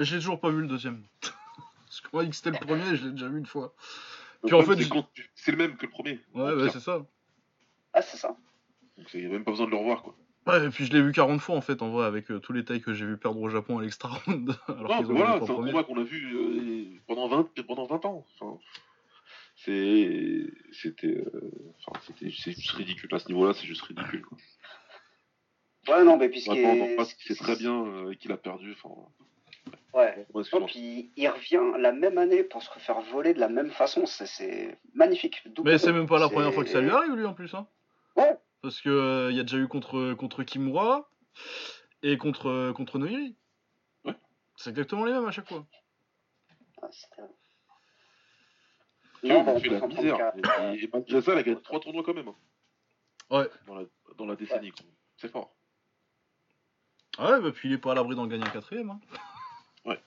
J'ai 0.00 0.16
toujours 0.16 0.40
pas 0.40 0.50
vu 0.50 0.62
le 0.62 0.66
deuxième. 0.66 1.04
Parce 1.86 2.00
que 2.00 2.32
c'était 2.32 2.50
le 2.50 2.56
premier, 2.58 2.96
je 2.96 3.04
l'ai 3.04 3.12
déjà 3.12 3.28
vu 3.28 3.38
une 3.38 3.46
fois. 3.46 3.72
Le 4.42 4.48
Puis 4.48 4.56
en 4.56 4.62
fait, 4.62 4.82
c'est 5.36 5.52
le 5.52 5.58
même 5.58 5.76
que 5.76 5.86
le 5.86 5.92
premier. 5.92 6.18
Ouais, 6.34 6.56
bah, 6.56 6.70
c'est 6.72 6.80
ça. 6.80 7.06
Ah, 7.92 8.02
c'est 8.02 8.16
ça. 8.16 8.36
Donc, 8.98 9.14
il 9.14 9.20
n'y 9.20 9.26
a 9.26 9.28
même 9.28 9.44
pas 9.44 9.52
besoin 9.52 9.66
de 9.66 9.70
le 9.70 9.76
revoir, 9.76 10.02
quoi. 10.02 10.16
Ouais, 10.46 10.64
et 10.66 10.68
puis 10.70 10.84
je 10.86 10.92
l'ai 10.92 11.00
vu 11.02 11.12
40 11.12 11.40
fois 11.40 11.54
en 11.56 11.60
fait, 11.60 11.82
en 11.82 11.90
vrai, 11.90 12.04
avec 12.06 12.30
euh, 12.30 12.40
tous 12.40 12.52
les 12.52 12.64
tailles 12.64 12.80
que 12.80 12.92
j'ai 12.94 13.06
vu 13.06 13.16
perdre 13.16 13.40
au 13.40 13.48
Japon 13.48 13.78
à 13.78 13.82
l'extra 13.82 14.08
round. 14.08 14.50
alors 14.68 15.02
Non, 15.02 15.14
voilà, 15.14 15.38
c'est 15.44 15.50
un 15.52 15.54
combat 15.54 15.84
qu'on 15.84 15.98
a 16.00 16.02
vu 16.02 16.34
euh, 16.36 16.98
pendant, 17.06 17.28
20, 17.28 17.48
pendant 17.66 17.86
20 17.86 18.04
ans. 18.06 18.26
Enfin, 18.40 18.58
c'est, 19.56 20.46
c'était, 20.72 21.06
euh, 21.06 21.50
enfin, 21.86 22.00
c'était, 22.06 22.32
c'est 22.36 22.52
juste 22.52 22.70
ridicule. 22.72 23.08
À 23.14 23.18
ce 23.20 23.28
niveau-là, 23.28 23.52
c'est 23.54 23.66
juste 23.66 23.82
ridicule. 23.82 24.22
Quoi. 24.22 24.38
Ouais, 25.88 26.04
non, 26.04 26.16
mais 26.16 26.28
puis 26.28 26.40
ce 26.40 26.50
qui 26.50 26.60
Maintenant, 26.60 26.84
est- 26.86 26.92
on 26.94 26.96
passe 26.96 27.14
qu'il 27.14 27.34
sait 27.36 27.42
très 27.42 27.56
bien 27.56 27.84
euh, 27.86 28.14
qu'il 28.14 28.32
a 28.32 28.36
perdu. 28.36 28.72
Enfin, 28.72 28.94
Ouais. 29.94 30.26
bon, 30.32 30.42
Non, 30.54 30.66
puis 30.66 31.10
il 31.16 31.28
revient 31.28 31.78
la 31.78 31.92
même 31.92 32.18
année 32.18 32.42
pour 32.42 32.62
se 32.62 32.70
refaire 32.70 33.00
voler 33.12 33.34
de 33.34 33.40
la 33.40 33.48
même 33.48 33.70
façon. 33.70 34.06
C'est- 34.06 34.26
C'est 34.26 34.76
magnifique. 34.94 35.42
Double 35.46 35.70
Mais 35.70 35.78
c'est 35.78 35.92
même 35.92 36.06
pas 36.08 36.18
la 36.18 36.26
C'est- 36.28 36.34
première 36.34 36.52
fois 36.52 36.64
que 36.64 36.70
ça 36.70 36.80
lui 36.80 36.90
arrive, 36.90 37.14
lui 37.14 37.26
en 37.26 37.34
plus. 37.34 37.54
Hein. 37.54 37.66
Ouais. 38.16 38.34
Parce 38.62 38.80
que 38.80 38.88
euh, 38.88 39.30
il 39.30 39.36
y 39.36 39.40
a 39.40 39.42
déjà 39.42 39.58
eu 39.58 39.68
contre, 39.68 40.14
contre 40.14 40.42
Kimura 40.44 41.08
et 42.02 42.16
contre, 42.16 42.46
euh, 42.48 42.72
contre 42.72 42.98
Noiri. 42.98 43.36
Ouais. 44.04 44.14
C'est 44.56 44.70
exactement 44.70 45.04
les 45.04 45.12
mêmes 45.12 45.26
à 45.26 45.32
chaque 45.32 45.48
fois. 45.48 45.66
Ah, 46.80 46.88
Non, 49.24 49.42
vois, 49.42 49.52
bon, 49.54 49.58
il 49.58 49.62
fait 49.64 49.68
la 49.70 49.80
234. 49.80 50.36
misère. 50.36 50.74
Et, 50.74 50.84
et 50.84 50.90
malgré 50.92 51.20
ça, 51.22 51.32
il 51.32 51.38
a 51.38 51.42
gagné 51.42 51.62
3 51.62 51.80
tournois 51.80 52.02
quand 52.04 52.14
même. 52.14 52.28
hein, 52.28 52.36
Ouais. 53.30 53.50
Dans 53.66 53.74
la, 53.74 53.84
dans 54.16 54.26
la 54.26 54.36
décennie. 54.36 54.70
quoi. 54.70 54.86
C'est 55.16 55.30
fort. 55.30 55.54
Ouais, 57.18 57.40
bah 57.40 57.52
puis 57.52 57.68
il 57.68 57.74
est 57.74 57.78
pas 57.78 57.92
à 57.92 57.94
l'abri 57.94 58.16
d'en 58.16 58.26
gagner 58.26 58.44
un 58.46 58.50
quatrième. 58.50 58.90
Hein. 58.90 59.00
Ouais. 59.84 60.00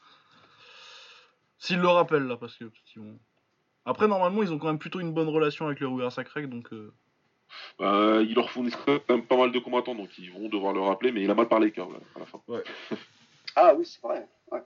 S'il 1.57 1.79
le 1.79 1.87
rappelle 1.89 2.23
là, 2.27 2.37
parce 2.37 2.55
que. 2.55 2.71
Après, 3.83 4.07
normalement, 4.07 4.41
ils 4.41 4.53
ont 4.53 4.57
quand 4.57 4.67
même 4.67 4.79
plutôt 4.79 5.01
une 5.01 5.13
bonne 5.13 5.27
relation 5.27 5.65
avec 5.65 5.81
le 5.81 5.87
Ruger 5.87 6.09
Sacré, 6.11 6.47
donc. 6.47 6.71
euh, 6.71 6.93
Bah, 7.79 8.21
il 8.21 8.33
leur 8.33 8.49
fournissent 8.49 8.77
quand 8.85 8.99
même 9.09 9.25
pas 9.25 9.37
mal 9.37 9.51
de 9.51 9.59
combattants, 9.59 9.95
donc 9.95 10.17
ils 10.17 10.31
vont 10.31 10.49
devoir 10.49 10.73
le 10.73 10.81
rappeler, 10.81 11.11
mais 11.11 11.23
il 11.23 11.29
a 11.29 11.35
mal 11.35 11.47
parlé, 11.47 11.73
là, 11.75 11.85
à 12.15 12.19
la 12.19 12.25
fin. 12.25 12.41
Ah 13.57 13.73
oui, 13.73 13.85
c'est 13.85 14.01
vrai. 14.01 14.27
Ouais. 14.51 14.61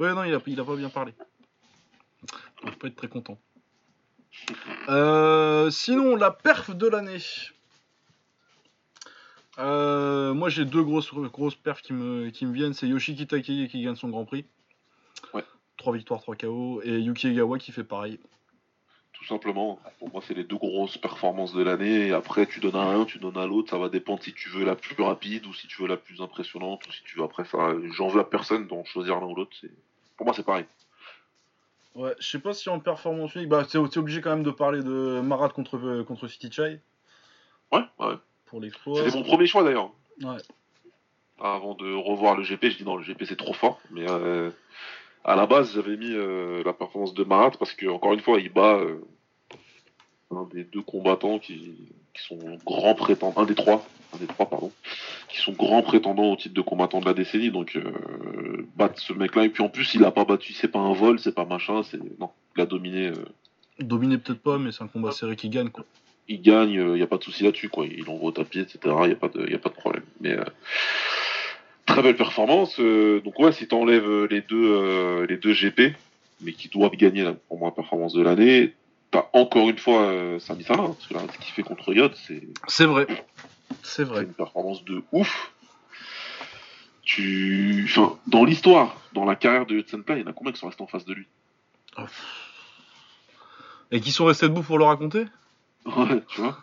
Ouais, 0.00 0.12
non, 0.12 0.24
il 0.24 0.34
a, 0.34 0.40
il 0.44 0.58
a 0.58 0.64
pas 0.64 0.74
bien 0.74 0.88
parlé. 0.88 1.14
Il 2.62 2.70
va 2.70 2.76
pas 2.76 2.88
être 2.88 2.96
très 2.96 3.08
content. 3.08 3.38
Euh, 4.88 5.70
sinon, 5.70 6.16
la 6.16 6.32
perf 6.32 6.74
de 6.74 6.88
l'année. 6.88 7.18
Euh, 9.58 10.34
moi, 10.34 10.48
j'ai 10.48 10.64
deux 10.64 10.82
grosses, 10.82 11.14
grosses 11.14 11.54
perfs 11.54 11.82
qui 11.82 11.92
me, 11.92 12.30
qui 12.30 12.44
me 12.44 12.52
viennent. 12.52 12.74
C'est 12.74 12.88
Yoshiki 12.88 13.26
Takei 13.26 13.68
qui 13.68 13.82
gagne 13.82 13.94
son 13.94 14.08
Grand 14.08 14.24
Prix. 14.24 14.44
Ouais. 15.32 15.44
3 15.76 15.94
victoires, 15.94 16.20
3 16.20 16.36
KO. 16.36 16.82
Et 16.82 16.98
Yuki 16.98 17.28
Egawa 17.28 17.58
qui 17.58 17.72
fait 17.72 17.84
pareil. 17.84 18.18
Tout 19.24 19.32
simplement, 19.32 19.78
pour 19.98 20.12
moi, 20.12 20.22
c'est 20.26 20.34
les 20.34 20.44
deux 20.44 20.58
grosses 20.58 20.98
performances 20.98 21.54
de 21.54 21.62
l'année. 21.62 22.12
Après, 22.12 22.44
tu 22.44 22.60
donnes 22.60 22.76
à 22.76 22.82
un, 22.82 23.06
tu 23.06 23.18
donnes 23.18 23.38
à 23.38 23.46
l'autre. 23.46 23.70
Ça 23.70 23.78
va 23.78 23.88
dépendre 23.88 24.22
si 24.22 24.34
tu 24.34 24.50
veux 24.50 24.66
la 24.66 24.76
plus 24.76 25.02
rapide 25.02 25.46
ou 25.46 25.54
si 25.54 25.66
tu 25.66 25.80
veux 25.80 25.88
la 25.88 25.96
plus 25.96 26.20
impressionnante 26.20 26.86
ou 26.86 26.92
si 26.92 27.02
tu 27.04 27.16
veux 27.16 27.24
après 27.24 27.46
ça. 27.46 27.70
J'en 27.92 28.08
veux 28.08 28.20
à 28.20 28.24
personne 28.24 28.66
d'en 28.66 28.84
choisir 28.84 29.20
l'un 29.20 29.26
ou 29.26 29.34
l'autre. 29.34 29.56
C'est... 29.58 29.70
Pour 30.18 30.26
moi, 30.26 30.34
c'est 30.34 30.44
pareil. 30.44 30.66
Ouais, 31.94 32.14
je 32.18 32.28
sais 32.28 32.38
pas 32.38 32.52
si 32.52 32.68
en 32.68 32.80
performance 32.80 33.34
unique, 33.34 33.48
bah, 33.48 33.64
t'es 33.64 33.78
obligé 33.78 34.20
quand 34.20 34.30
même 34.30 34.42
de 34.42 34.50
parler 34.50 34.82
de 34.82 35.22
Marat 35.22 35.48
contre, 35.48 35.78
euh, 35.78 36.04
contre 36.04 36.28
City 36.28 36.50
Chai 36.52 36.80
Ouais, 37.72 37.80
ouais. 38.00 38.16
pour 38.44 38.60
l'exploit. 38.60 39.04
C'était 39.04 39.16
mon 39.16 39.24
premier 39.24 39.46
choix 39.46 39.64
d'ailleurs. 39.64 39.90
Ouais. 40.22 40.36
Avant 41.40 41.74
de 41.74 41.90
revoir 41.94 42.36
le 42.36 42.42
GP, 42.42 42.64
je 42.64 42.76
dis 42.76 42.84
non, 42.84 42.96
le 42.96 43.04
GP 43.04 43.24
c'est 43.24 43.36
trop 43.36 43.54
fort. 43.54 43.80
Mais 43.90 44.04
euh, 44.10 44.50
à 45.24 45.36
la 45.36 45.46
base, 45.46 45.72
j'avais 45.72 45.96
mis 45.96 46.12
euh, 46.12 46.62
la 46.64 46.74
performance 46.74 47.14
de 47.14 47.24
Marat 47.24 47.52
parce 47.52 47.72
que, 47.72 47.86
encore 47.86 48.12
une 48.12 48.20
fois, 48.20 48.38
il 48.38 48.52
bat 48.52 48.76
euh, 48.76 49.00
un 50.36 50.48
des 50.54 50.64
deux 50.64 50.82
combattants 50.82 51.38
qui, 51.38 51.54
qui 52.14 52.22
sont 52.22 52.38
grands 52.64 52.94
prétendants. 52.94 53.40
Un 53.42 53.46
des 53.46 53.54
trois, 53.54 53.86
un 54.14 54.18
des 54.18 54.26
trois, 54.26 54.46
pardon, 54.48 54.70
qui 55.28 55.38
sont 55.38 55.52
grands 55.52 55.82
prétendants 55.82 56.30
au 56.32 56.36
titre 56.36 56.54
de 56.54 56.60
combattant 56.60 57.00
de 57.00 57.06
la 57.06 57.14
décennie. 57.14 57.50
Donc, 57.50 57.76
euh, 57.76 58.66
battre 58.76 59.00
ce 59.00 59.12
mec-là. 59.12 59.44
Et 59.44 59.48
puis 59.48 59.62
en 59.62 59.68
plus, 59.68 59.94
il 59.94 60.04
a 60.04 60.10
pas 60.10 60.24
battu, 60.24 60.52
c'est 60.52 60.68
pas 60.68 60.78
un 60.80 60.92
vol, 60.92 61.18
c'est 61.18 61.34
pas 61.34 61.44
machin, 61.44 61.82
c'est. 61.82 61.98
Non, 62.20 62.30
il 62.56 62.62
a 62.62 62.66
dominé. 62.66 63.08
euh, 63.08 63.14
Dominé 63.80 64.18
peut-être 64.18 64.40
pas, 64.42 64.58
mais 64.58 64.70
c'est 64.72 64.84
un 64.84 64.88
combat 64.88 65.10
serré 65.10 65.34
qui 65.34 65.48
gagne 65.48 65.68
quoi. 65.70 65.84
il 66.28 66.40
gagne, 66.40 66.70
il 66.74 66.92
n'y 66.94 67.02
a 67.02 67.06
pas 67.08 67.18
de 67.18 67.24
souci 67.24 67.42
là-dessus, 67.42 67.68
quoi. 67.68 67.86
Il 67.86 68.08
envoie 68.08 68.28
au 68.28 68.32
tapis, 68.32 68.60
etc. 68.60 68.78
Il 69.02 69.06
n'y 69.06 69.12
a, 69.12 69.16
pas 69.16 69.28
de- 69.28 69.50
y 69.50 69.54
a 69.54 69.58
pas 69.58 69.68
de 69.70 69.74
problème. 69.74 70.04
Mais 70.20 70.30
euh, 70.32 70.44
très 71.86 72.02
belle 72.02 72.16
performance. 72.16 72.76
euh, 72.80 73.20
donc 73.20 73.38
ouais, 73.40 73.52
si 73.52 73.66
tu 73.66 73.74
enlèves 73.74 74.24
les 74.26 74.40
deux, 74.42 74.70
euh, 74.72 75.26
les 75.26 75.36
deux 75.36 75.52
GP, 75.52 75.94
mais 76.40 76.52
qui 76.52 76.68
doivent 76.68 76.96
gagner 76.96 77.24
pour 77.48 77.58
moi 77.58 77.68
la 77.70 77.74
performance 77.74 78.12
de 78.14 78.22
l'année, 78.22 78.72
encore 79.32 79.68
une 79.68 79.78
fois 79.78 80.02
euh, 80.02 80.38
Sami 80.38 80.64
Salah, 80.64 80.82
hein, 80.84 80.94
parce 80.98 81.06
que 81.06 81.14
là, 81.14 81.20
ce 81.32 81.38
qu'il 81.38 81.52
fait 81.52 81.62
contre 81.62 81.92
Yod, 81.92 82.14
c'est 82.26 82.42
C'est 82.68 82.86
vrai. 82.86 83.06
C'est 83.08 83.24
c'est 83.82 84.04
vrai. 84.04 84.22
une 84.24 84.32
performance 84.32 84.84
de 84.84 85.02
ouf. 85.12 85.52
Tu, 87.02 87.84
enfin, 87.88 88.18
dans 88.26 88.44
l'histoire, 88.44 88.96
dans 89.12 89.24
la 89.26 89.36
carrière 89.36 89.66
de 89.66 89.84
Senpai, 89.86 90.14
il 90.16 90.22
y 90.22 90.24
en 90.24 90.30
a 90.30 90.32
combien 90.32 90.52
qui 90.52 90.58
sont 90.58 90.68
restés 90.68 90.82
en 90.82 90.86
face 90.86 91.04
de 91.04 91.12
lui? 91.14 91.26
Et 93.90 94.00
qui 94.00 94.10
sont 94.10 94.24
restés 94.24 94.48
debout 94.48 94.62
pour 94.62 94.78
le 94.78 94.84
raconter? 94.84 95.26
Ouais, 95.84 96.22
tu 96.28 96.40
vois. 96.40 96.58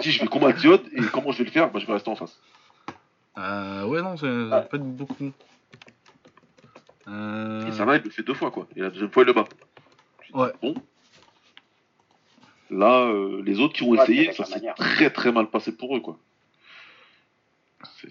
si 0.00 0.12
je 0.12 0.20
vais 0.20 0.28
combattre 0.28 0.64
Yod 0.64 0.80
et 0.92 1.00
comment 1.12 1.32
je 1.32 1.38
vais 1.38 1.44
le 1.44 1.50
faire, 1.50 1.70
bah, 1.72 1.80
je 1.80 1.86
vais 1.86 1.92
rester 1.92 2.08
en 2.10 2.14
face. 2.16 2.38
euh, 3.36 3.84
Ouais, 3.84 4.00
non, 4.00 4.16
c'est 4.16 4.26
ça 4.26 4.44
va 4.48 4.60
pas 4.62 4.78
beaucoup. 4.78 5.32
Euh... 7.08 7.66
Et 7.66 7.72
Salah, 7.72 7.96
il 7.96 8.02
le 8.04 8.10
fait 8.10 8.22
deux 8.22 8.34
fois, 8.34 8.52
quoi. 8.52 8.68
Et 8.76 8.80
la 8.80 8.90
deuxième 8.90 9.10
fois, 9.10 9.24
il 9.24 9.26
le 9.26 9.32
bat. 9.32 9.44
Ouais. 10.34 10.52
Bon. 10.62 10.74
Là, 12.72 13.04
euh, 13.06 13.42
les 13.44 13.60
autres 13.60 13.74
qui 13.74 13.82
ont 13.82 13.90
Ouais, 13.90 14.02
essayé, 14.02 14.32
ça 14.32 14.44
s'est 14.44 14.62
très 14.76 15.10
très 15.10 15.30
mal 15.30 15.46
passé 15.48 15.72
pour 15.76 15.94
eux, 15.96 16.00
quoi. 16.00 16.16
C'est. 18.00 18.08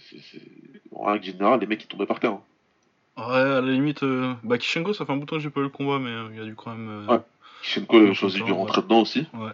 En 0.93 1.05
règle 1.05 1.25
générale, 1.25 1.59
les 1.59 1.67
mecs, 1.67 1.83
ils 1.83 1.87
tombaient 1.87 2.05
par 2.05 2.19
terre. 2.19 2.31
hein. 2.33 2.41
Ouais, 3.17 3.39
à 3.57 3.61
la 3.61 3.71
limite, 3.71 4.03
euh... 4.03 4.33
bah 4.43 4.57
Kishenko, 4.57 4.93
ça 4.93 5.05
fait 5.05 5.11
un 5.11 5.17
bout 5.17 5.25
de 5.25 5.29
temps 5.29 5.35
que 5.37 5.41
j'ai 5.41 5.49
pas 5.49 5.59
eu 5.61 5.63
le 5.63 5.69
combat, 5.69 5.99
mais 5.99 6.09
euh, 6.11 6.27
il 6.31 6.37
y 6.37 6.41
a 6.41 6.45
dû 6.45 6.55
quand 6.55 6.71
même. 6.71 7.05
euh, 7.09 7.13
Ouais. 7.13 7.19
Kishenko 7.63 7.97
avait 7.97 8.13
choisi 8.13 8.37
de 8.39 8.43
ouais. 8.43 8.51
rentrer 8.51 8.81
dedans 8.81 9.01
aussi. 9.01 9.25
Ouais. 9.33 9.51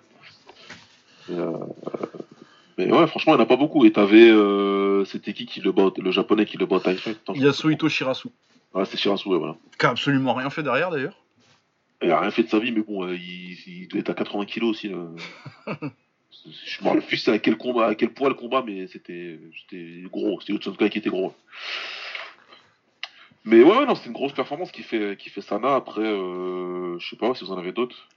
Et, 1.29 1.33
euh, 1.39 1.51
Mais 2.77 2.91
ouais, 2.91 3.07
franchement, 3.07 3.33
il 3.33 3.37
n'y 3.37 3.41
en 3.41 3.45
a 3.45 3.47
pas 3.47 3.55
beaucoup. 3.57 3.85
Et 3.85 3.91
t'avais... 3.91 4.29
Euh... 4.29 5.05
C'était 5.05 5.33
qui 5.33 5.45
qui 5.45 5.61
le 5.61 5.71
bat 5.71 5.89
Le 5.97 6.11
japonais 6.11 6.45
qui 6.45 6.57
le 6.57 6.65
bat 6.65 6.79
Thai 6.79 6.95
Fight 6.97 7.19
Yasuhito 7.35 7.87
Shirasu. 7.89 8.27
Ouais, 8.73 8.85
c'est 8.85 8.97
Shirasu, 8.97 9.29
ouais, 9.29 9.37
voilà. 9.37 9.55
Qui 9.79 9.85
a 9.85 9.89
absolument 9.89 10.33
rien 10.33 10.49
fait 10.49 10.63
derrière 10.63 10.89
d'ailleurs. 10.91 11.15
Il 12.01 12.11
a 12.11 12.19
rien 12.19 12.31
fait 12.31 12.43
de 12.43 12.49
sa 12.49 12.59
vie, 12.59 12.71
mais 12.71 12.81
bon, 12.81 13.05
euh, 13.05 13.15
il, 13.15 13.57
il 13.67 13.87
doit 13.87 13.99
être 14.01 14.09
à 14.11 14.13
80 14.13 14.45
kilos 14.45 14.71
aussi. 14.71 14.89
là. 14.89 14.97
Je 16.65 16.83
me 16.83 16.89
rappelle 16.89 17.03
plus 17.05 17.27
à 17.29 17.39
quel 17.39 17.57
combat, 17.57 17.87
à 17.87 17.95
quel 17.95 18.09
poids 18.13 18.29
le 18.29 18.35
combat, 18.35 18.63
mais 18.65 18.87
c'était, 18.87 19.39
gros. 20.05 20.39
C'était 20.39 20.53
Hudson 20.53 20.73
qui 20.73 20.85
était 20.99 21.09
gros. 21.09 21.33
Mais 23.43 23.63
ouais, 23.63 23.77
ouais, 23.77 23.85
non, 23.85 23.95
c'est 23.95 24.05
une 24.07 24.13
grosse 24.13 24.33
performance 24.33 24.71
qui 24.71 24.83
fait, 24.83 25.17
qui 25.17 25.29
fait 25.29 25.41
Sana. 25.41 25.75
Après, 25.75 26.01
euh, 26.03 26.97
je 26.99 27.09
sais 27.09 27.15
pas 27.15 27.33
si 27.33 27.43
vous 27.43 27.51
en 27.51 27.57
avez 27.57 27.71
d'autres. 27.71 28.07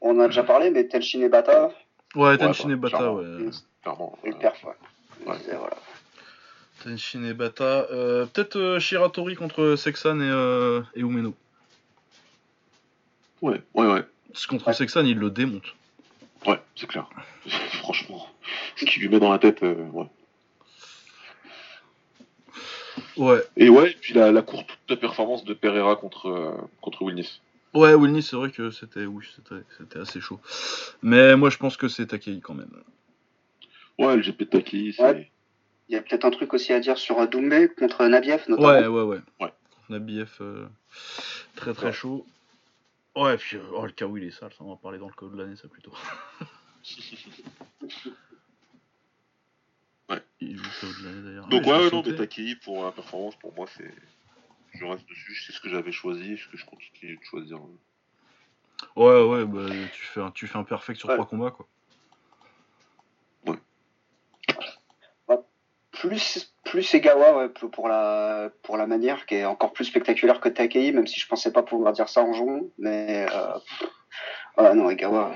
On 0.00 0.16
en 0.16 0.20
a 0.20 0.26
déjà 0.26 0.42
parlé, 0.42 0.70
mais 0.70 0.86
Telshin 0.88 1.20
et 1.20 1.28
Bata, 1.28 1.72
Ouais, 2.14 2.36
Tenshin 2.38 2.70
et 2.70 2.76
Bata, 2.76 2.96
clairement. 2.98 3.14
ouais. 3.16 3.50
Clairement. 3.82 4.18
euh, 4.26 4.32
perf, 4.32 4.64
ouais. 4.64 5.26
Ouais. 5.26 5.36
Et 5.50 5.54
voilà. 5.56 5.76
Tenshin 6.82 7.24
et 7.24 7.34
Bata. 7.34 7.86
Euh, 7.92 8.26
Peut-être 8.26 8.56
euh, 8.56 8.78
Shiratori 8.80 9.34
contre 9.36 9.76
Sexan 9.76 10.20
et, 10.20 10.24
euh, 10.24 10.80
et 10.94 11.00
Umeno. 11.00 11.34
Ouais, 13.50 13.62
ouais, 13.74 13.92
ouais. 13.92 14.04
Parce 14.32 14.46
que 14.46 14.50
contre 14.50 14.68
Ouais. 14.68 15.06
Il 15.06 15.18
le 15.18 15.30
démonte. 15.30 15.74
Ouais, 16.46 16.60
c'est 16.74 16.86
clair. 16.86 17.08
Franchement, 17.46 18.26
ce 18.76 18.84
qu'il 18.84 19.02
lui 19.02 19.08
met 19.08 19.18
dans 19.20 19.32
la 19.32 19.38
tête, 19.38 19.62
euh, 19.62 19.74
ouais. 19.92 20.06
Ouais. 23.16 23.42
Et 23.56 23.68
ouais, 23.68 23.92
et 23.92 23.94
puis 23.94 24.14
la, 24.14 24.30
la 24.30 24.42
courte 24.42 24.78
performance 24.94 25.44
de 25.44 25.54
Pereira 25.54 25.96
contre, 25.96 26.28
euh, 26.28 26.52
contre 26.80 27.02
Wilnis. 27.02 27.40
Ouais, 27.74 27.94
Wilny, 27.94 28.22
c'est 28.22 28.36
vrai 28.36 28.50
que 28.50 28.70
c'était 28.70 29.04
oui, 29.06 29.26
c'était 29.34 29.62
c'était 29.78 29.98
assez 29.98 30.20
chaud. 30.20 30.38
Mais 31.02 31.36
moi, 31.36 31.50
je 31.50 31.56
pense 31.56 31.76
que 31.76 31.88
c'est 31.88 32.06
Takei 32.06 32.40
quand 32.40 32.54
même. 32.54 32.70
Ouais, 33.98 34.16
le 34.16 34.22
GP 34.22 34.50
Takei, 34.50 34.92
c'est. 34.92 35.02
Ouais. 35.02 35.30
Il 35.88 35.94
y 35.94 35.98
a 35.98 36.02
peut-être 36.02 36.24
un 36.24 36.30
truc 36.30 36.52
aussi 36.52 36.72
à 36.72 36.80
dire 36.80 36.98
sur 36.98 37.26
Doumbé 37.28 37.68
contre 37.68 38.04
Nabiev, 38.06 38.44
notamment. 38.48 38.68
Ouais, 38.68 38.86
ouais, 38.86 39.02
ouais. 39.02 39.20
Ouais. 39.40 39.52
Nabiev, 39.88 40.30
euh, 40.40 40.66
très 41.54 41.74
très 41.74 41.92
chaud. 41.92 42.26
Ouais, 43.16 43.36
puis 43.38 43.56
euh, 43.56 43.62
oh, 43.72 43.86
le 43.86 43.92
KO 43.92 44.16
il 44.18 44.24
est 44.24 44.30
sale, 44.30 44.52
ça 44.52 44.62
on 44.62 44.68
va 44.68 44.76
parler 44.76 44.98
dans 44.98 45.08
le 45.08 45.14
KO 45.14 45.28
de 45.28 45.38
l'année, 45.38 45.56
ça 45.56 45.68
plutôt. 45.68 45.92
Ouais. 50.08 50.22
Il 50.38 50.56
joue 50.56 50.62
le 50.62 50.80
KO 50.80 51.00
de 51.00 51.04
l'année 51.04 51.22
d'ailleurs. 51.22 51.46
Donc 51.48 51.62
Ah, 51.64 51.68
ouais, 51.68 51.84
ouais, 51.84 51.90
non, 51.90 52.02
mais 52.06 52.14
Takei 52.14 52.54
pour 52.54 52.84
la 52.84 52.92
performance, 52.92 53.34
pour 53.36 53.52
moi, 53.54 53.66
c'est. 53.76 53.92
Je 54.74 54.84
reste 54.84 55.08
dessus, 55.08 55.34
c'est 55.34 55.52
ce 55.52 55.60
que 55.60 55.68
j'avais 55.68 55.90
choisi, 55.90 56.38
ce 56.38 56.46
que 56.46 56.56
je 56.56 56.64
continue 56.64 57.16
de 57.16 57.24
choisir. 57.24 57.58
Ouais, 58.94 59.24
ouais, 59.24 59.44
bah 59.44 59.68
tu 59.92 60.04
fais 60.04 60.20
un, 60.20 60.30
tu 60.30 60.46
fais 60.46 60.58
un 60.58 60.64
perfect 60.64 60.98
sur 61.00 61.08
Ouais. 61.08 61.16
trois 61.16 61.26
combats 61.26 61.50
quoi. 61.50 61.66
Plus, 65.90 66.54
plus 66.66 66.94
Egawa 66.94 67.48
pour, 67.48 67.88
la, 67.88 68.50
manière, 68.86 69.24
qui 69.26 69.36
est 69.36 69.44
encore 69.44 69.72
plus 69.72 69.86
spectaculaire 69.86 70.40
que 70.40 70.48
Takei, 70.48 70.92
même 70.92 71.06
si 71.06 71.18
je 71.18 71.26
pensais 71.26 71.52
pas 71.52 71.62
pouvoir 71.62 71.92
dire 71.92 72.08
ça 72.08 72.22
en 72.22 72.32
juin. 72.32 72.60
Mais 72.78 73.26
ouais, 74.58 74.74
non, 74.74 74.90
Egawa, 74.90 75.32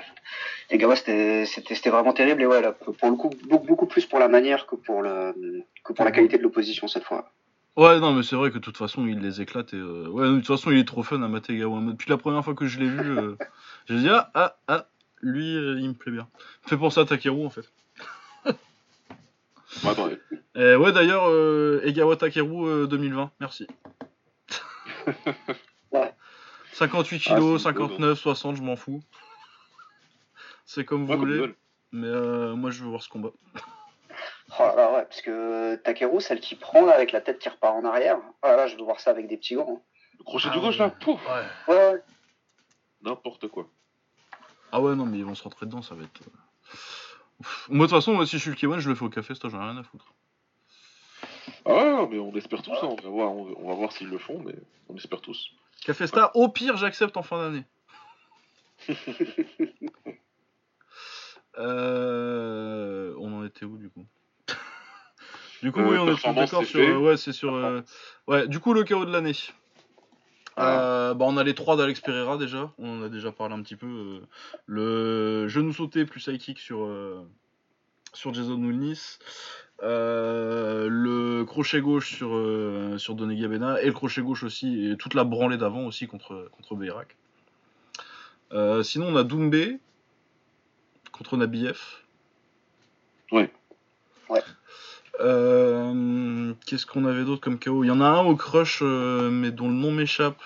Egawa 0.71 0.97
c'était 0.97 1.91
vraiment 1.91 2.13
terrible. 2.13 2.43
Et 2.43 2.47
ouais, 2.47 2.63
pour 2.99 3.11
le 3.11 3.17
coup, 3.17 3.31
beaucoup, 3.49 3.87
plus 3.87 4.07
pour 4.07 4.19
la 4.19 4.29
manière 4.29 4.67
que 4.67 4.77
pour, 4.77 5.03
la 5.03 5.33
qualité 6.13 6.39
de 6.39 6.43
l'opposition 6.43 6.89
cette 6.89 7.05
fois. 7.05 7.31
Ouais, 7.77 8.01
non, 8.01 8.13
mais 8.13 8.23
c'est 8.23 8.37
vrai 8.37 8.51
que 8.51 8.57
de 8.57 8.63
toute 8.63 8.77
façon, 8.77 9.07
il 9.07 9.21
les 9.21 9.41
éclate. 9.41 9.73
Et, 9.73 9.77
euh, 9.77 10.09
Ouais, 10.09 10.27
de 10.27 10.37
toute 10.37 10.47
façon, 10.47 10.71
il 10.71 10.79
est 10.79 10.85
trop 10.85 11.03
fun 11.03 11.23
à 11.23 11.29
Mategawa. 11.29 11.81
Depuis 11.81 12.11
la 12.11 12.19
première 12.19 12.45
fois 12.45 12.55
que 12.55 12.67
je 12.67 12.81
l'ai 12.81 12.89
vu, 12.89 13.19
euh, 13.19 13.37
j'ai 13.87 13.97
dit 13.97 14.09
ah, 14.11 14.31
ah, 14.35 14.57
ah, 14.69 14.87
lui, 15.23 15.57
euh, 15.57 15.79
il 15.79 15.89
me 15.89 15.95
plaît 15.95 16.13
bien. 16.13 16.29
Fait 16.63 16.77
pour 16.77 16.93
ça 16.93 17.05
Takeru 17.05 17.47
en 17.47 17.51
fait. 17.51 17.71
Bah, 19.85 19.95
Et 20.57 20.75
ouais, 20.77 20.93
d'ailleurs, 20.93 21.29
euh, 21.29 21.81
Egawa 21.85 22.17
Takeru 22.17 22.67
euh, 22.69 22.87
2020, 22.87 23.31
merci. 23.41 23.67
Ouais. 25.93 26.13
58 26.75 27.17
Ah, 27.17 27.35
kilos, 27.35 27.63
c'est 27.63 27.69
une 27.71 27.75
bonne 27.75 27.89
59, 27.89 28.19
60, 28.19 28.57
je 28.57 28.63
m'en 28.63 28.77
fous. 28.77 29.01
C'est 30.65 30.85
comme 30.85 31.05
vous 31.05 31.13
comme 31.13 31.21
voulez, 31.21 31.55
mais 31.91 32.07
euh, 32.07 32.55
moi 32.55 32.71
je 32.71 32.85
veux 32.85 32.91
voir 32.91 33.03
ce 33.03 33.09
combat. 33.09 33.31
Oh 34.59 34.63
là 34.63 34.75
là, 34.75 34.93
ouais, 34.93 35.05
parce 35.05 35.23
que 35.23 35.77
Takeru, 35.77 36.21
celle 36.21 36.41
qui 36.41 36.57
prend 36.57 36.85
là, 36.85 36.95
avec 36.95 37.13
la 37.13 37.21
tête 37.21 37.39
qui 37.39 37.49
repart 37.49 37.73
en 37.77 37.85
arrière, 37.85 38.19
oh 38.43 38.47
là 38.47 38.57
là, 38.57 38.67
je 38.67 38.77
veux 38.77 38.83
voir 38.83 38.99
ça 38.99 39.11
avec 39.11 39.29
des 39.29 39.37
petits 39.37 39.55
gants. 39.55 39.81
Le 40.19 40.25
crochet 40.25 40.49
Ah 40.51 40.55
du 40.55 40.61
gauche 40.61 40.77
là, 40.79 40.91
pouf, 40.91 41.21
Ouais. 41.25 41.43
Ouais, 41.69 41.93
ouais. 41.93 42.03
n'importe 43.03 43.47
quoi. 43.47 43.69
Ah 44.73 44.81
ouais, 44.81 44.97
non, 44.97 45.07
mais 45.07 45.19
ils 45.19 45.25
vont 45.25 45.37
se 45.37 45.45
rentrer 45.45 45.67
dedans, 45.67 45.83
ça 45.83 45.95
va 45.95 46.03
être. 46.03 46.21
Euh. 47.41 47.45
Moi, 47.69 47.87
de 47.87 47.91
toute 47.91 47.99
façon, 47.99 48.15
moi, 48.15 48.27
si 48.27 48.37
je 48.39 48.43
suis 48.43 48.51
le 48.51 48.57
K1, 48.57 48.79
je 48.81 48.89
le 48.89 48.95
fais 48.95 49.05
au 49.05 49.11
café, 49.11 49.35
ça, 49.35 49.49
j'en 49.49 49.61
ai 49.61 49.71
rien 49.71 49.77
à 49.79 49.83
foutre. 49.83 50.15
Ah 51.67 52.07
mais 52.11 52.19
on 52.19 52.35
espère 52.37 52.63
tous, 52.63 52.73
hein, 52.73 52.89
on 52.91 52.97
va 52.97 53.09
voir, 53.09 53.33
on 53.33 53.69
va, 53.69 53.75
voir 53.75 53.93
s'ils 53.93 54.09
le 54.09 54.19
font, 54.19 54.43
mais 54.45 54.55
on 54.89 54.97
espère 54.97 55.21
tous. 55.21 55.51
Café 55.85 56.07
Star, 56.07 56.31
au 56.35 56.49
pire, 56.49 56.77
j'accepte 56.77 57.17
en 57.17 57.23
fin 57.23 57.39
d'année. 57.43 57.65
Euh, 61.59 63.13
on 63.19 63.33
en 63.33 63.45
était 63.45 63.65
où 63.65 63.77
du 63.77 63.91
coup? 63.91 64.07
Du 65.63 65.73
coup, 65.73 65.81
Euh, 65.81 65.91
oui, 65.91 65.99
on 65.99 66.07
est 66.07 66.17
tous 66.17 66.33
d'accord 66.33 66.65
sur. 66.65 66.81
euh, 66.81 66.97
ouais, 66.97 67.17
c'est 67.17 67.33
sur. 67.33 67.53
euh, 67.55 67.83
ouais, 68.29 68.47
du 68.47 68.61
coup, 68.61 68.73
le 68.73 68.85
KO 68.85 69.05
de 69.05 69.13
l'année. 69.13 69.35
Euh, 70.61 71.15
bah, 71.15 71.25
on 71.29 71.37
a 71.37 71.45
les 71.45 71.55
trois 71.55 71.77
d'Alex 71.77 72.01
Pereira 72.01 72.37
déjà, 72.37 72.73
on 72.79 73.01
en 73.01 73.03
a 73.05 73.09
déjà 73.09 73.33
parlé 73.33 73.55
un 73.55 73.63
petit 73.63 73.77
peu. 73.77 73.87
euh, 73.87 74.21
le 74.67 75.49
genou 75.49 75.73
sauté 75.73 76.05
plus 76.05 76.27
high 76.27 76.39
kick 76.39 76.59
sur, 76.59 76.85
euh, 76.85 77.21
sur 78.13 78.35
Jason 78.35 78.63
Wilnis. 78.63 79.19
Euh, 79.83 80.89
le 80.91 81.45
crochet 81.45 81.81
gauche 81.81 82.15
sur, 82.15 82.35
euh, 82.35 82.99
sur 82.99 83.15
Donny 83.15 83.41
Gabena 83.41 83.81
et 83.81 83.87
le 83.87 83.93
crochet 83.93 84.21
gauche 84.21 84.43
aussi, 84.43 84.91
et 84.91 84.97
toute 84.97 85.15
la 85.15 85.25
branlée 85.25 85.57
d'avant 85.57 85.87
aussi 85.87 86.07
contre, 86.07 86.51
contre 86.53 86.75
Beirak. 86.75 87.17
Euh, 88.53 88.83
sinon, 88.83 89.07
on 89.07 89.17
a 89.17 89.25
Doumbé 89.25 89.79
contre 91.13 91.37
Nabiev. 91.37 91.81
Ouais. 93.33 93.51
Ouais. 94.29 94.43
Euh, 95.21 96.53
Qu'est-ce 96.67 96.87
qu'on 96.87 97.05
avait 97.05 97.25
d'autre 97.25 97.41
comme 97.41 97.59
KO 97.59 97.85
Il 97.85 97.89
y 97.89 97.91
en 97.91 98.01
a 98.01 98.07
un 98.07 98.25
au 98.25 98.37
crush, 98.37 98.81
euh, 98.83 99.31
mais 99.31 99.51
dont 99.51 99.69
le 99.69 99.75
nom 99.75 99.91
m'échappe. 99.93 100.39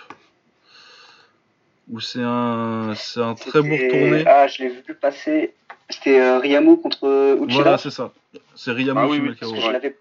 Où 1.90 2.00
c'est 2.00 2.22
un, 2.22 2.94
c'est 2.96 3.20
un 3.20 3.34
très 3.34 3.60
beau 3.62 3.74
retourné. 3.76 4.24
Ah, 4.26 4.46
je 4.46 4.62
l'ai 4.62 4.68
vu 4.70 4.94
passer. 4.94 5.54
C'était 5.90 6.18
euh, 6.18 6.38
Riyamu 6.38 6.78
contre 6.80 7.06
euh, 7.06 7.36
Uchida. 7.36 7.54
Voilà, 7.62 7.78
c'est 7.78 7.90
ça. 7.90 8.12
C'est 8.54 8.72
Riyamu 8.72 9.00
Ah 9.02 9.06
oui, 9.08 9.20
Parce 9.38 9.50
KO. 9.50 9.54
que 9.56 9.60
je 9.60 9.70
l'avais. 9.70 9.96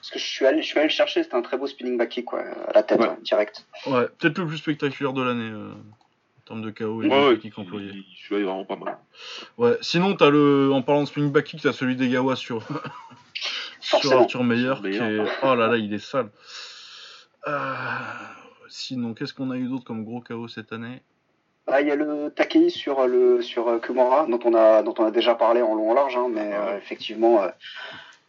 Parce 0.00 0.10
que 0.10 0.18
je 0.18 0.24
suis 0.24 0.46
allé, 0.46 0.62
je 0.62 0.66
suis 0.66 0.78
allé 0.78 0.88
le 0.88 0.92
chercher, 0.92 1.22
c'était 1.22 1.36
un 1.36 1.42
très 1.42 1.58
beau 1.58 1.66
spinning 1.66 1.98
back 1.98 2.08
kick, 2.08 2.24
quoi, 2.24 2.40
à 2.40 2.72
la 2.72 2.82
tête, 2.82 2.98
Ouais. 2.98 3.06
ouais, 3.08 3.16
direct. 3.22 3.66
Ouais, 3.86 4.06
peut-être 4.18 4.38
le 4.38 4.46
plus 4.46 4.56
spectaculaire 4.56 5.12
de 5.12 5.22
l'année 5.22 5.50
euh, 5.50 5.72
en 5.72 6.46
termes 6.46 6.62
de 6.62 6.70
KO 6.70 7.02
et 7.02 7.06
Ouais, 7.06 7.36
de 7.36 7.50
employée. 7.60 7.90
il- 7.92 8.04
celui-là 8.26 8.40
est 8.40 8.44
vraiment 8.44 8.64
pas 8.64 8.76
mal. 8.76 8.96
Ouais, 9.58 9.76
sinon, 9.82 10.14
t'as 10.16 10.30
le, 10.30 10.70
en 10.72 10.80
parlant 10.80 11.02
de 11.02 11.06
spinning 11.06 11.30
back 11.30 11.44
kick, 11.44 11.60
t'as 11.60 11.72
celui 11.74 11.96
d'Egawa 11.96 12.34
sur, 12.34 12.62
sur 12.66 12.80
Forcément. 13.80 14.20
Arthur 14.22 14.44
Meyer, 14.44 14.74
qui 14.82 14.96
est... 14.96 15.18
Oh 15.42 15.54
là 15.54 15.66
là, 15.68 15.76
il 15.76 15.92
est 15.94 15.98
sale. 15.98 16.30
Euh, 17.46 17.52
Sinon, 18.68 19.14
qu'est-ce 19.14 19.34
qu'on 19.34 19.50
a 19.50 19.56
eu 19.56 19.66
d'autre 19.68 19.84
comme 19.84 20.04
gros 20.04 20.20
KO 20.20 20.46
cette 20.46 20.72
année? 20.72 21.02
Ah, 21.66 21.80
il 21.80 21.88
y 21.88 21.90
a 21.90 21.96
le 21.96 22.32
Takei 22.34 22.68
sur 22.70 23.06
le 23.06 23.42
sur 23.42 23.68
euh, 23.68 23.78
Kumara, 23.78 24.26
dont 24.26 24.38
on 24.44 24.54
a 24.54 24.82
dont 24.82 24.94
on 24.98 25.04
a 25.04 25.10
déjà 25.10 25.34
parlé 25.34 25.60
en 25.62 25.74
long 25.74 25.90
en 25.90 25.94
large, 25.94 26.16
hein, 26.16 26.28
mais 26.30 26.52
euh, 26.54 26.76
effectivement, 26.76 27.42
euh, 27.42 27.48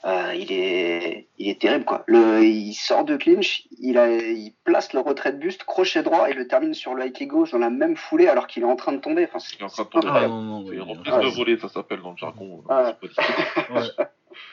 euh, 0.06 0.34
il 0.36 0.52
est 0.52 1.28
il 1.38 1.49
est 1.49 1.60
terrible 1.61 1.86
quoi. 1.86 2.03
Le, 2.07 2.44
il 2.44 2.73
sort 2.73 3.03
de 3.06 3.18
clinch, 3.18 3.68
il 3.80 3.98
a 3.98 4.10
il 4.11 4.53
place 4.64 4.94
le 4.94 4.99
retrait 4.99 5.32
de 5.32 5.38
buste, 5.38 5.64
crochet 5.64 6.02
droit 6.03 6.30
et 6.30 6.34
le 6.34 6.48
termine 6.48 6.73
sur 6.73 6.94
le 6.95 7.06
high 7.06 7.14
kick 7.14 7.30
gauche 7.30 7.52
dans 7.52 7.60
la 7.60 7.69
même 7.69 7.95
foulée 7.95 8.28
alors 8.28 8.48
qu'il 8.48 8.64
est 8.64 8.68
en 8.68 8.76
train 8.76 8.94
de 8.94 8.99
tomber. 8.99 9.26
Enfin, 9.26 9.40
c'est 9.40 9.56
Il 9.57 9.61
est 9.61 9.65
en 9.65 9.69
train 9.69 9.84
de 9.84 9.90
tomber. 9.90 10.07
Ah 10.11 10.28
non, 10.28 10.41
non, 10.41 10.64
Ouais. 10.65 10.76
de 10.76 11.36
volée, 11.36 11.57
ça 11.57 11.69
s'appelle 11.69 12.02
dans 12.02 12.11
le 12.11 12.18
jargon. 12.18 12.64
Ouais. 12.68 12.95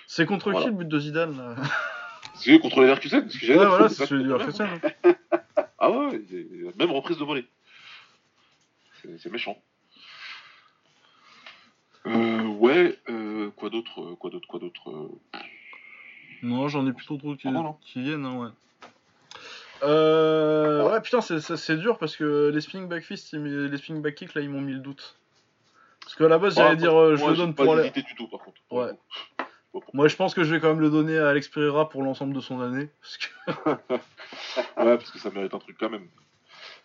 C'est 0.07 0.27
contre 0.27 0.51
Voilà. 0.51 0.65
qui 0.67 0.71
le 0.73 0.77
but 0.79 0.89
de 0.89 0.99
Zidane 0.99 1.37
là 1.37 1.55
C'est 2.35 2.59
contre 2.61 2.77
les 2.81 2.87
Leverkusen, 2.87 3.29
ce 3.29 3.39
que 3.39 3.47
j'ai 3.47 3.57
Ouais, 3.57 3.67
voilà, 3.67 3.89
c'est 3.89 4.07
celui 4.07 4.25
du 4.25 4.33
hein. 4.33 4.39
Ah 5.81 5.91
ouais, 5.91 6.21
même 6.79 6.91
reprise 6.91 7.19
de 7.19 7.25
volée. 7.25 7.47
C'est 9.19 9.31
méchant. 9.31 9.57
Euh, 12.07 12.43
ouais, 12.45 12.99
euh, 13.11 13.51
quoi 13.57 13.71
d'autre, 13.71 14.01
euh, 14.01 14.17
quoi 14.17 14.31
d'autre, 14.31 14.49
quoi 14.49 14.59
d'autre. 14.61 14.91
euh, 14.91 15.39
Non, 16.43 16.69
j'en 16.69 16.87
ai 16.87 16.93
plutôt 16.93 17.17
trop 17.17 17.35
qui, 17.37 17.49
Ah 17.49 17.75
qui 17.81 18.03
viennent, 18.03 18.25
hein, 18.25 18.37
ouais. 18.39 18.49
Euh, 19.85 20.89
ouais, 20.91 21.01
putain, 21.01 21.21
c'est- 21.21 21.77
dur 21.77 21.99
parce 21.99 22.17
que 22.17 22.51
les 22.53 22.61
spinning 22.61 22.89
back 22.89 23.05
fist, 23.05 23.33
les 23.35 23.77
spinning 23.77 24.03
back 24.03 24.15
kick, 24.17 24.35
là, 24.35 24.41
ils 24.41 24.51
m'ont 24.51 24.61
mis 24.61 24.73
le 24.73 24.81
doute. 24.81 25.17
Parce 26.01 26.15
qu'à 26.17 26.29
la 26.29 26.39
base, 26.39 26.55
j'allais 26.57 26.77
dire, 26.77 26.99
euh, 26.99 27.17
je 27.17 27.25
le 27.25 27.37
donne 27.37 27.55
pas 27.55 27.65
pour 27.65 27.75
aller. 27.75 27.91
du 27.91 28.15
tout, 28.17 28.27
par 28.29 28.41
contre. 28.41 28.59
Ouais. 28.71 28.91
Moi, 29.93 30.09
je 30.09 30.17
pense 30.17 30.35
que 30.35 30.45
je 30.45 30.55
vais 30.55 30.61
quand 30.61 30.69
même 30.69 30.81
le 30.81 30.91
donner 30.91 31.19
à 31.19 31.29
Alex 31.29 31.49
Pereira 31.49 31.89
pour 31.89 32.03
l'ensemble 32.03 32.35
de 32.35 32.41
son 32.41 32.61
année. 32.61 32.89
Parce 33.01 33.19
que... 33.19 33.71
Ouais, 34.77 34.97
parce 34.97 35.11
que 35.11 35.19
ça 35.19 35.31
mérite 35.31 35.55
un 35.55 35.59
truc 35.59 35.77
quand 35.79 35.91
même. 35.91 36.07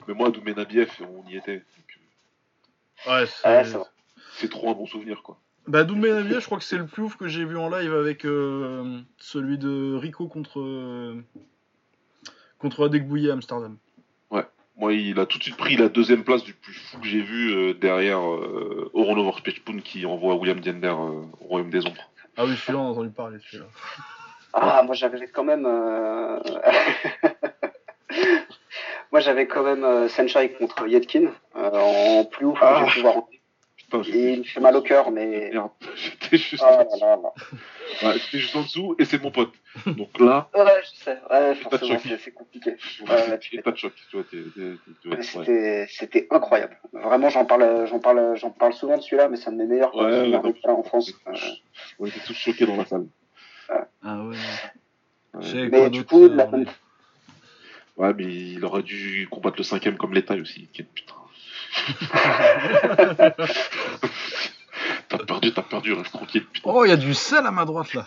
Mais 0.07 0.13
moi, 0.13 0.29
Doumé 0.31 0.53
Nabiev, 0.53 0.89
on 1.01 1.27
y 1.29 1.37
était. 1.37 1.57
donc, 1.57 1.65
euh, 3.07 3.11
Ouais, 3.11 3.27
Ouais, 3.45 3.63
c'est. 3.65 3.77
c'est 4.33 4.49
trop 4.49 4.69
un 4.69 4.73
bon 4.73 4.85
souvenir, 4.87 5.21
quoi. 5.23 5.39
bah, 5.67 5.83
Doumbé 5.83 6.11
Navia, 6.11 6.39
je 6.39 6.45
crois 6.45 6.57
que 6.57 6.63
c'est 6.63 6.77
le 6.77 6.87
plus 6.87 7.03
ouf 7.03 7.15
que 7.17 7.27
j'ai 7.27 7.45
vu 7.45 7.57
en 7.57 7.69
live 7.69 7.93
avec 7.93 8.25
euh, 8.25 8.99
celui 9.17 9.57
de 9.57 9.95
Rico 9.95 10.27
contre. 10.27 10.59
euh, 10.59 11.23
contre 12.57 12.85
Adekbouye 12.85 13.29
à 13.29 13.33
Amsterdam. 13.33 13.77
Moi, 14.75 14.93
il 14.95 15.19
a 15.19 15.27
tout 15.27 15.37
de 15.37 15.43
suite 15.43 15.55
pris 15.55 15.75
la 15.75 15.87
deuxième 15.87 16.23
place 16.23 16.43
du 16.43 16.55
plus 16.55 16.73
fou 16.73 16.97
que 16.99 17.05
j'ai 17.05 17.21
vu 17.21 17.51
euh, 17.51 17.73
derrière 17.75 18.19
euh, 18.27 18.89
Oronover 18.95 19.37
Spechpoon 19.37 19.81
qui 19.81 20.03
envoie 20.07 20.33
William 20.35 20.59
Diender 20.59 20.87
euh, 20.87 21.21
au 21.41 21.45
Royaume 21.45 21.69
des 21.69 21.85
Ombres. 21.85 22.09
Ah 22.38 22.45
oui, 22.45 22.55
celui-là, 22.57 22.80
on 22.80 22.88
a 22.88 22.91
entendu 22.91 23.10
parler, 23.11 23.38
celui-là. 23.49 23.69
Ah, 24.53 24.84
moi 24.84 24.95
j'avais 24.95 25.27
quand 25.27 25.43
même. 25.43 25.65
euh, 25.65 26.39
moi 29.11 29.19
j'avais 29.19 29.47
quand 29.47 29.64
même 29.64 29.84
euh, 29.84 30.07
Senshai 30.10 30.53
contre 30.53 30.88
Yetkin 30.88 31.31
euh, 31.55 31.69
en 32.22 32.26
plus 32.26 32.45
ouf 32.45 32.60
que 32.60 32.65
Ah. 32.65 32.85
j'ai 32.88 32.91
pu 32.93 33.01
voir. 33.01 33.15
Putain, 33.27 33.42
Et 34.07 34.33
il 34.33 34.39
me 34.39 34.43
fait 34.43 34.59
mal 34.59 34.75
au 34.75 34.81
cœur, 34.81 35.11
mais. 35.11 35.49
Merde, 35.53 35.69
j'étais 35.95 36.37
juste, 36.37 36.63
Ah 36.65 36.77
là 36.77 36.85
là 36.99 37.15
là. 37.17 37.33
ouais, 38.07 38.13
j'étais 38.19 38.39
juste 38.39 38.55
en 38.55 38.61
dessous 38.63 38.95
et 38.99 39.05
c'est 39.05 39.21
mon 39.21 39.31
pote. 39.31 39.51
Donc 39.85 40.19
là, 40.19 40.49
Ouais, 40.55 40.63
je 40.83 41.03
sais. 41.03 41.17
Ouais, 41.29 41.49
de 41.49 41.53
forcément, 41.55 41.99
c'est 41.99 42.31
compliqué. 42.31 42.71
ouais, 43.07 43.61
pas 43.63 43.71
de 43.71 43.77
choc. 43.77 43.93
C'était 45.21 45.85
c'était 45.89 46.27
incroyable. 46.31 46.77
Vraiment, 46.93 47.29
j'en 47.29 47.45
parle, 47.45 47.85
j'en 47.87 47.99
parle, 47.99 48.35
j'en 48.35 48.49
parle 48.51 48.73
souvent 48.73 48.97
de 48.97 49.01
celui-là, 49.03 49.29
mais 49.29 49.37
c'est 49.37 49.49
un 49.49 49.53
de 49.53 49.57
mes 49.57 49.67
meilleurs 49.67 49.95
Ouais, 49.95 50.29
de 50.31 50.69
en 50.69 50.83
France. 50.83 51.13
On 51.99 52.05
était 52.05 52.19
tous 52.25 52.33
choqués 52.33 52.65
dans 52.65 52.75
la 52.77 52.85
salle. 52.85 53.05
Ah 54.03 54.23
ouais, 54.25 54.35
Mais 55.71 55.89
du 55.89 56.03
coup, 56.03 56.25
euh, 56.25 56.35
la- 56.35 56.49
on 56.51 56.61
est- 56.61 56.67
Ouais, 57.95 58.11
mais 58.15 58.23
il 58.25 58.65
aurait 58.65 58.81
dû 58.81 59.27
combattre 59.29 59.57
le 59.57 59.63
cinquième 59.63 59.97
comme 59.97 60.13
l'état 60.15 60.33
aussi. 60.35 60.67
Quel 60.73 60.87
putain. 60.87 61.13
T'as 65.51 65.51
perdu, 65.51 65.53
t'as 65.53 65.61
perdu, 65.63 65.93
reste 65.93 66.13
tranquille. 66.13 66.45
Putain. 66.45 66.69
Oh, 66.71 66.85
il 66.85 66.89
y 66.89 66.91
a 66.91 66.97
du 66.97 67.13
sel 67.13 67.45
à 67.45 67.51
ma 67.51 67.65
droite 67.65 67.93
là. 67.93 68.05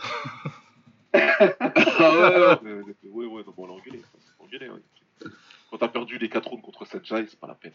Ah 1.12 2.58
ouais, 2.62 2.72
ouais, 2.72 2.84
ouais, 3.04 3.26
ouais, 3.26 3.42
non, 3.46 3.52
bon, 3.56 3.64
on 3.64 3.66
l'a 3.66 3.72
engueulé. 3.74 4.02
on 4.38 4.44
l'a 4.44 4.48
engueulé, 4.48 4.68
ouais. 4.70 5.30
Quand 5.70 5.78
t'as 5.78 5.88
perdu 5.88 6.18
les 6.18 6.28
4 6.28 6.48
rounds 6.48 6.62
contre 6.62 6.84
Senchai, 6.86 7.26
c'est 7.28 7.40
pas 7.40 7.48
la 7.48 7.54
peine. 7.54 7.72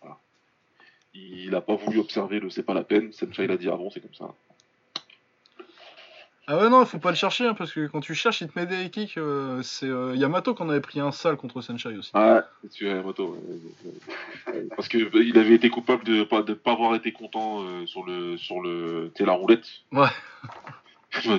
Voilà. 0.00 0.18
Il 1.14 1.54
a 1.54 1.60
pas 1.60 1.74
voulu 1.74 1.98
observer 1.98 2.40
le 2.40 2.50
c'est 2.50 2.62
pas 2.62 2.74
la 2.74 2.84
peine. 2.84 3.12
Senchai 3.12 3.46
l'a 3.46 3.56
dit 3.56 3.68
avant, 3.68 3.90
c'est 3.90 4.00
comme 4.00 4.14
ça. 4.14 4.34
Ah 6.48 6.56
ouais, 6.58 6.68
non, 6.68 6.82
il 6.82 6.86
faut 6.86 7.00
pas 7.00 7.10
le 7.10 7.16
chercher 7.16 7.44
hein, 7.44 7.54
parce 7.54 7.72
que 7.72 7.88
quand 7.88 8.00
tu 8.00 8.14
cherches, 8.14 8.40
il 8.40 8.48
te 8.48 8.56
met 8.56 8.66
des 8.66 8.88
kicks. 8.88 9.18
euh, 9.18 9.62
c'est 9.62 9.88
euh, 9.88 10.14
Yamato 10.14 10.54
qu'on 10.54 10.70
avait 10.70 10.80
pris 10.80 11.00
un 11.00 11.10
sale 11.10 11.36
contre 11.36 11.60
Senshai 11.60 11.96
aussi. 11.96 12.12
Ouais, 12.14 12.40
tu 12.72 12.88
ouais. 12.88 13.02
Parce 14.76 14.86
que 14.86 14.98
euh, 14.98 15.24
il 15.24 15.36
avait 15.38 15.54
été 15.54 15.70
coupable 15.70 16.04
de 16.04 16.22
pas 16.22 16.42
de 16.42 16.54
pas 16.54 16.70
avoir 16.72 16.94
été 16.94 17.10
content 17.10 17.62
euh, 17.62 17.84
sur 17.86 18.04
le 18.06 18.36
sur 18.36 18.60
le 18.60 19.10
la 19.18 19.32
roulette. 19.32 19.66
Ouais. 19.92 20.08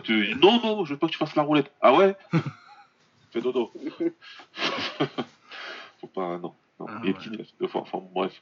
Tu- 0.04 0.36
non 0.42 0.60
non, 0.62 0.86
je 0.86 0.94
veux 0.94 1.00
pas 1.00 1.06
que 1.06 1.12
tu 1.12 1.20
fasses 1.20 1.36
la 1.36 1.44
roulette. 1.44 1.72
Ah 1.82 1.94
ouais? 1.94 2.16
Fais 3.32 3.42
dodo. 3.42 3.72
Faut 6.02 6.08
pas 6.08 6.38
non. 6.40 6.54
non. 6.80 6.88
Ah 6.90 7.00
il 7.04 7.10
est 7.12 7.14
ouais. 7.14 7.20
petit, 7.20 7.48
il 7.62 7.68
fois. 7.68 7.82
Enfin 7.82 8.02
bref. 8.14 8.34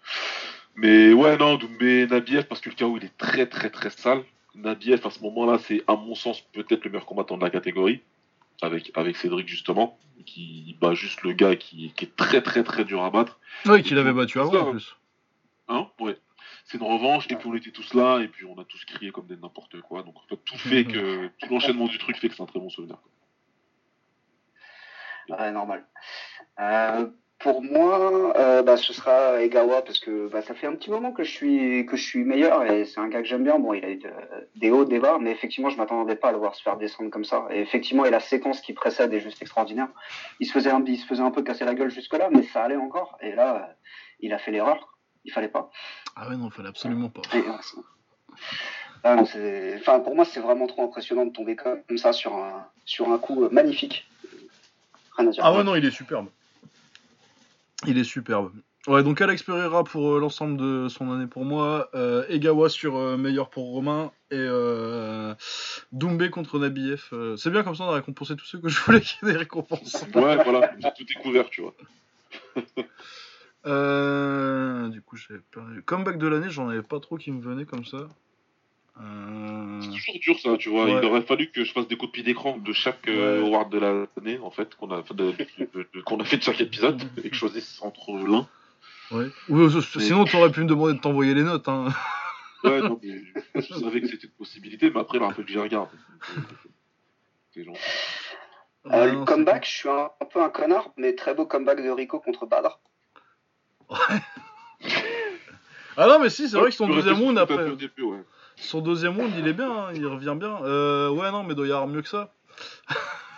Mais 0.76 1.12
ouais 1.14 1.36
non, 1.38 1.56
Doumbé 1.58 2.08
Nabiev 2.08 2.46
parce 2.46 2.62
que 2.62 2.70
le 2.70 2.76
KO 2.76 2.98
il 2.98 3.04
est 3.06 3.18
très 3.18 3.48
très 3.48 3.70
très 3.70 3.90
sale. 3.90 4.24
Nabiev 4.56 5.06
à 5.06 5.10
ce 5.10 5.20
moment-là 5.22 5.58
c'est 5.60 5.84
à 5.88 5.96
mon 5.96 6.16
sens 6.16 6.42
peut-être 6.42 6.84
le 6.86 6.92
meilleur 6.92 7.06
combattant 7.06 7.38
de 7.38 7.44
la 7.44 7.50
catégorie 7.50 8.02
avec 8.62 8.92
avec 8.96 9.16
Cédric 9.18 9.48
justement 9.48 9.98
qui 10.26 10.76
bat 10.80 10.94
juste 10.94 11.24
le 11.24 11.34
gars 11.34 11.56
qui, 11.56 11.92
qui 11.96 12.06
est 12.06 12.16
très 12.16 12.42
très 12.42 12.64
très 12.64 12.86
dur 12.86 13.04
à 13.04 13.10
battre. 13.10 13.40
Oui, 13.66 13.84
qu'il 13.84 13.98
avait 13.98 14.14
battu 14.14 14.40
avant 14.40 14.54
en 14.54 14.68
hein. 14.68 14.72
plus. 14.72 14.96
Hein 15.68 15.90
Ouais. 16.00 16.18
C'est 16.66 16.78
une 16.80 16.84
revanche, 16.84 17.28
et 17.30 17.36
puis 17.36 17.48
on 17.48 17.56
était 17.56 17.72
tous 17.72 17.94
là, 17.94 18.20
et 18.20 18.28
puis 18.28 18.46
on 18.46 18.60
a 18.60 18.66
tous 18.66 18.84
crié 18.86 19.12
comme 19.12 19.28
des 19.28 19.38
n'importe 19.38 19.80
quoi. 19.82 20.02
Donc 20.04 20.18
en 20.18 20.22
fait, 20.28 20.38
tout 20.38 20.58
fait 20.58 20.86
que. 20.86 21.28
Tout 21.40 21.50
l'enchaînement 21.50 21.86
du 21.88 21.98
truc 21.98 22.18
fait 22.18 22.30
que 22.30 22.36
c'est 22.36 22.42
un 22.42 22.48
très 22.48 22.60
bon 22.60 22.70
souvenir. 22.70 22.98
quoi. 25.28 25.38
Ouais, 25.38 25.52
normal. 25.52 25.86
Euh, 26.60 27.08
pour 27.40 27.62
moi, 27.62 28.34
euh, 28.38 28.64
bah, 28.64 28.78
ce 28.78 28.94
sera 28.94 29.42
Egawa 29.42 29.82
parce 29.84 30.00
que 30.00 30.28
bah, 30.30 30.42
ça 30.42 30.54
fait 30.56 30.68
un 30.68 30.76
petit 30.76 30.90
moment 30.90 31.12
que 31.12 31.24
je 31.24 31.32
suis 31.32 31.86
que 31.86 31.96
je 31.98 32.04
suis 32.04 32.24
meilleur 32.24 32.64
et 32.64 32.86
c'est 32.86 33.00
un 33.00 33.08
gars 33.08 33.22
que 33.22 33.28
j'aime 33.28 33.44
bien. 33.44 33.60
Bon, 33.60 33.74
il 33.74 33.84
a 33.86 33.90
eu 33.90 33.98
de- 33.98 34.10
des 34.56 34.72
hauts, 34.72 34.86
des 34.86 35.00
bas, 35.00 35.18
mais 35.20 35.32
effectivement, 35.32 35.70
je 35.70 35.78
m'attendais 35.78 36.16
pas 36.16 36.30
à 36.30 36.32
le 36.32 36.38
voir 36.38 36.56
se 36.56 36.64
faire 36.64 36.78
descendre 36.78 37.10
comme 37.12 37.26
ça. 37.26 37.46
Et 37.52 37.60
effectivement, 37.60 38.06
et 38.06 38.10
la 38.10 38.20
séquence 38.22 38.62
qui 38.62 38.74
précède 38.74 39.14
est 39.14 39.20
juste 39.20 39.42
extraordinaire. 39.42 39.90
Il 40.40 40.48
se 40.48 40.54
faisait 40.54 40.72
un, 40.72 40.84
il 40.86 40.98
se 40.98 41.06
faisait 41.06 41.24
un 41.24 41.32
peu 41.32 41.44
casser 41.44 41.66
la 41.66 41.76
gueule 41.76 41.90
jusque 41.92 42.14
là, 42.18 42.30
mais 42.32 42.44
ça 42.44 42.64
allait 42.64 42.78
encore. 42.78 43.18
Et 43.22 43.34
là, 43.36 43.76
il 44.22 44.34
a 44.34 44.38
fait 44.38 44.52
l'erreur. 44.52 44.98
Il 45.26 45.32
fallait 45.32 45.48
pas. 45.50 45.70
Ah 46.16 46.30
ouais, 46.30 46.38
non, 46.38 46.50
fallait 46.50 46.70
absolument 46.70 47.10
pas. 47.10 47.22
Et, 47.36 47.44
ah 49.04 49.16
non, 49.16 49.24
enfin, 49.78 50.00
pour 50.00 50.16
moi, 50.16 50.26
c'est 50.26 50.40
vraiment 50.40 50.66
trop 50.68 50.84
impressionnant 50.84 51.26
de 51.26 51.32
tomber 51.32 51.56
comme 51.56 51.98
ça 51.98 52.12
sur 52.14 52.36
un 52.36 52.66
sur 52.86 53.12
un 53.12 53.18
coup 53.20 53.44
euh, 53.44 53.50
magnifique. 53.52 54.08
Rien 55.18 55.28
à 55.28 55.32
dire. 55.32 55.44
Ah 55.46 55.54
ouais, 55.54 55.64
non, 55.64 55.76
il 55.76 55.86
est 55.86 55.92
superbe. 55.92 56.28
Il 57.88 57.98
est 57.98 58.04
superbe. 58.04 58.52
Ouais, 58.88 59.02
donc 59.02 59.20
Alex 59.20 59.42
Pereira 59.42 59.84
pour 59.84 60.14
euh, 60.14 60.20
l'ensemble 60.20 60.58
de 60.58 60.88
son 60.90 61.12
année 61.12 61.26
pour 61.26 61.44
moi, 61.44 61.90
euh, 61.96 62.24
Egawa 62.30 62.70
sur 62.70 62.96
euh, 62.98 63.18
meilleur 63.18 63.50
pour 63.50 63.72
Romain 63.72 64.12
et 64.30 64.46
Doumbé 65.92 66.30
contre 66.30 66.60
Nabiev. 66.60 67.10
c'est 67.38 67.50
bien 67.50 67.64
comme 67.64 67.76
ça, 67.76 67.86
on 67.86 67.90
a 67.90 67.96
récompensé 67.96 68.36
tous 68.36 68.46
ceux 68.46 68.60
que 68.60 68.70
je 68.70 68.80
voulais 68.82 69.02
qu'il 69.02 69.28
y 69.28 69.30
ait 69.30 69.34
des 69.34 69.40
récompenses. 69.40 70.06
Ouais, 70.14 70.44
voilà, 70.44 70.72
j'ai 70.78 70.90
tout 70.96 71.04
découvert, 71.04 71.50
tu 71.50 71.62
vois. 71.62 71.74
Du 74.90 75.02
coup, 75.02 75.16
j'avais 75.18 75.40
perdu. 75.52 75.82
Comeback 75.84 76.18
de 76.20 76.28
l'année, 76.28 76.50
j'en 76.50 76.70
avais 76.70 76.84
pas 76.84 77.00
trop 77.00 77.18
qui 77.18 77.32
me 77.32 77.42
venaient 77.42 77.66
comme 77.66 77.86
ça. 77.86 78.08
Euh, 79.02 79.82
C'est 79.82 79.90
toujours 79.92 80.20
dur, 80.22 80.40
ça, 80.40 80.58
tu 80.58 80.70
vois. 80.70 80.86
Ouais. 80.86 81.00
Il 81.02 81.06
aurait 81.06 81.22
fallu 81.22 81.52
que 81.52 81.64
je 81.64 81.72
fasse 81.74 81.88
des 81.88 81.98
copies 81.98 82.24
d'écran 82.24 82.58
de 82.58 82.72
chaque 82.74 83.08
euh, 83.08 83.42
Ouais. 83.42 83.48
award 83.48 83.72
de 83.72 83.80
l'année, 83.80 84.40
en 84.40 84.52
fait, 84.52 84.74
qu'on 84.76 84.90
a, 84.92 85.02
de, 85.02 85.14
de- 85.14 85.88
de- 85.94 86.02
qu'on 86.02 86.20
a 86.20 86.24
fait 86.26 86.38
de 86.38 86.44
chaque 86.44 86.62
épisode, 86.62 87.02
et 87.24 87.30
que 87.30 87.36
je 87.36 87.40
choisisse 87.40 87.82
entre 87.82 88.12
l'un. 88.14 88.48
ouais. 89.12 89.28
Ou, 89.50 89.60
euh, 89.60 89.82
sinon, 90.00 90.24
tu 90.26 90.38
aurais 90.38 90.52
pu 90.52 90.62
me 90.62 90.68
demander 90.68 90.94
de 90.94 91.00
t'envoyer 91.00 91.34
les 91.34 91.44
notes. 91.44 91.68
Hein. 91.68 91.88
Ouais, 92.64 92.82
non, 92.82 92.98
mais 93.04 93.22
je 93.56 93.74
savais 93.74 94.00
que 94.02 94.08
c'était 94.08 94.28
une 94.28 94.34
possibilité, 94.34 94.90
mais 94.90 95.02
après, 95.02 95.18
il 95.18 95.24
aurait 95.24 95.34
fallu 95.34 95.46
que 95.46 95.52
j'y 95.52 95.60
regarde. 95.60 95.90
C'est 97.54 97.64
gentil. 97.66 97.80
Euh, 98.88 98.90
Ouais, 98.92 99.06
le 99.08 99.12
non, 99.14 99.26
comeback, 99.26 99.66
je 99.66 99.72
suis 99.72 99.90
un, 99.90 100.10
un 100.22 100.26
peu 100.26 100.42
un 100.44 100.50
connard, 100.50 100.92
mais 100.96 101.16
très 101.16 101.34
beau 101.34 101.46
comeback 101.48 101.84
de 101.84 101.90
Rico 101.90 102.20
contre 102.20 102.46
Badr. 102.46 102.80
c'est- 103.90 104.22
Ah 105.98 106.08
non, 106.08 106.20
mais 106.20 106.30
si, 106.30 106.50
c'est 106.50 106.58
vrai 106.58 106.70
que 106.70 106.76
son 106.76 106.88
deuxième 106.88 107.16
round 107.16 107.38
après. 107.38 107.70
au 107.70 107.76
début, 107.76 108.04
ouais. 108.04 108.24
Son 108.58 108.82
deuxième 108.82 109.18
round, 109.18 109.32
il 109.38 109.48
est 109.48 109.54
bien, 109.54 109.70
hein, 109.72 109.92
il 109.94 110.06
revient 110.08 110.36
bien. 110.38 110.60
Euh, 110.64 111.10
ouais, 111.10 111.32
non, 111.32 111.44
mais 111.44 111.56
doit 111.56 111.68
y 111.68 111.72
avoir 111.72 111.88
mieux 111.88 112.02
que 112.02 112.08
ça. 112.08 112.32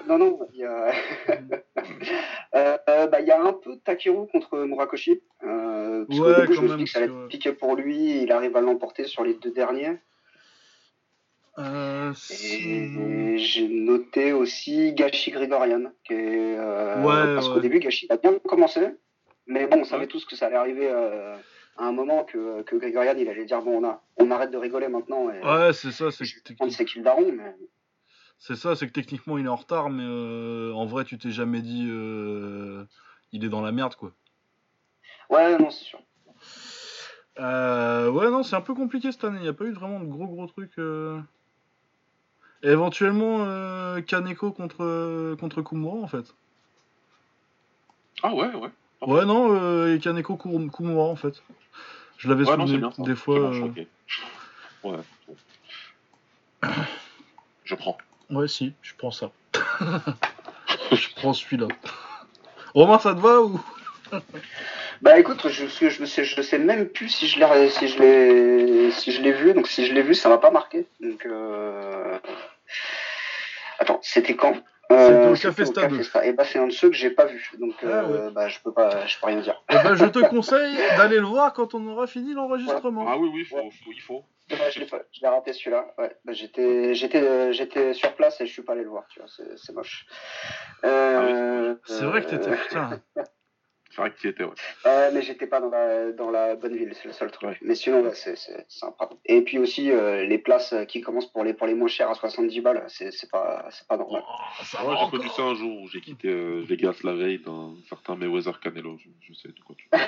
Non, 0.08 0.18
non, 0.18 0.40
il 0.54 0.60
y 0.60 0.64
a, 0.66 0.92
Euh, 2.56 2.78
euh, 2.90 3.08
bah, 3.08 3.20
il 3.20 3.28
y 3.28 3.32
a 3.32 3.42
un 3.42 3.54
peu 3.54 3.78
Takeru 3.84 4.26
contre 4.32 4.58
Murakoshi. 4.60 5.22
Euh, 5.44 6.06
parce 6.08 6.20
Ouais, 6.20 6.36
début, 6.42 6.48
quand 6.48 6.54
je 6.54 6.62
me 6.62 6.68
même, 6.70 6.78
suis 6.78 6.78
dit 6.78 6.84
que 6.86 6.90
ça 6.92 7.00
allait 7.00 7.08
être 7.08 7.28
piqué 7.28 7.52
pour 7.52 7.76
lui, 7.76 8.22
il 8.24 8.32
arrive 8.32 8.56
à 8.56 8.62
l'emporter 8.62 9.04
sur 9.04 9.24
les 9.24 9.34
deux 9.36 9.52
derniers. 9.52 9.98
Euh, 11.60 12.14
Et 12.30 13.38
j'ai 13.38 13.68
noté 13.68 14.32
aussi 14.32 14.94
Gachi 14.94 15.32
Grigorian, 15.32 15.92
qui 16.06 16.14
est, 16.14 16.58
Ouais, 16.58 17.36
parce 17.36 17.48
ouais. 17.50 17.56
qu'au 17.56 17.60
début, 17.60 17.80
Gachi 17.80 18.08
a 18.10 18.18
bien 18.18 18.38
commencé, 18.48 18.82
mais 19.46 19.68
bon, 19.68 19.82
on 19.82 19.84
savait 19.84 20.02
Ouais. 20.04 20.08
tous 20.08 20.26
que 20.26 20.36
ça 20.36 20.48
allait 20.48 20.56
arriver 20.56 20.90
à 21.78 21.86
un 21.86 21.92
moment 21.92 22.24
que, 22.24 22.62
que 22.64 22.76
Grigorian, 22.76 23.16
il 23.18 23.28
allait 23.30 23.46
dire 23.46 23.62
bon, 23.62 23.84
on, 23.84 23.88
a, 23.88 24.02
on 24.18 24.32
arrête 24.32 24.52
de 24.52 24.58
rigoler 24.58 24.88
maintenant. 24.88 25.30
Et, 25.32 25.42
Ouais, 25.42 25.74
c'est 25.74 25.92
ça, 25.92 26.12
c'est 26.12 26.26
kills 26.86 27.04
daron, 27.04 27.32
mais 27.32 27.56
c'est 28.40 28.56
ça, 28.56 28.76
c'est 28.76 28.88
que 28.88 28.92
techniquement 28.92 29.38
il 29.40 29.46
est 29.46 29.50
en 29.50 29.56
retard, 29.56 29.90
mais 29.90 30.04
euh, 30.06 30.72
en 30.74 30.86
vrai 30.86 31.06
tu 31.06 31.18
t'es 31.18 31.32
jamais 31.32 31.62
dit 31.62 31.88
euh, 31.90 32.86
il 33.32 33.44
est 33.44 33.50
dans 33.50 33.62
la 33.62 33.72
merde 33.72 33.96
quoi. 33.96 34.12
ouais, 35.30 35.58
non, 35.58 35.70
c'est 35.72 35.86
sûr. 35.86 36.00
Euh, 37.40 38.10
ouais, 38.10 38.30
non, 38.30 38.44
c'est 38.44 38.56
un 38.56 38.62
peu 38.62 38.74
compliqué 38.76 39.12
cette 39.12 39.24
année, 39.24 39.38
il 39.40 39.44
n'y 39.44 39.48
a 39.48 39.54
pas 39.54 39.66
eu 39.66 39.72
vraiment 39.72 40.00
de 40.00 40.06
gros 40.06 40.28
gros 40.28 40.46
trucs. 40.48 40.78
euh. 40.80 41.20
Et 42.64 42.70
éventuellement 42.70 43.44
euh, 43.46 44.02
Kaneko 44.02 44.52
contre, 44.52 45.36
contre 45.40 45.62
Kumura 45.62 45.98
en 45.98 46.08
fait. 46.08 46.36
Ah 48.24 48.34
ouais, 48.34 48.54
ouais. 48.56 48.70
Ouais, 49.02 49.26
non, 49.26 49.54
euh, 49.54 49.96
et 49.96 50.00
Kaneko 50.00 50.38
Kumura 50.38 51.04
en 51.04 51.16
fait. 51.16 51.42
Je 52.18 52.30
l'avais 52.30 52.46
Ouais, 52.46 52.58
non, 52.58 52.66
souvenu 52.66 52.80
bien 52.80 52.92
des 52.98 53.16
fois. 53.16 53.40
Euh. 53.40 53.70
Ouais. 54.84 54.98
Je 57.64 57.76
prends. 57.76 57.98
Ouais, 58.30 58.48
si, 58.48 58.74
je 58.82 58.94
prends 58.98 59.12
ça. 59.12 59.32
je 60.92 61.08
prends 61.16 61.34
celui-là. 61.34 61.68
Romain, 62.74 63.00
ça 63.00 63.14
te 63.14 63.20
va 63.20 63.42
ou? 63.42 63.62
Bah 65.02 65.20
écoute, 65.20 65.48
je, 65.48 65.68
je, 65.68 65.90
je, 65.90 66.06
sais, 66.06 66.24
je 66.24 66.42
sais 66.42 66.58
même 66.58 66.88
plus 66.88 67.10
si 67.10 67.28
je 67.28 67.40
l'ai 67.40 67.70
si 67.70 67.88
je 67.88 68.00
l'ai 68.00 68.92
si 68.92 69.12
je 69.12 69.22
l'ai 69.22 69.32
vu, 69.32 69.54
donc 69.54 69.68
si 69.68 69.86
je 69.86 69.94
l'ai 69.94 70.02
vu, 70.02 70.16
ça 70.16 70.28
m'a 70.28 70.40
pas 70.40 70.50
marqué. 70.50 70.88
Donc 71.00 71.26
euh... 71.26 72.18
attends, 73.80 74.00
c'était 74.02 74.36
quand? 74.36 74.56
Au 74.90 75.36
c'était 75.36 75.48
Café 75.48 75.66
Stade. 75.66 76.26
Et 76.26 76.34
bah 76.34 76.44
c'est 76.46 76.60
un 76.60 76.68
de 76.68 76.72
ceux 76.72 76.90
que 76.90 76.96
j'ai 76.96 77.10
pas 77.12 77.26
vu, 77.26 77.52
donc 77.60 77.74
Ah, 77.84 77.86
euh, 77.86 78.32
bah 78.32 78.48
je 78.48 78.60
peux 78.64 78.72
pas, 78.74 79.06
je 79.06 79.20
peux 79.20 79.28
rien 79.28 79.40
dire. 79.42 79.62
Eh 79.70 79.76
ben, 79.84 79.96
je 79.96 80.06
te 80.06 80.20
conseille 80.30 80.78
d'aller 80.96 81.18
le 81.20 81.26
voir 81.26 81.54
quand 81.54 81.74
on 81.74 81.86
aura 81.88 82.08
fini 82.08 82.34
l'enregistrement. 82.34 83.06
Ah 83.08 83.18
oui, 83.18 83.30
oui, 83.34 83.44
faut, 83.46 83.58
faut- 83.58 83.92
il 83.92 84.02
faut. 84.02 84.24
Je 84.50 84.80
l'ai 85.22 85.28
raté 85.28 85.52
celui-là. 85.52 85.94
Ouais, 85.98 86.16
bah, 86.24 86.32
j'étais 86.32 86.94
j'étais 86.96 87.22
euh, 87.22 87.52
j'étais 87.52 87.94
sur 87.94 88.14
place 88.16 88.40
et 88.40 88.46
je 88.46 88.54
suis 88.54 88.62
pas 88.62 88.74
allé 88.74 88.84
le 88.84 88.90
voir, 88.90 89.06
tu 89.10 89.20
vois, 89.20 89.28
c'est 89.28 89.58
c'est 89.58 89.74
moche. 89.74 90.06
Euh, 90.86 91.76
C'est 91.86 92.06
vrai 92.06 92.22
que 92.24 92.30
t'étais. 92.30 92.56
Putain. 92.56 93.02
C'est 93.98 94.04
vrai 94.04 94.12
que 94.12 94.20
tu 94.20 94.28
y 94.28 94.30
étais, 94.30 94.44
ouais. 94.44 94.54
Euh, 94.86 95.10
mais 95.12 95.24
j'étais 95.24 95.48
pas 95.48 95.60
dans 95.60 95.72
la, 95.72 96.12
dans 96.12 96.30
la 96.30 96.56
bonne 96.56 96.76
ville, 96.76 96.94
c'est 96.94 97.08
le 97.08 97.14
seul 97.14 97.32
truc. 97.32 97.50
Ouais. 97.50 97.58
Mais 97.64 97.74
sinon, 97.74 98.04
ouais, 98.04 98.14
c'est 98.14 98.36
c'est 98.36 98.64
sympa. 98.70 99.10
Et 99.26 99.42
puis 99.42 99.58
aussi, 99.58 99.90
euh, 99.92 100.24
les 100.24 100.38
places 100.38 100.72
euh, 100.74 100.86
qui 100.86 101.02
commencent 101.02 101.32
pour 101.32 101.44
les, 101.44 101.56
pour 101.56 101.66
les 101.66 101.74
moins 101.74 101.88
chères 101.88 102.12
à 102.12 102.14
70 102.14 102.62
balles, 102.62 102.84
c'est 102.90 103.10
c'est 103.10 103.32
pas, 103.32 103.66
c'est 103.72 103.88
pas 103.88 103.98
normal. 103.98 104.22
Oh, 104.24 104.64
ça 104.64 104.78
j'ai 104.84 105.10
connu 105.18 105.28
ça 105.30 105.42
un 105.42 105.56
jour 105.56 105.82
où 105.82 105.88
j'ai 105.88 106.02
quitté 106.02 106.28
euh, 106.28 106.64
Vegas 106.68 107.00
la 107.04 107.14
veille 107.14 107.40
d'un 107.40 107.74
certain 107.90 108.16
Mayweather 108.16 108.60
Canelo. 108.60 109.00
Je, 109.00 109.10
je 109.28 109.34
sais 109.34 109.48
de 109.48 109.60
quoi 109.66 109.76
tu 109.76 109.90
parles. 109.90 110.06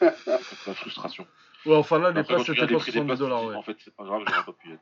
C'est 0.00 0.66
la 0.66 0.74
frustration. 0.74 1.24
Ouais, 1.66 1.76
enfin 1.76 2.00
là, 2.00 2.10
les 2.10 2.18
Après, 2.18 2.34
places 2.34 2.46
c'était 2.48 2.66
pas 2.66 2.78
prix 2.78 2.90
des 2.90 2.98
70 2.98 3.06
places, 3.06 3.18
tu 3.18 3.24
te 3.24 3.30
dollars. 3.30 3.56
En 3.56 3.62
fait, 3.62 3.76
c'est 3.78 3.94
pas 3.94 4.02
grave, 4.02 4.22
j'aurais 4.26 4.44
pas 4.44 4.52
pu 4.54 4.68
y 4.70 4.70
aller. 4.72 4.80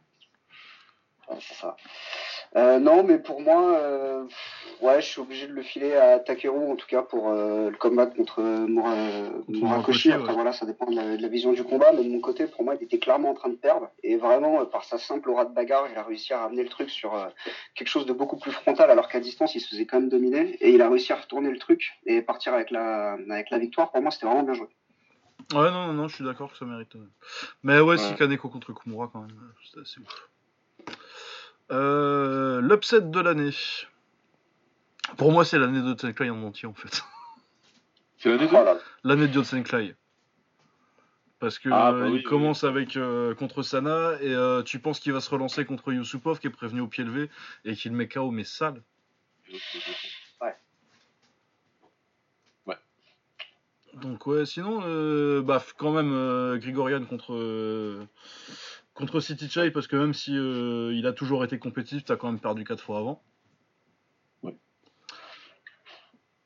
Ouais, 1.28 1.36
c'est 1.40 1.54
ça. 1.54 1.76
Euh, 2.56 2.78
non, 2.78 3.02
mais 3.04 3.18
pour 3.18 3.40
moi, 3.40 3.74
euh, 3.76 4.24
ouais, 4.82 5.00
je 5.00 5.06
suis 5.06 5.20
obligé 5.20 5.46
de 5.46 5.52
le 5.52 5.62
filer 5.62 5.94
à 5.94 6.18
Takeru, 6.18 6.70
en 6.70 6.76
tout 6.76 6.86
cas, 6.86 7.02
pour 7.02 7.30
euh, 7.30 7.70
le 7.70 7.76
combat 7.76 8.06
contre 8.06 8.42
Mura, 8.42 8.90
Contre 8.90 9.50
Murakoshi. 9.50 9.62
Murakoshi, 9.62 10.12
Après, 10.12 10.28
ouais. 10.28 10.34
voilà, 10.34 10.52
ça 10.52 10.66
dépend 10.66 10.86
de 10.90 10.96
la, 10.96 11.16
de 11.16 11.22
la 11.22 11.28
vision 11.28 11.52
du 11.52 11.64
combat, 11.64 11.92
mais 11.92 12.04
de 12.04 12.10
mon 12.10 12.20
côté, 12.20 12.46
pour 12.46 12.64
moi, 12.64 12.74
il 12.74 12.84
était 12.84 12.98
clairement 12.98 13.30
en 13.30 13.34
train 13.34 13.48
de 13.48 13.54
perdre. 13.54 13.88
Et 14.02 14.16
vraiment, 14.16 14.66
par 14.66 14.84
sa 14.84 14.98
simple 14.98 15.30
aura 15.30 15.44
de 15.44 15.54
bagarre, 15.54 15.86
il 15.90 15.96
a 15.96 16.02
réussi 16.02 16.34
à 16.34 16.40
ramener 16.40 16.62
le 16.62 16.68
truc 16.68 16.90
sur 16.90 17.12
quelque 17.74 17.88
chose 17.88 18.04
de 18.04 18.12
beaucoup 18.12 18.36
plus 18.36 18.52
frontal, 18.52 18.90
alors 18.90 19.08
qu'à 19.08 19.20
distance, 19.20 19.54
il 19.54 19.60
se 19.60 19.68
faisait 19.68 19.86
quand 19.86 20.00
même 20.00 20.10
dominer. 20.10 20.56
Et 20.60 20.70
il 20.70 20.82
a 20.82 20.90
réussi 20.90 21.12
à 21.12 21.16
retourner 21.16 21.50
le 21.50 21.58
truc 21.58 22.00
et 22.04 22.20
partir 22.20 22.52
avec 22.52 22.70
la, 22.70 23.16
avec 23.30 23.50
la 23.50 23.58
victoire. 23.58 23.92
Pour 23.92 24.02
moi, 24.02 24.10
c'était 24.10 24.26
vraiment 24.26 24.42
bien 24.42 24.54
joué. 24.54 24.66
Ouais, 25.54 25.70
non, 25.70 25.86
non, 25.86 25.92
non, 25.92 26.08
je 26.08 26.14
suis 26.16 26.24
d'accord 26.24 26.52
que 26.52 26.58
ça 26.58 26.64
mérite. 26.64 26.96
Mais 27.62 27.80
ouais, 27.80 27.98
si. 27.98 28.14
Kaneko 28.14 28.48
contre 28.48 28.72
Kumura, 28.74 29.08
quand 29.12 29.20
même, 29.20 29.36
c'était 29.64 29.80
assez 29.80 30.00
ouf. 30.00 30.28
Euh, 31.70 32.60
L'upset 32.60 33.00
de 33.00 33.20
l'année. 33.20 33.50
Pour 35.16 35.32
moi, 35.32 35.44
c'est 35.44 35.58
l'année 35.58 35.80
de 35.80 36.10
Clay 36.10 36.30
en 36.30 36.42
entier, 36.42 36.68
en 36.68 36.74
fait. 36.74 37.02
C'est 38.18 38.28
l'année 38.28 38.50
là 38.50 38.64
là. 38.64 38.78
L'année 39.04 39.28
de. 39.28 39.42
Parce 41.38 41.58
que 41.58 41.68
Ah, 41.72 41.90
bah 41.90 41.98
euh, 41.98 42.02
oui, 42.04 42.08
il 42.10 42.14
oui, 42.18 42.22
commence 42.22 42.62
avec 42.62 42.96
euh, 42.96 43.34
contre 43.34 43.62
Sana 43.62 44.12
et 44.20 44.32
euh, 44.32 44.62
tu 44.62 44.78
penses 44.78 45.00
qu'il 45.00 45.12
va 45.12 45.20
se 45.20 45.28
relancer 45.28 45.64
contre 45.64 45.92
Yusupov 45.92 46.38
qui 46.38 46.46
est 46.46 46.50
prévenu 46.50 46.80
au 46.80 46.86
pied 46.86 47.02
levé 47.02 47.30
et 47.64 47.74
qu'il 47.74 47.90
le 47.90 47.96
met 47.98 48.06
KO 48.06 48.30
mais 48.30 48.44
sale. 48.44 48.80
Donc 53.94 54.26
ouais, 54.26 54.46
sinon, 54.46 54.80
euh, 54.84 55.42
bah 55.42 55.62
quand 55.76 55.92
même 55.92 56.12
euh, 56.12 56.56
Grigorian 56.58 57.04
contre 57.04 57.34
euh, 57.34 58.06
contre 58.94 59.20
City 59.20 59.48
Chai 59.48 59.70
parce 59.70 59.86
que 59.86 59.96
même 59.96 60.14
si 60.14 60.36
euh, 60.36 60.92
il 60.94 61.06
a 61.06 61.12
toujours 61.12 61.44
été 61.44 61.58
compétitif, 61.58 62.04
t'as 62.04 62.16
quand 62.16 62.30
même 62.30 62.40
perdu 62.40 62.64
quatre 62.64 62.82
fois 62.82 62.98
avant. 62.98 63.22
Ouais. 64.42 64.56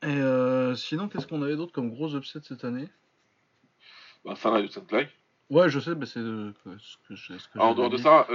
Et 0.03 0.07
euh, 0.07 0.75
sinon, 0.75 1.09
qu'est-ce 1.09 1.27
qu'on 1.27 1.41
avait 1.41 1.55
d'autre 1.55 1.71
comme 1.73 1.89
gros 1.89 2.15
upset 2.15 2.39
cette 2.43 2.63
année? 2.63 2.87
Bah, 4.25 4.35
ça 4.35 4.51
là, 4.51 4.65
cette 4.69 4.87
blague. 4.87 5.09
Ouais, 5.49 5.69
je 5.69 5.79
sais, 5.79 5.95
mais 5.95 6.05
c'est 6.05 6.19
euh, 6.19 6.51
ce 6.79 6.97
que 7.07 7.15
je- 7.15 7.37
ce 7.37 7.47
que 7.47 7.57
Ah, 7.59 7.67
en 7.67 7.73
dehors 7.75 7.89
de 7.89 7.97
ça. 7.97 8.25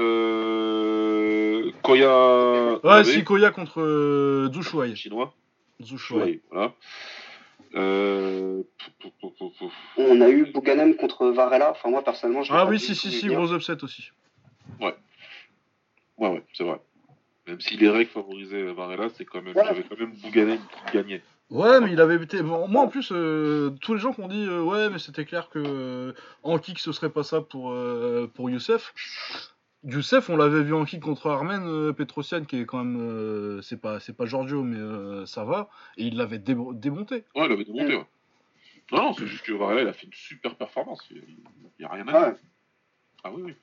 Koya. 1.83 2.81
Ouais, 2.85 2.91
Abe, 2.91 3.05
Sikoya 3.05 3.51
contre 3.51 4.49
Zushuai. 4.53 4.95
Chinois. 4.97 5.35
Zushuai. 5.81 6.41
Voilà. 6.51 6.73
Euh... 7.75 8.63
On 9.97 10.21
a 10.21 10.29
eu 10.29 10.47
Bouganem 10.53 10.95
contre 10.97 11.29
Varela. 11.29 11.71
Enfin, 11.71 11.91
moi, 11.91 12.03
personnellement, 12.03 12.43
je 12.43 12.53
Ah 12.53 12.67
oui, 12.67 12.79
si, 12.79 12.95
si, 12.95 13.11
si, 13.11 13.27
gros 13.29 13.53
upset 13.55 13.83
aussi. 13.83 14.11
Ouais, 14.81 14.95
ouais, 16.19 16.43
c'est 16.53 16.65
vrai. 16.65 16.81
Même 17.47 17.61
si 17.61 17.77
les 17.77 17.89
règles 17.89 18.11
favorisaient 18.11 18.73
Varela, 18.73 19.09
c'est 19.15 19.25
quand 19.25 19.43
même, 19.43 19.57
Ouais. 19.57 19.65
j'avais 19.67 19.83
quand 19.83 19.99
même 19.99 20.13
Bouganem 20.23 20.59
qui 20.59 20.97
gagnait. 20.97 21.23
Ouais, 21.51 21.81
mais 21.81 21.93
il 21.93 22.01
avait 22.01 22.17
été. 22.17 22.43
bon, 22.43 22.67
moi 22.67 22.83
en 22.83 22.89
plus, 22.89 23.11
euh, 23.13 23.71
tous 23.83 23.93
les 23.95 24.01
gens 24.01 24.15
qui 24.15 24.21
ont 24.23 24.29
dit 24.29 24.47
euh, 24.47 24.63
ouais, 24.63 24.89
mais 24.89 24.99
c'était 24.99 25.27
clair 25.27 25.51
que 25.51 25.59
euh, 25.59 26.13
en 26.43 26.59
kick 26.59 26.79
ce 26.79 26.93
serait 26.93 27.11
pas 27.11 27.25
ça 27.25 27.43
pour 27.43 27.73
euh, 27.73 28.31
pour 28.33 28.49
Youssef. 28.49 28.95
Youssef, 29.85 30.31
on 30.31 30.37
l'avait 30.37 30.63
vu 30.63 30.75
en 30.75 30.85
kick 30.85 31.01
contre 31.01 31.29
Armen 31.29 31.67
euh, 31.67 31.93
Petrosian, 31.93 32.45
qui 32.45 32.61
est 32.61 32.67
quand 32.67 32.85
même 32.85 33.01
euh, 33.01 33.63
c'est 33.63 33.81
pas 33.81 33.99
c'est 33.99 34.13
pas 34.17 34.27
Giorgio, 34.27 34.63
mais 34.63 34.77
euh, 34.77 35.27
ça 35.27 35.45
va, 35.45 35.69
et 35.97 36.05
il 36.05 36.17
l'avait 36.17 36.39
démonté. 36.39 37.25
Ouais, 37.35 37.47
il 37.47 37.53
avait 37.53 37.65
démonté, 37.65 37.97
ouais. 37.97 38.07
Non, 38.93 39.03
non, 39.05 39.13
c'est 39.15 39.27
juste 39.27 39.45
que 39.45 39.53
Varela, 39.53 39.83
il 39.83 39.89
a 39.89 39.93
fait 39.93 40.07
une 40.07 40.13
super 40.13 40.55
performance. 40.55 41.03
Il 41.11 41.23
n'y 41.79 41.85
a 41.85 41.89
rien 41.89 42.07
à 42.09 42.31
dire. 42.33 42.41
Ah 43.25 43.31
oui, 43.33 43.43
oui. 43.43 43.55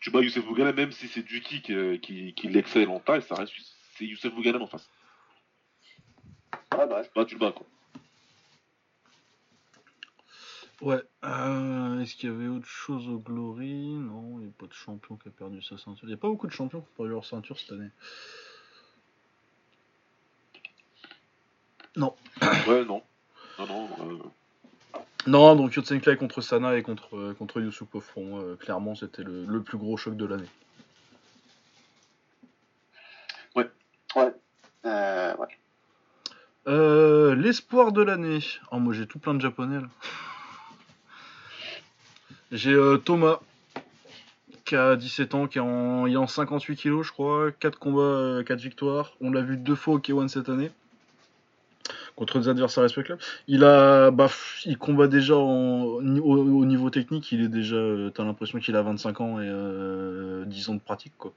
Tu 0.00 0.10
bats 0.10 0.20
Youssef 0.20 0.44
Bouganem, 0.44 0.74
même 0.76 0.92
si 0.92 1.08
c'est 1.08 1.22
du 1.22 1.40
kick 1.40 1.70
euh, 1.70 1.96
qui, 1.98 2.34
qui 2.34 2.48
l'excelle 2.48 2.88
en 2.88 3.00
taille, 3.00 3.22
ça 3.22 3.34
reste 3.34 3.52
c'est 3.96 4.04
Youssef 4.06 4.34
Bouganem 4.34 4.62
en 4.62 4.66
face. 4.66 4.88
Ouais, 6.76 6.86
bah, 6.86 7.02
Bah, 7.14 7.24
tu 7.24 7.34
le 7.34 7.40
bats, 7.40 7.52
quoi. 7.52 7.66
Ouais. 10.80 11.02
Euh, 11.24 12.00
Est-ce 12.00 12.14
qu'il 12.14 12.30
y 12.30 12.32
avait 12.32 12.48
autre 12.48 12.66
chose 12.66 13.08
au 13.08 13.18
Glory? 13.18 13.84
Non, 13.94 14.38
il 14.38 14.44
n'y 14.46 14.48
a 14.48 14.52
pas 14.58 14.66
de 14.66 14.72
champion 14.72 15.16
qui 15.16 15.28
a 15.28 15.30
perdu 15.30 15.62
sa 15.62 15.76
ceinture. 15.76 16.04
Il 16.04 16.08
n'y 16.08 16.14
a 16.14 16.16
pas 16.18 16.28
beaucoup 16.28 16.46
de 16.46 16.52
champions 16.52 16.80
qui 16.80 16.86
ont 16.88 16.96
perdu 16.96 17.12
leur 17.12 17.24
ceinture 17.24 17.58
cette 17.58 17.72
année. 17.72 17.90
Non. 21.96 22.14
Ouais, 22.66 22.84
non. 22.84 23.02
Non, 23.58 23.66
non. 23.66 23.88
euh, 24.00 25.00
Non, 25.26 25.54
donc 25.56 25.74
Yotsenkai 25.74 26.16
contre 26.16 26.40
Sana 26.40 26.76
et 26.76 26.82
contre, 26.82 27.16
euh, 27.16 27.34
contre 27.34 27.60
pour 28.12 28.24
moi, 28.24 28.42
euh, 28.42 28.56
clairement, 28.56 28.94
c'était 28.94 29.22
le, 29.22 29.44
le 29.44 29.62
plus 29.62 29.76
gros 29.76 29.96
choc 29.98 30.16
de 30.16 30.24
l'année. 30.24 30.48
euh, 34.86 35.36
ouais. 35.36 35.46
Euh, 36.68 37.34
L'espoir 37.34 37.92
de 37.92 38.02
l'année. 38.02 38.40
Oh, 38.70 38.78
moi 38.78 38.94
j'ai 38.94 39.06
tout 39.06 39.18
plein 39.18 39.34
de 39.34 39.40
japonais 39.40 39.80
là. 39.80 39.88
J'ai 42.52 42.72
euh, 42.72 42.96
Thomas, 42.96 43.40
qui 44.64 44.74
a 44.74 44.96
17 44.96 45.34
ans, 45.34 45.46
qui 45.46 45.58
est 45.58 45.60
en, 45.60 46.06
il 46.06 46.14
est 46.14 46.16
en 46.16 46.26
58 46.26 46.76
kilos, 46.76 47.06
je 47.06 47.12
crois. 47.12 47.52
4 47.52 47.78
combats, 47.78 48.42
4 48.44 48.60
victoires. 48.60 49.16
On 49.20 49.30
l'a 49.30 49.42
vu 49.42 49.56
deux 49.56 49.74
fois 49.76 49.94
au 49.94 49.98
K1 49.98 50.28
cette 50.28 50.48
année. 50.48 50.70
Contre 52.16 52.38
des 52.40 52.48
adversaires 52.48 52.82
respectables. 52.82 53.20
Il 53.48 53.64
a, 53.64 54.10
bah, 54.10 54.28
il 54.66 54.76
combat 54.78 55.06
déjà 55.06 55.36
au, 55.36 56.00
au 56.02 56.64
niveau 56.64 56.90
technique. 56.90 57.30
Il 57.32 57.40
est 57.42 57.48
déjà, 57.48 57.76
euh, 57.76 58.10
t'as 58.10 58.24
l'impression 58.24 58.58
qu'il 58.58 58.76
a 58.76 58.82
25 58.82 59.20
ans 59.20 59.40
et 59.40 59.46
euh, 59.48 60.44
10 60.44 60.70
ans 60.70 60.74
de 60.74 60.80
pratique, 60.80 61.14
quoi. 61.18 61.32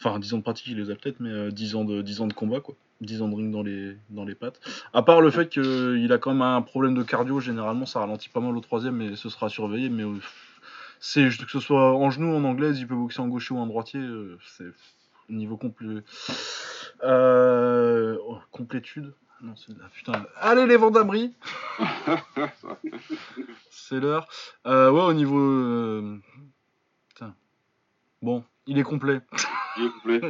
Enfin, 0.00 0.18
10 0.18 0.34
ans 0.34 0.38
de 0.38 0.42
pratique, 0.42 0.66
il 0.68 0.76
les 0.76 0.90
a 0.90 0.94
peut-être, 0.94 1.18
mais 1.20 1.30
euh, 1.30 1.50
10 1.50 1.74
ans 1.74 1.84
de, 1.84 2.02
10 2.02 2.20
ans 2.20 2.26
de 2.26 2.32
combat, 2.32 2.60
quoi. 2.60 2.74
10 3.00 3.22
ans 3.22 3.28
de 3.28 3.34
ring 3.34 3.50
dans 3.52 3.62
les, 3.62 3.96
dans 4.10 4.24
les 4.24 4.34
pattes. 4.34 4.60
À 4.92 5.02
part 5.02 5.20
le 5.20 5.30
fait 5.30 5.48
qu'il 5.48 6.12
a 6.12 6.18
quand 6.18 6.32
même 6.32 6.42
un 6.42 6.62
problème 6.62 6.94
de 6.94 7.02
cardio, 7.02 7.38
généralement 7.40 7.86
ça 7.86 8.00
ralentit 8.00 8.28
pas 8.28 8.40
mal 8.40 8.56
au 8.56 8.60
troisième, 8.60 8.96
mais 8.96 9.14
ce 9.16 9.28
sera 9.28 9.48
surveillé. 9.48 9.88
Mais 9.88 10.02
euh, 10.04 10.18
c'est 11.00 11.28
que 11.28 11.50
ce 11.50 11.60
soit 11.60 11.94
en 11.94 12.10
genou, 12.10 12.34
en 12.34 12.42
anglaise, 12.44 12.78
il 12.80 12.86
peut 12.88 12.96
boxer 12.96 13.20
en 13.20 13.28
gaucher 13.28 13.54
ou 13.54 13.58
en 13.58 13.66
droitier. 13.66 14.00
euh, 14.00 14.38
c'est 14.56 14.64
niveau 15.28 15.56
complet. 15.56 16.02
Euh, 17.04 18.16
oh, 18.26 18.38
complétude. 18.50 19.12
Non, 19.40 19.54
c'est 19.56 19.72
de 19.72 19.80
la 19.80 19.88
putain. 19.88 20.26
Allez 20.40 20.66
les 20.66 20.76
Vendabri 20.76 21.32
C'est 23.70 24.00
l'heure. 24.00 24.26
Euh, 24.66 24.90
ouais, 24.90 25.02
au 25.02 25.12
niveau. 25.12 25.38
euh, 25.38 26.18
Putain. 27.10 27.34
Bon, 28.22 28.42
il 28.66 28.78
est 28.78 28.82
complet. 28.82 29.20
il 29.80 29.86
est 29.86 29.90
complet. 29.90 30.20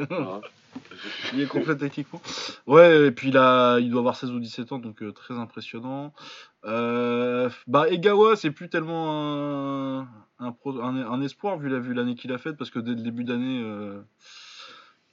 Il 1.32 1.40
est 1.40 1.46
complet 1.46 1.76
techniquement. 1.76 2.20
Ouais, 2.66 3.06
et 3.06 3.10
puis 3.10 3.28
il, 3.28 3.36
a, 3.36 3.78
il 3.78 3.90
doit 3.90 4.00
avoir 4.00 4.16
16 4.16 4.30
ou 4.30 4.38
17 4.40 4.72
ans, 4.72 4.78
donc 4.78 5.02
euh, 5.02 5.12
très 5.12 5.34
impressionnant. 5.34 6.12
Euh, 6.64 7.48
bah, 7.66 7.88
Egawa, 7.88 8.36
c'est 8.36 8.50
plus 8.50 8.68
tellement 8.68 10.00
un, 10.00 10.08
un, 10.38 10.52
pro- 10.52 10.80
un- 10.80 10.96
un 11.10 11.20
espoir 11.22 11.58
vu 11.58 11.68
la- 11.68 11.78
vu 11.78 11.94
l'année 11.94 12.14
qu'il 12.14 12.32
a 12.32 12.38
faite, 12.38 12.56
parce 12.56 12.70
que 12.70 12.78
dès 12.78 12.92
le 12.94 13.02
début 13.02 13.24
d'année, 13.24 13.60
euh, 13.62 14.00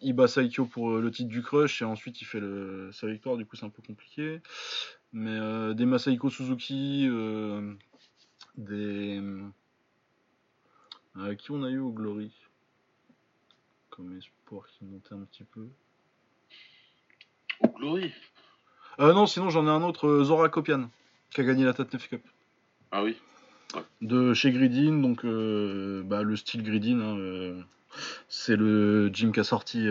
il 0.02 0.14
bat 0.14 0.28
Saikyo 0.28 0.66
pour 0.66 0.98
le 0.98 1.12
titre 1.12 1.30
du 1.30 1.42
Crush, 1.42 1.82
et 1.82 1.86
ensuite 1.86 2.22
il 2.22 2.26
fait 2.26 2.40
le, 2.40 2.90
sa 2.92 3.08
victoire, 3.08 3.38
du 3.38 3.46
coup 3.46 3.56
c'est 3.56 3.66
un 3.66 3.70
peu 3.70 3.82
compliqué. 3.82 4.42
Mais 5.14 5.74
des 5.76 5.86
Masaiko 5.86 6.30
Suzuki, 6.30 7.08
des. 8.58 9.22
qui 11.38 11.52
on 11.52 11.64
a 11.64 11.70
eu 11.70 11.80
au 11.80 11.92
Glory? 11.92 12.32
Comme 13.96 14.18
espoir 14.18 14.64
qui 14.68 14.84
montait 14.86 15.14
un 15.14 15.26
petit 15.26 15.44
peu. 15.44 15.68
Oh, 17.62 17.68
Glory. 17.78 18.12
Euh, 19.00 19.14
non, 19.14 19.26
sinon 19.26 19.50
j'en 19.50 19.66
ai 19.68 19.70
un 19.70 19.84
autre, 19.84 20.08
euh, 20.08 20.24
Zora 20.24 20.50
Kopian, 20.50 20.90
qui 21.32 21.42
a 21.42 21.44
gagné 21.44 21.64
la 21.64 21.74
Tatnef 21.74 22.10
Cup. 22.10 22.22
Ah 22.92 23.04
oui. 23.04 23.18
De 24.02 24.34
chez 24.34 24.52
Gridin, 24.52 25.02
donc 25.02 25.26
euh, 25.26 26.02
bah, 26.04 26.24
le 26.24 26.36
style 26.36 26.64
Gridin, 26.64 27.00
hein, 27.00 27.18
euh, 27.18 27.62
c'est 28.28 28.56
le 28.56 29.10
gym 29.10 29.32
qui 29.32 29.40
a 29.40 29.44
sorti 29.44 29.88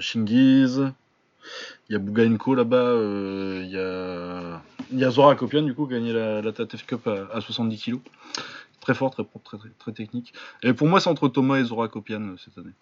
Shingiz. 0.00 0.92
Il 1.88 1.92
y 1.92 1.96
a 1.96 1.98
Bugainko 1.98 2.54
là-bas, 2.54 2.94
il 3.62 3.70
y, 3.70 3.78
a... 3.78 4.62
y 4.92 5.04
a 5.04 5.10
Zora 5.10 5.34
Kopian 5.34 5.62
du 5.62 5.74
coup 5.74 5.86
qui 5.88 5.94
a 5.94 5.98
gagné 5.98 6.12
la, 6.12 6.40
la 6.40 6.52
Tatnef 6.52 6.86
Cup 6.86 7.06
à, 7.08 7.28
à 7.36 7.40
70 7.40 7.82
kg. 7.82 7.98
Très 8.80 8.94
fort, 8.94 9.10
très 9.10 9.24
propre, 9.24 9.44
très, 9.44 9.58
très, 9.58 9.68
très 9.78 9.92
technique. 9.92 10.32
Et 10.62 10.72
pour 10.72 10.86
moi, 10.88 11.00
c'est 11.00 11.10
entre 11.10 11.28
Thomas 11.28 11.58
et 11.58 11.64
Zora 11.64 11.88
Kopian 11.88 12.36
cette 12.38 12.58
année. 12.58 12.72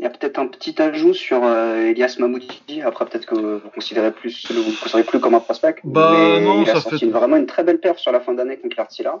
Il 0.00 0.04
y 0.04 0.06
a 0.06 0.10
peut-être 0.10 0.38
un 0.38 0.46
petit 0.46 0.80
ajout 0.80 1.12
sur 1.12 1.42
euh, 1.42 1.86
Elias 1.86 2.16
Mamouti. 2.20 2.82
Après, 2.82 3.04
peut-être 3.04 3.26
que 3.26 3.34
vous 3.58 3.70
considérez 3.70 4.12
plus, 4.12 4.46
vous 4.52 4.62
considérez 4.80 5.02
plus 5.02 5.18
comme 5.18 5.34
un 5.34 5.40
prospect. 5.40 5.80
Bah, 5.82 6.10
mais 6.12 6.40
non, 6.44 6.62
il 6.62 6.70
a 6.70 6.74
ça 6.74 6.80
sorti 6.82 7.00
fait- 7.00 7.06
une- 7.06 7.12
vraiment 7.12 7.36
une 7.36 7.46
très 7.46 7.64
belle 7.64 7.80
perf 7.80 7.98
sur 7.98 8.12
la 8.12 8.20
fin 8.20 8.32
d'année 8.32 8.58
contre 8.58 8.76
l'Artila. 8.78 9.20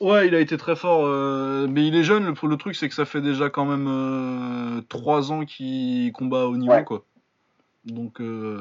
Ouais, 0.00 0.26
il 0.26 0.34
a 0.34 0.40
été 0.40 0.56
très 0.56 0.74
fort, 0.76 1.04
euh, 1.06 1.66
mais 1.70 1.86
il 1.86 1.94
est 1.94 2.02
jeune. 2.02 2.24
Le, 2.26 2.48
le 2.48 2.56
truc, 2.56 2.74
c'est 2.74 2.88
que 2.88 2.94
ça 2.94 3.04
fait 3.04 3.20
déjà 3.20 3.48
quand 3.48 3.64
même 3.64 4.82
3 4.88 5.30
ans 5.30 5.44
qu'il 5.44 6.10
combat 6.12 6.46
au 6.46 6.56
niveau, 6.56 6.72
Ouais. 6.72 6.84
quoi. 6.84 7.04
Donc, 7.84 8.20
euh, 8.20 8.60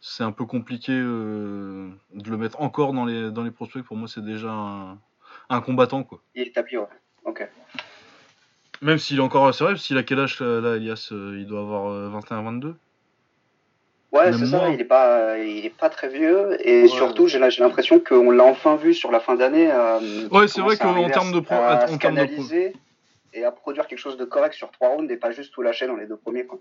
c'est 0.00 0.22
un 0.24 0.32
peu 0.32 0.44
compliqué 0.44 0.92
euh, 0.92 1.88
de 2.14 2.30
le 2.30 2.36
mettre 2.36 2.60
encore 2.60 2.92
dans 2.92 3.06
les, 3.06 3.30
dans 3.30 3.42
les 3.42 3.50
prospects. 3.50 3.82
Pour 3.84 3.96
moi, 3.96 4.06
c'est 4.08 4.24
déjà 4.24 4.50
un, 4.50 4.98
un 5.48 5.60
combattant, 5.62 6.02
quoi. 6.02 6.22
Il 6.34 6.42
est 6.42 6.46
établi, 6.48 6.76
ouais. 6.76 6.84
Ok. 7.24 7.48
Même 8.80 8.98
s'il 8.98 9.18
est 9.18 9.22
encore. 9.22 9.54
C'est 9.54 9.64
vrai, 9.64 9.76
s'il 9.76 9.96
a 9.98 10.02
quel 10.02 10.18
âge, 10.20 10.40
là, 10.40 10.60
là, 10.60 10.76
Elias 10.76 11.08
euh, 11.12 11.36
Il 11.38 11.46
doit 11.46 11.60
avoir 11.60 11.92
21-22 12.20 12.74
Ouais, 14.12 14.30
Même 14.30 14.38
c'est 14.40 14.46
ça. 14.46 14.68
Il 14.68 14.80
est 14.80 14.84
pas, 14.84 15.38
il 15.38 15.64
est 15.64 15.70
pas 15.74 15.88
très 15.88 16.08
vieux. 16.08 16.58
Et 16.68 16.82
Ouais. 16.82 16.88
surtout, 16.88 17.28
j'ai 17.28 17.38
l'impression 17.38 17.98
qu'on 17.98 18.30
l'a 18.30 18.44
enfin 18.44 18.76
vu 18.76 18.92
sur 18.92 19.10
la 19.10 19.20
fin 19.20 19.36
d'année. 19.36 19.70
euh, 19.72 20.28
Ouais, 20.30 20.48
c'est 20.48 20.60
vrai 20.60 20.76
qu'en 20.76 21.08
termes 21.08 21.32
de 21.32 21.40
pro- 21.40 21.54
à 21.54 21.86
en 21.90 21.96
termes 21.96 22.16
de 22.16 22.24
pro- 22.26 22.42
et 23.34 23.44
à 23.44 23.50
produire 23.50 23.86
quelque 23.86 23.98
chose 23.98 24.18
de 24.18 24.26
correct 24.26 24.52
sur 24.54 24.70
trois 24.70 24.90
rounds 24.90 25.10
et 25.10 25.16
pas 25.16 25.30
juste 25.30 25.54
tout 25.54 25.62
lâcher 25.62 25.86
dans 25.86 25.96
les 25.96 26.04
deux 26.06 26.16
premiers. 26.16 26.44
Quoi. 26.44 26.58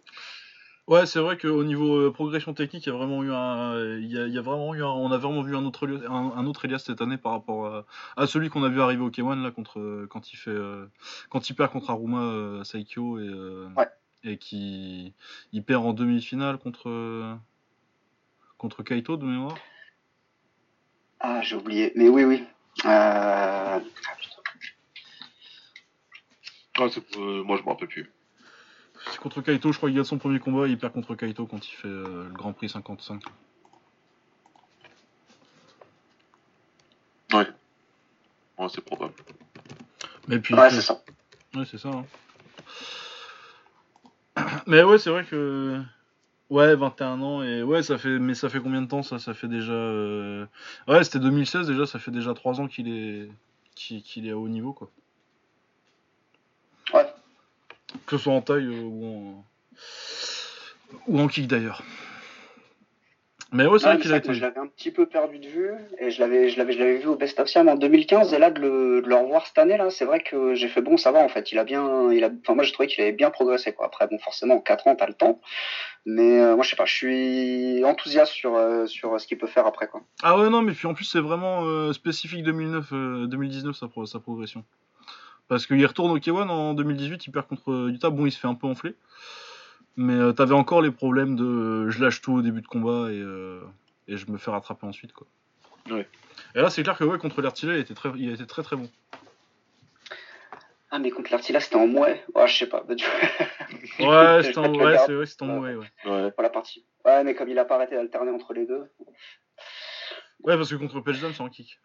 Ouais, 0.87 1.05
c'est 1.05 1.19
vrai 1.19 1.37
qu'au 1.37 1.63
niveau 1.63 1.95
euh, 1.95 2.11
progression 2.11 2.53
technique, 2.53 2.85
il 2.85 2.89
y 2.89 2.91
a 2.91 2.95
vraiment 2.95 3.23
eu 3.23 3.31
un, 3.31 3.77
il 3.97 4.11
y 4.11 4.17
a, 4.17 4.25
il 4.27 4.33
y 4.33 4.37
a 4.37 4.41
vraiment 4.41 4.73
eu 4.75 4.83
un- 4.83 4.87
on 4.89 5.11
a 5.11 5.17
vraiment 5.17 5.41
vu 5.41 5.55
un 5.55 5.63
autre, 5.63 5.87
Elias- 5.87 6.05
un, 6.09 6.31
un 6.35 6.45
autre 6.47 6.65
Elias 6.65 6.79
cette 6.79 7.01
année 7.01 7.17
par 7.17 7.31
rapport 7.33 7.67
à, 7.67 7.85
à 8.17 8.27
celui 8.27 8.49
qu'on 8.49 8.63
a 8.63 8.69
vu 8.69 8.81
arriver 8.81 9.01
au 9.01 9.09
K1 9.11 9.41
là 9.41 9.51
contre, 9.51 9.79
euh, 9.79 10.07
quand 10.09 10.33
il 10.33 10.35
fait, 10.37 10.49
euh, 10.51 10.87
quand 11.29 11.49
il 11.49 11.53
perd 11.55 11.71
contre 11.71 11.91
Aruma 11.91 12.21
euh, 12.23 12.63
Saikyo 12.63 13.19
et, 13.19 13.27
euh, 13.27 13.69
Ouais. 13.77 13.87
et 14.23 14.37
qui, 14.37 15.13
il 15.53 15.63
perd 15.63 15.85
en 15.85 15.93
demi-finale 15.93 16.57
contre, 16.57 16.89
euh, 16.89 17.35
contre 18.57 18.83
Kaito 18.83 19.15
de 19.17 19.25
mémoire. 19.25 19.55
Ah, 21.21 21.41
j'ai 21.41 21.55
oublié. 21.55 21.93
Mais 21.95 22.09
oui, 22.09 22.23
oui. 22.25 22.43
Euh... 22.85 23.79
Ah, 26.77 26.89
c'est- 26.89 27.17
euh, 27.17 27.43
moi, 27.43 27.55
je 27.57 27.63
me 27.63 27.69
rappelle 27.69 27.87
plus. 27.87 28.11
C'est 29.11 29.19
contre 29.19 29.41
Kaito, 29.41 29.71
je 29.71 29.77
crois 29.77 29.89
qu'il 29.89 29.95
gagne 29.97 30.05
son 30.05 30.17
premier 30.17 30.39
combat, 30.39 30.67
et 30.67 30.71
il 30.71 30.77
perd 30.77 30.93
contre 30.93 31.15
Kaito 31.15 31.45
quand 31.45 31.67
il 31.67 31.71
fait 31.75 31.88
euh, 31.88 32.25
le 32.27 32.33
Grand 32.33 32.53
Prix 32.53 32.69
55. 32.69 33.21
Ouais. 37.33 37.47
Ouais, 38.57 38.67
c'est 38.69 38.81
probable. 38.81 39.13
Mais 40.27 40.39
puis, 40.39 40.53
Ouais, 40.55 40.69
c'est 40.69 40.81
ça. 40.81 41.01
Ouais, 41.55 41.63
c'est 41.69 41.77
ça. 41.77 41.89
hein. 41.89 42.05
Mais 44.67 44.83
ouais, 44.83 44.97
c'est 44.97 45.09
vrai 45.09 45.25
que. 45.25 45.81
Ouais, 46.49 46.75
21 46.75 47.21
ans, 47.21 47.43
et 47.43 47.63
ouais, 47.63 47.81
ça 47.83 47.97
fait. 47.97 48.19
Mais 48.19 48.33
ça 48.33 48.49
fait 48.49 48.59
combien 48.59 48.81
de 48.81 48.88
temps 48.88 49.03
ça? 49.03 49.19
Ça 49.19 49.33
fait 49.33 49.47
déjà. 49.47 49.71
euh, 49.71 50.45
Ouais, 50.88 51.03
c'était 51.03 51.19
2016 51.19 51.67
déjà, 51.67 51.85
ça 51.85 51.99
fait 51.99 52.11
déjà 52.11 52.33
3 52.33 52.59
ans 52.59 52.67
qu'il 52.67 52.89
est. 52.89 53.29
qu'il 53.75 54.03
qu'il 54.03 54.27
est 54.27 54.31
à 54.31 54.38
haut 54.38 54.49
niveau, 54.49 54.73
quoi. 54.73 54.89
Ouais. 56.93 57.07
Que 58.11 58.17
ce 58.17 58.23
soit 58.23 58.33
en 58.33 58.41
taille 58.41 58.65
euh, 58.67 58.81
ou 58.83 59.05
en. 59.05 59.45
ou 61.07 61.19
en 61.19 61.27
kick 61.27 61.47
d'ailleurs. 61.47 61.81
Mais 63.53 63.65
ouais, 63.67 63.79
c'est 63.79 63.85
Ouais, 63.88 63.93
vrai 63.93 64.01
qu'il 64.01 64.13
a 64.13 64.17
été. 64.17 64.33
je 64.33 64.41
l'avais 64.41 64.59
un 64.59 64.67
petit 64.67 64.91
peu 64.91 65.05
perdu 65.07 65.38
de 65.39 65.47
vue 65.47 65.71
et 65.99 66.09
je 66.09 66.19
l'avais, 66.21 66.47
je 66.49 66.57
l'avais, 66.57 66.71
je 66.73 66.79
l'avais 66.79 66.97
vu 66.97 67.07
au 67.07 67.15
Best 67.17 67.38
of 67.39 67.47
Siam 67.49 67.67
en 67.67 67.75
2015 67.75 68.33
et 68.33 68.38
là 68.39 68.49
de 68.49 68.59
le, 68.61 69.01
de 69.01 69.07
le 69.09 69.15
revoir 69.15 69.45
cette 69.47 69.57
année 69.57 69.75
là, 69.77 69.89
c'est 69.89 70.05
vrai 70.05 70.21
que 70.23 70.55
j'ai 70.55 70.67
fait 70.69 70.81
bon, 70.81 70.95
ça 70.97 71.11
va 71.11 71.19
en 71.19 71.27
fait. 71.29 71.51
Il 71.53 71.57
a 71.59 71.63
bien, 71.65 72.11
il 72.13 72.23
a, 72.25 72.29
enfin 72.43 72.53
moi 72.55 72.63
j'ai 72.65 72.71
trouvé 72.73 72.88
qu'il 72.88 73.01
avait 73.01 73.11
bien 73.13 73.29
progressé 73.29 73.73
quoi. 73.73 73.85
Après 73.88 74.07
bon, 74.07 74.17
forcément 74.19 74.55
en 74.55 74.59
4 74.61 74.88
ans 74.88 74.95
t'as 74.95 75.07
le 75.07 75.13
temps, 75.13 75.39
mais 76.05 76.39
euh, 76.39 76.55
moi 76.55 76.63
je 76.63 76.69
sais 76.69 76.75
pas, 76.77 76.85
je 76.85 76.93
suis 76.95 77.83
enthousiaste 77.85 78.31
sur 78.33 78.55
euh, 78.55 78.88
sur 78.88 79.19
ce 79.19 79.27
qu'il 79.27 79.38
peut 79.38 79.47
faire 79.47 79.65
après 79.67 79.88
quoi. 79.88 80.01
Ah 80.23 80.38
ouais, 80.38 80.49
non, 80.49 80.61
mais 80.61 80.71
puis 80.73 80.88
en 80.88 80.93
plus, 80.93 81.05
c'est 81.05 81.19
vraiment 81.21 81.63
euh, 81.65 81.91
spécifique 81.93 82.43
2009, 82.43 82.89
euh, 82.93 83.27
2019 83.27 83.75
sa, 83.75 83.88
pro- 83.89 84.05
sa 84.05 84.19
progression. 84.19 84.63
Parce 85.51 85.65
qu'il 85.67 85.85
retourne 85.85 86.11
au 86.11 86.17
K1 86.17 86.47
en 86.47 86.73
2018, 86.73 87.27
il 87.27 87.31
perd 87.33 87.45
contre 87.45 87.89
Utah. 87.89 88.09
Bon, 88.09 88.25
il 88.25 88.31
se 88.31 88.39
fait 88.39 88.47
un 88.47 88.55
peu 88.55 88.67
enfler. 88.67 88.95
Mais 89.97 90.13
euh, 90.13 90.31
t'avais 90.31 90.53
encore 90.53 90.81
les 90.81 90.91
problèmes 90.91 91.35
de 91.35 91.43
euh, 91.43 91.89
je 91.89 92.01
lâche 92.01 92.21
tout 92.21 92.31
au 92.35 92.41
début 92.41 92.61
de 92.61 92.67
combat 92.67 93.11
et, 93.11 93.19
euh, 93.19 93.59
et 94.07 94.15
je 94.15 94.31
me 94.31 94.37
fais 94.37 94.49
rattraper 94.49 94.85
ensuite. 94.87 95.11
Quoi. 95.11 95.27
Ouais. 95.89 96.07
Et 96.55 96.61
là, 96.61 96.69
c'est 96.69 96.83
clair 96.83 96.97
que 96.97 97.03
ouais, 97.03 97.17
contre 97.17 97.41
l'Artillerie, 97.41 97.79
il 97.79 97.81
était 97.81 97.93
très, 97.93 98.11
il 98.15 98.31
était 98.31 98.45
très 98.45 98.63
très 98.63 98.77
bon. 98.77 98.89
Ah 100.89 100.99
mais 100.99 101.11
contre 101.11 101.31
l'Artila 101.33 101.59
c'était 101.59 101.75
en 101.75 101.87
mouet, 101.87 102.23
ouais 102.33 102.47
je 102.47 102.57
sais 102.57 102.67
pas. 102.67 102.83
bah, 102.87 102.95
du- 102.95 103.03
Ouais, 103.99 104.43
c'était 104.43 104.57
en, 104.57 104.63
te 104.71 104.77
le 104.77 104.85
ouais, 104.85 104.91
garder. 104.93 104.99
c'est 105.05 105.13
vrai, 105.13 105.25
c'était 105.25 105.43
en 105.43 105.59
ouais, 105.59 105.75
ouais. 105.75 105.85
Ouais. 106.05 106.31
pour 106.31 106.43
la 106.43 106.49
partie. 106.49 106.85
Ouais 107.03 107.25
mais 107.25 107.35
comme 107.35 107.49
il 107.49 107.59
a 107.59 107.65
pas 107.65 107.75
arrêté 107.75 107.95
d'alterner 107.95 108.31
entre 108.31 108.53
les 108.53 108.65
deux. 108.65 108.89
Ouais, 110.43 110.55
parce 110.55 110.69
que 110.69 110.75
contre 110.75 111.01
Page 111.01 111.17
c'est 111.19 111.41
en 111.41 111.49
kick. 111.49 111.77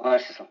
Ouais 0.00 0.18
c'est 0.18 0.32
ça. 0.32 0.46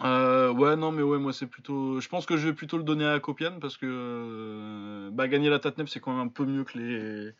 Euh, 0.00 0.52
ouais, 0.52 0.76
non, 0.76 0.90
mais 0.92 1.02
ouais, 1.02 1.18
moi 1.18 1.32
c'est 1.32 1.46
plutôt. 1.46 2.00
Je 2.00 2.08
pense 2.08 2.26
que 2.26 2.36
je 2.36 2.48
vais 2.48 2.54
plutôt 2.54 2.78
le 2.78 2.84
donner 2.84 3.06
à 3.06 3.20
Kopian 3.20 3.58
parce 3.60 3.76
que 3.76 3.86
euh, 3.88 5.10
bah, 5.12 5.28
gagner 5.28 5.50
la 5.50 5.60
Tatnef 5.60 5.88
c'est 5.88 6.00
quand 6.00 6.12
même 6.16 6.26
un 6.26 6.28
peu 6.28 6.44
mieux 6.46 6.64
que 6.64 6.78
les, 6.78 7.32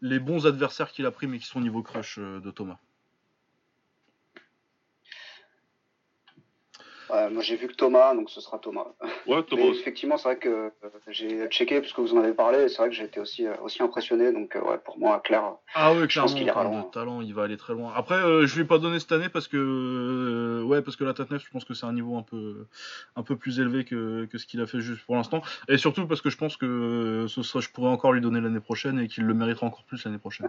les 0.00 0.18
bons 0.20 0.46
adversaires 0.46 0.90
qu'il 0.92 1.06
a 1.06 1.12
pris 1.12 1.26
mais 1.28 1.38
qui 1.38 1.46
sont 1.46 1.60
au 1.60 1.62
niveau 1.62 1.82
crush 1.82 2.18
euh, 2.18 2.40
de 2.40 2.50
Thomas. 2.50 2.78
Moi 7.30 7.42
j'ai 7.42 7.56
vu 7.56 7.68
que 7.68 7.74
Thomas, 7.74 8.14
donc 8.14 8.30
ce 8.30 8.40
sera 8.40 8.58
Thomas. 8.58 8.86
Ouais, 9.26 9.42
Thomas 9.48 9.64
effectivement, 9.64 10.16
c'est 10.16 10.28
vrai 10.30 10.38
que 10.38 10.48
euh, 10.48 10.70
j'ai 11.08 11.46
checké 11.48 11.80
parce 11.80 11.92
que 11.92 12.00
vous 12.00 12.14
en 12.14 12.18
avez 12.22 12.32
parlé, 12.32 12.62
et 12.64 12.68
c'est 12.68 12.78
vrai 12.78 12.88
que 12.88 12.94
j'ai 12.94 13.04
été 13.04 13.20
aussi, 13.20 13.46
euh, 13.46 13.54
aussi 13.62 13.82
impressionné. 13.82 14.32
Donc, 14.32 14.56
euh, 14.56 14.60
ouais, 14.62 14.78
pour 14.84 14.98
moi, 14.98 15.20
clair. 15.20 15.42
Ah 15.74 15.92
ouais, 15.92 16.00
Je 16.00 16.06
clairement, 16.06 16.26
pense 16.26 16.32
en 16.32 16.38
qu'il 16.38 16.46
ira 16.46 16.60
termes 16.62 16.72
loin. 16.74 16.82
de 16.82 16.90
talent, 16.90 17.20
il 17.20 17.34
va 17.34 17.42
aller 17.44 17.56
très 17.56 17.74
loin. 17.74 17.92
Après, 17.94 18.14
euh, 18.14 18.46
je 18.46 18.54
lui 18.56 18.62
ai 18.62 18.64
pas 18.66 18.78
donné 18.78 18.98
cette 18.98 19.12
année 19.12 19.28
parce 19.28 19.46
que 19.46 19.56
euh, 19.58 20.62
ouais, 20.64 20.80
parce 20.82 20.96
que 20.96 21.04
la 21.04 21.12
Tatnef, 21.14 21.44
je 21.44 21.50
pense 21.50 21.64
que 21.64 21.74
c'est 21.74 21.86
un 21.86 21.92
niveau 21.92 22.16
un 22.16 22.22
peu 22.22 22.66
un 23.16 23.22
peu 23.22 23.36
plus 23.36 23.60
élevé 23.60 23.84
que, 23.84 24.24
que 24.26 24.38
ce 24.38 24.46
qu'il 24.46 24.60
a 24.60 24.66
fait 24.66 24.80
juste 24.80 25.04
pour 25.04 25.16
l'instant, 25.16 25.42
et 25.68 25.76
surtout 25.76 26.06
parce 26.06 26.20
que 26.22 26.30
je 26.30 26.36
pense 26.38 26.56
que 26.56 27.26
ce 27.28 27.42
sera, 27.42 27.60
je 27.60 27.68
pourrais 27.68 27.90
encore 27.90 28.12
lui 28.12 28.20
donner 28.20 28.40
l'année 28.40 28.60
prochaine 28.60 28.98
et 28.98 29.08
qu'il 29.08 29.24
le 29.24 29.34
méritera 29.34 29.66
encore 29.66 29.84
plus 29.84 30.04
l'année 30.04 30.18
prochaine. 30.18 30.48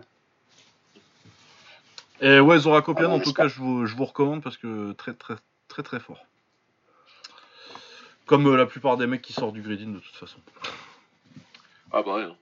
Et 2.22 2.40
ouais, 2.40 2.57
Zora 2.60 2.81
Kopian, 2.81 3.06
Ah 3.06 3.07
bon, 3.10 3.15
en 3.15 3.19
tout 3.19 3.34
cas, 3.34 3.48
je 3.49 3.60
vous, 3.60 3.85
je 3.85 3.95
vous 3.95 4.06
recommande 4.06 4.41
parce 4.41 4.57
que 4.57 4.94
très 4.94 5.14
très 5.14 5.35
très 5.68 5.84
très 5.84 5.99
fort. 5.99 6.23
Comme 8.25 8.47
euh, 8.47 8.55
la 8.57 8.65
plupart 8.65 8.97
des 8.97 9.07
mecs 9.07 9.21
qui 9.21 9.33
sortent 9.33 9.53
du 9.53 9.61
grading 9.61 9.93
de 9.93 9.99
toute 9.99 10.15
façon. 10.15 10.39
Ah 11.91 12.01
bah 12.03 12.15
ouais. 12.15 12.23
hein. 12.23 12.37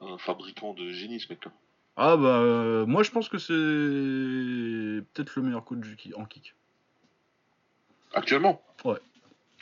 Un 0.00 0.18
fabricant 0.18 0.74
de 0.74 0.90
génie, 0.90 1.20
ce 1.20 1.28
mec-là. 1.32 1.52
Ah 1.96 2.16
bah 2.16 2.38
euh, 2.40 2.86
moi 2.86 3.02
je 3.02 3.10
pense 3.10 3.28
que 3.28 3.38
c'est 3.38 3.52
peut-être 5.12 5.36
le 5.36 5.42
meilleur 5.42 5.64
coach 5.64 5.78
en 6.16 6.24
kick. 6.24 6.54
Actuellement? 8.14 8.62
Ouais. 8.84 8.98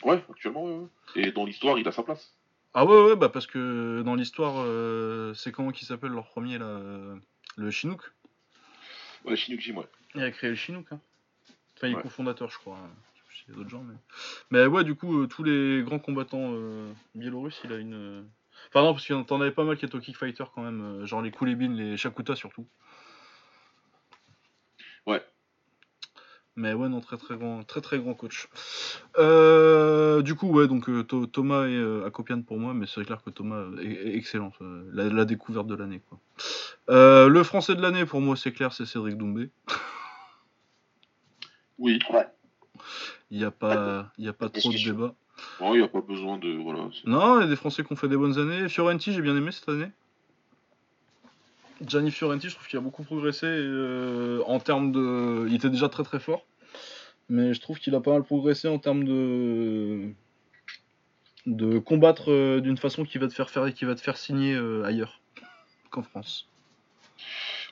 Ouais, 0.03 0.23
actuellement, 0.29 0.65
ouais, 0.65 0.77
ouais. 1.15 1.21
Et 1.27 1.31
dans 1.31 1.45
l'histoire, 1.45 1.77
il 1.77 1.87
a 1.87 1.91
sa 1.91 2.03
place. 2.03 2.33
Ah 2.73 2.85
ouais 2.85 3.03
ouais 3.03 3.15
bah 3.17 3.27
parce 3.29 3.47
que 3.47 4.01
dans 4.03 4.15
l'histoire 4.15 4.55
euh, 4.59 5.33
c'est 5.33 5.51
comment 5.51 5.71
qui 5.71 5.83
s'appelle 5.85 6.11
leur 6.11 6.25
premier 6.27 6.57
là 6.57 6.65
euh, 6.65 7.15
le 7.57 7.69
Chinook? 7.69 8.01
Ouais, 9.25 9.35
Shinukji, 9.35 9.73
ouais. 9.73 9.85
Il 10.15 10.23
a 10.23 10.31
créé 10.31 10.49
le 10.49 10.55
Chinook. 10.55 10.85
Hein. 10.91 10.99
Enfin 11.77 11.87
il 11.87 11.93
est 11.93 11.95
Ouais. 11.97 12.01
cofondateur 12.01 12.49
je 12.49 12.57
crois. 12.57 12.77
hein. 12.77 12.89
Y 13.49 13.53
d'autres 13.55 13.69
gens 13.69 13.83
mais. 13.83 13.95
Mais 14.51 14.65
ouais 14.65 14.83
du 14.83 14.95
coup 14.95 15.21
euh, 15.21 15.27
tous 15.27 15.43
les 15.43 15.83
grands 15.83 15.99
combattants 15.99 16.51
euh, 16.53 16.91
biélorusses 17.15 17.61
il 17.63 17.73
a 17.73 17.77
une. 17.77 17.93
euh, 17.93 18.21
Enfin 18.69 18.83
non 18.83 18.93
parce 18.93 19.05
que 19.07 19.21
t'en 19.23 19.41
avais 19.41 19.51
pas 19.51 19.63
mal 19.63 19.77
qui 19.77 19.85
étaient 19.85 19.95
au 19.95 19.99
kick 19.99 20.15
fighter 20.17 20.43
quand 20.53 20.61
même 20.61 21.05
genre 21.05 21.21
les 21.21 21.31
Kulebin 21.31 21.73
les 21.75 21.97
Shakuta 21.97 22.35
surtout. 22.35 22.67
Ouais. 25.07 25.23
Mais 26.57 26.73
ouais, 26.73 26.89
non, 26.89 26.99
très 26.99 27.15
très 27.17 27.37
grand, 27.37 27.63
très 27.63 27.79
très 27.79 27.97
grand 27.97 28.13
coach. 28.13 28.49
Euh, 29.17 30.21
du 30.21 30.35
coup, 30.35 30.47
ouais, 30.49 30.67
donc 30.67 30.85
Tho- 31.07 31.25
Thomas 31.25 31.65
et 31.65 31.75
euh, 31.77 32.05
Akopian 32.05 32.41
pour 32.41 32.59
moi, 32.59 32.73
mais 32.73 32.85
c'est 32.87 33.03
clair 33.05 33.23
que 33.23 33.29
Thomas 33.29 33.63
est, 33.81 33.85
est 33.85 34.15
excellent, 34.17 34.51
euh, 34.61 34.83
la, 34.93 35.05
la 35.05 35.23
découverte 35.23 35.65
de 35.67 35.75
l'année. 35.75 36.01
quoi. 36.09 36.19
Le 36.89 37.43
français 37.43 37.73
de 37.73 37.81
l'année 37.81 38.05
pour 38.05 38.19
moi, 38.19 38.35
c'est 38.35 38.51
clair, 38.51 38.73
c'est 38.73 38.85
Cédric 38.85 39.17
Doumbé. 39.17 39.49
Oui. 41.79 41.99
Il 43.31 43.37
n'y 43.37 43.45
a 43.45 43.51
pas, 43.51 44.11
il 44.17 44.25
y 44.25 44.27
a 44.27 44.33
pas 44.33 44.49
Pas 44.49 44.55
de 44.55 44.59
trop 44.59 44.71
de 44.71 44.77
débat. 44.77 45.15
Ouais, 45.61 45.69
il 45.75 45.77
n'y 45.77 45.83
a 45.83 45.87
pas 45.87 46.01
besoin 46.01 46.37
de. 46.37 46.51
Voilà. 46.61 46.89
Non, 47.05 47.39
il 47.39 47.43
y 47.43 47.45
a 47.45 47.49
des 47.49 47.55
Français 47.55 47.83
qui 47.83 47.91
ont 47.93 47.95
fait 47.95 48.09
des 48.09 48.17
bonnes 48.17 48.37
années. 48.37 48.67
Fiorenti, 48.67 49.13
j'ai 49.13 49.21
bien 49.21 49.35
aimé 49.35 49.51
cette 49.51 49.69
année. 49.69 49.89
Gianni 51.87 52.11
Fiorenti, 52.11 52.49
je 52.49 52.55
trouve 52.55 52.67
qu'il 52.67 52.77
a 52.77 52.81
beaucoup 52.81 53.03
progressé 53.03 53.47
euh, 53.47 54.43
en 54.45 54.59
termes 54.59 54.91
de. 54.91 55.47
Il 55.47 55.55
était 55.55 55.69
déjà 55.69 55.89
très 55.89 56.03
très 56.03 56.19
fort, 56.19 56.45
mais 57.29 57.53
je 57.53 57.61
trouve 57.61 57.79
qu'il 57.79 57.95
a 57.95 58.01
pas 58.01 58.11
mal 58.11 58.23
progressé 58.23 58.67
en 58.67 58.77
termes 58.77 59.03
de 59.05 60.11
de 61.47 61.79
combattre 61.79 62.31
euh, 62.31 62.59
d'une 62.59 62.77
façon 62.77 63.03
qui 63.03 63.17
va 63.17 63.27
te 63.27 63.33
faire 63.33 63.49
faire 63.49 63.65
et 63.65 63.73
qui 63.73 63.85
va 63.85 63.95
te 63.95 64.01
faire 64.01 64.17
signer 64.17 64.53
euh, 64.53 64.83
ailleurs 64.83 65.21
qu'en 65.89 66.03
France. 66.03 66.50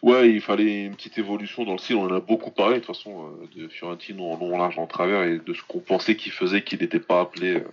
Ouais, 0.01 0.29
il 0.31 0.39
fallait 0.41 0.85
une 0.85 0.95
petite 0.95 1.17
évolution 1.17 1.65
dans 1.65 1.73
le 1.73 1.77
style. 1.77 1.97
On 1.97 2.05
en 2.05 2.15
a 2.15 2.19
beaucoup 2.21 2.51
parlé, 2.51 2.75
de 2.75 2.79
toute 2.85 2.95
façon, 2.95 3.27
euh, 3.43 3.47
de 3.61 3.67
Fiorentino 3.67 4.23
en 4.31 4.37
long, 4.37 4.55
en 4.55 4.57
large, 4.57 4.79
en 4.79 4.87
travers, 4.87 5.23
et 5.23 5.39
de 5.39 5.53
ce 5.53 5.61
qu'on 5.63 5.79
pensait 5.79 6.15
qu'il 6.15 6.31
faisait, 6.31 6.63
qu'il 6.63 6.79
n'était 6.79 7.01
pas 7.01 7.19
appelé 7.21 7.55
euh, 7.55 7.67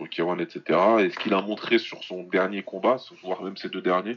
au 0.00 0.06
K1, 0.06 0.40
etc. 0.40 0.62
Et 1.00 1.10
ce 1.10 1.18
qu'il 1.18 1.34
a 1.34 1.42
montré 1.42 1.78
sur 1.78 2.02
son 2.02 2.22
dernier 2.24 2.62
combat, 2.62 2.96
voire 3.22 3.42
même 3.42 3.56
ses 3.58 3.68
deux 3.68 3.82
derniers, 3.82 4.16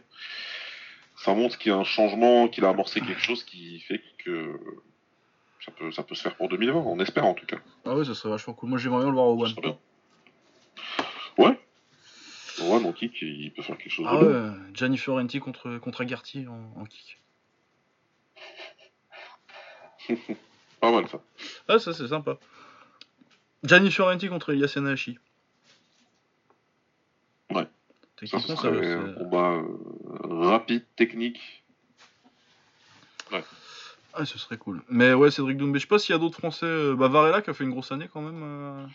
ça 1.17 1.33
montre 1.33 1.57
qu'il 1.57 1.71
y 1.71 1.75
a 1.75 1.77
un 1.77 1.83
changement, 1.83 2.47
qu'il 2.47 2.63
a 2.63 2.69
amorcé 2.69 3.01
quelque 3.01 3.21
chose 3.21 3.43
qui 3.43 3.79
fait 3.81 4.01
que 4.23 4.57
ça 5.65 5.71
peut, 5.73 5.91
ça 5.91 6.03
peut 6.03 6.15
se 6.15 6.21
faire 6.21 6.35
pour 6.37 6.47
2020, 6.47 6.79
on 6.79 6.99
espère 7.01 7.25
en 7.25 7.33
tout 7.33 7.45
cas. 7.45 7.57
Ah 7.85 7.93
ouais, 7.93 8.05
ça 8.05 8.13
serait 8.15 8.29
vachement 8.29 8.53
cool. 8.53 8.69
Moi, 8.69 8.77
j'aimerais 8.77 8.99
bien 9.01 9.09
le 9.09 9.15
voir 9.15 9.27
au 9.27 9.37
Ça 9.37 9.43
One. 9.43 9.49
serait 9.51 9.61
bien. 9.61 9.77
Ouais. 11.37 11.59
Ouais, 12.61 12.79
mon 12.79 12.93
kick, 12.93 13.21
il 13.21 13.51
peut 13.53 13.61
faire 13.61 13.77
quelque 13.77 13.91
chose 13.91 14.05
Ah 14.09 14.17
de 14.21 14.25
ouais, 14.27 14.49
Gianni 14.73 14.97
Fiorenti 14.97 15.39
contre 15.39 15.77
contre 15.77 16.01
Agarty 16.01 16.45
en, 16.47 16.81
en 16.81 16.85
kick. 16.85 17.19
Pas 20.81 20.91
mal 20.91 21.07
ça. 21.09 21.19
Ah, 21.67 21.79
ça 21.79 21.93
c'est 21.93 22.07
sympa. 22.07 22.37
Gianni 23.63 23.91
Fiorenti 23.91 24.29
contre 24.29 24.53
Elias 24.53 24.73
Enahashi. 24.77 25.17
Ouais. 27.51 27.67
Ça, 28.25 28.39
ce 28.39 28.55
ça, 28.55 28.67
un 28.67 29.13
combat 29.13 29.51
euh, 29.53 29.67
rapide, 30.47 30.83
technique. 30.95 31.39
Ah, 34.13 34.25
ce 34.25 34.37
serait 34.39 34.57
cool. 34.57 34.81
Mais 34.89 35.13
ouais, 35.13 35.31
Cédric 35.31 35.57
Doumbé, 35.57 35.79
je 35.79 35.83
sais 35.83 35.87
pas 35.87 35.99
s'il 35.99 36.13
y 36.13 36.15
a 36.15 36.19
d'autres 36.19 36.37
Français. 36.39 36.65
euh, 36.65 36.95
Bah, 36.95 37.07
Varela 37.07 37.41
qui 37.41 37.49
a 37.49 37.53
fait 37.53 37.63
une 37.63 37.69
grosse 37.69 37.91
année 37.91 38.09
quand 38.11 38.21
même. 38.21 38.41
euh. 38.43 38.85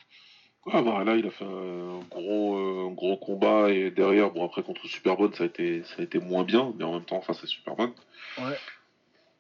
Ouais, 0.67 1.05
là, 1.05 1.15
il 1.17 1.27
a 1.27 1.31
fait 1.31 1.45
un 1.45 2.01
gros, 2.11 2.57
euh, 2.57 2.89
un 2.89 2.93
gros 2.93 3.17
combat 3.17 3.71
et 3.71 3.91
derrière, 3.91 4.31
bon, 4.31 4.45
après 4.47 4.63
contre 4.63 4.87
Superbone, 4.87 5.33
ça 5.35 5.45
a 5.45 5.47
été, 5.47 5.85
ça 5.85 5.97
a 5.99 6.03
été 6.03 6.19
moins 6.19 6.43
bien, 6.43 6.73
mais 6.77 6.85
en 6.85 6.95
même 6.95 7.05
temps, 7.05 7.21
face 7.21 7.45
à 7.45 7.47
Superbone. 7.47 7.93
Ouais. 8.39 8.59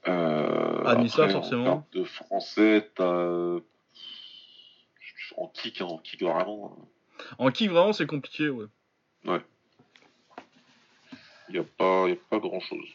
Euh, 0.06 0.84
Anissa, 0.84 1.22
après, 1.22 1.32
forcément. 1.34 1.66
En 1.72 1.86
de 1.92 2.04
français, 2.04 2.90
t'as. 2.94 3.56
En 5.36 5.48
kick, 5.48 5.80
hein, 5.80 5.86
en 5.86 5.98
kick 5.98 6.22
vraiment. 6.22 6.76
En 7.38 7.50
kick, 7.50 7.70
vraiment, 7.70 7.92
c'est 7.92 8.06
compliqué, 8.06 8.48
ouais. 8.50 8.66
Il 11.48 11.52
n'y 11.52 11.58
a 11.58 11.64
pas, 11.64 12.08
y 12.08 12.12
a 12.12 12.16
pas 12.30 12.38
grand 12.38 12.60
chose. 12.60 12.86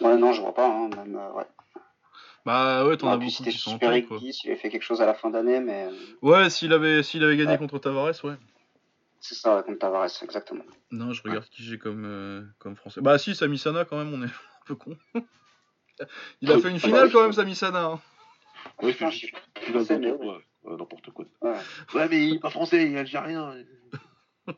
Ouais, 0.00 0.16
non, 0.16 0.32
je 0.32 0.40
vois 0.40 0.54
pas. 0.54 0.66
Hein, 0.68 0.88
même, 0.88 1.16
euh, 1.16 1.32
ouais. 1.32 1.44
Bah 2.44 2.84
ouais, 2.86 2.96
t'en 2.96 3.08
as 3.10 3.16
beaucoup 3.16 3.30
c'était 3.30 3.50
qui 3.50 3.58
sont 3.58 3.70
en 3.70 3.74
Super 3.74 3.92
tête, 3.92 4.08
quoi. 4.08 4.18
X, 4.20 4.42
il 4.44 4.50
avait 4.50 4.58
fait 4.58 4.68
quelque 4.68 4.82
chose 4.82 5.00
à 5.00 5.06
la 5.06 5.14
fin 5.14 5.30
d'année, 5.30 5.60
mais 5.60 5.84
euh, 5.84 5.92
Ouais, 6.22 6.50
s'il 6.50 6.72
avait, 6.72 7.02
s'il 7.04 7.22
avait 7.22 7.36
gagné 7.36 7.52
Ouais. 7.52 7.58
contre 7.58 7.78
Tavares, 7.78 8.24
ouais. 8.24 8.34
c'est 9.20 9.36
ça, 9.36 9.56
ouais, 9.56 9.62
contre 9.62 9.78
Tavares, 9.78 10.10
exactement. 10.22 10.64
Non, 10.90 11.12
je 11.12 11.22
regarde 11.22 11.44
qui 11.44 11.62
j'ai 11.62 11.78
comme, 11.78 12.04
euh, 12.04 12.42
comme 12.58 12.74
français. 12.74 13.00
Bah 13.00 13.16
si, 13.18 13.36
Sami 13.36 13.58
Sana, 13.58 13.84
quand 13.84 13.96
même, 13.96 14.12
on 14.12 14.24
est 14.24 14.30
un 14.62 14.64
peu 14.66 14.74
con. 14.76 14.96
Il 16.40 16.50
a 16.50 16.58
fait 16.58 16.70
une 16.70 16.78
finale, 16.80 17.10
quand 17.10 17.22
même, 17.22 17.32
Sami 17.32 17.54
Sana. 17.54 17.84
hein. 17.84 18.00
Je- 18.82 18.92
c'est, 19.84 19.98
mais 19.98 20.10
n'importe 20.10 20.20
ouais. 20.20 20.40
quoi. 20.62 20.70
Ouais, 20.70 20.76
n'importe 20.78 21.10
quoi. 21.10 21.24
Ouais. 21.42 21.58
Ouais, 21.94 22.08
mais 22.08 22.26
il 22.28 22.34
est 22.36 22.38
pas 22.38 22.50
français, 22.50 22.86
il 22.86 22.94
est 22.94 22.98
algérien. 22.98 23.54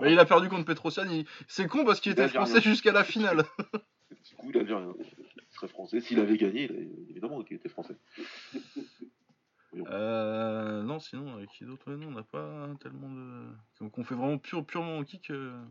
Bah, 0.00 0.08
il 0.08 0.18
a 0.18 0.24
perdu 0.24 0.48
contre 0.48 0.64
Petrosian. 0.64 1.04
il- 1.10 1.26
C'est 1.46 1.68
con 1.68 1.84
parce 1.84 2.00
qu'il 2.00 2.12
Il 2.12 2.18
était 2.18 2.28
français 2.28 2.60
jusqu'à 2.62 2.90
la 2.92 3.04
finale. 3.04 3.44
Du 4.30 4.34
coup, 4.36 4.50
il 4.50 4.58
algérien. 4.58 4.94
Il 4.98 5.54
serait 5.54 5.68
français. 5.68 6.00
S'il 6.00 6.18
avait 6.20 6.36
gagné, 6.38 6.64
il 6.64 6.72
a- 6.72 7.10
évidemment 7.10 7.42
qu'il 7.42 7.56
était 7.56 7.68
français. 7.68 7.94
Euh, 9.90 10.82
non, 10.82 10.98
sinon, 11.00 11.34
avec 11.36 11.50
qui 11.50 11.64
d'autre? 11.66 11.90
Non, 11.92 12.08
on 12.08 12.12
n'a 12.12 12.22
pas 12.22 12.66
tellement 12.80 13.10
de. 13.10 13.46
Donc 13.80 13.98
on 13.98 14.04
fait 14.04 14.14
vraiment 14.14 14.38
pure, 14.38 14.64
purement 14.64 14.98
au 14.98 15.04
kick. 15.04 15.30
euh, 15.30 15.62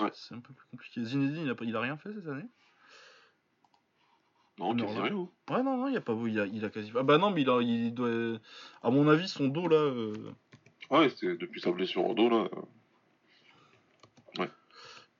Ouais. 0.00 0.10
C'est 0.14 0.34
un 0.34 0.40
peu 0.40 0.52
plus 0.52 0.66
compliqué. 0.70 1.02
Zinedine, 1.04 1.44
il 1.44 1.50
a, 1.50 1.54
il 1.62 1.76
a 1.76 1.80
rien 1.80 1.96
fait 1.96 2.12
cette 2.12 2.26
année 2.28 2.44
Non, 4.58 4.74
Non, 4.74 4.86
rien. 4.86 5.04
hein. 5.06 5.28
Ouais, 5.54 5.62
non, 5.62 5.76
non, 5.78 5.88
il 5.88 5.96
a 5.96 6.00
pas. 6.00 6.14
Il 6.26 6.38
a, 6.40 6.46
il 6.46 6.64
a 6.64 6.70
quasi. 6.70 6.92
Ah 6.96 7.02
bah 7.02 7.18
non, 7.18 7.30
mais 7.30 7.42
il, 7.42 7.50
a, 7.50 7.60
il 7.62 7.94
doit. 7.94 8.38
À 8.82 8.90
mon 8.90 9.08
avis, 9.08 9.28
son 9.28 9.48
dos 9.48 9.68
là. 9.68 9.76
euh, 9.76 10.12
Ouais, 10.90 11.08
c'est 11.16 11.36
depuis 11.36 11.60
sa 11.60 11.72
blessure 11.72 12.06
au 12.06 12.14
dos, 12.14 12.28
là. 12.28 12.48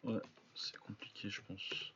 euh, 0.06 0.20
C'est 0.54 0.76
compliqué, 0.78 1.28
je 1.28 1.40
pense. 1.48 1.92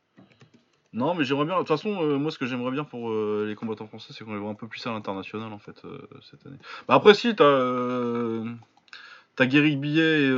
Non, 0.92 1.14
mais 1.14 1.24
j'aimerais 1.24 1.44
bien. 1.44 1.54
De 1.54 1.60
toute 1.60 1.68
façon, 1.68 2.02
euh, 2.02 2.18
moi, 2.18 2.30
ce 2.32 2.38
que 2.38 2.46
j'aimerais 2.46 2.72
bien 2.72 2.82
pour 2.84 3.10
les 3.44 3.54
combattants 3.54 3.86
français, 3.86 4.12
c'est 4.12 4.24
qu'on 4.24 4.32
les 4.34 4.40
voit 4.40 4.50
un 4.50 4.54
peu 4.54 4.66
plus 4.68 4.84
à 4.86 4.90
l'international, 4.92 5.52
en 5.52 5.58
fait, 5.58 5.80
cette 6.30 6.44
année. 6.46 6.58
Bah, 6.88 6.94
après, 6.94 7.14
si, 7.14 7.34
t'as. 7.36 8.42
T'as 9.36 9.46
Guéric 9.46 9.80
Billet 9.80 10.22
et. 10.24 10.30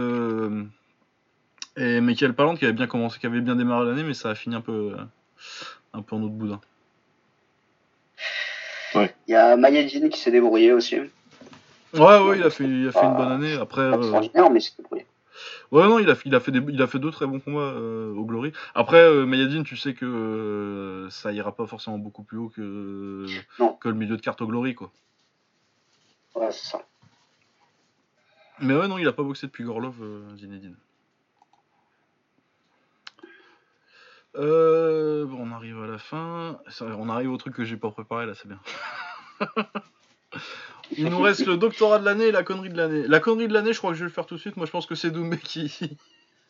Euh, 1.78 1.98
et 1.98 2.00
Michael 2.00 2.34
Palland 2.34 2.54
qui 2.56 2.64
avait 2.64 2.72
bien 2.74 2.86
commencé, 2.86 3.18
qui 3.18 3.26
avait 3.26 3.40
bien 3.40 3.56
démarré 3.56 3.86
l'année, 3.86 4.02
mais 4.04 4.14
ça 4.14 4.30
a 4.30 4.34
fini 4.34 4.54
un 4.54 4.60
peu. 4.60 4.94
euh, 4.98 5.04
un 5.94 6.02
peu 6.02 6.16
en 6.16 6.22
autre 6.22 6.34
boudin. 6.34 6.60
Il 8.94 9.10
y 9.28 9.34
a 9.34 9.56
Mayedine 9.56 10.08
qui 10.10 10.18
s'est 10.20 10.30
débrouillé 10.30 10.72
aussi. 10.72 10.96
Ouais, 10.96 12.18
ouais, 12.18 12.38
il 12.38 12.42
a 12.42 12.50
fait, 12.50 12.64
il 12.64 12.88
a 12.88 12.92
fait 12.92 13.00
une 13.00 13.12
Ah, 13.14 13.16
bonne 13.16 13.32
année. 13.32 13.54
Après. 13.54 13.90
Pas 13.90 13.96
euh, 13.96 14.00
extraordinaire, 14.00 14.50
mais 14.50 14.58
il 14.58 14.62
s'est 14.62 14.72
débrouillé. 14.78 15.06
Ouais, 15.70 15.84
non, 15.84 15.98
il 15.98 16.08
a, 16.10 16.14
il 16.26 16.34
a, 16.34 16.40
fait, 16.40 16.50
des, 16.52 16.60
il 16.72 16.80
a 16.82 16.86
fait 16.86 16.98
deux 16.98 17.10
très 17.10 17.26
bons 17.26 17.40
combats 17.40 17.60
euh, 17.60 18.12
au 18.14 18.24
Glory. 18.24 18.52
Après, 18.74 18.98
euh, 18.98 19.24
Mayadine, 19.24 19.64
tu 19.64 19.76
sais 19.76 19.94
que 19.94 20.04
euh, 20.04 21.10
ça 21.10 21.32
ira 21.32 21.54
pas 21.56 21.66
forcément 21.66 21.98
beaucoup 21.98 22.22
plus 22.22 22.36
haut 22.38 22.48
que, 22.50 23.26
Non. 23.58 23.74
que 23.74 23.88
le 23.88 23.94
milieu 23.94 24.16
de 24.16 24.22
carte 24.22 24.40
au 24.42 24.46
Glory, 24.46 24.74
quoi. 24.74 24.90
Ouais, 26.34 26.50
c'est 26.52 26.66
ça. 26.66 26.82
Mais 28.60 28.74
ouais, 28.74 28.88
non, 28.88 28.98
il 28.98 29.08
a 29.08 29.12
pas 29.12 29.22
boxé 29.22 29.46
depuis 29.46 29.64
Gorlov, 29.64 29.94
euh, 30.02 30.36
Zinedine. 30.36 30.76
Euh, 34.36 35.26
bon, 35.26 35.38
on 35.48 35.52
arrive 35.52 35.82
à 35.82 35.86
la 35.86 35.98
fin. 35.98 36.58
On 36.80 37.08
arrive 37.08 37.30
au 37.32 37.36
truc 37.36 37.54
que 37.54 37.64
j'ai 37.64 37.76
pas 37.76 37.90
préparé, 37.90 38.26
là, 38.26 38.34
c'est 38.34 38.48
bien. 38.48 38.60
Il 40.96 41.08
nous 41.08 41.20
reste 41.20 41.46
le 41.46 41.56
doctorat 41.56 41.98
de 41.98 42.04
l'année 42.04 42.26
et 42.26 42.32
la 42.32 42.42
connerie 42.42 42.68
de 42.70 42.76
l'année. 42.76 43.06
La 43.06 43.20
connerie 43.20 43.48
de 43.48 43.52
l'année, 43.54 43.72
je 43.72 43.78
crois 43.78 43.90
que 43.92 43.96
je 43.96 44.00
vais 44.04 44.08
le 44.08 44.12
faire 44.12 44.26
tout 44.26 44.34
de 44.34 44.40
suite. 44.40 44.56
Moi, 44.56 44.66
je 44.66 44.70
pense 44.70 44.86
que 44.86 44.94
c'est 44.94 45.10
Doumbé 45.10 45.38
qui, 45.38 45.96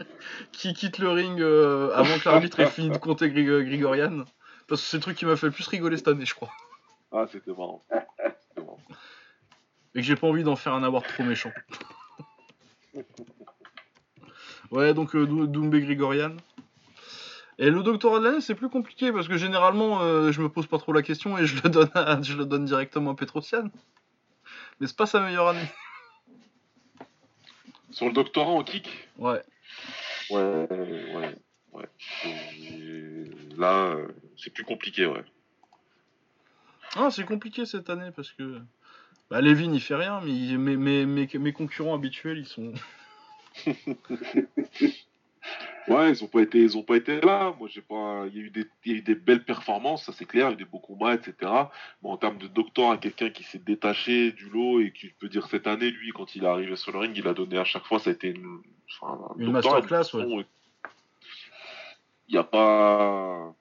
qui 0.53 0.75
quitte 0.75 0.99
le 0.99 1.11
ring 1.11 1.41
euh, 1.41 1.93
avant 1.95 2.19
que 2.19 2.29
l'arbitre 2.29 2.61
ait 2.61 2.67
fini 2.67 2.91
de 2.91 2.97
compter 2.99 3.29
Grig- 3.31 3.65
Grigorian. 3.67 4.25
Parce 4.69 4.81
que 4.81 4.87
c'est 4.89 4.97
le 4.97 5.03
truc 5.03 5.17
qui 5.17 5.27
m'a 5.27 5.37
fait 5.37 5.47
le 5.47 5.53
plus 5.53 5.67
rigoler 5.69 5.97
cette 5.97 6.09
année, 6.09 6.25
je 6.27 6.35
crois. 6.35 6.51
Ah, 7.13 7.27
c'était 7.31 7.51
marrant. 7.51 7.83
Marrant. 8.57 8.79
Et 9.95 10.01
que 10.01 10.07
j'ai 10.07 10.17
pas 10.17 10.27
envie 10.27 10.43
d'en 10.45 10.57
faire 10.57 10.73
un 10.75 10.83
award 10.83 11.07
trop 11.07 11.23
méchant. 11.25 11.53
Ouais, 14.71 14.95
donc 14.95 15.15
euh, 15.15 15.27
Dou- 15.27 15.47
Doumbé 15.47 15.81
Grigorian. 15.83 16.37
Et 17.63 17.71
le 17.71 17.81
doctorat 17.85 18.19
de 18.19 18.25
l'année, 18.25 18.41
c'est 18.41 18.57
plus 18.57 18.69
compliqué 18.69 19.13
parce 19.13 19.29
que 19.29 19.37
généralement, 19.37 20.01
euh, 20.03 20.33
je 20.33 20.43
me 20.43 20.49
pose 20.49 20.67
pas 20.67 20.79
trop 20.79 20.93
la 20.93 21.03
question 21.03 21.39
et 21.39 21.47
je 21.47 21.63
le 21.63 21.69
donne, 21.71 21.91
à- 21.95 22.21
je 22.21 22.37
le 22.37 22.45
donne 22.45 22.65
directement 22.65 23.13
à 23.13 23.15
Petrosian. 23.15 23.71
Mais 24.81 24.89
c'est 24.89 24.97
pas 24.97 25.07
sa 25.07 25.21
meilleure 25.21 25.47
année. 25.47 25.65
Sur 27.93 28.07
le 28.07 28.13
doctorat 28.15 28.51
en 28.51 28.65
kick? 28.65 28.89
Ouais. 29.17 29.41
Ouais, 30.31 30.67
ouais, 30.73 31.37
ouais. 31.73 31.89
Là, 33.57 33.93
euh, 33.95 34.09
c'est 34.37 34.53
plus 34.53 34.65
compliqué, 34.65 35.07
ouais. 35.07 35.23
Ah, 36.97 37.11
c'est 37.13 37.25
compliqué 37.25 37.65
cette 37.65 37.91
année 37.91 38.11
parce 38.17 38.33
que. 38.33 38.61
Bah, 39.31 39.41
Levin, 39.41 39.73
il 39.73 39.81
fait 39.81 39.95
rien, 39.95 40.21
mais 40.25 40.33
il- 40.33 40.59
mes, 40.59 40.77
mes, 40.77 41.07
mes, 41.07 41.29
mes 41.33 41.53
concurrents 41.53 41.95
habituels, 41.95 42.39
ils 42.39 42.47
sont. 42.47 42.73
Ouais, 45.89 46.11
ils 46.11 46.23
ont 46.23 46.29
pas 46.29 46.43
été, 46.43 46.59
ils 46.59 46.77
ont 46.77 46.83
pas 46.83 46.97
été 46.97 47.21
là. 47.21 47.55
Moi, 47.59 47.69
j'ai 47.71 47.83
pas. 47.83 48.25
Il 48.29 48.37
y 48.37 48.41
a 48.41 48.43
eu 48.45 48.51
des, 48.51 48.67
il 48.85 48.93
y 48.93 48.95
a 48.95 48.99
eu 48.99 49.03
des 49.03 49.15
belles 49.15 49.45
performances, 49.45 50.05
ça 50.05 50.13
c'est 50.13 50.27
clair. 50.27 50.47
Il 50.47 50.51
y 50.51 50.53
a 50.53 50.55
eu 50.55 50.57
des 50.59 50.65
beaux 50.65 50.79
combats, 50.79 51.15
etc. 51.15 51.35
Mais 52.03 52.09
en 52.09 52.17
termes 52.17 52.39
de 52.39 52.47
docteur, 52.47 52.91
à 52.91 52.99
quelqu'un 52.99 53.31
qui 53.31 53.43
s'est 53.43 53.59
détaché 53.59 54.33
du 54.33 54.49
lot 54.49 54.81
et 54.81 54.93
qui 54.93 55.09
peut 55.09 55.29
dire 55.29 55.47
cette 55.49 55.67
année, 55.67 55.91
lui, 55.91 56.13
quand 56.13 56.37
il 56.37 56.45
est 56.45 56.49
arrivé 56.49 56.77
sur 56.77 56.93
le 56.93 56.99
ring, 56.99 57.17
il 57.17 57.27
a 57.27 57.35
donné 57.35 57.59
à 57.59 57.65
chaque 57.65 57.85
fois, 57.85 57.99
ça 57.99 58.11
a 58.11 58.13
été 58.13 58.29
une, 58.29 58.63
enfin, 59.01 59.35
un 59.35 59.41
Une 59.41 59.53
docteur, 59.53 59.83
masterclass, 59.83 60.45
Il 62.29 62.35
y 62.35 62.39
a 62.39 62.45
pas. 62.45 63.55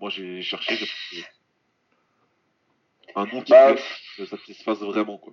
Moi, 0.00 0.10
j'ai 0.10 0.42
cherché 0.42 0.78
un 3.16 3.26
nom 3.26 3.42
qui 3.42 3.52
Bah, 3.52 3.74
me 4.18 4.26
satisfasse 4.26 4.80
vraiment, 4.80 5.18
quoi. 5.18 5.32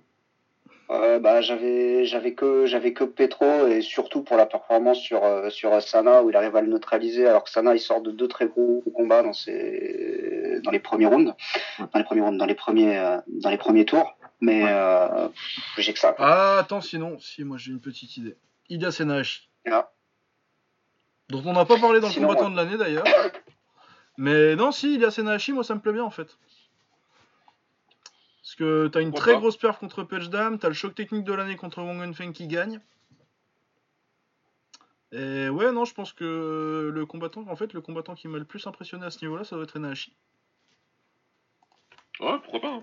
Euh, 0.90 1.18
bah, 1.18 1.40
j'avais 1.40 2.04
j'avais 2.04 2.34
que 2.34 2.66
j'avais 2.66 2.92
que 2.92 3.04
Petro 3.04 3.66
et 3.66 3.80
surtout 3.80 4.22
pour 4.22 4.36
la 4.36 4.44
performance 4.44 4.98
sur 4.98 5.24
euh, 5.24 5.48
sur 5.48 5.80
Sana 5.80 6.22
où 6.22 6.28
il 6.28 6.36
arrive 6.36 6.54
à 6.54 6.60
le 6.60 6.68
neutraliser 6.68 7.26
alors 7.26 7.44
que 7.44 7.50
Sana 7.50 7.74
il 7.74 7.80
sort 7.80 8.02
de 8.02 8.10
deux 8.10 8.28
très 8.28 8.46
gros 8.46 8.84
combats 8.94 9.22
dans 9.22 9.32
ses 9.32 10.60
dans 10.62 10.70
les 10.70 10.80
premiers 10.80 11.06
rounds 11.06 11.34
dans 11.78 11.98
les 11.98 12.04
premiers 12.04 12.20
rounds 12.20 12.38
dans 12.38 12.44
les 12.44 12.54
premiers 12.54 12.98
euh, 12.98 13.16
dans 13.26 13.48
les 13.48 13.56
premiers 13.56 13.86
tours 13.86 14.18
mais 14.42 14.64
euh, 14.66 15.28
j'ai 15.78 15.92
que 15.92 16.00
ça 16.00 16.12
quoi. 16.12 16.26
Ah, 16.26 16.58
attends, 16.58 16.80
sinon, 16.80 17.18
si, 17.20 17.44
moi 17.44 17.58
j'ai 17.58 17.70
une 17.70 17.80
petite 17.80 18.16
idée. 18.16 18.36
Ida 18.68 18.90
Senahashi. 18.90 19.48
Ah. 19.70 19.92
Dont 21.28 21.42
on 21.46 21.52
n'a 21.52 21.64
pas 21.64 21.78
parlé 21.78 22.00
dans 22.00 22.08
le 22.08 22.14
combattant 22.14 22.50
de 22.50 22.56
l'année 22.56 22.76
d'ailleurs. 22.76 23.04
Mais 24.18 24.56
non, 24.56 24.72
si, 24.72 24.94
Ida 24.94 25.12
Senahashi, 25.12 25.52
moi 25.52 25.62
ça 25.62 25.76
me 25.76 25.80
plaît 25.80 25.92
bien 25.92 26.02
en 26.02 26.10
fait. 26.10 26.36
Parce 28.52 28.56
que 28.58 28.88
t'as 28.88 29.00
une 29.00 29.12
Pourquoi 29.12 29.32
très 29.32 29.40
grosse 29.40 29.56
perf 29.56 29.78
contre 29.78 30.02
Pechdam, 30.04 30.58
t'as 30.58 30.68
le 30.68 30.74
choc 30.74 30.94
technique 30.94 31.24
de 31.24 31.32
l'année 31.32 31.56
contre 31.56 31.80
Wong 31.82 31.98
Wenfeng 31.98 32.32
qui 32.32 32.46
gagne. 32.46 32.80
Et 35.10 35.48
ouais, 35.48 35.72
non, 35.72 35.86
je 35.86 35.94
pense 35.94 36.12
que 36.12 36.90
le 36.92 37.06
combattant, 37.06 37.46
en 37.48 37.56
fait, 37.56 37.72
le 37.72 37.80
combattant 37.80 38.14
qui 38.14 38.28
m'a 38.28 38.36
le 38.36 38.44
plus 38.44 38.66
impressionné 38.66 39.06
à 39.06 39.10
ce 39.10 39.24
niveau-là, 39.24 39.44
ça 39.44 39.56
doit 39.56 39.64
être 39.64 39.72
Senahashi. 39.72 40.14
Ouais, 42.20 42.38
pourquoi 42.42 42.60
pas. 42.60 42.68
hein. 42.74 42.82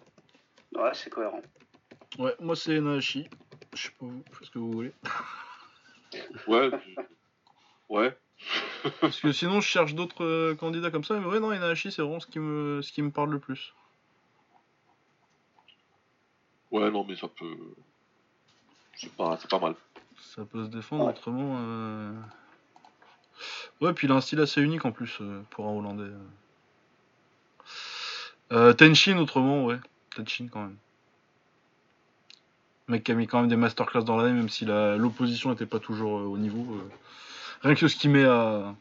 ouais 0.73 0.89
c'est 0.93 1.11
cohérent 1.11 1.41
Ouais, 2.17 2.35
moi 2.39 2.55
c'est 2.55 2.81
Nahashi. 2.81 3.29
Je 3.75 3.83
sais 3.83 3.89
pas 3.91 4.07
vous, 4.07 4.23
faites 4.31 4.47
ce 4.47 4.51
que 4.51 4.57
vous 4.59 4.71
voulez. 4.71 4.93
Ouais. 6.47 6.71
Ouais. 7.89 8.17
Parce 9.01 9.19
que 9.19 9.31
sinon 9.31 9.61
je 9.61 9.67
cherche 9.67 9.93
d'autres 9.93 10.25
euh, 10.25 10.55
candidats 10.55 10.89
comme 10.89 11.03
ça, 11.03 11.19
mais 11.19 11.27
ouais 11.27 11.39
non, 11.39 11.51
Nahashi 11.51 11.91
c'est 11.91 12.01
vraiment 12.01 12.19
ce 12.19 12.25
qui 12.25 12.39
me 12.39 12.81
ce 12.81 12.91
qui 12.91 13.03
me 13.03 13.11
parle 13.11 13.29
le 13.29 13.39
plus. 13.39 13.75
Ouais, 16.71 16.89
non, 16.91 17.03
mais 17.07 17.15
ça 17.15 17.27
peut. 17.27 17.55
C'est 18.95 19.11
pas, 19.13 19.37
c'est 19.41 19.49
pas 19.49 19.59
mal. 19.59 19.75
Ça 20.35 20.43
peut 20.45 20.65
se 20.65 20.69
défendre 20.69 21.05
Ouais. 21.05 21.11
autrement. 21.11 21.57
euh. 21.59 22.11
Ouais, 23.81 23.93
puis 23.93 24.07
il 24.07 24.11
a 24.11 24.15
un 24.15 24.21
style 24.21 24.39
assez 24.41 24.61
unique 24.61 24.85
en 24.85 24.91
plus 24.91 25.17
euh, 25.21 25.41
pour 25.51 25.65
un 25.67 25.71
Hollandais. 25.71 26.11
Euh, 28.51 28.73
Tenshin 28.73 29.17
autrement, 29.17 29.65
ouais. 29.65 29.77
Tenshin 30.15 30.47
quand 30.51 30.61
même. 30.61 30.77
Mec 32.87 33.03
qui 33.03 33.11
a 33.11 33.15
mis 33.15 33.27
quand 33.27 33.39
même 33.39 33.49
des 33.49 33.55
masterclass 33.55 34.03
dans 34.03 34.17
l'année, 34.17 34.33
même 34.33 34.49
si 34.49 34.65
la- 34.65 34.97
l'opposition 34.97 35.51
n'était 35.51 35.67
pas 35.67 35.79
toujours 35.79 36.17
euh, 36.19 36.23
au 36.23 36.37
niveau. 36.37 36.75
euh. 36.75 36.89
Rien 37.61 37.75
que 37.75 37.87
ce 37.87 37.95
qu'il 37.95 38.09
met 38.09 38.25
à, 38.25 38.73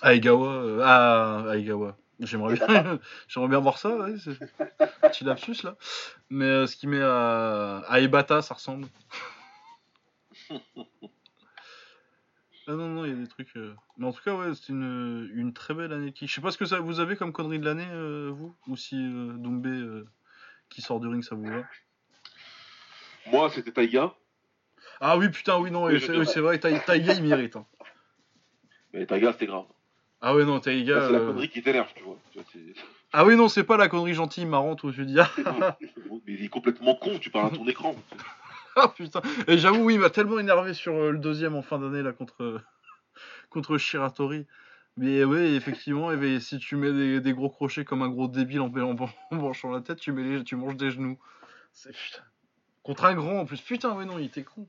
à 0.00 0.14
Egawa, 0.14 0.48
euh, 0.48 0.80
à, 0.82 1.50
à 1.50 1.56
Egawa, 1.56 1.94
J'aimerais 2.20 2.54
bien, 2.54 3.00
j'aimerais 3.28 3.48
bien 3.48 3.58
voir 3.58 3.78
ça, 3.78 3.96
ouais, 3.96 4.14
c'est 4.18 4.38
petit 5.02 5.24
lapsus 5.24 5.62
là. 5.64 5.76
Mais 6.30 6.44
euh, 6.44 6.66
ce 6.66 6.76
qui 6.76 6.86
met 6.86 7.00
à, 7.02 7.78
à 7.88 8.00
Ebata, 8.00 8.42
ça 8.42 8.54
ressemble. 8.54 8.86
Ah 12.68 12.74
non, 12.74 12.86
non, 12.88 13.04
il 13.04 13.10
y 13.10 13.12
a 13.12 13.16
des 13.16 13.26
trucs. 13.26 13.56
euh. 13.56 13.74
Mais 13.96 14.06
en 14.06 14.12
tout 14.12 14.22
cas, 14.22 14.34
ouais, 14.36 14.54
c'est 14.54 14.68
une, 14.68 15.28
une 15.34 15.52
très 15.52 15.74
belle 15.74 15.92
année. 15.92 16.12
Qui... 16.12 16.28
Je 16.28 16.34
sais 16.34 16.40
pas 16.40 16.52
ce 16.52 16.58
que 16.58 16.64
ça, 16.64 16.78
vous 16.78 17.00
avez 17.00 17.16
comme 17.16 17.32
connerie 17.32 17.58
de 17.58 17.64
l'année, 17.64 17.88
euh, 17.90 18.30
vous? 18.32 18.54
Ou 18.68 18.76
si 18.76 18.94
euh, 18.94 19.32
Doumbé 19.32 19.68
euh, 19.68 20.06
qui 20.70 20.80
sort 20.80 21.00
du 21.00 21.08
ring, 21.08 21.24
ça 21.24 21.34
vous 21.34 21.42
va? 21.42 21.62
Moi, 23.26 23.50
c'était 23.50 23.72
Taiga. 23.72 24.14
Ah 25.00 25.18
oui, 25.18 25.28
putain, 25.28 25.58
oui, 25.58 25.72
non, 25.72 25.86
Oui, 25.86 25.94
et 25.94 25.98
je 25.98 26.06
c'est 26.06 26.12
te- 26.12 26.18
oui, 26.18 26.26
c'est 26.26 26.38
vrai, 26.40 26.60
Taiga, 26.60 27.12
il 27.14 27.22
mérite. 27.24 27.56
hein. 27.56 27.66
Mais 28.92 29.06
Taiga, 29.06 29.32
c'était 29.32 29.46
grave. 29.46 29.66
Ah 30.24 30.36
ouais, 30.36 30.44
non, 30.44 30.60
Taiga. 30.60 30.94
Là, 30.94 31.06
c'est 31.06 31.12
la 31.12 31.18
euh, 31.18 31.26
connerie 31.26 31.48
qui 31.48 31.62
t'énerve, 31.62 31.92
tu 31.96 32.04
vois. 32.04 32.16
Tu 32.50 32.74
Ah 33.12 33.24
oui, 33.24 33.34
non, 33.36 33.48
c'est 33.48 33.64
pas 33.64 33.76
la 33.76 33.88
connerie 33.88 34.14
gentille, 34.14 34.46
marrante 34.46 34.84
où 34.84 34.92
je 34.92 35.02
dis 35.02 35.18
ah, 35.18 35.76
Mais 36.26 36.34
il 36.34 36.44
est 36.44 36.48
complètement 36.48 36.94
con, 36.94 37.18
tu 37.18 37.28
parles 37.30 37.52
à 37.52 37.56
ton 37.56 37.66
écran. 37.66 37.96
ah, 38.76 38.88
putain. 38.96 39.20
Et 39.48 39.58
j'avoue, 39.58 39.82
oui, 39.82 39.94
il 39.94 40.00
m'a 40.00 40.10
tellement 40.10 40.38
énervé 40.38 40.74
sur 40.74 40.94
euh, 40.94 41.10
le 41.10 41.18
deuxième 41.18 41.56
en 41.56 41.62
fin 41.62 41.80
d'année 41.80 42.02
là 42.02 42.12
contre, 42.12 42.62
contre 43.50 43.78
Shiratori. 43.78 44.46
Mais 44.96 45.24
oui, 45.24 45.56
effectivement, 45.56 46.14
ben, 46.14 46.38
si 46.38 46.58
tu 46.58 46.76
mets 46.76 46.92
des, 46.92 47.20
des 47.20 47.32
gros 47.32 47.50
crochets 47.50 47.84
comme 47.84 48.02
un 48.02 48.08
gros 48.08 48.28
débile 48.28 48.60
en, 48.60 48.72
en, 48.72 48.96
en 49.00 49.08
branchant 49.36 49.70
la 49.72 49.80
tête, 49.80 49.98
tu, 49.98 50.12
mets 50.12 50.22
les- 50.22 50.44
tu 50.44 50.54
manges 50.54 50.76
des 50.76 50.92
genoux. 50.92 51.18
C'est 51.72 51.90
putain. 51.92 52.22
Contre 52.84 53.06
un 53.06 53.14
grand 53.14 53.40
en 53.40 53.44
plus. 53.44 53.60
Putain, 53.60 53.92
ouais, 53.96 54.04
non, 54.04 54.18
il 54.20 54.26
était 54.26 54.44
con. 54.44 54.68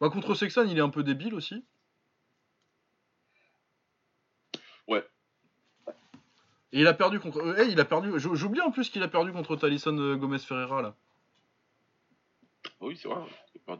Bah, 0.00 0.10
contre 0.10 0.34
Sexan, 0.36 0.64
il 0.68 0.78
est 0.78 0.82
un 0.82 0.88
peu 0.90 1.02
débile 1.02 1.34
aussi. 1.34 1.64
Ouais. 4.90 5.04
Et 6.72 6.80
il 6.80 6.86
a 6.86 6.92
perdu 6.94 7.18
contre. 7.18 7.56
eh, 7.58 7.64
il 7.68 7.80
a 7.80 7.84
perdu. 7.84 8.10
J'oublie 8.16 8.60
en 8.60 8.70
plus 8.70 8.90
qu'il 8.90 9.02
a 9.02 9.08
perdu 9.08 9.32
contre 9.32 9.56
Talison 9.56 9.96
euh, 9.98 10.16
Gomez 10.16 10.38
Ferreira 10.38 10.82
là. 10.82 10.94
Ah 12.66 12.68
oui, 12.82 12.98
c'est 13.00 13.08
vrai. 13.08 13.22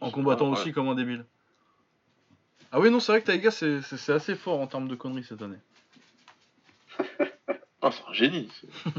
En 0.01 0.11
combattant 0.11 0.51
aussi 0.51 0.73
comme 0.73 0.89
un 0.89 0.95
débile. 0.95 1.24
Ah 2.73 2.78
oui, 2.81 2.91
non, 2.91 3.01
c'est 3.01 3.12
vrai 3.12 3.20
que 3.20 3.27
Taiga, 3.27 3.51
c'est 3.51 4.12
assez 4.12 4.35
fort 4.37 4.61
en 4.61 4.66
termes 4.66 4.89
de 4.89 4.95
conneries 4.95 5.24
cette 5.24 5.43
année. 5.43 5.59
Ah, 7.82 7.91
c'est 7.91 8.03
un 8.07 8.12
génie. 8.12 8.53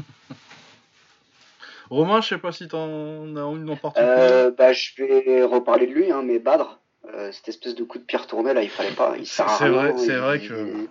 Romain, 1.90 2.20
je 2.20 2.28
sais 2.30 2.38
pas 2.38 2.50
si 2.50 2.66
t'en 2.66 3.36
as 3.36 3.54
une 3.54 3.70
en 3.70 3.76
particulier. 3.76 4.08
Euh, 4.10 4.50
bah, 4.50 4.72
je 4.72 4.90
vais 4.96 5.44
reparler 5.44 5.86
de 5.86 5.92
lui, 5.92 6.10
hein, 6.10 6.22
mais 6.24 6.40
Badr, 6.40 6.80
euh, 7.14 7.30
cette 7.30 7.48
espèce 7.48 7.76
de 7.76 7.84
coup 7.84 7.98
de 7.98 8.02
pierre 8.04 8.26
tourné, 8.26 8.52
là, 8.54 8.62
il 8.64 8.70
fallait 8.70 8.90
pas. 8.94 9.14
C'est 9.24 9.44
vrai- 9.68 9.94
c'est 9.98 10.06
il- 10.06 10.18
vrai 10.18 10.40
que- 10.40 10.88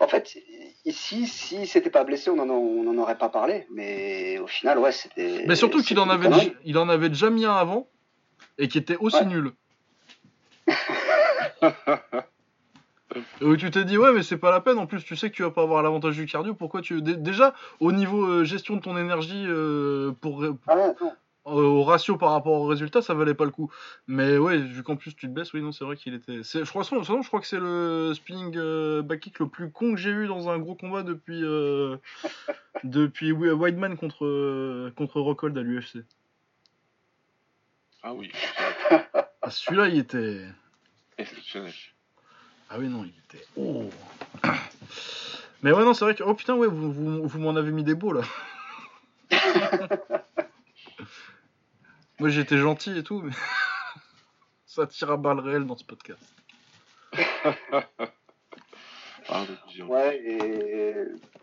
En 0.00 0.08
fait, 0.08 0.36
ici, 0.84 1.26
si 1.26 1.66
s'était 1.66 1.90
pas 1.90 2.04
blessé, 2.04 2.30
on 2.30 2.38
en, 2.38 2.48
on 2.50 2.86
en 2.88 2.98
aurait 2.98 3.18
pas 3.18 3.28
parlé, 3.28 3.66
mais 3.70 4.38
au 4.38 4.46
final, 4.46 4.78
ouais, 4.78 4.92
c'était. 4.92 5.44
Mais 5.46 5.56
surtout 5.56 5.82
qu'il 5.82 5.98
en, 5.98 6.04
c'était 6.10 6.14
avait 6.14 6.28
déjà- 6.28 6.50
il 6.64 6.78
en 6.78 6.88
avait 6.88 7.08
déjà 7.08 7.30
mis 7.30 7.44
un 7.44 7.54
avant 7.54 7.86
et 8.58 8.68
qui 8.68 8.78
était 8.78 8.96
aussi 8.96 9.16
Ouais. 9.18 9.26
nul. 9.26 9.52
Où 13.42 13.56
tu 13.56 13.70
t'es 13.70 13.84
dit, 13.84 13.96
ouais, 13.96 14.12
mais 14.12 14.22
c'est 14.24 14.38
pas 14.38 14.50
la 14.50 14.60
peine. 14.60 14.78
En 14.78 14.86
plus, 14.86 15.04
tu 15.04 15.14
sais 15.14 15.30
que 15.30 15.36
tu 15.36 15.42
vas 15.42 15.50
pas 15.52 15.62
avoir 15.62 15.82
l'avantage 15.82 16.16
du 16.16 16.26
cardio. 16.26 16.54
Pourquoi 16.54 16.80
tu. 16.82 17.00
dé- 17.00 17.16
Déjà, 17.16 17.54
au 17.78 17.92
niveau 17.92 18.24
euh, 18.24 18.44
gestion 18.44 18.74
de 18.76 18.80
ton 18.80 18.96
énergie, 18.96 19.44
euh, 19.46 20.10
pour, 20.20 20.42
Ah 20.66 20.76
ouais. 20.76 20.94
Au 21.44 21.82
ratio 21.84 22.16
par 22.16 22.32
rapport 22.32 22.52
au 22.54 22.66
résultat, 22.66 23.02
ça 23.02 23.14
valait 23.14 23.34
pas 23.34 23.44
le 23.44 23.50
coup. 23.50 23.70
Mais 24.06 24.38
ouais, 24.38 24.58
vu 24.58 24.82
qu'en 24.82 24.96
plus 24.96 25.14
tu 25.14 25.26
te 25.28 25.32
baisses, 25.32 25.52
oui, 25.52 25.60
non, 25.62 25.72
c'est 25.72 25.84
vrai 25.84 25.96
qu'il 25.96 26.14
était. 26.14 26.42
c'est- 26.42 26.64
Je 26.64 26.70
crois, 26.70 26.82
je 26.82 27.26
crois 27.28 27.40
que 27.40 27.46
c'est 27.46 27.58
le 27.60 28.12
spinning 28.14 28.56
euh, 28.56 29.02
back 29.02 29.20
kick 29.20 29.38
le 29.40 29.48
plus 29.48 29.70
con 29.70 29.92
que 29.94 30.00
j'ai 30.00 30.10
eu 30.10 30.26
dans 30.26 30.48
un 30.48 30.58
gros 30.58 30.74
combat 30.74 31.02
depuis 31.02 31.42
euh, 31.44 31.96
depuis 32.84 33.32
Wi- 33.32 33.50
Weidman 33.52 33.96
contre 33.96 34.24
euh, 34.24 34.92
contre 34.96 35.20
Rockhold 35.20 35.56
à 35.58 35.62
l'UFC. 35.62 35.98
Ah 38.02 38.12
oui, 38.14 38.30
Ah, 39.42 39.50
Celui-là, 39.50 39.88
il 39.88 39.98
était. 39.98 40.40
Ah 42.70 42.76
oui, 42.78 42.88
non, 42.88 43.04
il 43.04 43.12
était. 43.28 43.44
Oh. 43.56 43.88
Mais 45.62 45.72
ouais, 45.72 45.84
non, 45.84 45.94
c'est 45.94 46.04
vrai 46.04 46.14
que. 46.14 46.22
Oh 46.22 46.34
putain, 46.34 46.54
ouais, 46.54 46.66
vous, 46.66 46.92
vous, 46.92 47.26
vous 47.26 47.38
m'en 47.38 47.56
avez 47.56 47.70
mis 47.70 47.82
des 47.84 47.94
beaux 47.94 48.12
là. 48.12 48.22
Moi 52.24 52.30
j'étais 52.30 52.56
gentil 52.56 52.96
et 52.96 53.02
tout, 53.02 53.20
mais. 53.20 53.32
Ça 54.64 54.86
tire 54.86 55.10
à 55.10 55.18
balles 55.18 55.40
réelles 55.40 55.66
dans 55.66 55.76
ce 55.76 55.84
podcast. 55.84 56.22
Ah. 59.28 59.42
Ouais, 59.88 60.16
et. 60.24 60.94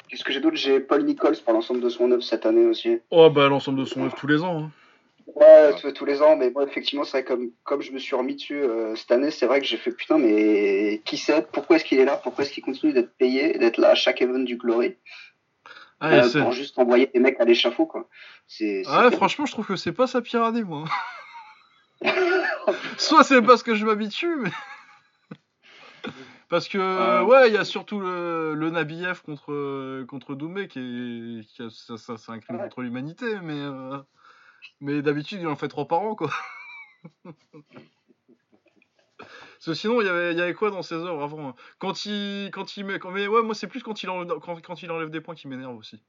Qu'est-ce 0.08 0.24
que 0.24 0.32
j'ai 0.32 0.40
d'autre? 0.40 0.56
J'ai 0.58 0.80
Paul 0.80 1.04
Nichols 1.04 1.38
pour 1.44 1.54
l'ensemble 1.54 1.82
de 1.82 1.90
son 1.90 2.12
œuvre 2.12 2.22
cette 2.24 2.46
année 2.48 2.66
aussi. 2.66 3.00
Oh 3.12 3.30
bah 3.32 3.48
l'ensemble 3.48 3.80
de 3.80 3.86
son 3.86 4.04
œuvre 4.04 4.16
tous 4.16 4.28
les 4.28 4.42
ans. 4.44 4.64
hein. 4.66 4.72
Ouais, 5.36 5.76
tous- 5.80 5.92
tous 5.92 6.06
les 6.06 6.22
ans, 6.22 6.36
mais 6.36 6.50
bon, 6.52 6.62
effectivement, 6.66 7.04
c'est 7.06 7.18
vrai, 7.22 7.24
comme, 7.26 7.50
comme 7.64 7.82
je 7.82 7.92
me 7.92 7.98
suis 8.00 8.16
remis 8.16 8.36
dessus 8.36 8.62
euh, 8.62 8.96
cette 8.96 9.12
année, 9.12 9.32
c'est 9.32 9.46
vrai 9.48 9.60
que 9.62 9.66
j'ai 9.68 9.78
fait 9.78 9.92
putain, 9.92 10.18
mais 10.20 11.02
qui 11.06 11.18
c'est 11.18 11.48
Pourquoi 11.52 11.76
est-ce 11.78 11.86
qu'il 11.86 12.00
est 12.00 12.06
là? 12.06 12.18
Pourquoi 12.18 12.44
est-ce 12.44 12.54
qu'il 12.54 12.64
continue 12.64 12.94
d'être 12.94 13.16
payé, 13.18 13.58
d'être 13.58 13.78
là 13.78 13.90
à 13.92 13.96
chaque 13.96 14.22
event 14.22 14.40
du 14.44 14.58
Glory? 14.58 14.96
Ah, 16.04 16.10
euh, 16.26 16.42
Pour 16.42 16.52
juste 16.52 16.78
envoyer 16.80 17.08
des 17.14 17.20
mecs 17.20 17.40
à 17.40 17.46
l'échafaud, 17.46 17.86
quoi. 17.86 18.10
C'est. 18.48 18.82
Ah 18.88 19.06
ouais, 19.06 19.12
franchement, 19.16 19.46
je 19.46 19.52
trouve 19.52 19.68
que 19.68 19.76
c'est 19.76 19.92
pas 19.94 20.08
sa 20.08 20.22
pire 20.22 20.44
année, 20.44 20.64
moi. 20.64 20.86
Soit 22.98 23.24
c'est 23.24 23.42
parce 23.42 23.62
que 23.64 23.76
je 23.76 23.86
m'habitue, 23.86 24.36
mais. 24.38 24.52
Parce 26.50 26.68
que, 26.68 26.80
Ah. 26.80 27.24
ouais, 27.24 27.48
il 27.50 27.54
y 27.54 27.58
a 27.58 27.64
surtout 27.64 28.00
le, 28.00 28.56
le 28.56 28.70
Nabiev 28.72 29.22
contre, 29.22 29.54
euh, 29.54 30.06
contre 30.06 30.36
Doumé, 30.36 30.68
qui 30.68 30.80
est. 30.80 31.48
Qui 31.56 31.62
a- 31.64 31.70
ça, 31.70 31.98
ça, 31.98 32.18
c'est 32.18 32.32
un 32.32 32.40
crime 32.40 32.58
Ouais. 32.58 32.64
contre 32.64 32.82
l'humanité, 32.82 33.38
mais. 33.42 33.60
euh, 33.60 33.98
Mais 34.82 35.02
d'habitude, 35.02 35.40
il 35.42 35.48
en 35.48 35.56
fait 35.56 35.68
trois 35.68 35.88
par 35.88 36.02
an, 36.02 36.16
quoi. 36.16 36.30
Parce 39.64 39.78
que 39.78 39.80
sinon, 39.80 40.02
il 40.02 40.08
y 40.08 40.10
avait, 40.10 40.32
il 40.32 40.40
y 40.40 40.42
avait 40.42 40.56
quoi 40.56 40.72
dans 40.72 40.82
ses 40.82 40.96
œuvres 40.96 41.22
avant 41.22 41.50
hein? 41.50 41.56
Quand 41.78 42.06
il, 42.06 42.50
quand 42.52 42.78
il 42.78 42.84
met, 42.84 42.98
quand, 42.98 43.12
mais 43.12 43.28
ouais, 43.28 43.44
moi 43.44 43.54
c'est 43.54 43.68
plus 43.68 43.84
quand 43.84 44.02
il 44.02 44.10
enlève, 44.10 44.40
quand, 44.40 44.60
quand 44.60 44.82
il 44.82 44.90
enlève 44.90 45.12
des 45.12 45.22
points 45.22 45.36
qui 45.36 45.48
m'énerve 45.48 45.78
aussi. 45.78 46.02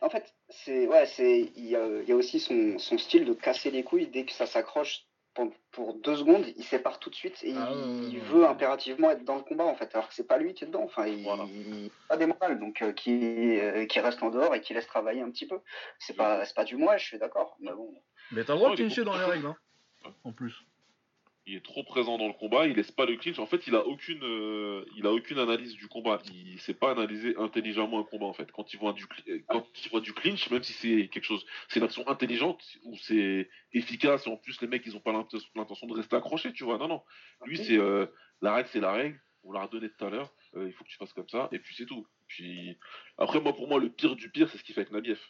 En 0.00 0.08
fait, 0.08 0.34
c'est 0.48 0.86
ouais, 0.86 1.04
c'est 1.04 1.52
il 1.54 1.66
y 1.66 1.76
a, 1.76 1.86
il 2.00 2.08
y 2.08 2.12
a 2.12 2.16
aussi 2.16 2.40
son, 2.40 2.78
son 2.78 2.96
style 2.96 3.26
de 3.26 3.34
casser 3.34 3.70
les 3.70 3.84
couilles 3.84 4.06
dès 4.06 4.24
que 4.24 4.32
ça 4.32 4.46
s'accroche 4.46 5.02
pour, 5.34 5.52
pour 5.70 5.94
deux 5.94 6.16
secondes, 6.16 6.46
il 6.56 6.64
sépare 6.64 6.98
tout 6.98 7.10
de 7.10 7.14
suite 7.14 7.44
et 7.44 7.52
Ah 7.54 7.70
il, 8.10 8.20
veut 8.20 8.46
impérativement 8.46 9.10
être 9.10 9.24
dans 9.24 9.36
le 9.36 9.42
combat 9.42 9.64
en 9.64 9.74
fait, 9.74 9.94
alors 9.94 10.08
que 10.08 10.14
c'est 10.14 10.26
pas 10.26 10.38
lui 10.38 10.54
qui 10.54 10.64
est 10.64 10.68
dedans. 10.68 10.84
Enfin, 10.84 11.06
il, 11.06 11.24
Voilà. 11.24 11.44
il 11.44 11.90
pas 12.08 12.16
des 12.16 12.24
morales, 12.24 12.58
donc 12.58 12.80
euh, 12.80 12.92
qui 12.92 13.60
euh, 13.60 13.84
qui 13.84 14.00
reste 14.00 14.22
en 14.22 14.30
dehors 14.30 14.54
et 14.54 14.62
qui 14.62 14.72
laisse 14.72 14.86
travailler 14.86 15.20
un 15.20 15.30
petit 15.30 15.46
peu. 15.46 15.60
C'est 15.98 16.16
pas 16.16 16.42
c'est 16.46 16.56
pas 16.56 16.64
du 16.64 16.76
moi, 16.76 16.96
je 16.96 17.04
suis 17.04 17.18
d'accord, 17.18 17.58
mais 17.60 17.72
bon. 17.72 17.94
Mais 18.32 18.44
t'as 18.44 18.54
le 18.54 18.60
droit 18.60 18.74
de 18.74 19.02
dans 19.02 19.18
les 19.18 19.24
règles, 19.24 19.46
hein. 19.48 19.56
En 20.24 20.32
plus. 20.32 20.64
Il 21.48 21.54
est 21.54 21.64
trop 21.64 21.84
présent 21.84 22.18
dans 22.18 22.26
le 22.26 22.32
combat, 22.32 22.66
il 22.66 22.74
laisse 22.74 22.90
pas 22.90 23.06
le 23.06 23.16
clinch. 23.16 23.38
En 23.38 23.46
fait, 23.46 23.68
il 23.68 23.76
a 23.76 23.86
aucune, 23.86 24.18
euh, 24.24 24.84
il 24.96 25.06
a 25.06 25.12
aucune 25.12 25.38
analyse 25.38 25.74
du 25.74 25.86
combat. 25.86 26.20
Il 26.34 26.58
sait 26.60 26.74
pas 26.74 26.90
analyser 26.90 27.36
intelligemment 27.36 28.00
un 28.00 28.02
combat 28.02 28.26
en 28.26 28.32
fait. 28.32 28.50
Quand 28.50 28.74
il 28.74 28.78
voit 28.80 28.92
du, 28.92 29.04
cl- 29.04 29.30
euh, 29.30 29.40
quand 29.48 29.64
il 29.84 29.88
voit 29.90 30.00
du 30.00 30.12
clinch, 30.12 30.50
même 30.50 30.64
si 30.64 30.72
c'est 30.72 31.06
quelque 31.08 31.22
chose, 31.24 31.46
c'est 31.68 31.78
une 31.78 31.84
action 31.86 32.06
intelligente 32.08 32.64
ou 32.82 32.96
c'est 32.98 33.48
efficace 33.72 34.26
et 34.26 34.30
en 34.30 34.36
plus 34.36 34.60
les 34.60 34.66
mecs 34.66 34.84
ils 34.86 34.96
ont 34.96 35.00
pas 35.00 35.12
l'inten- 35.12 35.38
l'intention 35.54 35.86
de 35.86 35.94
rester 35.94 36.16
accrochés, 36.16 36.52
tu 36.52 36.64
vois. 36.64 36.78
Non 36.78 36.88
non. 36.88 37.02
Lui 37.44 37.58
c'est 37.58 37.78
euh, 37.78 38.06
la 38.42 38.52
règle, 38.54 38.68
c'est 38.72 38.80
la 38.80 38.92
règle. 38.92 39.20
On 39.44 39.52
l'a 39.52 39.62
redonné 39.62 39.88
tout 39.88 40.04
à 40.04 40.10
l'heure. 40.10 40.32
euh, 40.56 40.66
il 40.66 40.72
faut 40.72 40.82
que 40.82 40.88
tu 40.88 40.96
fasses 40.96 41.12
comme 41.12 41.28
ça 41.28 41.48
et 41.52 41.60
puis 41.60 41.76
c'est 41.76 41.86
tout. 41.86 42.04
Puis 42.26 42.76
après 43.18 43.40
moi 43.40 43.54
pour 43.54 43.68
moi 43.68 43.78
le 43.78 43.88
pire 43.90 44.16
du 44.16 44.32
pire 44.32 44.50
c'est 44.50 44.58
ce 44.58 44.64
qu'il 44.64 44.74
fait 44.74 44.80
avec 44.80 44.92
Nabiev. 44.92 45.20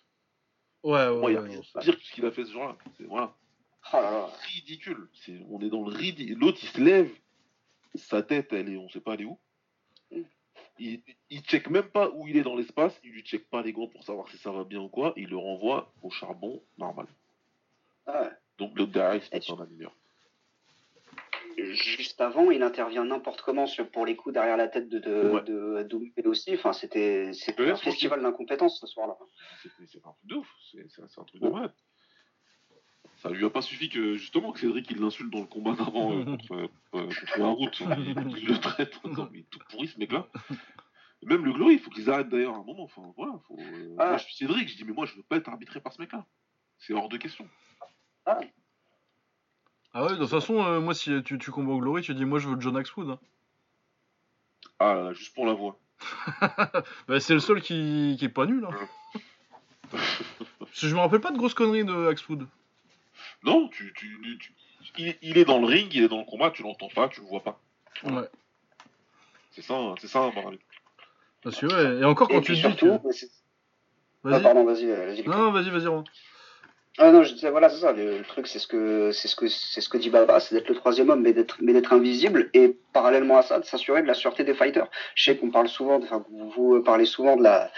Ouais, 0.83 1.07
Pour 1.09 1.17
moi 1.19 1.27
ouais, 1.27 1.33
il 1.33 1.35
y 1.35 1.37
a 1.37 1.43
ouais, 1.43 1.61
pire 1.83 1.99
que 1.99 2.03
ce 2.05 2.13
qu'il 2.15 2.25
a 2.25 2.31
fait 2.31 2.47
ce 2.47 2.53
jour-là. 2.53 2.79
C'est 2.97 3.05
voilà 3.05 3.37
Oh 3.93 3.97
là 3.97 4.11
là. 4.11 4.27
ridicule. 4.55 5.09
C'est, 5.13 5.39
on 5.49 5.61
est 5.61 5.69
dans 5.71 5.83
le 5.87 5.95
ridicule. 5.95 6.39
L'autre, 6.39 6.59
il 6.63 6.69
se 6.69 6.81
lève, 6.81 7.11
sa 7.95 8.23
tête, 8.23 8.53
elle 8.53 8.69
est, 8.69 8.77
on 8.77 8.89
sait 8.89 9.01
pas 9.01 9.15
elle 9.15 9.23
est 9.23 9.25
où. 9.27 9.39
Il, 10.79 11.03
il 11.31 11.41
check 11.43 11.71
même 11.71 11.89
pas 11.89 12.11
où 12.11 12.29
il 12.29 12.37
est 12.37 12.43
dans 12.43 12.55
l'espace, 12.55 12.99
il 13.03 13.11
lui 13.13 13.23
check 13.23 13.49
pas 13.49 13.63
les 13.63 13.73
gants 13.73 13.89
pour 13.89 14.05
savoir 14.05 14.29
si 14.29 14.37
ça 14.37 14.53
va 14.53 14.65
bien 14.65 14.81
ou 14.81 14.89
quoi, 14.89 15.15
il 15.17 15.29
le 15.29 15.37
renvoie 15.39 15.91
au 16.03 16.11
charbon 16.11 16.63
normal. 16.77 17.07
Ah. 18.07 18.31
Donc 18.59 18.77
l'autre 18.77 18.93
derrière, 18.93 19.15
il 19.15 19.23
se 19.23 19.39
tu- 19.39 19.53
en 19.53 19.57
la 19.57 19.65
lumière. 19.65 19.93
Juste 21.57 22.21
avant, 22.21 22.51
il 22.51 22.63
intervient 22.63 23.07
n'importe 23.07 23.41
comment 23.41 23.67
sur, 23.67 23.91
pour 23.91 24.05
les 24.05 24.17
coups 24.17 24.35
derrière 24.35 24.59
la 24.59 24.69
tête 24.69 24.91
de, 24.91 24.99
de, 24.99 25.31
Ouais. 25.31 25.43
de, 25.45 26.29
aussi. 26.29 26.53
Enfin, 26.55 26.75
c'était, 26.75 27.31
un 27.59 27.77
festival 27.77 28.21
d'incompétence 28.21 28.79
ce 28.79 28.87
soir-là. 28.87 29.17
C'est, 29.63 29.71
un 29.97 30.13
truc 30.13 30.17
de 30.25 30.35
ouf, 30.35 30.49
c'est, 30.71 31.01
un 31.19 31.25
truc 31.25 31.41
de 31.41 31.49
malade. 31.49 31.73
Ça 33.17 33.31
lui 33.31 33.45
a 33.45 33.51
pas 33.51 33.63
suffi 33.63 33.89
que 33.89 34.17
justement 34.17 34.53
que 34.53 34.61
Cédric 34.61 34.91
il 34.91 35.01
l'insulte 35.01 35.33
dans 35.33 35.41
le 35.41 35.47
combat 35.47 35.73
d'avant 35.73 36.13
euh, 36.13 36.25
contre, 36.25 36.55
euh, 36.55 36.69
contre 36.93 37.39
la 37.39 37.47
route, 37.47 37.81
il, 37.81 37.87
il 38.39 38.47
le 38.47 38.61
traite 38.61 39.01
il 39.05 39.39
est 39.41 39.51
tout 39.51 39.59
pourri 39.71 39.89
ce 39.89 39.99
mec-là. 39.99 40.27
Même 41.23 41.45
le 41.45 41.53
Glory, 41.53 41.75
il 41.75 41.81
faut 41.81 41.91
qu'ils 41.91 42.11
arrêtent 42.11 42.29
d'ailleurs 42.29 42.55
à 42.55 42.59
un 42.59 42.63
moment. 42.63 42.85
Enfin 42.85 43.03
voilà, 43.17 43.33
faut, 43.49 43.59
euh, 43.59 43.97
Ah. 43.99 44.09
moi 44.09 44.17
je 44.19 44.25
suis 44.25 44.37
Cédric, 44.37 44.69
je 44.69 44.77
dis 44.77 44.85
mais 44.85 44.93
moi 44.93 45.07
je 45.07 45.17
veux 45.17 45.23
pas 45.23 45.37
être 45.37 45.49
arbitré 45.49 45.81
par 45.81 45.93
ce 45.93 46.01
mec-là. 46.01 46.27
C'est 46.79 46.93
hors 46.93 47.09
de 47.09 47.17
question. 47.17 47.49
Ah 49.99 50.05
ouais, 50.05 50.13
de 50.13 50.17
toute 50.17 50.29
façon, 50.29 50.63
euh, 50.63 50.79
moi, 50.79 50.93
si 50.93 51.23
tu, 51.23 51.39
tu 51.39 51.51
combats 51.51 51.73
au 51.73 51.79
Glory, 51.79 52.03
tu 52.03 52.15
dis, 52.15 52.27
moi, 52.27 52.39
je 52.39 52.49
veux 52.49 52.61
John 52.61 52.77
Axwood. 52.77 53.09
Hein. 53.09 53.19
Ah 54.79 54.93
là 54.93 55.03
là, 55.05 55.13
juste 55.15 55.35
pour 55.35 55.47
la 55.47 55.55
voix. 55.55 55.79
bah, 57.09 57.19
c'est 57.19 57.33
le 57.33 57.41
seul 57.41 57.63
qui... 57.63 58.17
qui 58.19 58.27
est 58.27 58.29
pas 58.29 58.45
nul. 58.45 58.67
Hein. 58.69 58.77
Parce 59.91 60.81
que 60.81 60.87
je 60.87 60.95
me 60.95 61.01
rappelle 61.01 61.23
pas 61.23 61.31
de 61.31 61.39
grosses 61.39 61.55
conneries 61.55 61.87
de 61.87 62.09
Axwood. 62.09 62.47
Non, 63.43 63.69
tu, 63.69 63.93
tu, 63.95 64.39
tu- 64.39 64.53
il, 64.99 65.15
il 65.23 65.39
est 65.39 65.45
dans 65.45 65.59
le 65.59 65.67
ring, 65.67 65.93
il 65.95 66.05
est 66.05 66.09
dans 66.09 66.19
le 66.19 66.25
combat, 66.25 66.51
tu 66.51 66.63
l'entends 66.63 66.89
pas, 66.89 67.09
tu 67.09 67.21
le 67.21 67.27
vois 67.27 67.43
pas. 67.43 67.61
Ouais. 68.05 68.29
C'est 69.53 69.63
ça, 69.63 69.75
hein, 69.75 69.95
c'est 70.01 70.09
ça, 70.09 70.21
un 70.21 70.31
bar 70.31 70.49
à 70.49 70.51
lutte. 70.51 70.61
Parce 71.43 71.59
que 71.61 71.67
ouais, 71.67 72.01
et 72.01 72.05
encore 72.05 72.29
quand 72.29 72.39
Et 72.39 72.43
tu 72.43 72.53
dis 72.55 72.61
surtout, 72.61 72.99
que. 72.99 73.07
mais 73.07 73.13
c'est- 73.13 73.31
ah, 74.25 74.31
Vas-y. 74.31 74.43
pardon, 74.43 74.65
vas-y, 74.65 74.87
vas-y. 74.87 75.23
Non, 75.29 75.37
non, 75.39 75.53
vas-y, 75.53 75.71
vas-y, 75.71 75.87
Romain. 75.87 76.05
Ah 76.99 77.13
non, 77.13 77.23
je 77.23 77.35
disais, 77.35 77.51
voilà, 77.51 77.69
c'est 77.69 77.81
ça, 77.81 77.93
le, 77.93 78.19
le 78.19 78.25
truc, 78.25 78.47
c'est 78.47 78.59
ce 78.59 78.67
que, 78.67 79.13
c'est 79.13 79.29
ce 79.29 79.37
que, 79.37 79.49
c'est 79.49 79.83
ce 79.83 79.89
que 79.91 79.99
dit 79.99 80.09
Baba, 80.09 80.41
c'est 80.41 80.55
d'être 80.55 80.69
le 80.71 80.75
troisième 80.77 81.11
homme, 81.11 81.21
mais 81.21 81.35
d'être, 81.35 81.59
mais 81.61 81.75
d'être 81.75 81.93
invisible, 81.93 82.49
et 82.55 82.79
parallèlement 82.95 83.37
à 83.37 83.43
ça, 83.43 83.61
de 83.61 83.67
s'assurer 83.67 84.01
de 84.01 84.07
la 84.07 84.15
sûreté 84.15 84.45
des 84.45 84.55
fighters. 84.55 84.89
Je 85.15 85.25
sais 85.25 85.37
qu'on 85.37 85.51
parle 85.51 85.69
souvent, 85.69 86.03
enfin, 86.03 86.25
vous, 86.31 86.49
vous 86.51 86.83
parlez 86.83 87.05
souvent 87.05 87.37
de 87.37 87.43
la, 87.43 87.71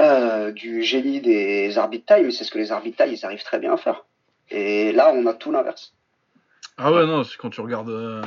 euh, 0.00 0.52
du 0.52 0.82
génie 0.82 1.22
des 1.22 1.78
arbitres 1.78 2.04
taille, 2.04 2.24
mais 2.24 2.30
c'est 2.30 2.44
ce 2.44 2.50
que 2.50 2.58
les 2.58 2.72
arbitres 2.72 2.98
taille, 2.98 3.14
ils 3.14 3.24
arrivent 3.24 3.42
très 3.42 3.58
bien 3.58 3.72
à 3.72 3.78
faire. 3.78 4.04
Et 4.54 4.92
là, 4.92 5.12
on 5.14 5.24
a 5.26 5.34
tout 5.34 5.50
l'inverse. 5.50 5.94
Ah 6.76 6.92
ouais, 6.92 7.06
non, 7.06 7.24
c'est 7.24 7.36
quand 7.38 7.50
tu 7.50 7.60
regardes. 7.60 7.88
euh, 7.90 8.22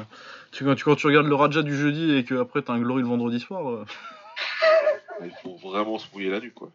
tu, 0.51 0.63
quand, 0.65 0.75
tu, 0.75 0.83
quand 0.83 0.95
tu 0.95 1.07
regardes 1.07 1.27
le 1.27 1.35
Raja 1.35 1.61
du 1.61 1.75
jeudi 1.75 2.15
et 2.15 2.23
que 2.23 2.35
après 2.35 2.61
t'as 2.61 2.73
un 2.73 2.79
Glory 2.79 3.01
le 3.03 3.07
vendredi 3.07 3.39
soir. 3.39 3.69
euh, 3.69 3.85
Il 5.23 5.31
faut 5.43 5.55
vraiment 5.55 5.97
se 5.97 6.11
mouiller 6.13 6.29
la 6.29 6.39
nuque, 6.39 6.53
quoi. 6.55 6.71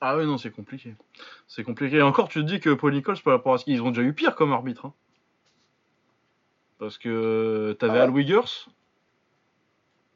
Ah 0.00 0.16
ouais, 0.16 0.24
non, 0.26 0.38
c'est 0.38 0.50
compliqué. 0.50 0.94
C'est 1.48 1.64
compliqué. 1.64 1.96
Et 1.96 2.02
encore, 2.02 2.28
tu 2.28 2.40
te 2.40 2.44
dis 2.46 2.60
que 2.60 2.70
Paul 2.70 2.92
Nichols, 2.94 3.18
par 3.24 3.32
rapport 3.34 3.54
à 3.54 3.58
ce 3.58 3.64
qu'ils 3.64 3.82
ont 3.82 3.90
déjà 3.90 4.02
eu 4.02 4.12
pire 4.12 4.34
comme 4.36 4.52
arbitre. 4.52 4.86
hein. 4.86 4.92
Parce 6.78 6.98
que 6.98 7.76
t'avais 7.80 7.92
Ah 7.94 7.96
ouais. 7.96 8.02
Al 8.04 8.10
Wiggers, 8.10 8.66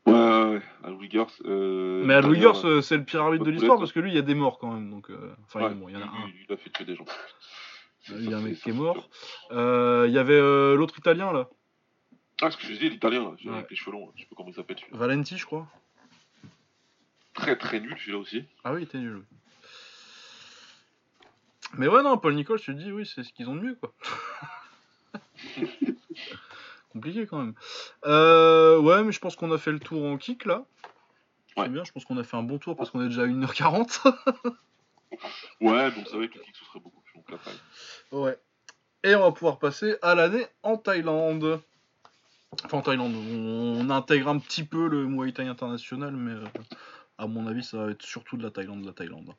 Ouais, 0.06 0.12
ouais, 0.12 0.44
ouais. 0.54 0.62
Al 0.84 0.92
Wiggers. 0.94 1.24
Euh, 1.44 2.02
mais 2.04 2.14
Al 2.14 2.26
Wiggers, 2.28 2.64
euh, 2.64 2.80
c'est 2.80 2.96
le 2.96 3.04
pire 3.04 3.22
arbitre 3.22 3.44
de 3.44 3.50
l'histoire 3.50 3.78
parce 3.78 3.92
que 3.92 4.00
lui, 4.00 4.10
il 4.10 4.14
y 4.14 4.18
a 4.18 4.22
des 4.22 4.34
morts 4.34 4.58
quand 4.58 4.72
même. 4.72 4.90
Donc, 4.90 5.10
euh, 5.10 5.32
enfin, 5.46 5.62
ouais, 5.64 5.74
bon, 5.74 5.88
il 5.88 5.94
y 5.94 5.96
en 5.96 6.00
a 6.00 6.04
lui, 6.04 6.10
un. 6.22 6.26
lui, 6.26 6.46
il 6.48 6.52
a 6.52 6.56
fait 6.56 6.70
tuer 6.70 6.84
des 6.84 6.96
gens. 6.96 7.04
Il 8.08 8.28
y 8.30 8.34
a 8.34 8.38
un 8.38 8.40
mec 8.40 8.58
qui 8.60 8.70
est 8.70 8.72
mort. 8.74 9.08
Euh, 9.52 10.06
Il 10.08 10.12
y 10.14 10.18
avait 10.18 10.34
euh, 10.38 10.74
l'autre 10.76 10.98
italien 10.98 11.32
là, 11.32 11.48
Ah, 12.40 12.50
ce 12.50 12.56
que 12.56 12.64
je 12.64 12.72
disais, 12.72 12.88
l'italien, 12.88 13.22
là, 13.22 13.30
Ouais. 13.44 13.54
avec 13.58 13.70
les 13.70 13.76
cheveux 13.76 13.92
longs, 13.92 14.06
là. 14.06 14.12
je 14.16 14.22
sais 14.22 14.28
pas 14.28 14.34
comment 14.36 14.48
il 14.50 14.54
s'appelle 14.54 14.78
celui-là. 14.78 14.98
Valenti, 14.98 15.36
je 15.38 15.46
crois. 15.46 15.68
Très 17.34 17.56
très 17.56 17.80
nul 17.80 17.94
celui-là 17.98 18.18
aussi. 18.18 18.44
Ah 18.64 18.72
oui, 18.72 18.80
il 18.80 18.84
était 18.84 18.98
nul. 18.98 19.16
oui. 19.18 19.24
Mais 21.78 21.88
ouais, 21.88 22.02
non, 22.02 22.18
Paul 22.18 22.34
Nichols, 22.34 22.60
tu 22.60 22.74
te 22.74 22.78
dis, 22.78 22.92
oui, 22.92 23.06
c'est 23.06 23.22
ce 23.22 23.32
qu'ils 23.32 23.48
ont 23.48 23.54
de 23.56 23.60
mieux, 23.62 23.74
quoi. 23.76 23.94
Compliqué 26.92 27.26
quand 27.26 27.38
même. 27.38 27.54
Euh, 28.04 28.78
ouais, 28.78 29.02
mais 29.02 29.12
je 29.12 29.18
pense 29.20 29.34
qu'on 29.36 29.50
a 29.52 29.58
fait 29.58 29.72
le 29.72 29.78
tour 29.80 30.04
en 30.04 30.18
kick 30.18 30.44
là. 30.44 30.64
Ouais. 31.56 31.64
C'est 31.64 31.68
bien, 31.70 31.84
je 31.84 31.92
pense 31.92 32.04
qu'on 32.04 32.18
a 32.18 32.24
fait 32.24 32.36
un 32.36 32.42
bon 32.42 32.58
tour 32.58 32.76
parce 32.76 32.90
qu'on 32.90 33.00
est 33.02 33.08
déjà 33.08 33.22
à 33.22 33.26
1h40. 33.26 34.02
Ouais, 35.60 35.90
donc 35.92 36.06
c'est 36.08 36.16
vrai 36.16 36.28
que 36.28 36.38
le 36.38 36.44
kick 36.44 36.56
ce 36.56 36.64
serait 36.66 36.80
beaucoup 36.80 37.01
ouais. 38.12 38.38
Et 39.04 39.14
on 39.16 39.20
va 39.20 39.32
pouvoir 39.32 39.58
passer 39.58 39.96
à 40.02 40.14
l'année 40.14 40.46
en 40.62 40.76
Thaïlande. 40.76 41.60
Enfin, 42.64 42.78
en 42.78 42.82
Thaïlande, 42.82 43.14
on 43.14 43.90
intègre 43.90 44.28
un 44.28 44.38
petit 44.38 44.62
peu 44.64 44.88
le 44.88 45.06
Muay 45.06 45.32
Thai 45.32 45.46
international, 45.48 46.12
mais 46.14 46.32
euh, 46.32 46.44
à 47.18 47.26
mon 47.26 47.46
avis, 47.46 47.64
ça 47.64 47.78
va 47.78 47.90
être 47.90 48.02
surtout 48.02 48.36
de 48.36 48.42
la 48.42 48.50
Thaïlande, 48.50 48.82
de 48.82 48.86
la 48.86 48.92
Thaïlande. 48.92 49.30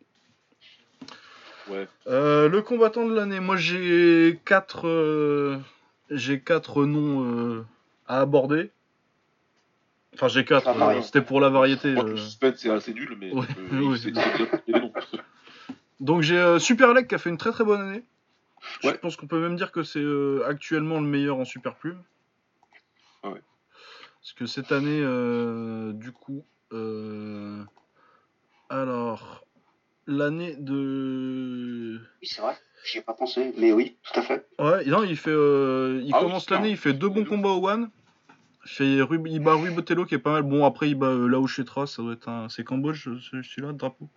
Ouais. 1.69 1.87
Euh, 2.07 2.49
le 2.49 2.61
combattant 2.61 3.07
de 3.07 3.13
l'année, 3.13 3.39
moi 3.39 3.55
j'ai 3.55 4.37
quatre, 4.43 4.85
euh, 4.87 5.57
j'ai 6.09 6.41
quatre 6.41 6.85
noms 6.85 7.23
euh, 7.23 7.65
à 8.05 8.19
aborder. 8.19 8.69
Enfin 10.15 10.27
j'ai 10.27 10.43
quatre, 10.43 10.67
Ah, 10.67 10.73
pareil. 10.73 10.99
euh, 10.99 11.01
c'était 11.01 11.21
pour 11.21 11.39
la 11.39 11.47
variété. 11.49 11.91
Le 11.93 12.17
suspense 12.17 12.55
c'est 12.57 12.69
assez 12.69 12.93
nul, 12.93 13.15
mais 13.17 13.31
Ouais, 13.31 13.45
euh, 13.71 13.81
ouais. 13.87 13.97
c'est 13.97 14.03
c'est 14.03 14.11
bien 14.11 14.23
de 14.27 14.45
trouver 14.45 14.61
les 14.67 14.79
noms. 14.81 14.93
Donc 16.03 16.21
j'ai 16.21 16.37
euh, 16.37 16.59
Super 16.59 16.93
Leg 16.93 17.07
qui 17.07 17.15
a 17.15 17.17
fait 17.17 17.29
une 17.29 17.37
très 17.37 17.51
très 17.51 17.63
bonne 17.63 17.81
année. 17.81 18.03
Je 18.81 18.91
pense 18.91 19.15
qu'on 19.15 19.27
peut 19.27 19.41
même 19.41 19.55
dire 19.55 19.71
que 19.71 19.83
c'est 19.83 19.99
euh, 19.99 20.43
actuellement 20.45 20.99
le 20.99 21.07
meilleur 21.07 21.37
en 21.37 21.45
Super 21.45 21.75
Plume. 21.75 22.01
Ah 23.23 23.29
ouais. 23.29 23.41
Parce 24.21 24.33
que 24.33 24.45
cette 24.45 24.71
année, 24.73 24.99
euh, 25.01 25.93
du 25.93 26.11
coup, 26.11 26.45
euh, 26.73 27.63
alors 28.69 29.45
l'année 30.07 30.55
de 30.57 31.99
Oui, 32.21 32.27
c'est 32.27 32.41
vrai, 32.41 32.57
j'y 32.85 32.97
ai 32.97 33.01
pas 33.01 33.13
pensé, 33.13 33.53
mais 33.57 33.71
oui, 33.71 33.95
tout 34.03 34.19
à 34.19 34.23
fait. 34.23 34.45
Ouais, 34.59 34.85
non, 34.85 35.03
il 35.03 35.17
fait, 35.17 35.29
euh, 35.31 36.01
il 36.03 36.11
Ah 36.13 36.19
commence 36.19 36.49
l'année, 36.49 36.69
il 36.69 36.77
fait 36.77 36.93
deux 36.93 37.09
bons 37.09 37.25
combats 37.25 37.49
au 37.49 37.67
One. 37.69 37.89
Il, 38.65 38.69
fait 38.69 39.01
Rub- 39.01 39.27
il 39.27 39.39
bat 39.41 39.53
Rui 39.55 39.71
Botello 39.71 40.05
qui 40.05 40.15
est 40.15 40.19
pas 40.19 40.31
mal. 40.33 40.43
Bon, 40.43 40.65
après, 40.65 40.89
il 40.89 40.95
bat 40.95 41.07
euh, 41.07 41.27
Lao 41.27 41.47
Chetra, 41.47 41.85
ça 41.87 42.01
doit 42.01 42.13
être 42.13 42.29
un. 42.29 42.47
C'est 42.49 42.63
Cambodge, 42.63 43.03
ce- 43.05 43.41
celui-là, 43.41 43.69
le 43.69 43.73
drapeau 43.73 44.09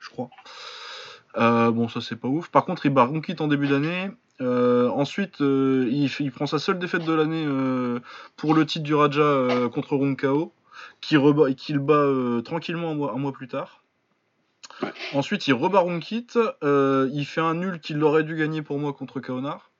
Je 0.00 0.08
crois. 0.10 0.28
Euh, 1.36 1.70
bon, 1.70 1.88
ça, 1.88 2.00
c'est 2.00 2.16
pas 2.16 2.28
ouf. 2.28 2.50
Par 2.50 2.64
contre, 2.64 2.86
il 2.86 2.90
bat 2.90 3.04
Runkit 3.04 3.36
en 3.40 3.48
début 3.48 3.68
d'année. 3.68 4.10
Euh, 4.40 4.88
ensuite, 4.88 5.40
euh, 5.42 5.88
il, 5.90 6.32
prend 6.32 6.46
sa 6.46 6.58
seule 6.58 6.78
défaite 6.78 7.04
de 7.04 7.12
l'année 7.12 7.46
pour 8.36 8.54
le 8.54 8.66
titre 8.66 8.84
du 8.84 8.94
Raja 8.94 9.68
contre 9.72 9.96
Runkao, 9.96 10.52
qui 11.00 11.16
rebat, 11.16 11.52
qu'il 11.52 11.78
bat 11.78 12.06
tranquillement 12.44 12.90
un 12.90 12.94
mois, 12.94 13.12
un 13.14 13.18
mois 13.18 13.32
plus 13.32 13.48
tard. 13.48 13.84
Ouais. 14.82 14.92
Ensuite, 15.12 15.46
il 15.46 15.52
rebat 15.52 15.80
Runkit. 15.80 16.28
euh, 16.62 17.10
il 17.12 17.26
fait 17.26 17.40
un 17.40 17.54
nul 17.54 17.80
qu'il 17.80 18.02
aurait 18.02 18.24
dû 18.24 18.36
gagner 18.36 18.62
pour 18.62 18.78
moi 18.78 18.92
contre 18.92 19.20
Kaonar. 19.20 19.70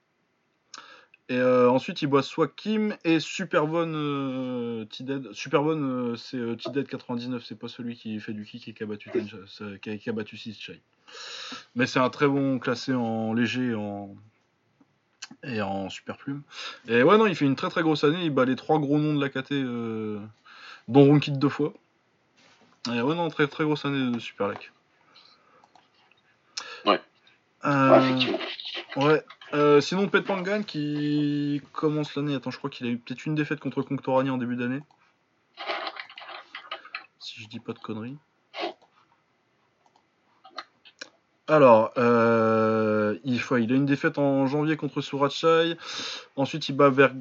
Et 1.29 1.41
ensuite, 1.41 2.03
il 2.03 2.09
boit 2.09 2.25
soit 2.25 2.53
Kim 2.53 2.97
et 3.05 3.21
Superbonne 3.21 4.85
T-Dead. 4.91 5.33
Superbonne, 5.33 6.17
c'est 6.17 6.57
T-Dead 6.57 6.89
99, 6.89 7.45
c'est 7.45 7.57
pas 7.57 7.69
celui 7.69 7.95
qui 7.95 8.19
fait 8.19 8.33
du 8.33 8.45
kick 8.45 8.67
et 8.67 8.75
qui 8.75 8.83
a 8.83 8.87
battu, 8.87 9.13
qui 9.81 9.91
a, 9.91 9.97
qui 9.97 10.11
a 10.11 10.13
battu 10.13 10.37
Chai. 10.37 10.83
Mais 11.75 11.87
c'est 11.87 11.99
un 11.99 12.11
très 12.11 12.27
bon 12.27 12.59
classé 12.59 12.95
en 12.95 13.33
léger 13.33 13.71
et 13.71 13.75
en, 13.75 14.15
et 15.45 15.63
en 15.63 15.89
super 15.89 16.17
plume. 16.17 16.43
Et 16.89 17.03
ouais, 17.03 17.19
non, 17.19 17.27
il 17.27 17.35
fait 17.35 17.45
une 17.45 17.57
très 17.57 17.71
très 17.71 17.83
grosse 17.83 18.05
année. 18.05 18.25
Il 18.25 18.31
bat 18.31 18.45
les 18.45 18.57
trois 18.57 18.79
gros 18.79 18.99
noms 18.99 19.15
de 19.15 19.21
la 19.21 19.29
KT, 19.29 19.53
euh, 19.53 20.21
dont 20.89 21.17
deux 21.17 21.49
fois. 21.49 21.73
Et 22.89 23.01
ouais, 23.01 23.15
non, 23.15 23.29
très 23.29 23.47
très 23.47 23.65
grosse 23.65 23.85
année 23.85 24.11
de 24.11 24.19
Super 24.19 24.49
Lec. 24.49 24.73
Ouais. 26.87 27.01
Euh, 27.65 27.91
Ouais, 27.91 28.05
effectivement. 28.05 28.39
Ouais. 28.97 29.25
Euh, 29.53 29.81
sinon, 29.81 30.09
Pet 30.09 30.23
Pangan 30.25 30.63
qui 30.63 31.61
commence 31.73 32.15
l'année. 32.15 32.35
Attends, 32.35 32.51
je 32.51 32.59
crois 32.59 32.71
qu'il 32.71 32.87
a 32.87 32.91
eu 32.91 32.99
peut-être 32.99 33.27
une 33.27 33.35
défaite 33.35 33.61
contre 33.61 33.83
Conctorani 33.83 34.31
en 34.31 34.39
début 34.39 34.57
d'année. 34.57 34.81
Si 37.19 37.41
je 37.43 37.49
dis 37.49 37.61
pas 37.61 37.73
de 37.73 37.79
conneries. 37.79 38.17
Alors, 41.51 41.91
euh, 41.99 43.17
il, 43.25 43.43
a 43.51 43.57
une 43.75 43.85
défaite 43.85 44.19
en 44.19 44.47
janvier 44.47 44.77
contre 44.77 45.01
Surachai. 45.01 45.77
Ensuite, 46.37 46.69
il 46.69 46.77
bat 46.77 46.91
Berg, 46.91 47.17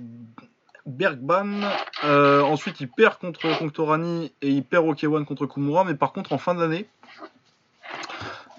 Bergban. 0.86 1.62
Euh, 2.04 2.42
ensuite, 2.42 2.80
il 2.80 2.90
perd 2.90 3.18
contre 3.18 3.58
Conctorani 3.58 4.32
et 4.44 4.50
il 4.50 4.64
perd 4.64 4.88
Okewan 4.88 5.26
contre 5.26 5.48
Kumura. 5.48 5.84
Mais 5.84 5.96
par 5.96 6.14
contre, 6.14 6.32
en 6.32 6.38
fin 6.38 6.54
d'année, 6.54 6.86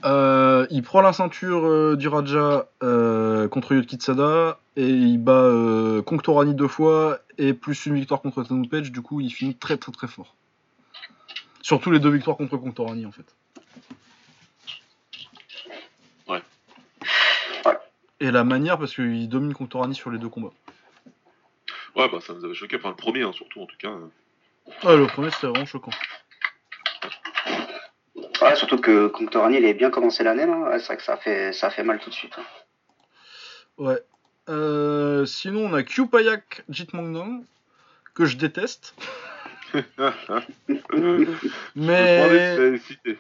euh, 0.05 0.67
il 0.71 0.83
prend 0.83 1.03
la 1.03 1.13
ceinture 1.13 1.97
du 1.97 2.09
Raja 2.09 2.67
contre 2.81 3.75
Yotkitsada 3.75 4.59
et 4.75 4.89
il 4.89 5.19
bat 5.19 6.03
Conctorani 6.05 6.57
deux 6.57 6.67
fois 6.67 7.21
et 7.39 7.55
plus 7.55 7.87
une 7.87 7.95
victoire 7.95 8.23
contre 8.23 8.43
Tanupage. 8.43 8.91
Du 8.91 9.03
coup, 9.03 9.21
il 9.21 9.31
finit 9.31 9.55
très 9.55 9.77
très 9.77 9.93
très 9.93 10.09
fort. 10.09 10.35
Surtout 11.63 11.93
les 11.93 12.01
deux 12.01 12.11
victoires 12.11 12.37
contre 12.37 12.57
Conctorani 12.57 13.07
en 13.07 13.13
fait. 13.13 13.37
Ouais. 16.31 16.43
Ouais. 17.67 17.79
Et 18.21 18.31
la 18.31 18.45
manière 18.45 18.79
parce 18.79 18.95
qu'il 18.95 19.29
domine 19.29 19.55
Conctorani 19.55 19.95
sur 19.95 20.11
les 20.11 20.19
deux 20.19 20.29
combats. 20.29 20.53
Ouais, 21.97 22.09
bah 22.11 22.19
ça 22.21 22.35
nous 22.35 22.45
avait 22.45 22.55
choqué. 22.55 22.77
Enfin, 22.77 22.91
le 22.91 22.97
premier, 22.97 23.23
hein, 23.23 23.33
surtout, 23.33 23.63
en 23.63 23.67
tout 23.67 23.77
cas. 23.79 23.91
Ouais, 24.85 24.97
le 24.97 25.07
premier 25.07 25.31
c'était 25.31 25.47
vraiment 25.49 25.67
choquant. 25.67 25.91
Ouais, 28.43 28.57
surtout 28.57 28.79
que 28.79 29.09
Conctorani, 29.09 29.57
il 29.57 29.65
est 29.65 29.75
bien 29.75 29.91
commencé 29.91 30.23
l'année, 30.23 30.47
là. 30.47 30.79
C'est 30.79 30.87
vrai 30.87 30.97
que 30.99 31.03
ça 31.03 31.17
fait, 31.17 31.53
ça 31.53 31.71
fait 31.71 31.83
mal 31.83 31.99
tout 31.99 32.11
de 32.11 32.15
suite. 32.15 32.35
hein. 32.39 32.45
Ouais. 33.79 34.01
Euh, 34.49 35.25
sinon, 35.27 35.67
on 35.67 35.75
a 35.75 35.83
Kyupayak 35.83 36.65
Jitmangdong 36.69 37.45
que 38.15 38.27
je 38.27 38.37
déteste. 38.37 38.95
Mais. 41.75 42.79
Cité. 42.79 43.19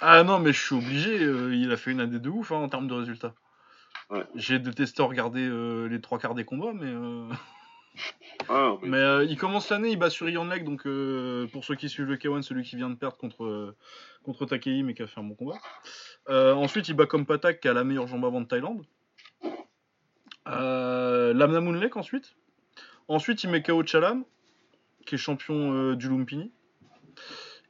Ah 0.00 0.24
non, 0.24 0.40
mais 0.40 0.52
je 0.52 0.60
suis 0.60 0.74
obligé, 0.74 1.22
euh, 1.22 1.54
il 1.54 1.70
a 1.70 1.76
fait 1.76 1.92
une 1.92 2.00
année 2.00 2.18
de 2.18 2.28
ouf 2.28 2.50
hein, 2.50 2.56
en 2.56 2.68
termes 2.68 2.88
de 2.88 2.94
résultats. 2.94 3.34
Ouais. 4.12 4.24
J'ai 4.34 4.58
détesté 4.58 5.02
regarder 5.02 5.40
euh, 5.40 5.88
les 5.88 6.00
trois 6.00 6.18
quarts 6.18 6.34
des 6.34 6.44
combats, 6.44 6.74
mais, 6.74 6.86
euh, 6.86 7.28
Ah, 8.48 8.76
mais... 8.82 8.88
mais 8.88 8.96
euh, 8.98 9.24
il 9.24 9.38
commence 9.38 9.70
l'année, 9.70 9.90
il 9.90 9.98
bat 9.98 10.10
sur 10.10 10.28
Ian 10.28 10.44
Leg, 10.44 10.64
donc 10.64 10.86
euh, 10.86 11.46
pour 11.48 11.64
ceux 11.64 11.76
qui 11.76 11.88
suivent 11.88 12.08
le 12.08 12.16
K1, 12.16 12.42
celui 12.42 12.62
qui 12.62 12.76
vient 12.76 12.90
de 12.90 12.94
perdre 12.94 13.16
contre, 13.16 13.74
contre 14.22 14.44
Takei, 14.44 14.82
mais 14.82 14.92
qui 14.92 15.02
a 15.02 15.06
fait 15.06 15.20
un 15.20 15.24
bon 15.24 15.34
combat. 15.34 15.56
Ensuite, 16.28 16.88
il 16.88 16.94
bat 16.94 17.06
comme 17.06 17.24
Patak, 17.24 17.60
qui 17.60 17.68
a 17.68 17.72
la 17.72 17.84
meilleure 17.84 18.06
jambe 18.06 18.24
avant 18.26 18.42
de 18.42 18.46
Thaïlande. 18.46 18.84
Euh, 20.48 21.32
Lamna 21.32 21.60
Moonlek 21.60 21.96
ensuite. 21.96 22.36
Ensuite, 23.08 23.42
il 23.44 23.50
met 23.50 23.62
KO 23.62 23.82
Chalam, 23.84 24.24
qui 25.06 25.14
est 25.14 25.18
champion 25.18 25.94
du 25.94 26.08
Lumpini. 26.08 26.52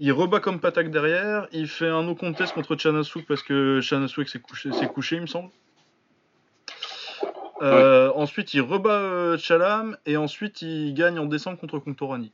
Il 0.00 0.10
rebat 0.10 0.40
comme 0.40 0.60
Patak 0.60 0.90
derrière. 0.90 1.46
Il 1.52 1.68
fait 1.68 1.88
un 1.88 2.02
no 2.02 2.16
contest 2.16 2.52
contre 2.52 2.76
Chanasuk 2.76 3.26
parce 3.26 3.42
que 3.42 3.80
Chanasuk 3.80 4.28
s'est 4.28 4.40
couché, 4.40 4.72
s'est 4.72 4.88
couché, 4.88 5.16
il 5.16 5.22
me 5.22 5.26
semble. 5.26 5.50
Euh, 7.62 8.10
Ensuite, 8.14 8.54
il 8.54 8.60
rebat 8.60 8.98
euh, 8.98 9.38
Chalam 9.38 9.96
et 10.06 10.16
ensuite 10.16 10.62
il 10.62 10.92
gagne 10.94 11.18
en 11.18 11.26
décembre 11.26 11.58
contre 11.58 11.78
Contorani. 11.78 12.32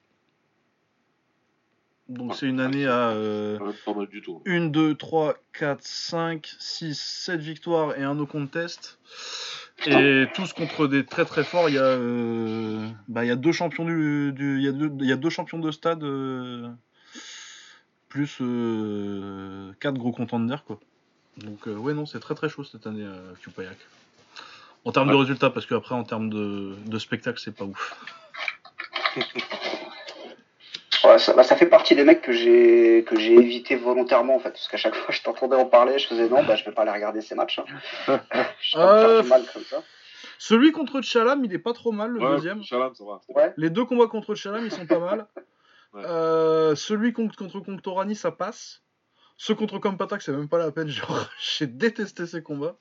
Donc 2.09 2.31
Ouais. 2.31 2.37
c'est 2.39 2.47
une 2.47 2.61
année 2.61 2.87
à 2.87 3.11
euh, 3.11 3.59
Ouais, 3.59 3.73
pas 3.85 3.93
mal 3.93 4.07
du 4.07 4.23
tout. 4.23 4.43
1, 4.47 4.69
2, 4.69 4.95
3, 4.95 5.35
4, 5.53 5.83
5, 5.83 6.47
6, 6.59 6.99
7 6.99 7.41
victoires 7.41 7.99
et 7.99 8.03
un 8.03 8.15
no 8.15 8.25
contest. 8.25 8.99
Et 9.87 10.25
tous 10.35 10.53
contre 10.55 10.87
des 10.87 11.05
très 11.05 11.25
très 11.27 11.45
forts. 11.45 11.69
Il 11.69 11.75
y 11.75 11.79
a, 11.79 11.83
euh, 11.83 12.89
bah, 13.09 13.25
il 13.25 13.29
y 13.29 13.31
a 13.31 13.37
deux 13.37 13.53
champions 13.53 13.85
du, 13.85 14.33
du- 14.33 14.57
il 14.57 14.65
y 14.65 14.69
a 14.69 14.73
deux, 14.73 14.91
il 15.01 15.07
y 15.07 15.13
a 15.13 15.17
deux 15.17 15.31
champions 15.31 15.59
de 15.59 15.71
stade 15.71 16.03
plus 18.09 18.39
euh, 18.41 19.73
quatre 19.81 19.99
gros 19.99 20.13
contenders 20.13 20.65
quoi. 20.65 20.81
Donc 21.37 21.67
ouais 21.67 21.93
non 21.95 22.07
c'est 22.07 22.21
très 22.21 22.35
très 22.35 22.49
chaud 22.49 22.65
cette 22.65 22.87
année 22.87 23.05
euh, 23.05 23.35
Kupayak. 23.43 23.77
En 24.89 24.93
termes 24.93 25.11
de 25.11 25.15
résultats 25.17 25.51
parce 25.51 25.67
qu'après 25.67 25.95
en 25.95 26.03
termes 26.03 26.31
de, 26.31 26.75
de 26.87 26.99
spectacle 26.99 27.39
c'est 27.39 27.55
pas 27.55 27.65
ouf. 27.65 27.95
Ouais, 31.05 31.19
ça, 31.21 31.33
bah, 31.33 31.45
ça 31.45 31.55
fait 31.55 31.67
partie 31.67 31.95
des 31.95 32.03
mecs 32.03 32.23
que 32.23 32.33
j'ai 32.33 33.05
que 33.07 33.17
j'ai 33.19 33.33
évité 33.35 33.77
volontairement 33.77 34.35
en 34.35 34.41
fait, 34.41 34.51
parce 34.51 34.67
qu'à 34.67 34.77
chaque 34.77 34.97
fois 34.97 35.15
je 35.15 35.23
t'entendais 35.23 35.55
en 35.55 35.65
parler, 35.65 35.97
je 35.99 36.09
faisais 36.09 36.29
non, 36.29 36.43
bah 36.43 36.57
je 36.57 36.65
vais 36.65 36.73
pas 36.73 36.83
aller 36.83 36.91
regarder 36.91 37.21
ces 37.21 37.37
matchs. 37.37 37.61
Hein. 38.09 38.21
je 38.61 38.77
Euh, 38.77 39.23
mal 39.23 39.45
comme 39.53 39.63
ça. 39.63 39.85
Celui 40.39 40.73
contre 40.73 41.01
Chalam 41.01 41.45
il 41.45 41.55
est 41.55 41.59
pas 41.61 41.73
trop 41.73 41.93
mal 41.93 42.11
le 42.11 42.21
Ouais, 42.21 42.31
deuxième. 42.31 42.65
Chalam, 42.65 42.95
ça 42.97 43.05
va. 43.05 43.21
Ouais. 43.29 43.55
Les 43.57 43.71
deux 43.71 43.85
combats 43.85 44.09
contre 44.09 44.35
Chalam, 44.35 44.65
ils 44.65 44.73
sont 44.73 44.87
pas 44.87 44.99
mal. 44.99 45.27
Ouais. 45.95 46.03
Euh, 46.05 46.75
celui 46.75 47.15
contre, 47.15 47.35
contre 47.35 47.61
Contorani, 47.61 48.15
ça 48.15 48.31
passe. 48.31 48.83
Ceux 49.39 49.55
contre 49.55 49.79
Kompatak, 49.79 50.21
c'est 50.21 50.33
même 50.33 50.47
pas 50.47 50.59
la 50.59 50.71
peine. 50.71 50.89
Genre, 50.89 51.31
j'ai 51.41 51.67
détesté 51.67 52.27
ces 52.27 52.43
combats. 52.43 52.77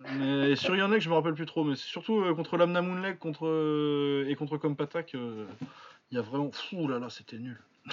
Mais 0.00 0.56
sur 0.56 0.76
Yonek, 0.76 1.00
je 1.00 1.08
me 1.08 1.14
rappelle 1.14 1.34
plus 1.34 1.46
trop. 1.46 1.64
Mais 1.64 1.74
c'est 1.76 1.86
surtout 1.86 2.20
euh, 2.20 2.34
contre 2.34 2.56
Lamna 2.56 2.82
Moonleg 2.82 3.18
contre, 3.18 3.46
euh, 3.46 4.26
et 4.28 4.34
contre 4.34 4.58
Kompatak, 4.58 5.14
euh, 5.14 5.46
il 6.10 6.16
y 6.16 6.18
a 6.18 6.22
vraiment. 6.22 6.50
Fou 6.52 6.86
là 6.88 6.98
là, 6.98 7.08
c'était 7.10 7.38
nul. 7.38 7.58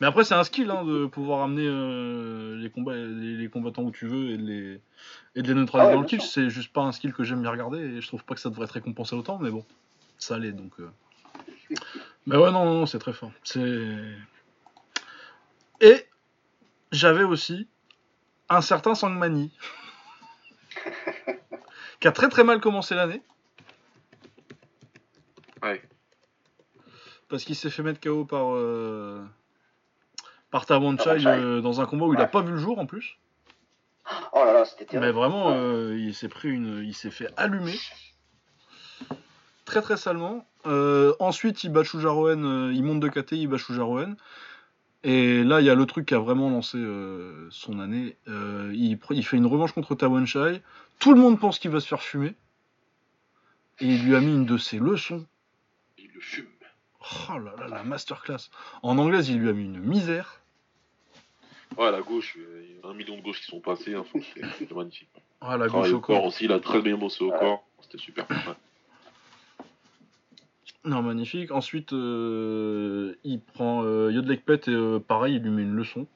mais 0.00 0.06
après, 0.06 0.24
c'est 0.24 0.34
un 0.34 0.44
skill 0.44 0.70
hein, 0.70 0.84
de 0.84 1.06
pouvoir 1.06 1.42
amener 1.42 1.66
euh, 1.66 2.56
les, 2.56 2.70
combats, 2.70 2.94
les, 2.94 3.36
les 3.36 3.48
combattants 3.48 3.82
où 3.82 3.90
tu 3.90 4.06
veux 4.06 4.30
et 4.30 4.36
de 4.38 4.42
les, 4.42 4.80
et 5.34 5.42
de 5.42 5.48
les 5.48 5.54
neutraliser 5.54 5.86
Ah 5.86 5.90
ouais, 5.90 5.94
dans 5.96 6.02
le 6.02 6.06
kill. 6.06 6.20
C'est 6.22 6.50
juste 6.50 6.72
pas 6.72 6.82
un 6.82 6.92
skill 6.92 7.12
que 7.12 7.24
j'aime 7.24 7.42
bien 7.42 7.50
regarder 7.50 7.78
et 7.80 8.00
je 8.00 8.06
trouve 8.06 8.24
pas 8.24 8.34
que 8.34 8.40
ça 8.40 8.50
devrait 8.50 8.64
être 8.64 8.72
récompensé 8.72 9.14
autant. 9.16 9.38
Mais 9.38 9.50
bon, 9.50 9.64
ça 10.18 10.38
l'est 10.38 10.52
donc. 10.52 10.72
euh. 10.80 10.88
Mais 12.26 12.36
ouais, 12.36 12.52
non, 12.52 12.64
non, 12.64 12.74
non, 12.74 12.86
c'est 12.86 13.00
très 13.00 13.12
fort. 13.12 13.32
C'est. 13.42 13.88
Et 15.80 16.06
j'avais 16.92 17.24
aussi 17.24 17.66
un 18.48 18.60
certain 18.60 18.94
Sangmani 18.94 19.50
qui 22.02 22.08
a 22.08 22.12
très 22.12 22.28
très 22.28 22.42
mal 22.44 22.60
commencé 22.60 22.94
l'année 22.94 23.22
Ouais. 25.62 25.80
parce 27.28 27.44
qu'il 27.44 27.54
s'est 27.54 27.70
fait 27.70 27.84
mettre 27.84 28.00
KO 28.00 28.24
par 28.24 28.54
euh, 28.56 29.24
par 30.50 30.66
Tawanchai 30.66 31.24
euh, 31.24 31.60
dans 31.60 31.80
un 31.80 31.86
combat 31.86 32.06
où 32.06 32.14
il 32.14 32.18
a 32.18 32.24
Ouais. 32.24 32.28
pas 32.28 32.42
vu 32.42 32.50
le 32.50 32.58
jour 32.58 32.78
en 32.80 32.86
plus. 32.86 33.18
Oh 34.32 34.44
là 34.44 34.52
là, 34.52 34.64
c'était 34.64 34.98
Mais 34.98 35.12
vraiment, 35.12 35.52
euh, 35.52 35.96
il 35.96 36.12
s'est 36.14 36.28
pris 36.28 36.48
une, 36.50 36.82
il 36.84 36.92
s'est 36.94 37.12
fait 37.12 37.28
allumer 37.36 37.78
très 39.64 39.80
très 39.80 39.96
salement. 39.96 40.44
Euh, 40.66 41.14
ensuite, 41.20 41.62
il 41.62 41.70
bat 41.70 41.84
Shujaroen, 41.84 42.44
euh, 42.44 42.72
il 42.72 42.82
monte 42.82 42.98
de 43.00 43.08
KT, 43.08 43.32
il 43.32 43.46
bat 43.46 43.58
Shujaroen. 43.58 44.16
Et 45.04 45.42
là, 45.42 45.60
il 45.60 45.66
y 45.66 45.70
a 45.70 45.74
le 45.74 45.84
truc 45.86 46.06
qui 46.06 46.14
a 46.14 46.18
vraiment 46.18 46.48
lancé 46.48 46.78
euh, 46.78 47.48
son 47.50 47.80
année. 47.80 48.16
Euh, 48.28 48.72
il, 48.74 49.24
fait 49.24 49.36
une 49.36 49.46
revanche 49.46 49.72
contre 49.72 49.94
Tawanchai. 49.94 50.62
Tout 51.00 51.12
le 51.12 51.20
monde 51.20 51.40
pense 51.40 51.58
qu'il 51.58 51.70
va 51.70 51.80
se 51.80 51.88
faire 51.88 52.02
fumer. 52.02 52.34
Et 53.80 53.86
il 53.86 54.04
lui 54.04 54.14
a 54.14 54.20
mis 54.20 54.32
une 54.32 54.46
de 54.46 54.58
ses 54.58 54.78
leçons. 54.78 55.26
Il 55.98 56.08
le 56.14 56.20
fume. 56.20 56.46
Oh 57.28 57.38
là 57.38 57.52
là, 57.58 57.66
la 57.66 57.82
masterclass. 57.82 58.50
En 58.82 58.96
anglais, 58.98 59.24
il 59.26 59.38
lui 59.38 59.48
a 59.48 59.52
mis 59.52 59.64
une 59.64 59.80
misère. 59.80 60.40
Ouais, 61.76 61.90
la 61.90 62.00
gauche, 62.00 62.36
il 62.36 62.76
y 62.76 62.86
a 62.86 62.88
un 62.90 62.94
million 62.94 63.16
de 63.16 63.22
gauches 63.22 63.40
qui 63.40 63.46
sont 63.46 63.60
passées. 63.60 63.94
Hein, 63.94 64.04
C'était 64.14 64.46
c'était 64.56 64.74
magnifique. 64.74 65.08
Ah, 65.40 65.56
la 65.56 65.66
Travail 65.66 65.90
gauche 65.90 65.94
au 65.94 65.96
au 65.96 66.00
corps 66.00 66.16
corps. 66.18 66.24
aussi, 66.26 66.44
il 66.44 66.52
a 66.52 66.60
très 66.60 66.80
bien 66.80 66.96
bossé 66.96 67.24
au 67.24 67.32
Ouais. 67.32 67.38
corps. 67.40 67.64
C'était 67.80 67.98
super. 67.98 68.26
Non, 70.84 71.00
magnifique. 71.02 71.52
Ensuite, 71.52 71.92
euh, 71.92 73.14
il 73.24 73.40
prend 73.40 73.84
euh, 73.84 74.10
Yodlekpet 74.12 74.62
et 74.66 74.70
euh, 74.70 74.98
pareil, 74.98 75.36
il 75.36 75.42
lui 75.42 75.50
met 75.50 75.62
une 75.62 75.74
leçon. 75.76 76.06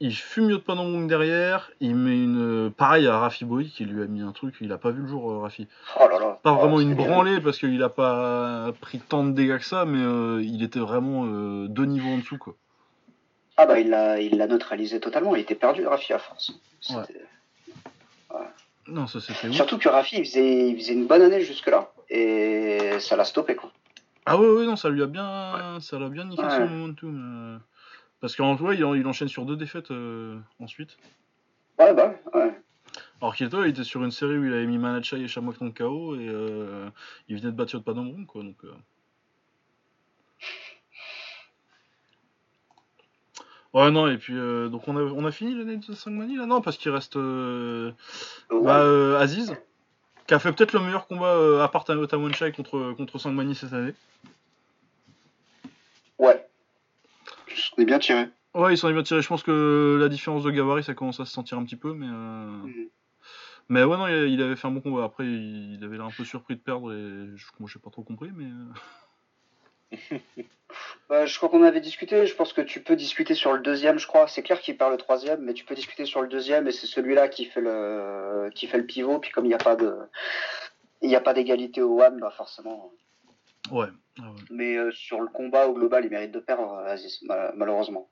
Il 0.00 0.14
fume 0.14 0.50
Yodpanong 0.50 1.08
derrière. 1.08 1.72
Il 1.80 1.96
met 1.96 2.16
une. 2.22 2.66
euh, 2.66 2.70
pareil 2.70 3.08
à 3.08 3.18
Rafi 3.18 3.44
Boy 3.44 3.68
qui 3.68 3.84
lui 3.84 4.00
a 4.02 4.06
mis 4.06 4.20
un 4.22 4.30
truc. 4.30 4.54
Il 4.60 4.70
a 4.70 4.78
pas 4.78 4.90
vu 4.92 5.02
le 5.02 5.08
jour, 5.08 5.42
Rafi. 5.42 5.66
Oh 5.98 6.06
là 6.08 6.20
là. 6.20 6.38
Pas 6.42 6.52
Oh, 6.52 6.56
vraiment 6.56 6.78
une 6.80 6.94
branlée 6.94 7.40
parce 7.40 7.58
qu'il 7.58 7.82
a 7.82 7.88
pas 7.88 8.72
pris 8.80 9.00
tant 9.00 9.24
de 9.24 9.32
dégâts 9.32 9.58
que 9.58 9.64
ça, 9.64 9.84
mais 9.84 10.44
il 10.44 10.62
était 10.62 10.78
vraiment 10.78 11.24
deux 11.66 11.84
niveaux 11.84 12.10
en 12.10 12.18
dessous, 12.18 12.38
quoi. 12.38 12.54
Ah 13.60 13.66
bah 13.66 13.80
il 13.80 13.90
l'a 13.90 14.20
il 14.20 14.36
l'a 14.38 14.46
neutralisé 14.46 15.00
totalement, 15.00 15.34
il 15.34 15.40
était 15.42 15.56
perdu 15.56 15.84
Rafi 15.84 16.12
à 16.12 16.20
force. 16.20 16.52
Non, 18.86 19.08
ça 19.08 19.20
c'était. 19.20 19.50
Surtout 19.52 19.78
que 19.78 19.88
Rafi 19.88 20.18
il 20.18 20.24
faisait, 20.24 20.68
il 20.68 20.76
faisait 20.78 20.92
une 20.94 21.08
bonne 21.08 21.22
année 21.22 21.40
jusque-là 21.40 21.90
et 22.10 22.98
ça 23.00 23.16
l'a 23.16 23.24
stoppé 23.24 23.54
quoi. 23.56 23.70
Ah 24.26 24.36
ouais, 24.38 24.46
ouais, 24.48 24.66
non, 24.66 24.76
ça 24.76 24.90
lui 24.90 25.02
a 25.02 25.06
bien, 25.06 25.78
ça 25.80 25.98
l'a 25.98 26.08
bien 26.08 26.24
niqué 26.24 26.42
Ouais. 26.42 26.50
son 26.50 26.66
momentum. 26.66 27.60
Parce 28.20 28.34
qu'en 28.36 28.54
vrai, 28.54 28.76
il, 28.76 28.84
en- 28.84 28.94
il 28.94 29.06
enchaîne 29.06 29.28
sur 29.28 29.44
deux 29.46 29.56
défaites 29.56 29.90
euh, 29.90 30.38
ensuite. 30.60 30.96
Ouais 31.78 31.94
bah 31.94 32.14
ouais. 32.34 32.60
Alors 33.20 33.34
Kieto, 33.34 33.64
il 33.64 33.70
était 33.70 33.84
sur 33.84 34.02
une 34.04 34.10
série 34.10 34.36
où 34.38 34.44
il 34.44 34.52
avait 34.52 34.66
mis 34.66 34.78
Manachai 34.78 35.20
et 35.20 35.28
Shamrock 35.28 35.58
dans 35.60 35.70
KO 35.70 36.16
et 36.16 36.28
euh, 36.28 36.88
il 37.28 37.36
venait 37.36 37.52
de 37.52 37.56
battre 37.56 37.74
Yod 37.74 37.84
Padamron, 37.84 38.24
quoi. 38.26 38.42
Donc, 38.42 38.56
euh. 38.64 38.72
Ouais, 43.74 43.90
non, 43.90 44.08
et 44.08 44.16
puis 44.16 44.34
donc 44.34 44.88
on 44.88 44.96
a, 44.96 45.02
on 45.02 45.24
a 45.26 45.30
fini 45.30 45.54
l'année 45.54 45.76
de 45.76 45.92
Sangmani 45.92 46.36
là? 46.36 46.46
Non, 46.46 46.60
parce 46.62 46.78
qu'il 46.78 46.90
reste 46.90 47.16
Ouais. 47.16 47.92
bah, 48.62 49.18
Aziz, 49.20 49.54
qui 50.28 50.34
a 50.34 50.38
fait 50.38 50.52
peut-être 50.52 50.74
le 50.74 50.80
meilleur 50.80 51.06
combat 51.06 51.34
euh, 51.34 51.62
à 51.62 51.68
part 51.68 51.84
Tawanchai 51.84 52.52
contre, 52.52 52.92
contre 52.96 53.18
Sangmani 53.18 53.54
cette 53.54 53.72
année. 53.72 53.94
Ouais. 56.18 56.46
On 57.76 57.82
est 57.82 57.86
bien 57.86 57.98
tiré. 57.98 58.28
Ouais, 58.54 58.74
ils 58.74 58.76
sont 58.78 58.90
bien 58.92 59.02
tirés. 59.02 59.22
Je 59.22 59.28
pense 59.28 59.42
que 59.42 59.96
la 59.98 60.08
différence 60.08 60.44
de 60.44 60.50
gabarit, 60.50 60.84
ça 60.84 60.94
commence 60.94 61.18
à 61.18 61.24
se 61.24 61.32
sentir 61.32 61.58
un 61.58 61.64
petit 61.64 61.76
peu, 61.76 61.94
mais. 61.94 62.06
euh, 62.08 62.46
Mhm. 62.64 62.88
Mais 63.70 63.84
ouais, 63.84 63.96
non, 63.98 64.06
il 64.08 64.40
avait 64.40 64.56
fait 64.56 64.66
un 64.66 64.70
bon 64.70 64.80
combat. 64.80 65.04
Après, 65.04 65.26
il 65.26 65.78
avait 65.82 65.96
l'air 65.98 66.06
un 66.06 66.10
peu 66.10 66.24
surpris 66.24 66.56
de 66.56 66.60
perdre 66.60 66.90
et 66.92 67.26
je 67.36 67.46
j'ai 67.66 67.78
pas 67.78 67.90
trop 67.90 68.02
compris, 68.02 68.30
mais. 68.34 68.46
Euh, 69.92 70.18
Bah, 71.08 71.24
je 71.24 71.36
crois 71.38 71.48
qu'on 71.48 71.62
avait 71.62 71.80
discuté, 71.80 72.26
je 72.26 72.34
pense 72.34 72.52
que 72.52 72.60
tu 72.60 72.82
peux 72.82 72.94
discuter 72.94 73.34
sur 73.34 73.52
le 73.54 73.60
deuxième, 73.60 73.98
je 73.98 74.06
crois. 74.06 74.28
C'est 74.28 74.42
clair 74.42 74.60
qu'il 74.60 74.76
perd 74.76 74.92
le 74.92 74.98
troisième, 74.98 75.40
mais 75.42 75.54
tu 75.54 75.64
peux 75.64 75.74
discuter 75.74 76.04
sur 76.04 76.20
le 76.20 76.28
deuxième 76.28 76.68
et 76.68 76.72
c'est 76.72 76.86
celui-là 76.86 77.28
qui 77.28 77.46
fait 77.46 77.62
le 77.62 78.50
qui 78.54 78.66
fait 78.66 78.76
le 78.78 78.84
pivot. 78.86 79.18
Puis 79.18 79.30
comme 79.30 79.46
il 79.46 79.48
n'y 79.48 79.54
a 79.54 79.58
pas 79.58 79.76
de 79.76 79.96
il 81.00 81.08
n'y 81.08 81.16
a 81.16 81.20
pas 81.20 81.32
d'égalité 81.32 81.80
au 81.80 82.00
one, 82.02 82.20
bah 82.20 82.30
forcément. 82.36 82.92
Ouais. 83.70 83.86
Ah 84.20 84.30
ouais. 84.30 84.40
Mais 84.50 84.76
euh, 84.76 84.90
sur 84.92 85.20
le 85.20 85.28
combat 85.28 85.68
au 85.68 85.72
global, 85.74 86.04
il 86.04 86.10
mérite 86.10 86.32
de 86.32 86.40
perdre, 86.40 86.74
Aziz, 86.78 87.22
ma- 87.22 87.52
malheureusement. 87.52 88.10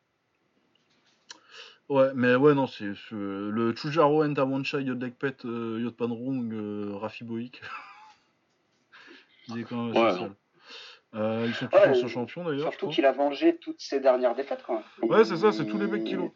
Ouais, 1.89 2.11
mais 2.15 2.35
ouais, 2.35 2.55
non, 2.55 2.67
c'est 2.67 2.91
le 3.13 3.75
Chujaro 3.77 4.27
Ntawancha, 4.27 4.81
Yodlekpet, 4.81 5.37
euh, 5.45 5.79
Yodpanrung, 5.81 6.53
euh, 6.53 6.97
Rafi 6.97 7.23
Boik. 7.25 7.61
il 9.49 9.61
est 9.61 9.65
quand 9.65 9.85
même 9.85 9.97
Ouais, 9.97 10.11
spécial. 10.11 10.33
Euh, 11.17 11.45
ils 11.47 11.55
sont 11.55 11.67
tous 11.67 11.77
Ouais, 11.77 11.89
anciens 11.89 12.09
champions 12.09 12.45
d'ailleurs. 12.45 12.73
Surtout 12.73 12.89
qu'il 12.89 13.07
a 13.07 13.13
vengé 13.13 13.57
toutes 13.57 13.81
ses 13.81 14.01
dernières 14.01 14.35
défaites. 14.35 14.65
Ouais, 15.03 15.25
c'est 15.25 15.37
ça, 15.37 15.53
c'est 15.53 15.67
tous 15.67 15.79
les 15.79 15.87
mecs 15.87 16.05
qui 16.05 16.15
l'ont. 16.15 16.33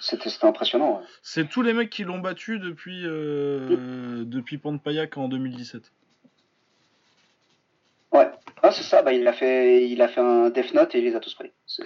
C'était 0.00 0.30
impressionnant. 0.42 0.98
ouais. 0.98 1.04
C'est 1.22 1.48
tous 1.48 1.62
les 1.62 1.72
mecs 1.72 1.90
qui 1.90 2.04
l'ont 2.04 2.18
battu 2.18 2.58
depuis, 2.60 3.02
euh, 3.04 4.24
depuis 4.24 4.58
Panpayak 4.58 5.16
en 5.16 5.28
2017. 5.28 5.92
Ah, 8.62 8.72
c'est 8.72 8.82
ça, 8.82 9.02
bah, 9.02 9.12
il, 9.12 9.26
a 9.28 9.32
fait, 9.32 9.88
il 9.88 10.02
a 10.02 10.08
fait 10.08 10.20
un 10.20 10.50
Death 10.50 10.74
Note 10.74 10.94
et 10.94 10.98
il 10.98 11.04
les 11.04 11.14
a 11.14 11.20
tous 11.20 11.34
pris. 11.34 11.52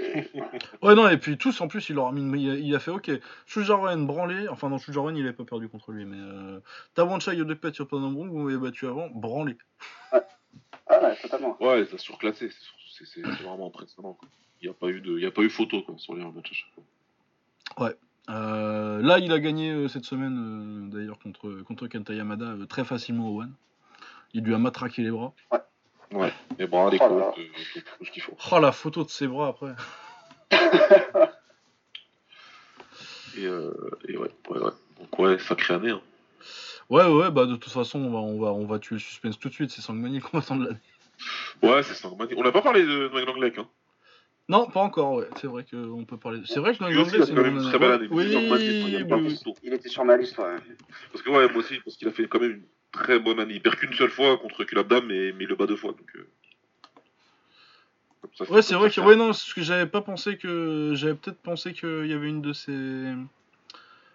Ouais, 0.82 0.94
non, 0.94 1.09
et 1.09 1.18
puis 1.18 1.36
tous, 1.36 1.60
en 1.60 1.68
plus, 1.68 1.88
il 1.90 1.96
leur 1.96 2.06
a 2.06 2.12
mis 2.12 2.42
il, 2.42 2.74
a, 2.74 2.80
fait, 2.80 2.90
ok, 2.90 3.10
Shujaroen 3.46 4.06
branlé, 4.06 4.48
enfin 4.48 4.68
non, 4.68 4.78
Shujaroen, 4.78 5.16
il 5.16 5.24
avait 5.24 5.32
pas 5.32 5.44
perdu 5.44 5.68
contre 5.68 5.92
lui, 5.92 6.04
mais 6.04 6.16
euh, 6.18 6.60
Tawancha, 6.94 7.34
Yodlekpet, 7.34 7.72
Yodpanrung, 7.78 8.30
vous 8.30 8.38
m'avez 8.38 8.56
battu 8.59 8.86
avant, 8.86 9.09
branlé. 9.10 9.56
Ah, 10.93 11.02
ouais, 11.02 11.16
totalement. 11.16 11.56
Ouais, 11.60 11.82
il 11.89 11.94
a 11.94 11.98
surclassés. 11.98 12.51
c'est 13.05 13.23
vraiment 13.23 13.69
impressionnant. 13.69 14.12
quoi. 14.12 14.28
Il 14.60 14.69
n'y 14.69 14.70
a, 14.70 14.74
pas 14.74 14.89
eu 14.89 15.01
de- 15.01 15.16
il 15.16 15.23
y 15.23 15.27
a 15.27 15.31
pas 15.31 15.43
eu 15.43 15.51
photo 15.51 15.82
quoi, 15.82 15.94
sur 15.98 16.14
les 16.14 16.23
matchs 16.24 16.51
à 16.51 16.55
chaque 16.55 16.74
fois. 16.74 16.85
Euh, 18.31 19.02
là, 19.02 19.19
il 19.19 19.32
a 19.32 19.40
gagné 19.40 19.73
euh, 19.73 19.89
cette 19.89 20.05
semaine, 20.05 20.89
euh, 20.93 20.97
d'ailleurs, 20.97 21.19
contre, 21.19 21.62
contre 21.62 21.89
Kenta 21.89 22.14
Yamada, 22.14 22.44
euh, 22.44 22.66
très 22.66 22.85
facilement 22.85 23.28
au 23.28 23.40
One. 23.43 23.52
Il 24.32 24.44
lui 24.44 24.55
a 24.55 24.59
matraqué 24.59 25.02
les 25.02 25.10
bras. 25.10 25.35
Ouais, 26.12 26.32
les 26.59 26.66
bras, 26.69 26.89
les 26.90 26.98
Oh 27.01 27.19
là 27.19 27.32
tout, 27.35 28.05
ce 28.05 28.10
qu'il 28.12 28.23
faut. 28.23 28.36
Oh, 28.52 28.60
la 28.60 28.70
photo 28.70 29.02
de 29.02 29.09
ses 29.09 29.27
bras 29.27 29.48
après. 29.48 29.74
Et, 33.35 33.47
euh, 33.47 33.73
et 34.06 34.19
ouais, 34.19 34.31
ouais, 34.51 34.59
ouais. 34.59 34.73
Donc 35.01 35.19
ouais, 35.19 35.39
sacrée 35.39 35.73
année. 35.73 35.90
Hein. 35.90 36.02
Ouais, 36.90 37.06
ouais, 37.06 37.30
bah 37.30 37.46
de 37.46 37.56
toute 37.56 37.72
façon, 37.72 38.00
on 38.00 38.10
va, 38.10 38.18
on 38.18 38.40
va, 38.40 38.52
on 38.52 38.66
va 38.66 38.78
tuer 38.78 38.96
le 38.96 39.00
suspense 39.00 39.38
tout 39.38 39.48
de 39.48 39.54
suite. 39.54 39.70
C'est 39.70 39.80
Sangmani 39.80 40.20
qu'on 40.20 40.38
va 40.38 40.42
attendre 40.42 40.64
l'année. 40.64 40.78
Ouais, 41.62 41.82
c'est 41.82 41.94
Sangmani. 41.94 42.32
On 42.36 42.42
n'a 42.42 42.52
pas 42.52 42.62
parlé 42.62 42.82
de 42.84 43.09
Noël 43.09 43.24
Langlec, 43.26 43.59
hein. 43.59 43.68
Non, 44.48 44.66
pas 44.66 44.80
encore, 44.80 45.14
ouais. 45.14 45.28
C'est 45.40 45.46
vrai 45.46 45.64
qu'on 45.64 46.04
peut 46.04 46.16
parler. 46.18 46.42
C'est 46.44 46.59
vrai 46.60 46.76
que 46.76 46.82
Noël 46.82 46.96
Langlais, 46.96 47.24
c'est 47.24 47.34
quand 47.34 47.42
même 47.42 47.56
une 47.56 47.62
très 47.62 47.78
belle 47.78 47.92
année. 47.92 48.09
Oui, 48.10 48.24
il 48.28 49.06
oui, 49.06 49.38
oui. 49.62 49.72
était 49.72 49.88
sur 49.88 50.04
ma 50.04 50.16
liste, 50.16 50.36
ouais. 50.38 50.56
Parce 51.12 51.22
que 51.22 51.30
ouais, 51.30 51.48
moi 51.48 51.59
aussi, 51.59 51.78
parce 51.84 51.96
qu'il 51.96 52.09
a 52.09 52.10
fait 52.10 52.26
quand 52.26 52.40
même 52.40 52.50
une 52.50 52.64
très 52.90 53.18
bonne 53.18 53.38
année. 53.38 53.54
Il 53.54 53.62
perd 53.62 53.76
qu'une 53.76 53.94
seule 53.94 54.10
fois 54.10 54.36
contre 54.38 54.64
Kulabdam, 54.64 55.06
mais, 55.06 55.32
mais 55.32 55.44
il 55.44 55.48
le 55.48 55.54
bat 55.54 55.66
deux 55.66 55.76
fois. 55.76 55.92
Donc, 55.92 56.10
euh, 56.16 56.28
ça, 58.34 58.50
Ouais, 58.50 58.62
c'est 58.62 58.74
vrai 58.74 58.90
que. 58.90 59.00
Ouais, 59.00 59.16
non, 59.16 59.26
parce 59.26 59.54
que 59.54 59.62
j'avais 59.62 59.86
pas 59.86 60.02
pensé 60.02 60.36
que. 60.36 60.92
J'avais 60.94 61.14
peut-être 61.14 61.38
pensé 61.40 61.72
qu'il 61.72 62.06
y 62.06 62.12
avait 62.12 62.28
une 62.28 62.42
de 62.42 62.52
ces. 62.52 63.12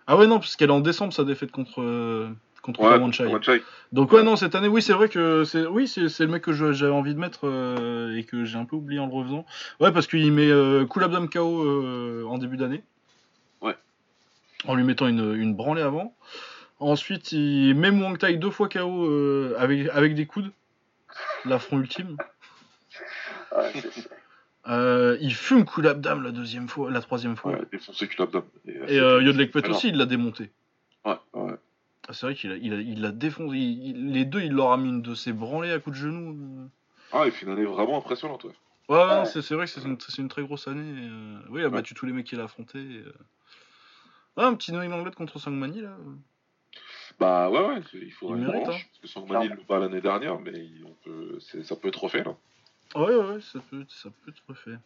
Ah 0.08 0.18
ouais, 0.18 0.28
non, 0.28 0.40
parce 0.40 0.56
qu'elle 0.56 0.70
est 0.70 0.74
en 0.74 0.82
décembre 0.82 1.14
sa 1.14 1.24
défaite 1.24 1.52
contre. 1.52 1.82
Contre 2.68 2.82
Ouais. 2.82 2.90
Kawanchai. 3.24 3.64
Donc 3.94 4.12
ouais 4.12 4.24
non 4.24 4.36
cette 4.36 4.54
année 4.54 4.68
oui 4.68 4.82
c'est 4.82 4.92
vrai 4.92 5.08
que 5.08 5.46
c'est 5.46 5.66
oui 5.66 5.88
c'est 5.88 6.20
le 6.20 6.28
mec 6.28 6.44
que 6.44 6.52
j'avais 6.52 6.92
envie 6.92 7.14
de 7.16 7.20
mettre 7.20 7.48
euh, 7.48 8.16
et 8.18 8.26
que 8.26 8.44
j'ai 8.44 8.58
un 8.58 8.66
peu 8.66 8.76
oublié 8.76 9.00
en 9.00 9.08
le 9.08 9.14
refaisant. 9.14 9.46
Ouais 9.80 9.94
parce 9.94 10.06
qu'il 10.06 10.30
met 10.34 10.50
euh, 10.52 10.86
Kulabdam 10.86 11.30
KO 11.30 11.64
euh, 11.64 12.26
en 12.28 12.38
début 12.38 12.58
d'année. 12.58 12.84
Ouais. 13.62 13.76
En 14.68 14.76
lui 14.76 14.84
mettant 14.84 15.08
une, 15.08 15.34
une 15.36 15.56
branlée 15.56 15.82
avant. 15.82 16.14
Ensuite 16.82 17.32
il 17.32 17.74
met 17.74 17.90
Muang 17.92 18.18
Thai 18.18 18.36
deux 18.36 18.52
fois 18.52 18.68
KO 18.68 19.06
euh, 19.06 19.56
avec 19.58 19.88
avec 19.94 20.14
des 20.14 20.26
coudes. 20.26 20.52
L'affront 21.46 21.80
ultime. 21.80 22.18
Ouais, 23.56 23.72
c'est- 23.74 23.92
c'est- 23.92 24.10
Euh, 24.70 25.16
il 25.22 25.34
fume 25.34 25.64
Kulabdam 25.64 26.22
la 26.22 26.32
deuxième 26.32 26.68
fois, 26.68 26.92
la 26.92 27.00
troisième 27.00 27.38
fois. 27.38 27.54
Ouais, 27.54 27.62
défoncé 27.72 28.06
Kulabdam. 28.10 28.44
Et, 28.68 28.96
Et 28.96 29.00
euh, 29.00 29.24
Yodlek 29.24 29.54
Pet 29.54 29.66
aussi 29.70 29.88
il 29.88 29.96
l'a 29.98 30.06
démonté. 30.06 30.52
Ouais, 31.06 31.14
ouais. 31.36 31.54
Ah, 32.08 32.14
c'est 32.14 32.26
vrai 32.26 32.36
qu'il 32.36 32.52
a, 32.52 32.56
il 32.56 32.74
a, 32.74 32.78
il 32.78 33.02
l'a 33.02 33.12
défoncé. 33.12 33.58
Il- 33.58 33.88
il- 33.88 34.12
les 34.14 34.24
deux 34.26 34.42
il 34.42 34.54
leur 34.54 34.72
a 34.72 34.78
mis 34.78 34.90
une 34.90 35.02
de 35.02 35.14
ses 35.14 35.34
branlées 35.34 35.72
à 35.72 35.80
coups 35.80 35.98
de 35.98 36.02
genou. 36.04 36.70
Ah, 37.12 37.24
il 37.26 37.32
fait 37.32 37.46
une 37.46 37.52
année 37.52 37.66
vraiment 37.66 37.98
impressionnante, 37.98 38.46
ouais. 38.46 38.54
Ouais, 38.90 39.26
c'est 39.26 39.54
vrai 39.54 39.66
que 39.66 39.72
c'est 39.72 39.84
une, 39.84 40.00
c'est 40.00 40.22
une 40.22 40.30
très 40.30 40.44
grosse 40.44 40.68
année. 40.70 41.04
et, 41.04 41.10
euh, 41.10 41.40
oui, 41.50 41.60
il 41.60 41.64
a 41.64 41.68
Ouais. 41.68 41.74
battu 41.74 41.94
tous 41.94 42.06
les 42.06 42.14
mecs 42.14 42.26
qu'il 42.26 42.40
a 42.40 42.46
affrontés. 42.46 42.80
et, 42.80 42.98
euh. 43.00 43.14
Ah, 44.38 44.48
un 44.48 44.54
petit 44.56 44.72
Noël 44.72 44.92
Anglais 44.94 45.12
contre 45.12 45.40
Sangmani 45.40 45.82
là. 45.82 45.98
Bah 47.20 47.50
ouais, 47.50 47.60
ouais, 47.60 47.82
il 47.94 48.12
faudrait 48.12 48.38
Il 48.38 48.42
une 48.44 48.48
mérite, 48.48 48.68
revanche. 48.68 48.82
hein. 48.84 48.88
Parce 48.90 49.00
que 49.02 49.08
Sangmani 49.08 49.48
le 49.50 49.58
bat 49.68 49.80
l'année 49.80 50.02
dernière, 50.02 50.40
mais 50.40 50.70
on 50.86 50.94
peut, 51.04 51.40
ça 51.64 51.76
peut 51.76 51.88
être 51.90 52.04
refait, 52.04 52.24
là. 52.24 52.36
Ouais, 52.96 53.14
ouais, 53.16 53.34
ouais, 53.34 53.42
ça 53.42 53.60
peut, 53.70 53.84
ça 53.90 54.10
peut 54.10 54.32
être 54.32 54.44
refait. 54.48 54.78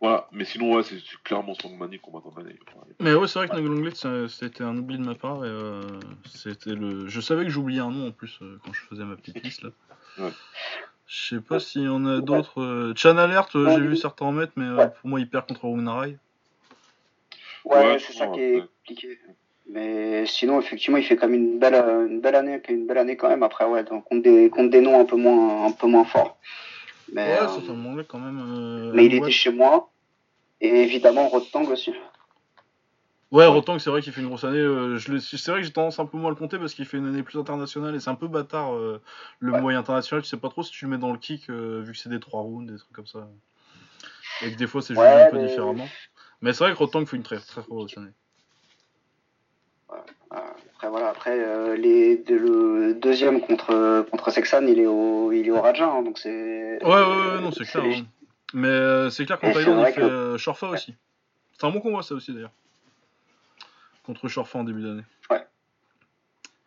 Voilà, 0.00 0.28
mais 0.32 0.44
sinon, 0.44 0.74
ouais, 0.74 0.82
c'est 0.82 0.98
clairement 1.22 1.54
Sangmani 1.54 1.98
qu'on 1.98 2.10
m'attend 2.12 2.32
l'année. 2.36 2.58
Mais 3.00 3.14
ouais, 3.14 3.26
c'est 3.26 3.38
vrai 3.38 3.48
que 3.48 3.94
ça- 3.94 4.28
c'était 4.28 4.62
un 4.64 4.76
oubli 4.76 4.98
de 4.98 5.04
ma 5.04 5.14
part. 5.14 5.44
Et, 5.44 5.48
euh, 5.48 5.80
c'était 6.28 6.74
le... 6.74 7.08
Je 7.08 7.20
savais 7.20 7.44
que 7.44 7.50
j'oubliais 7.50 7.80
un 7.80 7.90
nom 7.90 8.08
en 8.08 8.10
plus 8.10 8.38
euh, 8.42 8.58
quand 8.64 8.72
je 8.72 8.80
faisais 8.82 9.04
ma 9.04 9.16
petite 9.16 9.42
liste 9.42 9.62
là. 9.62 9.70
Ouais. 10.18 10.30
Je 11.06 11.34
sais 11.36 11.40
pas 11.40 11.58
s'il 11.58 11.82
y 11.82 11.88
en 11.88 12.06
a 12.06 12.20
d'autres. 12.20 12.60
euh, 12.62 12.92
Chan 12.96 13.16
Alert, 13.18 13.54
euh, 13.56 13.70
j'ai 13.74 13.80
vu 13.86 13.96
certains 13.96 14.26
en 14.26 14.32
mettre, 14.32 14.52
mais 14.56 14.64
euh, 14.66 14.86
pour 14.86 15.08
moi, 15.08 15.20
il 15.20 15.28
perd 15.28 15.46
contre 15.46 15.64
Rugnarai. 15.68 16.16
Ouais, 17.64 17.76
Ouais, 17.76 17.98
c'est 17.98 18.12
ça 18.12 18.28
ouais, 18.28 18.34
qui 18.34 18.40
est 18.40 18.54
ouais. 18.56 18.66
compliqué. 18.82 19.18
Mais 19.68 20.24
sinon, 20.26 20.60
effectivement, 20.60 20.98
il 20.98 21.04
fait 21.04 21.16
quand 21.16 21.28
même 21.28 21.40
une 21.40 21.58
belle, 21.58 21.74
une 21.74 22.20
belle 22.20 22.34
année, 22.36 22.60
une 22.68 22.86
belle 22.86 22.98
année 22.98 23.16
quand 23.16 23.28
même. 23.28 23.42
Après, 23.42 23.64
ouais, 23.64 23.82
donc, 23.84 24.04
contre 24.04 24.22
des, 24.22 24.48
contre 24.50 24.70
des 24.70 24.80
noms 24.80 25.00
un 25.00 25.04
peu 25.04 25.16
moins, 25.16 25.66
un 25.66 25.72
peu 25.72 25.86
moins 25.86 26.04
forts. 26.04 26.38
Mais, 27.12 27.22
Ouais, 27.28 27.40
euh, 27.42 27.48
c'est 27.48 27.70
un 27.70 27.84
Anglais 27.84 28.04
quand 28.08 28.18
même. 28.18 28.38
euh, 28.40 28.92
mais 28.94 29.06
il 29.06 29.14
était 29.14 29.30
chez 29.30 29.50
moi. 29.50 29.90
Et 30.60 30.68
évidemment, 30.82 31.28
Rotang 31.28 31.64
aussi. 31.66 31.92
Ouais, 33.30 33.46
Rotang, 33.46 33.78
c'est 33.80 33.90
vrai 33.90 34.00
qu'il 34.00 34.12
fait 34.12 34.20
une 34.20 34.28
grosse 34.28 34.44
année. 34.44 34.58
euh, 34.58 34.96
c'est 34.98 35.48
vrai 35.50 35.60
que 35.60 35.66
j'ai 35.66 35.72
tendance 35.72 35.98
un 35.98 36.06
peu 36.06 36.16
moins 36.16 36.28
à 36.28 36.30
le 36.30 36.36
compter 36.36 36.56
parce 36.58 36.72
qu'il 36.72 36.84
fait 36.86 36.98
une 36.98 37.06
année 37.06 37.22
plus 37.24 37.38
internationale 37.38 37.94
et 37.94 38.00
c'est 38.00 38.10
un 38.10 38.14
peu 38.14 38.28
bâtard 38.28 38.74
euh, 38.74 39.02
le 39.40 39.52
Ouais. 39.52 39.60
moyen 39.60 39.80
international. 39.80 40.22
Tu 40.22 40.28
sais 40.28 40.36
pas 40.36 40.48
trop 40.50 40.62
si 40.62 40.70
tu 40.70 40.84
le 40.84 40.92
mets 40.92 40.98
dans 40.98 41.10
le 41.12 41.18
kick 41.18 41.50
euh, 41.50 41.82
vu 41.84 41.92
que 41.92 41.98
c'est 41.98 42.08
des 42.08 42.20
3 42.20 42.42
rounds, 42.42 42.70
des 42.70 42.78
trucs 42.78 42.92
comme 42.92 43.06
ça. 43.08 43.28
Et 44.46 44.50
que 44.52 44.56
des 44.56 44.66
fois 44.68 44.82
c'est 44.82 44.94
jugé 44.94 45.06
Ouais, 45.06 45.22
un 45.22 45.26
peu 45.26 45.38
différemment. 45.38 45.88
Mais 46.42 46.52
c'est 46.52 46.62
vrai 46.64 46.72
que 46.74 46.78
Rotang 46.78 47.04
fait 47.06 47.16
une 47.16 47.22
très 47.24 47.38
très 47.38 47.62
grosse 47.62 47.96
année. 47.98 48.12
Après, 50.84 50.90
voilà, 50.90 51.08
après, 51.08 51.38
euh, 51.40 51.76
les, 51.76 52.18
de- 52.18 52.34
le 52.36 52.92
deuxième 52.94 53.40
contre, 53.40 54.04
contre 54.10 54.30
Sexan, 54.30 54.66
il 54.66 54.78
est 54.78 54.84
au, 54.86 55.32
il 55.32 55.46
est 55.46 55.50
au 55.50 55.58
Raja. 55.62 55.86
hein, 55.88 56.02
donc 56.02 56.18
c'est. 56.18 56.78
Ouais, 56.84 56.90
ouais, 56.90 57.00
ouais, 57.00 57.40
non, 57.40 57.50
c'est 57.52 57.64
clair. 57.64 57.84
hein. 57.84 58.04
Mais 58.52 58.68
euh, 58.68 59.08
c'est 59.08 59.24
clair 59.24 59.40
qu'en 59.40 59.50
Thaïlande, 59.50 59.78
il 59.78 59.80
vrai 59.80 59.92
fait 59.92 60.00
que- 60.02 60.06
euh, 60.06 60.36
Shorfa 60.38 60.68
aussi. 60.68 60.94
C'est 61.58 61.64
un 61.66 61.70
bon 61.70 61.80
combat 61.80 62.02
ça 62.02 62.14
aussi 62.14 62.34
d'ailleurs. 62.34 62.52
Contre 64.04 64.28
Shorfa 64.28 64.58
en 64.58 64.64
début 64.64 64.82
d'année. 64.82 65.04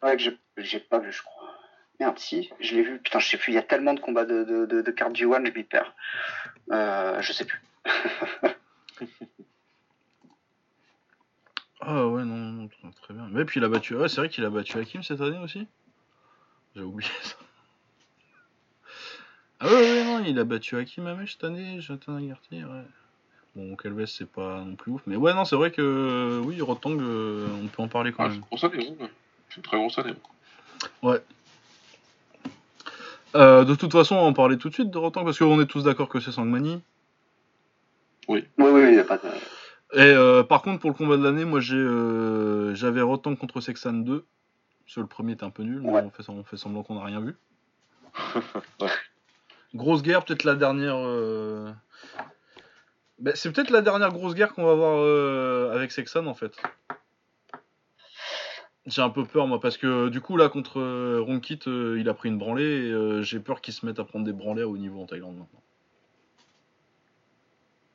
Ouais, 0.04 0.16
que 0.18 0.24
j'ai- 0.58 0.80
pas 0.80 0.98
vu, 1.00 1.12
je 1.12 1.22
crois. 1.22 1.52
Merde, 2.00 2.18
si, 2.18 2.50
je 2.60 2.76
l'ai 2.76 2.82
vu. 2.84 2.98
Putain, 3.00 3.20
je 3.20 3.28
sais 3.30 3.38
plus, 3.38 3.52
il 3.52 3.56
y 3.56 3.60
a 3.60 3.64
tellement 3.64 3.94
de 3.94 4.00
combats 4.00 4.26
de, 4.26 4.44
de, 4.44 4.66
de, 4.66 4.82
de 4.82 4.92
cartes 4.92 5.14
G1, 5.16 5.46
je 5.46 5.52
m'y 5.52 5.64
perds. 5.64 5.94
Euh, 6.72 7.22
je 7.22 7.34
sais 7.34 7.46
plus. 7.46 7.62
Ah 11.80 12.08
ouais, 12.08 12.24
non, 12.24 12.36
non, 12.36 12.70
non, 12.84 12.92
très, 13.02 13.14
bien. 13.14 13.28
Mais 13.32 13.46
puis 13.46 13.60
il 13.60 13.64
a 13.64 13.70
battu. 13.70 13.96
Ouais, 13.96 14.10
c'est 14.10 14.18
vrai 14.18 14.30
qu'il 14.30 14.44
a 14.46 14.50
battu 14.50 14.78
Hakim 14.80 15.04
cette 15.04 15.22
année 15.22 15.38
aussi. 15.38 15.68
J'ai 16.76 16.82
oublié 16.82 17.10
ça. 17.24 17.36
Ah 19.60 19.68
ouais, 19.68 19.74
ouais, 19.74 20.04
non, 20.04 20.24
il 20.26 20.38
a 20.40 20.44
battu 20.44 20.78
Hakim 20.78 21.08
Hamech 21.08 21.32
cette 21.34 21.44
année, 21.44 21.82
Jonathan 21.82 22.16
Agarty, 22.16 22.64
ouais. 22.64 22.84
Bon, 23.56 23.76
Calves, 23.76 24.06
c'est 24.06 24.30
pas 24.30 24.62
non 24.64 24.76
plus 24.76 24.92
ouf. 24.92 25.02
Mais 25.08 25.16
ouais, 25.16 25.34
non, 25.34 25.46
c'est 25.46 25.56
vrai 25.56 25.72
que 25.72 26.40
oui, 26.46 26.62
Rotang, 26.62 26.96
euh, 27.00 27.48
on 27.64 27.68
peut 27.68 27.82
en 27.82 27.88
parler 27.88 28.12
quand 28.12 28.24
Ah, 28.24 28.28
c'est 28.28 28.34
même. 28.34 28.40
une 28.40 28.46
grosse 28.46 28.64
année, 28.64 28.88
ouais. 29.00 29.10
C'est 29.50 29.58
une 29.58 29.64
très 29.64 29.78
grosse 29.78 29.98
année. 29.98 30.14
Euh, 33.36 33.66
de 33.66 33.76
toute 33.76 33.92
façon, 33.92 34.16
on 34.16 34.22
va 34.22 34.28
en 34.28 34.34
parler 34.34 34.58
tout 34.58 34.70
de 34.70 34.74
suite 34.74 34.92
de 34.92 34.98
Rotang 34.98 35.24
parce 35.24 35.40
qu'on 35.40 35.60
est 35.62 35.66
tous 35.66 35.84
d'accord 35.84 36.08
que 36.08 36.20
c'est 36.20 36.32
Sangmani. 36.32 36.82
Oui, 38.28 38.46
oui, 38.58 38.70
oui, 38.72 38.82
il 38.90 38.96
y 38.96 39.00
a 39.00 39.04
pas 39.04 39.18
de. 39.18 39.24
Et 39.94 40.00
euh, 40.02 40.44
par 40.44 40.62
contre, 40.62 40.80
pour 40.82 40.90
le 40.90 40.96
combat 40.96 41.16
de 41.18 41.24
l'année, 41.24 41.46
moi 41.46 41.60
j'ai 41.62 41.78
euh, 41.78 42.76
j'avais 42.76 43.02
Rotang 43.02 43.36
contre 43.36 43.62
Sexan 43.62 43.94
2. 43.94 44.26
Parce 44.86 44.96
que 44.96 45.00
le 45.02 45.08
premier 45.08 45.34
était 45.34 45.44
un 45.44 45.50
peu 45.50 45.64
nul, 45.64 45.82
Ouais. 45.82 46.02
on, 46.02 46.10
fait, 46.12 46.30
on 46.30 46.44
fait 46.44 46.56
semblant 46.58 46.84
qu'on 46.84 46.96
n'a 46.96 47.04
rien 47.04 47.20
vu. 47.22 47.36
Ouais. 48.82 48.90
Grosse 49.76 50.02
guerre, 50.02 50.24
peut-être 50.24 50.44
la 50.46 50.56
dernière. 50.56 50.96
euh, 50.98 51.72
ben, 53.20 53.34
c'est 53.36 53.52
peut-être 53.52 53.70
la 53.70 53.82
dernière 53.82 54.12
grosse 54.14 54.34
guerre 54.34 54.54
qu'on 54.54 54.64
va 54.66 54.72
avoir 54.72 55.74
avec 55.76 55.92
Sexan 55.92 56.26
en 56.28 56.34
fait. 56.34 56.56
J'ai 58.86 59.02
un 59.02 59.10
peu 59.10 59.26
peur 59.26 59.48
moi 59.48 59.60
parce 59.60 59.76
que 59.78 60.08
du 60.08 60.22
coup 60.22 60.38
là 60.38 60.48
contre 60.48 61.20
Ronkit 61.20 61.60
il 61.66 62.08
a 62.08 62.14
pris 62.14 62.30
une 62.30 62.38
branlée 62.38 62.64
et 62.90 63.24
j'ai 63.24 63.40
peur 63.42 63.60
qu'il 63.60 63.74
se 63.74 63.86
mette 63.86 64.00
à 64.00 64.06
prendre 64.06 64.24
des 64.24 64.32
branlées 64.34 64.62
à 64.62 64.68
haut 64.68 64.78
niveau 64.78 65.02
en 65.02 65.06
Thaïlande 65.06 65.36
maintenant. 65.38 65.62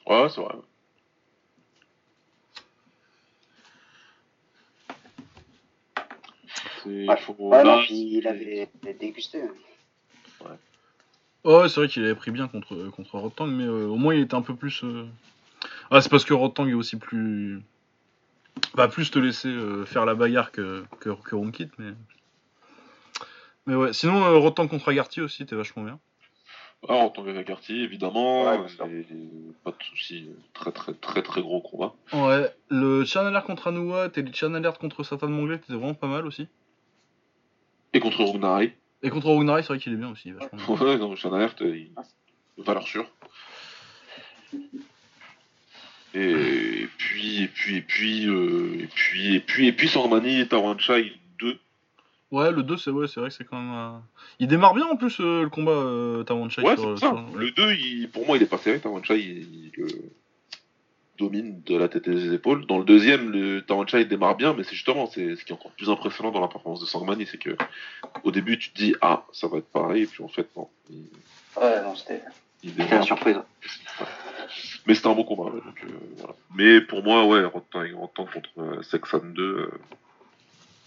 Ouais, 0.06 0.28
c'est 0.28 0.40
vrai. 0.42 0.54
C'est- 6.84 7.16
faut- 7.22 7.36
Ouais, 7.38 7.64
là, 7.64 7.76
non, 7.76 7.82
puis 7.82 8.16
il 8.18 8.26
avait 8.28 8.68
dégusté. 8.98 9.42
Ouais, 11.44 11.68
c'est 11.68 11.80
vrai 11.80 11.88
qu'il 11.88 12.04
avait 12.04 12.14
pris 12.14 12.30
bien 12.30 12.46
contre, 12.46 12.76
contre 12.90 13.18
Rotang, 13.18 13.48
mais 13.48 13.64
euh, 13.64 13.86
au 13.88 13.96
moins 13.96 14.14
il 14.14 14.20
était 14.22 14.34
un 14.34 14.42
peu 14.42 14.54
plus. 14.54 14.84
euh, 14.84 15.06
Ah, 15.90 16.00
c'est 16.00 16.08
parce 16.08 16.24
que 16.24 16.34
Rotang 16.34 16.68
est 16.68 16.72
aussi 16.74 16.96
plus. 16.96 17.60
Va 18.74 18.86
plus 18.86 19.10
te 19.10 19.18
laisser 19.18 19.48
euh, 19.48 19.84
faire 19.84 20.04
la 20.06 20.14
bagarre 20.14 20.52
que, 20.52 20.84
que, 21.00 21.10
que 21.10 21.34
Ronkit, 21.34 21.68
mais. 21.78 21.92
Mais 23.66 23.74
ouais, 23.74 23.92
sinon 23.92 24.22
euh, 24.24 24.36
Rotang 24.38 24.68
contre 24.68 24.88
Agarty 24.90 25.20
aussi, 25.20 25.44
t'es 25.46 25.56
vachement 25.56 25.82
bien. 25.82 25.98
Ah, 26.88 26.94
en 26.94 27.10
tant 27.10 27.24
qu'Agarty, 27.24 27.74
évidemment, 27.82 28.44
Ouais, 28.44 28.58
bien 28.58 28.68
sûr. 28.68 28.86
et- 28.86 29.00
et 29.00 29.52
pas 29.64 29.70
de 29.70 29.82
soucis, 29.84 30.28
très 30.52 30.72
très 30.72 30.94
très 30.94 31.22
très 31.22 31.40
gros 31.40 31.60
combat. 31.60 31.94
Ouais, 32.12 32.52
le 32.70 33.04
Chan 33.04 33.24
Alert 33.26 33.46
contre 33.46 33.68
Anouat 33.68 34.08
et 34.16 34.22
le 34.22 34.32
Chan 34.32 34.54
Alert 34.54 34.78
contre 34.78 35.02
Satan 35.04 35.28
Monglet 35.28 35.56
étaient 35.56 35.72
vraiment 35.74 35.94
pas 35.94 36.08
mal 36.08 36.26
aussi. 36.26 36.46
Et 37.94 38.00
contre 38.00 38.24
Rugnari, 38.24 38.72
Et 39.02 39.10
contre 39.10 39.28
Rugnarai, 39.30 39.62
c'est 39.62 39.68
vrai 39.68 39.78
qu'il 39.78 39.92
est 39.92 39.96
bien 39.96 40.10
aussi, 40.10 40.30
vachement 40.32 40.74
ouais, 40.76 40.96
non, 40.98 41.14
Sean 41.16 41.32
Alert, 41.32 41.60
euh, 41.62 41.76
il... 41.76 41.90
valeur 42.64 42.86
sûre. 42.86 43.06
Et 46.14 46.86
puis, 46.98 47.42
et 47.42 47.48
puis, 47.48 47.76
et 47.76 47.82
puis, 47.82 48.26
euh, 48.28 48.76
et 48.80 48.86
puis, 48.86 49.34
et 49.36 49.40
puis, 49.40 49.66
et 49.68 49.72
puis, 49.72 49.88
Sormani 49.88 50.40
et 50.40 50.48
Tawanchai 50.48 51.12
2. 51.38 51.58
Ouais, 52.30 52.50
le 52.50 52.62
2, 52.62 52.76
c'est 52.76 52.90
ouais, 52.90 53.08
c'est 53.08 53.20
vrai 53.20 53.28
que 53.30 53.34
c'est 53.34 53.44
quand 53.44 53.58
même. 53.60 53.74
euh, 53.74 53.98
Il 54.38 54.46
démarre 54.48 54.74
bien 54.74 54.86
en 54.86 54.96
plus 54.96 55.20
euh, 55.20 55.42
le 55.42 55.48
combat 55.50 55.72
euh, 55.72 56.22
Tawanchai 56.24 56.62
Ouais, 56.62 56.76
sur, 56.76 56.98
c'est 56.98 57.06
ça. 57.06 57.12
sur- 57.12 57.36
Le 57.38 57.50
2, 57.50 57.72
il, 57.74 58.08
pour 58.10 58.26
moi, 58.26 58.36
il 58.36 58.42
est 58.42 58.46
pas 58.46 58.58
serré, 58.58 58.78
Tawanchai, 58.80 59.18
il, 59.20 59.38
il, 59.54 59.72
le- 59.76 59.88
domine 61.18 61.62
de 61.66 61.76
la 61.76 61.88
tête 61.88 62.08
et 62.08 62.14
des 62.14 62.34
épaules. 62.34 62.66
Dans 62.66 62.78
le 62.78 62.84
deuxième, 62.84 63.30
le 63.30 63.60
Taranchai 63.62 64.04
démarre 64.04 64.36
bien, 64.36 64.54
mais 64.54 64.64
c'est 64.64 64.74
justement 64.74 65.06
c'est 65.06 65.36
ce 65.36 65.44
qui 65.44 65.52
est 65.52 65.54
encore 65.54 65.72
plus 65.72 65.90
impressionnant 65.90 66.32
dans 66.32 66.40
la 66.40 66.48
performance 66.48 66.80
de 66.80 66.86
Sangmani, 66.86 67.26
c'est 67.26 67.38
que 67.38 67.56
au 68.24 68.30
début 68.30 68.58
tu 68.58 68.70
te 68.70 68.78
dis 68.78 68.94
ah 69.00 69.24
ça 69.32 69.46
va 69.48 69.58
être 69.58 69.68
pareil, 69.68 70.04
et 70.04 70.06
puis 70.06 70.24
en 70.24 70.28
fait 70.28 70.48
non. 70.56 70.68
Il, 70.90 71.04
Ouais, 71.56 71.82
non, 71.82 71.94
c'était 71.94 72.22
c'était 72.64 72.94
la 72.94 73.02
surprise. 73.02 73.36
Mais 74.86 74.94
c'était 74.94 75.08
un 75.08 75.14
bon 75.14 75.24
combat. 75.24 75.44
ouais, 75.44 75.60
donc, 75.60 75.84
euh, 75.84 75.88
voilà. 76.16 76.34
Mais 76.54 76.80
pour 76.80 77.02
moi, 77.02 77.26
ouais, 77.26 77.44
Rotten 77.44 77.94
Rotten 77.94 78.26
contre 78.26 78.50
euh, 78.58 78.82
Sexan 78.82 79.20
2, 79.24 79.42
euh, 79.42 79.70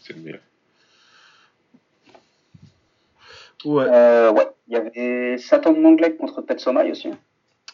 c'est 0.02 0.14
le 0.14 0.22
meilleur. 0.22 0.40
Ouais. 3.66 3.86
Euh, 3.88 4.32
ouais, 4.32 4.48
il 4.68 4.74
y 4.74 4.78
avait 4.78 5.38
Satan 5.38 5.74
Manglek 5.74 6.18
contre 6.18 6.42
Pet 6.42 6.60
Somai 6.60 6.92
aussi. 6.92 7.10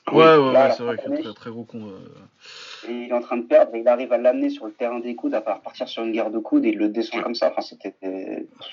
Ah 0.08 0.14
Ouais, 0.16 0.38
ouais, 0.38 0.52
ouais, 0.52 0.72
c'est 0.76 0.84
vrai 0.84 0.98
qu'il 0.98 1.10
d'année. 1.10 1.22
très, 1.24 1.34
très 1.34 1.50
gros 1.52 1.64
con. 1.64 1.88
euh. 1.90 2.90
Et 2.90 2.92
il 3.06 3.10
est 3.10 3.14
en 3.14 3.22
train 3.22 3.38
de 3.38 3.44
perdre 3.44 3.76
et 3.76 3.80
il 3.82 3.88
arrive 3.88 4.12
à 4.12 4.18
l'amener 4.18 4.50
sur 4.50 4.66
le 4.66 4.72
terrain 4.74 5.00
des 5.00 5.16
coudes 5.16 5.34
à 5.36 5.42
partir 5.42 5.88
sur 5.88 6.04
une 6.04 6.12
guerre 6.12 6.32
de 6.32 6.40
coudes 6.40 6.66
et 6.66 6.70
il 6.70 6.78
le 6.78 6.90
descend 6.90 7.18
Ouais. 7.20 7.24
comme 7.24 7.36
ça. 7.36 7.50
Enfin, 7.52 7.62
c'était 7.62 7.94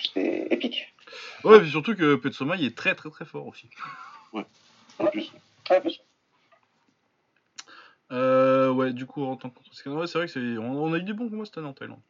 c'était 0.02 0.46
épique. 0.50 0.94
Ouais, 1.44 1.59
et 1.59 1.60
puis 1.60 1.70
surtout 1.70 1.94
que 1.94 2.14
Petsoma 2.16 2.56
il 2.56 2.64
est 2.64 2.76
très 2.76 2.94
très 2.94 3.10
très 3.10 3.24
fort 3.26 3.46
aussi. 3.46 3.68
En 4.32 5.06
plus, 5.06 5.30
Ouais. 5.70 5.82
Euh, 8.10 8.70
ouais, 8.72 8.92
du 8.94 9.05
coup, 9.05 9.22
en 9.24 9.36
tant 9.36 9.50
que 9.50 9.88
ouais, 9.90 10.06
c'est 10.06 10.16
vrai 10.18 10.26
que 10.26 10.32
c'est. 10.32 10.59
On, 10.59 10.82
on 10.84 10.92
a 10.94 10.98
eu 10.98 11.02
des 11.02 11.12
bons 11.12 11.28
combats 11.28 11.44
cette 11.44 11.59
année 11.59 11.68
en 11.68 11.74
Thaïlande. 11.74 12.00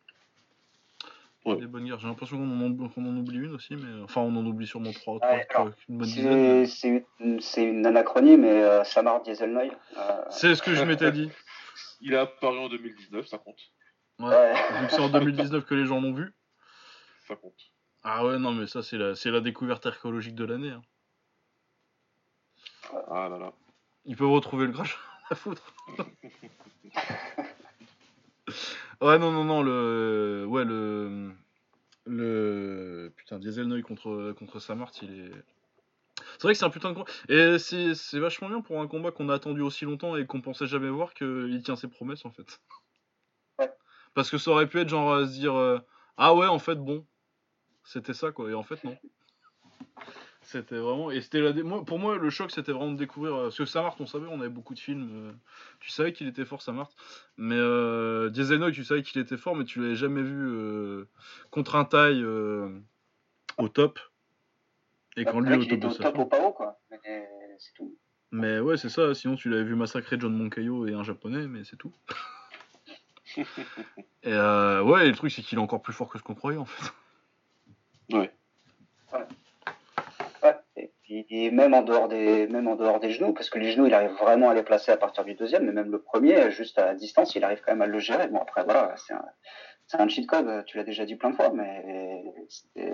Ouais. 1.45 1.57
Des 1.57 1.67
bonnes 1.67 1.85
guerres. 1.87 1.99
J'ai 2.01 2.09
l'impression 2.09 2.37
qu'on 2.37 2.51
en, 2.51 2.67
oublie- 2.67 2.91
qu'on 2.93 3.07
en 3.07 3.17
oublie 3.17 3.39
une 3.39 3.55
aussi, 3.55 3.75
mais 3.77 4.03
enfin, 4.03 4.21
on 4.23 4.35
en 4.37 4.45
oublie 4.45 4.67
sûrement 4.67 4.93
trois, 4.93 5.15
Ouais, 5.15 5.21
trois, 5.21 5.39
trois, 5.49 5.61
alors, 5.63 5.75
une 5.89 5.99
bonne 5.99 6.07
dizaine. 6.09 6.67
C'est 6.67 7.05
mais- 7.21 7.65
une, 7.71 7.87
anachronie, 7.87 8.37
mais 8.37 8.63
euh, 8.63 8.85
Samar 8.85 9.23
Dieselnoy. 9.23 9.71
Euh, 9.97 10.23
C'est 10.31 10.55
ce 10.57 10.63
que 10.63 10.75
je 10.75 10.83
m'étais 10.85 11.11
dit. 11.13 11.31
il 12.01 12.13
est 12.13 12.17
apparu 12.19 12.59
en 12.59 12.69
2019, 12.69 13.27
ça 13.27 13.39
compte. 13.39 13.59
Ouais. 14.19 14.29
ouais. 14.29 14.55
Vu 14.81 14.87
que 14.89 14.93
c'est 14.93 15.01
en 15.01 15.09
2019 15.09 15.65
que 15.65 15.75
les 15.75 15.87
gens 15.87 16.01
l'ont 16.01 16.13
vu. 16.13 16.35
Ça 17.27 17.37
compte. 17.37 17.55
Ah 18.03 18.27
ouais, 18.27 18.39
non, 18.39 18.53
mais 18.53 18.67
ça, 18.67 18.83
c'est 18.83 18.99
la, 18.99 19.15
c'est 19.15 19.31
la 19.31 19.41
découverte 19.41 19.87
archéologique 19.87 20.35
de 20.35 20.45
l'année. 20.45 20.71
hein. 20.71 20.83
Ah 23.11 23.29
là 23.31 23.39
là. 23.39 23.53
Ils 24.07 24.17
peuvent 24.17 24.31
retrouver 24.31 24.67
le 24.67 24.73
Graal 24.73 24.89
à 25.31 25.35
foutre. 25.35 25.75
ouais, 29.01 29.19
non, 29.19 29.33
non, 29.33 29.45
non, 29.45 29.63
le. 29.63 30.45
Ouais, 30.49 30.65
le. 30.65 31.33
Le. 32.07 33.13
Putain, 33.17 33.39
Dieselnoy 33.39 33.83
contre, 33.83 34.33
contre 34.39 34.61
Samart, 34.61 34.93
il 35.03 35.21
est. 35.21 35.33
C'est 36.33 36.43
vrai 36.43 36.53
que 36.53 36.59
c'est 36.59 36.65
un 36.65 36.71
putain 36.71 36.91
de 36.91 36.95
combat. 36.95 37.11
Et 37.29 37.59
c'est 37.59 37.95
c'est 37.95 38.19
vachement 38.19 38.49
bien 38.49 38.61
pour 38.61 38.81
un 38.81 38.87
combat 38.87 39.11
qu'on 39.11 39.29
a 39.29 39.35
attendu 39.35 39.61
aussi 39.61 39.85
longtemps 39.85 40.17
et 40.17 40.27
qu'on 40.27 40.41
pensait 40.41 40.67
jamais 40.67 40.89
voir 40.89 41.15
qu'il 41.15 41.61
tient 41.65 41.77
ses 41.77 41.89
promesses 41.89 42.25
en 42.25 42.31
fait. 42.31 42.61
Ouais. 43.59 43.71
Parce 44.15 44.31
que 44.31 44.39
ça 44.39 44.51
aurait 44.51 44.69
pu 44.69 44.81
être 44.81 44.89
genre 44.89 45.15
à 45.15 45.27
se 45.27 45.33
dire 45.33 45.55
euh, 45.55 45.79
Ah 46.17 46.35
ouais, 46.35 46.47
en 46.47 46.59
fait, 46.59 46.77
bon. 46.77 47.05
C'était 47.85 48.15
ça 48.15 48.33
quoi. 48.33 48.51
Et 48.51 48.55
en 48.55 48.63
fait, 48.63 48.83
non. 48.85 48.97
C'était 50.51 50.79
vraiment. 50.79 51.11
Et 51.11 51.21
c'était 51.21 51.43
la. 51.43 51.53
dé- 51.53 51.63
Moi, 51.63 51.85
pour 51.85 51.99
moi, 51.99 52.17
le 52.17 52.31
choc, 52.31 52.51
c'était 52.51 52.73
vraiment 52.73 52.93
de 52.93 52.97
découvrir. 52.97 53.35
euh, 53.35 53.43
Parce 53.45 53.59
que 53.59 53.67
Samart, 53.67 53.95
on 54.01 54.07
savait, 54.07 54.29
on 54.31 54.41
avait 54.41 54.49
beaucoup 54.49 54.73
de 54.73 54.79
films. 54.79 55.11
euh, 55.13 55.33
Tu 55.79 55.91
savais 55.91 56.15
qu'il 56.15 56.27
était 56.27 56.47
fort, 56.47 56.63
Samart. 56.63 56.89
Mais 57.37 57.55
euh, 57.59 58.31
Dieselnoy, 58.31 58.73
tu 58.73 58.83
savais 58.83 59.03
qu'il 59.03 59.21
était 59.21 59.37
fort, 59.37 59.55
mais 59.57 59.65
tu 59.67 59.83
l'avais 59.83 59.95
jamais 59.95 60.23
vu 60.23 60.49
euh, 60.49 61.07
contre 61.51 61.77
un 61.77 61.85
taille 61.85 62.25
au 62.25 63.69
top. 63.69 63.99
Et 65.19 65.27
quand 65.27 65.41
lui 65.41 65.55
au 65.55 65.65
top 65.67 65.85
au 65.85 65.95
top 65.95 66.19
au 66.19 66.25
pao, 66.25 66.53
quoi. 66.53 66.81
Mais 66.91 67.29
c'est 67.59 67.75
tout. 67.75 67.95
Mais 68.31 68.59
ouais, 68.59 68.79
c'est 68.79 68.89
ça. 68.89 69.13
Sinon, 69.15 69.37
tu 69.37 69.51
l'avais 69.51 69.65
vu 69.65 69.75
massacrer 69.75 70.19
John 70.19 70.33
Moncayo 70.35 70.87
et 70.87 70.95
un 70.95 71.03
japonais, 71.05 71.47
mais 71.47 71.65
c'est 71.65 71.77
tout. 71.77 71.93
et 74.23 74.33
ouais, 74.33 75.07
et 75.07 75.11
le 75.11 75.15
truc, 75.15 75.31
c'est 75.31 75.43
qu'il 75.43 75.59
est 75.59 75.61
encore 75.63 75.83
plus 75.83 75.93
fort 75.93 76.09
que 76.09 76.17
ce 76.19 76.23
qu'on 76.23 76.35
croyait 76.35 76.59
en 76.59 76.65
fait. 76.65 76.93
Ouais. 78.17 78.33
Et 81.11 81.51
même 81.51 81.73
en 81.73 81.83
dehors 81.83 82.09
des 82.09 82.47
même 82.49 82.69
en 82.69 82.77
dehors 82.77 83.01
des 83.01 83.11
genoux, 83.11 83.33
parce 83.33 83.49
que 83.49 83.59
les 83.59 83.71
genoux, 83.73 83.87
il 83.87 83.95
arrive 83.95 84.13
vraiment 84.21 84.51
à 84.51 84.55
les 84.55 84.63
placer 84.63 84.93
à 84.93 84.97
partir 84.99 85.25
du 85.25 85.35
deuxième, 85.35 85.65
mais 85.65 85.73
même 85.73 85.91
le 85.91 86.03
premier, 86.03 86.51
juste 86.51 86.79
à 86.79 86.95
distance, 86.95 87.35
il 87.35 87.45
arrive 87.45 87.61
quand 87.65 87.73
même 87.73 87.83
à 87.83 87.87
le 87.87 87.99
gérer. 87.99 88.29
Bon 88.29 88.39
après 88.41 88.63
voilà, 88.65 88.95
c'est 88.97 89.15
un 89.15 89.25
c'est 89.87 89.99
un 89.99 90.07
cheat 90.09 90.27
code, 90.27 90.65
tu 90.67 90.77
l'as 90.77 90.85
déjà 90.85 91.07
dit 91.07 91.17
plein 91.17 91.31
de 91.31 91.35
fois, 91.37 91.51
mais 91.51 92.23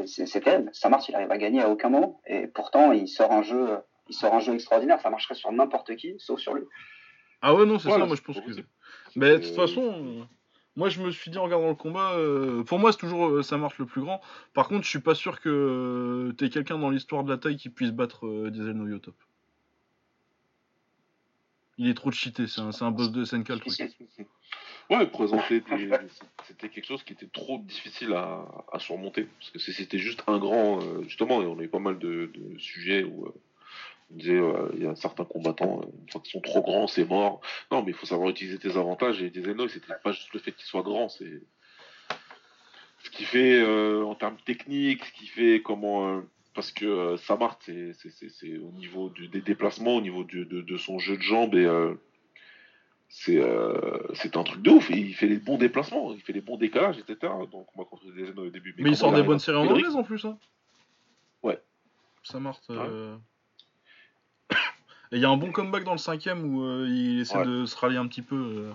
c'est- 0.07 0.41
terrible. 0.41 0.71
Samart, 0.73 1.03
il 1.09 1.15
arrive 1.17 1.33
à 1.33 1.39
gagner 1.39 1.61
à 1.61 1.69
aucun 1.69 1.89
moment, 1.89 2.21
et 2.25 2.47
pourtant 2.47 2.93
il 2.93 3.09
sort 3.09 3.33
un 3.33 3.43
jeu, 3.43 3.79
il 4.09 4.15
sort 4.15 4.33
un 4.33 4.39
jeu 4.39 4.55
extraordinaire. 4.55 5.01
Ça 5.01 5.11
marcherait 5.11 5.35
sur 5.35 5.51
n'importe 5.51 5.97
qui, 5.97 6.15
sauf 6.19 6.39
sur 6.39 6.55
lui. 6.55 6.63
Ah 7.43 7.53
ouais, 7.53 7.67
non, 7.67 7.81
c'est 7.81 7.89
Voilà, 7.89 8.05
ça, 8.05 8.07
moi 8.07 8.17
je 8.17 8.23
pense 8.23 8.41
que. 8.41 8.61
Mais 9.17 9.31
de 9.31 9.39
toute 9.39 9.57
façon, 9.57 10.27
moi 10.77 10.89
je 10.89 11.01
me 11.01 11.11
suis 11.11 11.31
dit 11.31 11.39
en 11.39 11.45
regardant 11.45 11.69
le 11.69 11.75
combat, 11.75 12.13
euh, 12.15 12.65
pour 12.65 12.79
moi 12.79 12.93
c'est 12.93 12.99
toujours 12.99 13.29
euh, 13.29 13.43
ça 13.43 13.57
marche 13.57 13.79
le 13.79 13.87
plus 13.87 14.01
grand. 14.01 14.21
Par 14.53 14.69
contre, 14.69 14.85
je 14.85 14.91
suis 14.91 15.01
pas 15.01 15.15
sûr 15.15 15.41
que 15.41 15.49
euh, 15.49 16.33
t'aies 16.33 16.51
quelqu'un 16.51 16.79
dans 16.79 16.91
l'histoire 16.91 17.25
de 17.25 17.31
la 17.31 17.39
taille 17.39 17.57
qui 17.57 17.69
puisse 17.69 17.93
battre 17.93 18.27
euh, 18.27 18.51
Dieselnoy 18.51 18.93
au 18.93 18.99
top. 18.99 19.15
Il 21.77 21.89
est 21.89 21.95
trop 21.95 22.13
cheaté, 22.13 22.47
c'est 22.47 22.61
un, 22.61 22.91
boss 22.93 23.11
de 23.11 23.25
SNK 23.25 23.49
le. 23.49 23.57
Ouais, 24.91 25.07
présenter 25.07 25.63
c'était 26.45 26.69
quelque 26.69 26.87
chose 26.87 27.03
qui 27.05 27.15
était 27.15 27.27
trop 27.27 27.59
difficile 27.59 28.13
à, 28.13 28.45
à 28.71 28.79
surmonter. 28.79 29.27
Parce 29.39 29.51
que 29.51 29.59
c'était 29.59 29.99
juste 29.99 30.23
un 30.27 30.37
grand, 30.39 30.83
euh, 30.83 31.03
justement, 31.05 31.39
on 31.39 31.59
a 31.59 31.63
eu 31.63 31.69
pas 31.69 31.79
mal 31.79 31.99
de, 31.99 32.31
de 32.35 32.59
sujets 32.59 33.03
où 33.03 33.33
on 34.11 34.17
disait 34.17 34.37
euh, 34.39 34.69
il 34.75 34.83
y 34.83 34.87
a 34.87 34.95
certains 34.97 35.25
combattants, 35.25 35.81
euh, 35.83 35.87
une 36.03 36.11
fois 36.11 36.21
qu'ils 36.21 36.33
sont 36.33 36.41
trop 36.41 36.63
grands, 36.63 36.87
c'est 36.87 37.05
mort. 37.05 37.41
Non, 37.71 37.83
mais 37.83 37.91
il 37.93 37.95
faut 37.95 38.07
savoir 38.07 38.31
utiliser 38.31 38.59
tes 38.59 38.77
avantages. 38.77 39.23
Et 39.23 39.31
Dieselnoy, 39.31 39.69
c'était 39.69 39.95
pas 40.03 40.13
juste 40.13 40.33
le 40.35 40.41
fait 40.41 40.53
qu'il 40.53 40.65
soit 40.67 40.83
grand, 40.83 41.09
c'est 41.09 41.43
ce 43.03 43.11
qui 43.11 43.25
fait 43.25 43.61
euh, 43.61 44.03
en 44.05 44.15
termes 44.15 44.37
techniques, 44.45 45.05
ce 45.05 45.13
qui 45.13 45.27
fait 45.27 45.63
comment. 45.63 46.09
euh, 46.09 46.21
parce 46.55 46.71
que 46.71 47.17
Samart, 47.17 47.59
c'est 47.63 47.93
au 48.59 48.71
niveau 48.73 49.09
du- 49.11 49.27
des 49.29 49.41
déplacements, 49.41 49.97
au 49.97 50.01
niveau 50.01 50.23
du- 50.25 50.45
de, 50.47 50.61
de 50.61 50.77
son 50.77 50.99
jeu 51.01 51.17
de 51.17 51.23
jambes 51.23 51.55
et. 51.57 51.67
c'est 53.09 54.37
un 54.37 54.43
truc 54.45 54.63
de 54.63 54.71
ouf. 54.71 54.91
Il 54.91 55.15
fait 55.15 55.27
les 55.27 55.39
bons 55.39 55.59
déplacements, 55.59 56.13
il 56.15 56.21
fait 56.21 56.33
les 56.33 56.41
bons 56.41 56.57
décalages, 56.57 56.99
etc. 56.99 57.33
Donc 57.51 57.67
on 57.75 57.83
va 57.83 57.85
contre 57.89 58.05
des 58.13 58.31
au 58.31 58.51
début. 58.51 58.75
Mais 58.79 58.83
il 58.83 58.85
comment 58.85 58.95
sort 58.97 59.13
des 59.13 59.23
bonnes 59.23 59.39
séries 59.39 59.59
en 59.59 59.63
couper 59.63 59.69
le 59.71 59.75
rythme 59.75 59.87
anglaise 59.89 59.97
en 59.97 60.05
plus. 60.05 60.25
Hein. 60.25 60.39
Ouais. 61.43 61.61
Ça 62.23 62.39
marche. 62.75 62.91
Et 65.15 65.19
il 65.19 65.23
y 65.23 65.25
a 65.25 65.31
un 65.31 65.37
bon 65.37 65.53
comeback 65.53 65.85
dans 65.85 65.93
le 65.93 65.99
cinquième 65.99 66.45
où 66.55 66.65
euh, 66.65 66.89
il 66.91 67.21
essaie 67.21 67.39
Ouais. 67.39 67.47
de 67.47 67.67
se 67.67 67.77
rallier 67.77 67.97
un 67.99 68.07
petit 68.07 68.23
peu. 68.23 68.35
euh. 68.37 68.73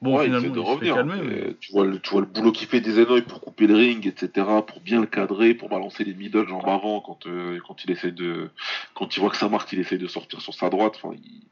Bon, 0.00 0.16
Ouais, 0.18 0.24
finalement, 0.26 0.48
de 0.54 0.60
il, 0.60 0.62
se 0.62 0.66
fait 0.66 0.70
revenir. 0.90 0.94
calmer. 0.94 1.14
mais 1.22 1.44
Mais... 1.46 1.54
tu, 1.60 1.72
vois 1.72 1.84
le, 1.86 1.98
tu 1.98 2.10
vois 2.10 2.20
le 2.20 2.26
boulot 2.26 2.52
qu'il 2.52 2.68
fait 2.68 2.80
des 2.80 2.98
Enoy 3.00 3.22
pour 3.22 3.40
couper 3.40 3.66
le 3.66 3.74
ring, 3.74 4.06
etc. 4.06 4.46
Pour 4.66 4.80
bien 4.80 5.00
le 5.00 5.06
cadrer, 5.06 5.54
pour 5.54 5.68
balancer 5.68 6.04
les 6.04 6.14
middle 6.14 6.46
jambes 6.46 6.68
avant 6.68 7.00
quand, 7.00 7.26
euh, 7.26 7.58
quand 7.66 7.84
il 7.84 7.90
essaie 7.90 8.12
de. 8.12 8.50
Quand 8.94 9.16
il 9.16 9.20
voit 9.20 9.30
que 9.30 9.36
ça 9.36 9.48
marque, 9.48 9.72
il 9.72 9.80
essaie 9.80 9.98
de 9.98 10.06
sortir 10.06 10.40
sur 10.40 10.54
sa 10.54 10.68
droite. 10.70 10.94
Enfin, 11.02 11.14
il, 11.16 11.42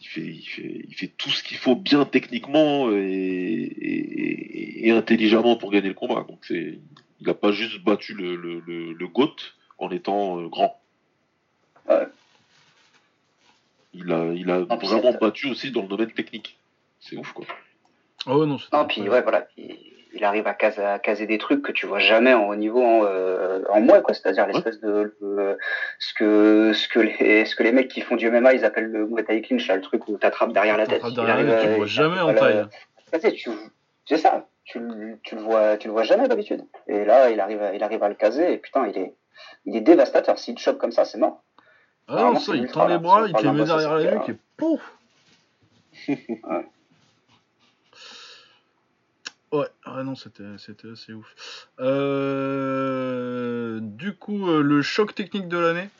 il 0.00 0.06
fait, 0.06 0.20
il, 0.26 0.42
fait, 0.44 0.84
il 0.88 0.94
fait 0.94 1.12
tout 1.16 1.30
ce 1.30 1.42
qu'il 1.44 1.58
faut 1.58 1.76
bien 1.76 2.04
techniquement 2.04 2.90
et, 2.90 2.96
et, 2.96 4.88
et 4.88 4.90
intelligemment 4.90 5.56
pour 5.56 5.70
gagner 5.70 5.88
le 5.88 5.94
combat. 5.94 6.24
Donc 6.28 6.40
c'est. 6.42 6.78
Il 7.20 7.26
n'a 7.28 7.34
pas 7.34 7.52
juste 7.52 7.84
battu 7.84 8.14
le, 8.14 8.34
le, 8.34 8.60
le, 8.66 8.92
le 8.94 9.06
GOAT 9.06 9.36
en 9.78 9.90
étant 9.90 10.42
grand. 10.48 10.80
Ouais. 11.88 12.08
Il 13.94 14.10
a, 14.12 14.24
il 14.34 14.50
a 14.50 14.58
Non, 14.60 14.78
puis 14.78 14.88
vraiment 14.88 15.12
battu 15.20 15.50
aussi 15.50 15.70
dans 15.70 15.82
le 15.82 15.88
domaine 15.88 16.10
technique. 16.12 16.58
C'est 17.00 17.16
ouf 17.16 17.32
quoi. 17.32 17.44
Ah 18.26 18.36
ouais, 18.36 18.46
non, 18.46 18.56
Non, 18.72 18.84
puis 18.86 19.00
incroyable. 19.02 19.10
ouais, 19.10 19.22
voilà, 19.22 19.40
puis 19.42 19.92
il 20.14 20.24
arrive 20.24 20.46
à 20.46 20.54
caser, 20.54 20.82
à 20.82 20.98
caser 20.98 21.26
des 21.26 21.38
trucs 21.38 21.62
que 21.62 21.72
tu 21.72 21.86
vois 21.86 21.98
jamais 21.98 22.32
en 22.34 22.46
haut 22.48 22.54
niveau 22.54 22.82
en, 22.82 23.04
euh, 23.04 23.62
en 23.68 23.80
moi, 23.80 24.00
quoi. 24.00 24.14
C'est-à-dire 24.14 24.46
l'espèce 24.46 24.80
de 24.80 25.14
le- 25.20 25.58
ce 25.98 26.14
que 26.14 26.72
ce 26.74 26.86
que 26.88 27.00
les 27.00 27.44
ce 27.44 27.54
que 27.56 27.62
les 27.62 27.72
mecs 27.72 27.88
qui 27.88 28.00
font 28.02 28.16
du 28.16 28.26
MMA 28.30 28.54
ils 28.54 28.64
appellent 28.64 28.90
le 28.90 29.06
Muay 29.06 29.24
Thai 29.24 29.42
clinch, 29.42 29.66
là, 29.68 29.76
le 29.76 29.82
truc 29.82 30.06
où 30.08 30.16
t'attrapes 30.18 30.52
derrière 30.52 30.76
la 30.76 30.86
tête. 30.86 31.02
Derrière 31.02 31.34
arrive 31.34 31.46
la 31.48 31.54
à- 31.54 31.60
tête, 31.60 31.64
tu 31.64 31.70
le 31.70 31.76
vois 31.76 31.86
jamais 31.86 32.20
en 32.20 32.34
taille. 32.34 32.64
Ah, 33.12 33.18
tu 33.18 33.50
C'est 34.06 34.16
ça. 34.18 34.46
Tu, 34.64 34.78
le- 34.78 35.18
tu 35.24 35.34
le 35.34 35.40
vois, 35.42 35.76
tu 35.76 35.88
le 35.88 35.92
vois 35.92 36.04
jamais 36.04 36.28
d'habitude. 36.28 36.62
Et 36.86 37.04
là, 37.04 37.30
il 37.30 37.40
arrive, 37.40 37.60
à, 37.60 37.74
il 37.74 37.82
arrive 37.82 38.02
à 38.04 38.08
le 38.08 38.14
caser. 38.14 38.52
Et 38.52 38.58
putain, 38.58 38.86
il 38.86 38.96
est, 38.96 39.14
il 39.66 39.74
est 39.76 39.80
dévastateur. 39.80 40.38
S'il 40.38 40.54
te 40.54 40.60
chope 40.60 40.78
comme 40.78 40.92
ça, 40.92 41.04
c'est 41.04 41.18
mort. 41.18 41.42
Ah 42.08 42.14
non, 42.14 42.22
Vraiment, 42.22 42.40
ça, 42.40 42.52
c'est 42.52 42.58
il 42.58 42.62
ultra, 42.64 42.80
tend 42.82 42.88
les 42.88 42.98
bras, 42.98 43.26
il 43.28 43.32
te 43.34 43.42
les 43.42 43.52
met 43.52 43.64
derrière 43.64 43.94
la 43.94 44.14
nuque 44.14 44.28
et 44.28 44.36
pouf 44.56 44.80
Ouais. 46.08 46.68
Ouais, 49.52 49.66
ah 49.84 50.02
non, 50.02 50.14
c'était 50.14 50.56
c'était 50.56 50.88
assez 50.90 51.12
ouf. 51.12 51.68
Euh, 51.78 53.80
du 53.82 54.14
coup, 54.14 54.48
euh, 54.48 54.62
le 54.62 54.80
choc 54.80 55.14
technique 55.14 55.46
de 55.48 55.58
l'année. 55.58 55.90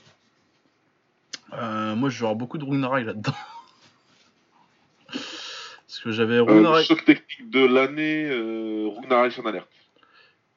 Euh, 1.52 1.94
moi, 1.94 2.08
je 2.08 2.14
vais 2.18 2.24
avoir 2.24 2.36
beaucoup 2.36 2.56
de 2.56 2.64
Runarai 2.64 3.04
là-dedans. 3.04 3.34
Parce 5.06 6.00
que 6.02 6.12
j'avais 6.12 6.36
Euh, 6.36 6.46
le 6.46 6.52
Runarai, 6.52 6.84
choc 6.84 7.04
technique 7.04 7.50
de 7.50 7.66
l'année, 7.66 8.26
euh, 8.30 8.88
Ragnarok 9.02 9.38
en 9.38 9.46
alerte. 9.46 9.68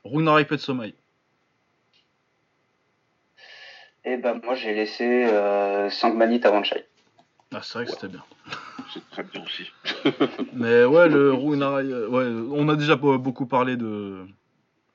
Runarai 0.05 0.45
Pet 0.45 0.57
Et 4.05 4.17
ben 4.17 4.39
moi, 4.43 4.55
j'ai 4.55 4.73
laissé 4.73 5.25
euh, 5.25 5.89
Sangmanit 5.89 6.41
avant 6.43 6.63
Chai. 6.63 6.85
Ah, 7.53 7.61
c'est 7.63 7.79
vrai 7.79 7.85
que 7.85 7.91
c'était 7.91 8.07
bien. 8.07 8.23
c'est 8.93 9.09
très 9.09 9.23
bien 9.23 9.43
aussi. 9.43 9.71
Mais 10.53 10.85
ouais, 10.85 11.09
le 11.09 11.33
Runarai, 11.33 11.83
euh, 11.83 12.07
ouais, 12.07 12.47
on 12.51 12.69
a 12.69 12.75
déjà 12.75 12.95
be- 12.95 13.17
beaucoup 13.17 13.45
parlé 13.45 13.77
de, 13.77 14.25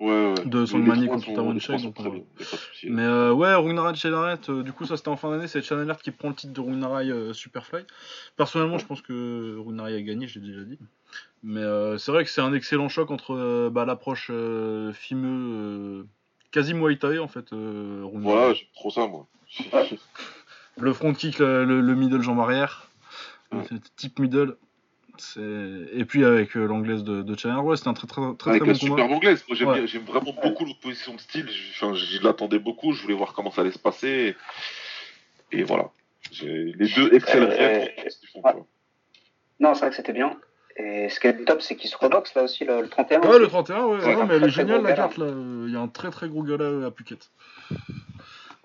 Ouais, 0.01 0.35
de 0.47 0.65
contre 2.47 2.57
souci. 2.57 2.89
Mais 2.89 3.03
euh, 3.03 3.33
ouais, 3.35 3.55
Runarai 3.55 3.95
Channel 3.95 4.39
du 4.65 4.73
coup 4.73 4.87
ça 4.87 4.97
c'était 4.97 5.09
en 5.11 5.17
fin 5.17 5.31
d'année, 5.31 5.47
c'est 5.47 5.61
Channel 5.61 5.95
qui 6.03 6.11
prend 6.11 6.29
le 6.31 6.35
titre 6.35 6.55
de 6.55 6.61
Runarai 6.61 7.11
euh, 7.11 7.33
Superfly. 7.35 7.85
Personnellement 8.37 8.79
je 8.79 8.87
pense 8.87 9.03
que 9.03 9.59
Runarai 9.59 9.97
a 9.97 10.01
gagné, 10.03 10.27
je 10.27 10.39
l'ai 10.39 10.47
déjà 10.49 10.63
dit. 10.65 10.79
Mais 11.43 11.61
euh, 11.61 11.99
c'est 11.99 12.13
vrai 12.13 12.25
que 12.25 12.31
c'est 12.31 12.41
un 12.41 12.55
excellent 12.55 12.89
choc 12.89 13.11
entre 13.11 13.35
euh, 13.35 13.71
bah, 13.71 13.85
l'approche 13.85 14.29
euh, 14.31 14.93
fimeux, 14.95 15.55
euh, 15.55 16.07
quasi 16.51 16.75
Muay 16.75 16.97
Thai 16.99 17.19
en 17.19 17.29
fait. 17.29 17.53
euh. 17.53 18.05
Voilà, 18.15 18.55
j'aime 18.55 18.67
trop 18.75 18.91
ça, 18.91 19.07
moi. 19.07 19.27
Le 20.79 20.93
front 20.93 21.13
kick, 21.13 21.39
le, 21.41 21.65
le- 21.65 21.81
le 21.81 21.95
middle 21.95 22.23
jambe 22.23 22.41
arrière, 22.41 22.89
Ouais. 23.53 23.63
c'est 23.69 23.97
type 23.97 24.19
middle. 24.19 24.57
Et 25.37 26.05
puis 26.07 26.25
avec 26.25 26.57
euh, 26.57 26.65
l'anglaise 26.67 27.05
de, 27.05 27.21
de 27.21 27.39
Chandler, 27.39 27.61
ouais, 27.61 27.77
c'était 27.77 27.89
un 27.89 27.93
très 27.95 28.07
très 28.07 28.23
très, 28.39 28.51
Avec 28.53 28.63
très 28.63 28.73
bon 28.73 28.79
combat. 28.79 28.95
superbe 28.95 29.13
anglaise. 29.13 29.45
Moi, 29.49 29.57
j'aime 29.59 29.69
Ouais. 29.69 29.99
vraiment 30.07 30.35
beaucoup 30.43 30.65
l'opposition 30.65 31.15
de 31.15 31.21
style. 31.21 31.47
Je- 31.51 31.71
Enfin, 31.85 31.95
je 31.95 32.23
l'attendais 32.23 32.59
beaucoup. 32.59 32.93
Je 32.93 33.03
voulais 33.03 33.15
voir 33.15 33.35
comment 33.35 33.51
ça 33.51 33.61
allait 33.61 33.71
se 33.73 33.79
passer. 33.79 34.35
Et, 35.53 35.59
et 35.59 35.63
voilà. 35.65 35.91
Les 36.43 36.73
deux 36.97 37.13
excelleraient 37.13 37.95
Euh. 38.37 38.51
Non, 39.59 39.75
c'est 39.75 39.81
vrai 39.81 39.91
que 39.91 39.97
c'était 39.97 40.15
bien. 40.15 40.39
Et 40.83 41.09
ce 41.11 41.21
qui 41.21 41.27
est 41.27 41.45
top, 41.45 41.61
c'est 41.61 41.77
qu'ils 41.77 41.91
se 41.91 41.97
reboxent 41.97 42.35
là 42.35 42.43
aussi 42.45 42.65
le, 42.65 42.81
le 42.81 42.89
31. 42.89 43.21
Ouais, 43.21 43.39
le 43.39 43.49
31, 43.49 43.85
ouais, 43.87 43.99
Ouais, 44.05 44.15
non, 44.15 44.27
mais 44.27 44.37
elle 44.37 44.45
est 44.45 44.51
géniale 44.51 44.83
la 44.83 44.93
carte 44.95 45.19
là. 45.19 45.27
Il 45.29 45.71
y 45.73 45.77
a 45.77 45.81
un 45.81 45.89
très 45.89 46.11
très 46.11 46.29
gros 46.29 46.43
gala 46.43 46.87
à 46.87 46.91
Phuket. 46.91 47.31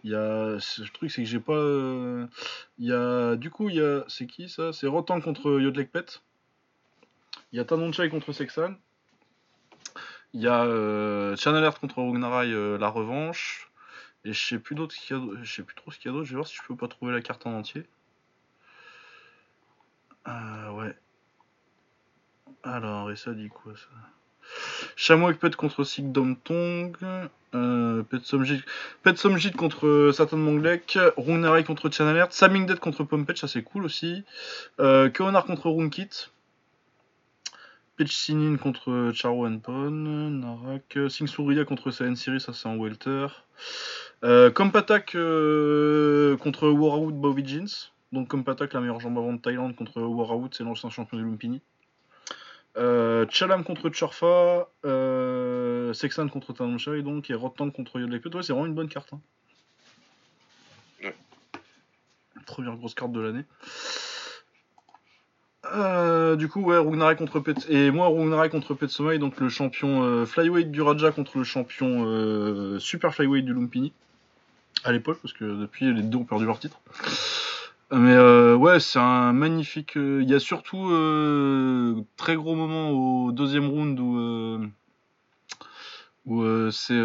Il 0.06 0.12
y 0.12 0.16
a. 0.16 0.58
ce- 0.60 0.82
Le 0.84 0.90
truc, 0.90 1.12
c'est 1.12 1.24
que 1.24 1.28
j'ai 1.28 1.40
pas. 1.40 1.54
euh, 1.54 2.26
Il 2.80 2.86
y 2.88 2.94
a. 2.94 3.36
Du 3.36 3.50
coup, 3.52 3.70
il 3.70 3.76
y 3.76 3.82
a. 3.82 4.04
C'est 4.08 4.28
qui 4.28 4.48
ça? 4.50 4.72
C'est 4.72 4.88
Rotan 4.88 5.20
contre 5.20 5.60
Yodlek 5.60 5.92
Pet. 5.92 6.22
Il 7.52 7.58
y 7.58 7.60
a 7.60 7.66
Tanonchai 7.66 8.10
contre 8.10 8.32
Sexan. 8.32 8.76
Il 10.34 10.42
y 10.42 10.48
a 10.48 10.64
euh, 10.64 11.36
Channel 11.38 11.60
Alert 11.64 11.80
contre 11.80 12.02
Ragnarai, 12.02 12.52
euh, 12.52 12.78
la 12.78 12.88
revanche. 12.90 13.72
Et 14.26 14.34
je 14.34 14.46
sais 14.48 14.60
plus 14.60 14.76
d'autres 14.76 14.96
qu'il 14.96 15.16
a 15.16 15.22
Je 15.44 15.54
sais 15.54 15.64
plus 15.64 15.76
trop 15.76 15.92
ce 15.92 15.98
qu'il 16.00 16.12
y 16.12 16.14
a 16.14 16.18
d'autre. 16.18 16.26
Je 16.26 16.32
vais 16.32 16.36
voir 16.38 16.48
si 16.48 16.56
je 16.56 16.62
peux 16.68 16.76
pas 16.76 16.88
trouver 16.88 17.14
la 17.14 17.22
carte 17.22 17.46
en 17.46 17.54
entier. 17.54 17.86
Euh, 20.28 20.72
ouais. 20.72 20.96
Alors, 22.66 23.12
et 23.12 23.16
ça 23.16 23.34
dit 23.34 23.48
quoi 23.48 23.74
ça 23.76 23.88
Chamois 24.96 25.34
Pet 25.34 25.56
contre 25.56 25.84
Sig 25.84 26.12
Dom 26.12 26.36
Tong. 26.36 26.96
Euh, 27.54 28.04
Pet 28.04 29.18
Somjit 29.18 29.52
contre 29.52 30.12
Satan 30.14 30.38
Monglek. 30.38 30.98
Runerai 31.18 31.64
contre 31.64 31.90
Chanalert. 31.90 32.34
Saming 32.34 32.66
Dead 32.66 32.80
contre 32.80 33.04
Pompet, 33.04 33.36
ça 33.36 33.48
c'est 33.48 33.64
cool 33.64 33.86
aussi. 33.86 34.24
Euh, 34.80 35.10
contre 35.10 35.70
Runkit. 35.70 36.30
Pitch 37.98 38.14
Sinin 38.14 38.58
contre 38.58 39.12
Charo 39.14 39.48
Pon. 39.64 39.90
Narak. 39.90 40.98
Sing 41.10 41.28
Surya 41.28 41.66
contre 41.66 41.92
Saiyan 41.92 42.16
Siri, 42.16 42.42
ça 42.42 42.52
c'est 42.52 42.68
en 42.68 42.78
Welter. 42.78 43.28
Euh, 44.24 44.50
Kompatak 44.52 45.16
euh, 45.16 46.36
contre 46.38 46.68
Warawood 46.68 47.48
Jeans. 47.48 47.92
Donc 48.12 48.30
Kompatak, 48.30 48.74
la 48.74 48.82
meilleure 48.82 49.00
jambe 49.00 49.18
avant 49.18 49.34
de 49.34 49.40
Thaïlande 49.40 49.76
contre 49.76 50.02
Warawood, 50.02 50.54
c'est 50.54 50.64
l'ancien 50.64 50.90
champion 50.90 51.18
de 51.18 51.24
Lumpini. 51.24 51.62
Euh, 52.78 53.26
Chalam 53.30 53.64
contre 53.64 53.90
Chorfa, 53.90 54.70
euh, 54.86 55.94
Sexan 55.94 56.28
contre 56.28 56.52
Tanamshai 56.52 57.02
donc 57.04 57.30
et 57.30 57.34
Rotan 57.34 57.70
contre 57.70 58.00
Yodlek 58.00 58.26
Ouais, 58.26 58.44
c'est 58.44 58.52
vraiment 58.52 58.66
une 58.66 58.74
bonne 58.74 58.90
carte. 58.90 59.14
Hein. 59.14 59.22
Ouais. 61.04 61.16
Première 62.46 62.76
grosse 62.76 62.94
carte 62.94 63.14
de 63.14 63.22
l'année. 63.22 63.46
Euh, 65.74 66.36
du 66.36 66.48
coup, 66.48 66.62
ouais, 66.62 66.78
Rugnarek 66.78 67.18
contre 67.18 67.40
Pet 67.40 67.56
et 67.70 67.90
moi 67.92 68.08
Rugnarek 68.08 68.52
contre 68.52 68.76
Petsomai, 68.76 69.18
donc 69.18 69.40
le 69.40 69.50
champion 69.50 70.26
flyweight 70.26 70.70
du 70.70 70.82
Raja 70.82 71.12
contre 71.12 71.38
le 71.40 71.44
champion 71.44 72.80
super 72.80 73.16
flyweight 73.16 73.46
du 73.46 73.54
Lumpini 73.54 73.94
à 74.84 74.92
l'époque, 74.92 75.18
parce 75.22 75.34
que 75.34 75.44
depuis 75.44 75.92
les 75.92 76.02
deux 76.04 76.20
ont 76.20 76.26
perdu 76.26 76.46
leur 76.46 76.60
titre. 76.60 76.80
Mais 77.92 78.14
euh, 78.14 78.56
ouais, 78.56 78.80
c'est 78.80 79.00
un 79.00 79.32
magnifique. 79.32 79.96
euh, 79.96 80.22
Il 80.24 80.30
y 80.30 80.34
a 80.34 80.40
surtout 80.40 80.90
euh, 80.90 82.02
très 82.18 82.36
gros 82.36 82.56
moment 82.56 82.90
au 82.90 83.32
deuxième 83.32 83.70
round 83.70 84.00
où, 84.00 84.18
euh, 84.18 84.68
où 86.26 86.42
euh, 86.42 86.72
c'est 86.72 87.00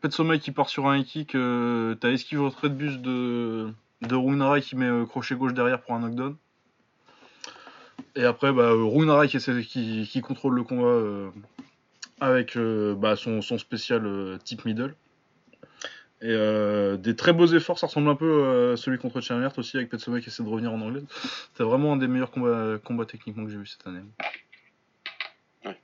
Petsomai 0.00 0.38
qui 0.38 0.50
part 0.50 0.70
sur 0.70 0.88
un 0.88 1.02
kick. 1.02 1.32
T'as 1.32 2.10
esquive 2.10 2.42
retrait 2.42 2.70
de 2.70 2.74
bus 2.74 2.98
de, 2.98 3.70
de 4.02 4.60
qui 4.60 4.76
met 4.76 5.06
crochet 5.06 5.34
gauche 5.34 5.52
derrière 5.52 5.82
pour 5.82 5.94
un 5.94 6.00
knockdown. 6.00 6.36
Et 8.16 8.24
après, 8.24 8.52
bah, 8.52 8.70
Runarai 8.72 9.28
qui, 9.28 10.20
contrôle 10.22 10.54
le 10.54 10.62
combat 10.62 11.30
avec 12.20 12.56
bah, 12.56 13.14
son, 13.14 13.42
son 13.42 13.58
spécial 13.58 14.38
type 14.42 14.64
middle. 14.64 14.94
Et 16.20 16.26
euh, 16.30 16.96
des 16.96 17.14
très 17.14 17.32
beaux 17.32 17.46
efforts, 17.46 17.78
ça 17.78 17.86
ressemble 17.86 18.08
un 18.08 18.16
peu 18.16 18.72
à 18.72 18.76
celui 18.76 18.98
contre 18.98 19.20
Chandler 19.20 19.48
aussi, 19.56 19.76
avec 19.76 19.88
Petsomai 19.88 20.20
qui 20.20 20.28
essaie 20.28 20.42
de 20.42 20.48
revenir 20.48 20.72
en 20.72 20.80
anglais. 20.80 21.02
C'est 21.54 21.62
vraiment 21.62 21.92
un 21.92 21.96
des 21.96 22.08
meilleurs 22.08 22.30
combats, 22.30 22.78
combats 22.82 23.04
techniquement 23.04 23.44
que 23.44 23.50
j'ai 23.50 23.58
vu 23.58 23.66
cette 23.66 23.86
année. 23.86 24.02
Ouais. 25.64 25.78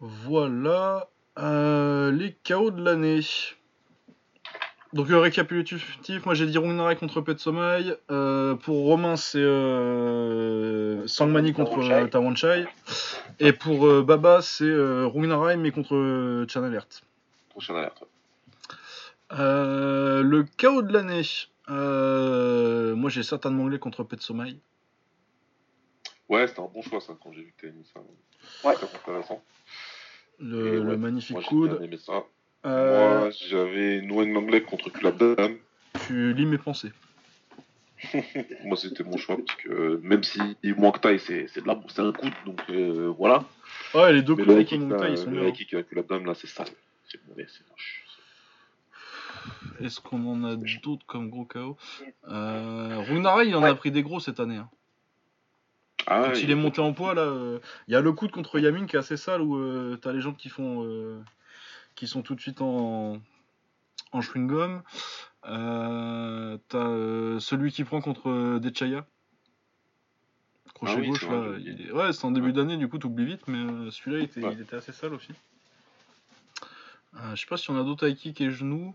Voilà 0.00 1.08
euh, 1.38 2.10
les 2.10 2.36
KO 2.46 2.70
de 2.70 2.82
l'année. 2.82 3.20
Donc 4.92 5.08
le 5.08 5.18
récapitulatif, 5.18 6.26
moi 6.26 6.34
j'ai 6.34 6.46
dit 6.46 6.58
Runarai 6.58 6.96
contre 6.96 7.20
Petsomai. 7.20 7.94
Euh, 8.10 8.56
pour 8.56 8.84
Romain 8.86 9.16
c'est 9.16 9.38
euh, 9.38 11.06
Sangmani 11.06 11.52
contre 11.52 11.78
euh, 11.78 12.06
Tawanchai. 12.08 12.66
Et 13.38 13.52
pour 13.52 13.86
euh, 13.86 14.02
Baba 14.02 14.42
c'est 14.42 14.64
euh, 14.64 15.06
Runarai 15.06 15.56
mais 15.56 15.70
contre 15.70 15.94
euh, 15.94 16.46
Chanalert. 17.60 17.94
Prochaine 17.94 18.02
alerte. 18.02 18.04
Euh, 19.32 20.22
le 20.22 20.44
chaos 20.56 20.82
de 20.82 20.92
l'année. 20.92 21.22
Euh, 21.68 22.96
moi 22.96 23.10
j'ai 23.10 23.22
Satan 23.22 23.50
Manglais 23.52 23.78
contre 23.78 24.02
Petsomai. 24.02 24.56
Ouais, 26.28 26.46
c'était 26.48 26.60
un 26.60 26.68
bon 26.72 26.82
choix, 26.82 27.00
ça, 27.00 27.12
quand 27.22 27.32
j'ai 27.32 27.42
vu 27.42 27.54
que 27.56 27.62
t'avais 27.62 27.72
mis 27.72 27.84
ça. 27.92 28.00
Ouais. 28.66 28.74
Très 28.74 28.86
intéressant. 28.86 29.42
Le, 30.38 30.66
Et 30.66 30.70
le 30.72 30.80
ouais, 30.82 30.96
magnifique 30.96 31.32
Moi, 31.36 31.42
coude. 31.46 31.78
aimé 31.82 31.96
ça. 31.98 32.24
Euh, 32.66 33.18
Moi, 33.20 33.30
j'avais 33.30 34.00
Nguyen 34.02 34.32
Langlais 34.32 34.62
contre 34.62 34.90
Kulabdam. 34.90 35.56
tu 36.06 36.32
lis 36.34 36.46
mes 36.46 36.58
pensées. 36.58 36.92
Moi, 38.64 38.76
c'était 38.76 39.04
mon 39.04 39.16
choix, 39.16 39.36
parce 39.44 39.58
que 39.60 39.68
euh, 39.70 40.00
même 40.02 40.22
si 40.22 40.40
Muay 40.64 40.92
Thai, 41.02 41.18
c'est 41.18 41.46
c'est 41.48 41.60
de 41.62 41.66
la- 41.66 41.80
c'est 41.88 42.00
un 42.00 42.12
coude, 42.12 42.32
donc 42.46 42.60
euh, 42.70 43.12
voilà. 43.16 43.44
Ouais, 43.94 44.12
les 44.12 44.22
deux 44.22 44.34
coups 44.36 44.46
le 44.48 44.64
Thai, 44.64 44.88
là, 44.88 45.08
ils 45.10 45.18
sont 45.18 45.30
le 45.30 45.40
bien. 45.42 45.50
kick 45.52 45.74
avec 45.74 45.88
Kulabdam, 45.88 46.24
là, 46.24 46.34
c'est 46.34 46.46
sale. 46.46 46.68
C'est 47.10 47.26
mauvais, 47.26 47.46
c'est 47.48 47.68
moche. 47.70 48.04
Est-ce 49.80 50.00
qu'on 50.00 50.24
en 50.26 50.44
a 50.44 50.56
d'autres 50.56 51.04
comme 51.06 51.28
gros 51.30 51.44
KO 51.44 51.76
euh, 52.28 52.98
Runarai, 53.08 53.46
il 53.48 53.56
en 53.56 53.62
a 53.62 53.74
pris 53.74 53.90
des 53.90 54.02
gros 54.02 54.20
cette 54.20 54.38
année. 54.40 54.56
hein. 54.56 54.70
Ah, 56.06 56.24
Quand 56.26 56.38
il 56.40 56.50
est 56.50 56.54
monté 56.54 56.80
en 56.80 56.92
poids, 56.92 57.14
là, 57.14 57.22
euh, 57.22 57.58
il 57.88 57.92
y 57.92 57.96
a 57.96 58.00
le 58.00 58.12
coude 58.12 58.30
contre 58.30 58.58
Yamin 58.58 58.86
qui 58.86 58.96
est 58.96 58.98
assez 58.98 59.16
sale 59.16 59.42
où 59.42 59.56
euh, 59.56 59.96
t'as 60.00 60.12
les 60.12 60.20
gens 60.20 60.32
qui 60.34 60.48
font, 60.48 60.84
euh, 60.84 61.20
qui 61.94 62.06
sont 62.06 62.22
tout 62.22 62.34
de 62.34 62.40
suite 62.40 62.60
en, 62.60 63.20
en 64.12 64.20
chewing 64.20 64.46
gum. 64.46 64.82
Euh, 65.46 66.58
t'as 66.68 66.78
euh, 66.78 67.38
celui 67.40 67.70
qui 67.72 67.84
prend 67.84 68.00
contre 68.00 68.28
euh, 68.30 68.58
Dechaya. 68.60 69.06
Crochet 70.74 70.92
Ah 70.96 71.00
oui, 71.00 71.08
gauche 71.08 71.24
vrai, 71.24 71.36
là. 71.52 71.56
il 71.58 71.80
est- 71.88 71.92
Ouais, 71.92 72.12
c'est 72.12 72.24
en 72.24 72.30
début 72.30 72.48
Ouais. 72.48 72.52
d'année, 72.52 72.76
du 72.76 72.88
coup 72.88 72.98
t'oublies 72.98 73.26
vite, 73.26 73.46
mais 73.48 73.58
euh, 73.58 73.90
celui-là 73.90 74.18
il 74.18 74.24
était, 74.24 74.42
Ouais. 74.44 74.52
il 74.54 74.60
était 74.60 74.76
assez 74.76 74.92
sale 74.92 75.14
aussi. 75.14 75.32
Euh, 77.16 77.34
je 77.34 77.40
sais 77.40 77.46
pas 77.46 77.56
si 77.56 77.70
on 77.70 77.80
a 77.80 77.82
d'autres 77.84 78.06
high 78.08 78.16
kick 78.16 78.40
et 78.40 78.50
genoux. 78.50 78.94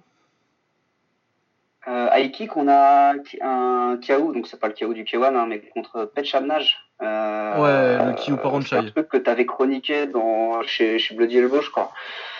Euh, 1.87 2.09
high 2.13 2.31
kick, 2.31 2.55
on 2.57 2.67
a 2.67 3.13
un 3.41 3.97
KO, 3.97 4.33
donc 4.33 4.47
c'est 4.47 4.59
pas 4.59 4.67
le 4.67 4.73
KO 4.73 4.93
du 4.93 5.03
K1, 5.03 5.35
hein, 5.35 5.45
mais 5.47 5.59
contre 5.69 6.05
Pet 6.15 6.25
Shamnaj. 6.25 6.77
Euh, 7.01 7.61
Ouais, 7.61 8.05
le 8.05 8.13
Kyo 8.13 8.35
C'est 8.35 8.41
Paranchai. 8.41 8.77
un 8.77 8.89
truc 8.89 9.09
que 9.09 9.17
tu 9.17 9.29
avais 9.29 9.45
chroniqué 9.45 10.07
dans, 10.07 10.63
chez, 10.63 10.97
chez 10.97 11.13
Bloody 11.13 11.37
Elbow, 11.37 11.61
je 11.61 11.69
crois. 11.69 11.91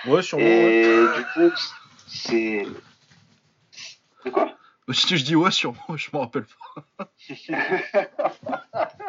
Ouais, 0.08 0.22
sûrement. 0.22 0.44
ouais. 0.46 0.82
Et 0.86 1.06
du 1.18 1.24
coup, 1.34 1.56
c'est. 2.08 2.66
De 4.24 4.30
quoi? 4.32 4.52
Si 4.94 5.18
je 5.18 5.26
dis 5.26 5.36
ouais, 5.36 5.50
sûrement, 5.50 5.98
je 5.98 6.10
m'en 6.14 6.20
rappelle 6.22 6.46
pas. 6.98 7.10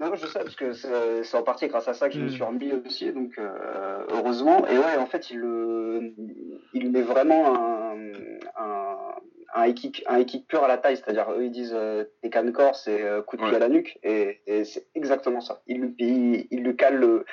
Non, 0.00 0.14
je 0.14 0.26
sais, 0.26 0.38
parce 0.38 0.56
que 0.56 0.72
c'est 0.72 1.22
c'est 1.24 1.36
en 1.36 1.42
partie 1.42 1.68
grâce 1.68 1.86
à 1.86 1.92
ça 1.92 2.08
que 2.08 2.14
je 2.14 2.20
me 2.20 2.26
Mm. 2.26 2.30
suis 2.30 2.42
remis 2.42 2.72
aussi, 2.72 3.12
donc 3.12 3.32
euh, 3.38 4.02
heureusement. 4.08 4.66
Et 4.66 4.78
ouais, 4.78 4.96
en 4.96 5.04
fait, 5.06 5.30
il, 5.30 5.38
le- 5.38 6.14
il 6.72 6.90
met 6.90 7.02
vraiment 7.02 7.54
un, 7.54 7.96
un, 8.56 9.14
un, 9.54 9.66
high 9.66 9.74
kick, 9.74 10.02
un 10.06 10.18
high 10.20 10.26
kick 10.26 10.46
pur 10.48 10.64
à 10.64 10.68
la 10.68 10.78
taille, 10.78 10.96
c'est-à-dire 10.96 11.30
eux 11.32 11.44
ils 11.44 11.50
disent 11.50 11.74
euh, 11.76 12.04
tes 12.22 12.30
cannes 12.30 12.50
corps, 12.52 12.76
c'est 12.76 13.02
euh, 13.02 13.20
coup 13.20 13.36
de 13.36 13.42
pied 13.42 13.50
Ouais. 13.50 13.56
à 13.56 13.58
la 13.60 13.68
nuque, 13.68 13.98
et, 14.02 14.40
et 14.46 14.64
c'est 14.64 14.86
exactement 14.94 15.42
ça. 15.42 15.60
Il, 15.66 15.80
lui- 15.82 15.94
il, 15.98 16.46
il 16.50 16.62
lui 16.62 16.76
cale 16.76 16.96
le- 16.96 17.26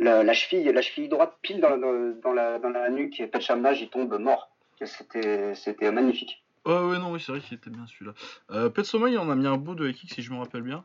la, 0.00 0.24
la 0.24 0.32
cheville, 0.32 0.64
la 0.72 0.82
cheville 0.82 1.08
droite 1.08 1.34
pile 1.42 1.60
dans, 1.60 1.70
la- 1.70 2.12
dans, 2.20 2.32
la, 2.32 2.58
dans 2.58 2.70
la 2.70 2.90
nuque, 2.90 3.20
et 3.20 3.28
Pet 3.28 3.40
Shamnaj, 3.40 3.80
il 3.80 3.90
tombe 3.90 4.18
mort. 4.18 4.50
C'était 4.84 5.90
magnifique. 5.92 6.44
Ouais, 6.66 6.72
ouais, 6.80 6.98
non, 6.98 7.12
oui, 7.12 7.20
c'est 7.24 7.32
vrai 7.32 7.40
qu'il 7.40 7.56
était 7.56 7.70
bien 7.70 7.86
celui-là. 7.86 8.12
Euh, 8.50 8.68
Pet 8.70 8.84
Sommel, 8.84 9.12
il 9.12 9.18
en 9.18 9.30
a 9.30 9.34
mis 9.36 9.46
un 9.46 9.56
beau 9.56 9.74
de 9.74 9.90
Kick 9.90 10.12
si 10.12 10.22
je 10.22 10.32
me 10.32 10.38
rappelle 10.38 10.62
bien. 10.62 10.84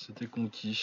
C'était 0.00 0.26
contre 0.26 0.52
qui 0.52 0.80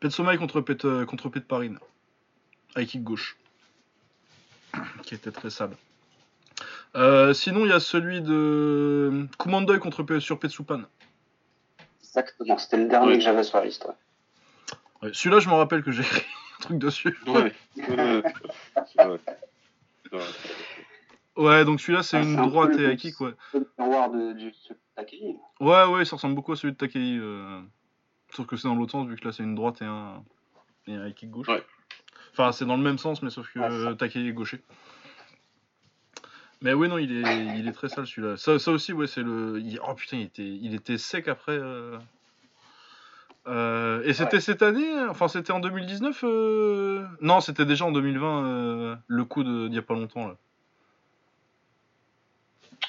Pet 0.00 0.10
Sommel 0.10 0.38
contre 0.38 0.60
Pet, 0.60 0.84
euh, 0.84 1.06
contre 1.06 1.28
Pet 1.28 1.46
Parine. 1.46 1.78
High 2.76 2.88
kick 2.88 3.04
gauche. 3.04 3.36
qui 5.04 5.14
était 5.14 5.30
très 5.30 5.50
sale. 5.50 5.70
Euh, 6.96 7.32
sinon, 7.32 7.64
il 7.64 7.68
y 7.68 7.72
a 7.72 7.78
celui 7.80 8.20
de 8.22 9.26
Kumandoy 9.38 9.78
contre 9.78 10.02
P- 10.02 10.18
sur 10.18 10.38
Petsupan. 10.40 10.82
Exactement, 12.02 12.58
c'était 12.58 12.78
le 12.78 12.88
dernier 12.88 13.12
Ouais. 13.12 13.18
que 13.18 13.20
j'avais 13.24 13.44
sur 13.44 13.58
la 13.58 13.66
liste. 13.66 13.84
ouais. 13.86 13.94
Ouais, 15.02 15.10
Celui-là, 15.14 15.38
je 15.38 15.48
me 15.48 15.54
rappelle 15.54 15.84
que 15.84 15.92
j'ai 15.92 16.02
écrit 16.02 16.26
un 16.58 16.62
truc 16.62 16.78
dessus. 16.78 17.16
Ouais. 17.28 17.54
Ouais. 21.36 21.64
Donc 21.64 21.80
celui-là, 21.80 22.02
c'est 22.02 22.16
Ah, 22.18 22.22
une 22.22 22.38
un 22.38 22.46
droite 22.46 22.72
peu 22.72 22.90
et 22.90 22.96
kick, 22.96 23.20
ouais. 23.20 23.34
Le 23.54 23.66
miroir 23.78 24.10
de, 24.10 24.32
du 24.32 24.52
ce 24.52 24.72
Takei. 24.94 25.36
Ouais, 25.60 25.84
ouais, 25.84 26.04
ça 26.04 26.16
ressemble 26.16 26.34
beaucoup 26.34 26.52
à 26.52 26.56
celui 26.56 26.72
de 26.72 26.78
Takei. 26.78 27.18
euh, 27.18 27.60
Sauf 28.34 28.46
que 28.46 28.56
c'est 28.56 28.68
dans 28.68 28.74
l'autre 28.74 28.92
sens, 28.92 29.06
vu 29.06 29.16
que 29.16 29.24
là, 29.24 29.32
c'est 29.32 29.42
une 29.42 29.54
droite 29.54 29.80
et 29.82 29.84
un, 29.84 30.22
et 30.88 30.94
un 30.94 31.10
kick 31.12 31.30
gauche. 31.30 31.48
Ouais. 31.48 31.62
Enfin, 32.32 32.52
c'est 32.52 32.64
dans 32.66 32.76
le 32.76 32.82
même 32.82 32.98
sens, 32.98 33.22
mais 33.22 33.30
sauf 33.30 33.50
que 33.52 33.58
euh, 33.60 33.94
Takei 33.94 34.26
est 34.26 34.32
gaucher. 34.32 34.60
Mais 36.62 36.72
ouais, 36.72 36.88
non, 36.88 36.98
il 36.98 37.12
est, 37.12 37.46
il 37.58 37.68
est 37.68 37.72
très 37.72 37.88
sale 37.88 38.06
celui-là. 38.06 38.36
Ça, 38.36 38.58
ça 38.58 38.70
aussi, 38.72 38.92
ouais, 38.92 39.06
c'est 39.06 39.22
le. 39.22 39.60
il- 39.60 39.78
Oh 39.86 39.94
putain, 39.94 40.16
il 40.18 40.22
était, 40.24 40.46
il 40.46 40.74
était 40.74 40.96
sec 40.98 41.28
après. 41.28 41.52
euh, 41.52 41.98
euh, 43.46 44.02
Et 44.04 44.12
c'était 44.14 44.36
Ouais. 44.36 44.40
cette 44.40 44.62
année 44.62 44.90
Enfin, 45.08 45.28
c'était 45.28 45.52
en 45.52 45.60
2019 45.60 46.24
euh, 46.24 47.06
Non, 47.20 47.40
c'était 47.40 47.64
déjà 47.66 47.84
en 47.84 47.92
2020, 47.92 48.44
euh, 48.46 48.96
le 49.06 49.24
coup 49.24 49.44
de- 49.44 49.68
d'il 49.68 49.76
y 49.76 49.78
a 49.78 49.82
pas 49.82 49.94
longtemps. 49.94 50.26
Là. 50.28 50.36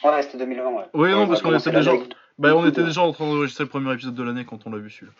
Ouais, 0.03 0.21
c'était 0.21 0.37
2020, 0.37 0.69
ouais. 0.69 0.85
Oui, 0.93 1.11
non, 1.11 1.21
Ouais, 1.21 1.27
parce 1.27 1.41
qu'on 1.41 1.57
était 1.57 1.71
déjà. 1.71 1.93
Bah, 2.37 2.55
on 2.55 2.67
était 2.67 2.83
déjà 2.83 3.01
en 3.01 3.11
train 3.11 3.25
d'enregistrer 3.25 3.63
le 3.63 3.69
premier 3.69 3.91
épisode 3.93 4.13
de 4.13 4.23
l'année 4.23 4.45
quand 4.45 4.67
on 4.67 4.71
l'a 4.71 4.77
vu 4.77 4.91
celui-là. 4.91 5.13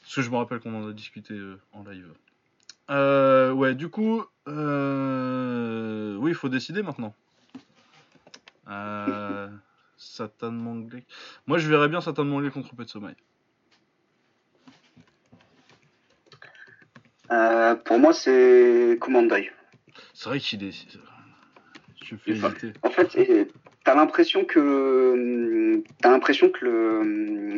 Parce 0.00 0.14
que 0.14 0.22
je 0.22 0.30
me 0.30 0.36
rappelle 0.36 0.60
qu'on 0.60 0.74
en 0.74 0.88
a 0.88 0.92
discuté 0.92 1.34
euh, 1.34 1.60
en 1.72 1.84
live. 1.84 2.10
Euh, 2.88 3.52
ouais, 3.52 3.74
du 3.74 3.90
coup, 3.90 4.24
euh, 4.48 6.16
oui, 6.16 6.30
il 6.30 6.34
faut 6.34 6.48
décider 6.48 6.82
maintenant. 6.82 7.14
Satan 9.98 10.52
Manglek. 10.52 11.04
Moi, 11.46 11.58
je 11.58 11.68
verrais 11.68 11.88
bien 11.88 12.00
Satan 12.00 12.24
Manglek 12.24 12.54
contre 12.54 12.74
Pet 12.74 12.88
Sommeil. 12.88 13.16
Pour 17.84 17.98
moi, 17.98 18.14
c'est 18.14 18.96
Commandoy. 19.00 19.50
C'est 20.14 20.30
vrai 20.30 20.40
qu'il 20.40 20.64
est. 20.64 20.98
Je 22.10 22.16
fais 22.16 22.30
Et 22.32 22.36
ça- 22.36 22.48
hésiter. 22.48 22.72
En 22.82 22.90
fait, 22.90 23.08
t'as 23.84 23.94
l'impression 23.94 24.44
que 24.44 24.58
hum, 25.12 25.82
t'as 26.00 26.10
l'impression 26.10 26.50
que 26.50 26.64
le 26.64 27.02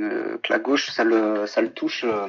euh, 0.02 0.38
que 0.38 0.52
la 0.52 0.58
gauche, 0.58 0.90
ça 0.90 1.04
le 1.04 1.46
ça 1.46 1.60
le 1.62 1.70
touche, 1.72 2.04
euh, 2.04 2.26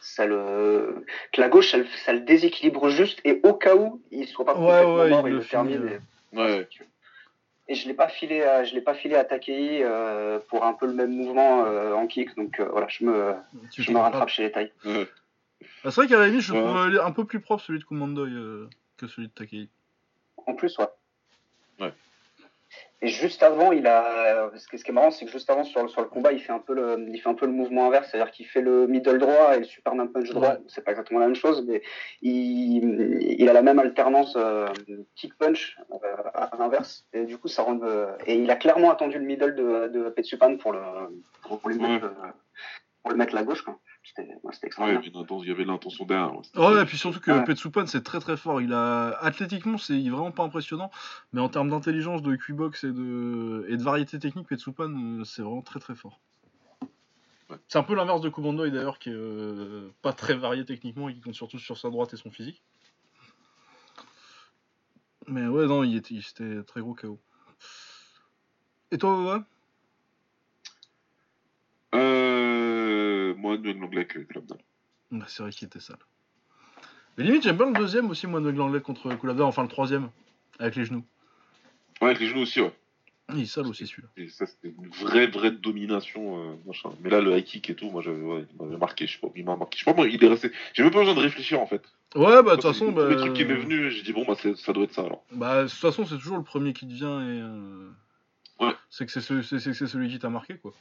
ça 0.00 0.26
le 0.26 1.04
que 1.32 1.40
la 1.40 1.48
gauche, 1.48 1.70
ça 1.70 1.78
le, 1.78 1.86
ça 2.04 2.12
le 2.12 2.20
déséquilibre 2.20 2.88
juste 2.90 3.20
et 3.24 3.40
au 3.44 3.54
cas 3.54 3.74
où 3.76 4.00
il 4.10 4.26
soit 4.26 4.44
pas 4.44 4.54
Ouais, 4.54 4.58
complètement 4.82 4.94
ouais, 4.96 5.10
mort, 5.10 5.28
il 5.28 5.30
il 5.30 5.34
le 5.34 5.38
le 5.40 5.44
termine. 5.44 5.78
finit, 5.88 5.92
et- 5.92 6.38
Ouais. 6.38 6.68
Et 7.68 7.74
je 7.74 7.86
l'ai 7.88 7.94
pas 7.94 8.08
filé, 8.08 8.42
à, 8.42 8.62
je 8.64 8.74
l'ai 8.74 8.82
pas 8.82 8.92
filé 8.94 9.14
à 9.14 9.24
Takei 9.24 9.80
euh, 9.82 10.38
pour 10.50 10.64
un 10.66 10.74
peu 10.74 10.86
le 10.86 10.92
même 10.92 11.12
mouvement 11.12 11.64
euh, 11.64 11.92
en 11.94 12.06
kick, 12.06 12.34
donc 12.36 12.60
euh, 12.60 12.68
voilà, 12.70 12.88
je 12.90 13.04
me 13.04 13.34
Tu 13.70 13.82
je 13.82 13.90
me 13.92 13.98
rattrape 13.98 14.28
chez 14.28 14.42
les 14.42 14.52
tailles. 14.52 14.72
Ouais. 14.84 15.08
Ah, 15.84 15.90
c'est 15.90 16.00
vrai 16.02 16.08
qu'à 16.08 16.18
la 16.18 16.26
limite, 16.26 16.42
je 16.42 16.52
Ouais. 16.52 16.60
trouve 16.60 16.76
un 17.02 17.12
peu 17.12 17.24
plus 17.24 17.40
propre 17.40 17.62
celui 17.62 17.78
de 17.78 17.84
Commandoy 17.84 18.30
que 18.98 19.06
celui 19.06 19.28
de 19.28 19.32
Takei. 19.32 19.68
En 20.46 20.54
plus, 20.54 20.76
ouais. 20.78 20.86
Ouais. 21.80 21.92
Et 23.02 23.08
juste 23.08 23.42
avant, 23.42 23.72
il 23.72 23.86
a. 23.86 24.50
Ce 24.54 24.66
qui 24.68 24.76
est 24.76 24.92
marrant, 24.92 25.10
c'est 25.10 25.26
que 25.26 25.30
juste 25.30 25.50
avant 25.50 25.64
sur 25.64 25.82
le, 25.82 25.88
sur 25.88 26.00
le 26.00 26.08
combat, 26.08 26.32
il 26.32 26.40
fait 26.40 26.52
un 26.52 26.58
peu 26.58 26.74
le, 26.74 27.06
il 27.08 27.20
fait 27.20 27.28
un 27.28 27.34
peu 27.34 27.46
le 27.46 27.52
mouvement 27.52 27.86
inverse, 27.86 28.08
c'est-à-dire 28.10 28.32
qu'il 28.32 28.46
fait 28.46 28.62
le 28.62 28.86
middle 28.86 29.18
droit 29.18 29.56
et 29.56 29.58
le 29.58 29.64
Superman 29.64 30.10
punch 30.10 30.30
droit. 30.30 30.50
Ouais. 30.50 30.58
C'est 30.68 30.82
pas 30.82 30.92
exactement 30.92 31.20
la 31.20 31.26
même 31.26 31.34
chose, 31.34 31.64
mais 31.66 31.82
il, 32.22 33.34
il 33.38 33.48
a 33.48 33.52
la 33.52 33.62
même 33.62 33.78
alternance 33.78 34.34
euh, 34.36 34.68
kick 35.16 35.36
punch 35.36 35.76
euh, 35.92 35.96
à 36.34 36.50
l'inverse. 36.58 37.04
Et 37.12 37.24
du 37.24 37.36
coup, 37.36 37.48
ça 37.48 37.62
rend. 37.62 37.78
euh, 37.82 38.16
et 38.26 38.36
il 38.36 38.50
a 38.50 38.56
clairement 38.56 38.90
attendu 38.90 39.18
le 39.18 39.24
middle 39.24 39.54
de, 39.54 39.88
de 39.88 40.08
Petsupan 40.08 40.56
pour 40.56 40.72
le 40.72 40.80
pour, 41.42 41.60
pour 41.60 41.68
lui 41.70 41.78
mettre, 41.78 42.10
pour 43.02 43.10
le 43.10 43.16
mettre 43.16 43.34
la 43.34 43.42
gauche. 43.42 43.62
Quoi. 43.62 43.78
C'était, 44.04 44.28
ouais, 44.42 44.52
il 45.42 45.48
y 45.48 45.50
avait 45.50 45.62
il 45.62 45.66
l'intention 45.66 46.04
derrière. 46.04 46.34
ouais. 46.36 46.82
Et 46.82 46.84
puis 46.84 46.98
surtout 46.98 47.20
que 47.20 47.30
Ouais. 47.30 47.44
Petsupan 47.44 47.86
c'est 47.86 48.02
très 48.02 48.20
très 48.20 48.36
fort. 48.36 48.60
Il 48.60 48.74
a 48.74 49.16
athlétiquement 49.20 49.78
c'est 49.78 49.98
vraiment 50.10 50.30
pas 50.30 50.42
impressionnant, 50.44 50.90
mais 51.32 51.40
en 51.40 51.48
termes 51.48 51.70
d'intelligence, 51.70 52.20
de 52.20 52.36
Q-box 52.36 52.84
et 52.84 52.92
de 52.92 53.64
et 53.68 53.76
de 53.78 53.82
variété 53.82 54.18
technique, 54.18 54.46
Petsupan 54.46 54.90
euh, 54.90 55.24
c'est 55.24 55.40
vraiment 55.40 55.62
très 55.62 55.80
très 55.80 55.94
fort. 55.94 56.20
Ouais. 57.48 57.56
C'est 57.68 57.78
un 57.78 57.82
peu 57.82 57.94
l'inverse 57.94 58.20
de 58.20 58.28
Kubandoy 58.28 58.70
d'ailleurs 58.70 58.98
qui 58.98 59.08
est 59.08 59.14
euh, 59.14 59.90
pas 60.02 60.12
très 60.12 60.34
varié 60.34 60.66
techniquement 60.66 61.08
et 61.08 61.14
qui 61.14 61.20
compte 61.22 61.34
surtout 61.34 61.58
sur 61.58 61.78
sa 61.78 61.88
droite 61.88 62.12
et 62.12 62.16
son 62.18 62.30
physique. 62.30 62.62
Mais 65.28 65.46
ouais 65.46 65.66
non, 65.66 65.82
il 65.82 65.96
était 65.96 66.20
c'était 66.20 66.62
très 66.62 66.80
gros 66.82 66.94
KO. 66.94 67.18
Et 68.90 68.98
toi 68.98 69.16
Wawa 69.16 69.44
Euh, 71.94 72.23
d'Am. 73.62 74.58
Bah, 75.10 75.24
C'est 75.28 75.42
vrai 75.42 75.52
qu'il 75.52 75.66
était 75.66 75.80
sale. 75.80 75.98
Mais 77.16 77.24
limite 77.24 77.42
j'aime 77.44 77.56
bien 77.56 77.66
le 77.66 77.78
deuxième 77.78 78.10
aussi 78.10 78.26
moi 78.26 78.40
de 78.40 78.48
Langlet 78.50 78.80
contre 78.80 79.14
Kulabda, 79.14 79.44
enfin 79.44 79.62
le 79.62 79.68
troisième 79.68 80.10
avec 80.58 80.74
les 80.76 80.84
genoux. 80.84 81.04
Ouais, 82.00 82.08
avec 82.08 82.20
les 82.20 82.26
genoux 82.28 82.40
aussi, 82.42 82.60
ouais. 82.60 82.72
Il 83.32 83.40
est 83.40 83.46
sale 83.46 83.66
aussi 83.68 83.86
celui-là. 83.86 84.08
Et 84.18 84.28
ça, 84.28 84.44
c'était 84.44 84.68
une 84.76 84.88
vraie, 84.90 85.26
vraie 85.28 85.50
domination. 85.52 86.38
euh, 86.50 86.56
machin. 86.66 86.90
Mais 87.00 87.08
là, 87.08 87.22
le 87.22 87.34
high 87.38 87.44
kick 87.44 87.70
et 87.70 87.74
tout, 87.74 87.88
moi, 87.90 88.02
j'avais, 88.02 88.20
ouais, 88.20 88.44
marqué. 88.78 89.06
Je 89.06 89.14
sais 89.14 89.18
pas, 89.18 89.28
il 89.34 89.44
m'a 89.46 89.56
marqué. 89.56 89.78
Je 89.78 89.84
sais 89.84 89.90
pas, 89.90 89.96
moi, 89.96 90.06
il 90.06 90.22
est 90.22 90.28
resté. 90.28 90.50
J'ai 90.74 90.82
même 90.82 90.92
pas 90.92 90.98
besoin 90.98 91.14
de 91.14 91.20
réfléchir, 91.20 91.58
en 91.58 91.66
fait. 91.66 91.82
Ouais, 92.16 92.42
bah 92.42 92.56
de 92.56 92.60
toute 92.60 92.62
façon, 92.70 92.86
le 92.88 92.92
bah, 92.92 93.14
truc 93.16 93.32
qui 93.32 93.44
m'est 93.46 93.54
venu, 93.54 93.90
j'ai 93.90 94.02
dit, 94.02 94.12
bon, 94.12 94.26
bah, 94.26 94.34
ça 94.36 94.72
doit 94.74 94.84
être 94.84 94.92
ça, 94.92 95.04
alors. 95.04 95.24
bah, 95.32 95.62
de 95.64 95.68
toute 95.70 95.78
façon, 95.78 96.04
c'est 96.04 96.16
toujours 96.18 96.36
le 96.36 96.42
premier 96.44 96.74
qui 96.74 96.86
te 96.86 96.92
vient 96.92 97.20
et. 97.22 97.40
euh, 97.40 97.90
Ouais. 98.60 98.72
C'est 98.90 99.06
que 99.06 99.12
c'est 99.12 99.42
c'est 99.42 99.86
celui 99.86 100.08
qui 100.10 100.18
t'a 100.18 100.28
marqué, 100.28 100.58
quoi. 100.58 100.74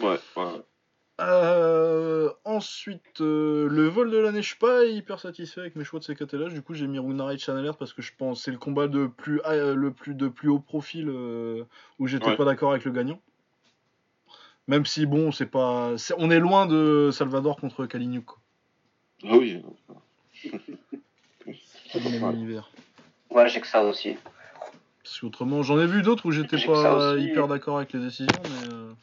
Ouais, 0.00 0.18
ouais. 0.36 0.62
Euh, 1.20 2.30
ensuite, 2.44 3.20
euh, 3.20 3.68
le 3.68 3.86
vol 3.86 4.10
de 4.10 4.16
l'année, 4.18 4.42
je 4.42 4.48
suis 4.48 4.56
pas 4.58 4.84
hyper 4.86 5.20
satisfait 5.20 5.60
avec 5.60 5.76
mes 5.76 5.84
choix 5.84 6.00
de 6.00 6.04
ces. 6.04 6.14
Du 6.14 6.62
coup, 6.62 6.74
j'ai 6.74 6.86
mis 6.86 6.98
Runara 6.98 7.34
et 7.34 7.50
Alert 7.50 7.78
parce 7.78 7.92
que 7.92 8.02
je 8.02 8.12
pense 8.16 8.38
que 8.38 8.44
c'est 8.44 8.50
le 8.50 8.58
combat 8.58 8.88
de 8.88 9.06
plus, 9.06 9.40
euh, 9.46 9.74
le 9.74 9.92
plus, 9.92 10.14
de 10.14 10.28
plus 10.28 10.48
haut 10.48 10.58
profil 10.58 11.08
euh, 11.08 11.64
où 11.98 12.06
j'étais 12.06 12.28
Ouais. 12.28 12.36
pas 12.36 12.44
d'accord 12.44 12.70
avec 12.70 12.84
le 12.84 12.92
gagnant. 12.92 13.20
Même 14.68 14.86
si, 14.86 15.06
bon, 15.06 15.32
c'est 15.32 15.46
pas. 15.46 15.98
c'est- 15.98 16.14
on 16.18 16.30
est 16.30 16.38
loin 16.38 16.66
de 16.66 17.10
Salvador 17.12 17.56
contre 17.56 17.84
Kaliniuk. 17.86 18.30
Ah 19.24 19.36
oui. 19.36 19.62
Pas 21.92 21.98
dans 21.98 22.10
le 22.10 22.20
même 22.20 22.34
univers. 22.34 22.70
Ouais, 23.30 23.48
j'ai 23.48 23.60
que 23.60 23.66
ça 23.66 23.84
aussi. 23.84 24.16
Parce 25.02 25.20
qu'autrement, 25.20 25.62
j'en 25.62 25.78
ai 25.80 25.86
vu 25.86 26.02
d'autres 26.02 26.26
où 26.26 26.30
j'étais 26.30 26.58
J'ai 26.58 26.66
pas 26.66 27.16
hyper 27.18 27.48
d'accord 27.48 27.76
avec 27.78 27.92
les 27.92 28.00
décisions, 28.00 28.32
mais. 28.44 28.94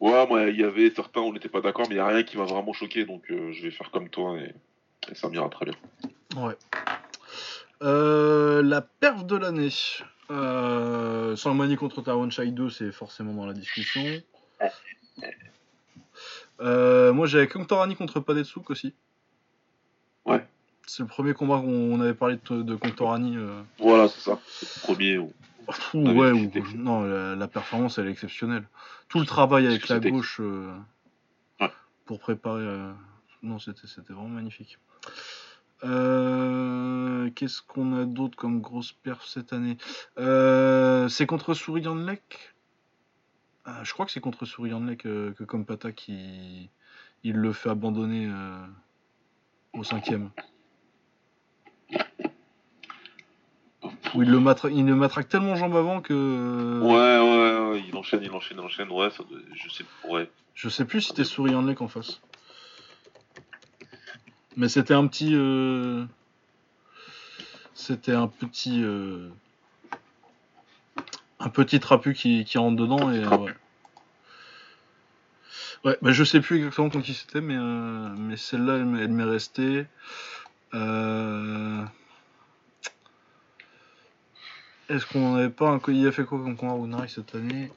Ouais, 0.00 0.26
moi, 0.26 0.42
il 0.44 0.60
y 0.60 0.64
avait 0.64 0.90
certains 0.90 1.20
où 1.20 1.24
on 1.26 1.32
n'était 1.32 1.48
pas 1.48 1.60
d'accord, 1.60 1.86
mais 1.88 1.94
il 1.94 1.98
n'y 1.98 2.02
a 2.02 2.06
rien 2.06 2.22
qui 2.22 2.36
m'a 2.36 2.44
vraiment 2.44 2.72
choqué, 2.72 3.04
donc 3.04 3.30
euh, 3.30 3.52
je 3.52 3.62
vais 3.62 3.70
faire 3.70 3.90
comme 3.90 4.08
toi 4.10 4.36
et, 4.38 4.52
et 5.10 5.14
ça 5.14 5.28
m'ira 5.28 5.48
très 5.48 5.64
bien. 5.66 5.74
Ouais. 6.36 6.54
Euh, 7.82 8.62
la 8.62 8.80
perf 8.82 9.24
de 9.24 9.36
l'année. 9.36 9.70
Euh, 10.30 11.36
Sangmani 11.36 11.76
contre 11.76 12.02
Taiwan 12.02 12.30
Shai 12.30 12.50
2, 12.50 12.68
c'est 12.68 12.90
forcément 12.92 13.32
dans 13.32 13.46
la 13.46 13.52
discussion. 13.54 14.02
Euh, 16.60 17.12
moi 17.12 17.26
j'avais 17.26 17.46
Kongtorani 17.48 17.96
contre 17.96 18.18
Padetsuk 18.20 18.70
aussi. 18.70 18.94
Ouais. 20.24 20.44
C'est 20.86 21.02
le 21.02 21.08
premier 21.08 21.34
combat 21.34 21.56
où 21.56 21.68
on 21.68 22.00
avait 22.00 22.14
parlé 22.14 22.38
de, 22.50 22.62
de 22.62 22.78
euh. 22.82 23.62
Voilà, 23.78 24.08
c'est 24.08 24.20
ça. 24.20 24.38
C'est 24.48 24.74
le 24.76 24.80
premier. 24.82 25.18
où- 25.18 25.32
Ah 25.68 26.12
ouais, 26.12 26.32
ou- 26.32 26.50
non, 26.76 27.02
la, 27.02 27.34
la 27.34 27.48
performance 27.48 27.98
elle 27.98 28.08
est 28.08 28.12
exceptionnelle. 28.12 28.68
Tout 29.08 29.18
le 29.20 29.26
travail 29.26 29.66
avec 29.66 29.88
la 29.88 29.98
gauche 30.00 30.40
euh, 30.40 30.76
Ouais. 31.60 31.70
pour 32.04 32.20
préparer. 32.20 32.62
euh, 32.62 32.92
Non, 33.42 33.58
c'était 33.58 33.86
vraiment 34.12 34.28
magnifique. 34.28 34.78
Euh, 35.84 37.30
Qu'est-ce 37.34 37.60
qu'on 37.62 38.00
a 38.00 38.04
d'autre 38.04 38.36
comme 38.36 38.60
grosse 38.60 38.92
perf 38.92 39.24
cette 39.26 39.52
année? 39.52 39.76
C'est 40.16 41.26
contre 41.26 41.54
Sourianlek 41.54 42.54
Ah, 43.64 43.82
Je 43.84 43.92
crois 43.92 44.06
que 44.06 44.12
c'est 44.12 44.20
contre 44.20 44.44
Sourianlek 44.46 45.06
euh, 45.06 45.32
que 45.34 45.44
Kompata 45.44 45.92
qui 45.92 46.70
il 47.24 47.34
le 47.36 47.52
fait 47.52 47.70
abandonner 47.70 48.30
au 49.72 49.82
cinquième. 49.84 50.30
Où 54.14 54.22
il 54.22 54.30
le, 54.30 54.38
matra- 54.38 54.70
il 54.72 54.86
le 54.86 54.94
matraque 54.94 55.28
tellement 55.28 55.56
jambe 55.56 55.76
avant 55.76 56.00
que. 56.00 56.80
Ouais, 56.82 56.90
ouais, 56.90 57.70
ouais, 57.72 57.84
il 57.88 57.94
enchaîne, 57.96 58.22
il 58.22 58.30
enchaîne, 58.30 58.58
il 58.58 58.64
enchaîne. 58.64 58.90
Ouais, 58.90 59.10
ça, 59.10 59.22
doit- 59.28 59.38
je 59.54 59.68
sais. 59.68 59.84
Ouais. 60.08 60.30
Je 60.54 60.68
sais 60.68 60.84
plus 60.84 61.02
si 61.02 61.08
c'était 61.08 61.24
Sourianlek 61.24 61.80
en 61.82 61.88
face. 61.88 62.20
Mais 64.56 64.68
c'était 64.68 64.94
un 64.94 65.06
petit. 65.06 65.32
euh, 65.34 66.04
C'était 67.74 68.14
un 68.14 68.28
petit. 68.28 68.82
euh, 68.82 69.28
Un 71.40 71.50
petit 71.50 71.78
trapu 71.80 72.14
qui, 72.14 72.44
qui 72.44 72.56
rentre 72.58 72.76
dedans 72.76 73.12
et. 73.12 73.24
Ouais. 73.26 73.52
Ouais, 75.84 75.98
bah 76.02 76.10
je 76.12 76.24
sais 76.24 76.40
plus 76.40 76.56
exactement 76.56 76.88
contre 76.88 77.04
qui 77.04 77.12
c'était, 77.14 77.40
mais, 77.42 77.54
euh, 77.56 78.08
mais 78.18 78.36
celle-là, 78.36 78.76
elle, 78.76 78.86
m'est- 78.86 79.02
elle 79.02 79.12
m'est 79.12 79.24
restée. 79.24 79.86
Euh, 80.74 81.84
Est-ce 84.88 85.04
qu'on 85.06 85.34
n'avait 85.34 85.50
pas 85.50 85.70
un. 85.70 85.80
Il 85.88 86.06
a 86.06 86.12
fait 86.12 86.24
quoi 86.24 86.38
comme 86.38 86.56
combat 86.56 86.74
Ragnarok 86.74 87.10
cette 87.10 87.34
année 87.34 87.70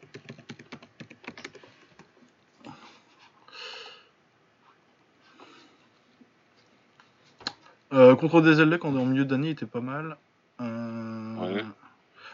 Euh, 7.91 8.15
contre 8.15 8.41
des 8.41 8.77
quand 8.77 8.89
on 8.89 8.97
est 8.97 9.01
en 9.01 9.05
milieu 9.05 9.25
d'année, 9.25 9.47
il 9.47 9.51
était 9.51 9.65
pas 9.65 9.81
mal. 9.81 10.17
Euh, 10.61 11.35
Ouais. 11.37 11.63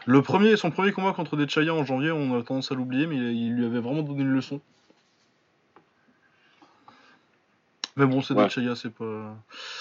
Le 0.08 0.22
premier, 0.22 0.56
son 0.56 0.70
premier 0.70 0.92
combat 0.92 1.12
contre 1.12 1.36
des 1.36 1.48
Chaya 1.48 1.74
en 1.74 1.84
janvier, 1.84 2.12
on 2.12 2.38
a 2.38 2.42
tendance 2.42 2.70
à 2.70 2.74
l'oublier, 2.76 3.06
mais 3.08 3.16
il, 3.16 3.22
il 3.32 3.54
lui 3.54 3.64
avait 3.66 3.80
vraiment 3.80 4.02
donné 4.02 4.22
une 4.22 4.32
leçon. 4.32 4.60
Mais 7.96 8.06
bon, 8.06 8.20
c'est 8.20 8.34
Ouais. 8.34 8.44
des 8.44 8.50
Chaya, 8.50 8.76
c'est 8.76 8.90
pas. 8.90 9.34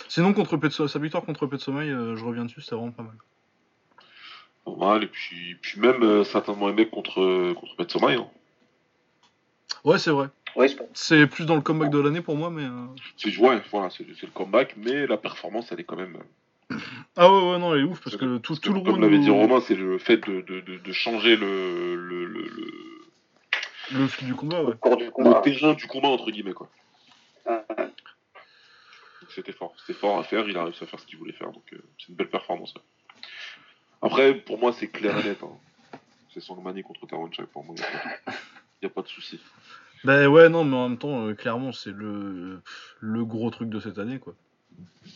Sinon, 0.07 0.33
contre 0.33 0.57
Petso- 0.57 0.87
sa 0.87 0.99
victoire 0.99 1.23
contre 1.25 1.45
Petsomai, 1.45 1.89
euh, 1.89 2.15
je 2.15 2.23
reviens 2.25 2.45
dessus, 2.45 2.61
c'était 2.61 2.75
vraiment 2.75 2.91
pas 2.91 3.03
mal. 3.03 3.15
Pas 4.65 4.75
mal. 4.75 5.03
Et 5.03 5.07
puis, 5.07 5.55
puis 5.61 5.79
même 5.79 6.01
euh, 6.03 6.23
certainement 6.23 6.69
aimé 6.69 6.87
contre, 6.87 7.53
contre 7.53 7.75
Betsomai. 7.77 8.15
Hein. 8.15 8.27
Ouais, 9.83 9.99
c'est 9.99 10.11
vrai. 10.11 10.27
Oui, 10.55 10.73
c'est 10.93 11.27
plus 11.27 11.45
dans 11.45 11.55
le 11.55 11.61
comeback 11.61 11.89
de 11.89 11.99
l'année 11.99 12.21
pour 12.21 12.35
moi, 12.37 12.49
mais. 12.49 12.63
euh, 12.63 12.85
C'est 13.17 13.35
ouais, 13.37 13.61
voilà, 13.71 13.89
c'est 13.89 14.05
le 14.07 14.27
comeback, 14.33 14.75
mais 14.77 15.05
la 15.05 15.17
performance, 15.17 15.71
elle 15.71 15.79
est 15.79 15.83
quand 15.83 15.97
même. 15.97 16.17
Ah 17.17 17.31
ouais, 17.31 17.51
ouais, 17.51 17.59
non, 17.59 17.73
elle 17.73 17.81
est 17.81 17.83
ouf 17.83 18.01
parce 18.01 18.17
que 18.17 18.37
tout, 18.39 18.53
parce 18.53 18.59
tout 18.61 18.73
le 18.73 18.79
que, 18.81 18.85
Comme 18.85 18.95
run 18.95 19.01
l'avait 19.01 19.19
dit 19.19 19.29
Romain, 19.29 19.61
c'est 19.61 19.75
le 19.75 19.97
fait 19.97 20.17
de, 20.17 20.41
de, 20.41 20.59
de, 20.61 20.77
de 20.79 20.91
changer 20.91 21.35
le, 21.37 21.95
le, 21.95 22.25
le, 22.25 22.41
le, 22.41 22.71
le 23.99 24.07
fil 24.07 24.27
du 24.27 24.35
combat, 24.35 24.61
ouais. 24.63 24.73
du 24.97 25.05
le 25.05 25.11
combat. 25.11 25.39
terrain 25.41 25.73
du 25.75 25.87
combat, 25.87 26.09
entre 26.09 26.29
guillemets. 26.31 26.51
quoi. 26.53 26.69
Euh, 27.47 27.61
C'était 29.29 29.53
fort. 29.53 29.73
C'était 29.77 29.97
fort 29.97 30.17
à 30.19 30.23
faire, 30.23 30.47
il 30.49 30.57
a 30.57 30.63
réussi 30.65 30.83
à 30.83 30.87
faire 30.87 30.99
ce 30.99 31.05
qu'il 31.05 31.17
voulait 31.19 31.31
faire, 31.33 31.51
donc 31.51 31.63
euh, 31.73 31.77
c'est 31.99 32.09
une 32.09 32.15
belle 32.15 32.29
performance. 32.29 32.73
ouais. 32.73 32.81
Après, 34.05 34.35
pour 34.35 34.59
moi, 34.59 34.71
c'est 34.71 34.87
clair 34.87 35.17
et 35.17 35.23
net. 35.23 35.39
Hein. 35.41 35.97
C'est 36.31 36.39
Sangmani 36.39 36.83
contre 36.83 37.07
Taronchak, 37.07 37.47
pour 37.47 37.63
moi, 37.63 37.73
il 37.77 38.33
n'y 38.83 38.85
a, 38.85 38.89
pas 38.89 39.01
de 39.01 39.07
souci. 39.07 39.39
Bah 40.03 40.27
ouais, 40.29 40.47
non, 40.47 40.63
mais 40.63 40.75
en 40.75 40.89
même 40.89 40.97
temps, 40.99 41.25
euh, 41.25 41.33
clairement, 41.33 41.71
c'est 41.71 41.91
le, 41.91 42.61
le 42.99 43.25
gros 43.25 43.49
truc 43.49 43.69
de 43.69 43.79
cette 43.79 43.97
année, 43.97 44.19
quoi. 44.19 44.33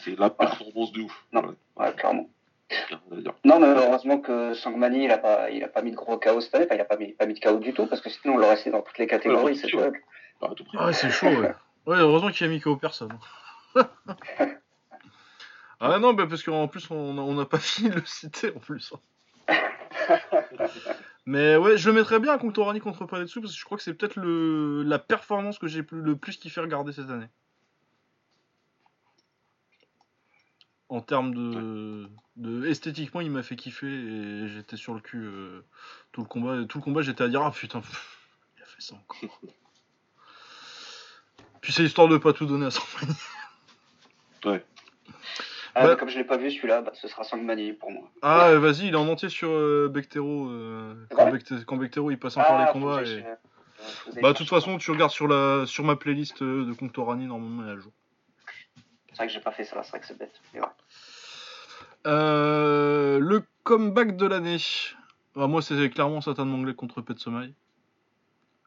C'est 0.03 0.17
la 0.17 0.31
performance 0.31 0.91
de 0.91 1.01
ouf. 1.01 1.23
Non. 1.31 1.55
Ouais, 1.75 1.93
clairement. 1.93 2.29
Non, 3.43 3.59
mais 3.59 3.67
heureusement 3.67 4.19
que 4.19 4.55
Sangmani, 4.55 5.05
il 5.05 5.11
a 5.11 5.19
pas, 5.19 5.51
il 5.51 5.63
a 5.63 5.67
pas 5.67 5.83
mis 5.83 5.91
de 5.91 5.95
gros 5.95 6.17
chaos 6.17 6.41
cette 6.41 6.55
année. 6.55 6.65
Enfin, 6.65 6.75
il 6.75 6.81
a 6.81 6.85
pas 6.85 6.97
mis, 6.97 7.13
pas 7.13 7.27
mis 7.27 7.35
de 7.35 7.39
chaos 7.39 7.59
du 7.59 7.73
tout, 7.73 7.85
parce 7.85 8.01
que 8.01 8.09
sinon, 8.09 8.35
on 8.35 8.37
l'aurait 8.37 8.55
resté 8.55 8.71
dans 8.71 8.81
toutes 8.81 8.97
les 8.97 9.07
catégories. 9.07 9.43
Ouais, 9.43 9.55
c'est 9.55 9.67
tout 9.67 9.77
prix. 10.63 10.77
Ah 10.79 10.87
ouais, 10.87 10.93
c'est 10.93 11.11
chaud, 11.11 11.27
ouais. 11.27 11.53
Ouais, 11.85 11.97
heureusement 11.97 12.31
qu'il 12.31 12.47
a 12.47 12.49
mis 12.49 12.59
KO 12.59 12.75
personne. 12.75 13.13
ah 15.79 15.99
non, 15.99 16.13
bah 16.13 16.27
parce 16.27 16.43
qu'en 16.43 16.67
plus, 16.67 16.89
on 16.91 17.33
n'a 17.33 17.45
pas 17.45 17.59
fini 17.59 17.89
de 17.89 17.95
le 17.95 18.05
citer 18.05 18.53
en 18.55 18.59
plus. 18.59 18.93
hein. 18.93 18.99
Mais 21.25 21.55
ouais, 21.57 21.77
je 21.77 21.89
le 21.89 21.95
mettrais 21.95 22.19
bien 22.19 22.37
contre 22.37 22.59
Orani 22.59 22.79
contre 22.79 23.05
Padetsu 23.05 23.39
parce 23.39 23.53
que 23.53 23.59
je 23.59 23.65
crois 23.65 23.77
que 23.77 23.83
c'est 23.83 23.93
peut-être 23.93 24.19
la 24.19 24.97
performance 24.97 25.59
que 25.59 25.67
j'ai 25.67 25.85
le 25.91 26.15
plus 26.15 26.37
kiffé 26.37 26.59
regarder 26.59 26.91
cette 26.91 27.09
année. 27.09 27.29
En 30.89 31.01
termes 31.01 31.35
de, 31.35 32.65
esthétiquement, 32.65 33.21
il 33.21 33.29
m'a 33.29 33.43
fait 33.43 33.55
kiffer 33.55 33.85
et 33.85 34.47
j'étais 34.47 34.75
sur 34.75 34.95
le 34.95 35.01
cul 35.01 35.23
euh, 35.23 35.63
tout 36.11 36.21
le 36.21 36.27
combat. 36.27 36.65
Tout 36.67 36.79
le 36.79 36.83
combat, 36.83 37.03
j'étais 37.03 37.23
à 37.23 37.27
dire 37.27 37.43
ah 37.43 37.51
putain, 37.51 37.83
il 38.57 38.63
a 38.63 38.65
fait 38.65 38.81
ça 38.81 38.95
encore. 38.95 39.39
Puis 41.61 41.73
c'est 41.73 41.83
histoire 41.83 42.07
de 42.07 42.17
pas 42.17 42.33
tout 42.33 42.47
donner 42.47 42.65
à 42.65 42.71
son 42.71 42.81
Ouais. 44.45 44.65
Ah, 45.79 45.83
Bah- 45.85 45.91
mais 45.93 45.97
comme 45.97 46.09
je 46.09 46.17
l'ai 46.17 46.25
pas 46.25 46.35
vu 46.35 46.51
celui-là, 46.51 46.81
bah, 46.81 46.91
ce 46.93 47.07
sera 47.07 47.23
Sangmani 47.23 47.71
pour 47.71 47.89
moi. 47.89 48.09
Ah, 48.21 48.49
euh, 48.49 48.59
vas-y, 48.59 48.87
il 48.87 48.93
est 48.93 48.97
en 48.97 49.07
entier 49.07 49.29
sur 49.29 49.49
euh, 49.49 49.87
Bectero. 49.87 50.49
euh, 50.49 50.93
quand, 51.09 51.77
Bectero 51.77 52.11
il 52.11 52.19
passe 52.19 52.35
encore 52.35 52.57
Ah, 52.59 52.65
les 52.65 52.71
combats. 52.73 53.01
Et... 53.03 53.23
euh, 53.23 53.35
Bah, 54.21 54.33
de 54.33 54.37
toute 54.37 54.49
façon, 54.49 54.77
tu 54.77 54.91
regardes 54.91 55.11
sur, 55.11 55.27
la, 55.29 55.65
sur 55.65 55.85
ma 55.85 55.95
playlist 55.95 56.43
de 56.43 56.73
Contorani, 56.73 57.27
normalement 57.27 57.63
elle 57.63 57.69
est 57.69 57.73
à 57.73 57.77
jour. 57.77 57.93
C'est 59.11 59.15
vrai 59.15 59.27
que 59.27 59.33
j'ai 59.33 59.39
pas 59.39 59.51
fait 59.51 59.63
ça, 59.63 59.81
c'est 59.83 59.89
vrai 59.91 59.99
que 60.01 60.05
c'est 60.05 60.17
bête. 60.17 60.41
Mais 60.53 60.59
ouais. 60.59 60.67
Euh, 62.07 63.19
le 63.19 63.43
comeback 63.63 64.17
de 64.17 64.25
l'année. 64.25 64.57
Bah, 65.35 65.47
moi, 65.47 65.61
c'est 65.61 65.89
clairement 65.89 66.19
Satan 66.21 66.45
Manglais 66.45 66.73
contre 66.75 67.01
Petsomai. 67.01 67.53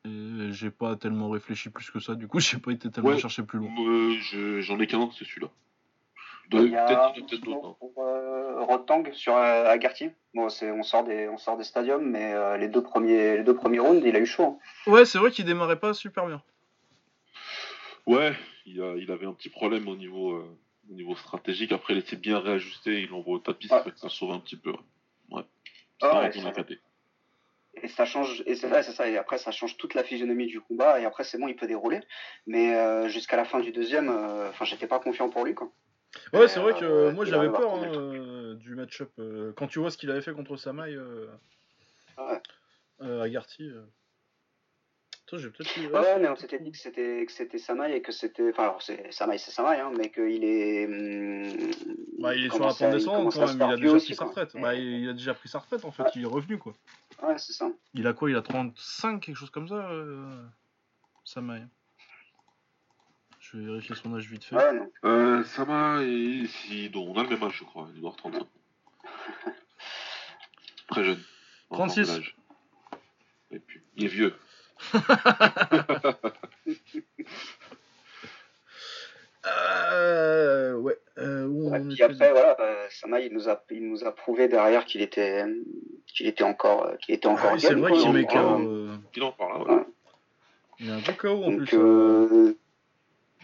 Et 0.04 0.52
j'ai 0.52 0.70
pas 0.70 0.96
tellement 0.96 1.28
réfléchi 1.30 1.70
plus 1.70 1.90
que 1.90 2.00
ça, 2.00 2.14
du 2.14 2.26
coup, 2.26 2.40
j'ai 2.40 2.58
pas 2.58 2.72
été 2.72 2.90
tellement 2.90 3.10
Ouais. 3.10 3.18
chercher 3.18 3.42
plus 3.42 3.58
loin. 3.58 3.68
Euh, 3.86 4.14
je- 4.20 4.60
J'en 4.60 4.78
ai 4.80 4.86
qu'un, 4.86 5.10
c'est 5.18 5.24
celui-là. 5.24 5.48
Il 6.52 6.70
y 6.70 6.76
a 6.76 7.12
pour 7.78 7.92
euh, 7.98 8.62
Rotang 8.64 9.04
sur 9.12 9.34
euh, 9.36 9.64
Agarty. 9.66 10.10
Bon, 10.34 10.48
c'est, 10.48 10.70
on, 10.70 10.82
sort 10.82 11.04
des, 11.04 11.28
on 11.28 11.38
sort 11.38 11.56
des 11.56 11.64
stadiums, 11.64 12.04
mais 12.08 12.32
euh, 12.32 12.56
les, 12.56 12.68
deux 12.68 12.82
premiers, 12.82 13.38
les 13.38 13.42
deux 13.42 13.54
premiers 13.54 13.78
rounds, 13.78 14.02
il 14.06 14.14
a 14.16 14.18
eu 14.18 14.26
chaud. 14.26 14.58
hein. 14.86 14.90
Ouais, 14.90 15.04
c'est 15.04 15.18
vrai 15.18 15.30
qu'il 15.30 15.44
démarrait 15.44 15.78
pas 15.78 15.94
super 15.94 16.26
bien. 16.26 16.42
Ouais, 18.06 18.32
il, 18.66 18.82
a, 18.82 18.96
il 18.96 19.10
avait 19.10 19.26
un 19.26 19.32
petit 19.32 19.48
problème 19.50 19.88
au 19.88 19.96
niveau, 19.96 20.32
euh, 20.32 20.58
au 20.90 20.94
niveau 20.94 21.14
stratégique. 21.16 21.72
Après, 21.72 21.94
il 21.94 21.98
était 21.98 22.16
bien 22.16 22.38
réajusté, 22.38 23.00
il 23.02 23.08
l'envoie 23.10 23.36
au 23.36 23.38
tapis, 23.38 23.68
Ouais. 23.72 23.82
ça 23.96 24.08
sauve 24.08 24.32
un 24.32 24.40
petit 24.40 24.56
peu. 24.56 24.72
Ouais. 25.30 25.42
Ah 26.02 26.30
Ça 26.32 26.42
ouais. 26.42 26.78
Et 27.82 27.88
ça 27.88 28.04
change, 28.04 28.42
et 28.46 28.54
c'est 28.54 28.68
ça, 28.82 29.08
et 29.08 29.16
après 29.16 29.38
ça 29.38 29.50
change 29.50 29.78
toute 29.78 29.94
la 29.94 30.04
physionomie 30.04 30.46
du 30.46 30.60
combat, 30.60 31.00
et 31.00 31.06
après 31.06 31.24
c'est 31.24 31.38
bon, 31.38 31.48
il 31.48 31.56
peut 31.56 31.66
dérouler. 31.66 32.00
Mais 32.46 32.74
euh, 32.74 33.08
jusqu'à 33.08 33.36
la 33.36 33.46
fin 33.46 33.60
du 33.60 33.72
deuxième, 33.72 34.10
euh, 34.10 34.50
enfin, 34.50 34.66
j'étais 34.66 34.86
pas 34.86 34.98
confiant 34.98 35.30
pour 35.30 35.44
lui, 35.46 35.54
quoi. 35.54 35.70
Ouais, 36.32 36.48
c'est 36.48 36.60
vrai 36.60 36.74
que 36.78 36.84
euh, 36.84 37.12
moi 37.12 37.24
j'avais 37.24 37.48
peur 37.48 37.74
hein, 37.74 37.90
euh, 37.94 38.54
du 38.56 38.74
match-up. 38.74 39.10
euh, 39.18 39.52
quand 39.56 39.66
tu 39.66 39.78
vois 39.78 39.90
ce 39.90 39.96
qu'il 39.96 40.10
avait 40.10 40.20
fait 40.22 40.32
contre 40.32 40.56
Samaï 40.56 40.94
euh, 40.94 41.26
Ouais. 42.18 43.20
à 43.20 43.28
Garty. 43.28 43.70
Ouais, 45.32 46.18
mais 46.20 46.28
on 46.28 46.36
s'était 46.36 46.58
dit 46.58 46.70
que 46.72 46.76
c'était 46.76 47.24
que 47.24 47.32
c'était 47.32 47.56
Samaï 47.56 47.94
et 47.94 48.02
que 48.02 48.12
c'était, 48.12 48.50
enfin, 48.50 48.64
alors 48.64 48.82
c'est 48.82 49.10
Samaï, 49.10 49.38
c'est 49.38 49.50
Samaï, 49.50 49.80
hein, 49.80 49.90
mais 49.96 50.10
qu'il 50.10 50.44
est. 50.44 50.84
hum, 50.84 51.70
Bah, 52.18 52.34
il 52.34 52.44
est 52.44 52.50
sur 52.50 52.58
la 52.66 52.74
pente 52.74 52.90
descendante 52.90 53.32
quand 53.32 53.46
même, 53.46 53.56
il 53.56 53.62
a 53.62 53.76
déjà 53.76 53.96
pris 53.98 54.14
sa 54.14 54.24
retraite. 54.26 54.50
Bah, 54.60 54.74
il 54.74 55.08
a 55.08 55.12
déjà 55.14 55.32
pris 55.32 55.48
sa 55.48 55.60
retraite 55.60 55.86
en 55.86 55.90
fait, 55.90 56.02
Ouais. 56.02 56.10
il 56.16 56.22
est 56.24 56.26
revenu 56.26 56.58
quoi. 56.58 56.74
Ouais, 57.22 57.38
c'est 57.38 57.54
ça. 57.54 57.70
Il 57.94 58.06
a 58.06 58.12
quoi 58.12 58.28
Il 58.28 58.36
a 58.36 58.42
35, 58.42 59.20
quelque 59.20 59.36
chose 59.36 59.48
comme 59.50 59.68
ça 59.68 59.90
euh... 59.90 60.42
Samaï. 61.24 61.62
Je 63.52 63.58
vais 63.58 63.66
vérifier 63.66 63.94
son 63.94 64.14
âge 64.14 64.28
vite 64.30 64.44
fait. 64.44 64.56
Ouais, 64.56 64.72
non. 64.72 64.90
Euh, 65.04 65.44
Sama 65.44 66.02
et 66.02 66.46
on 66.94 67.14
a 67.18 67.22
le 67.22 67.28
même 67.28 67.42
âge, 67.42 67.56
je 67.58 67.64
crois. 67.64 67.86
Il 67.94 68.00
doit 68.00 68.14
avoir 68.18 68.32
35. 68.32 68.46
Très 70.88 71.04
jeune. 71.04 71.20
en 71.70 71.74
36. 71.76 71.94
termes 72.06 72.18
d'âge. 72.18 72.36
Et 73.50 73.58
puis, 73.58 73.80
il 73.96 74.04
est 74.04 74.08
vieux. 74.08 74.34
Euh, 79.44 80.74
ouais. 80.74 80.96
Euh, 81.18 81.46
où 81.46 81.70
Ouais, 81.70 81.78
on 81.80 81.84
puis 81.86 81.94
était 81.94 82.04
après, 82.04 82.30
voilà, 82.30 82.56
euh, 82.60 82.86
Samaï, 82.90 83.26
il 83.26 83.32
nous 83.32 83.48
a, 83.48 83.62
il 83.70 83.88
nous 83.88 84.04
a 84.04 84.12
prouvé 84.14 84.48
derrière 84.48 84.84
qu'il 84.84 85.02
était, 85.02 85.44
qu'il 86.06 86.26
était 86.26 86.44
encore, 86.44 86.86
euh, 86.86 86.96
qu'il 86.96 87.14
était 87.14 87.26
Ah 87.28 87.32
encore 87.32 87.52
oui, 87.54 87.60
c'est 87.60 87.74
vrai 87.74 87.92
qu'il 87.92 88.12
met 88.12 88.20
en 88.24 88.26
KO. 88.28 88.32
parle. 88.34 88.66
euh, 88.66 88.96
Il 89.16 89.22
en 89.24 89.32
parle, 89.32 89.66
là, 89.68 89.74
ouais. 89.74 89.82
Il 90.78 90.86
y 90.86 90.90
a 90.90 90.94
un 90.94 91.00
gros 91.00 91.12
KO 91.14 91.28
en 91.44 91.50
Donc, 91.50 91.64
plus. 91.68 92.56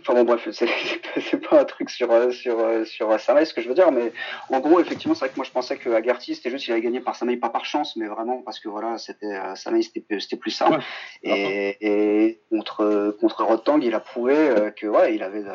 Enfin 0.01 0.15
bon, 0.15 0.25
bref, 0.25 0.49
c'est 0.53 1.49
pas 1.49 1.61
un 1.61 1.65
truc 1.65 1.91
sur, 1.91 2.11
euh, 2.11 2.31
sur, 2.31 2.59
euh, 2.59 2.85
sur 2.85 3.11
euh, 3.11 3.19
Samaï, 3.19 3.47
ce 3.47 3.55
que 3.55 3.61
je 3.61 3.69
veux 3.69 3.75
dire, 3.75 3.91
mais 3.93 4.13
en 4.51 4.61
gros, 4.61 4.81
effectivement, 4.81 5.15
c'est 5.15 5.21
vrai 5.21 5.31
que 5.31 5.37
moi 5.37 5.45
je 5.45 5.51
pensais 5.51 5.77
que 5.77 5.91
Agarty, 5.91 6.35
c'était 6.35 6.51
juste 6.51 6.65
qu'il 6.65 6.73
avait 6.73 6.83
gagné 6.83 7.01
par 7.01 7.17
Samaï, 7.17 7.37
pas 7.37 7.51
par 7.51 7.65
chance, 7.65 7.97
mais 7.97 8.07
vraiment 8.07 8.43
parce 8.43 8.61
que 8.61 8.69
voilà, 8.69 8.99
c'était 8.99 9.39
Samaï, 9.55 9.83
c'était 9.83 10.37
plus 10.37 10.51
simple. 10.51 10.81
Ouais. 11.25 11.77
Et, 11.81 12.27
et 12.27 12.41
contre, 12.51 13.17
contre 13.21 13.45
Rotang, 13.45 13.81
il 13.81 13.95
a 13.95 14.01
prouvé 14.01 14.73
que 14.77 14.87
ouais, 14.87 15.15
il 15.15 15.23
avait, 15.23 15.43
de, 15.43 15.55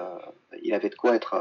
il 0.62 0.74
avait 0.74 0.90
de 0.90 0.96
quoi 0.96 1.16
être, 1.16 1.36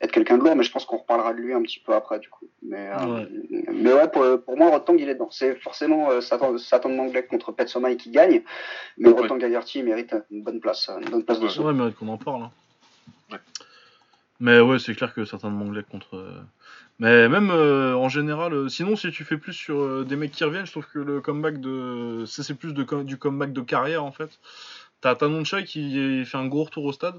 être 0.00 0.12
quelqu'un 0.12 0.38
de 0.38 0.42
lourd, 0.44 0.56
mais 0.56 0.62
je 0.62 0.70
pense 0.72 0.84
qu'on 0.86 0.96
reparlera 0.98 1.34
de 1.34 1.38
lui 1.40 1.52
un 1.52 1.62
petit 1.62 1.78
peu 1.78 1.92
après, 1.94 2.18
du 2.20 2.28
coup. 2.30 2.48
Mais, 2.62 2.88
euh, 2.90 3.06
Ouais. 3.14 3.28
mais 3.72 3.92
ouais, 3.92 4.08
pour, 4.08 4.24
pour 4.44 4.56
moi, 4.56 4.70
Rotang, 4.70 4.94
il 4.98 5.08
est 5.08 5.14
dedans. 5.14 5.28
C'est 5.30 5.56
forcément 5.56 6.10
euh, 6.10 6.20
Satan, 6.20 6.56
Satan 6.58 6.88
Manglek 6.88 7.28
contre 7.28 7.52
Pet 7.52 7.68
Somai 7.68 7.96
qui 7.96 8.10
gagne, 8.10 8.42
mais 8.98 9.10
Ouais. 9.10 9.20
Rotang 9.20 9.40
Agarty 9.40 9.82
mérite 9.82 10.14
une 10.30 10.42
bonne 10.42 10.60
place, 10.60 10.90
une 11.02 11.10
bonne 11.10 11.24
place 11.24 11.38
Ouais. 11.38 11.44
dessous. 11.44 11.62
Ouais, 11.62 11.72
mérite 11.74 11.96
qu'on 11.96 12.08
en 12.08 12.16
parle. 12.16 12.44
hein. 12.44 12.50
Ouais. 13.30 13.38
Mais 14.40 14.58
ouais, 14.60 14.78
c'est 14.78 14.94
clair 14.94 15.12
que 15.12 15.24
certains 15.26 15.50
de 15.50 15.54
Manglais 15.56 15.82
contre. 15.90 16.16
euh, 16.16 16.40
Mais 16.98 17.28
même 17.28 17.50
euh, 17.50 17.94
en 17.94 18.08
général, 18.08 18.54
euh, 18.54 18.68
sinon, 18.70 18.96
si 18.96 19.10
tu 19.10 19.24
fais 19.24 19.36
plus 19.36 19.52
sur 19.52 19.80
euh, 19.80 20.04
des 20.04 20.16
mecs 20.16 20.32
qui 20.32 20.44
reviennent, 20.44 20.64
je 20.66 20.70
trouve 20.72 20.86
que 20.90 20.98
le 20.98 21.20
comeback 21.20 21.60
de. 21.60 22.24
Ça, 22.26 22.42
c'est 22.42 22.54
plus 22.54 22.72
de, 22.72 22.82
com- 22.84 23.04
du 23.04 23.18
comeback 23.18 23.52
de 23.52 23.60
carrière 23.60 24.02
en 24.04 24.12
fait. 24.12 24.30
T'as 25.02 25.14
Tanonchai 25.14 25.64
qui 25.64 26.24
fait 26.24 26.36
un 26.38 26.46
gros 26.46 26.64
retour 26.64 26.84
au 26.84 26.92
stade. 26.92 27.16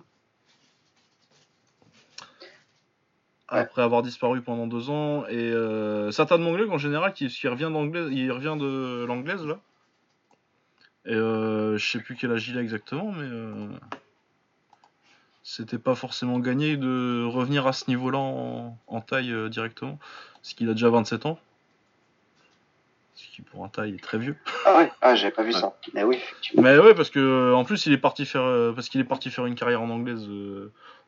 Après 3.60 3.82
avoir 3.82 4.02
disparu 4.02 4.42
pendant 4.42 4.66
deux 4.66 4.90
ans. 4.90 5.26
Et 5.28 5.52
euh, 5.52 6.12
Satan 6.12 6.40
Mongleg, 6.40 6.70
en 6.70 6.78
général, 6.78 7.14
qui, 7.14 7.28
qui 7.28 7.48
revient 7.48 7.70
d'anglaise, 7.72 8.08
il 8.12 8.32
revient 8.32 8.56
de 8.58 9.06
l'anglaise 9.06 9.46
là. 9.46 9.60
Et 11.06 11.14
euh, 11.16 11.78
je 11.78 11.92
sais 11.92 12.00
plus 12.00 12.16
quel 12.16 12.32
âge 12.32 12.48
il 12.48 12.58
a 12.58 12.62
exactement, 12.62 13.12
mais 13.12 13.28
euh, 13.28 13.68
c'était 15.44 15.80
pas 15.80 15.96
forcément 15.96 16.40
gagné 16.40 16.78
de 16.78 17.26
revenir 17.26 17.66
à 17.66 17.74
ce 17.74 17.86
niveau-là 17.90 18.20
en, 18.20 18.78
en 18.88 19.02
taille 19.02 19.32
euh, 19.32 19.50
directement, 19.50 19.98
parce 20.36 20.54
qu'il 20.54 20.70
a 20.70 20.74
déjà 20.74 20.90
27 20.90 21.26
ans. 21.26 21.40
Ce 23.16 23.36
qui 23.36 23.42
pour 23.42 23.66
un 23.66 23.68
taille 23.68 23.96
est 23.96 24.04
très 24.04 24.18
vieux. 24.18 24.36
Ah 24.66 24.78
ouais, 24.78 24.92
ah, 25.02 25.16
j'avais 25.16 25.34
pas 25.34 25.44
vu 25.44 25.54
ça. 25.54 25.76
Mais 25.94 26.04
oui, 26.04 26.16
effectivement. 26.16 26.62
Mais 26.64 26.78
ouais, 26.78 26.94
parce 26.94 27.10
que 27.10 27.20
euh, 27.20 27.56
en 27.56 27.64
plus 27.66 27.86
il 27.86 27.94
est 27.94 27.98
parti 27.98 28.26
faire, 28.26 28.44
euh, 28.44 28.72
parce 28.72 28.88
qu'il 28.88 29.02
est 29.02 29.06
parti 29.06 29.30
faire 29.30 29.46
une 29.46 29.56
carrière 29.56 29.82
en 29.82 29.90
anglaise 29.90 30.28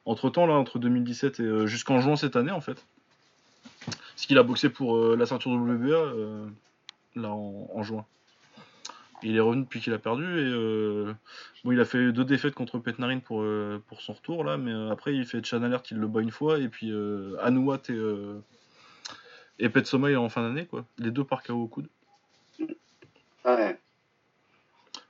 entre 0.06 0.30
temps 0.30 0.46
là, 0.46 0.54
entre 0.56 0.80
2017 0.80 1.40
et 1.40 1.44
euh, 1.44 1.68
jusqu'en 1.68 2.00
juin 2.00 2.16
cette 2.16 2.36
année 2.36 2.52
en 2.52 2.62
fait. 2.62 2.86
Parce 3.86 4.26
qu'il 4.28 4.38
a 4.38 4.44
boxé 4.44 4.70
pour 4.70 4.96
euh, 4.96 5.16
la 5.18 5.26
ceinture 5.26 5.52
WBA 5.52 5.96
euh, 5.96 6.46
là 7.16 7.32
en, 7.32 7.70
en 7.74 7.84
juin. 7.84 8.06
Il 9.26 9.38
est 9.38 9.40
revenu 9.40 9.64
depuis 9.64 9.80
qu'il 9.80 9.94
a 9.94 10.00
perdu 10.00 10.24
et 10.24 10.52
euh, 10.52 11.14
bon 11.64 11.72
il 11.72 11.80
a 11.80 11.86
fait 11.86 12.12
deux 12.12 12.26
défaites 12.26 12.54
contre 12.54 12.78
Petnarin 12.80 13.20
pour 13.20 13.42
euh, 13.42 13.82
pour 13.88 14.02
son 14.02 14.14
retour 14.14 14.44
là, 14.44 14.58
mais 14.58 14.72
euh, 14.72 14.92
après 14.92 15.16
il 15.16 15.26
fait 15.26 15.44
Chan 15.46 15.64
Alert, 15.64 15.90
il 15.92 15.98
le 15.98 16.08
bat 16.08 16.20
une 16.20 16.32
fois 16.32 16.60
et 16.60 16.68
puis 16.68 16.92
Anouat 17.42 17.82
et 17.90 18.00
et 19.60 19.70
Pet 19.70 19.86
Sommeil 19.86 20.18
en 20.18 20.28
fin 20.30 20.42
d'année 20.42 20.66
quoi. 20.66 20.84
Les 20.98 21.12
deux 21.12 21.24
par 21.24 21.42
KO 21.44 21.54
au 21.54 21.68
coude. 21.68 21.88
Ouais. 23.46 23.80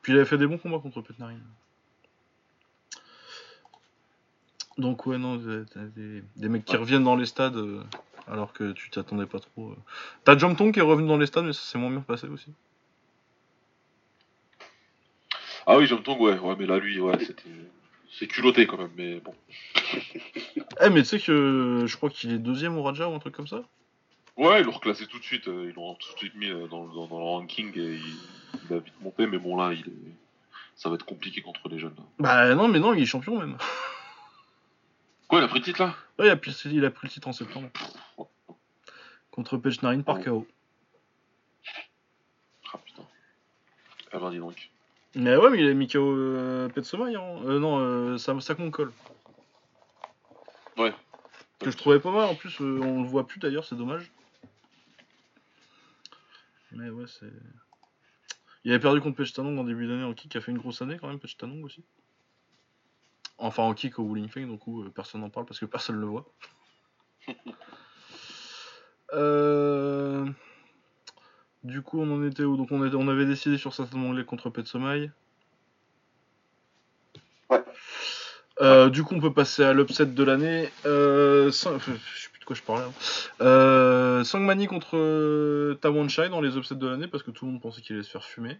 Puis 0.02 0.14
il 0.14 0.16
avait 0.16 0.26
fait 0.26 0.38
des 0.38 0.48
bons 0.48 0.58
combats 0.58 0.80
contre 0.80 1.02
Petnarin. 1.02 1.38
Donc 4.78 5.06
ouais 5.06 5.18
non, 5.18 5.40
t'as- 5.72 5.80
des, 5.82 6.24
des 6.36 6.50
mecs 6.50 6.66
qui 6.66 6.74
Ouais. 6.76 6.80
reviennent 6.82 7.04
dans 7.04 7.16
les 7.16 7.26
stades 7.28 7.58
euh, 7.58 7.84
alors 8.28 8.54
que 8.54 8.72
tu 8.72 8.90
t'attendais 8.90 9.26
pas 9.28 9.40
trop. 9.40 9.72
euh. 9.72 9.76
T'as 10.24 10.38
Jom 10.38 10.56
Tong 10.56 10.74
qui 10.74 10.80
est 10.80 10.84
revenu 10.84 11.08
dans 11.08 11.18
les 11.18 11.28
stades 11.28 11.46
mais 11.46 11.54
ça 11.54 11.62
s'est 11.62 11.78
moins 11.78 11.92
bien 11.92 12.02
passé 12.02 12.28
aussi. 12.28 12.52
Ah 15.66 15.78
oui, 15.78 15.86
Jom 15.86 16.02
Tong, 16.04 16.20
ouais, 16.20 16.38
ouais, 16.38 16.56
mais 16.60 16.66
là, 16.66 16.78
lui, 16.78 17.00
ouais, 17.00 17.18
c'était. 17.20 17.50
C'est 18.20 18.28
culotté 18.28 18.68
quand 18.68 18.78
même, 18.78 18.92
mais 18.96 19.20
bon. 19.20 19.34
Eh 20.82 20.90
mais 20.90 21.02
tu 21.04 21.10
sais 21.10 21.20
que 21.20 21.84
je 21.86 21.98
crois 21.98 22.10
qu'il 22.10 22.32
est 22.32 22.38
deuxième 22.40 22.78
au 22.78 22.84
Raja 22.84 23.08
ou 23.08 23.14
un 23.14 23.20
truc 23.20 23.36
comme 23.36 23.48
ça 23.48 23.62
Ouais, 24.38 24.60
ils 24.62 24.66
l'ont 24.66 24.72
reclassé 24.72 25.06
tout 25.08 25.20
de 25.20 25.24
suite, 25.24 25.48
euh, 25.48 25.68
ils 25.70 25.74
l'ont 25.76 25.94
tout 25.96 26.12
de 26.14 26.18
suite 26.18 26.36
mis 26.36 26.50
euh, 26.50 26.68
dans, 26.68 26.86
dans, 26.88 27.06
dans 27.08 27.18
le 27.20 27.24
ranking 27.24 27.72
et 27.78 27.94
il, 27.96 28.02
il 28.70 28.74
a 28.76 28.80
vite 28.80 28.94
monté, 29.02 29.28
mais 29.28 29.38
bon, 29.38 29.56
là, 29.56 29.72
il 29.74 29.82
est... 29.88 30.16
ça 30.76 30.90
va 30.90 30.96
être 30.96 31.06
compliqué 31.06 31.42
contre 31.42 31.70
les 31.70 31.78
jeunes. 31.80 31.94
là. 31.98 32.04
Bah 32.20 32.56
non 32.56 32.68
mais 32.68 32.80
non 32.80 32.94
il 32.94 33.04
est 33.04 33.06
champion 33.06 33.40
même. 33.40 33.58
Quoi, 35.28 35.40
il 35.40 35.44
a 35.44 35.48
pris 35.48 35.60
le 35.60 35.66
titre 35.66 35.82
là? 35.82 35.96
Ouais, 36.20 36.28
il 36.28 36.30
a, 36.30 36.36
pris, 36.36 36.56
il 36.66 36.86
a 36.86 36.92
pris 36.92 37.08
le 37.08 37.12
titre 37.12 37.28
en 37.28 37.34
septembre. 37.34 37.70
Contre 39.32 39.58
Pechnarin 39.58 40.02
par 40.02 40.22
KO. 40.22 40.48
Ah 42.72 42.78
putain. 42.78 43.04
Ah 44.12 44.20
ben 44.20 44.30
dis 44.30 44.38
donc. 44.38 44.70
Mais 45.16 45.36
ouais 45.36 45.50
mais 45.50 45.60
il 45.60 45.70
a 45.70 45.74
mis 45.74 45.88
KO 45.88 46.16
euh, 46.16 46.70
hein. 46.70 47.42
Euh, 47.46 47.60
non, 47.60 47.80
euh, 47.80 48.18
ça, 48.18 48.40
ça 48.40 48.56
colle. 48.56 48.92
Ouais. 50.78 50.94
Que 51.60 51.72
je 51.72 51.78
trouvais 51.78 52.00
pas 52.00 52.12
mal 52.12 52.26
en 52.26 52.36
plus, 52.36 52.62
euh, 52.62 52.80
on 52.82 53.04
le 53.04 53.08
voit 53.08 53.26
plus 53.26 53.40
d'ailleurs, 53.40 53.66
c'est 53.66 53.76
dommage. 53.76 54.12
Mais 56.72 56.90
ouais, 56.90 57.06
c'est. 57.08 57.32
Il 58.64 58.72
avait 58.72 58.80
perdu 58.80 59.02
contre 59.02 59.18
Pechtanong 59.18 59.58
en 59.60 59.64
début 59.64 59.88
d'année 59.88 60.04
en 60.04 60.14
kick, 60.14 60.32
qui 60.32 60.38
a 60.38 60.42
fait 60.42 60.52
une 60.52 60.58
grosse 60.58 60.82
année 60.82 60.98
quand 61.00 61.08
même, 61.08 61.20
Pechtanong 61.20 61.64
aussi. 61.64 61.84
Enfin 63.38 63.64
en 63.64 63.74
kick 63.74 64.00
au 64.00 64.04
Wuling 64.04 64.30
Feng, 64.30 64.48
donc 64.48 64.66
où, 64.68 64.84
euh, 64.84 64.90
personne 64.90 65.22
n'en 65.22 65.30
parle 65.30 65.46
parce 65.46 65.60
que 65.60 65.66
personne 65.66 66.00
le 66.00 66.06
voit. 66.08 66.26
Euh, 69.14 70.26
Du 71.64 71.82
coup, 71.82 72.00
on 72.02 72.10
en 72.12 72.28
était 72.28 72.44
où? 72.44 72.58
Donc 72.58 72.72
on, 72.72 72.84
était... 72.86 72.96
on 72.96 73.08
avait 73.08 73.26
décidé 73.26 73.58
sur 73.58 73.74
Satan 73.74 74.00
Anglais 74.04 74.26
contre 74.26 74.50
Petsomai. 74.50 75.12
Ouais. 77.50 77.64
Euh, 78.62 78.90
du 78.90 79.04
coup, 79.04 79.16
on 79.16 79.20
peut 79.22 79.34
passer 79.34 79.64
à 79.64 79.74
l'upset 79.74 80.06
de 80.08 80.24
l'année. 80.24 80.70
Euh, 80.86 81.50
enfin, 81.50 81.78
Je 81.80 81.92
sais 82.24 82.30
plus 82.32 82.40
de 82.40 82.46
quoi 82.46 82.56
je 82.56 82.64
parlais. 82.64 82.84
hein. 82.84 82.92
Euh, 83.42 84.24
Sangmani 84.24 84.68
contre 84.68 85.74
Tawanshai 85.82 86.30
dans 86.30 86.42
les 86.42 86.58
upsets 86.58 86.76
de 86.76 86.88
l'année 86.88 87.08
parce 87.08 87.24
que 87.24 87.32
tout 87.32 87.46
le 87.46 87.52
monde 87.52 87.62
pensait 87.62 87.82
qu'il 87.82 87.96
allait 87.96 88.04
se 88.04 88.12
faire 88.12 88.24
fumer. 88.26 88.60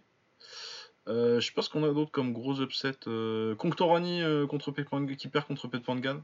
Euh, 1.06 1.38
je 1.40 1.46
sais 1.46 1.52
pas 1.52 1.60
ce 1.62 1.68
qu'on 1.68 1.84
a 1.84 1.92
d'autre 1.92 2.10
comme 2.10 2.32
gros 2.32 2.60
upset. 2.62 2.96
Euh, 3.06 3.54
Conctorani 3.56 4.22
euh, 4.22 4.46
contre 4.46 4.70
Pepang- 4.70 5.16
qui 5.16 5.28
perd 5.28 5.46
contre 5.46 5.68
Petpangan. 5.68 6.22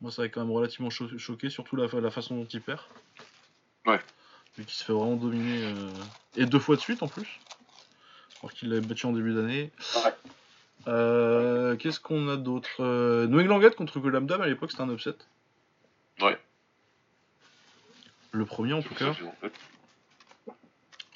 Moi, 0.00 0.10
ça 0.12 0.22
avait 0.22 0.30
quand 0.30 0.42
même 0.42 0.52
relativement 0.52 0.90
cho- 0.90 1.18
choqué, 1.18 1.48
surtout 1.50 1.74
la, 1.76 1.86
la 2.00 2.10
façon 2.10 2.36
dont 2.36 2.44
il 2.44 2.60
perd. 2.60 2.80
Ouais. 3.86 3.98
Vu 4.56 4.64
qu'il 4.64 4.74
se 4.74 4.84
fait 4.84 4.92
vraiment 4.92 5.16
dominer. 5.16 5.74
Et 6.36 6.46
deux 6.46 6.58
fois 6.58 6.76
de 6.76 6.80
suite 6.80 7.02
en 7.02 7.08
plus. 7.08 7.40
Alors 8.42 8.52
qu'il 8.52 8.68
l'avait 8.68 8.86
battu 8.86 9.06
en 9.06 9.12
début 9.12 9.34
d'année. 9.34 9.72
Ouais. 9.96 10.12
Qu'est-ce 11.78 11.98
qu'on 11.98 12.28
a 12.28 12.36
d'autre 12.36 12.80
England 13.26 13.58
Gate 13.58 13.74
contre 13.74 13.98
Golabdam 13.98 14.40
à 14.40 14.46
l'époque 14.46 14.70
c'était 14.70 14.82
un 14.82 14.90
upset. 14.92 15.14
Ouais. 16.20 16.38
Le 18.32 18.44
premier 18.44 18.74
en 18.74 18.82
tout 18.82 18.94
cas. 18.94 19.10
En 19.10 19.14
fait. 19.40 19.52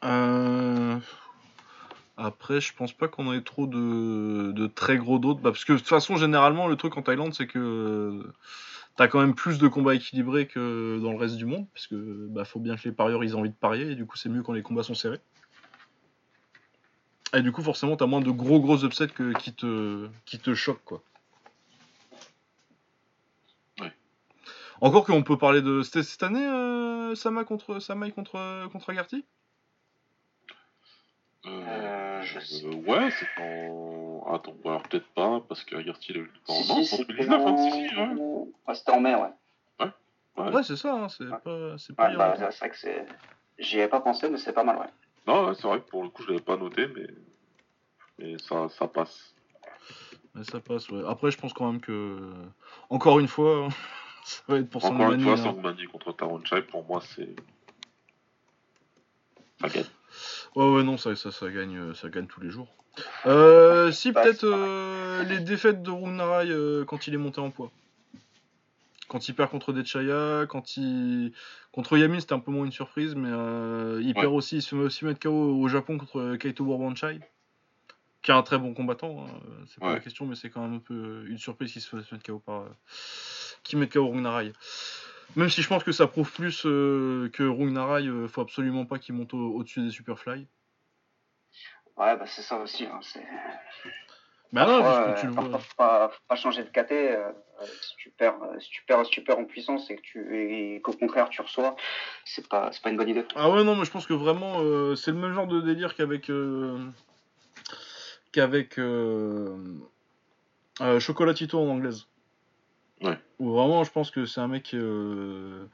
Euh, 0.04 0.98
Après, 2.16 2.60
je 2.60 2.74
pense 2.74 2.92
pas 2.92 3.08
qu'on 3.08 3.32
ait 3.32 3.40
trop 3.42 3.66
de, 3.66 4.52
de 4.52 4.66
très 4.66 4.98
gros 4.98 5.18
d'autres. 5.18 5.40
Bah, 5.40 5.52
parce 5.52 5.64
que 5.64 5.72
de 5.72 5.78
toute 5.78 5.88
façon, 5.88 6.16
généralement, 6.16 6.68
le 6.68 6.76
truc 6.76 6.96
en 6.98 7.02
Thaïlande, 7.02 7.32
c'est 7.34 7.46
que 7.46 8.30
t'as 8.96 9.08
quand 9.08 9.20
même 9.20 9.34
plus 9.34 9.58
de 9.58 9.68
combats 9.68 9.94
équilibrés 9.94 10.46
que 10.46 10.98
dans 11.02 11.12
le 11.12 11.18
reste 11.18 11.36
du 11.36 11.46
monde. 11.46 11.66
Parce 11.72 11.86
que 11.86 12.26
bah, 12.28 12.44
faut 12.44 12.60
bien 12.60 12.76
que 12.76 12.82
les 12.84 12.92
parieurs 12.92 13.24
ils 13.24 13.30
aient 13.30 13.34
envie 13.34 13.50
de 13.50 13.54
parier. 13.54 13.92
Et 13.92 13.94
du 13.94 14.04
coup, 14.06 14.16
c'est 14.16 14.28
mieux 14.28 14.42
quand 14.42 14.52
les 14.52 14.62
combats 14.62 14.82
sont 14.82 14.94
serrés. 14.94 15.20
Et 17.32 17.42
du 17.42 17.52
coup, 17.52 17.62
forcément, 17.62 17.96
t'as 17.96 18.06
moins 18.06 18.20
de 18.20 18.30
gros 18.30 18.60
gros 18.60 18.84
upsets 18.84 19.08
que, 19.08 19.32
qui, 19.38 19.54
te, 19.54 20.08
qui 20.26 20.38
te 20.38 20.52
choquent, 20.54 20.84
quoi. 20.84 21.02
Ouais. 23.80 23.92
Encore 24.80 25.04
qu'on 25.06 25.22
peut 25.22 25.38
parler 25.38 25.62
de. 25.62 25.82
C'était 25.82 26.02
cette 26.02 26.22
année, 26.22 26.44
euh, 26.46 27.14
Sama 27.14 27.44
contre 27.44 27.78
Samai 27.78 28.10
contre, 28.10 28.68
contre 28.72 28.90
Agarty? 28.90 29.24
Euh, 31.46 31.62
Euh, 31.66 32.22
je 32.22 32.38
sais. 32.40 32.66
euh, 32.66 32.74
ouais, 32.74 33.10
c'est 33.10 33.42
en. 33.42 34.32
Attends, 34.34 34.54
alors 34.64 34.82
peut-être 34.82 35.06
pas, 35.14 35.40
parce 35.48 35.64
que 35.64 35.74
Agarty, 35.76 36.12
il 36.12 36.16
a 36.18 36.20
eu 36.20 36.24
le 36.24 36.40
temps. 36.46 36.52
Si, 36.54 36.68
Non, 36.68 36.74
si, 36.76 36.84
c'est 36.86 36.94
en 36.94 36.98
c'était 36.98 37.12
2019, 37.14 37.46
hein, 37.46 37.56
si, 37.56 37.88
si, 37.88 37.96
ouais. 37.96 38.74
C'était 38.74 38.92
en 38.92 39.00
mai, 39.00 39.14
ouais. 39.14 39.86
Ouais. 40.36 40.52
Ouais, 40.52 40.62
c'est 40.62 40.76
ça, 40.76 40.94
hein, 40.94 41.08
c'est 41.08 41.24
Ouais. 41.24 41.38
pas, 41.42 41.78
c'est 41.78 41.96
pas 41.96 42.14
bah, 42.14 42.34
hein. 42.38 42.48
c'est 42.50 42.58
vrai 42.58 42.70
que 42.70 42.76
c'est. 42.78 43.06
J'y 43.58 43.78
avais 43.80 43.88
pas 43.88 44.00
pensé, 44.00 44.28
mais 44.28 44.38
c'est 44.38 44.52
pas 44.52 44.64
mal, 44.64 44.76
ouais. 44.78 44.86
Non, 45.26 45.46
ouais, 45.48 45.54
c'est 45.54 45.66
vrai 45.66 45.80
que 45.80 45.88
pour 45.88 46.02
le 46.02 46.10
coup, 46.10 46.22
je 46.22 46.28
l'avais 46.28 46.42
pas 46.42 46.56
noté, 46.56 46.86
mais. 46.88 47.06
Mais 48.18 48.36
ça, 48.38 48.68
ça 48.68 48.86
passe. 48.86 49.34
Mais 50.34 50.44
ça 50.44 50.60
passe, 50.60 50.88
ouais. 50.90 51.02
Après, 51.08 51.30
je 51.30 51.38
pense 51.38 51.52
quand 51.54 51.70
même 51.72 51.80
que. 51.80 52.32
Encore 52.90 53.18
une 53.18 53.28
fois, 53.28 53.68
ça 54.24 54.42
va 54.46 54.58
être 54.58 54.68
pour 54.70 54.82
son 54.82 54.94
Encore 54.94 55.12
une 55.12 55.22
fois, 55.22 55.32
hein. 55.32 55.36
Sangmani 55.36 55.84
contre 55.86 56.12
Taronchai, 56.12 56.62
pour 56.62 56.84
moi, 56.84 57.00
c'est. 57.02 57.34
Ça 59.60 59.68
gagne. 59.68 59.84
Ouais, 60.56 60.68
ouais, 60.68 60.82
non, 60.82 60.96
ça, 60.96 61.14
ça, 61.16 61.30
ça, 61.30 61.50
gagne, 61.50 61.76
euh, 61.76 61.94
ça 61.94 62.08
gagne 62.08 62.26
tous 62.26 62.40
les 62.40 62.50
jours. 62.50 62.68
Euh, 63.26 63.92
si, 63.92 64.12
peut-être 64.12 64.44
euh, 64.44 65.22
les 65.24 65.38
défaites 65.40 65.82
de 65.82 65.90
Runarai 65.90 66.50
euh, 66.50 66.84
quand 66.84 67.06
il 67.06 67.14
est 67.14 67.18
monté 67.18 67.40
en 67.40 67.50
poids. 67.50 67.70
Quand 69.08 69.28
il 69.28 69.34
perd 69.34 69.50
contre 69.50 69.72
Dechaya, 69.72 70.46
quand 70.48 70.76
il. 70.76 71.32
Contre 71.72 71.96
Yamin, 71.96 72.20
c'était 72.20 72.32
un 72.32 72.40
peu 72.40 72.50
moins 72.50 72.64
une 72.64 72.72
surprise, 72.72 73.14
mais 73.14 73.28
euh, 73.30 74.00
il 74.02 74.08
Ouais. 74.08 74.14
perd 74.22 74.32
aussi, 74.34 74.56
il 74.56 74.62
se 74.62 74.70
fait 74.70 74.76
aussi 74.82 75.04
mettre 75.04 75.20
KO 75.20 75.30
au 75.60 75.68
Japon 75.68 75.98
contre 75.98 76.36
Kaito 76.36 76.64
Bourbanchai, 76.64 77.20
qui 78.22 78.30
est 78.32 78.34
un 78.34 78.42
très 78.42 78.58
bon 78.58 78.74
combattant, 78.74 79.24
hein, 79.26 79.40
c'est 79.68 79.80
pas 79.80 79.88
Ouais. 79.88 79.94
la 79.94 80.00
question, 80.00 80.26
mais 80.26 80.34
c'est 80.36 80.50
quand 80.50 80.62
même 80.62 80.74
un 80.74 80.78
peu 80.80 81.24
une 81.28 81.38
surprise 81.38 81.72
qu'il 81.72 81.80
se 81.82 81.88
fasse 81.88 82.10
mettre 82.12 82.24
KO 82.24 82.38
par. 82.40 82.64
qui 83.62 83.76
met 83.76 83.88
KO 83.88 84.08
Runarai. 84.08 84.52
Même 85.36 85.49
si 85.49 85.62
je 85.62 85.68
pense 85.68 85.84
que 85.84 85.92
ça 85.92 86.07
prouve 86.07 86.31
plus 86.33 86.65
euh, 86.67 87.31
que 87.33 87.42
Runarai, 87.44 88.07
euh, 88.07 88.26
faut 88.28 88.41
absolument 88.41 88.84
pas 88.84 88.99
qu'il 88.99 89.15
monte 89.15 89.33
au- 89.34 89.55
au-dessus 89.55 89.81
des 89.81 89.91
Superfly. 89.91 90.47
Ouais, 91.97 92.17
bah 92.17 92.25
c'est 92.26 92.42
ça 92.42 92.59
aussi. 92.59 92.84
Hein. 92.86 92.99
C'est... 93.02 93.23
Bah 94.52 94.67
non, 94.67 94.83
que 94.83 95.20
tu 95.20 95.26
le 95.26 95.33
euh, 95.33 95.49
vois. 95.76 96.10
pas, 96.26 96.36
changer 96.36 96.65
de 96.65 96.68
KT. 96.70 96.92
euh, 96.92 97.28
euh, 97.60 97.67
si, 97.83 97.94
tu 97.97 98.10
perds, 98.10 98.42
euh, 98.42 98.59
si, 98.59 98.70
tu 98.70 98.83
perds, 98.84 99.05
si 99.05 99.10
tu 99.12 99.23
perds 99.23 99.39
en 99.39 99.44
puissance 99.44 99.89
et, 99.91 99.97
que 99.97 100.00
tu, 100.00 100.75
et 100.76 100.81
qu'au 100.81 100.92
contraire 100.92 101.28
tu 101.28 101.41
reçois, 101.41 101.76
c'est 102.25 102.49
pas, 102.49 102.70
c'est 102.73 102.83
pas 102.83 102.91
une 102.91 102.97
bonne 102.97 103.09
idée. 103.10 103.25
Ah 103.36 103.49
ouais, 103.50 103.62
non, 103.62 103.76
mais 103.76 103.84
je 103.84 103.91
pense 103.92 104.07
que 104.07 104.15
vraiment, 104.15 104.57
euh, 104.60 104.97
c'est 104.97 105.12
le 105.12 105.18
même 105.18 105.33
genre 105.34 105.47
de 105.47 105.60
délire 105.60 105.94
qu'avec. 105.94 106.31
euh, 106.31 106.78
qu'avec. 108.33 108.78
euh, 108.78 109.57
euh, 110.81 110.99
Chocolatito 110.99 111.59
en 111.60 111.68
anglaise. 111.68 112.07
Ouais. 113.02 113.18
Où 113.38 113.52
vraiment, 113.52 113.84
je 113.84 113.90
pense 113.90 114.10
que 114.10 114.26
c'est 114.26 114.40
un 114.40 114.48
mec. 114.48 114.74
euh, 114.74 115.64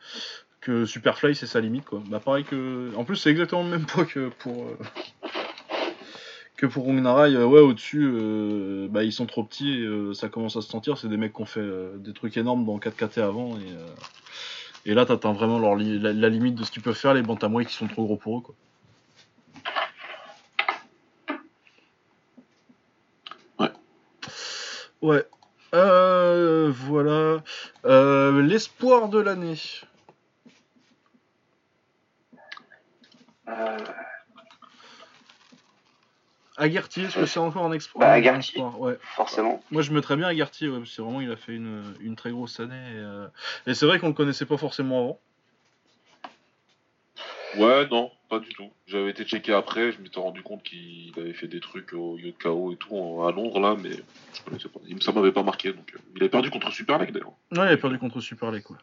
que 0.61 0.85
Superfly, 0.85 1.35
c'est 1.37 1.47
sa 1.47 1.61
limite, 1.61 1.85
quoi. 1.85 2.03
Bah, 2.09 2.21
pareil 2.21 2.45
que. 2.45 2.93
En 2.97 3.05
plus, 3.05 3.17
c'est 3.17 3.31
exactement 3.31 3.63
le 3.63 3.71
même 3.71 3.87
poids 3.87 4.05
que 4.05 4.29
pour. 4.39 4.65
euh, 4.67 4.79
que 6.57 6.67
pour 6.67 6.87
Rungnarai, 6.87 7.35
euh, 7.35 7.45
ouais, 7.47 7.61
au-dessus, 7.61 8.09
euh, 8.11 8.89
bah, 8.91 9.05
ils 9.05 9.13
sont 9.13 9.27
trop 9.27 9.45
petits 9.45 9.83
et 9.83 10.15
ça 10.15 10.29
commence 10.29 10.57
à 10.57 10.63
se 10.63 10.69
sentir. 10.69 10.97
C'est 10.97 11.09
des 11.09 11.17
mecs 11.19 11.35
qui 11.35 11.43
ont 11.43 11.47
fait 11.47 11.69
des 11.99 12.13
trucs 12.15 12.37
énormes 12.37 12.65
dans 12.65 12.79
4KT 12.79 13.19
avant. 13.21 13.59
Et, 13.59 14.91
et 14.91 14.95
là, 14.95 15.05
t'atteins 15.05 15.33
vraiment 15.33 15.59
leur 15.59 15.75
li- 15.77 15.99
la, 15.99 16.13
la 16.13 16.29
limite 16.31 16.55
de 16.55 16.65
ce 16.65 16.71
qu'ils 16.71 16.83
peuvent 16.83 16.95
faire, 16.97 17.13
les 17.13 17.23
bantamweight 17.23 17.69
qui 17.69 17.75
sont 17.75 17.89
trop 17.89 18.05
gros 18.05 18.17
pour 18.17 18.39
eux. 18.39 18.43
Quoi. 18.43 18.55
Ouais. 23.59 23.71
Ouais. 25.03 25.25
Euh, 25.75 26.71
voilà. 26.75 27.43
Euh, 27.85 28.43
L'espoir 28.43 29.09
de 29.09 29.19
l'année. 29.19 29.59
Euh, 33.49 33.79
Agarty, 36.59 37.03
est-ce 37.03 37.17
que 37.19 37.27
c'est 37.27 37.39
encore 37.39 37.67
un 37.67 37.73
exploit? 37.73 38.01
Bah, 38.01 38.13
Agarty. 38.13 38.59
Ouais. 38.79 38.97
forcément. 39.15 39.63
Moi, 39.71 39.83
je 39.83 39.93
mettrais 39.93 40.17
bien 40.17 40.27
Agarty, 40.29 40.69
ouais, 40.69 40.79
parce 40.79 40.95
que 40.97 41.03
vraiment, 41.03 41.21
il 41.21 41.31
a 41.31 41.37
fait 41.37 41.55
une, 41.55 41.95
une 42.01 42.17
très 42.17 42.31
grosse 42.31 42.59
année. 42.61 42.75
Et, 42.75 42.97
euh, 42.97 43.27
et 43.67 43.75
c'est 43.75 43.87
vrai 43.87 43.99
qu'on 43.99 44.09
le 44.09 44.15
connaissait 44.15 44.47
pas 44.47 44.57
forcément 44.57 45.01
avant. 45.01 45.21
Ouais, 47.59 47.87
non, 47.89 48.11
pas 48.29 48.39
du 48.41 48.49
tout. 48.51 48.69
J'avais 48.87 49.11
été 49.11 49.25
checké 49.25 49.53
après, 49.53 49.93
je 49.93 50.01
m'étais 50.01 50.21
rendu 50.21 50.43
compte 50.43 50.63
qu'il 50.63 51.13
avait 51.17 51.33
fait 51.33 51.47
des 51.49 51.61
trucs 51.61 51.93
au 51.93 52.19
KO 52.39 52.73
et 52.73 52.77
tout 52.77 53.23
à 53.27 53.33
Londres 53.33 53.61
là, 53.61 53.77
mais 53.83 53.91
je 53.93 54.43
connaissais 54.45 54.69
pas. 54.69 54.81
Il- 54.87 55.03
Ça 55.03 55.13
m'avait 55.13 55.33
pas 55.33 55.43
marqué, 55.43 55.73
donc 55.73 55.93
euh, 55.95 55.99
il 56.17 56.23
a 56.25 56.29
perdu 56.29 56.51
contre 56.51 56.71
Super 56.73 56.99
League 56.99 57.13
d'ailleurs. 57.13 57.33
Ouais, 57.53 57.71
il 57.71 57.73
a 57.73 57.77
perdu 57.77 57.99
contre 57.99 58.21
Super 58.21 58.51
League, 58.51 58.63
quoi. 58.65 58.77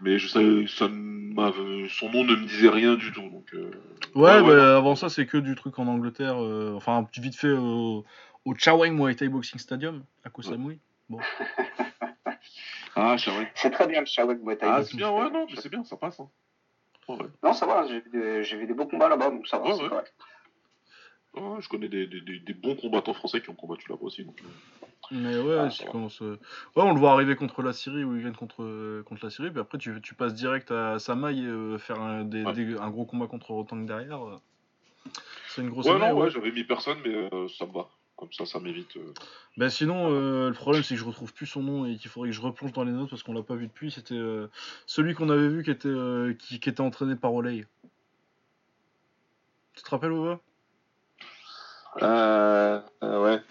Mais 0.00 0.18
je 0.18 0.28
savais, 0.28 0.66
ça 0.66 0.86
son 0.86 2.10
nom 2.10 2.24
ne 2.24 2.34
me 2.36 2.46
disait 2.46 2.68
rien 2.68 2.94
du 2.96 3.12
tout, 3.12 3.28
donc. 3.30 3.52
euh, 3.54 3.70
Ouais, 4.14 4.40
ouais, 4.40 4.42
bah, 4.42 4.54
non. 4.56 4.76
avant 4.76 4.94
ça, 4.96 5.08
c'est 5.08 5.26
que 5.26 5.38
du 5.38 5.54
truc 5.54 5.78
en 5.78 5.86
Angleterre. 5.86 6.36
euh, 6.42 6.74
enfin, 6.76 6.96
un 6.96 7.04
petit 7.04 7.20
vite 7.20 7.36
fait 7.36 7.52
au, 7.52 8.04
au 8.44 8.54
Chaweng 8.54 8.92
Muay 8.92 9.14
Thai 9.14 9.28
Boxing 9.28 9.58
Stadium, 9.58 10.04
à 10.24 10.30
Koh 10.30 10.42
Samui. 10.42 10.78
Ah, 12.96 13.16
je 13.16 13.24
savais. 13.24 13.50
C'est 13.56 13.70
très 13.70 13.86
bien 13.88 14.00
le 14.00 14.06
Shawek 14.06 14.38
Muay 14.40 14.56
Thai. 14.56 14.66
Ah, 14.70 14.82
c'est 14.84 14.96
bien, 14.96 15.10
ouais, 15.10 15.28
non, 15.30 15.46
c'est 15.56 15.68
bien, 15.68 15.82
ça 15.84 15.96
passe. 15.96 16.20
Hein. 16.20 16.28
Ouais. 17.08 17.16
Non, 17.42 17.52
ça 17.52 17.66
va, 17.66 17.86
j'ai 17.86 18.00
vu, 18.56 18.66
des- 18.66 18.74
beaux 18.74 18.86
combats 18.86 19.08
là-bas, 19.08 19.30
donc 19.30 19.46
ça 19.46 19.58
va, 19.58 19.66
Ouais, 19.66 19.74
c'est 19.74 19.82
ouais. 19.82 19.88
correct. 19.88 20.14
Ouais, 21.34 21.60
je 21.60 21.68
connais 21.68 21.88
des, 21.88 22.06
des, 22.06 22.20
des- 22.20 22.38
des 22.38 22.54
bons 22.54 22.76
combattants 22.76 23.12
français 23.14 23.40
qui 23.40 23.50
ont 23.50 23.54
combattu 23.54 23.90
là-bas 23.90 24.04
aussi. 24.04 24.24
Donc, 24.24 24.40
euh, 24.42 24.86
Mais 25.10 25.36
ouais, 25.38 25.68
Ah, 25.68 25.90
commences, 25.90 26.22
euh, 26.22 26.38
ouais, 26.76 26.82
on 26.82 26.92
le 26.94 26.98
voit 27.00 27.12
arriver 27.12 27.36
contre 27.36 27.62
la 27.62 27.72
Syrie 27.72 28.04
où 28.04 28.16
il 28.16 28.22
gagne 28.22 28.34
contre, 28.34 28.62
euh, 28.62 29.02
contre 29.02 29.24
la 29.24 29.30
Syrie, 29.30 29.50
puis 29.50 29.60
après 29.60 29.76
tu, 29.78 30.00
tu 30.00 30.14
passes 30.14 30.32
direct 30.34 30.70
à 30.70 30.98
Samaï 30.98 31.40
et 31.44 31.46
euh, 31.46 31.76
faire 31.78 32.00
un, 32.00 32.24
des- 32.24 32.44
Ouais. 32.44 32.52
des- 32.52 32.78
un 32.78 32.88
gros 32.90 33.04
combat 33.04 33.26
contre 33.26 33.50
Rotang 33.50 33.84
derrière. 33.84 34.20
C'est 35.48 35.60
une 35.62 35.70
grosse 35.70 35.86
Ouais, 35.86 35.92
année, 35.92 36.08
non, 36.08 36.14
ouais. 36.14 36.22
ouais, 36.24 36.30
j'avais 36.30 36.52
mis 36.52 36.64
personne, 36.64 36.98
mais 37.04 37.14
euh, 37.14 37.48
ça 37.48 37.66
me 37.66 37.72
va. 37.72 37.88
Comme 38.16 38.32
ça, 38.32 38.46
ça 38.46 38.60
m'évite. 38.60 38.96
euh, 38.96 39.12
Ben 39.56 39.68
sinon, 39.68 40.10
euh, 40.12 40.48
le 40.48 40.54
problème 40.54 40.82
c'est 40.84 40.94
que 40.94 41.00
je 41.00 41.04
retrouve 41.04 41.32
plus 41.34 41.46
son 41.46 41.62
nom 41.62 41.84
et 41.84 41.96
qu'il 41.96 42.08
faudrait 42.10 42.28
que 42.30 42.34
je 42.36 42.40
replonge 42.40 42.72
dans 42.72 42.84
les 42.84 42.92
notes 42.92 43.10
parce 43.10 43.22
qu'on 43.22 43.32
l'a 43.34 43.42
pas 43.42 43.56
vu 43.56 43.66
depuis. 43.66 43.90
C'était 43.90 44.14
euh, 44.14 44.48
celui 44.86 45.14
qu'on 45.14 45.30
avait 45.30 45.48
vu 45.48 45.64
qui 45.64 45.70
était, 45.70 45.88
qui, 46.38 46.60
qui 46.60 46.68
était 46.68 46.80
entraîné 46.80 47.16
par 47.16 47.34
Olay. 47.34 47.66
Tu 49.74 49.82
te 49.82 49.90
rappelles, 49.90 50.12
Ova 50.12 50.38
Euh, 52.02 52.80
euh, 53.02 53.24
ouais. 53.24 53.42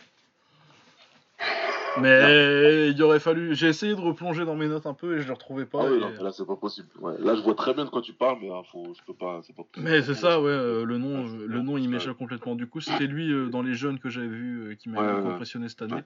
Mais 1.98 2.90
il 2.90 3.04
aurait 3.04 3.20
fallu. 3.20 3.54
J'ai 3.56 3.68
essayé 3.68 3.94
de 3.96 4.02
replonger 4.02 4.46
dans 4.46 4.56
mes 4.56 4.68
notes 4.68 4.86
un 4.86 4.94
peu 4.94 5.18
et 5.18 5.22
je 5.22 5.28
le 5.28 5.34
retrouvais 5.34 5.66
pas. 5.66 5.80
Ah 5.82 5.88
oui, 5.90 5.98
et- 5.98 6.00
non, 6.02 6.12
mais 6.18 6.24
là, 6.24 6.32
c'est 6.32 6.46
pas 6.46 6.56
possible. 6.56 6.88
Ouais. 7.00 7.14
Là, 7.20 7.36
je 7.36 7.42
vois 7.42 7.56
très 7.56 7.74
bien 7.74 7.86
de 7.86 7.90
quoi 7.90 8.02
tu 8.02 8.14
parles, 8.14 8.38
mais 8.42 8.50
hein, 8.50 8.62
faut, 8.72 8.94
je 8.98 9.02
peux 9.06 9.14
pas. 9.14 9.42
C'est 9.44 9.56
pas 9.56 9.64
possible. 9.64 9.90
Mais 9.92 10.02
c'est 10.02 10.16
ça, 10.16 10.42
ouais, 10.42 10.50
euh, 10.50 10.86
le 10.86 10.98
nom, 10.98 11.24
Ouais, 11.26 11.46
le 11.48 11.62
nom 11.62 11.78
il 11.78 11.90
m'échappe 11.90 12.18
complètement. 12.18 12.56
Du 12.56 12.68
coup, 12.68 12.82
c'était 12.82 13.06
lui 13.08 13.32
euh, 13.32 13.48
dans 13.50 13.62
les 13.62 13.74
jeunes 13.76 14.00
que 14.00 14.10
j'avais 14.10 14.28
vu 14.28 14.72
euh, 14.72 14.76
qui 14.76 14.90
m'avait 14.90 15.22
Ouais, 15.22 15.30
impressionné 15.34 15.70
cette 15.70 15.82
année. 15.84 16.02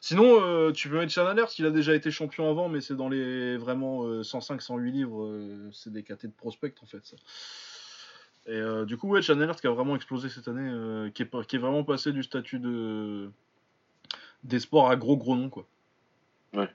Sinon, 0.00 0.72
tu 0.72 0.88
peux 0.88 0.98
mettre 0.98 1.12
Sean 1.12 1.26
Alert, 1.26 1.58
il 1.58 1.66
a 1.66 1.70
déjà 1.70 1.94
été 1.94 2.10
champion 2.10 2.48
avant, 2.50 2.68
mais 2.68 2.80
c'est 2.80 2.94
dans 2.96 3.08
les 3.08 3.56
vraiment 3.56 4.04
105-108 4.22 4.90
livres, 4.92 5.70
c'est 5.72 5.90
des 5.92 6.02
KT 6.02 6.26
de 6.26 6.32
prospect 6.36 6.74
en 6.82 6.86
fait. 6.86 7.00
Ça. 7.04 7.16
Et 8.46 8.60
du 8.86 8.96
coup, 8.96 9.08
ouais, 9.08 9.28
Alert 9.30 9.60
qui 9.60 9.66
a 9.66 9.70
vraiment 9.70 9.96
explosé 9.96 10.28
cette 10.28 10.48
année, 10.48 11.10
qui, 11.12 11.22
est, 11.22 11.26
pas- 11.26 11.44
qui 11.44 11.56
est 11.56 11.58
vraiment 11.58 11.82
passé 11.84 12.12
du 12.12 12.22
statut 12.22 12.58
de 12.58 13.30
des 14.44 14.58
sports 14.60 14.90
à 14.90 14.96
gros 14.96 15.16
gros 15.16 15.36
nom 15.36 15.48
quoi. 15.48 15.64
Ouais. 16.54 16.68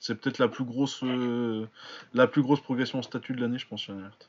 C'est 0.00 0.14
peut-être 0.20 0.38
la 0.38 0.48
plus 0.48 0.64
grosse 0.64 1.00
euh, 1.04 1.66
la 2.14 2.26
plus 2.26 2.42
grosse 2.42 2.60
progression 2.60 2.98
en 2.98 3.02
statut 3.02 3.32
de 3.34 3.40
l'année, 3.40 3.58
je 3.58 3.66
pense, 3.66 3.88
Alert. 3.88 4.28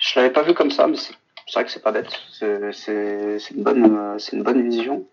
Je 0.00 0.18
l'avais 0.18 0.32
pas 0.32 0.42
vu 0.42 0.54
comme 0.54 0.70
ça, 0.70 0.86
mais 0.86 0.96
c'est 0.96 1.14
vrai 1.54 1.64
que 1.64 1.70
c'est 1.70 1.82
pas 1.82 1.92
bête. 1.92 2.12
C'est 2.32 3.40
une 3.54 3.62
bonne 3.62 3.96
euh, 3.96 4.18
c'est 4.18 4.36
une 4.36 4.42
bonne 4.42 4.62
vision. 4.68 5.06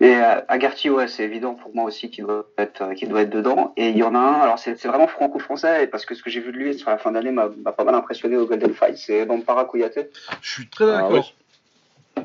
Mais 0.00 0.16
euh, 0.22 0.40
Agarty, 0.48 0.88
ouais, 0.88 1.06
c'est 1.06 1.22
évident 1.24 1.54
pour 1.54 1.74
moi 1.74 1.84
aussi 1.84 2.10
qu'il 2.10 2.24
doit 2.24 2.46
être 2.56 2.94
qu'il 2.94 3.08
doit 3.10 3.20
être 3.22 3.30
dedans. 3.30 3.72
Et 3.76 3.90
il 3.90 3.96
y 3.96 4.02
en 4.02 4.14
a 4.14 4.18
un. 4.18 4.40
Alors 4.40 4.58
c'est 4.58 4.82
vraiment 4.86 5.06
franco-français 5.06 5.86
parce 5.88 6.06
que 6.06 6.14
ce 6.14 6.22
que 6.22 6.30
j'ai 6.30 6.40
vu 6.40 6.50
de 6.52 6.56
lui 6.56 6.74
sur 6.78 6.88
la 6.90 6.96
fin 6.98 7.12
d'année 7.12 7.30
m'a 7.30 7.48
pas 7.48 7.84
mal 7.84 7.94
impressionné 7.94 8.36
au 8.36 8.46
Golden 8.46 8.72
Fight. 8.72 8.96
C'est 8.96 9.26
Bampara 9.26 9.66
Kouyaté. 9.66 10.10
Je 10.40 10.50
suis 10.50 10.68
très 10.68 10.84
Ah 10.90 11.02
d'accord. 11.02 11.32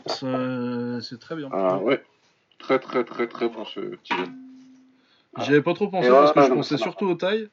Ça- 0.05 1.01
C'est 1.01 1.19
très 1.19 1.35
bien. 1.35 1.49
Ah, 1.51 1.77
ouais. 1.77 2.01
Très, 2.59 2.79
très, 2.79 3.03
très, 3.03 3.27
très 3.27 3.49
bon 3.49 3.65
ce 3.65 3.79
petit 3.79 4.13
jeune. 4.15 4.35
J'y 5.39 5.49
avais 5.51 5.61
pas 5.61 5.73
trop 5.73 5.87
pensé 5.87 6.07
Et 6.07 6.11
parce 6.11 6.29
ouais, 6.29 6.35
que 6.35 6.41
je 6.43 6.49
non, 6.49 6.55
pensais 6.57 6.77
surtout 6.77 7.05
aux 7.07 7.15
tailles. 7.15 7.49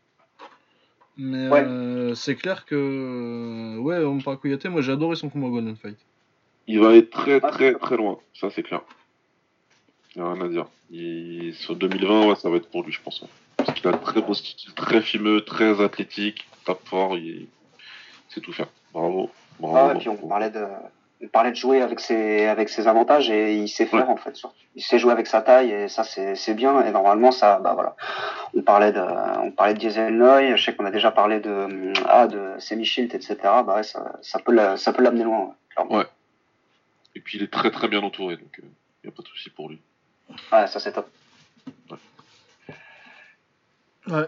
Mais 1.16 1.48
Ouais. 1.48 1.64
euh, 1.66 2.14
c'est 2.14 2.34
clair 2.36 2.66
que. 2.66 3.78
Ouais, 3.78 3.98
on 4.04 4.18
parle 4.20 4.38
Kouyaté, 4.38 4.68
moi 4.68 4.82
j'ai 4.82 4.92
adoré 4.92 5.16
son 5.16 5.28
combat 5.30 5.48
Golden 5.48 5.76
Fight. 5.76 5.96
Il 6.66 6.80
va 6.80 6.94
être 6.96 7.10
très, 7.10 7.40
Ah, 7.42 7.50
très, 7.50 7.74
très 7.74 7.96
loin. 7.96 8.18
Ça, 8.34 8.50
c'est 8.50 8.62
clair. 8.62 8.82
Il 10.14 10.22
n'y 10.22 10.28
a 10.28 10.32
rien 10.32 10.44
à 10.44 10.48
dire. 10.48 10.66
Il... 10.90 11.54
Sur 11.54 11.76
2020, 11.76 12.26
ouais, 12.28 12.34
ça 12.36 12.50
va 12.50 12.56
être 12.56 12.68
pour 12.68 12.82
lui, 12.82 12.92
je 12.92 13.00
pense. 13.00 13.22
ouais. 13.22 13.28
Parce 13.56 13.72
qu'il 13.72 13.86
a 13.88 13.94
un 13.94 13.98
très 13.98 14.20
beau 14.20 14.34
style, 14.34 14.74
très 14.74 15.00
fimeux, 15.00 15.42
très 15.42 15.80
athlétique, 15.82 16.46
tape 16.64 16.86
fort, 16.86 17.16
il 17.16 17.46
sait 18.28 18.40
tout 18.40 18.52
faire. 18.52 18.68
Bravo. 18.92 19.30
Bravo. 19.60 19.76
Ah, 19.90 19.94
et 19.94 19.98
puis 19.98 20.08
on 20.08 20.16
parlait 20.16 20.50
de 20.50 20.64
on 21.22 21.28
parlait 21.28 21.50
de 21.50 21.56
jouer 21.56 21.80
avec 21.82 22.00
ses 22.00 22.46
avec 22.46 22.68
ses 22.68 22.86
avantages 22.88 23.30
et 23.30 23.54
il 23.54 23.68
sait 23.68 23.86
faire 23.86 24.10
en 24.10 24.16
fait. 24.16 24.36
surtout. 24.36 24.54
Il 24.74 24.82
sait 24.82 24.98
jouer 24.98 25.12
avec 25.12 25.26
sa 25.26 25.40
taille 25.40 25.70
et 25.72 25.88
ça 25.88 26.04
c'est 26.04 26.54
bien. 26.54 26.84
Et 26.84 26.90
normalement 26.92 27.30
ça 27.30 27.58
bah 27.58 27.72
voilà. 27.74 27.96
On 28.54 28.62
parlait 28.62 28.92
de 28.92 29.00
on 29.00 29.50
parlait 29.50 29.74
de 29.74 29.78
Diesel 29.78 30.14
Noy. 30.16 30.56
Je 30.56 30.62
sais 30.64 30.74
qu'on 30.74 30.84
a 30.84 30.90
déjà 30.90 31.10
parlé 31.10 31.40
de 31.40 31.92
ah 32.06 32.26
de 32.26 32.54
Semi 32.58 32.84
Shield 32.84 33.14
etc. 33.14 33.36
Bah 33.42 33.76
ouais, 33.76 33.82
ça 33.82 34.12
ça 34.22 34.38
peut 34.38 34.52
la- 34.52 34.76
ça 34.76 34.92
peut 34.92 35.02
l'amener 35.02 35.24
loin. 35.24 35.40
ouais, 35.46 35.52
clairement. 35.74 35.96
Ouais. 35.98 36.04
Et 37.14 37.20
puis 37.20 37.38
il 37.38 37.44
est 37.44 37.50
très, 37.52 37.70
très 37.70 37.88
bien 37.88 38.02
entouré, 38.02 38.36
donc 38.36 38.54
il 38.58 38.64
n'y 39.04 39.08
a 39.08 39.16
pas 39.16 39.22
de 39.22 39.28
souci 39.28 39.48
pour 39.48 39.70
lui. 39.70 39.80
Ouais, 40.52 40.66
ça 40.66 40.78
c'est 40.78 40.92
top. 40.92 41.08
Ouais, 41.90 41.96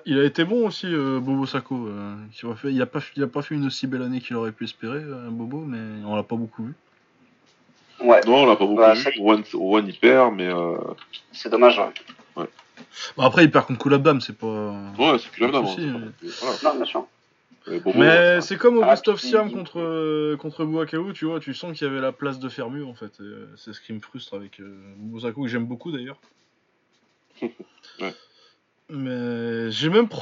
il 0.07 0.19
a 0.19 0.25
été 0.25 0.45
bon 0.45 0.67
aussi, 0.67 0.87
euh, 0.87 1.21
Bobo 1.21 1.47
Sako. 1.47 1.87
euh, 1.89 2.15
qui 2.33 2.47
aurait 2.47 2.57
fait... 2.57 2.73
il, 2.73 2.81
a 2.83 2.87
pas... 2.87 3.01
il 3.17 3.23
a 3.23 3.27
pas 3.29 3.43
fait 3.43 3.55
une 3.55 3.67
aussi 3.67 3.87
belle 3.87 4.03
année 4.03 4.21
qu'il 4.21 4.37
aurait 4.37 4.53
pu 4.53 4.65
espérer, 4.65 4.99
euh, 4.99 5.29
Bobo, 5.31 5.59
mais 5.61 6.05
on 6.05 6.17
l'a 6.17 6.23
pas 6.23 6.37
beaucoup 6.37 6.65
vu. 6.65 6.75
Ouais, 8.01 8.21
Non, 8.27 8.43
on 8.43 8.47
l'a 8.47 8.57
pas 8.57 8.67
beaucoup 8.67 8.81
Ouais, 8.81 8.95
vu. 8.95 9.11
One, 9.21 9.43
One, 9.55 9.87
il 9.89 9.99
perd, 9.99 10.35
mais 10.35 10.47
euh... 10.49 10.77
c'est 11.33 11.49
dommage. 11.51 11.79
ouais. 12.37 12.47
Bon, 13.17 13.23
après, 13.25 13.45
il 13.45 13.51
perd 13.51 13.67
contre 13.67 13.81
Koulabdam, 13.81 14.21
c'est 14.21 14.37
pas. 14.37 14.47
ouais, 14.99 15.19
c'est 15.19 15.31
souci, 15.67 15.89
hein, 15.89 16.01
pas- 16.21 16.29
voilà. 16.43 16.57
Non, 16.65 16.77
bien 16.77 16.85
sûr. 16.85 17.07
Bobo, 17.67 17.93
Mais 17.99 18.07
ouais, 18.09 18.39
c'est 18.41 18.57
comme 18.57 18.79
au 18.79 18.83
Ah, 18.83 18.91
Best 18.91 19.09
of 19.09 19.19
puis- 19.21 19.29
Siam 19.29 19.51
contre, 19.53 20.37
contre 20.37 20.65
Bouakaou, 20.65 21.13
tu 21.13 21.27
vois, 21.27 21.39
tu 21.41 21.53
sens 21.55 21.77
qu'il 21.77 21.87
y 21.87 21.91
avait 21.91 22.01
la 22.01 22.13
place 22.13 22.39
de 22.39 22.49
mieux 22.71 22.87
en 22.87 22.95
fait. 22.95 23.13
c'est 23.57 23.73
ce 23.75 23.81
qui 23.81 23.93
me 23.93 24.01
frustre 24.01 24.35
avec 24.35 24.59
euh, 24.61 24.75
Bobo 24.97 25.21
Sako, 25.21 25.43
que 25.43 25.49
j'aime 25.49 25.67
beaucoup 25.67 25.93
d'ailleurs. 25.93 26.19
Ouais. 28.01 28.15
Mais 28.91 29.71
j'ai 29.71 29.89
même. 29.91 30.09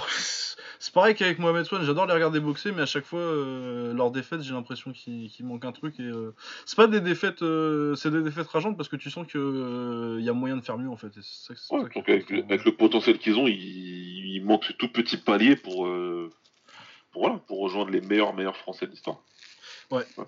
C'est 0.79 0.93
pareil 0.93 1.15
qu'avec 1.15 1.39
Mohamed 1.39 1.65
Swan, 1.65 1.83
j'adore 1.85 2.07
les 2.07 2.13
regarder 2.13 2.39
boxer, 2.39 2.71
mais 2.71 2.83
à 2.83 2.87
chaque 2.87 3.07
fois, 3.07 3.19
euh, 3.19 3.95
leurs 3.95 4.11
défaites, 4.11 4.43
j'ai 4.43 4.53
l'impression 4.53 4.93
qu'il 4.93 5.31
manque 5.41 5.65
un 5.65 5.73
truc. 5.73 5.99
Et 5.99 6.03
euh, 6.05 6.35
c'est 6.67 6.77
pas 6.77 6.87
des 6.87 7.01
défaites, 7.01 7.43
euh, 7.43 7.95
c'est 7.95 8.11
des 8.11 8.23
défaites 8.23 8.47
rageantes 8.47 8.77
parce 8.77 8.89
que 8.89 8.97
tu 8.97 9.11
sens 9.11 9.27
qu'il 9.27 10.21
y 10.21 10.29
a 10.29 10.33
moyen 10.33 10.57
de 10.57 10.61
faire 10.61 10.77
mieux 10.79 10.91
en 10.91 10.97
fait. 10.97 11.13
ça, 11.15 11.55
c'est 11.57 11.75
Ouais, 11.75 11.83
ça 11.83 11.89
donc 11.89 12.09
avec, 12.09 12.29
le, 12.31 12.45
avec 12.45 12.65
le 12.65 12.77
potentiel 12.77 13.19
qu'ils 13.19 13.37
ont, 13.39 13.47
il, 13.49 13.57
il 13.57 14.45
manque 14.45 14.65
ce 14.65 14.75
tout 14.75 14.89
petit 14.89 15.17
palier 15.17 15.57
pour, 15.57 15.87
euh, 15.87 16.31
pour, 17.11 17.23
voilà, 17.23 17.39
pour 17.49 17.61
rejoindre 17.61 17.91
les 17.91 18.03
meilleurs 18.03 18.35
meilleurs 18.35 18.57
Français 18.57 18.87
de 18.87 18.91
l'histoire. 18.91 19.19
Ouais. 19.91 20.05
Ouais, 20.19 20.25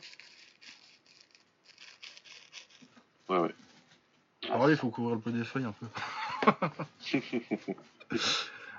ouais. 3.29 3.39
ouais. 3.39 3.55
Alors 4.51 4.67
là, 4.67 4.73
il 4.73 4.79
faut 4.79 4.89
couvrir 4.91 5.17
le 5.17 5.21
peu 5.21 5.31
des 5.31 5.45
feuilles 5.45 5.67
un 5.67 5.75
peu. 5.75 5.87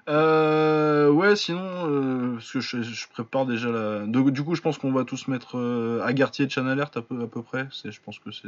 Euh, 0.08 1.10
ouais, 1.12 1.36
sinon, 1.36 1.62
euh, 1.62 2.34
parce 2.36 2.52
que 2.52 2.60
je, 2.62 2.82
je 2.82 3.08
prépare 3.10 3.46
déjà 3.46 3.70
la. 3.70 4.06
du 4.08 4.44
coup, 4.44 4.56
je 4.56 4.62
pense 4.62 4.78
qu'on 4.80 4.92
va 4.92 5.04
tous 5.04 5.28
mettre 5.28 5.58
euh, 5.58 6.02
Agarty 6.04 6.44
et 6.44 6.50
Chan 6.50 6.66
Alert 6.66 6.96
à 6.98 7.02
peu, 7.04 7.22
à 7.22 7.28
peu 7.28 7.44
près. 7.44 7.68
C'est, 7.72 7.92
je 7.92 8.02
pense 8.02 8.18
que 8.18 8.32
c'est, 8.32 8.48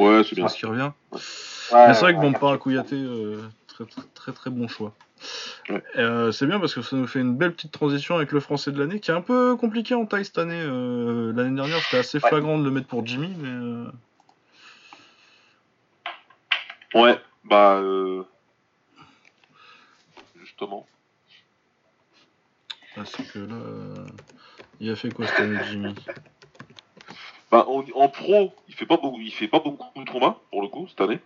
Ouais, 0.00 0.22
c'est 0.24 0.36
bien. 0.36 0.48
ce 0.48 0.56
qui 0.56 0.64
revient. 0.66 0.90
Ouais, 1.12 1.18
Mais 1.88 1.94
c'est 1.94 2.00
vrai 2.00 2.14
que 2.14 2.20
Bompara 2.20 2.56
Kouyaté, 2.56 2.94
euh, 2.96 3.42
très, 3.66 3.84
très 3.84 4.02
très 4.14 4.32
très 4.32 4.50
bon 4.50 4.68
choix. 4.68 4.94
Ouais. 5.68 5.82
Euh, 5.98 6.32
c'est 6.32 6.46
bien 6.46 6.58
parce 6.58 6.72
que 6.74 6.80
ça 6.80 6.96
nous 6.96 7.06
fait 7.06 7.20
une 7.20 7.36
belle 7.36 7.52
petite 7.52 7.72
transition 7.72 8.16
avec 8.16 8.32
le 8.32 8.40
français 8.40 8.72
de 8.72 8.78
l'année 8.78 9.00
qui 9.00 9.10
est 9.10 9.14
un 9.14 9.20
peu 9.20 9.56
compliqué 9.56 9.94
en 9.94 10.06
taille 10.06 10.24
cette 10.24 10.38
année. 10.38 10.62
Euh, 10.64 11.30
l'année 11.34 11.54
dernière, 11.54 11.78
c'était 11.82 11.98
assez 11.98 12.18
Ouais. 12.22 12.28
flagrant 12.30 12.56
de 12.58 12.64
le 12.64 12.70
mettre 12.70 12.86
pour 12.86 13.06
Jimmy, 13.06 13.34
mais. 13.38 13.48
euh, 13.50 13.84
Ouais, 16.94 17.20
bah. 17.44 17.82
Euh... 20.62 20.66
Justement. 20.66 20.86
Parce 22.96 23.12
que 23.16 23.38
là. 23.38 23.54
euh, 23.54 24.06
Il 24.80 24.90
a 24.90 24.96
fait 24.96 25.12
quoi 25.12 25.26
cette 25.26 25.40
année, 25.40 25.58
Jimmy? 25.70 25.94
Bah, 27.50 27.64
en, 27.68 27.84
en 27.94 28.08
pro, 28.08 28.52
il 28.68 28.74
fait 28.74 28.86
pas 28.86 28.96
beaucoup, 28.96 29.20
il 29.20 29.32
fait 29.32 29.48
pas 29.48 29.58
beaucoup 29.60 30.04
de 30.04 30.08
combats 30.10 30.38
pour 30.50 30.62
le 30.62 30.68
coup 30.68 30.86
cette 30.88 31.00
année. 31.00 31.18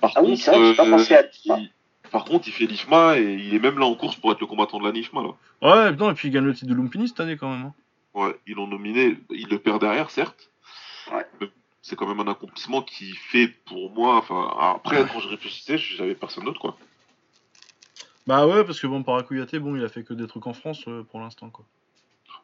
Par 0.00 0.12
Ah 0.14 0.22
oui, 0.22 0.36
c'est 0.36 0.50
vrai 0.50 0.60
que 0.60 0.66
j'ai 0.70 0.76
pas 0.76 0.88
pensé 0.88 1.14
à 1.14 1.22
l'IFMA. 1.22 1.58
il... 1.58 1.70
par 2.10 2.24
contre, 2.24 2.46
il 2.48 2.52
fait 2.52 2.66
l'IFMA 2.66 3.18
et 3.18 3.34
il 3.34 3.54
est 3.54 3.58
même 3.58 3.78
là 3.78 3.86
en 3.86 3.94
course 3.96 4.16
pour 4.16 4.30
être 4.32 4.40
le 4.40 4.46
combattant 4.46 4.78
de 4.78 4.84
la 4.86 4.92
NIFMA 4.92 5.22
là. 5.22 5.30
Ouais, 5.62 5.92
non, 5.96 6.10
et 6.10 6.14
puis 6.14 6.28
il 6.28 6.30
gagne 6.30 6.44
le 6.44 6.54
titre 6.54 6.68
de 6.70 6.74
Lumpini 6.74 7.08
cette 7.08 7.20
année 7.20 7.36
quand 7.36 7.50
même. 7.50 7.66
hein. 7.66 7.74
Ouais, 8.14 8.34
ils 8.46 8.54
l'ont 8.54 8.66
nominé, 8.66 9.18
il 9.30 9.48
le 9.48 9.58
perd 9.58 9.80
derrière 9.80 10.10
certes. 10.10 10.50
Ouais. 11.12 11.26
C'est 11.82 11.96
quand 11.96 12.06
même 12.06 12.20
un 12.20 12.30
accomplissement 12.30 12.82
qui 12.82 13.12
fait 13.12 13.48
pour 13.48 13.90
moi. 13.90 14.16
Enfin, 14.16 14.54
après 14.58 15.06
quand 15.12 15.20
je 15.20 15.28
réfléchissais, 15.28 15.78
j'avais 15.78 16.14
personne 16.14 16.44
d'autre 16.44 16.60
quoi. 16.60 16.76
Bah 18.26 18.46
ouais, 18.46 18.64
parce 18.64 18.78
que 18.78 18.86
bon, 18.86 19.02
Paracuyaté, 19.02 19.58
bon, 19.58 19.74
il 19.76 19.84
a 19.84 19.88
fait 19.88 20.04
que 20.04 20.14
des 20.14 20.26
trucs 20.26 20.46
en 20.46 20.52
France 20.52 20.84
euh, 20.86 21.02
pour 21.02 21.20
l'instant, 21.20 21.50
quoi. 21.50 21.64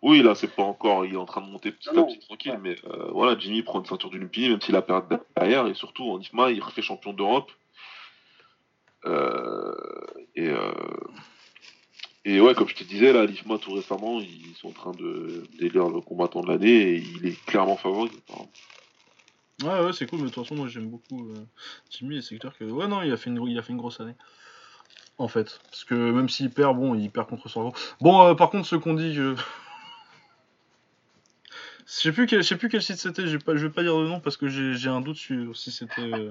Oui, 0.02 0.22
là, 0.22 0.34
c'est 0.34 0.54
pas 0.54 0.62
encore. 0.62 1.04
Il 1.06 1.14
est 1.14 1.18
en 1.18 1.24
train 1.24 1.40
de 1.40 1.46
monter 1.46 1.72
petit 1.72 1.88
à 1.88 2.02
petit 2.02 2.18
tranquille, 2.18 2.52
ouais. 2.52 2.58
mais 2.62 2.76
euh, 2.90 3.08
voilà, 3.12 3.38
Jimmy 3.38 3.62
prend 3.62 3.80
une 3.80 3.86
ceinture 3.86 4.10
du 4.10 4.18
Lumpini, 4.18 4.48
même 4.48 4.60
s'il 4.60 4.76
a 4.76 4.82
perdu 4.82 5.16
derrière, 5.36 5.66
et 5.66 5.74
surtout 5.74 6.04
en 6.10 6.20
IFMA, 6.20 6.50
il 6.50 6.62
refait 6.62 6.82
champion 6.82 7.12
d'Europe. 7.12 7.50
Euh, 9.04 9.74
et, 10.34 10.48
euh, 10.48 10.72
et 12.24 12.40
ouais, 12.40 12.54
comme 12.54 12.68
je 12.68 12.74
te 12.74 12.84
disais, 12.84 13.12
là, 13.12 13.24
l'IFMA, 13.24 13.58
tout 13.58 13.72
récemment, 13.72 14.20
ils 14.20 14.54
sont 14.56 14.68
en 14.68 14.72
train 14.72 14.92
de 14.92 15.44
d'élire 15.58 15.88
le 15.88 16.00
combattant 16.00 16.42
de 16.42 16.48
l'année, 16.48 16.94
et 16.94 16.96
il 16.96 17.26
est 17.26 17.44
clairement 17.46 17.76
favori. 17.76 18.10
apparemment. 18.28 18.50
Ouais, 19.62 19.80
ouais, 19.80 19.92
c'est 19.92 20.06
cool, 20.06 20.20
mais 20.20 20.26
de 20.26 20.30
toute 20.30 20.44
façon, 20.44 20.54
moi 20.54 20.68
j'aime 20.68 20.88
beaucoup 20.90 21.30
euh, 21.30 21.34
Jimmy, 21.90 22.18
et 22.18 22.22
c'est 22.22 22.38
clair 22.38 22.56
que. 22.58 22.64
Ouais, 22.64 22.86
non, 22.86 23.02
il 23.02 23.12
a, 23.12 23.16
fait 23.16 23.30
une... 23.30 23.42
il 23.48 23.58
a 23.58 23.62
fait 23.62 23.72
une 23.72 23.78
grosse 23.78 24.00
année. 24.00 24.14
En 25.18 25.28
fait. 25.28 25.60
Parce 25.70 25.84
que 25.84 25.94
même 25.94 26.28
s'il 26.28 26.50
perd, 26.50 26.76
bon, 26.76 26.94
il 26.94 27.10
perd 27.10 27.28
contre 27.28 27.48
Sorgo. 27.48 27.72
Bon, 28.00 28.22
euh, 28.26 28.34
par 28.34 28.50
contre, 28.50 28.66
ceux 28.66 28.78
qu'on 28.78 28.94
dit. 28.94 29.14
Je 31.86 31.92
sais 31.92 32.10
plus 32.10 32.26
quel, 32.26 32.42
je 32.42 32.54
quel 32.54 32.82
site 32.82 32.96
c'était, 32.96 33.28
j'ai 33.28 33.38
pas, 33.38 33.54
je 33.54 33.64
vais 33.64 33.72
pas 33.72 33.82
dire 33.82 33.96
de 33.96 34.08
nom 34.08 34.18
parce 34.18 34.36
que 34.36 34.48
j'ai 34.48 34.74
j'ai 34.74 34.88
un 34.88 35.00
doute 35.00 35.16
sur 35.16 35.56
si 35.56 35.70
c'était. 35.70 36.02
euh, 36.02 36.30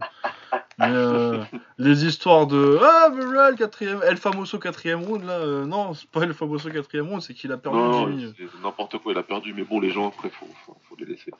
Mais 0.77 0.87
euh, 0.89 1.43
les 1.77 2.05
histoires 2.05 2.47
de 2.47 2.77
Ah, 2.81 3.09
mais 3.13 3.23
là, 3.33 3.49
le 3.51 3.55
quatrième, 3.55 4.01
El 4.03 4.17
Famoso 4.17 4.59
quatrième 4.59 5.03
round, 5.03 5.23
là, 5.23 5.39
euh, 5.39 5.65
non, 5.65 5.93
c'est 5.93 6.09
pas 6.09 6.21
El 6.23 6.33
Famoso 6.33 6.69
quatrième 6.69 7.07
round, 7.07 7.21
c'est 7.21 7.33
qu'il 7.33 7.51
a 7.53 7.57
perdu 7.57 7.77
Non, 7.77 8.09
Jimmy. 8.09 8.33
c'est 8.37 8.61
n'importe 8.61 8.97
quoi, 8.97 9.13
il 9.13 9.17
a 9.17 9.23
perdu, 9.23 9.53
mais 9.53 9.63
bon, 9.63 9.79
les 9.79 9.91
gens, 9.91 10.09
après, 10.09 10.29
faut, 10.29 10.47
faut, 10.65 10.75
faut 10.89 10.95
les 10.97 11.05
laisser. 11.05 11.31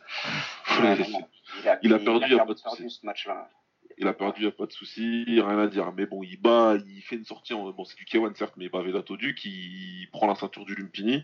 Faut 0.63 0.81
les. 0.83 1.05
Il 1.63 1.69
a, 1.69 1.79
Il 1.83 1.93
a 1.93 1.99
perdu, 1.99 2.33
a 2.35 2.45
pas 2.45 2.53
de 2.53 2.61
perdu 2.61 2.83
souci. 2.83 2.99
ce 3.01 3.05
match-là. 3.05 3.49
Il 3.97 4.07
a 4.07 4.13
perdu, 4.13 4.43
y 4.43 4.47
a 4.47 4.51
pas 4.51 4.65
de 4.65 4.73
souci, 4.73 5.23
rien 5.27 5.57
à 5.59 5.67
dire. 5.67 5.89
Mais 5.95 6.05
bon, 6.05 6.21
il 6.23 6.35
bat, 6.37 6.75
il 6.85 7.01
fait 7.01 7.15
une 7.15 7.23
sortie. 7.23 7.53
En... 7.53 7.69
Bon, 7.71 7.85
c'est 7.85 7.95
du 7.97 8.03
K1 8.03 8.35
certes, 8.35 8.53
mais 8.57 8.65
il 8.65 8.69
bat 8.71 8.81
Vedato 8.81 9.15
Duc, 9.15 9.43
il 9.45 10.07
prend 10.11 10.27
la 10.27 10.35
ceinture 10.35 10.65
du 10.65 10.75
Lumpini. 10.75 11.23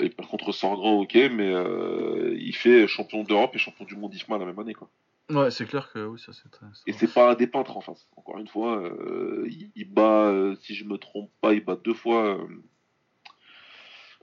Et 0.00 0.08
par 0.08 0.26
contre, 0.28 0.50
Sorgran, 0.50 1.00
ok, 1.00 1.14
mais 1.14 1.52
euh, 1.52 2.36
il 2.38 2.54
fait 2.54 2.88
champion 2.88 3.22
d'Europe 3.22 3.52
et 3.54 3.58
champion 3.58 3.84
du 3.84 3.94
monde 3.96 4.12
IFMA 4.14 4.38
la 4.38 4.44
même 4.44 4.58
année, 4.58 4.74
quoi. 4.74 4.88
Ouais, 5.30 5.50
c'est 5.50 5.64
clair 5.66 5.90
que 5.92 6.04
oui, 6.06 6.18
ça 6.18 6.32
c'est 6.32 6.50
très. 6.50 6.66
Et 6.86 6.92
c'est 6.92 7.12
pas 7.12 7.34
des 7.34 7.46
peintres 7.46 7.76
en 7.76 7.80
face. 7.80 8.08
Encore 8.16 8.38
une 8.38 8.48
fois, 8.48 8.78
euh, 8.78 9.46
il, 9.48 9.70
il 9.76 9.88
bat, 9.92 10.26
euh, 10.28 10.56
si 10.62 10.74
je 10.74 10.84
me 10.84 10.98
trompe 10.98 11.30
pas, 11.40 11.52
il 11.54 11.64
bat 11.64 11.76
deux 11.76 11.94
fois. 11.94 12.36
euh, 12.36 12.46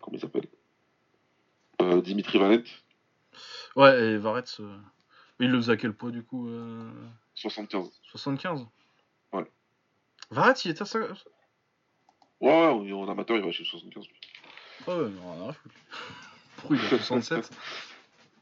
comment 0.01 0.17
il 0.17 0.19
s'appelle? 0.21 0.47
Dimitri 2.03 2.37
Vanet, 2.39 2.63
Ouais, 3.75 4.01
et 4.03 4.17
Varets, 4.17 4.43
euh, 4.59 4.77
il 5.39 5.49
le 5.51 5.57
faisait 5.57 5.73
à 5.73 5.77
quel 5.77 5.93
poids 5.93 6.09
du 6.11 6.23
coup 6.23 6.49
euh, 6.49 6.89
75. 7.35 7.89
75 8.03 8.65
Ouais. 9.31 9.45
Varets, 10.31 10.53
il 10.65 10.71
était 10.71 10.81
à 10.81 10.85
ça 10.85 10.99
Ouais, 12.41 12.71
ouais, 12.71 12.91
en 12.93 13.07
amateur, 13.09 13.37
il 13.37 13.43
va 13.43 13.51
chez 13.51 13.63
75. 13.63 14.07
lui. 14.07 14.15
Ah 14.87 14.97
ouais, 14.97 15.09
non, 15.09 15.33
rien 15.35 15.49
à 15.49 15.53
foutre. 15.53 15.75
Pourquoi 16.57 16.75
il 16.77 16.85
a 16.85 16.89
67 16.89 17.51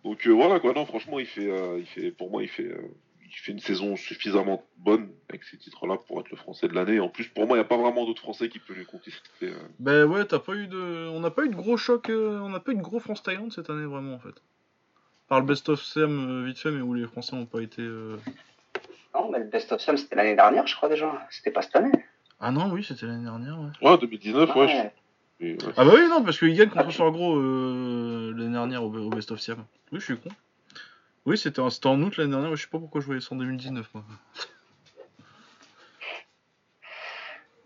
Donc 0.06 0.25
euh, 0.27 0.32
voilà 0.32 0.59
quoi, 0.61 0.72
non 0.74 0.85
franchement 0.85 1.19
il 1.19 1.25
fait, 1.25 1.50
euh, 1.51 1.77
il 1.80 1.85
fait 1.85 2.11
pour 2.11 2.30
moi 2.32 2.42
il 2.43 2.48
fait, 2.48 2.64
euh, 2.64 2.77
il 3.25 3.34
fait 3.35 3.51
une 3.51 3.59
saison 3.59 3.95
suffisamment 3.98 4.64
bonne 4.77 5.09
avec 5.30 5.43
ces 5.43 5.58
titres-là 5.58 5.98
pour 6.08 6.19
être 6.22 6.30
le 6.30 6.38
français 6.38 6.67
de 6.69 6.74
l'année. 6.74 7.00
En 7.01 7.09
plus 7.09 7.27
pour 7.27 7.48
moi 7.48 7.58
il 7.58 7.59
n'y 7.59 7.66
a 7.66 7.67
pas 7.67 7.75
vraiment 7.77 8.06
d'autres 8.06 8.22
français 8.22 8.48
qui 8.48 8.59
peuvent 8.59 8.77
lui 8.77 8.85
conquister. 8.85 9.19
euh. 9.43 9.56
Ben 9.80 10.06
ouais, 10.06 10.24
t'as 10.25 10.40
pas 10.40 10.53
eu 10.53 10.67
de. 10.67 11.09
On 11.09 11.19
n'a 11.19 11.32
pas 11.32 11.43
eu 11.43 11.50
de 11.50 11.56
gros 11.56 11.75
choc, 11.75 12.09
euh, 12.09 12.40
on 12.40 12.50
n'a 12.50 12.59
pas 12.61 12.72
eu 12.72 12.75
de 12.75 12.82
gros 12.82 13.00
France-Thaïlande 13.00 13.51
cette 13.51 13.69
année 13.69 13.85
vraiment 13.85 14.14
en 14.14 14.19
fait. 14.19 14.35
Par 15.27 15.40
le 15.40 15.45
best 15.48 15.67
of 15.69 15.82
Sam 15.82 16.43
euh, 16.43 16.45
vite 16.45 16.59
fait, 16.59 16.69
mais 16.72 16.82
où 16.82 16.93
les 16.93 17.08
Français 17.08 17.35
n'ont 17.35 17.48
pas 17.48 17.61
été. 17.61 17.82
euh, 17.82 18.16
Non, 19.16 19.32
mais 19.32 19.40
le 19.40 19.45
Best 19.45 19.72
of 19.72 19.82
Sam, 19.82 19.98
c'était 19.98 20.16
l'année 20.16 20.35
dernière, 20.35 20.67
je 20.67 20.75
crois 20.75 20.88
déjà. 20.88 21.25
C'était 21.32 21.50
pas 21.50 21.64
cette 21.64 21.75
année. 21.75 21.92
Ah 22.40 22.51
non, 22.51 22.69
oui, 22.72 22.84
c'était 22.84 23.08
l'année 23.08 23.24
dernière, 23.24 23.58
ouais. 23.59 23.90
Ouais 23.90 23.98
2019 23.98 24.56
ouais. 24.56 24.67
je- 24.67 25.05
Ouais. 25.41 25.57
Ah 25.75 25.83
bah 25.85 25.91
oui, 25.95 26.07
non, 26.09 26.23
parce 26.23 26.39
qu'il 26.39 26.53
gagne 26.55 26.69
contre 26.69 26.85
Ah. 26.89 26.91
Sorgro 26.91 27.35
euh, 27.38 28.33
l'année 28.38 28.53
dernière 28.53 28.83
au, 28.83 28.93
au 28.93 29.09
best 29.09 29.31
of 29.31 29.39
Siam. 29.39 29.65
Oui, 29.91 29.99
je 29.99 30.05
suis 30.05 30.17
con. 30.17 30.30
Oui, 31.25 31.38
c'était 31.38 31.59
en, 31.59 31.69
c'était 31.69 31.88
en 31.88 32.01
août 32.03 32.17
l'année 32.17 32.31
dernière, 32.31 32.55
je 32.55 32.61
sais 32.61 32.69
pas 32.69 32.80
pourquoi 32.80 33.01
je 33.01 33.05
voyais 33.07 33.22
ça 33.22 33.33
en 33.33 33.38
2019 33.38 33.89
moi. 33.93 34.03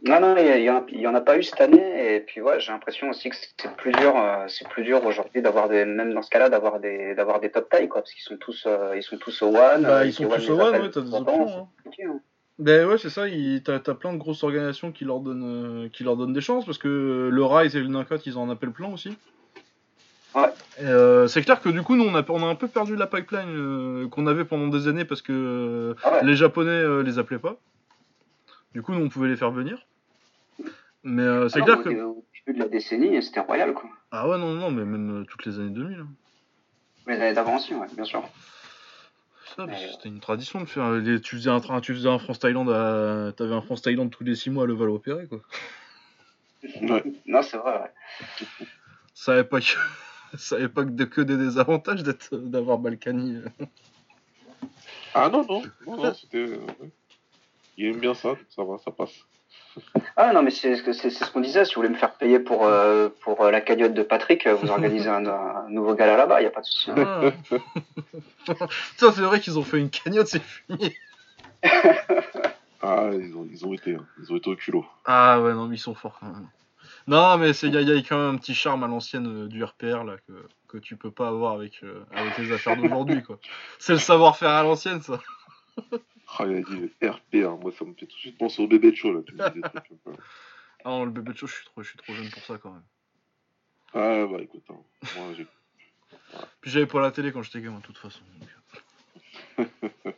Non, 0.02 0.22
non, 0.22 0.36
il 0.38 0.46
y, 0.46 0.50
a- 0.50 0.58
il 0.88 1.00
y 1.02 1.08
en 1.08 1.14
a- 1.14 1.20
pas 1.22 1.38
eu 1.38 1.44
cette 1.44 1.60
année. 1.60 2.16
Et 2.16 2.22
puis, 2.22 2.40
ouais, 2.40 2.60
j'ai 2.62 2.72
l'impression 2.72 3.10
aussi 3.10 3.30
que 3.30 3.36
c'est 3.36 3.76
plus 3.76 3.92
dur, 3.92 4.16
euh, 4.16 4.46
c'est 4.48 4.66
plus 4.70 4.84
dur 4.84 5.04
aujourd'hui 5.06 5.42
d'avoir 5.42 5.68
des, 5.68 5.84
même 5.84 6.14
dans 6.14 6.22
ce 6.22 6.30
cas-là, 6.30 6.48
d'avoir 6.50 6.80
des, 6.80 7.14
d'avoir 7.16 7.42
des 7.42 7.52
top 7.52 7.70
tailles, 7.70 7.90
quoi, 7.90 8.02
parce 8.02 8.14
qu'ils 8.14 8.24
sont 8.24 8.38
tous, 8.38 8.64
euh, 8.66 8.94
ils 8.96 9.04
sont 9.04 9.18
tous 9.18 9.42
au 9.42 9.48
one. 9.50 9.84
Bah, 9.84 10.06
ils 10.06 10.14
sont 10.14 10.24
tous 10.30 10.50
au 10.50 10.54
one, 10.54 10.68
appelle 10.70 10.82
ouais, 10.84 10.90
t'as 10.90 11.02
de 11.02 11.06
des 11.06 11.14
options, 11.16 11.70
hein. 11.86 12.20
Ben 12.60 12.86
ouais, 12.88 12.98
c'est 12.98 13.10
ça, 13.10 13.24
t'as 13.64 13.80
t'as 13.80 13.94
plein 13.94 14.12
de 14.14 14.18
grosses 14.18 14.44
organisations 14.44 14.92
qui 14.92 15.06
leur 15.06 15.22
donnent, 15.22 15.44
euh, 15.86 15.90
qui 15.90 16.04
leur 16.04 16.18
donnent 16.18 16.34
des 16.34 16.42
chances, 16.42 16.66
parce 16.66 16.78
que 16.78 17.30
le 17.32 17.46
Rise 17.46 17.76
et 17.76 17.80
le 17.80 17.88
Nakat, 17.88 18.18
ils 18.26 18.38
en 18.38 18.50
appellent 18.50 18.72
plein 18.74 18.92
aussi. 18.92 19.18
Ouais. 20.36 20.50
Euh, 20.82 21.28
c'est 21.28 21.42
clair 21.42 21.62
que 21.62 21.70
du 21.70 21.82
coup, 21.82 21.96
nous, 21.96 22.04
on 22.04 22.14
a, 22.16 22.24
on 22.30 22.44
a 22.44 22.46
un 22.48 22.56
peu 22.56 22.68
perdu 22.68 22.96
la 22.98 23.08
pipeline 23.08 23.48
euh, 23.50 24.08
qu'on 24.10 24.28
avait 24.28 24.44
pendant 24.46 24.68
des 24.68 24.88
années 24.90 25.06
parce 25.06 25.22
que 25.22 25.32
euh, 25.34 25.94
Ah 26.04 26.16
ouais. 26.16 26.26
les 26.26 26.36
Japonais 26.36 26.70
euh, 26.70 27.02
les 27.02 27.18
appelaient 27.18 27.40
pas. 27.40 27.56
Du 28.74 28.82
coup, 28.82 28.94
nous, 28.94 29.04
on 29.04 29.10
pouvait 29.10 29.30
les 29.30 29.38
faire 29.38 29.52
venir. 29.52 29.80
Mais 31.04 31.24
euh, 31.24 31.48
c'est 31.50 31.62
Ah 31.62 31.66
clair 31.66 31.82
que. 31.82 31.90
Au 31.90 32.24
début 32.46 32.60
de 32.60 32.64
la 32.64 32.70
décennie, 32.70 33.24
c'était 33.24 33.40
royal, 33.40 33.74
quoi. 33.74 33.90
Ah 34.12 34.28
ouais, 34.28 34.38
non, 34.38 34.54
non, 34.54 34.70
mais 34.70 34.84
même 34.86 35.22
euh, 35.22 35.26
toutes 35.26 35.46
les 35.46 35.58
années 35.60 35.70
2000. 35.70 36.00
hein. 36.02 36.08
Les 37.08 37.16
années 37.16 37.34
d'avant 37.34 37.56
aussi, 37.56 37.74
ouais, 37.74 37.88
bien 37.96 38.04
sûr. 38.06 38.22
Ça, 39.56 39.66
Ouais. 39.66 39.76
C'était 39.92 40.10
une 40.10 40.20
tradition 40.20 40.62
de 40.62 40.66
faire. 40.66 40.86
euh, 40.86 41.00
les- 41.00 41.22
tu 41.22 41.36
faisais 41.36 41.50
un, 41.50 41.60
train- 41.60 41.82
tu 41.82 41.94
faisais 41.94 42.10
un 42.10 42.20
France 42.20 42.40
Thaïlande, 42.40 42.70
à... 42.70 43.32
t'avais 43.36 43.54
un 43.54 43.62
France 43.62 43.82
Thaïlande 43.82 44.12
tous 44.12 44.24
les 44.24 44.36
6 44.36 44.50
mois 44.50 44.64
à 44.64 44.68
Leval 44.68 44.90
opéré 44.90 45.28
quoi. 45.28 45.40
Ouais. 46.82 47.04
Non, 47.26 47.42
c'est 47.42 47.58
vrai, 47.58 47.74
ouais. 47.82 47.92
Ça 49.14 49.34
avait 49.34 49.44
pas 49.44 49.60
que, 49.60 49.66
ça 50.38 50.56
avait 50.56 50.70
pas 50.70 50.84
que, 50.86 50.90
de- 50.92 51.06
que 51.06 51.22
des 51.22 51.38
désavantages 51.38 52.04
d'être, 52.04 52.36
d'avoir 52.38 52.78
Balkany. 52.78 53.36
euh. 53.38 53.50
Ah 55.14 55.30
non 55.30 55.46
non, 55.48 55.64
non, 55.88 55.98
non 55.98 56.14
c'était. 56.14 56.38
euh, 56.38 56.58
ouais. 56.80 56.92
Il 57.78 57.86
aime 57.88 58.00
bien 58.00 58.14
ça, 58.14 58.36
ça 58.50 58.64
va, 58.64 58.78
ça 58.78 58.92
passe. 58.92 59.26
Ah 60.18 60.34
non, 60.34 60.42
mais 60.44 60.52
c'est 60.52 60.76
ce 60.76 61.32
qu'on 61.32 61.40
disait. 61.40 61.64
Si 61.66 61.76
vous 61.76 61.82
voulez 61.82 61.94
me 61.94 61.98
faire 61.98 62.14
payer 62.14 62.40
pour, 62.40 62.66
euh, 62.66 63.10
pour 63.22 63.42
euh, 63.42 63.52
la 63.52 63.62
cagnotte 63.62 63.94
de 63.94 64.04
Patrick, 64.04 64.46
euh, 64.48 64.56
vous 64.56 64.70
organisez 64.70 65.08
un, 65.10 65.26
un 65.26 65.70
nouveau 65.70 65.94
gala 65.96 66.18
là-bas, 66.18 66.42
il 66.42 66.48
a 66.48 66.50
pas 66.50 66.62
de 66.62 66.66
souci. 66.66 66.92
hein. 66.92 67.32
Ah. 68.50 68.54
Ça, 68.98 69.12
c'est 69.14 69.22
vrai 69.22 69.40
qu'ils 69.40 69.58
ont 69.58 69.64
fait 69.64 69.80
une 69.80 69.90
cagnotte, 69.90 70.28
c'est 70.28 70.42
fumier. 70.42 70.98
Ah 72.82 73.10
ils 73.14 73.36
ont, 73.36 73.46
ils 73.52 73.66
ont 73.66 73.74
été, 73.74 73.96
hein. 73.96 74.06
ils 74.22 74.32
ont 74.32 74.38
été 74.38 74.50
au 74.50 74.56
culot. 74.56 74.86
Ah 75.06 75.42
ouais, 75.42 75.54
non, 75.54 75.68
mais 75.68 75.76
ils 75.76 75.80
sont 75.80 75.96
forts 75.96 76.18
quand 76.20 76.28
même. 76.28 76.48
Non, 77.08 77.38
mais 77.38 77.52
il 77.52 77.74
y, 77.74 77.78
a- 77.78 77.82
y 77.82 77.92
a 77.98 78.02
quand 78.02 78.18
même 78.18 78.36
un 78.36 78.38
petit 78.38 78.54
charme 78.56 78.84
à 78.84 78.88
l'ancienne 78.88 79.46
euh, 79.46 79.48
du 79.48 79.64
RPR 79.64 80.04
là 80.04 80.16
que, 80.28 80.34
que 80.68 80.78
tu 80.78 80.96
peux 80.96 81.12
pas 81.12 81.28
avoir 81.28 81.54
avec, 81.54 81.80
euh, 81.84 82.04
avec 82.16 82.38
les 82.38 82.52
affaires 82.52 82.78
d'aujourd'hui 82.78 83.24
quoi. 83.24 83.40
C'est 83.80 83.94
le 83.94 84.00
savoir-faire 84.00 84.50
à 84.52 84.64
l'ancienne 84.64 85.02
ça. 85.02 85.20
Ah 86.38 86.46
il 86.46 86.58
a 86.58 86.62
dit 86.62 86.90
le 87.02 87.10
RP, 87.10 87.36
hein. 87.44 87.58
moi 87.60 87.72
ça 87.72 87.84
me 87.84 87.94
fait 87.96 88.06
tout 88.06 88.16
de 88.16 88.20
suite 88.20 88.38
penser 88.38 88.62
au 88.62 88.68
bébé 88.68 88.92
de 88.92 88.96
show 88.96 89.12
là. 89.12 89.22
Tu 89.26 89.34
me 89.34 89.50
dis 89.50 89.56
des 89.56 89.62
trucs 89.62 89.88
comme 90.04 90.16
ça. 90.16 90.22
Ah 90.86 90.90
non, 90.90 91.06
le 91.06 91.12
bébé 91.12 91.34
de 91.34 91.38
show, 91.38 91.48
je 91.48 91.56
suis 91.56 91.66
trop, 91.66 91.82
je 91.82 91.90
suis 91.90 91.98
trop 91.98 92.14
jeune 92.14 92.30
pour 92.30 92.44
ça 92.44 92.58
quand 92.60 92.72
même. 92.72 92.84
Ah 93.94 94.28
bah 94.32 94.38
écoute, 94.40 94.64
hein. 94.70 94.78
moi 95.18 95.34
j'ai 95.36 95.48
Puis 96.62 96.72
j'avais 96.72 96.86
pas 96.86 97.02
la 97.02 97.12
télé 97.12 97.32
quand 97.32 97.42
j'étais 97.42 97.62
gamin, 97.62 97.80
de 97.80 97.84
toute 97.84 97.98
façon. 97.98 98.22
donc. 99.58 99.68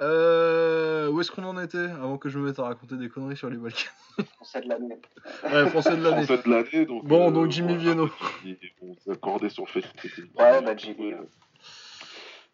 euh, 0.00 1.08
où 1.10 1.20
est-ce 1.20 1.30
qu'on 1.30 1.44
en 1.44 1.60
était 1.60 1.78
avant 1.78 2.18
que 2.18 2.28
je 2.28 2.38
me 2.38 2.46
mette 2.46 2.58
à 2.58 2.64
raconter 2.64 2.96
des 2.96 3.08
conneries 3.08 3.36
sur 3.36 3.50
les 3.50 3.56
Balkans? 3.56 3.92
Français 4.36 4.60
de 4.62 4.68
l'année. 4.68 5.00
Ouais, 5.44 5.68
français 5.70 5.96
de 5.96 6.02
l'année. 6.02 6.24
Français 6.24 6.42
de 6.42 6.50
l'année, 6.50 6.86
donc. 6.86 7.04
Bon, 7.04 7.30
donc 7.30 7.50
Jimmy 7.50 7.74
voilà. 7.74 7.82
Vienno. 7.82 8.10
On 8.82 8.94
s'est 8.94 9.10
accordé 9.12 9.48
sur 9.48 9.64
le 9.64 9.68
fait 9.68 9.82
que 9.82 10.08
c'était 10.08 10.22
Ouais, 10.40 10.62
bah, 10.62 10.76
Jimmy, 10.76 11.14
Ouais. 11.14 11.28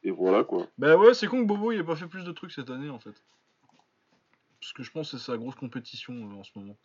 Et 0.05 0.10
voilà 0.10 0.44
quoi. 0.44 0.66
Bah 0.78 0.97
ouais, 0.97 1.15
c'est 1.15 1.26
con 1.26 1.41
que 1.42 1.47
Bobo 1.47 1.73
il 1.73 1.81
ait 1.81 1.84
pas 1.84 1.97
fait 1.97 2.07
plus 2.07 2.24
de 2.24 2.33
trucs 2.33 2.52
cette 2.52 2.70
année 2.70 2.91
en 2.91 2.99
fait. 2.99 3.15
Parce 4.60 4.73
que 4.73 4.83
je 4.83 4.91
pense 4.91 5.10
que 5.10 5.18
c'est 5.18 5.24
sa 5.24 5.36
grosse 5.36 5.55
compétition 5.55 6.12
euh, 6.15 6.34
en 6.41 6.44
ce 6.44 6.50
moment. 6.57 6.76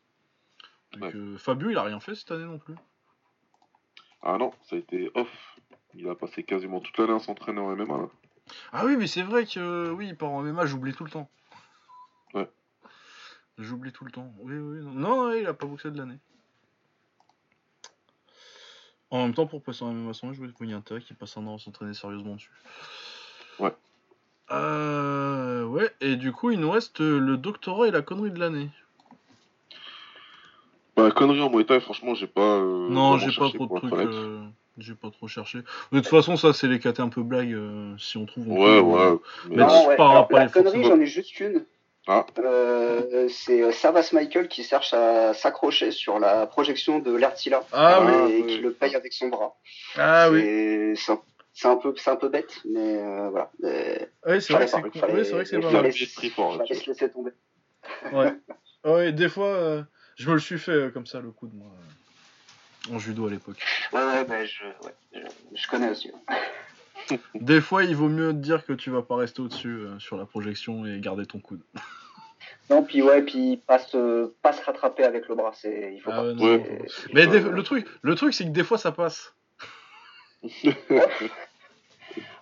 Donc, 0.94 1.04
Ouais. 1.04 1.16
euh, 1.16 1.38
Fabio 1.38 1.70
il 1.70 1.78
a 1.78 1.84
rien 1.84 2.00
fait 2.00 2.16
cette 2.16 2.32
année 2.32 2.46
non 2.46 2.58
plus. 2.60 2.76
Ah 4.22 4.38
non, 4.38 4.52
ça 4.64 4.76
a 4.76 4.80
été 4.80 5.12
off. 5.16 5.60
Il 5.94 6.08
a 6.10 6.16
passé 6.16 6.44
quasiment 6.44 6.80
toute 6.82 6.98
l'année 6.98 7.14
à 7.14 7.20
s'entraîner 7.20 7.60
en 7.60 7.76
MMA 7.76 7.98
là. 7.98 8.10
Ah 8.72 8.86
oui, 8.86 8.98
mais 8.98 9.08
c'est 9.08 9.22
vrai 9.22 9.46
que 9.46 9.92
oui, 9.92 10.08
il 10.08 10.18
part 10.18 10.32
en 10.32 10.42
MMA, 10.42 10.66
j'oublie 10.66 10.94
tout 10.94 11.04
le 11.06 11.12
temps. 11.12 11.30
Ouais. 12.34 12.50
J'oublie 13.58 13.92
tout 13.92 14.06
le 14.06 14.12
temps. 14.12 14.34
Oui, 14.40 14.56
oui. 14.58 14.80
Non, 14.84 14.92
non, 14.94 15.28
ouais, 15.28 15.42
il 15.42 15.48
a 15.48 15.54
pas 15.54 15.66
boxé 15.68 15.92
de 15.92 15.98
l'année. 15.98 16.20
En 19.12 19.24
même 19.24 19.34
temps, 19.34 19.48
pour 19.48 19.64
passer 19.64 19.84
en 19.84 19.92
MMA 19.94 20.14
100, 20.14 20.34
je 20.34 20.40
vois 20.40 20.48
qu'il 20.52 20.70
y 20.70 20.74
a 20.74 20.78
intérêt 20.78 21.02
qu'il 21.02 21.16
passe 21.16 21.36
un 21.38 21.46
an 21.48 21.56
à 21.56 21.60
s'entraîner 21.60 21.94
sérieusement 21.94 22.36
dessus. 22.36 22.52
Ouais. 23.60 23.74
Euh, 24.52 25.64
ouais, 25.66 25.90
et 26.02 26.16
du 26.16 26.32
coup, 26.32 26.52
il 26.52 26.60
nous 26.60 26.72
reste 26.72 27.00
le 27.02 27.38
doctorat 27.38 27.88
et 27.88 27.92
la 27.92 28.02
connerie 28.02 28.32
de 28.32 28.40
l'année. 28.40 28.70
Bah, 30.96 31.12
connerie 31.12 31.42
en 31.42 31.50
Muay 31.50 31.66
Thai, 31.66 31.80
franchement, 31.80 32.14
j'ai 32.16 32.28
pas. 32.28 32.42
euh, 32.42 32.90
non, 32.90 33.18
j'ai 33.18 33.32
pas 33.38 33.50
trop 33.50 33.68
de 33.68 33.78
trucs. 33.78 33.94
euh, 33.94 34.40
J'ai 34.78 34.96
pas 34.96 35.10
trop 35.12 35.28
cherché. 35.28 35.60
De 35.92 36.00
toute 36.00 36.08
façon, 36.08 36.36
ça, 36.36 36.52
c'est 36.54 36.68
les 36.68 36.80
catés 36.80 37.02
un 37.02 37.10
peu 37.10 37.22
blagues. 37.22 37.54
euh, 37.54 37.94
si 37.98 38.18
on 38.18 38.26
trouve. 38.26 38.50
on 38.50 38.56
Ouais, 38.64 38.80
ouais. 38.80 39.02
euh, 39.02 39.16
Mais 39.50 39.58
Mais 39.58 39.64
Non, 39.66 39.88
ouais. 39.88 39.96
parleras 39.96 40.16
Alors, 40.18 40.28
pas 40.28 40.40
la 40.40 40.50
connerie, 40.50 40.84
j'en 40.84 41.00
ai 41.00 41.06
juste 41.06 41.40
une. 41.40 41.66
Ah. 42.08 42.26
Euh, 42.40 43.28
c'est 43.30 43.62
euh, 43.62 43.72
Savas 43.72 44.10
Michael 44.14 44.48
qui 44.48 44.64
cherche 44.64 44.94
à 44.94 45.34
s'accrocher 45.36 45.92
sur 45.92 46.18
la 46.18 46.48
projection 46.48 46.98
de 47.00 47.14
l'Ertila 47.14 47.62
Ah 47.72 48.02
oui. 48.04 48.32
et 48.34 48.46
qui 48.48 48.58
le 48.58 48.72
paye 48.74 48.96
avec 48.96 49.14
son 49.14 49.28
bras. 49.28 49.56
Ah 49.96 50.30
oui. 50.32 50.42
C'est- 50.42 50.94
C'est 50.96 51.12
un, 51.12 51.22
c'est 51.60 51.68
un 51.68 51.76
peu, 51.76 51.94
c'est 51.98 52.10
un 52.10 52.16
peu 52.16 52.30
bête, 52.30 52.62
mais 52.64 52.98
euh, 53.02 53.30
voilà. 53.32 53.52
Euh, 53.66 53.98
Ouais, 54.26 54.40
c'est 54.40 54.54
vrai 54.54 54.64
que 54.66 54.72
c'est 54.72 54.82
pas- 55.02 55.08
ouais, 55.08 55.24
c'est 55.26 55.32
vrai 55.34 55.44
que 55.44 55.50
c'est 55.50 55.60
pas 55.60 55.72
mal. 55.72 55.92
se 55.94 56.90
laisser 56.90 57.10
tomber. 57.12 57.32
Ouais. 58.14 58.34
Ouais, 58.86 59.12
des 59.12 59.28
fois, 59.28 59.48
euh, 59.48 59.84
je 60.16 60.30
me 60.30 60.36
le 60.36 60.40
suis 60.40 60.58
fait 60.58 60.72
euh, 60.72 60.90
comme 60.90 61.06
ça, 61.06 61.20
le 61.20 61.32
coup 61.32 61.48
de 61.48 61.56
moi. 61.56 61.68
euh, 62.88 62.96
En 62.96 62.98
judo 63.00 63.28
à 63.28 63.30
l'époque. 63.30 63.62
Ouais, 63.92 64.00
ouais, 64.00 64.24
bah, 64.24 64.46
je, 64.46 64.64
ouais, 64.86 64.96
je, 65.14 65.20
je 65.54 65.68
connais 65.68 65.90
aussi. 65.90 66.12
Des 67.36 67.60
fois, 67.60 67.84
il 67.84 67.94
vaut 67.94 68.08
mieux 68.08 68.32
te 68.32 68.38
dire 68.38 68.66
que 68.66 68.72
tu 68.72 68.90
vas 68.90 69.02
pas 69.02 69.18
rester 69.18 69.42
au-dessus 69.42 69.68
euh, 69.68 70.00
sur 70.00 70.16
la 70.16 70.26
projection 70.26 70.86
et 70.86 70.98
garder 71.02 71.26
ton 71.26 71.40
coude. 71.40 71.62
Non, 72.70 72.84
puis 72.84 73.02
ouais, 73.02 73.24
puis 73.24 73.58
pas 73.66 73.80
se, 73.80 74.28
pas 74.44 74.54
se 74.54 74.64
rattraper 74.64 75.04
avec 75.04 75.28
le 75.28 75.34
bras, 75.34 75.52
c'est, 75.56 75.92
il 75.96 76.00
faut 76.02 76.12
Ah 76.12 76.18
pas. 76.18 76.24
ouais, 76.28 76.34
non, 76.36 76.60
Mais 77.16 77.26
des- 77.26 77.40
le 77.42 77.64
truc, 77.64 77.88
le 78.04 78.14
truc, 78.14 78.32
c'est 78.34 78.44
que 78.46 78.52
des 78.52 78.64
fois, 78.64 78.78
ça 78.78 78.92
passe. 78.92 79.34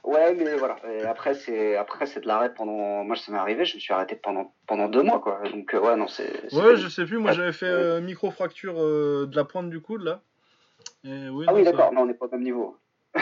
Ouais, 0.03 0.33
mais 0.33 0.55
voilà. 0.55 0.77
Et 0.89 1.03
après, 1.05 1.33
c'est, 1.33 1.75
après, 1.75 2.05
c'est 2.05 2.21
de 2.21 2.27
l'arrêt 2.27 2.53
pendant. 2.53 3.03
Moi, 3.03 3.15
ça 3.15 3.31
m'est 3.31 3.37
arrivé, 3.37 3.65
je 3.65 3.75
me 3.75 3.79
suis 3.79 3.93
arrêté 3.93 4.15
pendant, 4.15 4.53
pendant 4.67 4.87
deux 4.87 5.03
mois, 5.03 5.19
quoi. 5.19 5.41
Donc, 5.49 5.73
euh, 5.73 5.79
ouais, 5.79 5.95
non, 5.95 6.07
c'est. 6.07 6.51
Ouais, 6.53 6.77
je 6.77 6.87
sais 6.87 7.05
plus. 7.05 7.17
Moi, 7.17 7.31
j'avais 7.33 7.53
fait 7.53 7.65
euh, 7.65 7.99
micro-fracture 8.01 8.81
euh, 8.81 9.27
de 9.27 9.35
la 9.35 9.43
pointe 9.45 9.69
du 9.69 9.81
coude, 9.81 10.03
là. 10.03 10.21
Et 11.03 11.29
oui, 11.29 11.45
Ah 11.47 11.51
non, 11.51 11.57
oui, 11.57 11.65
ça- 11.65 11.71
d'accord, 11.71 11.91
non, 11.93 12.01
on 12.01 12.05
n'est 12.05 12.13
pas 12.13 12.25
au 12.25 12.31
même 12.31 12.43
niveau. 12.43 12.77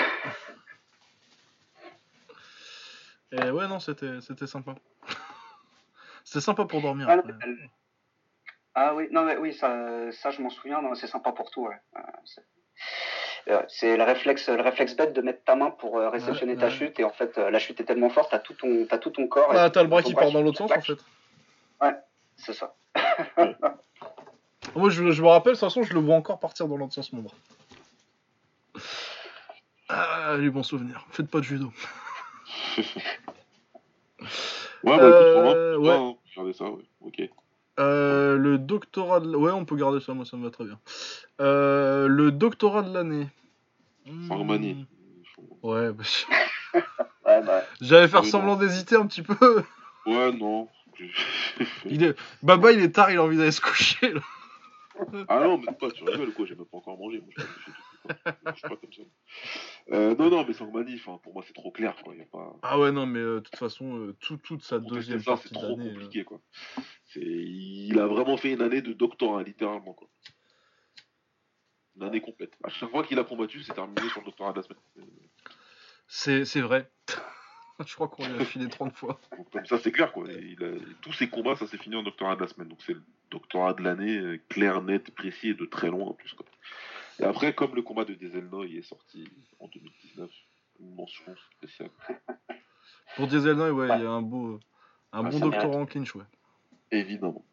Et 3.32 3.50
ouais, 3.50 3.68
non, 3.68 3.80
c'était 3.80 4.22
c'était 4.22 4.48
sympa. 4.48 4.76
c'était 6.24 6.42
sympa 6.42 6.66
pour 6.66 6.82
dormir. 6.82 7.08
Ah, 7.10 7.16
non, 7.18 7.24
ah 8.76 8.94
oui, 8.96 9.08
non, 9.12 9.24
mais 9.24 9.38
oui, 9.38 9.54
ça, 9.54 10.12
ça 10.12 10.32
je 10.32 10.42
m'en 10.42 10.50
souviens, 10.50 10.82
non, 10.82 10.96
c'est 10.96 11.08
sympa 11.08 11.32
pour 11.32 11.50
tout, 11.50 11.64
ouais. 11.64 11.76
Euh, 13.48 13.62
c'est- 13.68 13.96
le 13.96 14.04
réflexe, 14.04 14.50
le 14.50 14.62
réflexe 14.62 14.96
bête 14.96 15.14
de 15.14 15.22
mettre 15.22 15.44
ta 15.44 15.56
main 15.56 15.70
pour 15.70 15.98
euh, 16.00 16.10
réceptionner 16.10 16.54
Ouais, 16.54 16.60
ta 16.60 16.66
ouais. 16.66 16.72
chute, 16.72 17.00
et 17.00 17.04
en 17.04 17.12
fait, 17.12 17.38
euh, 17.38 17.52
la 17.52 17.60
chute 17.60 17.80
est 17.80 17.84
tellement 17.84 18.10
forte, 18.10 18.32
t'as 18.32 18.40
tout 18.40 18.54
ton, 18.56 18.86
t'as 18.90 18.98
tout 18.98 19.12
ton 19.12 19.28
corps. 19.28 19.54
et 19.54 19.58
Ah, 19.58 19.70
t'as 19.70 19.84
le 19.84 19.88
bras 19.90 20.02
qui 20.02 20.14
part 20.16 20.32
dans 20.32 20.42
l'autre 20.42 20.58
sens, 20.58 20.72
en 20.72 20.82
fait. 20.82 20.98
C'est 22.38 22.54
ça. 22.54 22.76
Moi, 24.76 24.90
je, 24.90 25.10
je 25.12 25.22
me 25.22 25.28
rappelle, 25.28 25.54
de 25.54 25.58
toute 25.58 25.62
façon, 25.68 25.84
je 25.84 25.94
le 25.94 26.00
vois 26.02 26.16
encore 26.16 26.38
partir 26.40 26.68
dans 26.68 26.76
l'autre 26.76 26.94
sens, 26.94 27.14
mon 27.14 27.22
bras. 27.22 27.34
Ah, 29.88 30.36
les 30.38 30.50
bons 30.50 30.64
souvenirs. 30.64 31.06
Faites 31.12 31.30
pas 31.30 31.40
de 31.40 31.44
judo. 31.44 31.72
Ouais, 34.84 34.98
bah 34.98 35.04
Euh, 35.04 35.74
écoute, 35.76 35.88
ouais. 35.88 35.90
ouais. 35.90 36.16
regardez 36.36 36.54
ça, 36.54 36.66
ouais. 36.66 36.84
Ok. 37.02 37.22
Euh, 37.80 38.38
le 38.38 38.58
doctorat 38.58 39.20
de... 39.20 39.36
Ouais, 39.36 39.52
on 39.52 39.66
peut 39.66 39.76
garder 39.76 40.00
ça, 40.00 40.14
moi 40.14 40.26
ça 40.26 40.38
me 40.38 40.44
va 40.44 40.52
très 40.52 40.64
bien. 40.64 40.80
Euh, 41.42 42.08
le 42.08 42.32
doctorat 42.32 42.84
de 42.84 42.94
l'année. 42.94 43.28
Hmm. 44.06 44.28
Sangmani. 44.28 44.86
Ouais, 45.62 45.92
bah, 45.92 46.04
Ouais, 47.26 47.42
bah, 47.44 47.64
j'allais 47.82 48.08
faire 48.08 48.22
Oui, 48.22 48.30
semblant 48.30 48.56
d'hésiter 48.56 48.96
un 48.96 49.06
petit 49.08 49.22
peu. 49.22 49.64
Ouais, 50.06 50.32
non. 50.34 50.70
Il 51.86 52.04
est... 52.04 52.16
Baba, 52.44 52.72
il 52.72 52.80
est 52.80 52.92
tard, 52.92 53.10
il 53.10 53.18
a 53.18 53.24
envie 53.24 53.38
d'aller 53.38 53.52
se 53.52 53.60
coucher. 53.60 54.14
Là. 54.14 54.22
ah 55.28 55.40
non, 55.40 55.58
mais 55.58 55.74
pas, 55.74 55.90
tu 55.90 56.04
rigoles 56.04 56.32
quoi, 56.32 56.46
j'ai 56.46 56.54
même 56.54 56.66
pas 56.66 56.78
encore 56.78 56.96
mangé. 56.96 57.22
Moi, 57.22 57.46
je, 58.10 58.14
je, 58.14 58.32
je, 58.46 58.52
je 58.52 58.58
suis 58.58 58.62
pas 58.70 58.76
comme 58.76 58.94
ça. 58.94 59.02
Euh, 59.92 60.16
non, 60.16 60.30
non, 60.30 60.46
mais 60.46 60.54
Sangmani, 60.54 60.96
enfin, 60.96 61.20
pour 61.24 61.34
moi, 61.34 61.44
c'est 61.46 61.54
trop 61.54 61.72
clair, 61.72 61.96
quoi. 62.04 62.16
Y 62.16 62.22
a 62.22 62.26
pas... 62.26 62.56
Ah 62.64 62.80
ouais, 62.80 62.92
non, 62.92 63.06
mais 63.06 63.20
euh, 63.20 63.36
de 63.36 63.40
toute 63.42 63.56
façon, 63.58 63.98
euh, 64.00 64.14
tout- 64.20 64.38
toute 64.38 64.64
sa 64.64 64.78
Contester 64.78 64.96
deuxième 64.96 65.20
ça, 65.20 65.32
partie 65.32 65.48
c'est 65.50 65.54
trop 65.54 65.76
compliqué, 65.76 66.24
quoi. 66.24 66.42
C'est... 67.06 67.22
Il 67.22 68.00
a 68.00 68.08
vraiment 68.08 68.38
fait 68.38 68.52
une 68.54 68.62
année 68.62 68.82
de 68.82 68.94
doctorat, 68.94 69.44
littéralement, 69.44 69.94
quoi. 69.94 70.08
Une 71.96 72.04
année 72.04 72.22
complète. 72.22 72.54
À 72.64 72.70
chaque 72.70 72.90
fois 72.90 73.04
qu'il 73.04 73.18
a 73.20 73.24
combattu, 73.24 73.62
c'est 73.64 73.74
terminé 73.74 74.02
sur 74.10 74.20
le 74.22 74.26
doctorat 74.26 74.52
de 74.52 74.58
la 74.58 74.64
semaine. 74.64 74.80
c'est 76.08 76.44
c'est 76.46 76.62
vrai. 76.62 76.92
Je 77.86 77.94
crois 77.94 78.08
qu'on 78.08 78.26
lui 78.26 78.40
a 78.42 78.46
filé 78.46 78.70
30 78.70 78.94
fois. 78.96 79.20
Donc, 79.38 79.50
comme 79.52 79.66
ça, 79.66 79.78
c'est 79.80 79.92
clair, 79.92 80.12
quoi. 80.14 80.30
Et 80.32 80.56
il 80.58 80.64
a- 80.64 80.78
Tous 81.02 81.12
ses 81.14 81.30
combats, 81.30 81.56
ça 81.58 81.68
s'est 81.68 81.78
fini 81.78 81.96
en 81.96 82.04
doctorat 82.04 82.36
de 82.38 82.42
la 82.42 82.48
semaine. 82.48 82.70
Donc, 82.70 82.82
c'est 82.82 82.94
le 82.94 83.04
doctorat 83.32 83.74
de 83.74 83.82
l'année, 83.84 84.40
clair, 84.50 84.82
net, 84.82 85.12
précis 85.12 85.50
et 85.50 85.54
de 85.54 85.66
très 85.66 85.88
loin 85.90 86.08
en 86.08 86.14
plus, 86.14 86.34
quoi. 86.34 86.46
Et 87.20 87.24
après, 87.24 87.54
comme 87.54 87.76
le 87.76 87.82
combat 87.82 88.06
de 88.06 88.14
Dieselnoy 88.14 88.78
est 88.78 88.82
sorti 88.82 89.28
en 89.60 89.68
2019, 89.68 90.30
une 90.82 90.96
mention 90.96 91.34
spéciale. 91.58 91.90
Pour 93.16 93.28
Dieselnoy, 93.28 93.72
ouais, 93.72 93.88
il 93.98 94.04
y 94.04 94.06
a 94.06 94.10
un 94.10 94.22
beau, 94.22 94.60
un 95.14 95.26
Ah, 95.26 95.30
bon 95.30 95.40
doctorat 95.40 95.78
en 95.78 95.86
clinch, 95.86 96.14
ouais. 96.16 96.26
Évidemment. 96.92 97.44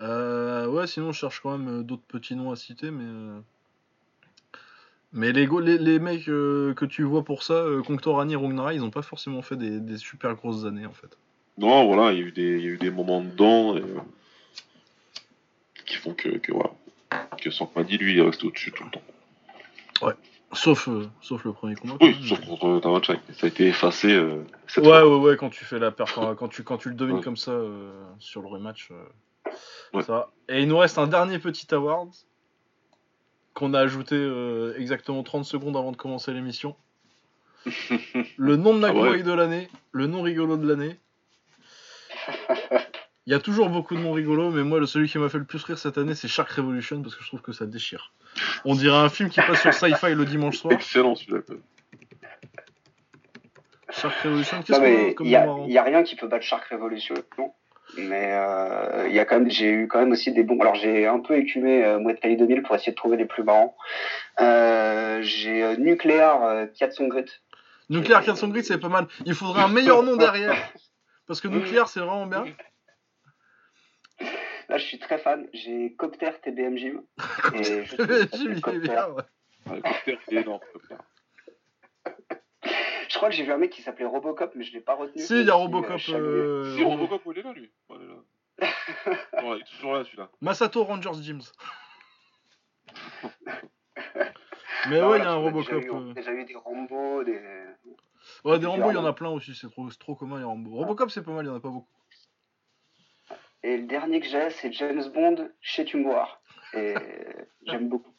Euh, 0.00 0.66
ouais, 0.66 0.86
sinon 0.88 1.12
je 1.12 1.18
cherche 1.20 1.40
quand 1.40 1.56
même 1.56 1.80
euh, 1.80 1.82
d'autres 1.84 2.02
petits 2.08 2.34
noms 2.34 2.50
à 2.50 2.56
citer, 2.56 2.90
mais. 2.90 3.04
euh, 3.06 3.40
Mais 5.12 5.30
les, 5.32 5.46
les, 5.46 5.78
les 5.78 5.98
mecs 6.00 6.28
euh, 6.28 6.74
que 6.74 6.84
tu 6.84 7.04
vois 7.04 7.22
pour 7.22 7.44
ça, 7.44 7.54
euh, 7.54 7.82
Conctorani 7.82 8.34
et 8.34 8.74
ils 8.74 8.82
ont 8.82 8.90
pas 8.90 9.02
forcément 9.02 9.42
fait 9.42 9.56
des, 9.56 9.78
des 9.78 9.96
super 9.98 10.34
grosses 10.34 10.64
années 10.64 10.86
en 10.86 10.92
fait. 10.92 11.16
Non, 11.58 11.86
voilà, 11.86 12.12
il 12.12 12.18
y 12.18 12.22
a 12.22 12.26
eu 12.26 12.32
des, 12.32 12.58
il 12.58 12.64
y 12.64 12.68
a 12.68 12.70
eu 12.70 12.78
des 12.78 12.90
moments 12.90 13.20
dedans 13.22 13.76
et, 13.76 13.82
euh, 13.82 14.00
qui 15.86 15.96
font 15.96 16.14
que, 16.14 16.30
que 16.38 16.50
voilà. 16.50 16.70
Que 17.40 17.50
Sankmadi, 17.50 17.98
lui, 17.98 18.12
il 18.12 18.18
est 18.18 18.22
resté 18.22 18.46
au-dessus 18.46 18.72
tout 18.72 18.84
le 18.84 18.90
temps. 18.90 19.02
Sauf, 20.54 20.86
euh, 20.88 21.08
sauf 21.22 21.44
le 21.44 21.52
premier 21.54 21.74
combat. 21.76 21.94
Oui, 22.02 22.14
sauf 22.28 22.38
contre 22.46 22.78
Tamachak. 22.80 23.20
Ça 23.32 23.46
a 23.46 23.48
été 23.48 23.68
effacé 23.68 24.12
euh, 24.12 24.44
cette 24.66 24.84
Ouais, 24.84 24.90
fois. 24.90 25.08
ouais, 25.18 25.30
ouais, 25.30 25.36
quand 25.38 25.48
tu 25.48 25.64
fais 25.64 25.78
la 25.78 25.90
perf, 25.90 26.18
quand, 26.36 26.48
tu, 26.48 26.62
quand 26.62 26.76
tu 26.76 26.90
le 26.90 26.94
domines 26.94 27.16
Ouais. 27.16 27.22
comme 27.22 27.38
ça 27.38 27.52
euh, 27.52 27.90
sur 28.18 28.42
le 28.42 28.48
rematch. 28.48 28.90
Ouais. 29.94 30.02
ça. 30.02 30.28
Et 30.50 30.60
il 30.60 30.68
nous 30.68 30.76
reste 30.76 30.98
un 30.98 31.06
dernier 31.06 31.38
petit 31.38 31.72
award 31.74 32.10
qu'on 33.54 33.72
a 33.72 33.80
ajouté 33.80 34.14
exactement 34.76 35.22
30 35.22 35.46
secondes 35.46 35.76
avant 35.76 35.90
de 35.92 35.96
commencer 35.96 36.32
l'émission. 36.34 36.76
Le 38.36 38.56
nom 38.56 38.74
de 38.76 38.84
Ah 38.84 38.88
Nagoy 38.92 39.10
ouais. 39.10 39.22
de 39.22 39.32
l'année, 39.32 39.68
le 39.92 40.06
nom 40.06 40.20
rigolo 40.22 40.56
de 40.56 40.66
l'année. 40.68 40.98
Il 43.26 43.32
y 43.32 43.36
a 43.36 43.38
toujours 43.38 43.68
beaucoup 43.68 43.94
de 43.94 44.00
noms 44.00 44.12
rigolos, 44.12 44.50
mais 44.50 44.62
moi, 44.64 44.80
le 44.80 44.86
celui 44.86 45.08
qui 45.08 45.16
m'a 45.18 45.28
fait 45.28 45.38
le 45.38 45.44
plus 45.44 45.62
rire 45.62 45.78
cette 45.78 45.96
année, 45.96 46.14
c'est 46.14 46.26
Shark 46.28 46.50
Revolution, 46.50 47.02
parce 47.02 47.14
que 47.14 47.22
je 47.22 47.28
trouve 47.28 47.40
que 47.40 47.52
ça 47.52 47.66
déchire. 47.66 48.12
On 48.64 48.74
dirait 48.74 48.96
un 48.96 49.08
film 49.08 49.28
qui 49.28 49.40
passe 49.40 49.60
sur 49.60 49.72
Sci-Fi 49.72 50.14
le 50.14 50.24
dimanche 50.24 50.58
soir. 50.58 50.72
Excellent 50.72 51.14
celui-là. 51.14 51.40
Shark 53.90 54.14
Revolution, 54.24 54.62
qu'est-ce 54.62 55.14
qu'on 55.14 55.24
il 55.24 55.30
y, 55.30 55.36
a- 55.36 55.46
nom 55.46 55.54
marrant 55.54 55.66
il 55.66 55.72
y 55.72 55.78
a 55.78 55.82
rien 55.82 56.02
qui 56.02 56.16
peut 56.16 56.26
battre 56.26 56.44
Shark 56.44 56.64
Revolution. 56.70 57.14
non. 57.38 57.52
Mais 57.98 58.30
euh, 58.32 59.06
il 59.08 59.14
y 59.14 59.18
a 59.18 59.26
quand 59.26 59.38
même, 59.38 59.50
j'ai 59.50 59.70
eu 59.70 59.86
quand 59.86 59.98
même 59.98 60.12
aussi 60.12 60.32
des 60.32 60.42
bons. 60.44 60.58
Alors 60.60 60.74
j'ai 60.76 61.06
un 61.06 61.18
peu 61.20 61.36
écumé 61.36 61.84
euh, 61.84 61.98
Muay 61.98 62.14
Thai 62.16 62.36
2000 62.36 62.62
pour 62.62 62.74
essayer 62.74 62.92
de 62.92 62.96
trouver 62.96 63.18
les 63.18 63.26
plus 63.26 63.42
marrants. 63.42 63.76
Euh, 64.40 65.20
j'ai 65.20 65.62
euh, 65.62 65.76
Nuclear 65.76 66.42
euh, 66.42 66.66
Katsungrit. 66.78 67.26
Nuclear 67.90 68.24
Cat 68.24 68.32
Grid, 68.44 68.64
c'est 68.64 68.78
pas 68.78 68.88
mal. 68.88 69.08
Il 69.26 69.34
faudrait 69.34 69.62
un 69.62 69.68
meilleur 69.68 70.02
nom 70.02 70.16
derrière. 70.16 70.54
Parce 71.26 71.42
que 71.42 71.48
Nuclear, 71.48 71.86
c'est 71.88 72.00
vraiment 72.00 72.26
bien. 72.26 72.44
Là, 74.72 74.78
je 74.78 74.84
suis 74.86 74.98
très 74.98 75.18
fan. 75.18 75.46
J'ai 75.52 75.92
Copter 75.96 76.30
TBM 76.42 76.78
Gym. 76.78 77.02
Et 77.54 77.84
je 77.84 78.48
mis 78.48 78.60
Copter- 78.62 78.78
bien, 78.80 79.08
ouais. 79.10 79.22
Copter, 79.82 80.18
il 80.30 80.38
est 80.38 80.40
énorme. 80.40 80.60
Copter. 80.72 80.96
Je 83.10 83.16
crois 83.18 83.28
que 83.28 83.34
j'ai 83.34 83.44
vu 83.44 83.52
un 83.52 83.58
mec 83.58 83.68
qui 83.70 83.82
s'appelait 83.82 84.06
Robocop, 84.06 84.52
mais 84.54 84.64
je 84.64 84.72
l'ai 84.72 84.80
pas 84.80 84.94
retenu. 84.94 85.20
Si, 85.22 85.34
il 85.40 85.46
y 85.46 85.50
a 85.50 85.54
Robocop. 85.54 86.00
euh, 86.08 86.14
euh, 86.64 86.74
Si, 86.74 86.82
Robocop, 86.84 87.20
il 87.34 87.38
est 87.38 87.42
là, 87.42 87.52
lui. 87.52 87.70
Il 87.90 87.96
est 87.96 88.06
là. 88.06 88.14
Ouais, 89.44 89.56
il 89.58 89.60
est 89.60 89.64
toujours 89.76 89.92
là, 89.92 90.04
celui-là. 90.04 90.30
Masato 90.40 90.84
Rangers 90.84 91.20
Gyms. 91.22 91.42
Mais 94.88 95.00
Non, 95.00 95.10
ouais, 95.10 95.18
il 95.18 95.22
y 95.22 95.26
a 95.26 95.32
un 95.32 95.36
on 95.36 95.50
déjà 95.50 95.74
Robocop. 95.76 95.82
eu- 95.84 95.90
euh. 96.10 96.12
Déjà 96.14 96.32
eu 96.32 96.44
des 96.46 96.54
Rambo, 96.56 97.22
des. 97.24 97.40
Ouais, 98.44 98.58
des 98.58 98.66
Rambo, 98.66 98.90
il 98.90 98.94
y 98.94 98.96
en 98.96 99.04
a 99.04 99.12
plein 99.12 99.28
aussi, 99.30 99.54
c'est 99.54 99.68
trop, 99.70 99.88
c'est 99.90 99.98
trop 99.98 100.14
commun 100.14 100.38
les 100.38 100.44
Rambo. 100.44 100.70
Robocop, 100.76 101.10
c'est 101.10 101.22
pas 101.22 101.32
mal, 101.32 101.44
il 101.44 101.48
y 101.48 101.50
en 101.50 101.56
a 101.56 101.60
pas 101.60 101.68
beaucoup. 101.68 101.86
Et 103.62 103.76
le 103.78 103.86
dernier 103.86 104.20
que 104.20 104.26
j'ai, 104.26 104.50
c'est 104.50 104.72
James 104.72 105.04
Bond 105.14 105.48
chez 105.60 105.84
Tumboir. 105.84 106.42
Et 106.74 106.94
j'aime 107.66 107.88
beaucoup. 107.88 108.14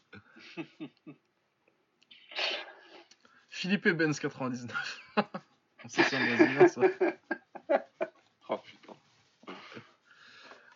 Philippe 3.50 3.88
Benz 3.90 4.20
99. 4.20 5.02
Ça, 5.88 6.04
c'est 6.04 6.16
un 6.16 6.26
brésilien, 6.26 6.68
ça. 6.68 6.82
Oh 8.50 8.58
putain. 8.58 8.94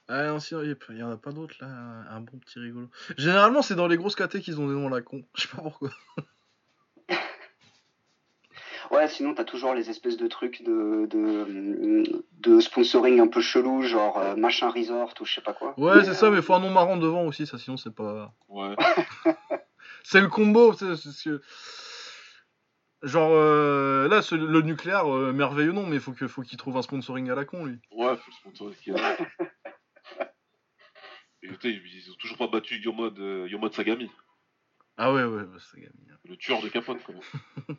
Ah 0.09 0.23
non, 0.27 0.39
sinon, 0.39 0.61
il 0.63 0.69
y 0.69 0.71
a- 0.71 0.75
il 0.89 0.97
y 0.97 1.03
en 1.03 1.11
a 1.11 1.17
pas 1.17 1.31
d'autres 1.31 1.55
là, 1.59 1.67
un 1.67 2.21
bon 2.21 2.37
petit 2.39 2.59
rigolo. 2.59 2.89
Généralement, 3.17 3.61
c'est 3.61 3.75
dans 3.75 3.87
les 3.87 3.97
grosses 3.97 4.15
KT 4.15 4.39
qu'ils 4.39 4.59
ont 4.61 4.67
des 4.67 4.73
noms 4.73 4.87
à 4.87 4.89
la 4.89 5.01
con. 5.01 5.25
Je 5.35 5.41
sais 5.43 5.47
pas 5.55 5.61
pourquoi. 5.61 5.89
Sinon, 9.09 9.33
t'as 9.33 9.43
toujours 9.43 9.73
les 9.73 9.89
espèces 9.89 10.17
de 10.17 10.27
trucs 10.27 10.63
de, 10.63 11.05
de, 11.09 12.23
de 12.39 12.59
sponsoring 12.59 13.19
un 13.19 13.27
peu 13.27 13.41
chelou, 13.41 13.81
genre 13.83 14.17
euh, 14.17 14.35
machin 14.35 14.69
resort 14.69 15.13
ou 15.19 15.25
je 15.25 15.33
sais 15.35 15.41
pas 15.41 15.53
quoi. 15.53 15.73
Ouais, 15.79 16.03
c'est 16.03 16.13
ça, 16.13 16.29
mais 16.29 16.41
faut 16.41 16.53
un 16.53 16.59
nom 16.59 16.71
marrant 16.71 16.97
devant 16.97 17.23
aussi, 17.25 17.45
ça, 17.47 17.57
sinon 17.57 17.77
c'est 17.77 17.93
pas. 17.93 18.33
Ouais. 18.47 18.75
C'est 20.03 20.21
le 20.21 20.27
combo, 20.29 20.71
c'est 20.73 20.95
ce 20.95 21.23
que. 21.29 21.41
Genre, 23.03 23.31
euh, 23.33 24.07
là, 24.07 24.21
ce- 24.21 24.35
le 24.35 24.61
nucléaire, 24.61 25.13
euh, 25.13 25.33
merveilleux 25.33 25.71
nom, 25.73 25.85
mais 25.85 25.99
faut 25.99 26.13
que- 26.13 26.27
faut 26.27 26.41
qu'il 26.43 26.57
trouve 26.57 26.77
un 26.77 26.81
sponsoring 26.81 27.29
à 27.29 27.35
la 27.35 27.43
con, 27.45 27.65
lui. 27.65 27.77
Ouais, 27.91 28.15
faut 28.15 28.29
le 28.29 28.33
sponsor 28.51 28.71
qui 28.81 28.91
a. 28.91 28.95
Et 31.43 31.47
putain, 31.49 31.69
ils 31.69 32.11
ont 32.11 32.15
toujours 32.15 32.37
pas 32.37 32.47
battu 32.47 32.75
Yomod, 32.81 33.17
Yomod 33.17 33.73
Sagami, 33.73 34.09
Ah 34.97 35.13
ouais, 35.13 35.23
ouais, 35.25 35.43
bah, 35.43 35.57
gagné. 35.75 35.91
le 36.25 36.37
tueur 36.37 36.61
de 36.61 36.69
Capote, 36.69 37.03
quoi. 37.03 37.15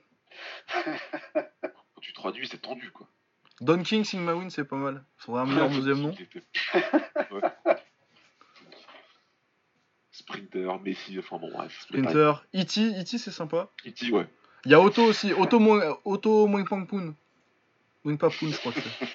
Quand 1.34 2.00
tu 2.00 2.12
traduis, 2.12 2.47
c'est 2.48 2.58
tendu, 2.62 2.90
quoi. 2.90 3.08
Don 3.60 3.82
King, 3.82 4.05
Sigma 4.05 4.34
Win, 4.34 4.50
c'est 4.50 4.65
pas 4.65 4.76
mal. 4.76 5.05
Faudrait 5.16 5.42
un 5.42 5.47
meilleur 5.47 5.70
deuxième 5.70 6.00
nom. 6.00 6.15
Ouais. 7.31 7.40
Sprinter, 10.12 10.78
Messi, 10.81 11.18
enfin 11.18 11.39
bon, 11.39 11.50
bref. 11.52 11.81
Sprinter. 11.82 12.32
E.T., 12.55 13.00
E.T., 13.00 13.18
c'est 13.18 13.31
sympa. 13.31 13.68
E.T., 13.86 14.10
ouais. 14.12 14.26
Il 14.65 14.70
y 14.73 14.74
a 14.74 14.81
Auto 14.81 15.02
aussi. 15.05 15.32
Auto 15.32 15.58
Mo- 15.60 16.00
Auto 16.05 16.47
Moing 16.47 16.65
Poon. 16.65 17.15
Moing 18.05 18.16
Papoon, 18.16 18.50
je 18.50 18.57
crois 18.58 18.73
que 18.73 18.81
c'est. 18.81 19.07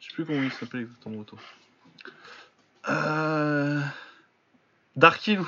Je 0.00 0.08
sais 0.08 0.14
plus 0.14 0.24
comment 0.26 0.42
il 0.42 0.52
s'appelle 0.52 0.80
exactement 0.82 1.18
Auto. 1.20 1.38
Euh... 2.88 3.80
Dark 4.96 5.26
Hill. 5.26 5.40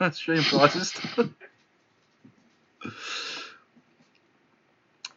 Celui-là, 0.00 0.34
il 0.34 0.40
est 0.40 0.46
un 0.46 0.50
peu 0.50 0.56
raciste. 0.56 1.02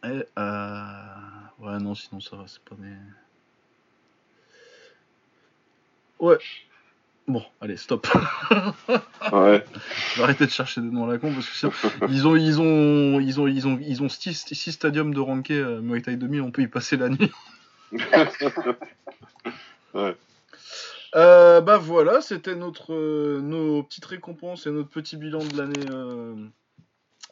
Et, 0.04 0.24
euh... 0.38 0.82
Ouais, 1.58 1.78
non, 1.78 1.94
sinon 1.94 2.20
ça 2.20 2.36
va, 2.36 2.44
c'est 2.46 2.62
pas 2.62 2.74
des. 2.76 2.92
Ouais. 6.18 6.38
Bon, 7.28 7.42
allez, 7.60 7.76
stop. 7.76 8.06
Ouais. 9.32 9.64
Je 10.12 10.18
vais 10.18 10.22
arrêter 10.22 10.46
de 10.46 10.50
chercher 10.50 10.80
des 10.80 10.86
noms 10.88 11.08
à 11.08 11.12
la 11.12 11.18
con 11.18 11.32
parce 11.32 11.48
que 11.48 11.56
sinon, 11.56 11.72
ils 12.08 12.28
ont 12.28 12.36
ils 12.36 12.60
ont 12.60 13.18
ils 13.20 13.40
ont 13.40 13.48
ils 13.48 13.66
ont 13.66 13.78
ils 13.80 14.02
ont 14.02 14.08
six, 14.08 14.46
six 14.52 14.72
stadiums 14.72 15.12
de 15.12 15.18
ranké 15.18 15.54
euh, 15.54 15.80
Muay 15.80 16.00
Thai 16.00 16.16
2000, 16.16 16.42
on 16.42 16.52
peut 16.52 16.62
y 16.62 16.68
passer 16.68 16.96
la 16.96 17.08
nuit. 17.08 17.32
ouais. 19.94 20.16
Euh, 21.16 21.60
bah 21.60 21.78
voilà, 21.78 22.20
c'était 22.20 22.54
notre 22.54 22.92
euh, 22.92 23.40
nos 23.40 23.82
petites 23.82 24.04
récompenses 24.04 24.66
et 24.66 24.70
notre 24.70 24.90
petit 24.90 25.16
bilan 25.16 25.38
de 25.38 25.56
l'année 25.56 25.90
euh, 25.90 26.34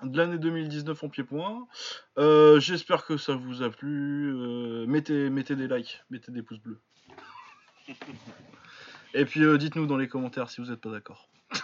de 0.03 0.17
l'année 0.19 0.39
2019 0.39 1.03
en 1.05 1.09
pied-point. 1.09 1.67
Euh, 2.19 2.59
J'espère 2.61 3.05
que 3.07 3.17
ça 3.17 3.35
vous 3.35 3.63
a 3.63 3.71
plu. 3.71 4.33
Euh, 4.35 4.87
mettez 4.87 5.31
mettez 5.31 5.57
des 5.57 5.69
likes, 5.69 6.01
mettez 6.11 6.33
des 6.33 6.43
pouces 6.43 6.59
bleus. 6.61 6.81
Et 9.15 9.25
puis 9.25 9.43
euh, 9.45 9.57
dites-nous 9.59 9.87
dans 9.87 9.97
les 9.97 10.09
commentaires 10.09 10.51
si 10.51 10.61
vous 10.61 10.69
n'êtes 10.71 10.81
pas 10.81 10.91
d'accord. 10.91 11.29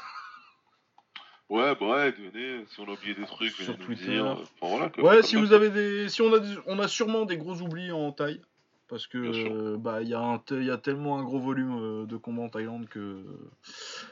Ouais, 1.49 1.75
bah 1.81 1.87
ouais, 1.89 2.11
venez, 2.13 2.65
si 2.69 2.79
on 2.79 2.85
a 2.89 2.93
oublié 2.93 3.13
des 3.13 3.25
trucs, 3.25 3.51
Sur 3.51 3.73
venez 3.73 3.79
nous 3.81 3.85
Twitter. 3.87 4.05
dire. 4.13 4.25
Enfin, 4.25 4.47
voilà, 4.77 4.89
quoi. 4.89 5.03
Ouais, 5.03 5.23
si 5.25 5.35
vous 5.35 5.53
avez 5.53 5.69
des, 5.71 6.09
si 6.09 6.23
on 6.23 6.33
a, 6.33 6.39
des- 6.39 6.57
on 6.67 6.79
a 6.79 6.87
sûrement 6.87 7.25
des 7.25 7.39
gros 7.39 7.61
oublis 7.61 7.91
en 7.91 8.13
taille, 8.13 8.41
parce 8.91 9.07
que 9.07 9.17
euh, 9.19 9.77
bah 9.79 10.03
il 10.03 10.09
y 10.09 10.15
a 10.15 10.21
un, 10.21 10.39
te- 10.39 10.55
il 10.55 10.65
y 10.67 10.71
a 10.71 10.77
tellement 10.77 11.19
un 11.19 11.23
gros 11.23 11.39
volume 11.39 11.79
euh, 11.81 12.07
de 12.07 12.17
combats 12.17 12.43
en 12.43 12.49
Thaïlande 12.49 12.89
que 12.89 13.25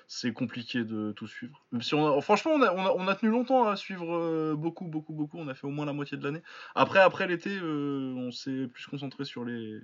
c'est 0.07 0.33
compliqué 0.33 0.85
de 0.85 1.13
tout 1.13 1.27
suivre. 1.27 1.61
Même 1.73 1.83
si 1.83 1.95
on 1.95 2.07
a, 2.17 2.21
franchement, 2.23 2.53
on 2.55 2.63
a, 2.63 2.73
on 2.73 2.87
a, 2.87 2.93
on 2.97 3.09
a 3.09 3.15
tenu 3.17 3.31
longtemps 3.33 3.67
à 3.69 3.77
suivre 3.77 4.15
euh, 4.17 4.55
beaucoup, 4.57 4.85
beaucoup, 4.87 5.13
beaucoup. 5.13 5.37
On 5.39 5.49
a 5.49 5.55
fait 5.55 5.67
au 5.67 5.71
moins 5.71 5.85
la 5.85 5.93
moitié 5.93 6.17
de 6.17 6.23
l'année. 6.25 6.43
Après, 6.75 7.01
après 7.01 7.27
l'été, 7.27 7.51
euh, 7.61 8.15
on 8.17 8.31
s'est 8.31 8.69
plus 8.73 8.87
concentré 8.87 9.25
sur 9.25 9.45
les, 9.45 9.81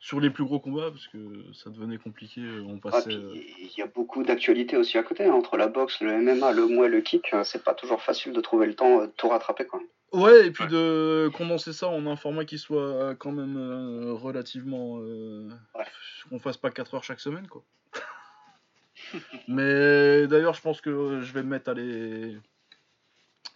sur 0.00 0.20
les 0.20 0.30
plus 0.30 0.44
gros 0.44 0.60
combats 0.60 0.90
parce 0.90 1.08
que 1.08 1.18
ça 1.54 1.70
devenait 1.70 1.98
compliqué. 1.98 2.42
On 2.68 2.76
Ah, 2.76 2.90
passait. 2.90 3.12
il 3.14 3.70
y 3.76 3.82
a 3.82 3.86
beaucoup 3.86 4.22
d'actualités 4.22 4.76
aussi 4.76 4.98
à 4.98 5.02
côté, 5.02 5.24
hein, 5.24 5.32
entre 5.32 5.56
la 5.56 5.68
boxe, 5.68 6.00
le 6.02 6.12
MMA, 6.20 6.52
le 6.52 6.66
mouet, 6.66 6.88
le 6.88 7.00
kick, 7.00 7.32
euh, 7.32 7.42
c'est 7.44 7.64
pas 7.64 7.74
toujours 7.74 8.02
facile 8.02 8.32
de 8.32 8.40
trouver 8.40 8.66
le 8.66 8.74
temps 8.74 9.00
de 9.00 9.06
tout 9.16 9.28
rattraper 9.28 9.66
quoi. 9.66 9.80
Ouais, 10.12 10.46
et 10.46 10.50
puis 10.50 10.64
Ouais. 10.64 10.70
de 10.70 11.30
condenser 11.34 11.72
ça 11.72 11.88
en 11.88 12.06
un 12.06 12.16
format 12.16 12.44
qui 12.44 12.58
soit 12.58 12.80
euh, 12.82 13.14
quand 13.14 13.32
même 13.32 13.56
euh, 13.56 14.12
relativement. 14.14 14.98
euh, 15.00 15.48
Ouais. 15.74 15.84
Qu'on 16.30 16.38
fasse 16.38 16.56
pas 16.56 16.70
4 16.70 16.94
heures 16.94 17.04
chaque 17.04 17.20
semaine, 17.20 17.46
quoi. 17.48 17.62
mais 19.48 20.26
d'ailleurs, 20.26 20.54
je 20.54 20.60
pense 20.62 20.80
que 20.80 21.20
je 21.20 21.32
vais 21.32 21.42
me 21.42 21.48
mettre 21.50 21.70
à 21.70 21.74
les. 21.74 22.36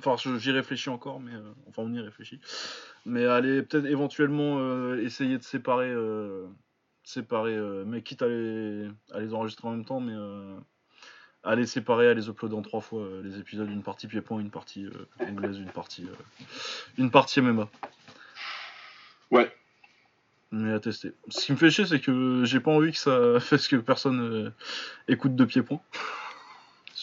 Enfin, 0.05 0.17
j'y 0.39 0.51
réfléchis 0.51 0.89
encore, 0.91 1.21
mais. 1.21 1.35
euh, 1.35 1.53
Enfin, 1.69 1.83
on 1.83 1.93
y 1.93 2.01
réfléchit. 2.01 2.41
Mais 3.07 3.27
aller 3.27 3.63
peut-être 3.63 3.87
éventuellement 3.87 4.95
essayer 4.97 5.39
de 5.39 5.43
séparer. 5.43 5.95
Séparer. 7.05 7.57
mais 7.87 8.03
quitte 8.03 8.23
à 8.23 8.29
les, 8.29 8.89
à 9.13 9.21
les 9.21 9.33
enregistrer 9.35 9.69
en 9.69 9.73
même 9.73 9.85
temps, 9.85 10.01
mais. 10.01 10.15
Euh, 11.45 11.51
à 11.51 11.55
les 11.55 11.67
séparer, 11.67 12.09
à 12.09 12.15
les 12.15 12.29
uploader 12.29 12.55
en 12.57 12.63
trois 12.63 12.81
fois 12.81 13.03
euh, 13.03 13.23
les 13.23 13.39
épisodes, 13.39 13.69
une 13.71 13.83
partie 13.83 14.07
pied-point, 14.07 14.41
une 14.41 14.51
partie 14.51 14.87
euh, 14.87 15.27
anglaise, 15.29 15.59
une 15.59 15.71
partie. 15.71 16.05
euh, 16.05 16.45
une 16.99 17.11
partie 17.11 17.41
MMA. 17.41 17.69
Ouais. 19.31 19.53
Mais 20.53 20.73
à 20.73 20.81
tester. 20.81 21.13
Ce 21.29 21.47
qui 21.47 21.53
me 21.53 21.57
fait 21.57 21.71
chier, 21.71 21.87
c'est 21.87 22.01
que 22.01 22.43
j'ai 22.45 22.59
pas 22.61 22.73
envie 22.73 22.91
que 22.93 22.99
ça 22.99 23.39
fasse 23.41 23.69
que 23.69 23.77
personne 23.77 24.21
euh, 24.21 24.51
écoute 25.09 25.37
de 25.37 25.45
pied-point. 25.45 25.81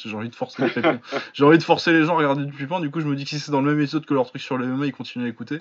J'ai 0.06 0.16
envie 0.16 0.30
de 0.30 0.36
forcer 0.36 0.64
les. 0.68 0.82
J'ai 1.34 1.44
envie 1.44 1.58
de 1.58 1.64
forcer 1.64 1.92
les 1.92 2.04
gens 2.04 2.14
à 2.14 2.18
regarder 2.18 2.46
du 2.46 2.52
pied-point. 2.54 2.80
Du 2.82 2.92
coup, 2.92 3.00
je 3.00 3.08
me 3.08 3.16
dis 3.16 3.24
que 3.24 3.32
si 3.32 3.40
c'est 3.40 3.52
dans 3.52 3.62
le 3.62 3.72
même 3.72 3.82
épisode 3.82 4.06
que 4.06 4.14
leur 4.14 4.28
truc 4.28 4.42
sur 4.42 4.56
le 4.58 4.68
MMA, 4.68 4.86
ils 4.86 4.92
continuent 4.94 5.26
à 5.26 5.28
écouter. 5.28 5.60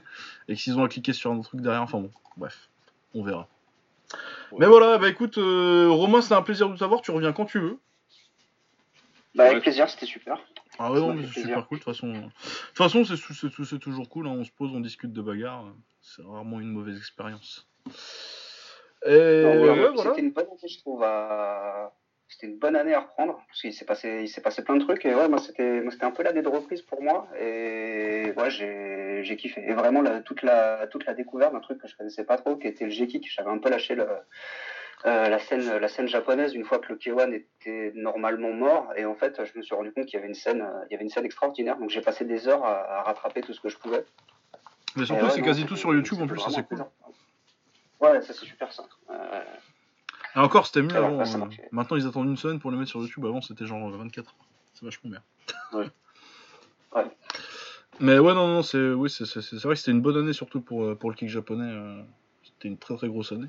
Et 0.49 0.55
que 0.55 0.61
s'ils 0.61 0.79
ont 0.79 0.85
à 0.85 0.89
cliquer 0.89 1.15
sur 1.15 1.31
un 1.33 1.37
autre 1.39 1.49
truc 1.49 1.63
derrière, 1.63 1.81
enfin 1.81 1.99
bon, 2.01 2.11
bref, 2.37 2.69
on 3.15 3.23
verra. 3.25 3.49
Ouais. 4.53 4.59
Mais 4.61 4.67
voilà, 4.67 4.99
bah 4.99 5.09
écoute, 5.09 5.39
euh, 5.39 5.89
Romain, 5.89 6.21
c'était 6.21 6.35
un 6.35 6.43
plaisir 6.43 6.69
de 6.69 6.77
t'avoir. 6.77 7.01
Tu 7.01 7.13
reviens 7.13 7.33
quand 7.33 7.47
tu 7.47 7.59
veux. 7.61 7.79
Bah, 9.37 9.45
Ouais. 9.45 9.51
avec 9.51 9.63
plaisir, 9.63 9.89
c'était 9.89 10.07
super. 10.07 10.39
Ah 10.79 10.91
ouais, 10.93 10.99
non, 10.99 11.09
m'a 11.09 11.15
mais 11.21 11.27
c'est 11.33 11.41
super 11.43 11.67
cool. 11.69 11.79
De 11.79 11.85
toute 11.85 11.93
façon, 11.95 12.13
de 12.13 12.21
toute 12.21 12.77
façon 12.77 13.05
c'est, 13.05 13.79
toujours 13.79 14.09
cool. 14.09 14.27
hein. 14.27 14.35
On 14.37 14.45
se 14.45 14.51
pose, 14.51 14.71
on 14.75 14.81
discute 14.81 15.13
de 15.13 15.23
bagarre. 15.23 15.65
C'est 16.01 16.23
rarement 16.23 16.61
une 16.61 16.71
mauvaise 16.71 16.97
expérience. 16.97 17.69
Et 19.05 19.11
ouais, 19.11 19.59
voilà. 19.59 19.93
C'était 19.97 20.21
une 20.21 20.33
bonne 20.33 20.47
année, 20.47 20.69
je 20.69 20.79
trouve. 20.79 21.03
à- 21.03 21.93
C'était 22.29 22.49
une 22.49 22.59
bonne 22.59 22.75
année 22.75 22.93
à 22.93 23.01
reprendre 23.01 23.41
parce 23.47 23.61
qu'il 23.61 23.73
s'est 23.73 23.85
passé, 23.85 24.23
il 24.23 24.29
s'est 24.29 24.41
passé 24.41 24.65
plein 24.65 24.75
de 24.77 24.83
trucs 24.85 25.05
et 25.07 25.15
ouais, 25.15 25.29
moi 25.29 25.39
c'était, 25.39 25.81
c'était 25.91 26.05
un 26.05 26.11
peu 26.11 26.25
l'année 26.25 26.43
de 26.43 26.49
reprise 26.49 26.83
pour 26.83 27.01
moi 27.01 27.29
et 27.39 28.33
ouais, 28.37 28.51
j'ai, 28.51 29.21
j'ai 29.23 29.37
kiffé. 29.37 29.63
Et 29.65 29.75
vraiment 29.75 30.03
la- 30.03 30.21
toute 30.23 30.43
la, 30.43 30.89
toute 30.89 31.07
la 31.07 31.15
découverte 31.15 31.53
d'un 31.53 31.61
truc 31.61 31.81
que 31.81 31.87
je 31.87 31.97
connaissais 31.97 32.25
pas 32.25 32.37
trop, 32.37 32.57
qui 32.57 32.67
était 32.67 32.85
le 32.85 32.91
G-Kick. 32.91 33.31
J'avais 33.33 33.51
un 33.51 33.59
peu 33.59 33.71
lâché 33.71 33.95
le, 33.95 34.09
euh, 35.07 35.29
la 35.29 35.39
scène, 35.39 35.79
la 35.79 35.89
scène 35.89 36.09
japonaise 36.09 36.55
une 36.55 36.65
fois 36.65 36.81
que 36.81 36.93
le 36.93 36.99
K1 36.99 37.33
était 37.33 37.93
normalement 37.95 38.53
mort 38.53 38.93
et 38.97 39.05
en 39.05 39.15
fait, 39.15 39.41
je 39.45 39.57
me 39.57 39.63
suis 39.63 39.75
rendu 39.75 39.93
compte 39.93 40.07
qu'il 40.07 40.15
y 40.15 40.17
avait 40.19 40.27
une 40.27 40.35
scène, 40.35 40.63
euh, 40.63 40.85
il 40.91 40.93
y 40.93 40.97
avait 40.97 41.05
une 41.05 41.11
scène 41.11 41.25
extraordinaire. 41.25 41.79
Donc 41.79 41.91
j'ai 41.91 42.01
passé 42.01 42.25
des 42.25 42.49
heures 42.49 42.65
à, 42.65 42.99
à 42.99 43.03
rattraper 43.03 43.41
tout 43.43 43.53
ce 43.53 43.61
que 43.61 43.69
je 43.69 43.79
pouvais. 43.79 44.05
Mais 44.97 45.05
Et 45.05 45.07
surtout, 45.07 45.27
ouais, 45.27 45.31
c'est 45.31 45.43
quasi 45.43 45.65
tout 45.65 45.77
sur 45.77 45.95
YouTube 45.95 46.21
en 46.21 46.27
plus, 46.27 46.41
ça 46.41 46.51
c'est 46.51 46.67
cool. 46.67 46.85
Ouais, 48.01 48.21
ça 48.21 48.33
c'est 48.33 48.47
super 48.47 48.73
ça. 48.73 48.85
Euh, 49.11 49.43
Et 50.35 50.39
encore, 50.41 50.67
c'était 50.67 50.83
mieux 50.83 50.97
avant. 50.97 51.23
Maintenant, 51.71 51.97
ils 51.97 52.07
attendent 52.07 52.29
une 52.29 52.37
semaine 52.37 52.59
pour 52.59 52.73
le 52.73 52.77
mettre 52.77 52.91
sur 52.91 53.01
YouTube. 53.01 53.25
Avant, 53.27 53.41
c'était 53.41 53.67
genre 53.67 53.89
24 53.89 54.29
heures. 54.29 54.35
C'est 54.75 54.85
vachement 54.85 55.11
bien. 55.11 55.23
Ouais. 55.73 55.87
Ouais. 56.95 57.05
Mais 58.01 58.19
ouais, 58.19 58.33
non, 58.33 58.47
non, 58.47 58.63
c'est 58.63 58.79
oui, 58.79 59.11
c'est, 59.11 59.25
vrai 59.27 59.75
que 59.75 59.81
c'était 59.81 59.91
une 59.91 60.01
bonne 60.01 60.17
année, 60.17 60.33
surtout 60.33 60.63
pour, 60.63 60.97
pour 60.97 61.11
le 61.11 61.17
kick 61.17 61.29
japonais. 61.29 61.71
C'était 62.43 62.69
une 62.69 62.79
très 62.79 62.97
très 62.97 63.09
grosse 63.09 63.33
année. 63.33 63.49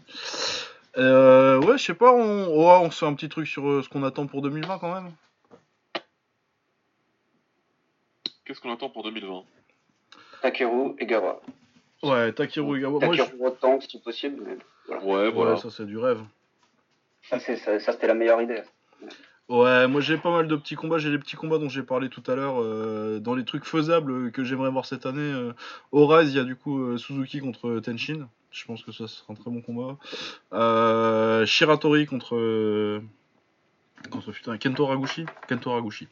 Euh, 0.97 1.59
ouais, 1.61 1.77
je 1.77 1.83
sais 1.83 1.93
pas, 1.93 2.11
on, 2.11 2.47
ouais, 2.47 2.85
on 2.85 2.89
se 2.91 2.99
fait 2.99 3.05
un 3.05 3.13
petit 3.13 3.29
truc 3.29 3.47
sur 3.47 3.67
euh, 3.67 3.83
ce 3.83 3.89
qu'on 3.89 4.03
attend 4.03 4.25
pour 4.25 4.41
2020 4.41 4.79
quand 4.79 4.93
même. 4.93 5.11
Qu'est-ce 8.45 8.61
qu'on 8.61 8.71
attend 8.73 8.89
pour 8.89 9.03
2020 9.03 9.43
Takeru 10.41 10.95
et 10.99 11.05
Gawa. 11.05 11.41
Ouais, 12.03 12.31
Takeru 12.33 12.77
Egawa. 12.77 12.99
Moi, 13.05 13.13
je- 13.15 13.23
Takeru 13.23 13.45
autant 13.45 13.79
si 13.81 13.99
possible, 13.99 14.41
mais 14.45 14.57
Ouais, 14.95 15.03
Ouais, 15.03 15.31
voilà. 15.31 15.57
ça 15.57 15.69
c'est 15.69 15.85
du 15.85 15.97
rêve. 15.97 16.21
ça, 17.29 17.39
c'est- 17.39 17.57
ça, 17.57 17.79
ça, 17.79 17.91
c'était 17.91 18.07
la 18.07 18.13
meilleure 18.13 18.41
idée. 18.41 18.61
Ouais, 19.49 19.87
moi 19.87 20.01
j'ai 20.01 20.17
pas 20.17 20.31
mal 20.31 20.47
de 20.47 20.55
petits 20.57 20.75
combats. 20.75 20.97
J'ai 20.97 21.09
les 21.09 21.19
petits 21.19 21.37
combats 21.37 21.57
dont 21.57 21.69
j'ai 21.69 21.83
parlé 21.83 22.09
tout 22.09 22.23
à 22.27 22.35
l'heure. 22.35 22.61
euh, 22.61 23.19
dans 23.19 23.33
les 23.33 23.45
trucs 23.45 23.63
faisables 23.65 24.31
que 24.31 24.43
j'aimerais 24.43 24.69
voir 24.69 24.85
cette 24.85 25.05
année, 25.05 25.21
euh, 25.21 25.53
au 25.91 26.05
Rise, 26.05 26.31
il 26.33 26.37
y 26.37 26.39
a 26.39 26.43
du 26.43 26.55
coup 26.55 26.79
euh, 26.81 26.97
Suzuki 26.97 27.39
contre 27.39 27.79
Tenshin. 27.79 28.27
Je 28.51 28.65
pense 28.65 28.83
que 28.83 28.91
ça 28.91 29.07
sera 29.07 29.33
un 29.33 29.35
très 29.35 29.49
bon 29.51 29.61
combat. 29.61 29.97
Shiratori 31.45 32.05
contre. 32.07 33.01
contre 34.11 34.31
putain, 34.31 34.57
Kento 34.57 34.85
Haraguchi. 34.85 35.25
Kento 35.47 35.71
Haraguchi. 35.71 36.07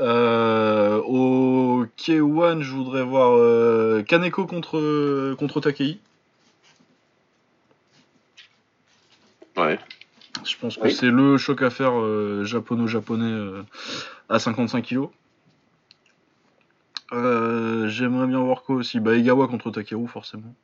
Euh, 0.00 1.00
au 1.06 1.86
K1, 1.98 2.60
je 2.60 2.72
voudrais 2.72 3.02
voir 3.02 4.04
Kaneko 4.04 4.46
contre, 4.46 5.34
contre 5.38 5.60
Takei. 5.60 5.98
Ouais. 9.56 9.78
Je 10.46 10.56
pense 10.56 10.76
que 10.76 10.82
Oui. 10.84 10.92
c'est 10.92 11.10
le 11.10 11.36
choc 11.38 11.62
à 11.62 11.70
faire 11.70 11.98
euh, 11.98 12.44
japono-japonais 12.44 13.24
euh, 13.24 13.62
à 14.28 14.38
55 14.38 14.84
kg. 14.84 15.08
J'aimerais 17.88 18.26
bien 18.26 18.40
voir 18.40 18.62
quoi 18.62 18.76
aussi 18.76 19.00
Bah 19.00 19.14
Egawa 19.14 19.48
contre 19.48 19.70
Takeru 19.70 20.08
forcément. 20.08 20.54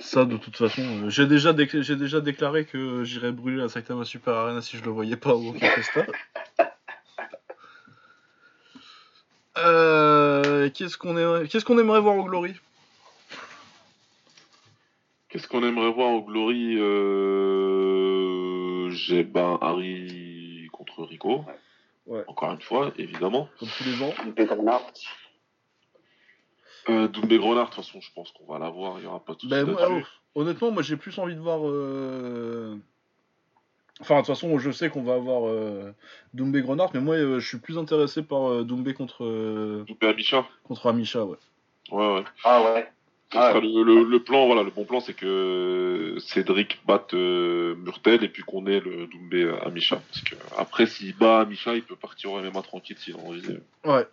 Ça 0.00 0.24
de 0.24 0.36
toute 0.36 0.56
façon, 0.56 0.82
euh, 0.82 1.10
j'ai 1.10 1.26
déjà, 1.26 1.52
déclaré 1.52 2.64
que 2.64 3.04
j'irais 3.04 3.32
brûler 3.32 3.58
la 3.58 3.68
Saitama 3.68 4.04
Super 4.04 4.34
Arena 4.34 4.60
si 4.60 4.76
je 4.76 4.84
le 4.84 4.90
voyais 4.90 5.16
pas 5.16 5.34
au 5.34 5.52
Festa. 5.54 6.06
Euh, 9.56 10.68
qu'est-ce 10.70 10.98
qu'on 10.98 11.16
aimerait, 11.16 12.00
voir 12.00 12.16
au 12.16 12.24
Glory? 12.24 12.54
Qu'est-ce 15.28 15.46
qu'on 15.46 15.62
aimerait 15.62 15.92
voir 15.92 16.10
au 16.10 16.22
Glory 16.22 16.76
euh... 16.76 18.23
J'ai 18.94 19.22
ben 19.24 19.58
Harry 19.60 20.68
contre 20.72 21.02
Rico. 21.04 21.44
Ouais. 22.06 22.24
Encore 22.26 22.52
une 22.52 22.60
fois, 22.60 22.92
évidemment. 22.98 23.48
Comme 23.58 23.68
tous 23.68 23.84
les 23.84 24.02
ans. 24.02 24.12
Big 24.36 24.50
Renard. 24.50 24.82
Euh, 26.90 27.08
Doumbé 27.08 27.38
Grenard, 27.38 27.70
de 27.70 27.74
toute 27.74 27.84
façon, 27.84 28.00
je 28.00 28.12
pense 28.14 28.30
qu'on 28.32 28.44
va 28.52 28.58
l'avoir. 28.58 28.98
Il 28.98 29.02
n'y 29.02 29.06
aura 29.06 29.24
pas 29.24 29.34
de 29.34 29.40
souci 29.40 29.50
Ben, 29.50 29.64
moi, 29.64 30.02
honnêtement, 30.34 30.70
moi 30.70 30.82
j'ai 30.82 30.96
plus 30.96 31.18
envie 31.18 31.34
de 31.34 31.40
voir. 31.40 31.60
euh, 31.66 32.76
Enfin, 34.00 34.16
de 34.16 34.20
toute 34.20 34.26
façon, 34.34 34.58
je 34.58 34.70
sais 34.72 34.90
qu'on 34.90 35.02
va 35.04 35.14
avoir 35.14 35.48
euh, 35.48 35.94
Doumbé 36.34 36.60
Grenard, 36.62 36.90
mais 36.92 37.00
moi 37.00 37.14
euh, 37.14 37.38
je 37.38 37.46
suis 37.48 37.58
plus 37.58 37.78
intéressé 37.78 38.22
par 38.22 38.50
euh, 38.50 38.64
Doumbé 38.64 38.92
contre, 38.92 39.24
euh, 39.24 39.84
Doumbé 39.86 40.08
Amisha. 40.08 40.44
contre 40.64 40.88
Amisha. 40.88 41.24
Ouais. 41.24 41.36
Ouais, 41.92 42.14
ouais. 42.16 42.24
Ah 42.42 42.62
ouais. 42.74 42.90
Ce 43.32 43.38
Ah 43.38 43.48
sera 43.48 43.58
ouais. 43.60 43.66
le, 43.66 43.82
le- 43.82 44.04
le 44.04 44.22
plan, 44.22 44.46
voilà, 44.46 44.62
le 44.62 44.70
bon 44.70 44.84
plan, 44.84 45.00
c'est 45.00 45.14
que 45.14 46.16
Cédric 46.20 46.80
batte 46.86 47.14
euh, 47.14 47.74
Murtel 47.76 48.22
et 48.22 48.28
puis 48.28 48.42
qu'on 48.44 48.66
ait 48.66 48.78
le 48.80 49.06
Doumbé 49.08 49.42
euh, 49.42 49.60
Amisha. 49.66 49.96
Parce 50.08 50.20
que 50.22 50.36
après, 50.56 50.86
s'il 50.86 51.16
bat 51.16 51.40
Amisha, 51.40 51.74
il 51.74 51.82
peut 51.82 51.96
partir 51.96 52.30
au 52.32 52.40
MMA 52.40 52.62
tranquille 52.62 52.96
s'il 52.98 53.16
en 53.16 53.20
envie. 53.26 53.42
Ouais, 53.84 54.06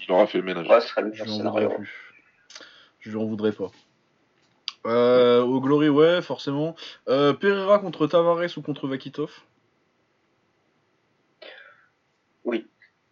Il 0.00 0.10
aura 0.10 0.26
fait 0.26 0.38
le 0.38 0.44
ménage. 0.44 0.66
Ouais, 0.68 0.78
le 0.80 0.84
je 0.86 1.00
meilleur 1.10 1.26
lui 1.26 1.32
en 1.32 1.36
scénario. 1.36 1.60
voudrais 1.68 1.76
plus. 1.76 2.14
Je 3.00 3.10
lui 3.10 3.16
en 3.18 3.24
voudrais 3.26 3.52
pas. 3.52 3.70
Euh, 4.86 5.42
au 5.42 5.60
Glory, 5.60 5.88
ouais, 5.88 6.20
forcément. 6.22 6.74
Euh, 7.08 7.32
Pereira 7.34 7.78
contre 7.78 8.06
Tavares 8.08 8.56
ou 8.56 8.62
contre 8.62 8.88
Vakitov? 8.88 9.30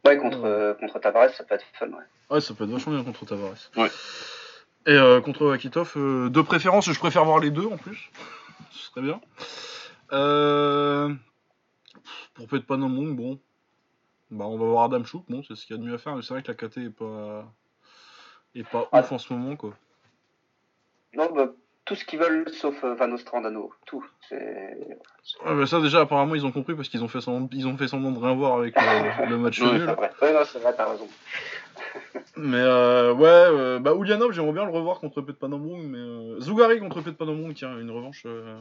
Ouais, 0.06 0.18
contre, 0.18 0.44
euh, 0.44 0.74
contre 0.74 0.98
Tavares, 0.98 1.30
ça 1.30 1.44
peut 1.44 1.54
être 1.54 1.64
fun, 1.78 1.86
ouais. 1.88 2.04
Ouais, 2.28 2.40
ça 2.42 2.52
peut 2.52 2.64
être 2.64 2.70
vachement 2.70 2.92
bien 2.92 3.04
contre 3.04 3.24
Tavares. 3.24 3.70
Ouais. 3.76 3.88
Et 4.86 4.92
euh, 4.92 5.20
contre 5.20 5.46
Vakitov, 5.46 5.92
euh, 5.96 6.28
de 6.28 6.40
préférence, 6.42 6.90
je 6.90 6.98
préfère 6.98 7.24
voir 7.24 7.38
les 7.38 7.50
deux 7.50 7.66
en 7.66 7.76
plus. 7.78 8.10
Ce 8.70 8.90
serait 8.90 9.00
bien. 9.02 9.20
Euh, 10.12 11.12
pour 12.34 12.46
Pet 12.48 12.60
Panomong, 12.64 13.16
bon. 13.16 13.38
Bah, 14.30 14.44
on 14.46 14.58
va 14.58 14.66
voir 14.66 14.84
Adam 14.84 15.04
Chouk, 15.04 15.24
bon, 15.28 15.42
c'est 15.46 15.54
ce 15.54 15.64
qu'il 15.66 15.76
y 15.76 15.78
a 15.78 15.82
de 15.82 15.86
mieux 15.88 15.94
à 15.94 15.98
faire, 15.98 16.16
mais 16.16 16.22
c'est 16.22 16.34
vrai 16.34 16.42
que 16.42 16.50
la 16.50 16.54
KT 16.54 16.78
est 16.78 16.90
pas. 16.90 17.44
est 18.54 18.68
pas 18.68 18.88
Ah. 18.92 19.00
ouf 19.00 19.12
en 19.12 19.18
ce 19.18 19.32
moment, 19.32 19.56
quoi. 19.56 19.70
Non, 21.14 21.30
bah, 21.32 21.46
tout 21.84 21.94
ce 21.94 22.04
qu'ils 22.04 22.18
veulent, 22.18 22.48
sauf 22.50 22.82
euh, 22.84 22.94
Van 22.94 23.10
Ostrandano. 23.12 23.72
Tout. 23.86 24.04
C'est. 24.28 24.36
Ouais, 25.44 25.54
mais 25.54 25.66
ça, 25.66 25.80
déjà, 25.80 26.00
apparemment, 26.00 26.34
ils 26.34 26.44
ont 26.44 26.52
compris 26.52 26.74
parce 26.74 26.88
qu'ils 26.88 27.04
ont 27.04 27.08
fait 27.08 27.20
semblant, 27.20 27.48
ils 27.52 27.66
ont 27.66 27.76
fait 27.76 27.86
semblant 27.88 28.10
de 28.10 28.18
rien 28.18 28.34
voir 28.34 28.58
avec 28.58 28.74
le 28.76 29.36
match 29.38 29.60
Ouais. 29.60 29.72
nul. 29.72 29.86
C'est 29.88 29.94
vrai. 29.94 30.10
Ouais, 30.20 30.32
non, 30.32 30.40
c'est 30.44 30.58
vrai, 30.58 30.74
t'as 30.76 30.90
raison. 30.90 31.08
Mais 32.36 32.56
euh, 32.60 33.12
ouais, 33.14 33.28
euh, 33.28 33.78
bah 33.78 33.94
Ulyanov, 33.98 34.32
j'aimerais 34.32 34.52
bien 34.52 34.64
le 34.64 34.70
revoir 34.72 34.98
contre 35.00 35.20
Pet 35.22 35.36
Panomong, 35.36 35.82
mais 35.86 35.98
euh, 35.98 36.40
Zougari 36.40 36.80
contre 36.80 37.00
Pet 37.00 37.12
Panomong, 37.16 37.54
tiens, 37.54 37.78
une 37.78 37.90
revanche. 37.90 38.22
euh, 38.26 38.58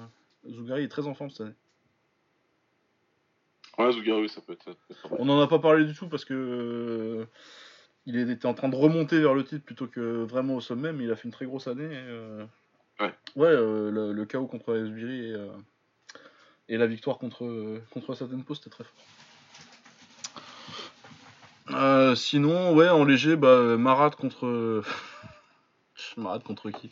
Zougari 0.49 0.83
est 0.83 0.89
très 0.89 1.07
en 1.07 1.13
forme 1.15 1.29
cette 1.31 1.41
année. 1.41 1.55
Ouais, 3.79 3.91
Zougaru, 3.91 4.27
ça 4.27 4.41
peut 4.41 4.53
être. 4.53 4.65
ça 4.65 5.07
peut 5.09 5.15
être. 5.15 5.19
On 5.19 5.25
n'en 5.25 5.41
a 5.41 5.47
pas 5.47 5.59
parlé 5.59 5.85
du 5.85 5.93
tout 5.95 6.07
parce 6.07 6.25
que 6.25 7.25
il 8.05 8.17
était 8.17 8.45
en 8.45 8.53
train 8.53 8.69
de 8.69 8.75
remonter 8.75 9.19
vers 9.19 9.33
le 9.33 9.43
titre 9.43 9.65
plutôt 9.65 9.87
que 9.87 10.23
vraiment 10.23 10.55
au 10.55 10.61
sommet, 10.61 10.91
mais 10.93 11.05
il 11.05 11.11
a 11.11 11.15
fait 11.15 11.25
une 11.25 11.33
très 11.33 11.45
grosse 11.45 11.67
année. 11.67 11.91
et, 11.91 12.43
Ouais. 12.99 13.11
Ouais, 13.35 13.49
le, 13.51 14.13
le 14.13 14.25
KO 14.25 14.45
contre 14.45 14.75
Esbiri 14.75 15.31
et, 15.31 15.47
et 16.69 16.77
la 16.77 16.85
victoire 16.85 17.17
contre, 17.17 17.79
contre 17.89 18.13
Satenpo, 18.13 18.53
c'était 18.53 18.69
très 18.69 18.83
fort. 18.83 19.03
Euh, 21.71 22.15
sinon, 22.15 22.73
ouais, 22.73 22.89
en 22.89 23.05
léger, 23.05 23.35
bah, 23.35 23.77
Marat 23.77 24.11
contre. 24.11 24.83
Marat 26.17 26.39
contre 26.39 26.69
qui? 26.71 26.91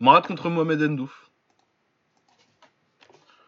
Marat 0.00 0.22
contre 0.22 0.50
Mohamed 0.50 0.82
Endouf. 0.82 1.30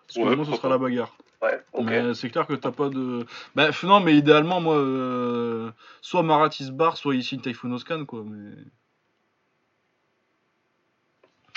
Parce 0.07 0.17
que 0.17 0.21
Ouais, 0.21 0.27
vraiment, 0.27 0.45
ce 0.45 0.57
sera 0.57 0.69
la 0.69 0.79
bagarre. 0.79 1.15
Ouais. 1.43 1.61
Mais 1.83 2.15
c'est 2.15 2.31
clair 2.31 2.47
que 2.47 2.55
t'as 2.55 2.71
pas 2.71 2.89
de. 2.89 3.27
Bah, 3.55 3.71
non, 3.83 4.01
mais 4.01 4.17
idéalement, 4.17 4.61
moi, 4.61 4.77
euh, 4.77 5.71
soit 6.01 6.23
Marat 6.23 6.51
il 6.59 6.67
se 6.67 6.71
barre, 6.71 6.97
soit 6.97 7.21
signe 7.21 7.41
Typhoon 7.41 7.73
Oscan, 7.73 8.05
quoi. 8.05 8.23
Mais... 8.25 8.55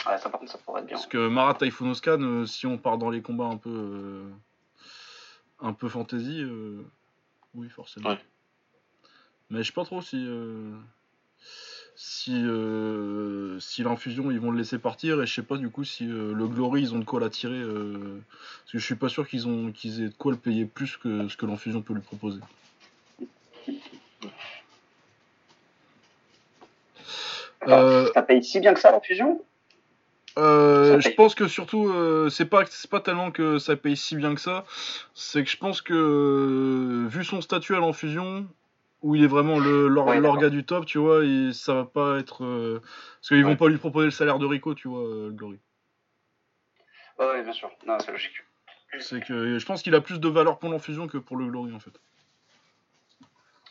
Ouais, 0.08 0.18
ça, 0.18 0.30
par 0.30 0.40
contre, 0.40 0.52
ça 0.52 0.58
pourrait 0.58 0.82
être 0.82 0.88
bien. 0.88 0.98
Parce 0.98 1.08
que 1.08 1.28
Marat 1.28 1.56
Typhoon 1.56 1.92
Oscan, 1.92 2.22
euh, 2.22 2.46
si 2.46 2.66
on 2.66 2.78
part 2.78 2.98
dans 2.98 3.10
les 3.10 3.22
combats 3.22 3.46
un 3.46 3.58
peu. 3.58 4.24
un 5.62 5.74
peu 5.74 5.88
fantasy, 5.88 6.44
oui, 7.54 7.70
forcément. 7.70 8.10
Ouais. 8.10 8.20
Mais 9.50 9.60
je 9.64 9.68
sais 9.68 9.74
pas 9.74 9.86
trop 9.86 10.02
si. 10.02 10.24
euh, 10.28 10.72
si, 11.98 12.34
euh, 12.44 13.58
si 13.62 13.82
l'infusion 13.82 14.30
ils 14.30 14.40
vont 14.40 14.52
le 14.52 14.58
laisser 14.58 14.78
partir 14.80 15.22
et 15.22 15.26
je 15.26 15.34
sais 15.34 15.42
pas 15.42 15.56
du 15.56 15.70
coup 15.70 15.86
si 15.86 16.06
euh, 16.10 16.34
le 16.34 16.46
Glory 16.46 16.82
ils 16.82 16.94
ont 16.94 17.00
de 17.00 17.06
quoi 17.06 17.22
l'attirer 17.22 17.54
euh, 17.58 18.20
parce 18.64 18.72
que 18.74 18.80
je 18.80 18.84
suis 18.86 18.96
pas 18.96 19.08
sûr 19.08 19.26
qu'ils 19.26 19.48
ont 19.48 19.72
qu'ils 19.72 20.04
aient 20.04 20.10
de 20.10 20.14
quoi 20.14 20.34
le 20.34 20.38
payer 20.38 20.66
plus 20.66 20.98
que 20.98 21.30
ce 21.30 21.38
que 21.38 21.46
l'infusion 21.46 21.82
peut 21.82 21.94
lui 21.94 22.02
proposer. 22.02 22.42
Euh, 27.68 28.12
Ça 28.14 28.22
paye 28.22 28.44
si 28.44 28.60
bien 28.60 28.74
que 28.74 28.80
ça, 28.80 28.92
la 28.92 29.00
fusion 29.02 29.42
Euh, 30.38 30.92
Ça 30.94 31.00
je 31.00 31.08
paye. 31.08 31.16
pense 31.16 31.34
que 31.36 31.48
surtout, 31.48 31.88
euh, 31.90 32.30
c'est 32.30 32.46
pas, 32.46 32.64
c'est 32.70 32.90
pas 32.90 33.00
tellement 33.00 33.32
que 33.32 33.58
ça 33.58 33.76
paye 33.76 33.96
si 33.98 34.16
bien 34.16 34.36
que 34.36 34.42
ça, 34.42 34.66
c'est 35.14 35.44
que 35.44 35.50
je 35.50 35.58
pense 35.58 35.82
que, 35.82 35.94
euh, 35.94 37.08
vu 37.08 37.24
son 37.24 37.42
statut 37.42 37.74
à 37.76 37.80
l'enfusion, 37.80 38.46
où 39.06 39.14
il 39.14 39.24
est 39.24 39.28
vraiment 39.28 39.58
Ouais, 39.58 40.20
l'orga 40.20 40.50
du 40.50 40.66
top, 40.66 40.88
tu 40.88 40.98
vois, 40.98 41.24
et 41.24 41.54
ça 41.54 41.76
va 41.76 41.86
pas 41.86 42.18
être. 42.18 42.44
euh, 42.44 42.82
parce 42.82 43.28
qu'ils 43.28 43.44
vont 43.44 43.52
Ouais. 43.52 43.56
pas 43.56 43.68
lui 43.68 43.78
proposer 43.78 44.06
le 44.06 44.12
salaire 44.12 44.40
de 44.40 44.48
Rico, 44.48 44.74
tu 44.74 44.88
vois, 44.88 45.02
euh, 45.08 45.28
le 45.28 45.34
Glory. 45.34 45.60
Ouais, 47.20 47.28
ouais, 47.28 47.44
bien 47.44 47.54
sûr. 47.54 47.70
Non, 47.86 48.00
c'est 48.00 48.12
logique. 48.12 48.34
C'est 49.00 49.22
que 49.22 49.60
je 49.60 49.66
pense 49.66 49.84
qu'il 49.84 49.94
a 49.94 50.02
plus 50.02 50.20
de 50.20 50.28
valeur 50.28 50.58
pour 50.58 50.70
l'enfusion 50.70 51.08
que 51.08 51.20
pour 51.20 51.38
le 51.38 51.46
Glory, 51.46 51.72
en 51.74 51.80
fait. 51.80 51.92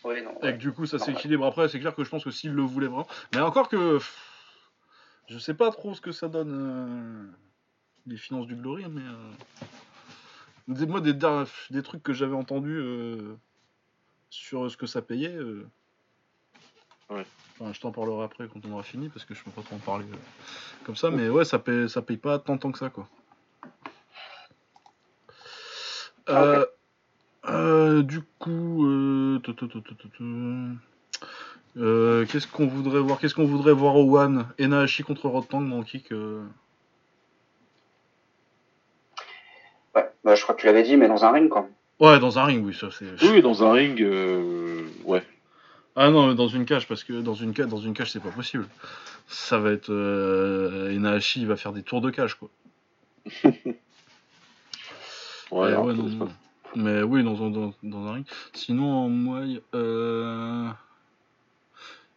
Oui, 0.05 0.23
non. 0.23 0.31
Et 0.43 0.47
ouais. 0.47 0.53
que 0.53 0.59
du 0.59 0.71
coup, 0.71 0.87
ça 0.87 0.99
s'équilibre 1.01 1.45
après, 1.47 1.69
c'est 1.69 1.81
clair 1.81 1.97
que 1.97 2.05
je 2.05 2.11
pense 2.11 2.23
que 2.23 2.31
s'il 2.31 2.53
le 2.53 2.63
voulait 2.63 2.87
vraiment. 2.87 3.09
Mais 3.35 3.41
encore 3.41 3.69
que. 3.69 3.95
pff, 3.95 4.17
Je 5.31 5.39
sais 5.39 5.55
pas 5.55 5.71
trop 5.73 5.95
ce 5.95 6.01
que 6.01 6.13
ça 6.13 6.29
donne. 6.29 6.53
euh, 6.53 7.27
les 8.07 8.19
finances 8.19 8.47
du 8.47 8.55
Glory, 8.55 8.85
mais. 8.89 9.03
euh, 9.03 9.31
des, 10.69 10.87
moi, 10.87 11.01
des, 11.01 11.15
des 11.71 11.83
trucs 11.83 12.05
que 12.05 12.13
j'avais 12.13 12.37
entendus 12.37 12.79
sur 14.35 14.71
ce 14.71 14.77
que 14.77 14.87
ça 14.87 15.01
payait. 15.01 15.35
euh, 15.35 15.67
Ouais. 17.11 17.25
Enfin, 17.61 17.73
je 17.73 17.81
t'en 17.81 17.93
parlerai 17.93 18.25
après 18.25 18.49
quand 18.49 18.61
on 18.67 18.73
aura 18.73 18.83
fini, 18.83 19.09
parce 19.11 19.25
que 19.25 19.35
je 19.35 19.45
peux 19.45 19.51
pas 19.51 19.61
trop 19.63 19.77
en 19.77 19.79
parler 19.79 20.07
euh, 20.11 20.17
comme 20.85 20.97
ça, 20.97 21.11
mais 21.11 21.29
ouais, 21.29 21.45
ça 21.45 21.59
paye, 21.59 21.89
ça 21.89 22.01
paye 22.03 22.17
pas 22.17 22.39
tant, 22.39 22.57
tant 22.57 22.73
que 22.73 22.79
ça, 22.79 22.89
quoi. 22.89 23.07
Ah. 26.27 26.43
Euh, 26.43 26.67
euh, 27.47 28.03
du 28.03 28.23
coup, 28.39 28.87
euh, 28.87 29.39
euh, 31.77 32.27
qu'est-ce 32.27 32.47
qu'on 32.47 32.67
voudrait 32.67 33.01
voir 33.01 33.19
Qu'est-ce 33.19 33.35
qu'on 33.35 33.45
voudrait 33.45 33.75
voir 33.75 33.97
au 33.97 34.19
One? 34.19 34.49
Enahashi 34.59 35.03
contre 35.03 35.29
Rotang 35.29 35.61
dans 35.61 35.79
le 35.79 35.85
kick 35.85 36.11
euh, 36.11 36.43
Ouais, 39.95 40.11
bah, 40.25 40.35
je 40.35 40.43
crois 40.43 40.55
que 40.55 40.61
tu 40.63 40.67
l'avais 40.67 40.83
dit, 40.83 40.97
mais 40.97 41.07
dans 41.07 41.25
un 41.27 41.33
ring, 41.33 41.51
quoi. 41.51 41.69
Ouais, 42.01 42.19
dans 42.19 42.39
un 42.39 42.45
ring, 42.45 42.65
oui, 42.67 42.75
ça 42.75 42.89
c'est. 42.91 43.07
Oui, 43.31 43.41
dans 43.43 43.63
un 43.65 43.73
ring, 43.73 44.01
euh, 44.03 44.83
ouais. 45.05 45.23
Ah 45.97 46.11
non, 46.11 46.27
mais 46.27 46.35
dans 46.35 46.49
une 46.49 46.65
cage, 46.65 46.89
parce 46.89 47.05
que 47.05 47.21
dans 47.21 47.35
une 47.35 47.53
cage, 47.55 47.69
dans 47.69 47.79
une 47.79 47.95
cage, 47.95 48.11
c'est 48.11 48.21
pas 48.23 48.31
possible. 48.31 48.67
Ça 49.29 49.59
va 49.59 49.71
être 49.71 49.91
euh, 49.93 50.91
Enahashi, 50.95 51.41
il 51.43 51.47
va 51.47 51.57
faire 51.57 51.73
des 51.73 51.83
tours 51.83 52.01
de 52.01 52.11
cage, 52.11 52.35
quoi. 52.35 52.49
Ouais, 55.51 55.69
Euh, 55.73 55.79
ouais, 55.83 55.95
non. 55.95 56.29
Mais 56.75 57.03
oui, 57.03 57.23
dans, 57.23 57.41
un- 57.45 57.51
dans, 57.51 57.73
dans 57.85 58.07
un 58.09 58.13
ring. 58.15 58.27
Sinon, 58.55 58.91
en 59.05 59.09
Muay, 59.09 59.63
euh... 59.75 60.69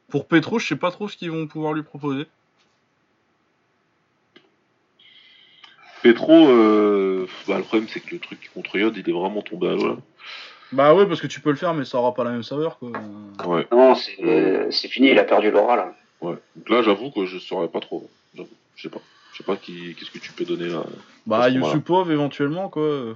pour 0.09 0.27
Petro, 0.27 0.57
je 0.57 0.67
sais 0.67 0.75
pas 0.75 0.89
trop 0.89 1.07
ce 1.07 1.15
qu'ils 1.17 1.29
vont 1.29 1.45
pouvoir 1.45 1.73
lui 1.73 1.83
proposer. 1.83 2.25
Petro, 6.13 6.47
euh, 6.47 7.27
bah, 7.47 7.57
le 7.57 7.63
problème 7.63 7.87
c'est 7.89 7.99
que 7.99 8.13
le 8.13 8.19
truc 8.19 8.49
contre 8.53 8.77
Yod, 8.77 8.95
il 8.97 9.09
est 9.09 9.13
vraiment 9.13 9.41
tombé 9.41 9.67
à 9.69 9.73
l'eau 9.73 9.87
là. 9.87 9.95
Bah 10.73 10.93
ouais, 10.93 11.05
parce 11.05 11.21
que 11.21 11.27
tu 11.27 11.39
peux 11.39 11.49
le 11.49 11.55
faire, 11.55 11.73
mais 11.73 11.85
ça 11.85 11.97
aura 11.97 12.13
pas 12.13 12.25
la 12.25 12.31
même 12.31 12.43
saveur, 12.43 12.77
quoi. 12.77 12.91
Ouais. 13.45 13.65
Non, 13.71 13.95
c'est 13.95 14.67
c'est 14.71 14.89
fini, 14.89 15.09
il 15.11 15.19
a 15.19 15.23
perdu 15.23 15.49
l'aura 15.49 15.75
là. 15.77 15.93
Ouais. 16.19 16.35
Donc 16.55 16.69
là, 16.69 16.81
j'avoue 16.81 17.09
que 17.11 17.25
je 17.25 17.37
saurais 17.37 17.69
pas 17.69 17.79
trop. 17.79 18.09
J'avoue. 18.35 18.49
Je 18.75 18.81
sais 18.83 18.89
pas. 18.89 18.99
Je 19.31 19.37
sais 19.37 19.43
pas 19.43 19.55
qui... 19.55 19.95
qu'est-ce 19.95 20.11
que 20.11 20.19
tu 20.19 20.33
peux 20.33 20.43
donner 20.43 20.67
là. 20.67 20.83
Bah. 21.25 21.47
Yusupov, 21.47 22.11
éventuellement, 22.11 22.67
quoi. 22.67 23.15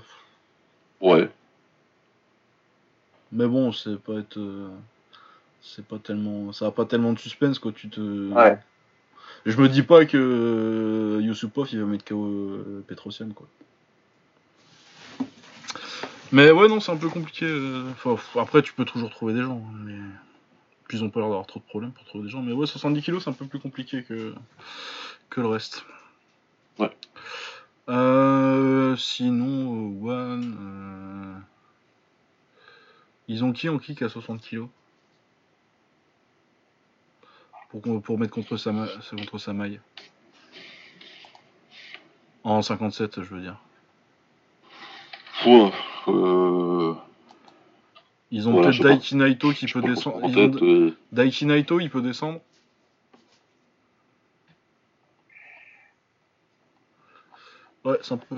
Ouais. 1.01 1.27
Mais 3.33 3.47
bon, 3.47 3.71
c'est 3.73 3.99
pas 3.99 4.13
être. 4.19 4.37
euh, 4.37 4.69
C'est 5.61 5.85
pas 5.85 5.97
tellement. 5.97 6.53
Ça 6.53 6.67
a 6.67 6.71
pas 6.71 6.85
tellement 6.85 7.11
de 7.11 7.19
suspense, 7.19 7.59
quoi. 7.59 7.71
Tu 7.73 7.89
te. 7.89 8.31
Ouais. 8.31 8.57
Je 9.45 9.57
me 9.59 9.67
dis 9.69 9.81
pas 9.83 10.05
que 10.05 10.17
euh, 10.17 11.21
Yusupov, 11.21 11.67
il 11.71 11.79
va 11.79 11.85
mettre 11.85 12.05
KO 12.05 12.25
euh, 12.25 12.83
Petrosian, 12.87 13.29
quoi. 13.29 13.47
Mais 16.31 16.51
ouais, 16.51 16.67
non, 16.67 16.79
c'est 16.79 16.91
un 16.91 16.97
peu 16.97 17.09
compliqué. 17.09 17.45
euh, 17.45 17.89
Enfin, 17.91 18.15
après, 18.39 18.61
tu 18.61 18.73
peux 18.73 18.85
toujours 18.85 19.09
trouver 19.09 19.33
des 19.33 19.41
gens. 19.41 19.63
hein, 19.67 19.77
Mais... 19.83 19.97
Puis 20.87 20.97
ils 20.97 21.03
ont 21.03 21.09
pas 21.09 21.21
l'air 21.21 21.29
d'avoir 21.29 21.47
trop 21.47 21.59
de 21.59 21.65
problèmes 21.65 21.91
pour 21.91 22.03
trouver 22.05 22.25
des 22.25 22.29
gens. 22.29 22.41
Mais 22.41 22.51
ouais, 22.53 22.67
70 22.67 23.01
kilos, 23.01 23.23
c'est 23.23 23.29
un 23.29 23.33
peu 23.33 23.45
plus 23.45 23.59
compliqué 23.59 24.03
que, 24.03 24.33
que 25.29 25.41
le 25.41 25.47
reste. 25.47 25.85
Ouais. 26.79 26.91
Euh, 27.89 28.95
sinon, 28.97 29.97
One. 30.03 30.57
euh, 30.61 31.39
Ils 33.27 33.43
ont 33.43 33.53
qui 33.53 33.69
en 33.69 33.77
kick 33.79 34.01
à 34.01 34.09
60 34.09 34.41
kilos? 34.41 34.67
Pour, 37.71 38.01
pour 38.01 38.19
mettre 38.19 38.33
contre 38.33 38.57
sa, 38.57 38.71
contre 39.11 39.37
sa 39.37 39.53
maille. 39.53 39.79
En 42.43 42.61
57, 42.61 43.21
je 43.23 43.35
veux 43.35 43.41
dire. 43.41 43.57
Euh... 46.07 46.93
Ils 48.31 48.47
ont 48.47 48.61
peut-être. 48.61 48.81
Daiki 48.81 49.15
Naito 49.15 49.51
qui 49.51 49.65
peut 49.67 49.81
descendre. 49.81 50.23
En 50.23 50.27
Ils 50.29 50.37
ont 50.37 50.55
euh, 50.61 50.97
Daiki 51.11 51.45
Naito, 51.45 51.79
il 51.79 51.89
peut 51.89 52.01
descendre. 52.01 52.39
Ouais, 57.83 57.97
c'est 58.01 58.13
un 58.13 58.17
peu. 58.17 58.35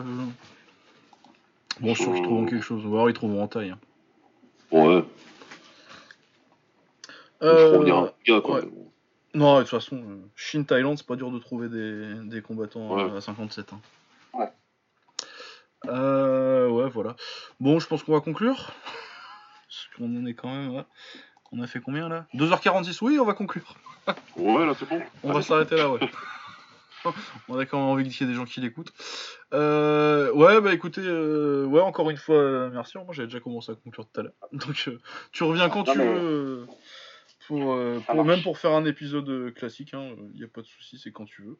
Bon, 1.79 1.93
je 1.93 1.93
suis 1.93 2.03
sûr 2.03 2.13
qu'ils 2.13 2.23
trouveront 2.23 2.45
quelque 2.45 2.61
chose. 2.63 2.85
Ou 2.85 2.93
alors 2.93 3.09
ils 3.09 3.13
trouveront 3.13 3.43
en 3.43 3.47
taille. 3.47 3.71
hein. 3.71 3.79
Ouais. 4.71 5.03
Euh, 7.41 7.77
ouais. 7.79 8.61
Non, 9.33 9.55
de 9.57 9.61
toute 9.61 9.69
façon, 9.71 9.97
euh, 9.97 10.17
Chine, 10.35 10.65
Thaïlande, 10.65 10.97
c'est 10.97 11.07
pas 11.07 11.15
dur 11.15 11.31
de 11.31 11.39
trouver 11.39 11.67
des, 11.69 12.13
des 12.25 12.41
combattants 12.41 12.95
Ouais. 12.95 13.03
euh, 13.03 13.17
à 13.17 13.21
57. 13.21 13.73
hein. 13.73 13.79
Ouais. 14.33 14.49
Euh, 15.87 16.69
ouais, 16.69 16.89
voilà. 16.89 17.15
Bon, 17.59 17.79
je 17.79 17.87
pense 17.87 18.03
qu'on 18.03 18.13
va 18.13 18.21
conclure. 18.21 18.71
Parce 19.67 19.87
qu'on 19.97 20.15
en 20.17 20.25
est 20.25 20.33
quand 20.35 20.49
même. 20.53 20.83
On 21.51 21.61
a 21.61 21.67
fait 21.67 21.81
combien 21.81 22.09
là? 22.09 22.25
2h46, 22.35 22.99
oui, 23.01 23.19
on 23.19 23.25
va 23.25 23.33
conclure. 23.33 23.75
Ouais, 24.37 24.65
là, 24.65 24.73
c'est 24.77 24.87
bon. 24.87 25.01
On 25.23 25.33
va 25.33 25.41
s'arrêter 25.41 25.75
là, 25.77 25.89
ouais. 25.89 25.99
on 27.49 27.57
a 27.57 27.65
quand 27.65 27.77
même 27.79 27.87
envie 27.87 28.07
qu'il 28.09 28.25
y 28.25 28.29
ait 28.29 28.31
des 28.31 28.37
gens 28.37 28.45
qui 28.45 28.61
l'écoutent. 28.61 28.93
Euh, 29.53 30.31
ouais, 30.31 30.61
bah 30.61 30.73
écoutez, 30.73 31.01
euh, 31.03 31.65
ouais, 31.65 31.81
encore 31.81 32.09
une 32.09 32.17
fois, 32.17 32.35
euh, 32.35 32.69
merci. 32.71 32.97
Moi, 32.97 33.07
j'avais 33.11 33.27
déjà 33.27 33.39
commencé 33.39 33.71
à 33.71 33.75
conclure 33.75 34.05
tout 34.07 34.19
à 34.19 34.23
l'heure. 34.23 34.33
Donc, 34.53 34.85
euh, 34.87 34.99
tu 35.31 35.43
reviens 35.43 35.69
quand 35.69 35.85
Non, 35.87 35.93
tu 35.93 35.99
veux. 35.99 36.05
euh, 36.05 36.65
Pour, 37.47 37.73
euh, 37.73 37.99
pour- 38.07 38.23
même 38.25 38.41
pour 38.41 38.57
faire 38.57 38.71
un 38.71 38.85
épisode 38.85 39.27
euh, 39.29 39.51
classique, 39.51 39.91
il 39.93 40.31
n'y 40.35 40.43
a 40.43 40.47
pas 40.47 40.61
de 40.61 40.67
souci, 40.67 40.97
c'est 40.97 41.11
quand 41.11 41.25
tu 41.25 41.41
veux. 41.43 41.59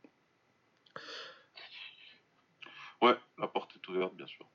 Ouais, 3.01 3.15
la 3.37 3.47
porte 3.47 3.75
est 3.75 3.87
ouverte, 3.89 4.15
bien 4.15 4.27
sûr. 4.27 4.45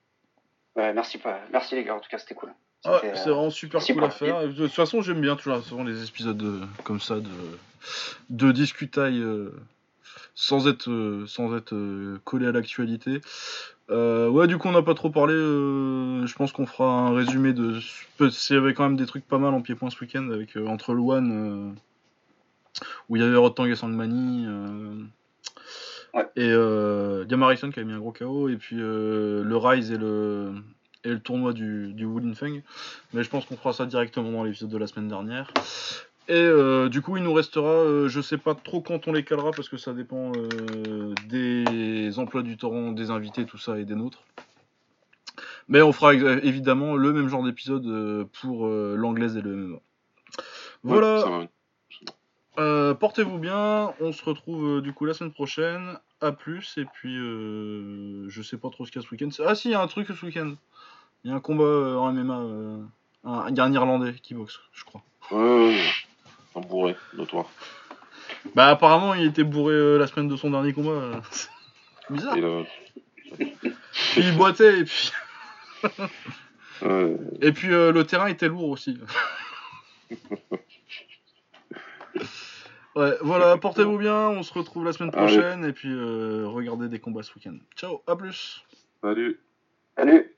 Ouais, 0.76 0.92
merci, 0.92 1.18
pas... 1.18 1.40
merci 1.50 1.74
les 1.74 1.84
gars, 1.84 1.96
en 1.96 2.00
tout 2.00 2.08
cas 2.08 2.18
c'était 2.18 2.34
cool. 2.34 2.54
Ah, 2.84 3.00
C'était, 3.02 3.16
c'est 3.16 3.28
euh, 3.28 3.32
vraiment 3.34 3.50
super 3.50 3.84
cool 3.84 4.04
à 4.04 4.10
faire. 4.10 4.40
De 4.48 4.52
toute 4.52 4.72
façon, 4.72 5.02
j'aime 5.02 5.20
bien 5.20 5.36
toujours 5.36 5.62
souvent 5.64 5.84
les 5.84 6.08
épisodes 6.08 6.40
euh, 6.42 6.64
comme 6.84 7.00
ça 7.00 7.16
de, 7.20 7.30
de 8.30 8.52
discutaille 8.52 9.20
euh, 9.20 9.50
sans 10.40 10.68
être, 10.68 10.88
euh, 10.88 11.26
sans 11.26 11.56
être 11.56 11.74
euh, 11.74 12.20
collé 12.22 12.46
à 12.46 12.52
l'actualité. 12.52 13.20
Euh, 13.90 14.28
ouais, 14.28 14.46
du 14.46 14.56
coup, 14.56 14.68
on 14.68 14.72
n'a 14.72 14.82
pas 14.82 14.94
trop 14.94 15.10
parlé. 15.10 15.34
euh, 15.34 16.24
je 16.26 16.34
pense 16.36 16.52
qu'on 16.52 16.64
fera 16.64 16.88
un 16.88 17.12
résumé 17.12 17.52
de. 17.52 17.80
Il 18.20 18.30
y 18.50 18.54
avait 18.54 18.72
quand 18.72 18.84
même 18.84 18.96
des 18.96 19.06
trucs 19.06 19.26
pas 19.26 19.38
mal 19.38 19.52
en 19.52 19.62
pied-point 19.62 19.90
ce 19.90 19.98
week-end 20.00 20.30
avec 20.30 20.56
euh, 20.56 20.68
entre 20.68 20.94
le 20.94 21.00
One 21.00 21.74
où 23.08 23.16
il 23.16 23.22
y 23.22 23.24
avait 23.24 23.36
Rotang 23.36 23.66
et 23.66 23.74
Sangmani. 23.74 24.46
Ouais. 26.14 26.28
Et 26.36 26.50
Liam 26.50 27.42
Harrison 27.42 27.70
qui 27.72 27.80
avait 27.80 27.88
mis 27.88 27.94
un 27.94 27.98
gros 27.98 28.12
KO, 28.12 28.48
et 28.48 28.56
puis 28.56 28.76
le 28.76 29.56
Rise 29.56 29.90
et 29.90 29.98
le, 29.98 30.52
et 31.02 31.08
le 31.08 31.18
tournoi 31.18 31.52
du, 31.52 31.92
du 31.94 32.04
Wooden 32.04 32.36
Fang. 32.36 32.60
Mais 33.12 33.24
je 33.24 33.28
pense 33.28 33.44
qu'on 33.44 33.56
fera 33.56 33.72
ça 33.72 33.86
directement 33.86 34.30
dans 34.30 34.44
l'épisode 34.44 34.70
de 34.70 34.78
la 34.78 34.86
semaine 34.86 35.08
dernière. 35.08 35.52
Et 36.30 36.34
euh, 36.34 36.88
du 36.90 37.00
coup, 37.00 37.16
il 37.16 37.22
nous 37.22 37.32
restera, 37.32 37.70
euh, 37.70 38.08
je 38.08 38.20
sais 38.20 38.36
pas 38.36 38.54
trop 38.54 38.82
quand 38.82 39.08
on 39.08 39.12
les 39.12 39.24
calera 39.24 39.50
parce 39.50 39.68
que 39.70 39.78
ça 39.78 39.94
dépend 39.94 40.32
euh, 40.36 41.14
des 41.28 42.18
emplois 42.18 42.42
du 42.42 42.56
torrent, 42.58 42.92
des 42.92 43.10
invités, 43.10 43.46
tout 43.46 43.56
ça 43.56 43.78
et 43.78 43.84
des 43.86 43.94
nôtres. 43.94 44.22
Mais 45.68 45.80
on 45.80 45.92
fera 45.92 46.14
ex- 46.14 46.44
évidemment 46.44 46.96
le 46.96 47.12
même 47.14 47.28
genre 47.28 47.42
d'épisode 47.42 47.86
euh, 47.86 48.24
pour 48.42 48.66
euh, 48.66 48.94
l'anglaise 48.96 49.36
et 49.38 49.40
le 49.42 49.54
MMA. 49.56 49.78
Voilà. 50.82 51.38
Ouais. 51.38 51.48
Euh, 52.58 52.92
Portez-vous 52.94 53.38
bien, 53.38 53.94
on 54.00 54.12
se 54.12 54.22
retrouve 54.24 54.78
euh, 54.78 54.80
du 54.82 54.92
coup 54.92 55.04
la 55.06 55.14
semaine 55.14 55.32
prochaine. 55.32 55.98
À 56.20 56.32
plus, 56.32 56.76
et 56.78 56.84
puis 56.84 57.16
euh, 57.16 58.28
je 58.28 58.42
sais 58.42 58.56
pas 58.58 58.70
trop 58.70 58.84
ce 58.84 58.90
qu'il 58.90 59.00
y 59.00 59.04
a 59.04 59.06
ce 59.06 59.14
week-end. 59.14 59.28
Ah 59.46 59.54
si, 59.54 59.68
il 59.68 59.70
y 59.70 59.74
a 59.74 59.80
un 59.80 59.86
truc 59.86 60.08
ce 60.08 60.26
week-end. 60.26 60.54
Il 61.22 61.30
y 61.30 61.32
a 61.32 61.36
un 61.36 61.40
combat 61.40 61.62
euh, 61.62 61.94
en 61.96 62.12
MMA. 62.12 62.38
euh, 62.40 62.78
un, 63.24 63.48
il 63.50 63.56
y 63.56 63.60
a 63.60 63.64
un 63.64 63.72
Irlandais 63.72 64.14
qui 64.20 64.34
boxe, 64.34 64.58
je 64.72 64.84
crois. 64.84 65.02
Ouais, 65.30 65.78
Un 66.58 66.66
bourré, 66.66 66.96
notoire. 67.14 67.46
Bah 68.54 68.68
apparemment 68.68 69.14
il 69.14 69.26
était 69.26 69.44
bourré 69.44 69.74
euh, 69.74 69.96
la 69.98 70.06
semaine 70.06 70.28
de 70.28 70.36
son 70.36 70.50
dernier 70.50 70.72
combat. 70.72 70.90
euh. 70.90 71.14
C'est 71.30 72.12
bizarre. 72.14 72.36
Et 72.36 72.40
là, 72.40 72.62
Puis 73.36 74.22
il 74.22 74.36
boitait 74.36 74.80
et 74.80 74.84
puis, 74.84 75.10
ouais, 76.82 77.16
et 77.40 77.52
puis 77.52 77.72
euh, 77.72 77.92
le 77.92 78.04
terrain 78.04 78.26
était 78.26 78.48
lourd 78.48 78.68
aussi. 78.70 78.98
Ouais, 82.96 83.12
voilà, 83.20 83.56
portez-vous 83.58 83.96
bien, 83.98 84.28
on 84.28 84.42
se 84.42 84.52
retrouve 84.52 84.84
la 84.84 84.92
semaine 84.92 85.12
Allez. 85.14 85.26
prochaine 85.36 85.64
et 85.64 85.72
puis 85.72 85.88
euh, 85.92 86.48
regardez 86.48 86.88
des 86.88 86.98
combats 86.98 87.22
ce 87.22 87.32
week-end. 87.34 87.56
Ciao, 87.76 88.02
à 88.08 88.16
plus. 88.16 88.64
salut. 89.02 89.38
Salut 89.96 90.34